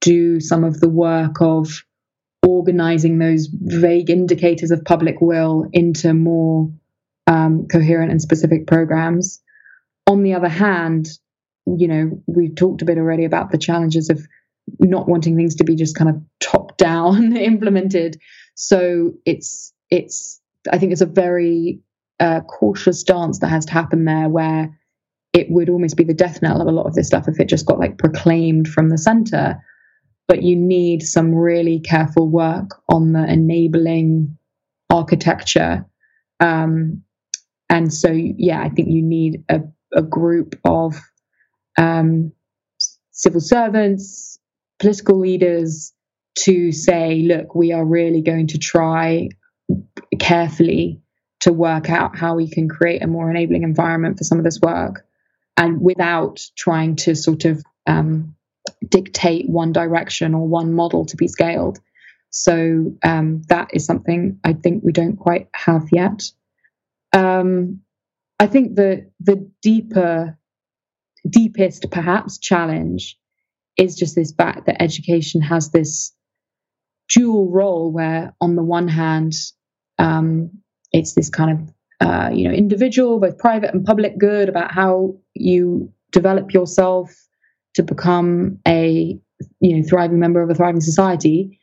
do 0.00 0.40
some 0.40 0.64
of 0.64 0.80
the 0.80 0.88
work 0.88 1.40
of 1.40 1.84
organizing 2.60 3.18
those 3.18 3.48
vague 3.50 4.10
indicators 4.10 4.70
of 4.70 4.84
public 4.84 5.22
will 5.22 5.66
into 5.72 6.12
more 6.12 6.70
um, 7.26 7.66
coherent 7.68 8.10
and 8.10 8.20
specific 8.20 8.66
programs. 8.66 9.40
On 10.06 10.22
the 10.22 10.34
other 10.34 10.48
hand, 10.48 11.08
you 11.66 11.88
know, 11.88 12.22
we've 12.26 12.54
talked 12.54 12.82
a 12.82 12.84
bit 12.84 12.98
already 12.98 13.24
about 13.24 13.50
the 13.50 13.56
challenges 13.56 14.10
of 14.10 14.20
not 14.78 15.08
wanting 15.08 15.36
things 15.36 15.56
to 15.56 15.64
be 15.64 15.74
just 15.74 15.96
kind 15.96 16.10
of 16.10 16.22
top 16.38 16.76
down 16.76 17.34
implemented. 17.52 18.20
So 18.54 19.14
it's 19.24 19.72
it's 19.88 20.38
I 20.70 20.78
think 20.78 20.92
it's 20.92 21.00
a 21.00 21.06
very 21.06 21.80
uh, 22.18 22.40
cautious 22.40 23.02
dance 23.04 23.38
that 23.38 23.48
has 23.48 23.64
to 23.66 23.72
happen 23.72 24.04
there, 24.04 24.28
where 24.28 24.78
it 25.32 25.46
would 25.48 25.70
almost 25.70 25.96
be 25.96 26.04
the 26.04 26.12
death 26.12 26.42
knell 26.42 26.60
of 26.60 26.68
a 26.68 26.72
lot 26.72 26.86
of 26.86 26.94
this 26.94 27.06
stuff 27.06 27.26
if 27.26 27.40
it 27.40 27.48
just 27.48 27.64
got 27.64 27.78
like 27.78 27.96
proclaimed 27.96 28.68
from 28.68 28.90
the 28.90 28.98
center 28.98 29.62
but 30.30 30.44
you 30.44 30.54
need 30.54 31.02
some 31.02 31.34
really 31.34 31.80
careful 31.80 32.28
work 32.28 32.80
on 32.88 33.12
the 33.14 33.24
enabling 33.28 34.38
architecture. 34.88 35.84
Um, 36.38 37.02
and 37.68 37.92
so, 37.92 38.12
yeah, 38.12 38.62
I 38.62 38.68
think 38.68 38.90
you 38.90 39.02
need 39.02 39.42
a, 39.48 39.62
a 39.92 40.02
group 40.02 40.54
of 40.64 40.94
um, 41.76 42.30
civil 43.10 43.40
servants, 43.40 44.38
political 44.78 45.18
leaders, 45.18 45.92
to 46.44 46.70
say, 46.70 47.22
look, 47.22 47.56
we 47.56 47.72
are 47.72 47.84
really 47.84 48.22
going 48.22 48.46
to 48.46 48.58
try 48.58 49.30
carefully 50.20 51.02
to 51.40 51.52
work 51.52 51.90
out 51.90 52.16
how 52.16 52.36
we 52.36 52.48
can 52.48 52.68
create 52.68 53.02
a 53.02 53.08
more 53.08 53.28
enabling 53.28 53.64
environment 53.64 54.16
for 54.16 54.22
some 54.22 54.38
of 54.38 54.44
this 54.44 54.60
work 54.62 55.04
and 55.56 55.80
without 55.80 56.40
trying 56.56 56.94
to 56.94 57.16
sort 57.16 57.46
of 57.46 57.64
um, 57.88 58.36
dictate 58.88 59.48
one 59.48 59.72
direction 59.72 60.34
or 60.34 60.46
one 60.46 60.72
model 60.72 61.04
to 61.06 61.16
be 61.16 61.28
scaled. 61.28 61.78
So 62.30 62.94
um, 63.02 63.42
that 63.48 63.68
is 63.72 63.84
something 63.84 64.38
I 64.44 64.52
think 64.52 64.82
we 64.84 64.92
don't 64.92 65.16
quite 65.16 65.48
have 65.54 65.88
yet. 65.92 66.30
Um, 67.12 67.80
I 68.38 68.46
think 68.46 68.76
the 68.76 69.10
the 69.20 69.50
deeper, 69.62 70.38
deepest 71.28 71.90
perhaps 71.90 72.38
challenge 72.38 73.18
is 73.76 73.96
just 73.96 74.14
this 74.14 74.32
fact 74.32 74.66
that 74.66 74.80
education 74.80 75.40
has 75.42 75.70
this 75.70 76.14
dual 77.08 77.50
role 77.50 77.90
where 77.90 78.34
on 78.40 78.54
the 78.54 78.62
one 78.62 78.88
hand 78.88 79.34
um, 79.98 80.50
it's 80.92 81.14
this 81.14 81.28
kind 81.28 81.50
of 81.60 81.74
uh, 82.00 82.30
you 82.32 82.48
know 82.48 82.54
individual 82.54 83.18
both 83.18 83.38
private 83.38 83.74
and 83.74 83.84
public 83.84 84.16
good 84.18 84.48
about 84.48 84.72
how 84.72 85.14
you 85.34 85.92
develop 86.12 86.54
yourself 86.54 87.12
to 87.74 87.82
become 87.82 88.58
a 88.66 89.18
you 89.60 89.76
know 89.76 89.82
thriving 89.88 90.18
member 90.18 90.42
of 90.42 90.50
a 90.50 90.54
thriving 90.54 90.80
society. 90.80 91.60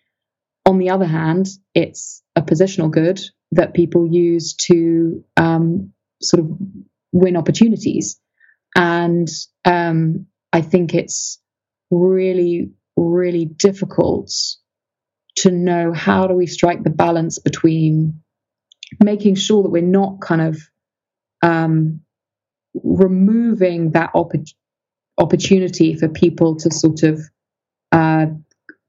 On 0.66 0.78
the 0.78 0.90
other 0.90 1.06
hand 1.06 1.48
it's 1.74 2.22
a 2.36 2.42
positional 2.42 2.92
good 2.92 3.20
that 3.54 3.74
people 3.74 4.08
use 4.08 4.54
to 4.56 5.24
um, 5.38 5.94
sort 6.22 6.42
of 6.42 6.52
win 7.14 7.38
opportunities. 7.38 8.20
And 8.76 9.28
um, 9.66 10.28
i 10.54 10.62
think 10.62 10.94
it's 10.94 11.40
really 11.92 12.72
really 12.96 13.46
difficult 13.46 14.32
to 15.36 15.52
know 15.52 15.94
how 15.94 16.26
do 16.28 16.34
we 16.34 16.48
strike 16.48 16.84
the 16.84 16.90
balance 16.90 17.38
between 17.40 18.22
making 19.04 19.36
sure 19.36 19.64
that 19.64 19.70
we're 19.70 19.82
not 19.82 20.20
kind 20.20 20.42
of 20.42 20.58
um, 21.44 22.02
removing 22.84 23.92
that 23.92 24.12
opp- 24.16 24.34
opportunity 25.18 25.96
for 25.96 26.08
people 26.08 26.56
to 26.58 26.72
sort 26.72 27.04
of 27.04 27.22
uh, 27.92 28.28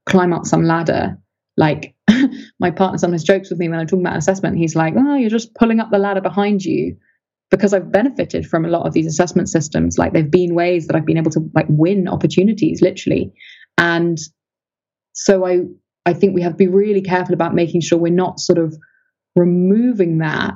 climb 0.06 0.32
up 0.32 0.46
some 0.46 0.64
ladder. 0.64 1.18
Like 1.56 1.94
my 2.60 2.70
partner 2.70 2.98
sometimes 2.98 3.24
jokes 3.24 3.50
with 3.50 3.58
me 3.58 3.68
when 3.68 3.78
I'm 3.78 3.86
talking 3.86 4.06
about 4.06 4.16
assessment. 4.16 4.58
He's 4.58 4.76
like, 4.76 4.94
"Oh, 4.96 5.16
you're 5.16 5.30
just 5.30 5.54
pulling 5.54 5.80
up 5.80 5.90
the 5.90 5.98
ladder 5.98 6.20
behind 6.20 6.64
you." 6.64 6.96
Because 7.50 7.72
I've 7.72 7.90
benefited 7.90 8.46
from 8.46 8.66
a 8.66 8.68
lot 8.68 8.86
of 8.86 8.92
these 8.92 9.06
assessment 9.06 9.48
systems. 9.48 9.96
Like 9.96 10.12
there've 10.12 10.30
been 10.30 10.54
ways 10.54 10.86
that 10.86 10.94
I've 10.94 11.06
been 11.06 11.16
able 11.16 11.30
to 11.30 11.50
like 11.54 11.66
win 11.68 12.06
opportunities, 12.06 12.82
literally, 12.82 13.32
and 13.78 14.18
so 15.14 15.46
I 15.46 15.62
I 16.06 16.14
think 16.14 16.34
we 16.34 16.42
have 16.42 16.52
to 16.52 16.58
be 16.58 16.68
really 16.68 17.02
careful 17.02 17.34
about 17.34 17.54
making 17.54 17.80
sure 17.80 17.98
we're 17.98 18.12
not 18.12 18.40
sort 18.40 18.58
of 18.58 18.76
removing 19.34 20.18
that. 20.18 20.54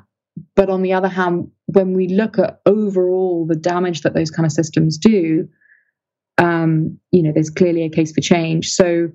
But 0.56 0.70
on 0.70 0.82
the 0.82 0.94
other 0.94 1.08
hand, 1.08 1.50
when 1.66 1.94
we 1.94 2.08
look 2.08 2.38
at 2.38 2.60
overall 2.64 3.46
the 3.46 3.56
damage 3.56 4.00
that 4.02 4.14
those 4.14 4.30
kind 4.30 4.46
of 4.46 4.52
systems 4.52 4.96
do, 4.96 5.48
um, 6.42 6.98
you 7.12 7.22
know, 7.22 7.30
there's 7.32 7.50
clearly 7.50 7.84
a 7.84 7.88
case 7.88 8.12
for 8.12 8.20
change. 8.20 8.68
So 8.68 9.08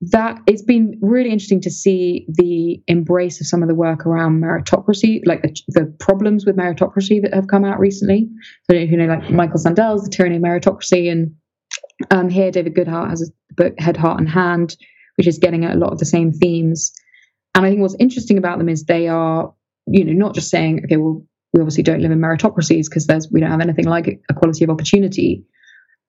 that 0.00 0.38
it's 0.46 0.62
been 0.62 0.96
really 1.02 1.30
interesting 1.30 1.60
to 1.62 1.70
see 1.70 2.24
the 2.28 2.80
embrace 2.86 3.40
of 3.40 3.48
some 3.48 3.62
of 3.62 3.68
the 3.68 3.74
work 3.74 4.06
around 4.06 4.40
meritocracy, 4.40 5.20
like 5.26 5.42
the, 5.42 5.54
the 5.68 5.96
problems 5.98 6.46
with 6.46 6.56
meritocracy 6.56 7.20
that 7.20 7.34
have 7.34 7.48
come 7.48 7.64
out 7.64 7.80
recently. 7.80 8.28
So 8.70 8.76
you 8.76 8.96
know, 8.96 9.06
like 9.06 9.28
Michael 9.30 9.58
Sandel's 9.58 10.04
The 10.04 10.10
Tyranny 10.10 10.36
of 10.36 10.42
Meritocracy, 10.42 11.10
and 11.10 11.34
um, 12.12 12.28
here 12.28 12.52
David 12.52 12.74
Goodhart 12.74 13.10
has 13.10 13.28
a 13.28 13.54
book 13.54 13.74
Head, 13.78 13.96
Heart, 13.96 14.20
and 14.20 14.28
Hand, 14.28 14.76
which 15.16 15.26
is 15.26 15.38
getting 15.38 15.64
at 15.64 15.74
a 15.74 15.78
lot 15.78 15.92
of 15.92 15.98
the 15.98 16.06
same 16.06 16.30
themes. 16.30 16.92
And 17.56 17.66
I 17.66 17.70
think 17.70 17.80
what's 17.80 17.96
interesting 17.98 18.38
about 18.38 18.58
them 18.58 18.68
is 18.68 18.84
they 18.84 19.08
are, 19.08 19.52
you 19.88 20.04
know, 20.04 20.12
not 20.12 20.36
just 20.36 20.48
saying, 20.48 20.82
okay, 20.84 20.96
well, 20.96 21.24
we 21.52 21.60
obviously 21.60 21.82
don't 21.82 22.02
live 22.02 22.12
in 22.12 22.20
meritocracies 22.20 22.84
because 22.84 23.08
there's 23.08 23.28
we 23.32 23.40
don't 23.40 23.50
have 23.50 23.60
anything 23.60 23.86
like 23.86 24.20
equality 24.30 24.62
of 24.62 24.70
opportunity, 24.70 25.44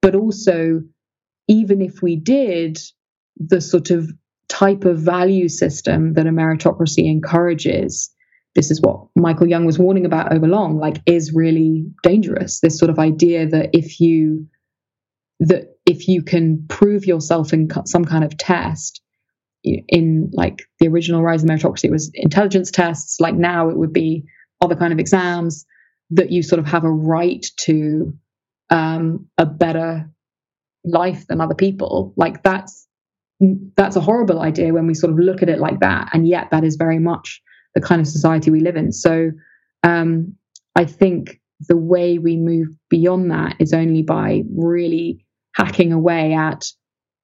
but 0.01 0.15
also 0.15 0.81
even 1.47 1.81
if 1.81 2.01
we 2.01 2.15
did, 2.15 2.80
the 3.38 3.61
sort 3.61 3.89
of 3.89 4.09
type 4.47 4.85
of 4.85 4.99
value 4.99 5.47
system 5.47 6.13
that 6.13 6.27
a 6.27 6.31
meritocracy 6.31 7.09
encourages 7.09 8.11
this 8.55 8.71
is 8.71 8.81
what 8.81 9.05
Michael 9.15 9.47
Young 9.47 9.65
was 9.65 9.77
warning 9.77 10.05
about 10.05 10.34
over 10.34 10.47
long, 10.47 10.80
like 10.80 10.97
is 11.05 11.34
really 11.34 11.85
dangerous. 12.03 12.59
This 12.59 12.77
sort 12.77 12.89
of 12.89 12.99
idea 12.99 13.47
that 13.47 13.69
if 13.73 13.99
you 13.99 14.47
that 15.39 15.77
if 15.85 16.07
you 16.07 16.21
can 16.21 16.65
prove 16.67 17.05
yourself 17.05 17.53
in 17.53 17.69
some 17.85 18.03
kind 18.03 18.23
of 18.23 18.38
test 18.38 19.01
in 19.63 20.30
like 20.34 20.63
the 20.80 20.88
original 20.88 21.21
rise 21.21 21.43
of 21.43 21.49
meritocracy 21.49 21.85
it 21.85 21.91
was 21.91 22.11
intelligence 22.13 22.71
tests 22.71 23.19
like 23.19 23.35
now 23.35 23.69
it 23.69 23.77
would 23.77 23.91
be 23.91 24.23
other 24.61 24.76
kind 24.76 24.93
of 24.93 24.99
exams 24.99 25.65
that 26.09 26.31
you 26.31 26.41
sort 26.41 26.59
of 26.59 26.65
have 26.65 26.85
a 26.85 26.91
right 26.91 27.45
to 27.57 28.13
um, 28.69 29.27
a 29.37 29.45
better 29.45 30.09
life 30.83 31.27
than 31.27 31.41
other 31.41 31.55
people. 31.55 32.13
Like 32.15 32.43
that's 32.43 32.87
that's 33.77 33.95
a 33.95 34.01
horrible 34.01 34.41
idea 34.41 34.73
when 34.73 34.85
we 34.85 34.93
sort 34.93 35.13
of 35.13 35.19
look 35.19 35.41
at 35.41 35.49
it 35.49 35.59
like 35.59 35.79
that. 35.79 36.09
And 36.13 36.27
yet 36.27 36.49
that 36.51 36.65
is 36.65 36.75
very 36.75 36.99
much 36.99 37.41
the 37.73 37.81
kind 37.81 38.01
of 38.01 38.07
society 38.07 38.51
we 38.51 38.59
live 38.59 38.75
in. 38.75 38.91
So 38.91 39.31
um, 39.83 40.35
i 40.75 40.85
think 40.85 41.39
the 41.67 41.77
way 41.77 42.17
we 42.17 42.37
move 42.37 42.67
beyond 42.89 43.31
that 43.31 43.55
is 43.59 43.73
only 43.73 44.01
by 44.01 44.43
really 44.55 45.25
hacking 45.55 45.91
away 45.91 46.33
at 46.33 46.65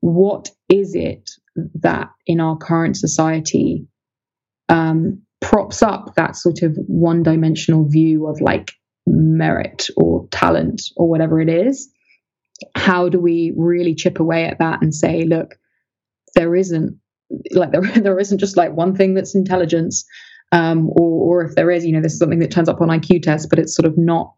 what 0.02 0.52
is 0.70 0.94
it 0.94 1.32
that 1.76 2.10
in 2.28 2.42
our 2.42 2.58
current 2.58 2.98
society 2.98 3.88
um, 4.68 5.22
props 5.40 5.82
up 5.82 6.16
that 6.16 6.36
sort 6.36 6.64
of 6.64 6.76
one 6.88 7.24
dimensional 7.24 7.88
view 7.88 8.28
of 8.28 8.42
like 8.42 8.74
merit 9.08 9.88
or 9.96 10.15
talent 10.32 10.82
or 10.96 11.10
whatever 11.10 11.40
it 11.42 11.50
is. 11.50 11.90
How 12.76 13.10
do 13.10 13.20
we 13.20 13.54
really 13.56 13.96
chip 13.96 14.20
away 14.20 14.46
at 14.46 14.60
that 14.60 14.82
and 14.82 14.94
say, 14.94 15.24
look, 15.24 15.56
there 16.36 16.56
isn't 16.56 17.00
like 17.52 17.72
there, 17.74 17.82
there 17.82 18.20
isn't 18.20 18.38
just 18.38 18.58
like 18.58 18.74
one 18.74 18.96
thing 18.96 19.14
that's 19.14 19.36
intelligence, 19.36 20.06
um, 20.52 20.90
or, 20.90 21.42
or 21.42 21.42
if 21.44 21.56
there 21.56 21.72
is, 21.72 21.86
you 21.86 21.92
know, 21.92 22.02
this 22.02 22.14
is 22.14 22.20
something 22.20 22.40
that 22.40 22.52
turns 22.52 22.70
up 22.70 22.82
on 22.82 22.90
IQ 22.90 23.24
tests, 23.24 23.48
but 23.48 23.60
it's 23.60 23.76
sort 23.76 23.88
of 23.88 23.98
not, 23.98 24.34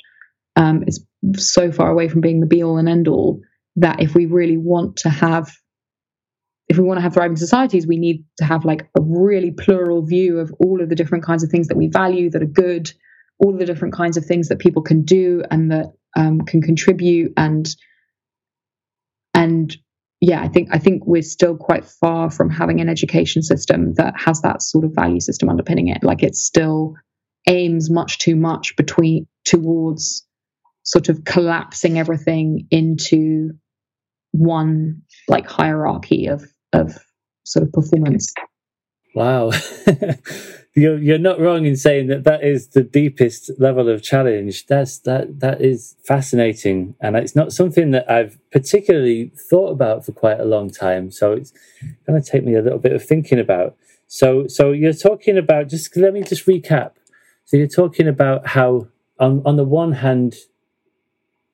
um, 0.55 0.83
it's 0.87 0.99
so 1.35 1.71
far 1.71 1.89
away 1.91 2.07
from 2.07 2.21
being 2.21 2.39
the 2.39 2.47
be 2.47 2.63
all 2.63 2.77
and 2.77 2.89
end 2.89 3.07
all 3.07 3.41
that 3.75 4.01
if 4.01 4.15
we 4.15 4.25
really 4.25 4.57
want 4.57 4.97
to 4.97 5.09
have 5.09 5.51
if 6.67 6.77
we 6.77 6.83
want 6.83 6.97
to 6.97 7.01
have 7.01 7.13
thriving 7.13 7.37
societies, 7.37 7.87
we 7.87 7.97
need 7.97 8.25
to 8.37 8.45
have 8.45 8.65
like 8.65 8.89
a 8.97 9.01
really 9.01 9.51
plural 9.51 10.05
view 10.05 10.39
of 10.39 10.51
all 10.59 10.81
of 10.81 10.89
the 10.89 10.95
different 10.95 11.23
kinds 11.23 11.43
of 11.43 11.49
things 11.49 11.67
that 11.67 11.77
we 11.77 11.87
value 11.87 12.29
that 12.29 12.41
are 12.41 12.45
good, 12.45 12.91
all 13.39 13.55
the 13.55 13.65
different 13.65 13.93
kinds 13.93 14.17
of 14.17 14.25
things 14.25 14.49
that 14.49 14.59
people 14.59 14.81
can 14.81 15.03
do 15.03 15.43
and 15.51 15.71
that 15.71 15.93
um, 16.15 16.41
can 16.41 16.61
contribute 16.61 17.33
and 17.37 17.75
and 19.33 19.77
yeah, 20.19 20.41
I 20.41 20.47
think 20.47 20.69
I 20.71 20.79
think 20.79 21.05
we're 21.05 21.21
still 21.21 21.55
quite 21.55 21.85
far 21.85 22.31
from 22.31 22.49
having 22.49 22.81
an 22.81 22.89
education 22.89 23.43
system 23.43 23.93
that 23.95 24.15
has 24.17 24.41
that 24.41 24.63
sort 24.63 24.83
of 24.83 24.95
value 24.95 25.19
system 25.19 25.47
underpinning 25.47 25.89
it. 25.89 26.03
Like 26.03 26.23
it 26.23 26.35
still 26.35 26.95
aims 27.47 27.89
much 27.89 28.17
too 28.17 28.35
much 28.35 28.75
between 28.75 29.27
towards 29.45 30.25
sort 30.83 31.09
of 31.09 31.23
collapsing 31.23 31.99
everything 31.99 32.67
into 32.71 33.51
one 34.31 35.03
like 35.27 35.47
hierarchy 35.47 36.27
of 36.27 36.45
of 36.73 36.97
sort 37.45 37.67
of 37.67 37.71
performance. 37.71 38.33
Wow. 39.13 39.51
you're, 40.77 40.99
you're 40.99 41.17
not 41.17 41.39
wrong 41.39 41.65
in 41.65 41.75
saying 41.75 42.07
that 42.07 42.23
that 42.25 42.43
is 42.43 42.69
the 42.69 42.83
deepest 42.83 43.51
level 43.59 43.89
of 43.89 44.03
challenge. 44.03 44.67
That's 44.67 44.99
that 44.99 45.39
that 45.39 45.61
is 45.61 45.95
fascinating, 46.05 46.95
and 47.01 47.15
it's 47.15 47.35
not 47.35 47.51
something 47.51 47.91
that 47.91 48.09
I've 48.09 48.37
particularly 48.51 49.31
thought 49.49 49.71
about 49.71 50.05
for 50.05 50.11
quite 50.11 50.39
a 50.39 50.45
long 50.45 50.69
time. 50.69 51.11
So 51.11 51.33
it's 51.33 51.51
going 52.05 52.21
to 52.21 52.31
take 52.31 52.45
me 52.45 52.55
a 52.55 52.61
little 52.61 52.79
bit 52.79 52.93
of 52.93 53.03
thinking 53.03 53.39
about. 53.39 53.75
So 54.07 54.47
so 54.47 54.71
you're 54.71 54.93
talking 54.93 55.37
about 55.37 55.69
just 55.69 55.95
let 55.97 56.13
me 56.13 56.21
just 56.21 56.45
recap. 56.45 56.91
So 57.45 57.57
you're 57.57 57.67
talking 57.67 58.07
about 58.07 58.47
how 58.47 58.87
on 59.19 59.41
on 59.45 59.55
the 59.55 59.65
one 59.65 59.93
hand 59.93 60.35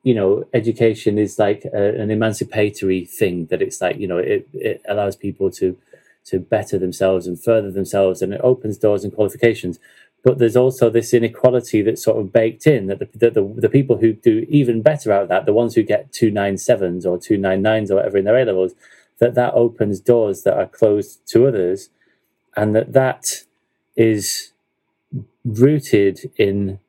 you 0.04 0.14
know, 0.14 0.46
education 0.54 1.18
is 1.18 1.40
like 1.40 1.64
a, 1.74 2.00
an 2.00 2.12
emancipatory 2.12 3.06
thing 3.06 3.46
that 3.48 3.62
it's 3.62 3.80
like, 3.82 3.98
you 3.98 4.08
know, 4.08 4.18
it, 4.18 4.48
it 4.54 4.82
allows 4.88 5.16
people 5.16 5.50
to, 5.50 5.78
to 6.26 6.40
better 6.40 6.78
themselves 6.78 7.28
and 7.28 7.42
further 7.42 7.72
themselves 7.72 8.22
and 8.22 8.34
it 8.34 8.42
opens 8.44 8.78
doors 8.78 9.04
and 9.04 9.14
qualifications. 9.14 9.80
But 10.24 10.38
there's 10.38 10.56
also 10.56 10.90
this 10.90 11.14
inequality 11.14 11.82
that's 11.82 12.04
sort 12.04 12.18
of 12.18 12.32
baked 12.32 12.66
in 12.66 12.88
that 12.88 13.00
the, 13.00 13.30
the, 13.30 13.54
the 13.58 13.70
people 13.70 13.98
who 13.98 14.14
do 14.14 14.46
even 14.50 14.82
better 14.82 15.12
out 15.12 15.24
of 15.24 15.30
that, 15.30 15.46
the 15.46 15.54
ones 15.54 15.76
who 15.76 15.84
get 15.84 16.12
297s 16.14 17.06
or 17.06 17.18
299s 17.18 17.92
or 17.92 17.96
whatever 17.96 18.18
in 18.18 18.26
their 18.26 18.38
A 18.38 18.46
levels, 18.46 18.74
that 19.20 19.36
that 19.36 19.54
opens 19.54 20.00
doors 20.00 20.44
that 20.44 20.58
are 20.58 20.66
closed 20.66 21.28
to 21.28 21.46
others 21.48 21.90
and 22.56 22.74
that 22.74 22.94
that 22.94 23.44
is 23.96 24.54
rooted 25.44 26.32
in 26.38 26.80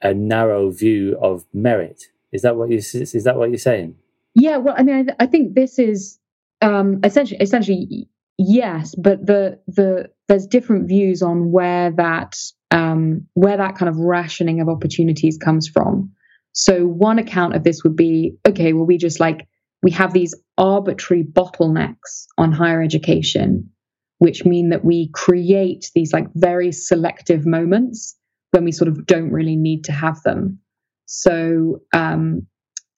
a 0.00 0.14
narrow 0.14 0.70
view 0.70 1.18
of 1.20 1.44
merit 1.52 2.04
is 2.32 2.42
that 2.42 2.56
what 2.56 2.70
you 2.70 2.76
is 2.76 3.24
that 3.24 3.36
what 3.36 3.50
you're 3.50 3.58
saying? 3.58 3.96
Yeah, 4.34 4.58
well, 4.58 4.74
I 4.76 4.82
mean, 4.82 5.10
I, 5.10 5.24
I 5.24 5.26
think 5.26 5.54
this 5.54 5.78
is 5.78 6.18
um, 6.60 7.00
essentially 7.02 7.40
essentially 7.40 8.08
yes, 8.38 8.94
but 8.94 9.24
the 9.26 9.60
the 9.66 10.10
there's 10.28 10.46
different 10.46 10.88
views 10.88 11.22
on 11.22 11.50
where 11.52 11.90
that 11.92 12.36
um, 12.70 13.26
where 13.34 13.56
that 13.56 13.76
kind 13.76 13.88
of 13.88 13.96
rationing 13.98 14.60
of 14.60 14.68
opportunities 14.68 15.38
comes 15.38 15.68
from. 15.68 16.12
So 16.52 16.86
one 16.86 17.18
account 17.18 17.54
of 17.54 17.64
this 17.64 17.84
would 17.84 17.96
be 17.96 18.36
okay, 18.46 18.72
well, 18.72 18.86
we 18.86 18.98
just 18.98 19.20
like 19.20 19.46
we 19.82 19.90
have 19.92 20.12
these 20.12 20.34
arbitrary 20.56 21.24
bottlenecks 21.24 22.26
on 22.36 22.52
higher 22.52 22.82
education, 22.82 23.70
which 24.18 24.44
mean 24.44 24.70
that 24.70 24.84
we 24.84 25.10
create 25.12 25.90
these 25.94 26.12
like 26.12 26.26
very 26.34 26.72
selective 26.72 27.46
moments 27.46 28.16
when 28.50 28.64
we 28.64 28.72
sort 28.72 28.88
of 28.88 29.06
don't 29.06 29.30
really 29.30 29.56
need 29.56 29.84
to 29.84 29.92
have 29.92 30.20
them. 30.22 30.58
So, 31.06 31.80
um, 31.94 32.46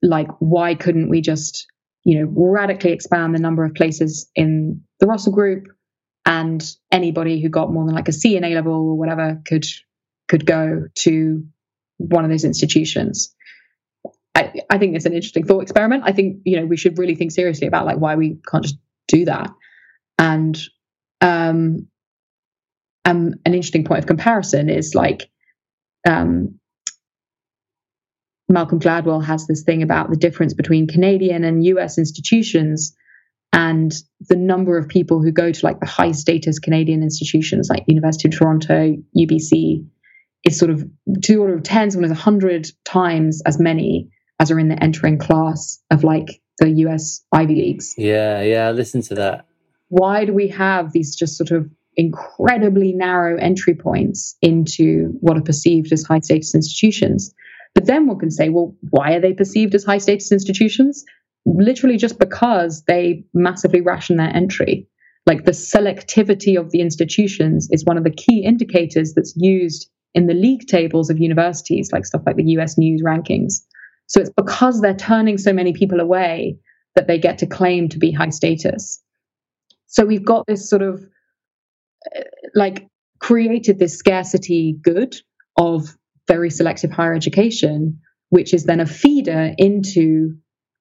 like, 0.02 0.28
why 0.38 0.74
couldn't 0.74 1.10
we 1.10 1.20
just, 1.20 1.66
you 2.04 2.20
know, 2.20 2.32
radically 2.34 2.92
expand 2.92 3.34
the 3.34 3.40
number 3.40 3.64
of 3.64 3.74
places 3.74 4.30
in 4.34 4.82
the 5.00 5.06
Russell 5.06 5.32
Group, 5.32 5.68
and 6.26 6.64
anybody 6.90 7.40
who 7.40 7.48
got 7.48 7.72
more 7.72 7.84
than 7.86 7.94
like 7.94 8.08
a 8.08 8.12
C 8.12 8.36
in 8.36 8.44
A 8.44 8.54
level 8.54 8.72
or 8.72 8.96
whatever 8.96 9.40
could 9.46 9.64
could 10.28 10.46
go 10.46 10.86
to 10.96 11.44
one 11.98 12.24
of 12.24 12.30
those 12.30 12.44
institutions. 12.44 13.34
I, 14.34 14.52
I 14.70 14.78
think 14.78 14.94
it's 14.94 15.06
an 15.06 15.12
interesting 15.12 15.44
thought 15.44 15.62
experiment. 15.62 16.04
I 16.06 16.12
think 16.12 16.38
you 16.44 16.58
know 16.58 16.66
we 16.66 16.76
should 16.76 16.98
really 16.98 17.14
think 17.14 17.32
seriously 17.32 17.66
about 17.66 17.86
like 17.86 17.98
why 17.98 18.16
we 18.16 18.38
can't 18.50 18.64
just 18.64 18.78
do 19.08 19.24
that. 19.24 19.50
And 20.18 20.58
um, 21.20 21.88
um, 23.04 23.34
an 23.44 23.54
interesting 23.54 23.84
point 23.84 24.00
of 24.00 24.06
comparison 24.06 24.68
is 24.68 24.94
like 24.94 25.28
um, 26.06 26.59
Malcolm 28.50 28.80
Gladwell 28.80 29.24
has 29.24 29.46
this 29.46 29.62
thing 29.62 29.82
about 29.82 30.10
the 30.10 30.16
difference 30.16 30.54
between 30.54 30.86
Canadian 30.86 31.44
and 31.44 31.64
US 31.64 31.98
institutions 31.98 32.94
and 33.52 33.92
the 34.28 34.36
number 34.36 34.78
of 34.78 34.88
people 34.88 35.22
who 35.22 35.32
go 35.32 35.50
to 35.50 35.66
like 35.66 35.80
the 35.80 35.86
high 35.86 36.12
status 36.12 36.58
Canadian 36.58 37.02
institutions 37.02 37.68
like 37.68 37.84
University 37.86 38.28
of 38.28 38.36
Toronto, 38.36 38.96
UBC 39.16 39.86
is 40.44 40.58
sort 40.58 40.70
of 40.70 40.84
two 41.22 41.40
order 41.40 41.54
of 41.54 41.62
tens, 41.62 41.96
one 41.96 42.04
is 42.04 42.10
a 42.10 42.14
hundred 42.14 42.68
times 42.84 43.42
as 43.44 43.58
many 43.58 44.10
as 44.38 44.50
are 44.50 44.58
in 44.58 44.68
the 44.68 44.82
entering 44.82 45.18
class 45.18 45.82
of 45.90 46.04
like 46.04 46.40
the 46.58 46.70
US 46.86 47.22
Ivy 47.32 47.54
Leagues. 47.54 47.94
Yeah, 47.96 48.42
yeah, 48.42 48.70
listen 48.70 49.02
to 49.02 49.14
that. 49.16 49.46
Why 49.88 50.24
do 50.24 50.32
we 50.32 50.48
have 50.48 50.92
these 50.92 51.16
just 51.16 51.36
sort 51.36 51.50
of 51.50 51.68
incredibly 51.96 52.92
narrow 52.92 53.36
entry 53.36 53.74
points 53.74 54.36
into 54.40 55.16
what 55.20 55.36
are 55.36 55.42
perceived 55.42 55.92
as 55.92 56.04
high 56.04 56.20
status 56.20 56.54
institutions? 56.54 57.34
But 57.74 57.86
then 57.86 58.06
one 58.06 58.18
can 58.18 58.30
say, 58.30 58.48
well, 58.48 58.74
why 58.90 59.14
are 59.14 59.20
they 59.20 59.32
perceived 59.32 59.74
as 59.74 59.84
high 59.84 59.98
status 59.98 60.32
institutions? 60.32 61.04
Literally 61.46 61.96
just 61.96 62.18
because 62.18 62.82
they 62.84 63.24
massively 63.32 63.80
ration 63.80 64.16
their 64.16 64.34
entry. 64.34 64.88
Like 65.26 65.44
the 65.44 65.52
selectivity 65.52 66.58
of 66.58 66.70
the 66.70 66.80
institutions 66.80 67.68
is 67.70 67.84
one 67.84 67.96
of 67.96 68.04
the 68.04 68.10
key 68.10 68.44
indicators 68.44 69.14
that's 69.14 69.34
used 69.36 69.88
in 70.14 70.26
the 70.26 70.34
league 70.34 70.66
tables 70.66 71.10
of 71.10 71.18
universities, 71.18 71.90
like 71.92 72.04
stuff 72.04 72.22
like 72.26 72.36
the 72.36 72.50
US 72.58 72.76
News 72.76 73.02
rankings. 73.02 73.60
So 74.06 74.20
it's 74.20 74.32
because 74.36 74.80
they're 74.80 74.94
turning 74.94 75.38
so 75.38 75.52
many 75.52 75.72
people 75.72 76.00
away 76.00 76.58
that 76.96 77.06
they 77.06 77.18
get 77.18 77.38
to 77.38 77.46
claim 77.46 77.88
to 77.90 77.98
be 77.98 78.10
high 78.10 78.30
status. 78.30 79.00
So 79.86 80.04
we've 80.04 80.24
got 80.24 80.46
this 80.46 80.68
sort 80.68 80.82
of 80.82 81.06
uh, 82.16 82.22
like 82.54 82.88
created 83.20 83.78
this 83.78 83.96
scarcity 83.96 84.76
good 84.82 85.14
of 85.56 85.96
very 86.30 86.50
selective 86.50 86.92
higher 86.92 87.14
education, 87.14 88.00
which 88.28 88.54
is 88.54 88.64
then 88.64 88.78
a 88.78 88.86
feeder 88.86 89.52
into 89.58 90.36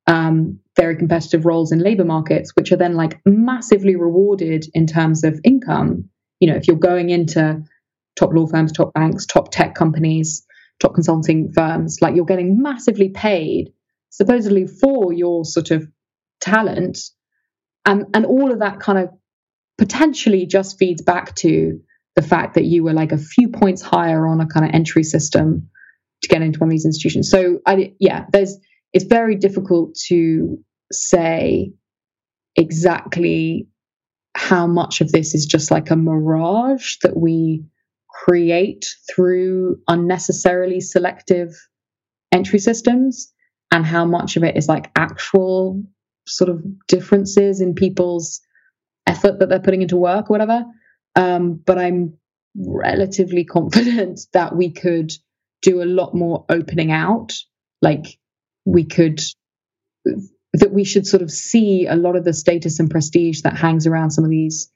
um, 0.06 0.60
very 0.76 0.96
competitive 0.96 1.46
roles 1.46 1.72
in 1.72 1.80
labor 1.80 2.06
markets, 2.06 2.52
which 2.56 2.72
are 2.72 2.78
then 2.78 2.96
like 2.96 3.20
massively 3.26 3.96
rewarded 3.96 4.66
in 4.76 4.86
terms 4.86 5.24
of 5.24 5.40
income. 5.44 6.10
You 6.40 6.50
know, 6.50 6.56
if 6.56 6.68
you're 6.68 6.78
going 6.78 7.10
into 7.10 7.64
top 8.16 8.32
law 8.34 8.46
firms, 8.46 8.72
top 8.72 8.94
banks, 8.94 9.26
top 9.26 9.52
tech 9.52 9.74
companies, 9.74 10.46
top 10.80 10.94
consulting 10.94 11.52
firms, 11.52 11.98
like 12.00 12.16
you're 12.16 12.26
getting 12.26 12.62
massively 12.62 13.10
paid 13.10 13.74
supposedly 14.12 14.68
for 14.68 15.14
your 15.14 15.46
sort 15.46 15.72
of 15.72 15.88
talent. 16.40 17.00
And, 17.86 18.06
and 18.14 18.26
all 18.26 18.52
of 18.52 18.60
that 18.60 18.80
kind 18.80 19.00
of 19.00 19.10
potentially 19.78 20.46
just 20.46 20.78
feeds 20.78 21.02
back 21.02 21.36
to 21.36 21.80
the 22.16 22.22
fact 22.22 22.56
that 22.56 22.66
you 22.66 22.84
were 22.84 22.94
like 22.94 23.12
a 23.12 23.18
few 23.18 23.50
points 23.50 23.82
higher 23.82 24.28
on 24.28 24.42
a 24.42 24.48
kind 24.48 24.66
of 24.66 24.72
entry 24.74 25.04
system 25.04 25.70
to 26.22 26.28
get 26.28 26.42
into 26.42 26.60
one 26.60 26.68
of 26.68 26.72
these 26.72 26.86
institutions. 26.86 27.30
So 27.30 27.60
I, 27.66 27.94
yeah, 28.00 28.26
there's, 28.32 28.58
it's 28.94 29.06
very 29.06 29.36
difficult 29.36 29.96
to 30.08 30.58
say 30.92 31.72
exactly 32.56 33.68
how 34.36 34.68
much 34.68 35.02
of 35.02 35.12
this 35.12 35.34
is 35.34 35.46
just 35.46 35.72
like 35.72 35.92
a 35.92 35.96
mirage 35.96 36.98
that 37.04 37.16
we 37.16 37.64
create 38.10 38.86
through 39.14 39.78
unnecessarily 39.88 40.82
selective 40.82 41.56
entry 42.32 42.60
systems 42.60 43.32
and 43.72 43.86
how 43.86 44.06
much 44.06 44.36
of 44.36 44.44
it 44.44 44.58
is 44.58 44.68
like 44.68 44.92
actual 44.96 45.84
sort 46.28 46.50
of 46.50 46.64
differences 46.88 47.62
in 47.62 47.74
people's 47.74 48.42
effort 49.08 49.40
that 49.40 49.50
they're 49.50 49.60
putting 49.60 49.82
into 49.82 49.98
work 49.98 50.30
or 50.30 50.34
whatever. 50.34 50.64
Um, 51.16 51.56
but 51.56 51.78
I'm 51.78 52.18
relatively 52.56 53.46
confident 53.46 54.22
that 54.34 54.56
we 54.56 54.72
could 54.72 55.12
do 55.62 55.82
a 55.82 55.86
lot 55.86 56.14
more 56.14 56.46
opening 56.50 56.92
out. 56.92 57.34
Like 57.82 58.18
we 58.66 58.86
could, 58.86 59.20
that 60.54 60.72
we 60.72 60.84
should 60.84 61.08
sort 61.08 61.22
of 61.22 61.32
see 61.32 61.88
a 61.88 61.96
lot 61.96 62.16
of 62.16 62.24
the 62.24 62.34
status 62.34 62.80
and 62.80 62.90
prestige 62.90 63.42
that 63.42 63.58
hangs 63.58 63.88
around 63.88 64.12
some 64.12 64.24
of 64.24 64.30
these 64.30 64.72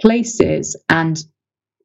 places 0.00 0.80
and 0.88 1.22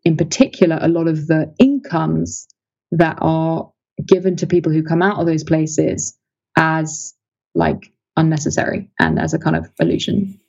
in 0.06 0.18
particular, 0.18 0.80
a 0.82 0.88
lot 0.88 1.08
of 1.08 1.28
the 1.28 1.54
incomes 1.60 2.48
that 2.92 3.18
are 3.22 3.72
given 4.06 4.36
to 4.38 4.48
people 4.48 4.72
who 4.72 4.84
come 4.84 5.02
out 5.02 5.20
of 5.20 5.26
those 5.26 5.44
places 5.44 6.18
as 6.58 7.14
like 7.54 7.92
unnecessary 8.16 8.90
and 9.00 9.20
as 9.20 9.34
a 9.34 9.40
kind 9.40 9.56
of 9.56 9.70
illusion. 9.80 10.40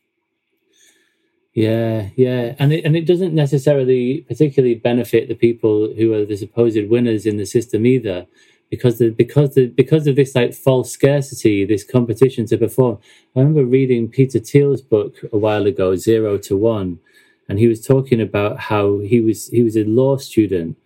Yeah, 1.55 2.11
yeah, 2.15 2.55
and 2.61 2.73
it 2.73 2.85
and 2.85 2.95
it 2.97 3.07
doesn't 3.07 3.35
necessarily 3.35 4.25
particularly 4.29 4.77
benefit 4.77 5.29
the 5.29 5.35
people 5.35 5.93
who 5.95 6.13
are 6.15 6.25
the 6.25 6.37
supposed 6.37 6.89
winners 6.89 7.27
in 7.27 7.39
the 7.39 7.45
system 7.47 7.87
either, 7.87 8.27
because 8.71 8.99
the 8.99 9.11
because 9.11 9.55
the 9.57 9.67
because 9.67 10.07
of 10.07 10.15
this 10.15 10.37
like 10.37 10.55
false 10.55 10.93
scarcity, 10.93 11.65
this 11.65 11.83
competition 11.83 12.47
to 12.47 12.57
perform. 12.59 12.99
I 13.35 13.41
remember 13.41 13.65
reading 13.65 14.09
Peter 14.09 14.39
Thiel's 14.39 14.81
book 14.81 15.17
a 15.33 15.39
while 15.39 15.67
ago, 15.67 15.97
Zero 15.97 16.39
to 16.39 16.57
One, 16.57 17.01
and 17.49 17.59
he 17.59 17.67
was 17.67 17.85
talking 17.85 18.21
about 18.21 18.61
how 18.61 19.01
he 19.01 19.21
was 19.21 19.49
he 19.49 19.65
was 19.65 19.77
a 19.77 19.83
law 19.85 20.19
student 20.19 20.77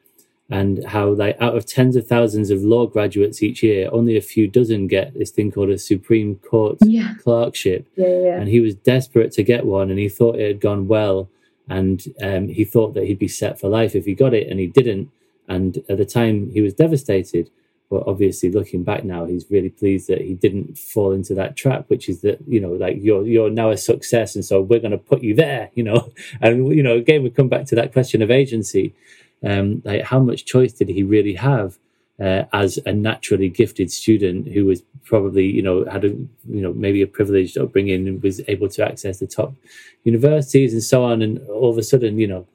and 0.50 0.84
how 0.84 1.08
like 1.08 1.36
out 1.40 1.56
of 1.56 1.64
tens 1.64 1.96
of 1.96 2.06
thousands 2.06 2.50
of 2.50 2.62
law 2.62 2.86
graduates 2.86 3.42
each 3.42 3.62
year 3.62 3.88
only 3.92 4.16
a 4.16 4.20
few 4.20 4.46
dozen 4.46 4.86
get 4.86 5.14
this 5.14 5.30
thing 5.30 5.50
called 5.50 5.70
a 5.70 5.78
supreme 5.78 6.36
court 6.36 6.76
yeah. 6.82 7.14
clerkship. 7.22 7.86
Yeah, 7.96 8.06
yeah. 8.06 8.40
and 8.40 8.48
he 8.48 8.60
was 8.60 8.74
desperate 8.74 9.32
to 9.32 9.42
get 9.42 9.64
one 9.64 9.90
and 9.90 9.98
he 9.98 10.08
thought 10.08 10.36
it 10.36 10.46
had 10.46 10.60
gone 10.60 10.86
well 10.86 11.30
and 11.68 12.04
um, 12.22 12.48
he 12.48 12.64
thought 12.64 12.92
that 12.94 13.04
he'd 13.04 13.18
be 13.18 13.28
set 13.28 13.58
for 13.58 13.70
life 13.70 13.94
if 13.94 14.04
he 14.04 14.14
got 14.14 14.34
it 14.34 14.48
and 14.48 14.60
he 14.60 14.66
didn't. 14.66 15.10
And 15.48 15.78
at 15.88 15.96
the 15.96 16.04
time 16.04 16.50
he 16.50 16.60
was 16.60 16.74
devastated. 16.74 17.50
But 17.90 18.04
obviously 18.06 18.50
looking 18.50 18.82
back 18.82 19.04
now 19.04 19.24
he's 19.24 19.46
really 19.50 19.68
pleased 19.68 20.08
that 20.08 20.20
he 20.20 20.34
didn't 20.34 20.76
fall 20.76 21.12
into 21.12 21.34
that 21.34 21.54
trap 21.54 21.84
which 21.88 22.08
is 22.08 22.22
that 22.22 22.38
you 22.46 22.58
know 22.58 22.72
like 22.72 22.96
you're 22.98 23.24
you're 23.24 23.50
now 23.50 23.70
a 23.70 23.76
success 23.76 24.34
and 24.34 24.44
so 24.44 24.60
we're 24.60 24.80
going 24.80 24.90
to 24.90 24.98
put 24.98 25.22
you 25.22 25.34
there 25.34 25.70
you 25.74 25.84
know? 25.84 26.10
And 26.40 26.74
you 26.74 26.82
know 26.82 26.96
again 26.96 27.22
we 27.22 27.30
come 27.30 27.48
back 27.48 27.66
to 27.66 27.74
that 27.76 27.92
question 27.92 28.20
of 28.20 28.30
agency 28.30 28.94
um 29.44 29.82
like 29.84 30.02
how 30.02 30.18
much 30.18 30.44
choice 30.44 30.72
did 30.72 30.88
he 30.88 31.02
really 31.02 31.34
have 31.34 31.78
uh, 32.20 32.44
as 32.52 32.78
a 32.86 32.92
naturally 32.92 33.48
gifted 33.48 33.90
student 33.90 34.46
who 34.48 34.64
was 34.64 34.82
probably 35.04 35.44
you 35.46 35.62
know 35.62 35.84
had 35.86 36.04
a 36.04 36.08
you 36.08 36.62
know 36.62 36.72
maybe 36.72 37.02
a 37.02 37.06
privileged 37.06 37.58
upbringing 37.58 38.06
and 38.08 38.22
was 38.22 38.40
able 38.48 38.68
to 38.68 38.86
access 38.86 39.18
the 39.18 39.26
top 39.26 39.52
universities 40.04 40.72
and 40.72 40.82
so 40.82 41.02
on 41.04 41.22
and 41.22 41.38
all 41.48 41.70
of 41.70 41.78
a 41.78 41.82
sudden 41.82 42.18
you 42.18 42.26
know 42.26 42.46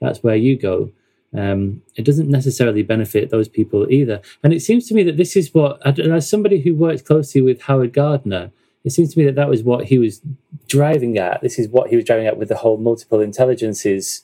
that's 0.00 0.22
where 0.22 0.36
you 0.36 0.56
go 0.56 0.90
um, 1.36 1.82
it 1.96 2.04
doesn't 2.04 2.30
necessarily 2.30 2.82
benefit 2.82 3.30
those 3.30 3.48
people 3.48 3.90
either. 3.90 4.22
And 4.42 4.52
it 4.52 4.60
seems 4.60 4.88
to 4.88 4.94
me 4.94 5.02
that 5.04 5.16
this 5.16 5.36
is 5.36 5.52
what, 5.52 5.80
as 5.86 6.28
somebody 6.28 6.60
who 6.60 6.74
worked 6.74 7.04
closely 7.04 7.40
with 7.40 7.62
Howard 7.62 7.92
Gardner, 7.92 8.50
it 8.84 8.90
seems 8.90 9.12
to 9.12 9.18
me 9.18 9.26
that 9.26 9.34
that 9.34 9.48
was 9.48 9.62
what 9.62 9.86
he 9.86 9.98
was 9.98 10.22
driving 10.68 11.18
at. 11.18 11.42
This 11.42 11.58
is 11.58 11.68
what 11.68 11.90
he 11.90 11.96
was 11.96 12.04
driving 12.04 12.26
at 12.26 12.38
with 12.38 12.48
the 12.48 12.56
whole 12.56 12.78
multiple 12.78 13.20
intelligences 13.20 14.22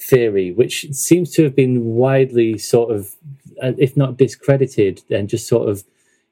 theory, 0.00 0.52
which 0.52 0.86
seems 0.92 1.30
to 1.32 1.44
have 1.44 1.54
been 1.54 1.84
widely 1.84 2.58
sort 2.58 2.94
of, 2.94 3.16
uh, 3.62 3.72
if 3.78 3.96
not 3.96 4.16
discredited, 4.16 5.02
then 5.08 5.26
just 5.26 5.48
sort 5.48 5.68
of, 5.68 5.84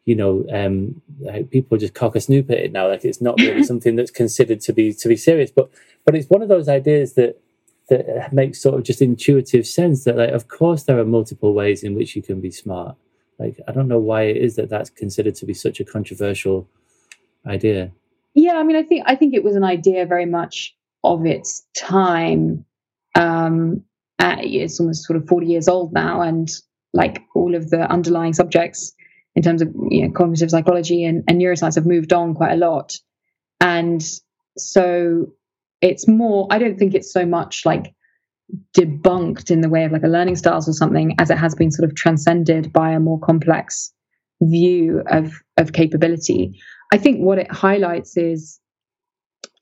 you 0.04 0.14
know, 0.14 0.44
um, 0.52 1.00
people 1.50 1.76
just 1.76 1.94
cock 1.94 2.14
a 2.14 2.20
snoop 2.20 2.50
at 2.50 2.58
it 2.58 2.72
now. 2.72 2.88
Like 2.88 3.04
it's 3.04 3.20
not 3.20 3.40
really 3.40 3.62
something 3.70 3.96
that's 3.96 4.10
considered 4.10 4.60
to 4.62 4.72
be 4.72 4.92
to 4.94 5.08
be 5.08 5.16
serious. 5.16 5.50
But 5.50 5.70
but 6.04 6.14
it's 6.14 6.30
one 6.30 6.42
of 6.42 6.48
those 6.48 6.68
ideas 6.68 7.14
that 7.14 7.40
that 7.88 8.32
makes 8.32 8.60
sort 8.60 8.76
of 8.76 8.82
just 8.82 9.00
intuitive 9.00 9.66
sense 9.66 10.04
that 10.04 10.16
like 10.16 10.30
of 10.30 10.48
course 10.48 10.84
there 10.84 10.98
are 10.98 11.04
multiple 11.04 11.54
ways 11.54 11.84
in 11.84 11.94
which 11.94 12.16
you 12.16 12.22
can 12.22 12.40
be 12.40 12.50
smart 12.50 12.96
like 13.38 13.60
i 13.68 13.72
don't 13.72 13.86
know 13.86 14.00
why 14.00 14.22
it 14.22 14.36
is 14.36 14.56
that 14.56 14.68
that's 14.68 14.90
considered 14.90 15.36
to 15.36 15.46
be 15.46 15.54
such 15.54 15.78
a 15.78 15.84
controversial 15.84 16.68
idea 17.46 17.92
yeah 18.34 18.54
i 18.54 18.64
mean 18.64 18.74
i 18.74 18.82
think 18.82 19.04
i 19.06 19.14
think 19.14 19.34
it 19.34 19.44
was 19.44 19.54
an 19.54 19.62
idea 19.62 20.04
very 20.04 20.26
much 20.26 20.76
of 21.06 21.24
its 21.24 21.64
time. 21.76 22.64
Um, 23.16 23.82
it's 24.20 24.80
almost 24.80 25.04
sort 25.04 25.16
of 25.16 25.28
40 25.28 25.46
years 25.46 25.68
old 25.68 25.92
now, 25.92 26.20
and 26.20 26.48
like 26.92 27.22
all 27.34 27.54
of 27.54 27.70
the 27.70 27.90
underlying 27.90 28.32
subjects 28.32 28.94
in 29.34 29.42
terms 29.42 29.62
of 29.62 29.68
you 29.90 30.06
know, 30.06 30.12
cognitive 30.12 30.50
psychology 30.50 31.04
and, 31.04 31.22
and 31.28 31.40
neuroscience 31.40 31.74
have 31.74 31.86
moved 31.86 32.12
on 32.12 32.34
quite 32.34 32.52
a 32.52 32.56
lot. 32.56 32.96
And 33.60 34.02
so 34.56 35.26
it's 35.82 36.08
more, 36.08 36.46
I 36.50 36.58
don't 36.58 36.78
think 36.78 36.94
it's 36.94 37.12
so 37.12 37.26
much 37.26 37.66
like 37.66 37.94
debunked 38.76 39.50
in 39.50 39.60
the 39.60 39.68
way 39.68 39.84
of 39.84 39.92
like 39.92 40.04
a 40.04 40.08
learning 40.08 40.36
styles 40.36 40.68
or 40.68 40.72
something 40.72 41.14
as 41.18 41.30
it 41.30 41.38
has 41.38 41.54
been 41.54 41.70
sort 41.70 41.88
of 41.88 41.96
transcended 41.96 42.72
by 42.72 42.92
a 42.92 43.00
more 43.00 43.18
complex 43.20 43.92
view 44.42 45.02
of 45.06 45.32
of 45.56 45.72
capability 45.72 46.60
i 46.92 46.98
think 46.98 47.18
what 47.20 47.38
it 47.38 47.50
highlights 47.50 48.16
is 48.16 48.60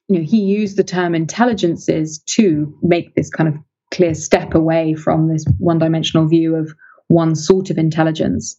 you 0.08 0.18
know 0.18 0.24
he 0.24 0.40
used 0.42 0.76
the 0.76 0.84
term 0.84 1.14
intelligences 1.14 2.18
to 2.26 2.76
make 2.82 3.14
this 3.14 3.30
kind 3.30 3.48
of 3.48 3.54
clear 3.92 4.14
step 4.14 4.54
away 4.54 4.94
from 4.94 5.28
this 5.28 5.44
one 5.58 5.78
dimensional 5.78 6.26
view 6.26 6.56
of 6.56 6.74
one 7.08 7.34
sort 7.34 7.70
of 7.70 7.78
intelligence 7.78 8.56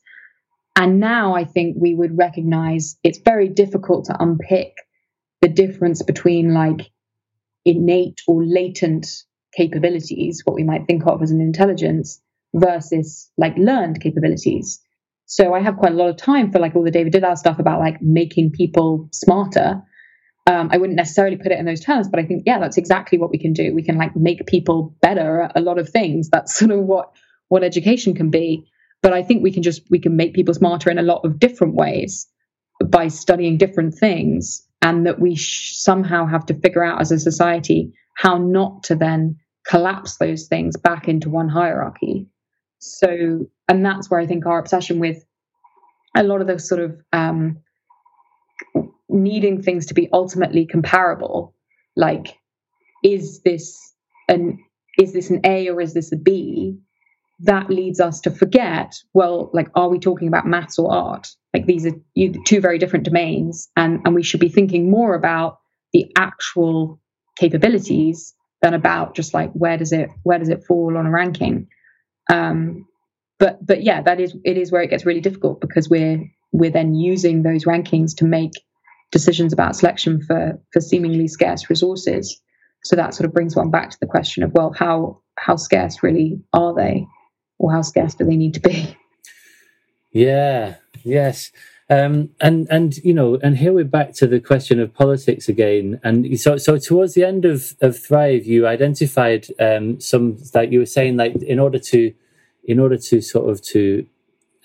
and 0.76 1.00
now 1.00 1.36
i 1.36 1.44
think 1.44 1.76
we 1.80 1.94
would 1.94 2.18
recognize 2.18 2.98
it's 3.04 3.20
very 3.20 3.50
difficult 3.50 4.06
to 4.06 4.16
unpick 4.20 4.74
the 5.42 5.50
difference 5.50 6.02
between 6.02 6.54
like 6.54 6.90
innate 7.66 8.22
or 8.28 8.44
latent 8.44 9.08
capabilities, 9.56 10.42
what 10.44 10.56
we 10.56 10.64
might 10.64 10.86
think 10.86 11.06
of 11.08 11.22
as 11.22 11.32
an 11.32 11.42
intelligence, 11.42 12.22
versus 12.54 13.30
like 13.38 13.58
learned 13.58 14.02
capabilities. 14.02 14.82
So 15.26 15.54
I 15.54 15.60
have 15.62 15.78
quite 15.78 15.92
a 15.92 15.96
lot 15.96 16.10
of 16.10 16.18
time 16.18 16.52
for 16.52 16.60
like 16.60 16.76
all 16.76 16.84
the 16.84 16.92
David 16.92 17.14
Didau 17.14 17.38
stuff 17.38 17.60
about 17.60 17.80
like 17.80 18.02
making 18.02 18.52
people 18.52 19.10
smarter. 19.12 19.82
Um, 20.48 20.70
I 20.72 20.78
wouldn't 20.78 20.98
necessarily 20.98 21.38
put 21.38 21.52
it 21.52 21.60
in 21.60 21.66
those 21.66 21.82
terms, 21.82 22.08
but 22.08 22.20
I 22.20 22.26
think 22.26 22.44
yeah, 22.46 22.60
that's 22.60 22.78
exactly 22.78 23.18
what 23.18 23.32
we 23.32 23.40
can 23.40 23.54
do. 23.54 23.74
We 23.74 23.84
can 23.84 23.98
like 23.98 24.16
make 24.16 24.46
people 24.46 24.96
better 25.02 25.42
at 25.42 25.54
a 25.56 25.62
lot 25.62 25.80
of 25.80 25.90
things. 25.90 26.30
That's 26.30 26.56
sort 26.56 26.72
of 26.72 26.82
what 26.82 27.12
what 27.48 27.64
education 27.64 28.14
can 28.14 28.30
be. 28.30 28.66
But 29.02 29.14
I 29.14 29.24
think 29.24 29.44
we 29.44 29.52
can 29.52 29.64
just 29.64 29.82
we 29.90 30.00
can 30.00 30.16
make 30.16 30.34
people 30.34 30.54
smarter 30.54 30.90
in 30.90 31.00
a 31.00 31.04
lot 31.04 31.26
of 31.26 31.40
different 31.40 31.76
ways 31.76 32.28
by 32.88 33.08
studying 33.08 33.58
different 33.58 33.96
things, 33.96 34.68
and 34.82 35.06
that 35.06 35.20
we 35.20 35.36
sh- 35.36 35.78
somehow 35.78 36.28
have 36.28 36.46
to 36.48 36.54
figure 36.54 36.84
out 36.84 37.02
as 37.02 37.12
a 37.12 37.20
society 37.20 37.94
how 38.16 38.38
not 38.38 38.84
to 38.84 38.96
then 38.96 39.38
collapse 39.68 40.18
those 40.18 40.48
things 40.48 40.78
back 40.78 41.08
into 41.08 41.30
one 41.30 41.50
hierarchy. 41.50 42.28
So, 42.80 43.48
and 43.68 43.86
that's 43.86 44.10
where 44.12 44.20
I 44.20 44.28
think 44.28 44.46
our 44.46 44.60
obsession 44.60 45.00
with 45.00 45.26
a 46.16 46.24
lot 46.24 46.42
of 46.42 46.48
the 46.48 46.60
sort 46.60 46.82
of 46.82 47.02
um, 47.12 47.58
needing 49.10 49.62
things 49.62 49.88
to 49.88 49.94
be 49.94 50.10
ultimately 50.12 50.66
comparable, 50.66 51.54
like 51.96 52.38
is 53.04 53.42
this 53.42 53.94
an 54.28 54.60
is 54.98 55.14
this 55.14 55.30
an 55.30 55.42
A 55.44 55.70
or 55.70 55.82
is 55.82 55.94
this 55.94 56.12
a 56.12 56.18
B? 56.18 56.78
That 57.40 57.70
leads 57.70 58.00
us 58.00 58.22
to 58.22 58.32
forget. 58.32 58.96
Well, 59.14 59.50
like, 59.54 59.68
are 59.76 59.90
we 59.90 60.00
talking 60.00 60.30
about 60.30 60.48
maths 60.48 60.80
or 60.80 60.92
art? 60.92 61.28
Like 61.54 61.66
these 61.66 61.86
are 61.86 61.92
two 62.46 62.62
very 62.62 62.78
different 62.78 63.06
domains, 63.06 63.70
and 63.76 64.02
and 64.06 64.16
we 64.16 64.24
should 64.24 64.40
be 64.40 64.50
thinking 64.50 64.90
more 64.90 65.16
about 65.16 65.60
the 65.92 66.12
actual 66.18 67.00
capabilities 67.38 68.34
than 68.62 68.74
about 68.74 69.16
just 69.16 69.34
like 69.34 69.52
where 69.52 69.78
does 69.78 69.92
it 69.92 70.10
where 70.24 70.40
does 70.40 70.50
it 70.50 70.64
fall 70.64 70.98
on 70.98 71.06
a 71.06 71.12
ranking 71.12 71.68
um, 72.32 72.88
but 73.38 73.64
but 73.66 73.84
yeah 73.84 74.02
that 74.02 74.20
is 74.20 74.36
it 74.44 74.58
is 74.58 74.72
where 74.72 74.82
it 74.82 74.90
gets 74.90 75.06
really 75.06 75.22
difficult 75.22 75.62
because 75.62 75.90
we're 75.90 76.24
we're 76.52 76.72
then 76.72 76.96
using 76.96 77.44
those 77.44 77.66
rankings 77.66 78.16
to 78.18 78.26
make 78.26 78.54
decisions 79.12 79.54
about 79.54 79.76
selection 79.76 80.22
for 80.22 80.60
for 80.72 80.82
seemingly 80.82 81.28
scarce 81.28 81.70
resources. 81.70 82.42
So 82.84 82.96
that 82.96 83.14
sort 83.14 83.26
of 83.26 83.34
brings 83.34 83.56
one 83.56 83.72
back 83.72 83.90
to 83.92 83.98
the 84.00 84.08
question 84.08 84.44
of 84.44 84.54
well 84.54 84.74
how 84.78 85.22
how 85.38 85.56
scarce 85.56 86.02
really 86.04 86.40
are 86.54 86.74
they? 86.74 87.08
Or 87.58 87.72
how 87.72 87.82
scarce 87.82 88.16
do 88.16 88.26
they 88.26 88.36
need 88.36 88.54
to 88.56 88.60
be? 88.60 88.98
Yeah 90.12 90.76
yes. 91.06 91.52
Um, 91.90 92.32
and 92.42 92.68
and 92.72 92.98
you 92.98 93.14
know, 93.14 93.38
and 93.44 93.58
here 93.58 93.72
we're 93.72 93.86
back 93.86 94.14
to 94.16 94.28
the 94.28 94.40
question 94.40 94.80
of 94.80 94.94
politics 94.94 95.48
again. 95.48 96.00
And 96.04 96.40
so 96.40 96.58
so 96.58 96.78
towards 96.78 97.14
the 97.14 97.24
end 97.24 97.46
of 97.46 97.76
of 97.80 97.98
Thrive, 97.98 98.46
you 98.46 98.68
identified 98.68 99.46
um, 99.60 100.02
some 100.02 100.38
like 100.54 100.72
you 100.72 100.80
were 100.80 100.88
saying 100.88 101.16
like 101.16 101.36
in 101.44 101.60
order 101.60 101.78
to 101.80 102.12
in 102.64 102.80
order 102.80 102.98
to 102.98 103.22
sort 103.22 103.50
of 103.50 103.62
to 103.62 104.06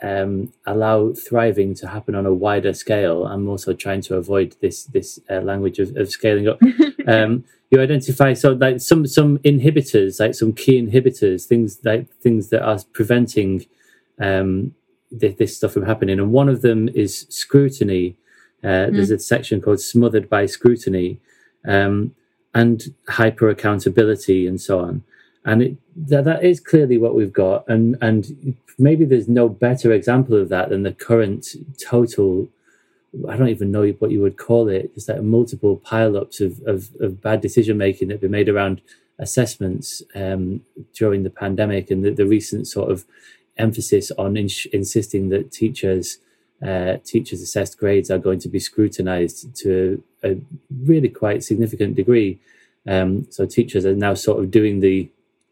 um, 0.02 0.52
allow 0.66 1.12
thriving 1.12 1.74
to 1.74 1.88
happen 1.88 2.14
on 2.14 2.26
a 2.26 2.32
wider 2.32 2.72
scale. 2.72 3.26
I'm 3.26 3.48
also 3.48 3.72
trying 3.74 4.00
to 4.02 4.16
avoid 4.16 4.56
this 4.60 4.84
this 4.84 5.18
uh, 5.28 5.40
language 5.40 5.78
of, 5.78 5.96
of, 5.96 6.10
scaling 6.10 6.48
up. 6.48 6.60
um, 7.06 7.44
you 7.70 7.80
identify 7.80 8.32
so 8.32 8.52
like 8.52 8.80
some 8.80 9.06
some 9.06 9.38
inhibitors, 9.38 10.20
like 10.20 10.34
some 10.34 10.52
key 10.52 10.80
inhibitors, 10.80 11.44
things 11.44 11.78
like 11.84 12.08
things 12.16 12.48
that 12.48 12.62
are 12.62 12.78
preventing 12.92 13.66
um, 14.20 14.74
th- 15.18 15.36
this 15.36 15.56
stuff 15.56 15.72
from 15.72 15.84
happening. 15.84 16.18
And 16.18 16.32
one 16.32 16.48
of 16.48 16.62
them 16.62 16.88
is 16.88 17.26
scrutiny. 17.28 18.16
Uh, 18.62 18.88
mm. 18.88 18.94
There's 18.94 19.10
a 19.10 19.18
section 19.18 19.60
called 19.60 19.80
"Smothered 19.80 20.28
by 20.28 20.46
Scrutiny," 20.46 21.20
um, 21.66 22.14
and 22.54 22.94
hyper 23.08 23.48
accountability, 23.48 24.46
and 24.46 24.60
so 24.60 24.80
on. 24.80 25.04
And 25.44 25.62
it, 25.62 25.76
that, 25.96 26.24
that 26.24 26.44
is 26.44 26.60
clearly 26.60 26.98
what 26.98 27.14
we've 27.14 27.32
got. 27.32 27.68
And 27.68 27.96
and 28.00 28.56
maybe 28.78 29.04
there's 29.04 29.28
no 29.28 29.48
better 29.48 29.92
example 29.92 30.36
of 30.36 30.48
that 30.50 30.68
than 30.70 30.82
the 30.82 30.92
current 30.92 31.48
total. 31.78 32.48
I 33.28 33.36
don't 33.36 33.48
even 33.48 33.72
know 33.72 33.88
what 33.98 34.10
you 34.10 34.20
would 34.20 34.36
call 34.36 34.68
it. 34.68 34.94
Just 34.94 35.08
like 35.08 35.22
multiple 35.22 35.80
pileups 35.84 36.40
of, 36.40 36.60
of, 36.66 36.90
of 37.00 37.20
bad 37.20 37.40
decision 37.40 37.76
making 37.76 38.08
that 38.08 38.14
have 38.14 38.20
been 38.20 38.30
made 38.30 38.48
around 38.48 38.82
assessments 39.18 40.02
um, 40.14 40.62
during 40.94 41.22
the 41.22 41.30
pandemic 41.30 41.90
and 41.90 42.04
the, 42.04 42.10
the 42.10 42.26
recent 42.26 42.66
sort 42.66 42.90
of 42.90 43.04
emphasis 43.58 44.10
on 44.12 44.36
ins- 44.36 44.66
insisting 44.72 45.28
that 45.28 45.52
teachers 45.52 46.18
uh, 46.66 46.98
teachers 47.04 47.40
assessed 47.40 47.78
grades 47.78 48.10
are 48.10 48.18
going 48.18 48.38
to 48.38 48.48
be 48.48 48.58
scrutinized 48.58 49.54
to 49.56 50.02
a 50.22 50.36
really 50.84 51.08
quite 51.08 51.42
significant 51.42 51.96
degree. 51.96 52.38
Um, 52.86 53.26
so 53.30 53.46
teachers 53.46 53.86
are 53.86 53.94
now 53.94 54.12
sort 54.12 54.40
of 54.40 54.50
doing 54.50 54.80
the 54.80 55.08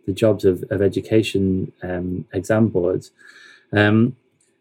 the 0.09 0.15
jobs 0.15 0.45
of, 0.45 0.65
of 0.71 0.81
education 0.81 1.71
um, 1.83 2.25
exam 2.33 2.69
boards. 2.69 3.13
Um, 3.73 4.17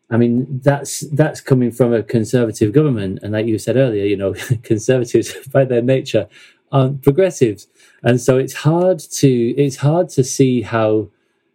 I 0.10 0.18
mean, 0.18 0.60
that's 0.64 1.02
that's 1.12 1.42
coming 1.42 1.72
from 1.72 1.94
a 1.94 2.04
conservative 2.04 2.74
government, 2.74 3.20
and 3.22 3.32
like 3.34 3.46
you 3.48 3.58
said 3.58 3.78
earlier, 3.78 4.06
you 4.06 4.18
know, 4.18 4.34
conservatives 4.64 5.34
by 5.54 5.64
their 5.66 5.82
nature 5.82 6.28
aren't 6.72 7.02
progressives, 7.02 7.68
and 8.04 8.20
so 8.22 8.38
it's 8.38 8.54
hard 8.68 9.00
to 9.00 9.32
it's 9.64 9.78
hard 9.78 10.10
to 10.10 10.24
see 10.24 10.62
how 10.62 11.08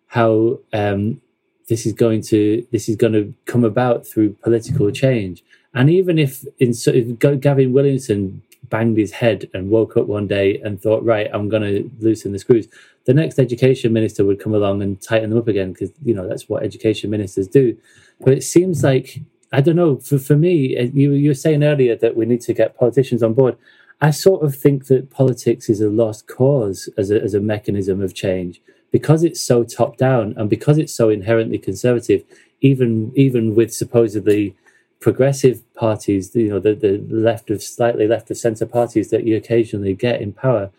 how 0.07 0.59
um, 0.73 1.21
this 1.69 1.87
is 1.87 1.93
going 1.93 2.23
to 2.33 2.67
this 2.73 2.89
is 2.89 2.97
going 2.97 3.13
to 3.13 3.35
come 3.45 3.65
about 3.65 4.07
through 4.07 4.31
political 4.43 4.91
change. 4.91 5.45
And 5.75 5.89
even 5.89 6.19
if 6.19 6.45
in 6.59 6.73
if 6.87 7.41
Gavin 7.41 7.73
Williamson 7.73 8.43
banged 8.69 8.97
his 8.97 9.13
head 9.13 9.49
and 9.55 9.71
woke 9.71 9.97
up 9.97 10.07
one 10.07 10.27
day 10.27 10.59
and 10.61 10.81
thought, 10.81 11.05
right, 11.05 11.29
I'm 11.33 11.49
going 11.49 11.63
to 11.63 11.91
loosen 12.01 12.33
the 12.33 12.39
screws, 12.39 12.69
the 13.05 13.15
next 13.15 13.39
education 13.39 13.93
minister 13.93 14.25
would 14.25 14.41
come 14.41 14.55
along 14.55 14.83
and 14.83 15.01
tighten 15.01 15.31
them 15.31 15.39
up 15.39 15.49
again 15.49 15.73
because 15.73 15.91
you 16.05 16.15
know 16.15 16.29
that's 16.29 16.49
what 16.49 16.63
education 16.63 17.11
ministers 17.11 17.49
do. 17.49 17.77
But 18.21 18.35
it 18.35 18.43
seems 18.43 18.85
like 18.85 19.21
I 19.53 19.61
don't 19.61 19.77
know. 19.77 19.97
For 19.97 20.19
for 20.19 20.37
me, 20.37 20.77
uh, 20.77 20.85
you 20.95 21.13
you 21.13 21.31
were 21.31 21.35
saying 21.35 21.65
earlier 21.65 21.97
that 21.97 22.17
we 22.17 22.27
need 22.27 22.41
to 22.43 22.55
get 22.55 22.77
politicians 22.77 23.23
on 23.23 23.35
board. 23.35 23.57
I 24.01 24.11
sort 24.11 24.43
of 24.43 24.57
think 24.57 24.87
that 24.87 25.11
politics 25.11 25.69
is 25.69 25.81
a 25.81 25.89
lost 25.89 26.27
cause 26.29 26.89
as 26.97 27.11
a 27.11 27.21
as 27.21 27.35
a 27.35 27.41
mechanism 27.41 28.01
of 28.01 28.15
change 28.15 28.61
because 28.91 29.25
it's 29.25 29.41
so 29.41 29.65
top 29.65 29.97
down 29.97 30.35
and 30.37 30.49
because 30.49 30.79
it's 30.79 30.95
so 30.95 31.09
inherently 31.09 31.59
conservative, 31.59 32.23
even 32.61 33.13
even 33.17 33.55
with 33.55 33.75
supposedly 33.75 34.55
progressive 35.03 35.61
parties, 35.75 36.35
you 36.35 36.49
know, 36.49 36.61
the, 36.61 36.75
the 36.75 37.05
left 37.11 37.51
of 37.51 37.63
slightly 37.63 38.07
left 38.07 38.31
of 38.31 38.39
centre 38.39 38.65
parties 38.65 39.11
that 39.11 39.27
you 39.27 39.37
occasionally 39.37 39.95
get 39.95 40.23
in 40.23 40.33
power, 40.33 40.71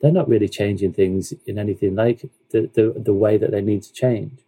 they're 0.00 0.12
not 0.12 0.28
really 0.28 0.48
changing 0.48 0.92
things 0.92 1.32
in 1.46 1.58
anything 1.58 1.96
like 1.96 2.30
the 2.50 2.70
the, 2.74 2.94
the 2.96 3.14
way 3.14 3.38
that 3.38 3.50
they 3.50 3.62
need 3.62 3.82
to 3.82 3.92
change. 3.92 4.38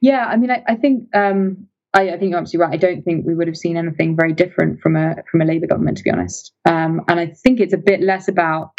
Yeah, 0.00 0.26
I 0.26 0.36
mean, 0.36 0.50
I, 0.50 0.62
I 0.68 0.74
think 0.76 1.08
um, 1.16 1.66
I, 1.94 2.10
I, 2.10 2.18
think 2.18 2.30
you're 2.30 2.38
absolutely 2.38 2.66
right. 2.66 2.74
I 2.74 2.76
don't 2.76 3.02
think 3.02 3.26
we 3.26 3.34
would 3.34 3.48
have 3.48 3.56
seen 3.56 3.76
anything 3.76 4.14
very 4.14 4.34
different 4.34 4.80
from 4.80 4.96
a 4.96 5.16
from 5.30 5.40
a 5.40 5.46
Labour 5.46 5.66
government, 5.66 5.96
to 5.98 6.04
be 6.04 6.10
honest. 6.10 6.52
Um, 6.66 7.02
and 7.08 7.18
I 7.18 7.26
think 7.28 7.58
it's 7.58 7.72
a 7.72 7.78
bit 7.78 8.02
less 8.02 8.28
about 8.28 8.72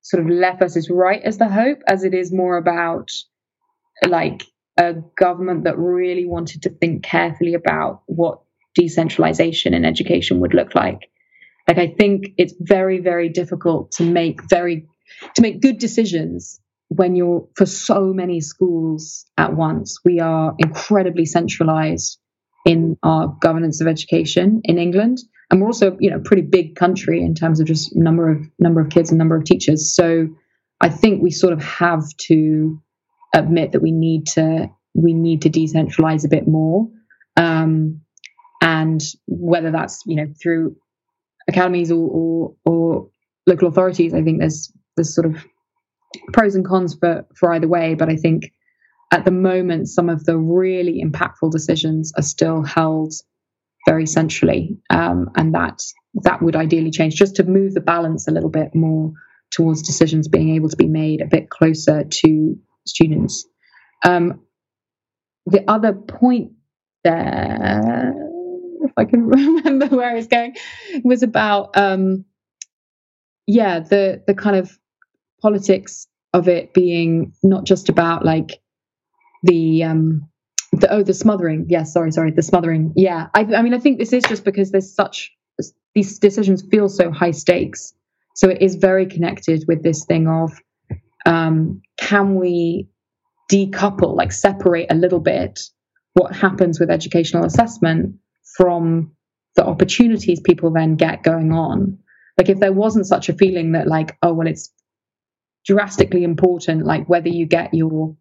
sort 0.00 0.22
of 0.22 0.30
left 0.30 0.60
versus 0.60 0.88
right 0.88 1.22
as 1.22 1.38
the 1.38 1.48
hope, 1.48 1.80
as 1.86 2.04
it 2.04 2.14
is 2.14 2.32
more 2.32 2.56
about 2.56 3.10
like 4.06 4.44
a 4.78 4.94
government 5.16 5.64
that 5.64 5.78
really 5.78 6.26
wanted 6.26 6.62
to 6.62 6.70
think 6.70 7.04
carefully 7.04 7.54
about 7.54 8.02
what 8.06 8.40
decentralization 8.74 9.74
in 9.74 9.84
education 9.84 10.40
would 10.40 10.54
look 10.54 10.74
like. 10.74 11.10
Like 11.68 11.78
I 11.78 11.88
think 11.88 12.26
it's 12.36 12.54
very, 12.60 13.00
very 13.00 13.28
difficult 13.28 13.92
to 13.92 14.04
make 14.04 14.40
very 14.48 14.86
to 15.34 15.42
make 15.42 15.60
good 15.60 15.78
decisions 15.78 16.60
when 16.88 17.14
you're 17.14 17.48
for 17.56 17.66
so 17.66 18.12
many 18.12 18.40
schools 18.40 19.24
at 19.38 19.54
once. 19.54 19.98
We 20.04 20.20
are 20.20 20.54
incredibly 20.58 21.24
centralized 21.24 22.18
in 22.64 22.96
our 23.02 23.28
governance 23.40 23.80
of 23.80 23.86
education 23.86 24.60
in 24.64 24.78
England. 24.78 25.18
And 25.50 25.60
we're 25.60 25.68
also, 25.68 25.96
you 26.00 26.10
know, 26.10 26.16
a 26.16 26.20
pretty 26.20 26.42
big 26.42 26.74
country 26.74 27.22
in 27.22 27.34
terms 27.34 27.60
of 27.60 27.66
just 27.66 27.94
number 27.94 28.30
of 28.30 28.48
number 28.58 28.80
of 28.80 28.90
kids 28.90 29.10
and 29.10 29.18
number 29.18 29.36
of 29.36 29.44
teachers. 29.44 29.94
So 29.94 30.28
I 30.80 30.88
think 30.88 31.22
we 31.22 31.30
sort 31.30 31.52
of 31.52 31.62
have 31.62 32.04
to 32.28 32.80
admit 33.34 33.72
that 33.72 33.82
we 33.82 33.92
need 33.92 34.26
to 34.28 34.70
we 34.94 35.12
need 35.12 35.42
to 35.42 35.50
decentralize 35.50 36.24
a 36.24 36.28
bit 36.28 36.46
more. 36.46 36.88
Um, 37.36 38.00
and 38.74 39.00
whether 39.26 39.70
that's 39.70 40.02
you 40.04 40.16
know 40.16 40.26
through 40.42 40.76
academies 41.48 41.92
or, 41.92 42.08
or, 42.10 42.54
or 42.64 43.08
local 43.46 43.68
authorities, 43.68 44.12
I 44.14 44.22
think 44.22 44.40
there's 44.40 44.72
there's 44.96 45.14
sort 45.14 45.26
of 45.26 45.44
pros 46.32 46.56
and 46.56 46.64
cons 46.64 46.96
for 46.98 47.24
for 47.36 47.52
either 47.52 47.68
way. 47.68 47.94
But 47.94 48.08
I 48.08 48.16
think 48.16 48.50
at 49.12 49.24
the 49.24 49.30
moment, 49.30 49.88
some 49.88 50.08
of 50.08 50.24
the 50.24 50.36
really 50.36 51.02
impactful 51.04 51.52
decisions 51.52 52.12
are 52.16 52.22
still 52.22 52.62
held 52.62 53.12
very 53.86 54.06
centrally, 54.06 54.76
um, 54.90 55.30
and 55.36 55.54
that 55.54 55.80
that 56.24 56.42
would 56.42 56.56
ideally 56.56 56.90
change 56.90 57.14
just 57.14 57.36
to 57.36 57.44
move 57.44 57.74
the 57.74 57.80
balance 57.80 58.26
a 58.26 58.32
little 58.32 58.50
bit 58.50 58.74
more 58.74 59.12
towards 59.52 59.82
decisions 59.82 60.26
being 60.26 60.54
able 60.56 60.68
to 60.68 60.76
be 60.76 60.88
made 60.88 61.20
a 61.20 61.26
bit 61.26 61.48
closer 61.48 62.02
to 62.02 62.58
students. 62.86 63.46
Um, 64.04 64.40
the 65.46 65.62
other 65.68 65.92
point 65.92 66.52
there, 67.04 68.23
if 68.84 68.92
I 68.96 69.04
can 69.04 69.26
remember 69.28 69.86
where 69.88 70.16
it's 70.16 70.26
going, 70.26 70.54
was 71.02 71.22
about 71.22 71.76
um, 71.76 72.24
yeah 73.46 73.80
the 73.80 74.22
the 74.26 74.34
kind 74.34 74.56
of 74.56 74.78
politics 75.42 76.06
of 76.32 76.48
it 76.48 76.72
being 76.74 77.32
not 77.42 77.64
just 77.64 77.88
about 77.88 78.24
like 78.24 78.60
the 79.42 79.84
um 79.84 80.28
the 80.72 80.90
oh 80.92 81.02
the 81.02 81.14
smothering. 81.14 81.66
Yes 81.68 81.92
sorry 81.92 82.12
sorry 82.12 82.30
the 82.30 82.42
smothering. 82.42 82.92
Yeah 82.96 83.28
I, 83.34 83.40
I 83.40 83.62
mean 83.62 83.74
i 83.74 83.78
think 83.78 83.98
this 83.98 84.12
is 84.12 84.24
just 84.24 84.44
because 84.44 84.70
there's 84.70 84.94
such 84.94 85.32
these 85.94 86.18
decisions 86.18 86.62
feel 86.70 86.88
so 86.88 87.10
high 87.10 87.30
stakes. 87.30 87.94
So 88.34 88.48
it 88.48 88.60
is 88.60 88.74
very 88.74 89.06
connected 89.06 89.64
with 89.68 89.82
this 89.82 90.04
thing 90.04 90.26
of 90.26 90.52
um, 91.24 91.80
can 91.96 92.34
we 92.34 92.88
decouple 93.50 94.16
like 94.16 94.32
separate 94.32 94.86
a 94.90 94.94
little 94.94 95.20
bit 95.20 95.60
what 96.14 96.34
happens 96.34 96.80
with 96.80 96.90
educational 96.90 97.44
assessment 97.44 98.16
from 98.56 99.12
the 99.56 99.64
opportunities 99.64 100.40
people 100.40 100.70
then 100.72 100.96
get 100.96 101.22
going 101.22 101.52
on 101.52 101.98
like 102.38 102.48
if 102.48 102.60
there 102.60 102.72
wasn't 102.72 103.06
such 103.06 103.28
a 103.28 103.34
feeling 103.34 103.72
that 103.72 103.86
like 103.86 104.16
oh 104.22 104.32
well 104.32 104.46
it's 104.48 104.72
drastically 105.66 106.24
important 106.24 106.84
like 106.84 107.08
whether 107.08 107.28
you 107.28 107.46
get 107.46 107.72
your 107.74 108.14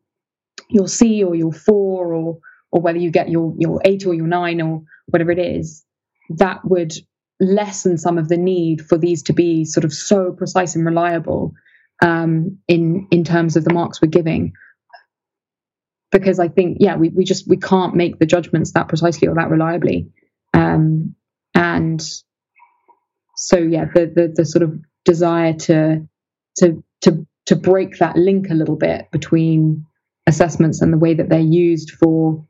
your 0.69 0.87
C 0.87 1.23
or 1.23 1.35
your 1.35 1.51
four 1.51 2.13
or 2.13 2.39
or 2.71 2.81
whether 2.81 2.97
you 2.97 3.11
get 3.11 3.29
your 3.29 3.53
your 3.57 3.81
eight 3.85 4.05
or 4.05 4.13
your 4.13 4.27
nine 4.27 4.61
or 4.61 4.83
whatever 5.07 5.31
it 5.31 5.39
is, 5.39 5.85
that 6.29 6.61
would 6.65 6.93
lessen 7.39 7.97
some 7.97 8.17
of 8.17 8.29
the 8.29 8.37
need 8.37 8.81
for 8.81 8.97
these 8.97 9.23
to 9.23 9.33
be 9.33 9.65
sort 9.65 9.83
of 9.85 9.93
so 9.93 10.31
precise 10.31 10.75
and 10.75 10.85
reliable 10.85 11.53
um, 12.03 12.57
in 12.67 13.07
in 13.11 13.23
terms 13.23 13.55
of 13.55 13.63
the 13.63 13.73
marks 13.73 14.01
we're 14.01 14.09
giving. 14.09 14.53
Because 16.13 16.39
I 16.39 16.47
think, 16.47 16.77
yeah, 16.79 16.95
we, 16.95 17.09
we 17.09 17.25
just 17.25 17.49
we 17.49 17.57
can't 17.57 17.95
make 17.95 18.19
the 18.19 18.25
judgments 18.25 18.71
that 18.73 18.87
precisely 18.87 19.27
or 19.27 19.35
that 19.35 19.49
reliably. 19.49 20.07
Um, 20.53 21.15
and 21.53 22.01
so 23.35 23.57
yeah, 23.57 23.85
the, 23.93 24.05
the 24.05 24.33
the 24.35 24.45
sort 24.45 24.63
of 24.63 24.79
desire 25.03 25.53
to 25.53 26.07
to 26.59 26.83
to 27.01 27.27
to 27.47 27.55
break 27.55 27.97
that 27.97 28.15
link 28.15 28.49
a 28.49 28.53
little 28.53 28.77
bit 28.77 29.11
between 29.11 29.85
assessments 30.27 30.81
and 30.81 30.93
the 30.93 30.97
way 30.97 31.13
that 31.13 31.29
they're 31.29 31.39
used 31.39 31.91
for 31.91 32.45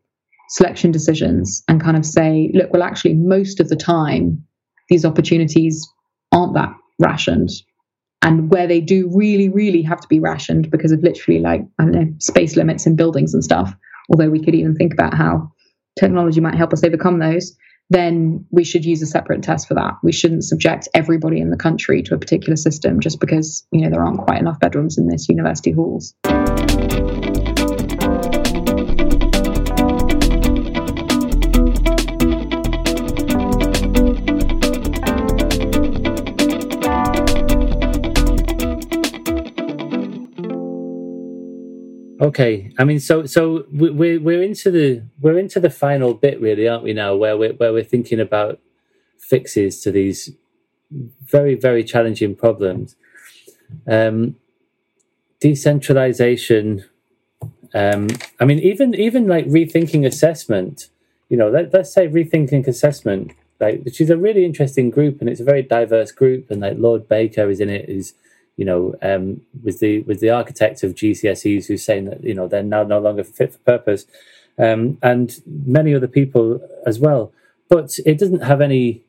selection 0.50 0.92
decisions 0.92 1.64
and 1.68 1.82
kind 1.82 1.98
of 1.98 2.06
say, 2.06 2.52
look, 2.54 2.72
well, 2.72 2.84
actually, 2.84 3.16
most 3.16 3.60
of 3.60 3.70
the 3.70 3.76
time, 3.76 4.46
these 4.90 5.06
opportunities 5.06 5.88
aren't 6.32 6.54
that 6.54 6.74
rationed. 7.00 7.50
And 8.24 8.50
where 8.50 8.68
they 8.68 8.80
do 8.80 9.12
really, 9.14 9.50
really 9.50 9.82
have 9.82 10.00
to 10.00 10.08
be 10.08 10.20
rationed 10.20 10.72
because 10.72 10.94
of 10.94 11.04
literally, 11.04 11.42
like, 11.42 11.62
I 11.78 11.84
don't 11.84 11.92
know, 11.92 12.08
space 12.20 12.56
limits 12.56 12.86
in 12.86 12.96
buildings 12.96 13.34
and 13.34 13.44
stuff, 13.44 13.76
although 14.10 14.30
we 14.30 14.44
could 14.44 14.56
even 14.56 14.76
think 14.76 14.94
about 14.94 15.14
how 15.14 15.52
technology 16.00 16.40
might 16.40 16.56
help 16.56 16.72
us 16.72 16.84
overcome 16.84 17.20
those, 17.20 17.56
then 17.90 18.46
we 18.50 18.64
should 18.64 18.86
use 18.86 19.02
a 19.02 19.06
separate 19.06 19.44
test 19.44 19.68
for 19.68 19.74
that. 19.74 19.96
We 20.04 20.14
shouldn't 20.14 20.46
subject 20.46 20.88
everybody 20.94 21.42
in 21.42 21.50
the 21.50 21.58
country 21.58 22.02
to 22.04 22.16
a 22.16 22.18
particular 22.18 22.56
system 22.56 23.02
just 23.02 23.20
because, 23.20 23.68
you 23.72 23.82
know, 23.82 23.90
there 23.90 24.04
aren't 24.04 24.20
quite 24.20 24.40
enough 24.40 24.60
bedrooms 24.60 24.98
in 24.98 25.08
this 25.08 25.28
university 25.28 25.72
halls. 25.72 26.16
Okay, 42.24 42.74
I 42.80 42.86
mean, 42.86 43.02
so 43.02 43.26
so 43.26 43.66
we're 43.70 44.18
we're 44.18 44.42
into 44.42 44.72
the 44.72 45.04
we're 45.20 45.38
into 45.38 45.60
the 45.60 45.70
final 45.70 46.14
bit, 46.14 46.40
really, 46.40 46.70
aren't 46.70 46.86
we? 46.86 46.94
Now, 46.94 47.18
where 47.18 47.36
we're 47.36 47.52
where 47.52 47.74
we're 47.74 47.84
thinking 47.84 48.22
about 48.22 48.62
fixes 49.20 49.82
to 49.82 49.92
these 49.92 50.32
very 50.90 51.56
very 51.56 51.84
challenging 51.84 52.34
problems. 52.34 52.96
Um, 53.86 54.38
decentralization. 55.42 56.86
Um, 57.74 58.08
I 58.40 58.46
mean, 58.46 58.60
even 58.60 58.96
even 58.96 59.28
like 59.28 59.46
rethinking 59.48 60.06
assessment. 60.06 60.88
You 61.28 61.36
know, 61.36 61.50
let, 61.50 61.74
let's 61.74 61.94
say 61.94 62.08
rethinking 62.08 62.66
assessment, 62.68 63.34
like 63.60 63.84
which 63.84 64.00
is 64.00 64.10
a 64.10 64.16
really 64.16 64.46
interesting 64.46 64.90
group, 64.92 65.20
and 65.20 65.30
it's 65.30 65.42
a 65.42 65.44
very 65.44 65.62
diverse 65.62 66.14
group, 66.14 66.50
and 66.50 66.62
like 66.62 66.78
Lord 66.78 67.10
Baker 67.10 67.50
is 67.50 67.60
in 67.60 67.70
it. 67.70 67.90
Is 67.90 68.14
you 68.58 68.66
know, 68.66 68.96
um, 69.02 69.42
was 69.64 69.80
the 69.80 70.02
with 70.02 70.20
the 70.20 70.30
architect 70.30 70.84
of 70.84 70.94
GCSEs 70.94 71.68
who's 71.68 71.84
saying 71.84 72.06
that 72.06 72.24
you 72.24 72.34
know 72.34 72.48
they're 72.48 72.64
now 72.64 72.84
no 72.84 73.00
longer 73.00 73.24
fit 73.24 73.54
for 73.54 73.60
purpose, 73.60 74.06
um, 74.58 74.98
and 75.02 75.42
many 75.46 75.94
other 75.94 76.08
people 76.08 76.62
as 76.86 77.00
well. 77.00 77.32
But 77.70 77.98
it 78.06 78.20
doesn't 78.20 78.44
have 78.44 78.62
any, 78.62 79.02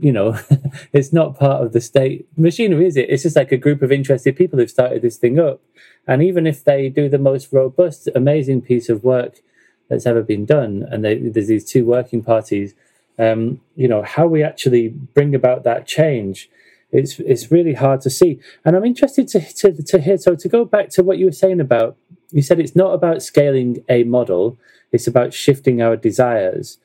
you 0.00 0.10
know, 0.10 0.38
it's 0.92 1.12
not 1.12 1.38
part 1.38 1.62
of 1.62 1.72
the 1.72 1.80
state 1.80 2.26
machinery, 2.36 2.86
is 2.86 2.96
it? 2.96 3.10
It's 3.10 3.22
just 3.22 3.36
like 3.36 3.52
a 3.52 3.56
group 3.56 3.82
of 3.82 3.92
interested 3.92 4.36
people 4.36 4.58
who've 4.58 4.70
started 4.70 5.02
this 5.02 5.18
thing 5.18 5.38
up, 5.38 5.60
and 6.06 6.22
even 6.22 6.46
if 6.46 6.64
they 6.64 6.88
do 6.88 7.08
the 7.08 7.18
most 7.18 7.52
robust, 7.52 8.08
amazing 8.14 8.62
piece 8.62 8.88
of 8.88 9.04
work 9.04 9.40
that's 9.88 10.06
ever 10.06 10.22
been 10.22 10.46
done, 10.46 10.84
and 10.90 11.04
they, 11.04 11.16
there's 11.18 11.48
these 11.48 11.64
two 11.64 11.84
working 11.84 12.24
parties, 12.24 12.74
um, 13.20 13.60
you 13.76 13.86
know, 13.86 14.02
how 14.02 14.26
we 14.26 14.42
actually 14.42 14.88
bring 14.88 15.34
about 15.34 15.62
that 15.62 15.86
change 15.86 16.50
it's 16.94 17.18
it's 17.18 17.50
really 17.50 17.74
hard 17.74 18.00
to 18.02 18.10
see. 18.10 18.38
And 18.64 18.76
I'm 18.76 18.84
interested 18.84 19.26
to, 19.28 19.40
to, 19.40 19.82
to 19.82 20.00
hear. 20.00 20.16
So 20.16 20.36
to 20.36 20.48
go 20.48 20.64
back 20.64 20.88
to 20.90 21.02
what 21.02 21.18
you 21.18 21.26
were 21.26 21.32
saying 21.32 21.60
about, 21.60 21.96
you 22.30 22.40
said 22.40 22.60
it's 22.60 22.76
not 22.76 22.94
about 22.94 23.22
scaling 23.22 23.84
a 23.88 24.04
model; 24.04 24.56
it's 24.92 25.06
about 25.06 25.34
shifting 25.34 25.82
our 25.82 25.96
desires. 25.96 26.78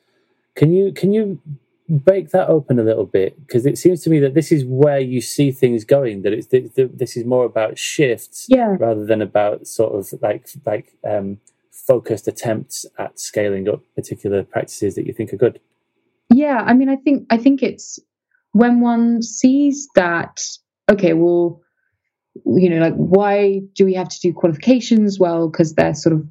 Can 0.56 0.72
you 0.72 0.92
can 0.92 1.12
you 1.12 1.40
break 1.88 2.30
that 2.30 2.48
open 2.48 2.78
a 2.80 2.82
little 2.82 3.06
bit? 3.06 3.38
Because 3.46 3.64
it 3.66 3.78
seems 3.78 4.02
to 4.02 4.10
me 4.10 4.18
that 4.18 4.34
this 4.34 4.50
is 4.50 4.64
where 4.64 4.98
you 4.98 5.20
see 5.20 5.52
things 5.52 5.84
going. 5.84 6.22
That 6.22 6.32
it's 6.32 6.48
this 6.48 7.16
is 7.16 7.24
more 7.24 7.44
about 7.44 7.78
shifts 7.78 8.46
yeah. 8.48 8.76
rather 8.80 9.04
than 9.06 9.22
about 9.22 9.68
sort 9.68 9.94
of 9.94 10.20
like 10.20 10.48
like 10.66 10.92
um, 11.08 11.38
focused 11.70 12.26
attempts 12.26 12.84
at 12.98 13.20
scaling 13.20 13.68
up 13.68 13.80
particular 13.94 14.42
practices 14.42 14.96
that 14.96 15.06
you 15.06 15.12
think 15.12 15.32
are 15.32 15.36
good. 15.36 15.60
Yeah, 16.32 16.64
I 16.66 16.74
mean, 16.74 16.88
I 16.88 16.96
think 16.96 17.26
I 17.30 17.36
think 17.36 17.62
it's 17.62 18.00
when 18.52 18.80
one 18.80 19.22
sees 19.22 19.88
that, 19.94 20.40
okay, 20.90 21.12
well, 21.12 21.60
you 22.46 22.70
know, 22.70 22.78
like 22.78 22.94
why 22.94 23.60
do 23.74 23.84
we 23.84 23.94
have 23.94 24.08
to 24.08 24.20
do 24.20 24.32
qualifications? 24.32 25.18
Well, 25.18 25.48
because 25.48 25.74
they're 25.74 25.94
sort 25.94 26.14
of 26.14 26.26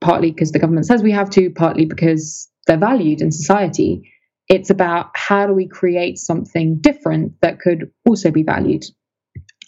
partly 0.00 0.30
because 0.30 0.52
the 0.52 0.58
government 0.58 0.86
says 0.86 1.02
we 1.02 1.12
have 1.12 1.30
to, 1.30 1.50
partly 1.50 1.84
because 1.84 2.48
they're 2.66 2.78
valued 2.78 3.20
in 3.20 3.32
society. 3.32 4.10
It's 4.48 4.70
about 4.70 5.10
how 5.14 5.46
do 5.46 5.52
we 5.52 5.68
create 5.68 6.18
something 6.18 6.78
different 6.80 7.40
that 7.40 7.60
could 7.60 7.90
also 8.06 8.30
be 8.30 8.42
valued. 8.42 8.84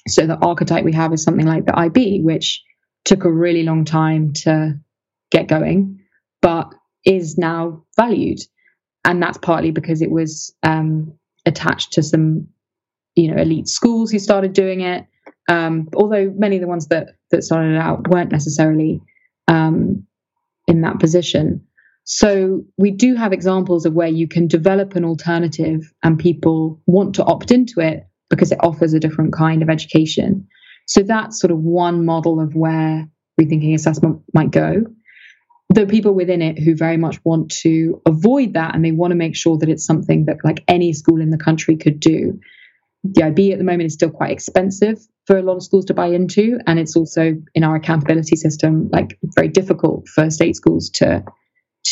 So 0.08 0.26
the 0.26 0.36
archetype 0.36 0.84
we 0.84 0.92
have 0.92 1.12
is 1.12 1.22
something 1.22 1.46
like 1.46 1.66
the 1.66 1.78
IB, 1.78 2.22
which 2.22 2.62
took 3.04 3.24
a 3.24 3.32
really 3.32 3.62
long 3.62 3.84
time 3.84 4.32
to 4.32 4.78
get 5.30 5.48
going, 5.48 6.00
but 6.40 6.72
is 7.04 7.38
now 7.38 7.84
valued. 7.96 8.38
And 9.04 9.22
that's 9.22 9.38
partly 9.38 9.70
because 9.70 10.02
it 10.02 10.10
was 10.10 10.54
um, 10.62 11.18
attached 11.46 11.92
to 11.92 12.02
some, 12.02 12.48
you 13.14 13.32
know, 13.32 13.40
elite 13.40 13.68
schools 13.68 14.10
who 14.10 14.18
started 14.18 14.52
doing 14.52 14.80
it. 14.80 15.06
Um, 15.48 15.88
although 15.94 16.32
many 16.36 16.56
of 16.56 16.62
the 16.62 16.68
ones 16.68 16.88
that 16.88 17.16
that 17.30 17.42
started 17.42 17.76
out 17.76 18.08
weren't 18.08 18.30
necessarily 18.30 19.00
um, 19.48 20.06
in 20.66 20.82
that 20.82 21.00
position. 21.00 21.66
So 22.04 22.64
we 22.78 22.90
do 22.90 23.14
have 23.14 23.32
examples 23.32 23.86
of 23.86 23.94
where 23.94 24.08
you 24.08 24.26
can 24.26 24.48
develop 24.48 24.96
an 24.96 25.04
alternative 25.04 25.92
and 26.02 26.18
people 26.18 26.80
want 26.86 27.14
to 27.16 27.24
opt 27.24 27.50
into 27.52 27.80
it 27.80 28.04
because 28.28 28.50
it 28.50 28.58
offers 28.60 28.92
a 28.92 29.00
different 29.00 29.32
kind 29.32 29.62
of 29.62 29.68
education. 29.68 30.48
So 30.86 31.02
that's 31.02 31.40
sort 31.40 31.52
of 31.52 31.58
one 31.58 32.04
model 32.04 32.40
of 32.40 32.54
where 32.54 33.08
rethinking 33.40 33.74
assessment 33.74 34.22
might 34.34 34.50
go. 34.50 34.84
The 35.72 35.86
people 35.86 36.12
within 36.12 36.42
it 36.42 36.58
who 36.58 36.74
very 36.74 36.96
much 36.96 37.18
want 37.24 37.50
to 37.50 38.00
avoid 38.06 38.54
that 38.54 38.74
and 38.74 38.84
they 38.84 38.92
want 38.92 39.12
to 39.12 39.16
make 39.16 39.36
sure 39.36 39.56
that 39.58 39.68
it's 39.68 39.84
something 39.84 40.26
that 40.26 40.38
like 40.44 40.62
any 40.68 40.92
school 40.92 41.20
in 41.20 41.30
the 41.30 41.38
country 41.38 41.76
could 41.76 42.00
do. 42.00 42.38
The 43.04 43.24
IB 43.24 43.52
at 43.52 43.58
the 43.58 43.64
moment 43.64 43.86
is 43.86 43.94
still 43.94 44.10
quite 44.10 44.30
expensive 44.30 44.98
for 45.26 45.36
a 45.36 45.42
lot 45.42 45.56
of 45.56 45.62
schools 45.62 45.86
to 45.86 45.94
buy 45.94 46.06
into, 46.06 46.58
and 46.66 46.78
it's 46.78 46.96
also 46.96 47.36
in 47.54 47.64
our 47.64 47.76
accountability 47.76 48.36
system 48.36 48.88
like 48.92 49.18
very 49.34 49.48
difficult 49.48 50.08
for 50.08 50.30
state 50.30 50.56
schools 50.56 50.90
to 50.90 51.24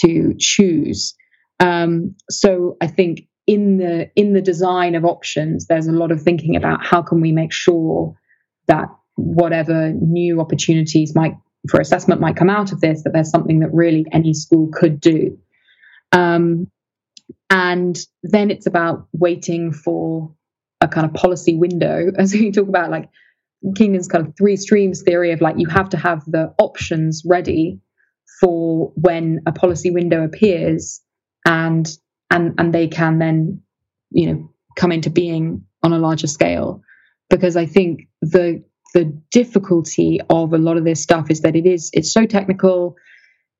to 0.03 0.35
choose. 0.39 1.15
Um, 1.59 2.15
so 2.31 2.77
I 2.81 2.87
think 2.87 3.23
in 3.47 3.79
the 3.79 4.11
in 4.15 4.33
the 4.35 4.43
design 4.43 4.95
of 4.95 5.05
options, 5.05 5.67
there's 5.67 5.89
a 5.89 5.93
lot 5.93 6.13
of 6.13 6.23
thinking 6.23 6.55
about 6.55 6.85
how 6.85 7.03
can 7.03 7.21
we 7.21 7.33
make 7.33 7.53
sure 7.53 8.15
that 8.67 8.89
whatever 9.17 9.93
new 9.93 10.41
opportunities 10.41 11.15
might 11.15 11.35
for 11.69 11.81
assessment 11.81 12.21
might 12.21 12.37
come 12.37 12.51
out 12.51 12.73
of 12.73 12.81
this, 12.81 13.03
that 13.03 13.13
there's 13.13 13.31
something 13.31 13.61
that 13.61 13.73
really 13.73 14.07
any 14.13 14.33
school 14.33 14.69
could 14.73 15.01
do. 15.01 15.39
Um, 16.13 16.71
and 17.51 17.99
then 18.23 18.51
it's 18.51 18.67
about 18.67 19.07
waiting 19.13 19.73
for 19.73 20.33
a 20.81 20.89
kind 20.89 21.07
of 21.07 21.15
policy 21.15 21.57
window, 21.57 22.11
as 22.19 22.33
we 22.33 22.51
talk 22.51 22.69
about, 22.69 22.91
like 22.91 23.09
Kingdon's 23.77 24.09
kind 24.09 24.27
of 24.27 24.35
three 24.37 24.57
streams 24.57 25.03
theory 25.03 25.33
of 25.33 25.41
like 25.41 25.57
you 25.59 25.69
have 25.69 25.91
to 25.91 25.97
have 25.97 26.25
the 26.27 26.55
options 26.59 27.23
ready 27.27 27.81
for 28.41 28.93
when 28.95 29.41
a 29.47 29.53
policy 29.53 29.91
window 29.91 30.25
appears 30.25 31.03
and 31.45 31.89
and 32.31 32.55
and 32.59 32.73
they 32.73 32.89
can 32.89 33.19
then 33.19 33.61
you 34.11 34.27
know 34.27 34.51
come 34.77 34.93
into 34.93 35.11
being 35.11 35.65
on 35.83 35.93
a 35.93 35.99
larger 35.99 36.27
scale 36.27 36.83
because 37.29 37.57
i 37.57 37.67
think 37.67 38.09
the 38.23 38.63
the 38.95 39.05
difficulty 39.31 40.21
of 40.31 40.53
a 40.53 40.59
lot 40.59 40.77
of 40.77 40.85
this 40.85 41.03
stuff 41.03 41.31
is 41.31 41.41
that 41.43 41.57
it 41.57 41.67
is 41.67 41.91
it's 41.93 42.13
so 42.13 42.27
technical 42.27 42.97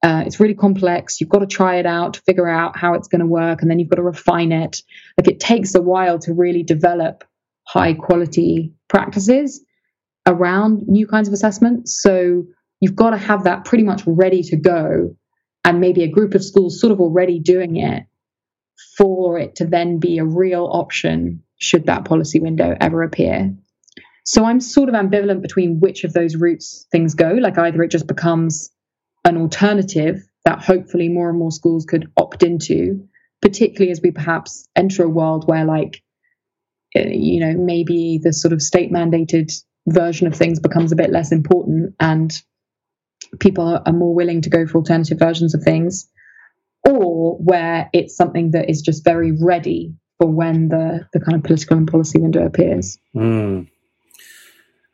uh, 0.03 0.23
it's 0.25 0.41
really 0.41 0.55
complex. 0.55 1.21
You've 1.21 1.29
got 1.29 1.41
to 1.41 1.47
try 1.47 1.77
it 1.77 1.85
out 1.85 2.21
figure 2.27 2.49
out 2.49 2.79
how 2.79 2.95
it's 2.95 3.09
going 3.09 3.21
to 3.21 3.27
work 3.27 3.61
and 3.61 3.71
then 3.71 3.79
you've 3.79 3.91
got 3.91 3.97
to 3.97 4.03
refine 4.03 4.51
it. 4.51 4.83
Like 5.19 5.29
it 5.29 5.41
takes 5.41 5.75
a 5.75 5.83
while 5.83 6.19
to 6.21 6.33
really 6.33 6.63
develop 6.63 7.25
high 7.65 7.95
quality 7.95 8.73
practices 8.89 9.63
around 10.27 10.89
new 10.89 11.07
kinds 11.07 11.29
of 11.29 11.35
assessments. 11.35 12.01
So 12.03 12.45
you've 12.81 12.97
got 12.97 13.11
to 13.11 13.19
have 13.19 13.45
that 13.45 13.65
pretty 13.65 13.85
much 13.85 14.03
ready 14.07 14.43
to 14.45 14.57
go 14.57 15.15
and 15.65 15.81
maybe 15.81 16.03
a 16.03 16.09
group 16.09 16.35
of 16.35 16.43
schools 16.43 16.81
sort 16.81 16.93
of 16.93 17.01
already 17.01 17.39
doing 17.39 17.77
it 17.77 18.05
for 18.97 19.39
it 19.39 19.57
to 19.57 19.67
then 19.67 19.99
be 19.99 20.19
a 20.19 20.25
real 20.25 20.67
option 20.73 21.43
should 21.59 21.87
that 21.87 22.07
policy 22.07 22.41
window 22.41 22.75
ever 22.81 23.03
appear. 23.03 23.55
So 24.25 24.45
I'm 24.45 24.61
sort 24.61 24.89
of 24.89 24.95
ambivalent 24.95 25.43
between 25.43 25.81
which 25.81 26.05
of 26.05 26.13
those 26.13 26.37
routes 26.37 26.87
things 26.93 27.15
go. 27.15 27.31
Like 27.31 27.59
either 27.59 27.83
it 27.83 27.91
just 27.91 28.07
becomes 28.07 28.71
an 29.25 29.37
alternative 29.37 30.23
that 30.45 30.63
hopefully 30.63 31.09
more 31.09 31.29
and 31.29 31.39
more 31.39 31.53
schools 31.53 31.85
could 31.85 32.11
opt 32.17 32.43
into, 32.43 33.07
particularly 33.43 33.93
as 33.93 34.01
we 34.03 34.11
perhaps 34.11 34.67
enter 34.77 35.05
a 35.05 35.09
world 35.09 35.47
where, 35.47 35.65
like, 35.65 36.03
eh, 36.95 37.11
you 37.11 37.41
know, 37.41 37.55
maybe 37.55 38.21
the 38.23 38.33
sort 38.33 38.53
of 38.53 38.63
state 38.63 38.91
mandated 38.93 39.53
version 39.87 40.27
of 40.27 40.35
things 40.35 40.61
becomes 40.61 40.93
a 40.93 40.97
bit 40.97 41.11
less 41.11 41.33
important 41.33 41.95
and 42.01 42.33
people 43.39 43.81
are, 43.85 43.93
more 43.93 44.15
willing 44.15 44.41
to 44.43 44.51
go 44.51 44.67
for 44.67 44.79
alternative 44.79 45.19
versions 45.19 45.55
of 45.55 45.63
things, 45.63 46.09
or 46.89 47.37
where 47.37 47.91
it's 47.93 48.17
something 48.17 48.53
that 48.53 48.71
is 48.71 48.83
just 48.83 49.05
very 49.05 49.33
ready 49.33 49.95
for 50.19 50.27
when 50.27 50.69
the, 50.69 51.07
the 51.13 51.21
kind 51.21 51.37
of 51.37 51.43
political 51.45 51.77
and 51.77 51.91
policy 51.91 52.19
window 52.19 52.45
appears. 52.45 52.99
Mm. 53.15 53.69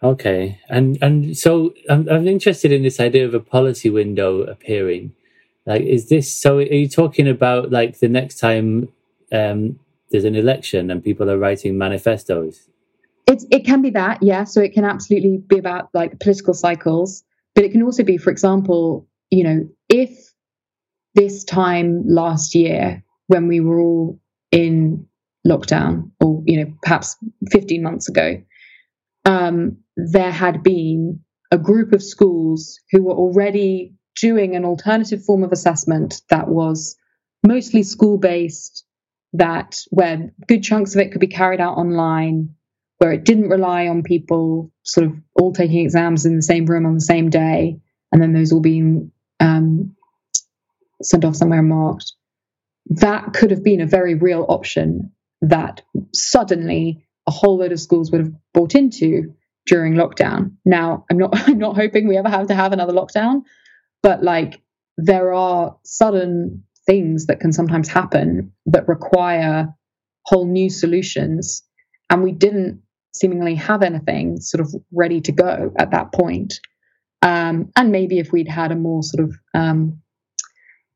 Okay, 0.02 0.60
and 0.68 0.98
and 1.00 1.36
so 1.36 1.72
I'm, 1.88 2.08
I'm 2.08 2.28
interested 2.28 2.70
in 2.70 2.82
this 2.82 3.00
idea 3.00 3.26
of 3.26 3.34
a 3.34 3.40
policy 3.40 3.88
window 3.88 4.42
appearing. 4.42 5.14
Like, 5.64 5.82
is 5.82 6.08
this 6.08 6.32
so? 6.34 6.58
Are 6.58 6.62
you 6.62 6.88
talking 6.88 7.26
about 7.26 7.70
like 7.70 7.98
the 7.98 8.08
next 8.08 8.38
time 8.38 8.88
um, 9.32 9.78
there's 10.10 10.24
an 10.24 10.36
election 10.36 10.90
and 10.90 11.02
people 11.02 11.30
are 11.30 11.38
writing 11.38 11.78
manifestos? 11.78 12.68
It's 13.26 13.46
it 13.50 13.64
can 13.64 13.80
be 13.80 13.90
that, 13.90 14.22
yeah. 14.22 14.44
So 14.44 14.60
it 14.60 14.74
can 14.74 14.84
absolutely 14.84 15.38
be 15.38 15.58
about 15.58 15.88
like 15.94 16.20
political 16.20 16.52
cycles. 16.52 17.24
But 17.54 17.64
it 17.64 17.72
can 17.72 17.82
also 17.82 18.04
be, 18.04 18.18
for 18.18 18.30
example, 18.30 19.08
you 19.30 19.42
know, 19.42 19.68
if 19.88 20.10
this 21.14 21.42
time 21.42 22.06
last 22.06 22.54
year 22.54 23.02
when 23.28 23.48
we 23.48 23.60
were 23.60 23.80
all 23.80 24.20
in 24.52 25.06
lockdown, 25.46 26.10
or 26.20 26.42
you 26.44 26.62
know, 26.62 26.72
perhaps 26.82 27.16
15 27.50 27.82
months 27.82 28.08
ago, 28.08 28.42
um, 29.24 29.78
there 29.96 30.30
had 30.30 30.62
been 30.62 31.20
a 31.50 31.58
group 31.58 31.92
of 31.92 32.02
schools 32.02 32.80
who 32.90 33.04
were 33.04 33.14
already 33.14 33.94
doing 34.20 34.56
an 34.56 34.64
alternative 34.64 35.24
form 35.24 35.42
of 35.42 35.52
assessment 35.52 36.22
that 36.28 36.48
was 36.48 36.96
mostly 37.42 37.82
school 37.82 38.18
based, 38.18 38.84
that 39.32 39.80
where 39.90 40.32
good 40.46 40.62
chunks 40.62 40.94
of 40.94 41.00
it 41.00 41.12
could 41.12 41.20
be 41.20 41.26
carried 41.26 41.60
out 41.60 41.76
online, 41.76 42.54
where 42.98 43.12
it 43.12 43.24
didn't 43.24 43.48
rely 43.48 43.88
on 43.88 44.02
people 44.02 44.72
sort 44.82 45.06
of 45.06 45.14
all 45.34 45.52
taking 45.52 45.84
exams 45.84 46.26
in 46.26 46.36
the 46.36 46.42
same 46.42 46.66
room 46.66 46.86
on 46.86 46.94
the 46.94 47.00
same 47.00 47.30
day, 47.30 47.78
and 48.12 48.22
then 48.22 48.32
those 48.32 48.52
all 48.52 48.60
being 48.60 49.12
um, 49.40 49.94
sent 51.02 51.24
off 51.24 51.36
somewhere 51.36 51.62
marked. 51.62 52.12
That 52.86 53.32
could 53.32 53.50
have 53.50 53.64
been 53.64 53.80
a 53.80 53.86
very 53.86 54.14
real 54.14 54.46
option 54.48 55.12
that 55.42 55.82
suddenly 56.14 57.06
a 57.26 57.30
whole 57.30 57.58
load 57.58 57.72
of 57.72 57.80
schools 57.80 58.10
would 58.10 58.20
have 58.20 58.32
bought 58.54 58.74
into 58.74 59.34
during 59.66 59.94
lockdown. 59.94 60.52
Now, 60.64 61.04
I'm 61.10 61.18
not 61.18 61.30
I'm 61.48 61.58
not 61.58 61.76
hoping 61.76 62.08
we 62.08 62.16
ever 62.16 62.28
have 62.28 62.48
to 62.48 62.54
have 62.54 62.72
another 62.72 62.92
lockdown, 62.92 63.42
but 64.02 64.22
like 64.22 64.62
there 64.96 65.34
are 65.34 65.76
sudden 65.84 66.64
things 66.86 67.26
that 67.26 67.40
can 67.40 67.52
sometimes 67.52 67.88
happen 67.88 68.52
that 68.66 68.88
require 68.88 69.74
whole 70.24 70.46
new 70.46 70.70
solutions 70.70 71.62
and 72.10 72.22
we 72.22 72.32
didn't 72.32 72.80
seemingly 73.12 73.54
have 73.54 73.82
anything 73.82 74.40
sort 74.40 74.60
of 74.60 74.74
ready 74.92 75.20
to 75.20 75.32
go 75.32 75.72
at 75.78 75.90
that 75.90 76.12
point. 76.12 76.54
Um, 77.22 77.70
and 77.76 77.90
maybe 77.90 78.18
if 78.18 78.30
we'd 78.30 78.48
had 78.48 78.72
a 78.72 78.76
more 78.76 79.02
sort 79.02 79.28
of 79.28 79.36
um, 79.54 80.00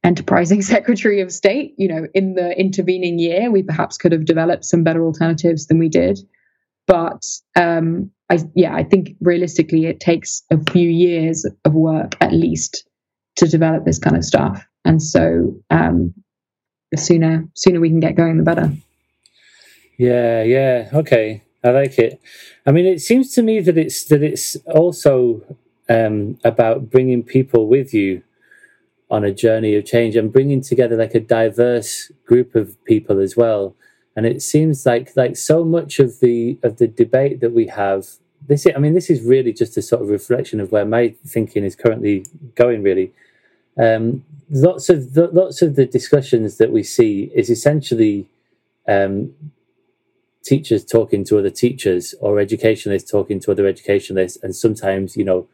enterprising 0.04 0.62
Secretary 0.76 1.20
of 1.20 1.32
State, 1.32 1.74
you 1.78 1.88
know, 1.88 2.06
in 2.14 2.34
the 2.34 2.58
intervening 2.58 3.18
year, 3.18 3.50
we 3.50 3.62
perhaps 3.62 3.96
could 3.96 4.12
have 4.12 4.24
developed 4.24 4.64
some 4.64 4.84
better 4.84 5.04
alternatives 5.04 5.66
than 5.66 5.78
we 5.78 5.88
did. 5.88 6.20
But 6.86 7.22
um, 7.56 8.10
I, 8.30 8.38
yeah, 8.54 8.74
I 8.74 8.84
think 8.84 9.16
realistically, 9.20 9.86
it 9.86 10.00
takes 10.00 10.42
a 10.50 10.58
few 10.70 10.88
years 10.88 11.44
of 11.64 11.74
work 11.74 12.16
at 12.20 12.32
least 12.32 12.88
to 13.36 13.48
develop 13.48 13.84
this 13.84 13.98
kind 13.98 14.16
of 14.16 14.24
stuff. 14.24 14.64
And 14.84 15.02
so, 15.02 15.54
um, 15.70 16.14
the 16.90 16.96
sooner 16.96 17.44
sooner 17.54 17.80
we 17.80 17.88
can 17.88 18.00
get 18.00 18.14
going, 18.16 18.36
the 18.36 18.42
better. 18.42 18.72
Yeah, 19.98 20.42
yeah, 20.42 20.90
okay. 20.94 21.42
I 21.62 21.70
like 21.70 21.98
it. 21.98 22.20
I 22.66 22.72
mean, 22.72 22.86
it 22.86 23.00
seems 23.00 23.32
to 23.34 23.42
me 23.42 23.60
that 23.60 23.76
it's 23.76 24.04
that 24.06 24.22
it's 24.22 24.56
also 24.66 25.42
um, 25.88 26.38
about 26.44 26.90
bringing 26.90 27.22
people 27.22 27.66
with 27.66 27.92
you 27.92 28.22
on 29.10 29.24
a 29.24 29.32
journey 29.32 29.74
of 29.74 29.84
change 29.84 30.16
and 30.16 30.32
bringing 30.32 30.62
together 30.62 30.96
like 30.96 31.14
a 31.14 31.20
diverse 31.20 32.10
group 32.24 32.54
of 32.54 32.82
people 32.84 33.18
as 33.20 33.36
well. 33.36 33.74
And 34.16 34.26
it 34.26 34.42
seems 34.42 34.84
like 34.84 35.16
like 35.16 35.36
so 35.36 35.64
much 35.64 35.98
of 35.98 36.20
the 36.20 36.58
of 36.62 36.76
the 36.78 36.88
debate 36.88 37.40
that 37.40 37.52
we 37.52 37.66
have. 37.68 38.06
This, 38.48 38.66
is, 38.66 38.72
I 38.74 38.78
mean, 38.78 38.94
this 38.94 39.10
is 39.10 39.22
really 39.22 39.52
just 39.52 39.76
a 39.76 39.82
sort 39.82 40.02
of 40.02 40.08
reflection 40.08 40.60
of 40.60 40.72
where 40.72 40.84
my 40.84 41.14
thinking 41.26 41.62
is 41.62 41.76
currently 41.76 42.26
going. 42.54 42.82
Really, 42.82 43.12
um, 43.78 44.24
lots 44.50 44.88
of 44.88 45.14
the, 45.14 45.28
lots 45.28 45.62
of 45.62 45.76
the 45.76 45.86
discussions 45.86 46.58
that 46.58 46.72
we 46.72 46.82
see 46.82 47.30
is 47.34 47.50
essentially 47.50 48.28
um, 48.88 49.34
teachers 50.42 50.84
talking 50.84 51.24
to 51.24 51.38
other 51.38 51.50
teachers 51.50 52.14
or 52.20 52.40
educationalists 52.40 53.10
talking 53.10 53.38
to 53.40 53.50
other 53.52 53.66
educationalists 53.66 54.42
and 54.42 54.56
sometimes 54.56 55.16
you 55.16 55.24
know 55.24 55.46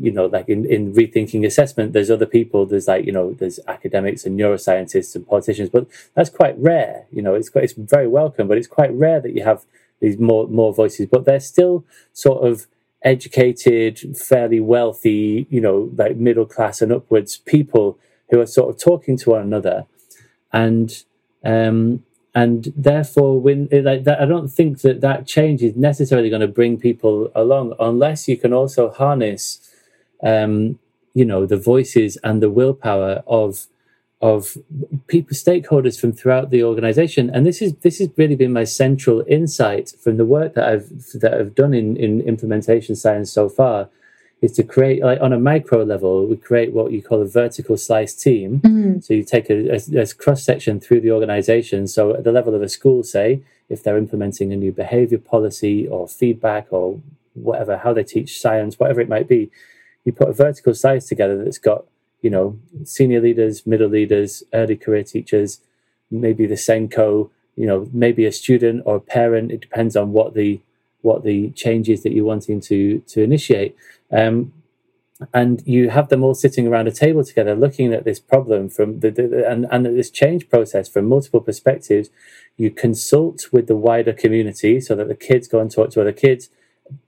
you 0.00 0.10
know 0.10 0.26
like 0.26 0.48
in, 0.48 0.64
in 0.66 0.92
rethinking 0.92 1.44
assessment 1.46 1.92
there's 1.92 2.10
other 2.10 2.26
people 2.26 2.66
there's 2.66 2.88
like 2.88 3.04
you 3.04 3.12
know 3.12 3.32
there's 3.34 3.60
academics 3.68 4.24
and 4.24 4.38
neuroscientists 4.38 5.14
and 5.14 5.26
politicians 5.26 5.68
but 5.68 5.86
that's 6.14 6.30
quite 6.30 6.58
rare 6.58 7.06
you 7.12 7.22
know 7.22 7.34
it's 7.34 7.48
quite 7.48 7.64
it's 7.64 7.74
very 7.74 8.08
welcome 8.08 8.48
but 8.48 8.58
it's 8.58 8.66
quite 8.66 8.92
rare 8.92 9.20
that 9.20 9.34
you 9.34 9.42
have 9.42 9.64
these 10.00 10.18
more 10.18 10.48
more 10.48 10.72
voices 10.72 11.06
but 11.10 11.24
they're 11.24 11.40
still 11.40 11.84
sort 12.12 12.46
of 12.46 12.66
educated 13.02 14.16
fairly 14.16 14.60
wealthy 14.60 15.46
you 15.50 15.60
know 15.60 15.90
like 15.96 16.16
middle 16.16 16.46
class 16.46 16.82
and 16.82 16.92
upwards 16.92 17.36
people 17.38 17.98
who 18.30 18.40
are 18.40 18.46
sort 18.46 18.70
of 18.70 18.80
talking 18.80 19.16
to 19.18 19.30
one 19.30 19.42
another. 19.42 19.86
And 20.52 21.02
um 21.44 22.04
and 22.34 22.72
therefore 22.76 23.40
when 23.40 23.66
like 23.72 24.04
that 24.04 24.20
i 24.20 24.26
don't 24.26 24.48
think 24.48 24.82
that 24.82 25.00
that 25.00 25.26
change 25.26 25.62
is 25.62 25.74
necessarily 25.74 26.28
going 26.28 26.42
to 26.42 26.46
bring 26.46 26.78
people 26.78 27.32
along 27.34 27.72
unless 27.80 28.28
you 28.28 28.36
can 28.36 28.52
also 28.52 28.90
harness 28.90 29.69
um, 30.22 30.78
you 31.14 31.24
know 31.24 31.46
the 31.46 31.56
voices 31.56 32.16
and 32.22 32.42
the 32.42 32.50
willpower 32.50 33.22
of 33.26 33.66
of 34.20 34.58
people 35.06 35.34
stakeholders 35.34 35.98
from 35.98 36.12
throughout 36.12 36.50
the 36.50 36.62
organization. 36.62 37.30
And 37.30 37.46
this 37.46 37.62
is 37.62 37.74
this 37.76 37.98
has 38.00 38.08
really 38.16 38.36
been 38.36 38.52
my 38.52 38.64
central 38.64 39.24
insight 39.26 39.94
from 40.02 40.18
the 40.18 40.26
work 40.26 40.54
that 40.54 40.68
i've 40.68 40.88
that 41.14 41.34
i've 41.34 41.54
done 41.54 41.72
in 41.72 41.96
in 41.96 42.20
implementation 42.22 42.94
science 42.94 43.32
so 43.32 43.48
far 43.48 43.88
is 44.42 44.52
to 44.52 44.62
create 44.62 45.02
like 45.02 45.20
on 45.20 45.32
a 45.32 45.38
micro 45.38 45.82
level 45.82 46.26
we 46.26 46.36
create 46.36 46.72
what 46.72 46.92
you 46.92 47.02
call 47.02 47.20
a 47.22 47.26
vertical 47.26 47.76
slice 47.76 48.14
team. 48.14 48.60
Mm. 48.60 49.04
so 49.04 49.14
you 49.14 49.24
take 49.24 49.48
a, 49.50 49.74
a, 49.74 50.02
a 50.02 50.06
cross 50.14 50.42
section 50.42 50.80
through 50.80 51.00
the 51.00 51.12
organization. 51.12 51.86
So 51.86 52.14
at 52.14 52.24
the 52.24 52.32
level 52.32 52.54
of 52.54 52.62
a 52.62 52.68
school 52.68 53.02
say 53.02 53.42
if 53.70 53.82
they're 53.82 53.98
implementing 53.98 54.52
a 54.52 54.56
new 54.56 54.72
behavior 54.72 55.18
policy 55.18 55.88
or 55.88 56.06
feedback 56.06 56.66
or 56.70 57.00
whatever 57.34 57.78
how 57.78 57.94
they 57.94 58.04
teach 58.04 58.40
science 58.40 58.78
whatever 58.78 59.00
it 59.00 59.08
might 59.08 59.28
be 59.28 59.50
you 60.04 60.12
put 60.12 60.28
a 60.28 60.32
vertical 60.32 60.74
slice 60.74 61.06
together 61.06 61.42
that's 61.42 61.58
got 61.58 61.84
you 62.22 62.30
know 62.30 62.58
senior 62.84 63.20
leaders 63.20 63.66
middle 63.66 63.88
leaders 63.88 64.42
early 64.52 64.76
career 64.76 65.04
teachers 65.04 65.60
maybe 66.10 66.46
the 66.46 66.54
SENCO 66.54 67.30
you 67.56 67.66
know 67.66 67.88
maybe 67.92 68.24
a 68.24 68.32
student 68.32 68.82
or 68.86 68.96
a 68.96 69.00
parent. 69.00 69.52
It 69.52 69.60
depends 69.60 69.94
on 69.94 70.12
what 70.12 70.34
the 70.34 70.60
what 71.02 71.24
the 71.24 71.50
change 71.50 71.88
is 71.88 72.02
that 72.02 72.12
you're 72.12 72.24
wanting 72.24 72.60
to 72.62 73.00
to 73.00 73.22
initiate. 73.22 73.76
Um, 74.10 74.52
and 75.34 75.62
you 75.66 75.90
have 75.90 76.08
them 76.08 76.24
all 76.24 76.32
sitting 76.32 76.66
around 76.66 76.88
a 76.88 76.92
table 76.92 77.22
together 77.22 77.54
looking 77.54 77.92
at 77.92 78.04
this 78.04 78.18
problem 78.18 78.70
from 78.70 79.00
the, 79.00 79.10
the 79.10 79.46
and, 79.46 79.66
and 79.70 79.84
this 79.84 80.10
change 80.10 80.48
process 80.48 80.88
from 80.88 81.06
multiple 81.06 81.42
perspectives. 81.42 82.08
You 82.56 82.70
consult 82.70 83.52
with 83.52 83.66
the 83.66 83.76
wider 83.76 84.14
community 84.14 84.80
so 84.80 84.94
that 84.94 85.08
the 85.08 85.14
kids 85.14 85.46
go 85.46 85.60
and 85.60 85.70
talk 85.70 85.90
to 85.90 86.00
other 86.00 86.12
kids. 86.12 86.48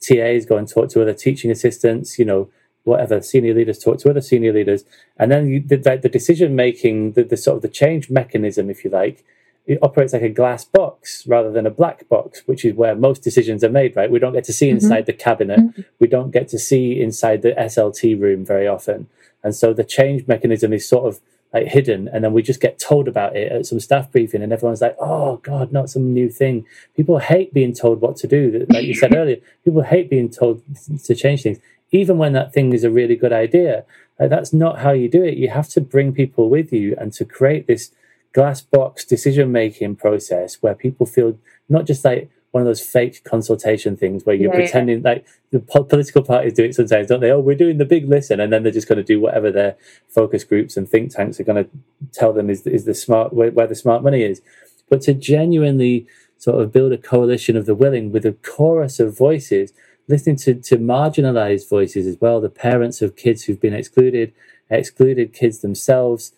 TAs 0.00 0.44
go 0.44 0.58
and 0.58 0.68
talk 0.68 0.90
to 0.90 1.02
other 1.02 1.14
teaching 1.14 1.50
assistants 1.50 2.18
you 2.18 2.24
know 2.24 2.50
whatever 2.84 3.20
senior 3.20 3.54
leaders 3.54 3.78
talk 3.78 3.98
to 3.98 4.10
other 4.10 4.20
senior 4.20 4.52
leaders 4.52 4.84
and 5.16 5.30
then 5.30 5.48
you, 5.48 5.60
the, 5.60 5.76
the 5.76 6.08
decision 6.08 6.56
making 6.56 7.12
the, 7.12 7.22
the 7.22 7.36
sort 7.36 7.56
of 7.56 7.62
the 7.62 7.68
change 7.68 8.10
mechanism 8.10 8.68
if 8.70 8.84
you 8.84 8.90
like 8.90 9.24
it 9.66 9.78
operates 9.80 10.12
like 10.12 10.22
a 10.22 10.28
glass 10.28 10.64
box 10.64 11.26
rather 11.26 11.52
than 11.52 11.66
a 11.66 11.70
black 11.70 12.08
box, 12.08 12.42
which 12.46 12.64
is 12.64 12.74
where 12.74 12.96
most 12.96 13.22
decisions 13.22 13.62
are 13.62 13.68
made, 13.68 13.94
right? 13.94 14.10
We 14.10 14.18
don't 14.18 14.32
get 14.32 14.44
to 14.44 14.52
see 14.52 14.66
mm-hmm. 14.66 14.76
inside 14.76 15.06
the 15.06 15.12
cabinet. 15.12 15.60
Mm-hmm. 15.60 15.82
We 16.00 16.08
don't 16.08 16.32
get 16.32 16.48
to 16.48 16.58
see 16.58 17.00
inside 17.00 17.42
the 17.42 17.52
SLT 17.52 18.20
room 18.20 18.44
very 18.44 18.66
often. 18.66 19.08
And 19.44 19.54
so 19.54 19.72
the 19.72 19.84
change 19.84 20.26
mechanism 20.26 20.72
is 20.72 20.88
sort 20.88 21.06
of 21.06 21.20
like 21.52 21.66
hidden. 21.66 22.08
And 22.08 22.24
then 22.24 22.32
we 22.32 22.42
just 22.42 22.60
get 22.60 22.78
told 22.78 23.06
about 23.06 23.36
it 23.36 23.52
at 23.52 23.66
some 23.66 23.78
staff 23.78 24.10
briefing 24.10 24.42
and 24.42 24.52
everyone's 24.52 24.80
like, 24.80 24.96
oh 24.98 25.36
God, 25.38 25.70
not 25.70 25.90
some 25.90 26.12
new 26.12 26.28
thing. 26.28 26.66
People 26.96 27.18
hate 27.18 27.52
being 27.54 27.74
told 27.74 28.00
what 28.00 28.16
to 28.16 28.26
do. 28.26 28.66
Like 28.68 28.84
you 28.84 28.94
said 28.94 29.14
earlier, 29.16 29.36
people 29.64 29.82
hate 29.82 30.10
being 30.10 30.30
told 30.30 30.62
to 31.04 31.14
change 31.14 31.42
things, 31.42 31.58
even 31.92 32.18
when 32.18 32.32
that 32.32 32.52
thing 32.52 32.72
is 32.72 32.84
a 32.84 32.90
really 32.90 33.16
good 33.16 33.32
idea. 33.32 33.84
Like, 34.18 34.30
that's 34.30 34.52
not 34.52 34.80
how 34.80 34.92
you 34.92 35.08
do 35.08 35.22
it. 35.22 35.36
You 35.36 35.48
have 35.50 35.68
to 35.70 35.80
bring 35.80 36.12
people 36.12 36.48
with 36.48 36.72
you 36.72 36.94
and 36.98 37.12
to 37.14 37.24
create 37.24 37.66
this 37.66 37.90
glass 38.32 38.60
box 38.62 39.04
decision 39.04 39.52
making 39.52 39.96
process 39.96 40.56
where 40.62 40.74
people 40.74 41.06
feel 41.06 41.38
not 41.68 41.86
just 41.86 42.04
like 42.04 42.30
one 42.52 42.62
of 42.62 42.66
those 42.66 42.80
fake 42.80 43.24
consultation 43.24 43.96
things 43.96 44.24
where 44.26 44.36
you're 44.36 44.52
Yeah, 44.52 44.60
yeah. 44.60 44.64
pretending 44.64 45.02
like 45.02 45.26
the 45.50 45.60
po- 45.60 45.84
political 45.84 46.22
parties 46.22 46.52
do 46.52 46.64
it 46.64 46.74
sometimes, 46.74 47.08
don't 47.08 47.20
they? 47.20 47.30
Oh, 47.30 47.40
we're 47.40 47.56
doing 47.56 47.78
the 47.78 47.84
big 47.86 48.08
listen, 48.08 48.40
and 48.40 48.52
then 48.52 48.62
they're 48.62 48.72
just 48.72 48.88
going 48.88 48.98
to 48.98 49.02
do 49.04 49.20
whatever 49.20 49.50
their 49.50 49.76
focus 50.08 50.44
groups 50.44 50.76
and 50.76 50.88
think 50.88 51.10
tanks 51.14 51.40
are 51.40 51.44
going 51.44 51.64
to 51.64 51.70
tell 52.12 52.32
them 52.32 52.50
is 52.50 52.66
is 52.66 52.84
the 52.84 52.94
smart 52.94 53.32
where, 53.32 53.50
where 53.50 53.66
the 53.66 53.74
smart 53.74 54.02
money 54.02 54.22
is. 54.22 54.42
But 54.90 55.00
to 55.02 55.14
genuinely 55.14 56.06
sort 56.38 56.60
of 56.60 56.72
build 56.72 56.92
a 56.92 56.98
coalition 56.98 57.56
of 57.56 57.64
the 57.66 57.74
willing 57.74 58.12
with 58.12 58.26
a 58.26 58.32
chorus 58.42 59.00
of 59.00 59.16
voices, 59.16 59.72
listening 60.08 60.36
to 60.36 60.54
to 60.54 60.76
marginalized 60.76 61.68
voices 61.68 62.06
as 62.06 62.20
well, 62.20 62.40
the 62.40 62.48
parents 62.48 63.02
of 63.02 63.16
kids 63.16 63.44
who've 63.44 63.60
been 63.60 63.74
excluded, 63.74 64.32
excluded 64.70 65.32
kids 65.32 65.60
themselves 65.60 66.32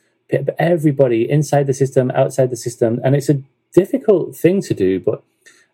everybody 0.58 1.28
inside 1.30 1.66
the 1.66 1.74
system, 1.74 2.10
outside 2.12 2.50
the 2.50 2.56
system, 2.56 3.00
and 3.04 3.14
it's 3.14 3.28
a 3.28 3.42
difficult 3.72 4.36
thing 4.36 4.60
to 4.62 4.74
do. 4.74 4.98
But 4.98 5.22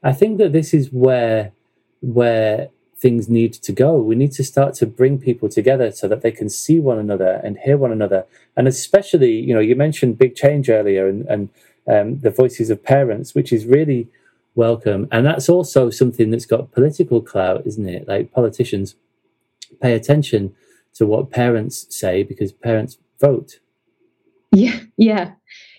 I 0.03 0.13
think 0.13 0.39
that 0.39 0.53
this 0.53 0.75
is 0.75 0.91
where 0.91 1.53
where 2.01 2.71
things 2.97 3.29
need 3.29 3.55
to 3.55 3.73
go. 3.73 3.97
We 3.97 4.15
need 4.15 4.33
to 4.33 4.45
start 4.45 4.75
to 4.75 4.87
bring 4.87 5.19
people 5.19 5.49
together 5.49 5.91
so 5.91 6.07
that 6.09 6.21
they 6.21 6.31
can 6.31 6.51
see 6.51 6.81
one 6.81 6.99
another 6.99 7.41
and 7.43 7.59
hear 7.59 7.79
one 7.79 7.93
another. 7.93 8.27
And 8.57 8.69
especially, 8.69 9.33
you 9.33 9.55
know, 9.55 9.61
you 9.61 9.75
mentioned 9.75 10.19
big 10.19 10.35
change 10.35 10.69
earlier 10.69 11.09
and, 11.09 11.27
and 11.27 11.49
um, 11.89 12.19
the 12.21 12.31
voices 12.31 12.69
of 12.69 12.85
parents, 12.85 13.35
which 13.35 13.55
is 13.55 13.65
really 13.65 14.09
welcome. 14.61 15.09
And 15.11 15.25
that's 15.25 15.49
also 15.49 15.89
something 15.89 16.31
that's 16.31 16.45
got 16.45 16.71
political 16.71 17.23
clout, 17.23 17.67
isn't 17.67 17.89
it? 17.89 18.07
Like 18.07 18.31
politicians 18.31 18.95
pay 19.81 19.95
attention 19.95 20.55
to 20.95 21.07
what 21.07 21.31
parents 21.31 21.87
say 21.89 22.23
because 22.23 22.53
parents 22.53 22.99
vote. 23.19 23.59
Yeah, 24.53 24.79
yeah, 24.99 25.33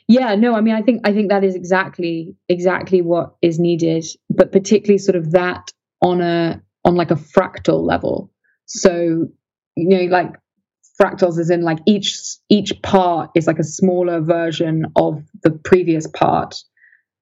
yeah. 0.08 0.34
No, 0.34 0.56
I 0.56 0.61
mean, 0.61 0.74
I 0.74 0.82
think 0.82 1.08
I 1.08 1.14
think 1.14 1.30
that 1.30 1.43
is 1.43 1.56
exactly 1.56 2.35
exactly 2.50 3.01
what 3.03 3.35
is 3.43 3.60
needed, 3.60 4.03
but 4.32 4.51
particularly 4.51 4.98
sort 4.98 5.16
of 5.16 5.32
that 5.32 5.72
on 6.01 6.22
a 6.22 6.60
on 6.84 6.95
like 6.95 7.11
a 7.11 7.22
fractal 7.35 7.85
level. 7.85 8.32
So 8.66 9.27
you 9.76 9.88
know, 9.90 10.06
like 10.10 10.34
fractals 11.00 11.38
is 11.38 11.51
in 11.51 11.61
like 11.61 11.80
each 11.85 12.18
each 12.50 12.82
part 12.82 13.30
is 13.35 13.45
like 13.45 13.60
a 13.60 13.64
smaller 13.80 14.22
version 14.22 14.85
of 14.95 15.24
the 15.43 15.51
previous 15.51 16.08
part. 16.08 16.56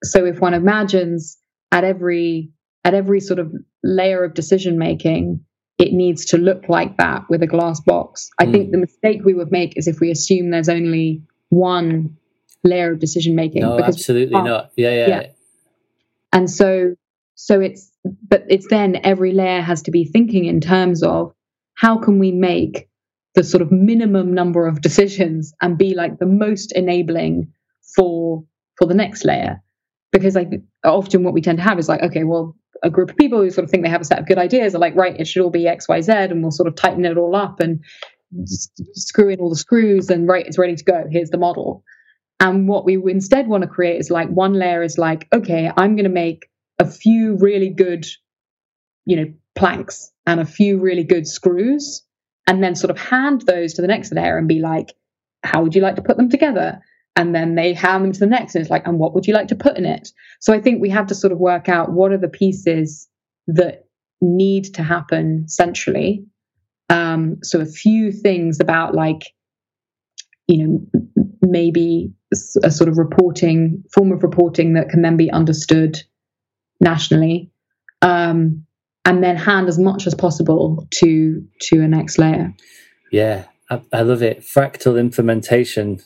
So 0.04 0.26
if 0.26 0.40
one 0.40 0.54
imagines 0.54 1.39
at 1.72 1.84
every 1.84 2.50
at 2.84 2.94
every 2.94 3.20
sort 3.20 3.40
of 3.40 3.54
layer 3.84 4.24
of 4.24 4.34
decision 4.34 4.78
making, 4.78 5.44
it 5.78 5.92
needs 5.94 6.26
to 6.26 6.38
look 6.38 6.70
like 6.70 6.98
that 6.98 7.24
with 7.30 7.44
a 7.44 7.48
glass 7.48 7.80
box. 7.82 8.30
I 8.40 8.46
Mm. 8.46 8.52
think 8.52 8.72
the 8.72 8.78
mistake 8.78 9.22
we 9.24 9.34
would 9.34 9.52
make 9.52 9.78
is 9.78 9.88
if 9.88 10.00
we 10.00 10.12
assume 10.12 10.50
there's 10.50 10.70
only 10.70 11.22
one 11.50 12.16
layer 12.64 12.92
of 12.94 13.00
decision 13.00 13.36
making. 13.36 13.62
No, 13.62 13.80
absolutely 13.80 14.34
can't. 14.34 14.46
not. 14.46 14.72
Yeah, 14.76 14.92
yeah. 14.92 15.08
Yeah. 15.08 15.28
And 16.34 16.50
so 16.50 16.96
so 17.36 17.60
it's 17.62 17.92
but 18.28 18.46
it's 18.50 18.68
then 18.70 19.00
every 19.04 19.34
layer 19.34 19.62
has 19.62 19.82
to 19.84 19.92
be 19.92 20.06
thinking 20.06 20.46
in 20.46 20.62
terms 20.62 21.04
of 21.04 21.34
how 21.74 21.98
can 21.98 22.20
we 22.20 22.32
make 22.32 22.90
the 23.36 23.44
sort 23.44 23.62
of 23.62 23.72
minimum 23.72 24.34
number 24.34 24.68
of 24.68 24.82
decisions 24.82 25.54
and 25.62 25.78
be 25.78 25.94
like 25.96 26.18
the 26.20 26.26
most 26.26 26.72
enabling 26.74 27.54
for 27.96 28.44
for 28.78 28.86
the 28.88 28.94
next 28.94 29.24
layer 29.26 29.62
because 30.12 30.36
like 30.36 30.50
often 30.84 31.24
what 31.24 31.34
we 31.34 31.42
tend 31.42 31.58
to 31.58 31.64
have 31.64 31.80
is 31.80 31.90
like 31.90 32.02
okay 32.02 32.24
well 32.24 32.56
a 32.82 32.90
group 32.90 33.10
of 33.10 33.18
people 33.18 33.42
who 33.42 33.50
sort 33.50 33.66
of 33.66 33.70
think 33.70 33.84
they 33.84 33.90
have 33.90 34.02
a 34.02 34.06
set 34.06 34.20
of 34.20 34.28
good 34.28 34.38
ideas 34.38 34.74
are 34.74 34.80
like 34.80 34.96
right 34.96 35.20
it 35.20 35.28
should 35.28 35.44
all 35.44 35.50
be 35.50 35.66
xyz 35.66 36.32
and 36.32 36.42
we'll 36.42 36.52
sort 36.52 36.68
of 36.68 36.76
tighten 36.76 37.06
it 37.06 37.18
all 37.18 37.36
up 37.36 37.60
and 37.60 37.84
screw 38.94 39.30
in 39.30 39.40
all 39.40 39.50
the 39.50 39.56
screws 39.56 40.10
and 40.10 40.28
right 40.28 40.46
it's 40.46 40.58
ready 40.58 40.76
to 40.76 40.84
go. 40.84 41.06
Here's 41.10 41.30
the 41.30 41.38
model. 41.38 41.84
And 42.40 42.68
what 42.68 42.86
we 42.86 42.96
instead 43.12 43.48
want 43.48 43.64
to 43.64 43.70
create 43.70 44.00
is 44.00 44.10
like 44.10 44.30
one 44.30 44.54
layer 44.54 44.82
is 44.82 44.98
like 44.98 45.28
okay 45.34 45.70
i'm 45.76 45.96
going 45.96 46.06
to 46.06 46.10
make 46.10 46.50
a 46.80 46.86
few 46.86 47.36
really 47.38 47.70
good 47.70 48.06
you 49.06 49.18
know 49.18 49.34
planks 49.56 50.12
and 50.26 50.40
a 50.40 50.46
few 50.46 50.80
really 50.80 51.04
good 51.04 51.28
screws 51.28 52.04
and 52.48 52.64
then 52.64 52.76
sort 52.76 52.92
of 52.92 52.98
hand 52.98 53.42
those 53.42 53.74
to 53.74 53.82
the 53.82 53.90
next 53.90 54.14
layer 54.14 54.38
and 54.38 54.48
be 54.48 54.60
like 54.60 54.94
how 55.44 55.62
would 55.62 55.76
you 55.76 55.82
like 55.82 55.98
to 55.98 56.02
put 56.02 56.16
them 56.16 56.30
together 56.30 56.80
and 57.20 57.36
then 57.36 57.56
they 57.56 57.74
hand 57.74 58.06
them 58.06 58.12
to 58.14 58.20
the 58.20 58.26
next 58.26 58.56
and 58.56 58.62
it's 58.62 58.72
like 58.72 58.88
and 58.88 58.98
what 58.98 59.14
would 59.14 59.28
you 59.28 59.34
like 59.34 59.50
to 59.50 59.56
put 59.56 59.78
in 59.78 59.86
it 59.86 60.10
so 60.40 60.54
i 60.54 60.62
think 60.62 60.82
we 60.82 60.90
have 60.90 61.08
to 61.08 61.14
sort 61.14 61.34
of 61.34 61.38
work 61.38 61.68
out 61.68 61.92
what 61.92 62.14
are 62.14 62.18
the 62.18 62.30
pieces 62.30 63.10
that 63.46 63.86
need 64.22 64.64
to 64.74 64.82
happen 64.82 65.48
centrally 65.48 66.26
um, 66.92 67.38
so 67.44 67.60
a 67.60 67.68
few 67.68 68.12
things 68.12 68.60
about 68.60 68.96
like 68.96 69.34
you 70.48 70.66
know 70.66 71.04
maybe 71.42 72.14
a 72.64 72.72
sort 72.72 72.90
of 72.90 72.98
reporting 72.98 73.84
form 73.94 74.12
of 74.12 74.24
reporting 74.24 74.74
that 74.74 74.90
can 74.90 75.02
then 75.02 75.18
be 75.18 75.30
understood 75.30 76.02
nationally 76.80 77.52
um, 78.02 78.66
and 79.06 79.24
then 79.24 79.36
hand 79.36 79.68
as 79.68 79.78
much 79.78 80.08
as 80.08 80.16
possible 80.16 80.88
to 80.92 81.46
to 81.60 81.82
a 81.82 81.88
next 81.88 82.18
layer 82.18 82.54
Yeah, 83.12 83.46
I, 83.70 83.82
I 83.92 84.02
love 84.02 84.22
it. 84.22 84.42
Fractal 84.42 85.00
implementation. 85.00 86.02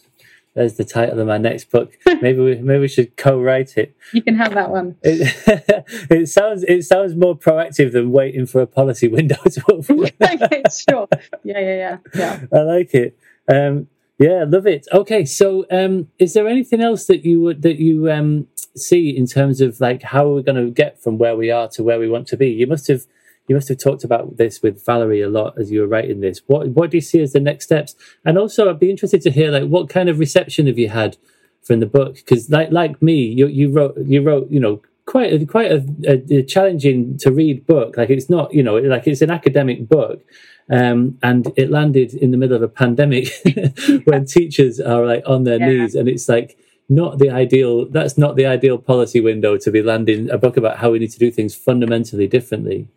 There's 0.55 0.75
the 0.75 0.83
title 0.85 1.19
of 1.19 1.27
my 1.27 1.37
next 1.39 1.71
book. 1.71 1.97
Maybe 2.21 2.39
we 2.39 2.55
maybe 2.55 2.81
we 2.81 2.87
should 2.87 3.17
co-write 3.17 3.75
it. 3.77 3.95
you 4.13 4.21
can 4.21 4.35
have 4.35 4.53
that 4.53 4.69
one 4.69 4.95
It, 5.01 5.33
it 6.11 6.29
sounds 6.29 6.63
it 6.63 6.83
sounds 6.83 7.15
more 7.15 7.35
proactive 7.35 7.91
than 7.91 8.11
waiting 8.11 8.45
for 8.45 8.61
a 8.61 8.67
policy 8.67 9.07
window 9.07 9.37
to 9.49 9.63
open. 9.71 10.05
okay 10.21 10.63
sure 10.71 11.07
yeah 11.43 11.59
yeah 11.59 11.75
yeah 11.75 11.97
yeah 12.15 12.45
I 12.53 12.59
like 12.59 12.93
it. 12.93 13.17
Um, 13.51 13.87
yeah, 14.19 14.45
love 14.47 14.67
it. 14.67 14.87
Okay, 14.93 15.25
so 15.25 15.65
um, 15.71 16.07
is 16.19 16.33
there 16.33 16.47
anything 16.47 16.81
else 16.81 17.07
that 17.07 17.25
you 17.25 17.41
would 17.41 17.63
that 17.63 17.77
you 17.79 18.11
um, 18.11 18.47
see 18.75 19.09
in 19.09 19.25
terms 19.25 19.59
of 19.59 19.81
like 19.81 20.03
how 20.03 20.27
we're 20.29 20.43
going 20.43 20.63
to 20.63 20.69
get 20.71 21.01
from 21.01 21.17
where 21.17 21.35
we 21.35 21.49
are 21.49 21.67
to 21.69 21.83
where 21.83 21.99
we 21.99 22.07
want 22.07 22.27
to 22.27 22.37
be? 22.37 22.49
You 22.49 22.67
must 22.67 22.87
have 22.87 23.05
you 23.47 23.55
must 23.55 23.69
have 23.69 23.77
talked 23.77 24.03
about 24.03 24.37
this 24.37 24.61
with 24.61 24.85
Valerie 24.85 25.21
a 25.21 25.29
lot 25.29 25.57
as 25.59 25.69
you 25.71 25.81
were 25.81 25.87
writing 25.87 26.21
this. 26.21 26.41
What 26.47 26.69
what 26.69 26.91
do 26.91 26.97
you 26.97 27.01
see 27.01 27.21
as 27.21 27.33
the 27.33 27.39
next 27.39 27.65
steps? 27.65 27.95
And 28.25 28.37
also, 28.37 28.69
I'd 28.69 28.79
be 28.79 28.89
interested 28.89 29.21
to 29.23 29.31
hear 29.31 29.51
like 29.51 29.65
what 29.67 29.89
kind 29.89 30.09
of 30.09 30.19
reception 30.19 30.67
have 30.67 30.79
you 30.79 30.89
had 30.89 31.17
from 31.61 31.79
the 31.79 31.85
book? 31.85 32.15
Because 32.15 32.49
like 32.49 32.71
like 32.71 33.01
me, 33.01 33.15
you 33.23 33.47
you 33.47 33.71
wrote 33.71 33.97
you 33.97 34.21
wrote 34.21 34.49
you 34.49 34.59
know 34.59 34.81
quite 35.05 35.33
a, 35.33 35.45
quite 35.45 35.71
a, 35.71 35.85
a, 36.07 36.37
a 36.37 36.43
challenging 36.43 37.17
to 37.17 37.31
read 37.31 37.65
book. 37.67 37.97
Like 37.97 38.09
it's 38.09 38.29
not 38.29 38.53
you 38.53 38.63
know 38.63 38.75
like 38.77 39.07
it's 39.07 39.21
an 39.21 39.31
academic 39.31 39.87
book. 39.89 40.21
Um, 40.69 41.17
and 41.21 41.51
it 41.57 41.69
landed 41.69 42.13
in 42.13 42.31
the 42.31 42.37
middle 42.37 42.55
of 42.55 42.61
a 42.63 42.69
pandemic 42.69 43.27
when 44.05 44.25
teachers 44.25 44.79
are 44.79 45.05
like 45.05 45.23
on 45.27 45.43
their 45.43 45.59
Yeah. 45.59 45.67
knees, 45.67 45.93
and 45.95 46.07
it's 46.07 46.29
like 46.29 46.57
not 46.87 47.19
the 47.19 47.29
ideal. 47.29 47.85
That's 47.89 48.17
not 48.17 48.37
the 48.37 48.45
ideal 48.45 48.77
policy 48.77 49.19
window 49.19 49.57
to 49.57 49.69
be 49.71 49.81
landing 49.81 50.29
a 50.29 50.37
book 50.37 50.55
about 50.55 50.77
how 50.77 50.91
we 50.91 50.99
need 50.99 51.11
to 51.11 51.19
do 51.19 51.29
things 51.31 51.53
fundamentally 51.53 52.27
differently. 52.27 52.87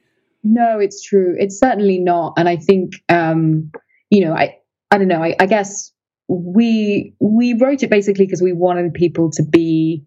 No, 0.49 0.79
it's 0.79 1.03
true. 1.03 1.35
It's 1.39 1.59
certainly 1.59 1.99
not. 1.99 2.35
And 2.37 2.49
I 2.49 2.57
think, 2.57 2.93
um, 3.09 3.73
you 4.11 4.25
know, 4.25 4.33
I, 4.33 4.57
I 4.93 4.99
don't 4.99 5.09
know. 5.09 5.23
I, 5.23 5.35
I 5.41 5.47
guess 5.47 5.93
we 6.29 7.15
we 7.21 7.55
wrote 7.55 7.83
it 7.83 7.91
basically 7.91 8.27
because 8.27 8.43
we 8.43 8.53
wanted 8.53 8.95
people 8.95 9.31
to 9.33 9.43
be 9.43 10.05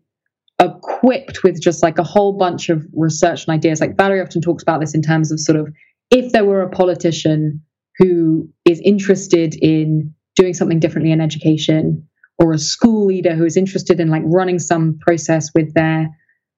equipped 0.62 1.44
with 1.44 1.62
just 1.62 1.84
like 1.84 1.98
a 1.98 2.04
whole 2.04 2.38
bunch 2.38 2.70
of 2.70 2.86
research 2.94 3.48
and 3.48 3.54
ideas. 3.54 3.82
Like 3.82 3.98
Valerie 3.98 4.22
often 4.22 4.42
talks 4.42 4.64
about 4.64 4.80
this 4.80 4.96
in 4.96 5.02
terms 5.02 5.30
of 5.32 5.40
sort 5.42 5.58
of 5.58 5.68
if 6.10 6.32
there 6.32 6.46
were 6.46 6.62
a 6.62 6.70
politician 6.70 7.62
who 7.98 8.50
is 8.64 8.80
interested 8.80 9.56
in 9.62 10.14
doing 10.38 10.54
something 10.54 10.80
differently 10.80 11.12
in 11.12 11.20
education, 11.20 12.08
or 12.38 12.54
a 12.54 12.58
school 12.58 13.08
leader 13.08 13.36
who 13.36 13.44
is 13.44 13.58
interested 13.58 14.00
in 14.00 14.08
like 14.10 14.24
running 14.26 14.60
some 14.60 14.98
process 15.02 15.50
with 15.54 15.74
their 15.74 16.10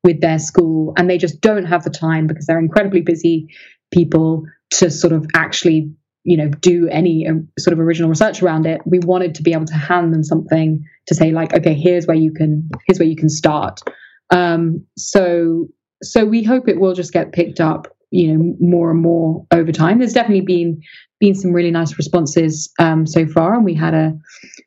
with 0.03 0.21
their 0.21 0.39
school, 0.39 0.93
and 0.97 1.09
they 1.09 1.17
just 1.17 1.41
don't 1.41 1.65
have 1.65 1.83
the 1.83 1.89
time 1.89 2.27
because 2.27 2.45
they're 2.45 2.59
incredibly 2.59 3.01
busy 3.01 3.47
people 3.91 4.43
to 4.71 4.89
sort 4.89 5.13
of 5.13 5.25
actually 5.35 5.91
you 6.23 6.37
know 6.37 6.47
do 6.47 6.87
any 6.89 7.27
um, 7.27 7.47
sort 7.57 7.73
of 7.73 7.79
original 7.79 8.09
research 8.09 8.43
around 8.43 8.65
it 8.65 8.81
we 8.85 8.99
wanted 8.99 9.33
to 9.35 9.43
be 9.43 9.53
able 9.53 9.65
to 9.65 9.73
hand 9.73 10.13
them 10.13 10.23
something 10.23 10.83
to 11.07 11.15
say 11.15 11.31
like 11.31 11.53
okay 11.53 11.73
here's 11.73 12.05
where 12.05 12.17
you 12.17 12.31
can 12.31 12.69
here's 12.87 12.99
where 12.99 13.07
you 13.07 13.15
can 13.15 13.29
start. 13.29 13.81
Um, 14.29 14.85
so 14.97 15.67
so 16.03 16.25
we 16.25 16.43
hope 16.43 16.67
it 16.67 16.79
will 16.79 16.93
just 16.93 17.11
get 17.11 17.33
picked 17.33 17.59
up 17.59 17.87
you 18.11 18.33
know 18.33 18.55
more 18.59 18.91
and 18.91 19.01
more 19.01 19.45
over 19.51 19.71
time. 19.71 19.99
There's 19.99 20.13
definitely 20.13 20.41
been 20.41 20.81
been 21.19 21.35
some 21.35 21.53
really 21.53 21.71
nice 21.71 21.97
responses 21.97 22.71
um, 22.79 23.05
so 23.05 23.25
far 23.27 23.53
and 23.53 23.63
we 23.63 23.75
had 23.75 23.93
a 23.93 24.17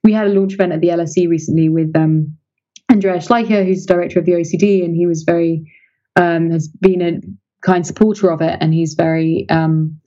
we 0.04 0.12
had 0.12 0.26
a 0.26 0.30
launch 0.30 0.54
event 0.54 0.72
at 0.72 0.80
the 0.80 0.88
lse 0.88 1.28
recently 1.28 1.68
with 1.68 1.90
um, 1.96 2.34
andreas 2.90 3.26
schleicher 3.26 3.66
who's 3.66 3.84
director 3.84 4.20
of 4.20 4.24
the 4.24 4.32
oecd 4.32 4.84
and 4.84 4.94
he 4.94 5.04
was 5.04 5.24
very 5.24 5.70
um, 6.14 6.50
has 6.52 6.68
been 6.68 7.02
a 7.02 7.20
kind 7.64 7.86
supporter 7.86 8.30
of 8.30 8.40
it 8.40 8.58
and 8.60 8.74
he's 8.74 8.94
very 8.94 9.46
um, 9.48 10.00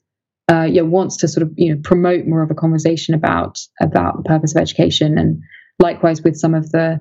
uh, 0.50 0.64
yeah, 0.64 0.82
wants 0.82 1.18
to 1.18 1.28
sort 1.28 1.44
of 1.44 1.52
you 1.58 1.74
know 1.74 1.82
promote 1.84 2.26
more 2.26 2.42
of 2.42 2.52
a 2.52 2.56
conversation 2.56 3.14
about 3.14 3.60
about 3.82 4.18
the 4.18 4.24
purpose 4.24 4.56
of 4.56 4.62
education, 4.62 5.18
and 5.18 5.42
likewise 5.80 6.22
with 6.22 6.38
some 6.38 6.54
of 6.54 6.72
the 6.72 7.00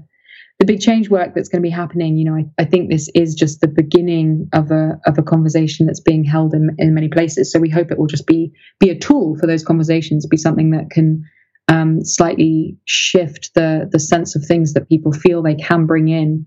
the 0.59 0.65
big 0.65 0.81
change 0.81 1.11
work 1.11 1.35
that's 1.35 1.49
going 1.49 1.63
to 1.63 1.67
be 1.67 1.71
happening. 1.71 2.17
You 2.17 2.25
know, 2.25 2.35
I, 2.35 2.45
I 2.59 2.65
think 2.65 2.91
this 2.91 3.09
is 3.15 3.35
just 3.35 3.61
the 3.61 3.69
beginning 3.69 4.49
of 4.53 4.71
a 4.73 4.99
of 5.07 5.17
a 5.19 5.23
conversation 5.23 5.87
that's 5.87 6.01
being 6.01 6.25
held 6.25 6.55
in, 6.55 6.75
in 6.79 6.95
many 6.95 7.09
places. 7.09 7.53
So 7.53 7.61
we 7.61 7.71
hope 7.71 7.93
it 7.93 7.99
will 7.99 8.09
just 8.09 8.27
be 8.27 8.53
be 8.81 8.91
a 8.91 8.99
tool 8.99 9.37
for 9.39 9.47
those 9.47 9.65
conversations, 9.65 10.27
be 10.27 10.37
something 10.37 10.73
that 10.73 10.91
can 10.91 11.25
um, 11.69 12.05
slightly 12.05 12.79
shift 12.85 13.53
the 13.55 13.89
the 13.91 14.01
sense 14.01 14.35
of 14.35 14.45
things 14.45 14.73
that 14.73 14.89
people 14.89 15.13
feel 15.13 15.41
they 15.41 15.55
can 15.55 15.87
bring 15.87 16.09
in 16.09 16.47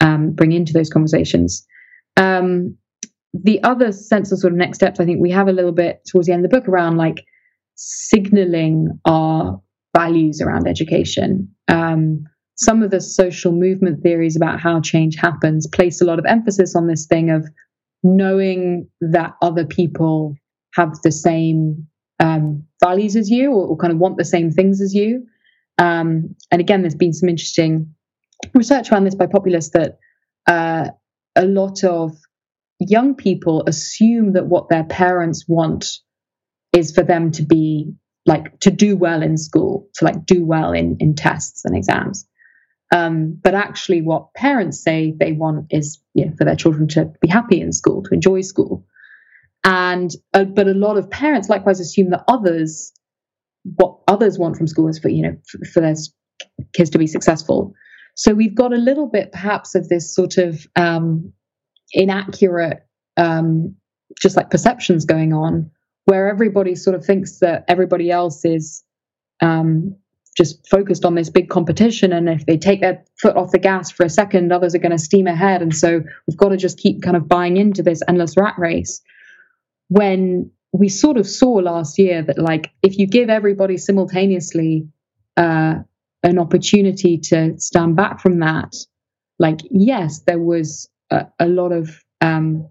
um, 0.00 0.32
bring 0.32 0.50
into 0.50 0.72
those 0.72 0.90
conversations. 0.90 1.64
Um, 2.16 2.76
the 3.32 3.62
other 3.62 3.92
sense 3.92 4.32
of 4.32 4.38
sort 4.38 4.52
of 4.52 4.58
next 4.58 4.78
steps, 4.78 5.00
I 5.00 5.04
think 5.04 5.20
we 5.20 5.30
have 5.30 5.48
a 5.48 5.52
little 5.52 5.72
bit 5.72 6.00
towards 6.06 6.26
the 6.26 6.32
end 6.32 6.44
of 6.44 6.50
the 6.50 6.56
book 6.56 6.68
around 6.68 6.96
like 6.96 7.24
signaling 7.76 8.98
our 9.04 9.60
values 9.96 10.40
around 10.40 10.66
education. 10.66 11.48
Um, 11.68 12.24
some 12.56 12.82
of 12.82 12.90
the 12.90 13.00
social 13.00 13.52
movement 13.52 14.02
theories 14.02 14.36
about 14.36 14.60
how 14.60 14.80
change 14.80 15.16
happens 15.16 15.66
place 15.66 16.00
a 16.00 16.04
lot 16.04 16.18
of 16.18 16.26
emphasis 16.26 16.76
on 16.76 16.86
this 16.86 17.06
thing 17.06 17.30
of 17.30 17.46
knowing 18.02 18.88
that 19.00 19.34
other 19.40 19.64
people 19.64 20.34
have 20.74 20.92
the 21.02 21.12
same 21.12 21.86
um, 22.18 22.64
values 22.82 23.16
as 23.16 23.30
you 23.30 23.50
or, 23.50 23.68
or, 23.68 23.76
kind 23.76 23.92
of 23.92 23.98
want 23.98 24.18
the 24.18 24.24
same 24.24 24.50
things 24.50 24.80
as 24.80 24.94
you. 24.94 25.26
Um, 25.78 26.36
and 26.50 26.60
again, 26.60 26.82
there's 26.82 26.94
been 26.94 27.14
some 27.14 27.30
interesting 27.30 27.94
research 28.54 28.92
around 28.92 29.04
this 29.04 29.14
by 29.14 29.26
Populus 29.26 29.70
that 29.70 29.98
uh, 30.46 30.88
a 31.34 31.46
lot 31.46 31.82
of 31.82 32.14
young 32.80 33.14
people 33.14 33.64
assume 33.66 34.32
that 34.32 34.46
what 34.46 34.68
their 34.68 34.84
parents 34.84 35.44
want 35.46 35.86
is 36.72 36.92
for 36.92 37.02
them 37.02 37.30
to 37.32 37.42
be 37.42 37.92
like 38.26 38.58
to 38.60 38.70
do 38.70 38.96
well 38.96 39.22
in 39.22 39.36
school, 39.36 39.88
to 39.94 40.04
like 40.04 40.26
do 40.26 40.44
well 40.44 40.72
in 40.72 40.96
in 41.00 41.14
tests 41.14 41.64
and 41.64 41.76
exams. 41.76 42.26
Um, 42.92 43.38
but 43.42 43.54
actually, 43.54 44.02
what 44.02 44.34
parents 44.34 44.82
say 44.82 45.14
they 45.18 45.32
want 45.32 45.66
is 45.70 46.00
you 46.14 46.26
know, 46.26 46.32
for 46.36 46.44
their 46.44 46.56
children 46.56 46.88
to 46.88 47.12
be 47.20 47.28
happy 47.28 47.60
in 47.60 47.72
school, 47.72 48.02
to 48.02 48.14
enjoy 48.14 48.40
school. 48.40 48.84
And 49.62 50.10
uh, 50.34 50.44
but 50.44 50.66
a 50.66 50.74
lot 50.74 50.96
of 50.96 51.10
parents 51.10 51.48
likewise 51.48 51.80
assume 51.80 52.10
that 52.10 52.24
others, 52.28 52.92
what 53.76 53.98
others 54.08 54.38
want 54.38 54.56
from 54.56 54.66
school 54.66 54.88
is 54.88 54.98
for 54.98 55.08
you 55.08 55.22
know 55.22 55.36
for, 55.46 55.64
for 55.66 55.80
their 55.80 55.94
kids 56.72 56.90
to 56.90 56.98
be 56.98 57.06
successful. 57.06 57.74
So 58.16 58.34
we've 58.34 58.54
got 58.54 58.72
a 58.72 58.76
little 58.76 59.06
bit 59.06 59.32
perhaps 59.32 59.74
of 59.74 59.88
this 59.88 60.14
sort 60.14 60.36
of 60.36 60.66
um, 60.76 61.32
inaccurate, 61.92 62.86
um, 63.16 63.74
just 64.20 64.36
like 64.36 64.50
perceptions 64.50 65.04
going 65.04 65.32
on, 65.32 65.70
where 66.04 66.28
everybody 66.28 66.74
sort 66.74 66.96
of 66.96 67.04
thinks 67.04 67.38
that 67.40 67.64
everybody 67.68 68.10
else 68.10 68.44
is 68.44 68.82
um, 69.40 69.96
just 70.36 70.66
focused 70.68 71.04
on 71.04 71.14
this 71.14 71.30
big 71.30 71.48
competition. 71.48 72.12
And 72.12 72.28
if 72.28 72.46
they 72.46 72.56
take 72.56 72.80
their 72.80 73.04
foot 73.20 73.36
off 73.36 73.50
the 73.50 73.58
gas 73.58 73.90
for 73.90 74.04
a 74.04 74.10
second, 74.10 74.52
others 74.52 74.74
are 74.74 74.78
going 74.78 74.92
to 74.92 74.98
steam 74.98 75.26
ahead. 75.26 75.62
And 75.62 75.74
so 75.74 76.02
we've 76.26 76.36
got 76.36 76.50
to 76.50 76.56
just 76.56 76.78
keep 76.78 77.02
kind 77.02 77.16
of 77.16 77.28
buying 77.28 77.56
into 77.56 77.82
this 77.82 78.02
endless 78.08 78.36
rat 78.36 78.54
race. 78.58 79.00
When 79.88 80.50
we 80.72 80.88
sort 80.88 81.16
of 81.16 81.26
saw 81.26 81.54
last 81.54 81.98
year 81.98 82.22
that, 82.22 82.38
like, 82.38 82.70
if 82.82 82.96
you 82.96 83.06
give 83.06 83.28
everybody 83.28 83.76
simultaneously 83.76 84.88
uh, 85.36 85.74
an 86.22 86.38
opportunity 86.38 87.18
to 87.18 87.58
stand 87.58 87.96
back 87.96 88.20
from 88.20 88.38
that, 88.38 88.74
like, 89.38 89.60
yes, 89.70 90.20
there 90.20 90.38
was 90.38 90.88
a, 91.10 91.46
lot 91.46 91.72
of 91.72 92.02
um, 92.20 92.68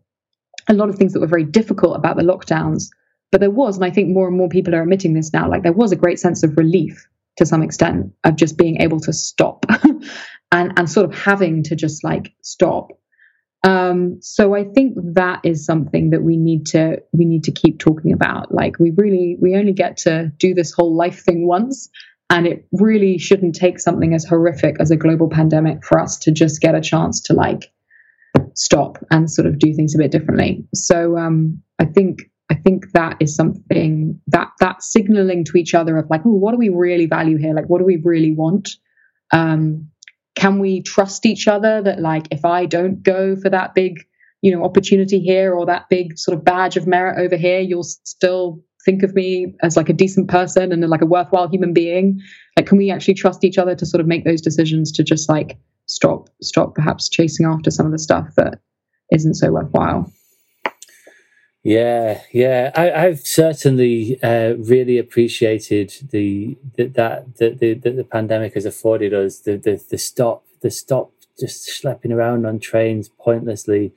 a 0.67 0.73
lot 0.73 0.89
of 0.89 0.95
things 0.95 1.13
that 1.13 1.19
were 1.19 1.27
very 1.27 1.43
difficult 1.43 1.95
about 1.95 2.17
the 2.17 2.23
lockdowns. 2.23 2.85
But 3.31 3.41
there 3.41 3.51
was, 3.51 3.75
and 3.75 3.85
I 3.85 3.91
think 3.91 4.09
more 4.09 4.27
and 4.27 4.37
more 4.37 4.49
people 4.49 4.73
are 4.73 4.81
admitting 4.81 5.13
this 5.13 5.33
now, 5.33 5.47
like 5.49 5.63
there 5.63 5.73
was 5.73 5.91
a 5.91 5.95
great 5.95 6.19
sense 6.19 6.43
of 6.43 6.57
relief 6.57 7.07
to 7.37 7.45
some 7.45 7.61
extent 7.61 8.11
of 8.23 8.35
just 8.35 8.57
being 8.57 8.81
able 8.81 8.99
to 9.01 9.13
stop 9.13 9.65
and, 10.51 10.73
and 10.77 10.89
sort 10.89 11.05
of 11.05 11.17
having 11.17 11.63
to 11.63 11.75
just 11.75 12.03
like 12.03 12.33
stop. 12.41 12.91
Um, 13.65 14.19
so 14.21 14.55
I 14.55 14.63
think 14.63 14.95
that 15.13 15.41
is 15.43 15.65
something 15.65 16.11
that 16.11 16.23
we 16.23 16.37
need 16.37 16.65
to 16.67 17.01
we 17.11 17.25
need 17.25 17.43
to 17.43 17.51
keep 17.51 17.79
talking 17.79 18.13
about. 18.13 18.53
Like 18.53 18.79
we 18.79 18.91
really 18.91 19.37
we 19.39 19.57
only 19.57 19.73
get 19.73 19.97
to 19.97 20.31
do 20.37 20.53
this 20.53 20.71
whole 20.71 20.95
life 20.95 21.23
thing 21.23 21.45
once, 21.45 21.89
and 22.29 22.47
it 22.47 22.65
really 22.71 23.17
shouldn't 23.17 23.55
take 23.55 23.79
something 23.79 24.13
as 24.13 24.23
horrific 24.23 24.77
as 24.79 24.91
a 24.91 24.95
global 24.95 25.29
pandemic 25.29 25.83
for 25.83 25.99
us 25.99 26.17
to 26.19 26.31
just 26.31 26.61
get 26.61 26.73
a 26.73 26.81
chance 26.81 27.21
to 27.23 27.33
like 27.33 27.71
stop 28.59 28.97
and 29.09 29.31
sort 29.31 29.47
of 29.47 29.57
do 29.57 29.73
things 29.73 29.95
a 29.95 29.97
bit 29.97 30.11
differently. 30.11 30.65
So 30.75 31.17
um, 31.17 31.63
I 31.79 31.85
think 31.85 32.23
I 32.51 32.55
think 32.55 32.91
that 32.93 33.17
is 33.19 33.35
something 33.35 34.19
that 34.27 34.49
that 34.59 34.83
signaling 34.83 35.45
to 35.45 35.57
each 35.57 35.73
other 35.73 35.97
of 35.97 36.09
like, 36.09 36.21
oh, 36.25 36.33
what 36.33 36.51
do 36.51 36.57
we 36.57 36.69
really 36.69 37.05
value 37.05 37.37
here? 37.37 37.53
Like, 37.53 37.69
what 37.69 37.79
do 37.79 37.85
we 37.85 38.01
really 38.03 38.33
want? 38.33 38.69
Um, 39.31 39.89
can 40.35 40.59
we 40.59 40.81
trust 40.81 41.25
each 41.25 41.47
other 41.47 41.81
that 41.81 42.01
like 42.01 42.27
if 42.31 42.43
I 42.43 42.65
don't 42.65 43.01
go 43.01 43.35
for 43.35 43.49
that 43.49 43.75
big, 43.75 44.05
you 44.41 44.51
know, 44.51 44.65
opportunity 44.65 45.19
here 45.19 45.53
or 45.53 45.65
that 45.67 45.87
big 45.89 46.17
sort 46.17 46.37
of 46.37 46.43
badge 46.43 46.75
of 46.75 46.85
merit 46.85 47.23
over 47.23 47.37
here, 47.37 47.59
you'll 47.59 47.83
still 47.83 48.61
think 48.83 49.03
of 49.03 49.13
me 49.13 49.55
as 49.61 49.77
like 49.77 49.89
a 49.89 49.93
decent 49.93 50.27
person 50.27 50.71
and 50.71 50.81
like 50.89 51.01
a 51.01 51.05
worthwhile 51.05 51.47
human 51.47 51.73
being? 51.73 52.19
Like, 52.57 52.65
can 52.65 52.77
we 52.77 52.91
actually 52.91 53.13
trust 53.13 53.43
each 53.43 53.57
other 53.57 53.75
to 53.75 53.85
sort 53.85 54.01
of 54.01 54.07
make 54.07 54.25
those 54.25 54.41
decisions 54.41 54.91
to 54.93 55.03
just 55.03 55.29
like 55.29 55.57
stop 55.89 56.29
stop 56.41 56.75
perhaps 56.75 57.09
chasing 57.09 57.45
after 57.45 57.71
some 57.71 57.85
of 57.85 57.91
the 57.91 57.99
stuff 57.99 58.35
that 58.35 58.59
isn't 59.11 59.35
so 59.35 59.51
worthwhile. 59.51 60.11
Yeah, 61.61 62.21
yeah, 62.31 62.71
I, 62.73 63.07
have 63.07 63.19
certainly 63.19 64.17
uh, 64.23 64.53
really 64.55 64.97
appreciated 64.97 65.93
the, 66.09 66.57
the 66.75 66.85
that 66.87 67.35
the, 67.35 67.49
the, 67.49 67.73
the 67.73 68.03
pandemic 68.05 68.53
has 68.53 68.65
afforded 68.65 69.13
us 69.13 69.39
the, 69.39 69.57
the 69.57 69.83
the 69.89 69.97
stop 69.97 70.45
the 70.61 70.71
stop 70.71 71.11
just 71.37 71.67
schlepping 71.67 72.13
around 72.13 72.45
on 72.45 72.59
trains 72.59 73.09
pointlessly. 73.09 73.91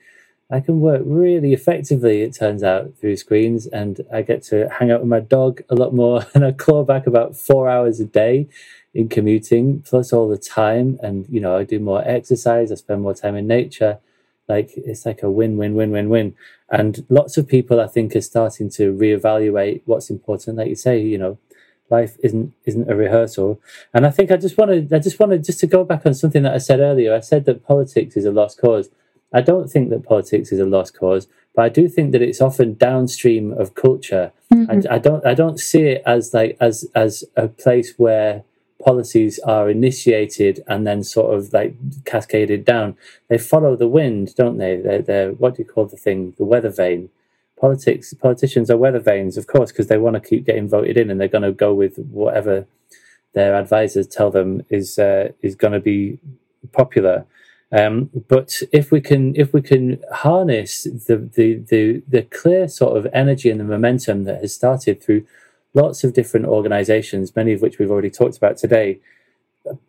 I 0.50 0.60
can 0.60 0.80
work 0.80 1.02
really 1.06 1.54
effectively, 1.54 2.20
it 2.22 2.34
turns 2.34 2.62
out, 2.62 2.92
through 3.00 3.16
screens, 3.16 3.66
and 3.66 4.00
I 4.12 4.20
get 4.20 4.42
to 4.44 4.68
hang 4.68 4.90
out 4.90 5.00
with 5.00 5.08
my 5.08 5.20
dog 5.20 5.62
a 5.70 5.74
lot 5.74 5.94
more, 5.94 6.26
and 6.34 6.44
I 6.44 6.52
claw 6.52 6.84
back 6.84 7.06
about 7.06 7.36
four 7.36 7.68
hours 7.68 8.00
a 8.00 8.04
day 8.04 8.48
in 8.94 9.08
commuting, 9.08 9.82
plus 9.82 10.12
all 10.12 10.28
the 10.28 10.38
time. 10.38 10.98
And, 11.02 11.26
you 11.28 11.40
know, 11.40 11.56
I 11.56 11.64
do 11.64 11.78
more 11.78 12.02
exercise, 12.06 12.70
I 12.70 12.76
spend 12.76 13.02
more 13.02 13.14
time 13.14 13.36
in 13.36 13.46
nature. 13.46 13.98
Like 14.48 14.72
it's 14.76 15.06
like 15.06 15.22
a 15.22 15.30
win, 15.30 15.56
win, 15.56 15.74
win, 15.74 15.92
win, 15.92 16.08
win. 16.08 16.36
And 16.68 17.06
lots 17.08 17.36
of 17.36 17.48
people, 17.48 17.80
I 17.80 17.86
think, 17.86 18.14
are 18.16 18.20
starting 18.20 18.68
to 18.70 18.92
reevaluate 18.92 19.82
what's 19.86 20.10
important. 20.10 20.56
Like 20.56 20.68
you 20.68 20.74
say, 20.74 21.00
you 21.00 21.16
know, 21.16 21.38
life 21.92 22.16
isn't 22.22 22.52
isn't 22.64 22.90
a 22.90 22.96
rehearsal. 22.96 23.60
And 23.94 24.04
I 24.04 24.10
think 24.10 24.30
I 24.30 24.36
just 24.36 24.58
wanted 24.58 24.92
I 24.92 24.98
just 24.98 25.20
wanted 25.20 25.44
just 25.44 25.60
to 25.60 25.66
go 25.66 25.84
back 25.84 26.04
on 26.04 26.14
something 26.14 26.42
that 26.42 26.54
I 26.54 26.58
said 26.58 26.80
earlier. 26.80 27.14
I 27.14 27.20
said 27.20 27.44
that 27.44 27.64
politics 27.64 28.16
is 28.16 28.24
a 28.24 28.32
lost 28.32 28.60
cause. 28.60 28.90
I 29.32 29.40
don't 29.40 29.68
think 29.70 29.90
that 29.90 30.04
politics 30.04 30.52
is 30.52 30.60
a 30.60 30.66
lost 30.66 30.98
cause, 30.98 31.28
but 31.54 31.64
I 31.64 31.68
do 31.68 31.88
think 31.88 32.12
that 32.12 32.22
it's 32.22 32.40
often 32.40 32.74
downstream 32.74 33.52
of 33.52 33.74
culture. 33.74 34.32
Mm-hmm. 34.52 34.88
I, 34.90 34.96
I 34.96 34.98
don't 34.98 35.24
I 35.24 35.34
don't 35.34 35.60
see 35.60 35.82
it 35.82 36.02
as 36.04 36.34
like 36.34 36.56
as 36.60 36.86
as 36.94 37.24
a 37.36 37.48
place 37.48 37.94
where 37.96 38.42
policies 38.82 39.38
are 39.40 39.70
initiated 39.70 40.62
and 40.66 40.86
then 40.86 41.02
sort 41.04 41.34
of 41.34 41.52
like 41.52 41.74
cascaded 42.04 42.64
down. 42.64 42.96
They 43.28 43.38
follow 43.38 43.76
the 43.76 43.88
wind, 43.88 44.34
don't 44.34 44.58
they? 44.58 44.76
They're, 44.76 45.02
they're 45.02 45.32
what 45.32 45.56
do 45.56 45.62
you 45.62 45.68
call 45.68 45.86
the 45.86 45.96
thing? 45.96 46.34
The 46.38 46.44
weather 46.44 46.70
vane 46.70 47.10
politics 47.62 48.12
politicians 48.14 48.70
are 48.70 48.76
weather 48.76 48.98
vanes, 48.98 49.36
of 49.38 49.46
course, 49.46 49.70
because 49.70 49.86
they 49.86 49.96
want 49.96 50.14
to 50.14 50.28
keep 50.28 50.44
getting 50.44 50.68
voted 50.68 50.96
in, 50.96 51.10
and 51.10 51.20
they're 51.20 51.28
going 51.28 51.50
to 51.50 51.52
go 51.52 51.72
with 51.72 51.96
whatever 51.96 52.66
their 53.34 53.54
advisors 53.54 54.06
tell 54.06 54.30
them 54.30 54.62
is 54.68 54.98
uh, 54.98 55.28
is 55.42 55.54
going 55.54 55.72
to 55.72 55.80
be 55.80 56.18
popular. 56.72 57.24
Um, 57.70 58.10
but 58.28 58.60
if 58.72 58.90
we 58.90 59.00
can 59.00 59.34
if 59.36 59.54
we 59.54 59.62
can 59.62 60.02
harness 60.12 60.82
the, 60.82 61.16
the 61.36 61.54
the 61.70 62.02
the 62.08 62.22
clear 62.22 62.68
sort 62.68 62.98
of 62.98 63.06
energy 63.14 63.48
and 63.48 63.60
the 63.60 63.64
momentum 63.64 64.24
that 64.24 64.40
has 64.42 64.54
started 64.54 65.02
through 65.02 65.24
lots 65.74 66.04
of 66.04 66.12
different 66.12 66.46
organizations, 66.46 67.34
many 67.34 67.52
of 67.52 67.62
which 67.62 67.78
we've 67.78 67.90
already 67.90 68.10
talked 68.10 68.36
about 68.36 68.56
today, 68.56 69.00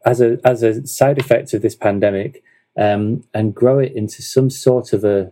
as 0.06 0.22
a 0.22 0.40
as 0.46 0.64
a 0.64 0.86
side 0.88 1.18
effect 1.18 1.54
of 1.54 1.62
this 1.62 1.76
pandemic, 1.76 2.44
um, 2.78 3.24
and 3.34 3.56
grow 3.56 3.80
it 3.80 3.94
into 3.94 4.22
some 4.22 4.50
sort 4.50 4.94
of 4.94 5.04
a 5.04 5.32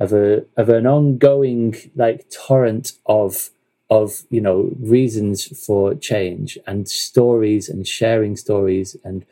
of 0.00 0.12
a 0.12 0.44
of 0.56 0.68
an 0.68 0.86
ongoing 0.86 1.74
like 1.96 2.28
torrent 2.30 2.92
of 3.06 3.50
of 3.90 4.22
you 4.30 4.40
know 4.40 4.70
reasons 4.80 5.46
for 5.66 5.94
change 5.94 6.58
and 6.66 6.88
stories 6.88 7.68
and 7.68 7.86
sharing 7.86 8.36
stories 8.36 8.96
and 9.04 9.24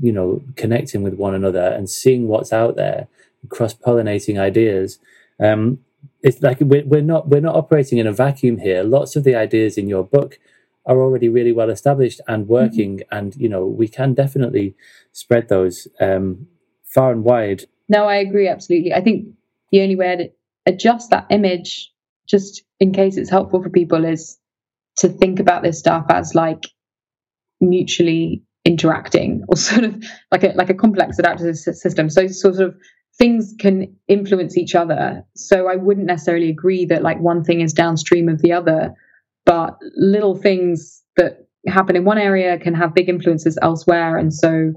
you 0.00 0.12
know 0.12 0.42
connecting 0.56 1.02
with 1.02 1.14
one 1.14 1.34
another 1.34 1.68
and 1.68 1.88
seeing 1.88 2.28
what's 2.28 2.52
out 2.52 2.76
there 2.76 3.08
cross 3.48 3.74
pollinating 3.74 4.38
ideas. 4.38 4.98
Um, 5.40 5.78
it's 6.22 6.42
like 6.42 6.58
we're, 6.60 6.84
we're 6.84 7.00
not 7.02 7.28
we're 7.28 7.40
not 7.40 7.54
operating 7.54 7.98
in 7.98 8.06
a 8.06 8.12
vacuum 8.12 8.58
here 8.58 8.82
lots 8.82 9.16
of 9.16 9.24
the 9.24 9.34
ideas 9.34 9.78
in 9.78 9.88
your 9.88 10.04
book 10.04 10.38
are 10.86 11.00
already 11.00 11.28
really 11.28 11.52
well 11.52 11.70
established 11.70 12.20
and 12.28 12.44
mm-hmm. 12.44 12.52
working 12.52 12.96
mm-hmm. 12.98 13.16
and 13.16 13.36
you 13.36 13.48
know 13.48 13.66
we 13.66 13.88
can 13.88 14.14
definitely 14.14 14.74
spread 15.12 15.48
those 15.48 15.86
um, 16.00 16.46
far 16.84 17.12
and 17.12 17.24
wide 17.24 17.64
no 17.88 18.04
i 18.04 18.16
agree 18.16 18.48
absolutely 18.48 18.92
i 18.92 19.00
think 19.00 19.26
the 19.70 19.80
only 19.80 19.96
way 19.96 20.16
to 20.16 20.28
adjust 20.66 21.10
that 21.10 21.26
image 21.30 21.92
just 22.28 22.62
in 22.80 22.92
case 22.92 23.16
it's 23.16 23.30
helpful 23.30 23.62
for 23.62 23.70
people 23.70 24.04
is 24.04 24.38
to 24.96 25.08
think 25.08 25.40
about 25.40 25.62
this 25.62 25.78
stuff 25.78 26.06
as 26.10 26.34
like 26.34 26.66
mutually 27.60 28.42
interacting 28.64 29.44
or 29.48 29.56
sort 29.68 29.84
of 29.84 30.04
like 30.30 30.44
a 30.44 30.48
like 30.56 30.70
a 30.70 30.74
complex 30.74 31.18
adaptive 31.18 31.56
system 31.56 32.10
so 32.10 32.26
sort 32.26 32.60
of 32.60 32.74
things 33.18 33.54
can 33.58 33.96
influence 34.06 34.56
each 34.56 34.74
other 34.74 35.24
so 35.34 35.68
i 35.68 35.76
wouldn't 35.76 36.06
necessarily 36.06 36.48
agree 36.48 36.84
that 36.84 37.02
like 37.02 37.18
one 37.20 37.42
thing 37.44 37.60
is 37.60 37.72
downstream 37.72 38.28
of 38.28 38.40
the 38.42 38.52
other 38.52 38.94
but 39.44 39.78
little 39.96 40.36
things 40.36 41.02
that 41.16 41.46
happen 41.66 41.96
in 41.96 42.04
one 42.04 42.18
area 42.18 42.58
can 42.58 42.74
have 42.74 42.94
big 42.94 43.08
influences 43.08 43.58
elsewhere 43.60 44.16
and 44.16 44.32
so 44.32 44.72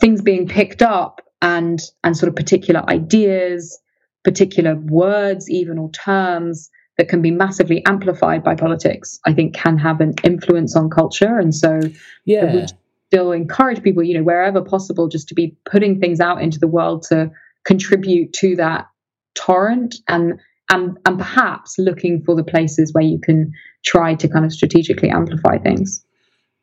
things 0.00 0.20
being 0.20 0.46
picked 0.46 0.82
up 0.82 1.20
and 1.40 1.80
and 2.04 2.16
sort 2.16 2.28
of 2.28 2.36
particular 2.36 2.82
ideas 2.90 3.78
particular 4.24 4.74
words 4.76 5.48
even 5.48 5.78
or 5.78 5.90
terms 5.90 6.70
that 6.98 7.08
can 7.08 7.22
be 7.22 7.30
massively 7.30 7.82
amplified 7.86 8.42
by 8.42 8.56
politics, 8.56 9.18
I 9.24 9.32
think 9.32 9.54
can 9.54 9.78
have 9.78 10.00
an 10.00 10.14
influence 10.24 10.76
on 10.76 10.90
culture. 10.90 11.38
And 11.38 11.54
so 11.54 11.80
yeah. 12.24 12.66
Still 13.08 13.32
encourage 13.32 13.82
people, 13.82 14.02
you 14.02 14.14
know, 14.14 14.22
wherever 14.22 14.60
possible, 14.60 15.08
just 15.08 15.28
to 15.28 15.34
be 15.34 15.56
putting 15.64 15.98
things 15.98 16.20
out 16.20 16.42
into 16.42 16.58
the 16.58 16.68
world 16.68 17.02
to 17.04 17.30
contribute 17.64 18.32
to 18.34 18.54
that 18.56 18.86
torrent 19.34 19.96
and 20.08 20.38
and 20.70 20.98
and 21.06 21.18
perhaps 21.18 21.78
looking 21.78 22.22
for 22.22 22.34
the 22.34 22.44
places 22.44 22.92
where 22.92 23.04
you 23.04 23.18
can 23.18 23.52
try 23.84 24.14
to 24.14 24.28
kind 24.28 24.44
of 24.44 24.52
strategically 24.52 25.08
amplify 25.08 25.56
things. 25.56 26.04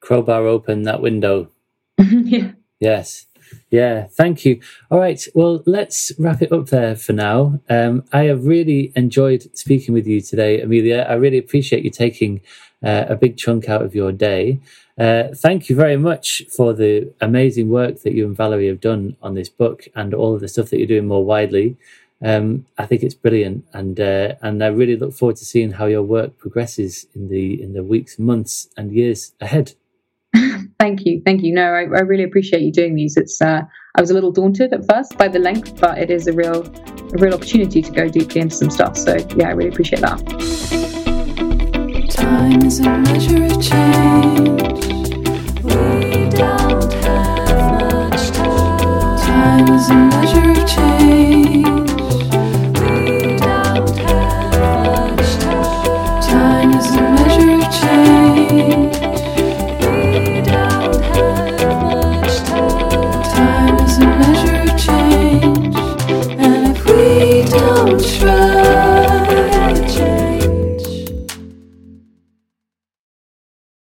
Crowbar 0.01 0.45
open 0.45 0.83
that 0.83 1.01
window. 1.01 1.49
yeah. 1.98 2.51
Yes. 2.80 3.25
Yeah, 3.69 4.07
thank 4.07 4.43
you. 4.43 4.59
All 4.90 4.99
right, 4.99 5.24
well, 5.35 5.64
let's 5.65 6.11
wrap 6.17 6.41
it 6.41 6.51
up 6.51 6.67
there 6.67 6.95
for 6.95 7.14
now. 7.14 7.59
Um, 7.69 8.03
I 8.11 8.24
have 8.24 8.45
really 8.45 8.91
enjoyed 8.95 9.56
speaking 9.57 9.93
with 9.93 10.07
you 10.07 10.19
today, 10.19 10.61
Amelia. 10.61 11.06
I 11.07 11.14
really 11.14 11.38
appreciate 11.38 11.83
you 11.83 11.91
taking 11.91 12.41
uh, 12.83 13.06
a 13.07 13.15
big 13.15 13.38
chunk 13.38 13.69
out 13.69 13.83
of 13.83 13.93
your 13.93 14.11
day. 14.11 14.59
Uh, 14.98 15.27
thank 15.35 15.69
you 15.69 15.75
very 15.75 15.98
much 15.98 16.43
for 16.56 16.74
the 16.74 17.14
amazing 17.19 17.69
work 17.69 18.01
that 18.03 18.14
you 18.14 18.25
and 18.25 18.35
Valerie 18.35 18.67
have 18.67 18.80
done 18.80 19.17
on 19.22 19.33
this 19.33 19.49
book 19.49 19.88
and 19.95 20.14
all 20.14 20.33
of 20.33 20.41
the 20.41 20.48
stuff 20.48 20.69
that 20.69 20.77
you're 20.77 20.88
doing 20.88 21.07
more 21.07 21.25
widely. 21.25 21.75
Um, 22.24 22.65
I 22.77 22.85
think 22.85 23.03
it's 23.03 23.14
brilliant, 23.14 23.65
and 23.74 23.99
uh, 23.99 24.35
and 24.41 24.64
I 24.64 24.67
really 24.67 24.95
look 24.95 25.14
forward 25.14 25.35
to 25.38 25.45
seeing 25.45 25.72
how 25.72 25.85
your 25.85 26.01
work 26.01 26.38
progresses 26.38 27.07
in 27.14 27.27
the 27.27 27.61
in 27.61 27.74
the 27.74 27.83
weeks, 27.83 28.17
months, 28.17 28.69
and 28.77 28.93
years 28.93 29.33
ahead. 29.41 29.74
Thank 30.80 31.06
you, 31.06 31.22
thank 31.25 31.41
you. 31.41 31.53
No, 31.53 31.74
I, 31.74 31.83
I 31.83 32.01
really 32.01 32.24
appreciate 32.24 32.61
you 32.61 32.72
doing 32.72 32.95
these. 32.95 33.15
It's 33.15 33.41
uh, 33.41 33.61
I 33.95 34.01
was 34.01 34.11
a 34.11 34.14
little 34.14 34.32
daunted 34.32 34.74
at 34.74 34.85
first 34.88 35.17
by 35.17 35.30
the 35.30 35.40
length, 35.40 35.80
but 35.80 35.98
it 35.98 36.11
is 36.11 36.27
a 36.27 36.33
real 36.33 36.64
a 36.64 37.17
real 37.17 37.33
opportunity 37.33 37.82
to 37.82 37.91
go 37.91 38.09
deeply 38.09 38.41
into 38.41 38.56
some 38.56 38.69
stuff. 38.69 38.98
So 38.98 39.15
yeah, 39.35 39.48
I 39.48 39.51
really 39.51 39.69
appreciate 39.69 40.01
that. 40.01 40.19
Time 42.11 42.64
is 42.64 42.80
a 42.80 42.98
measure 42.98 43.45
of 43.45 43.61
change. 43.61 44.84
Time 49.65 49.77
is 49.79 49.89
a 49.89 49.95
measure 49.95 50.51
of 57.51 57.71
change. 57.71 59.05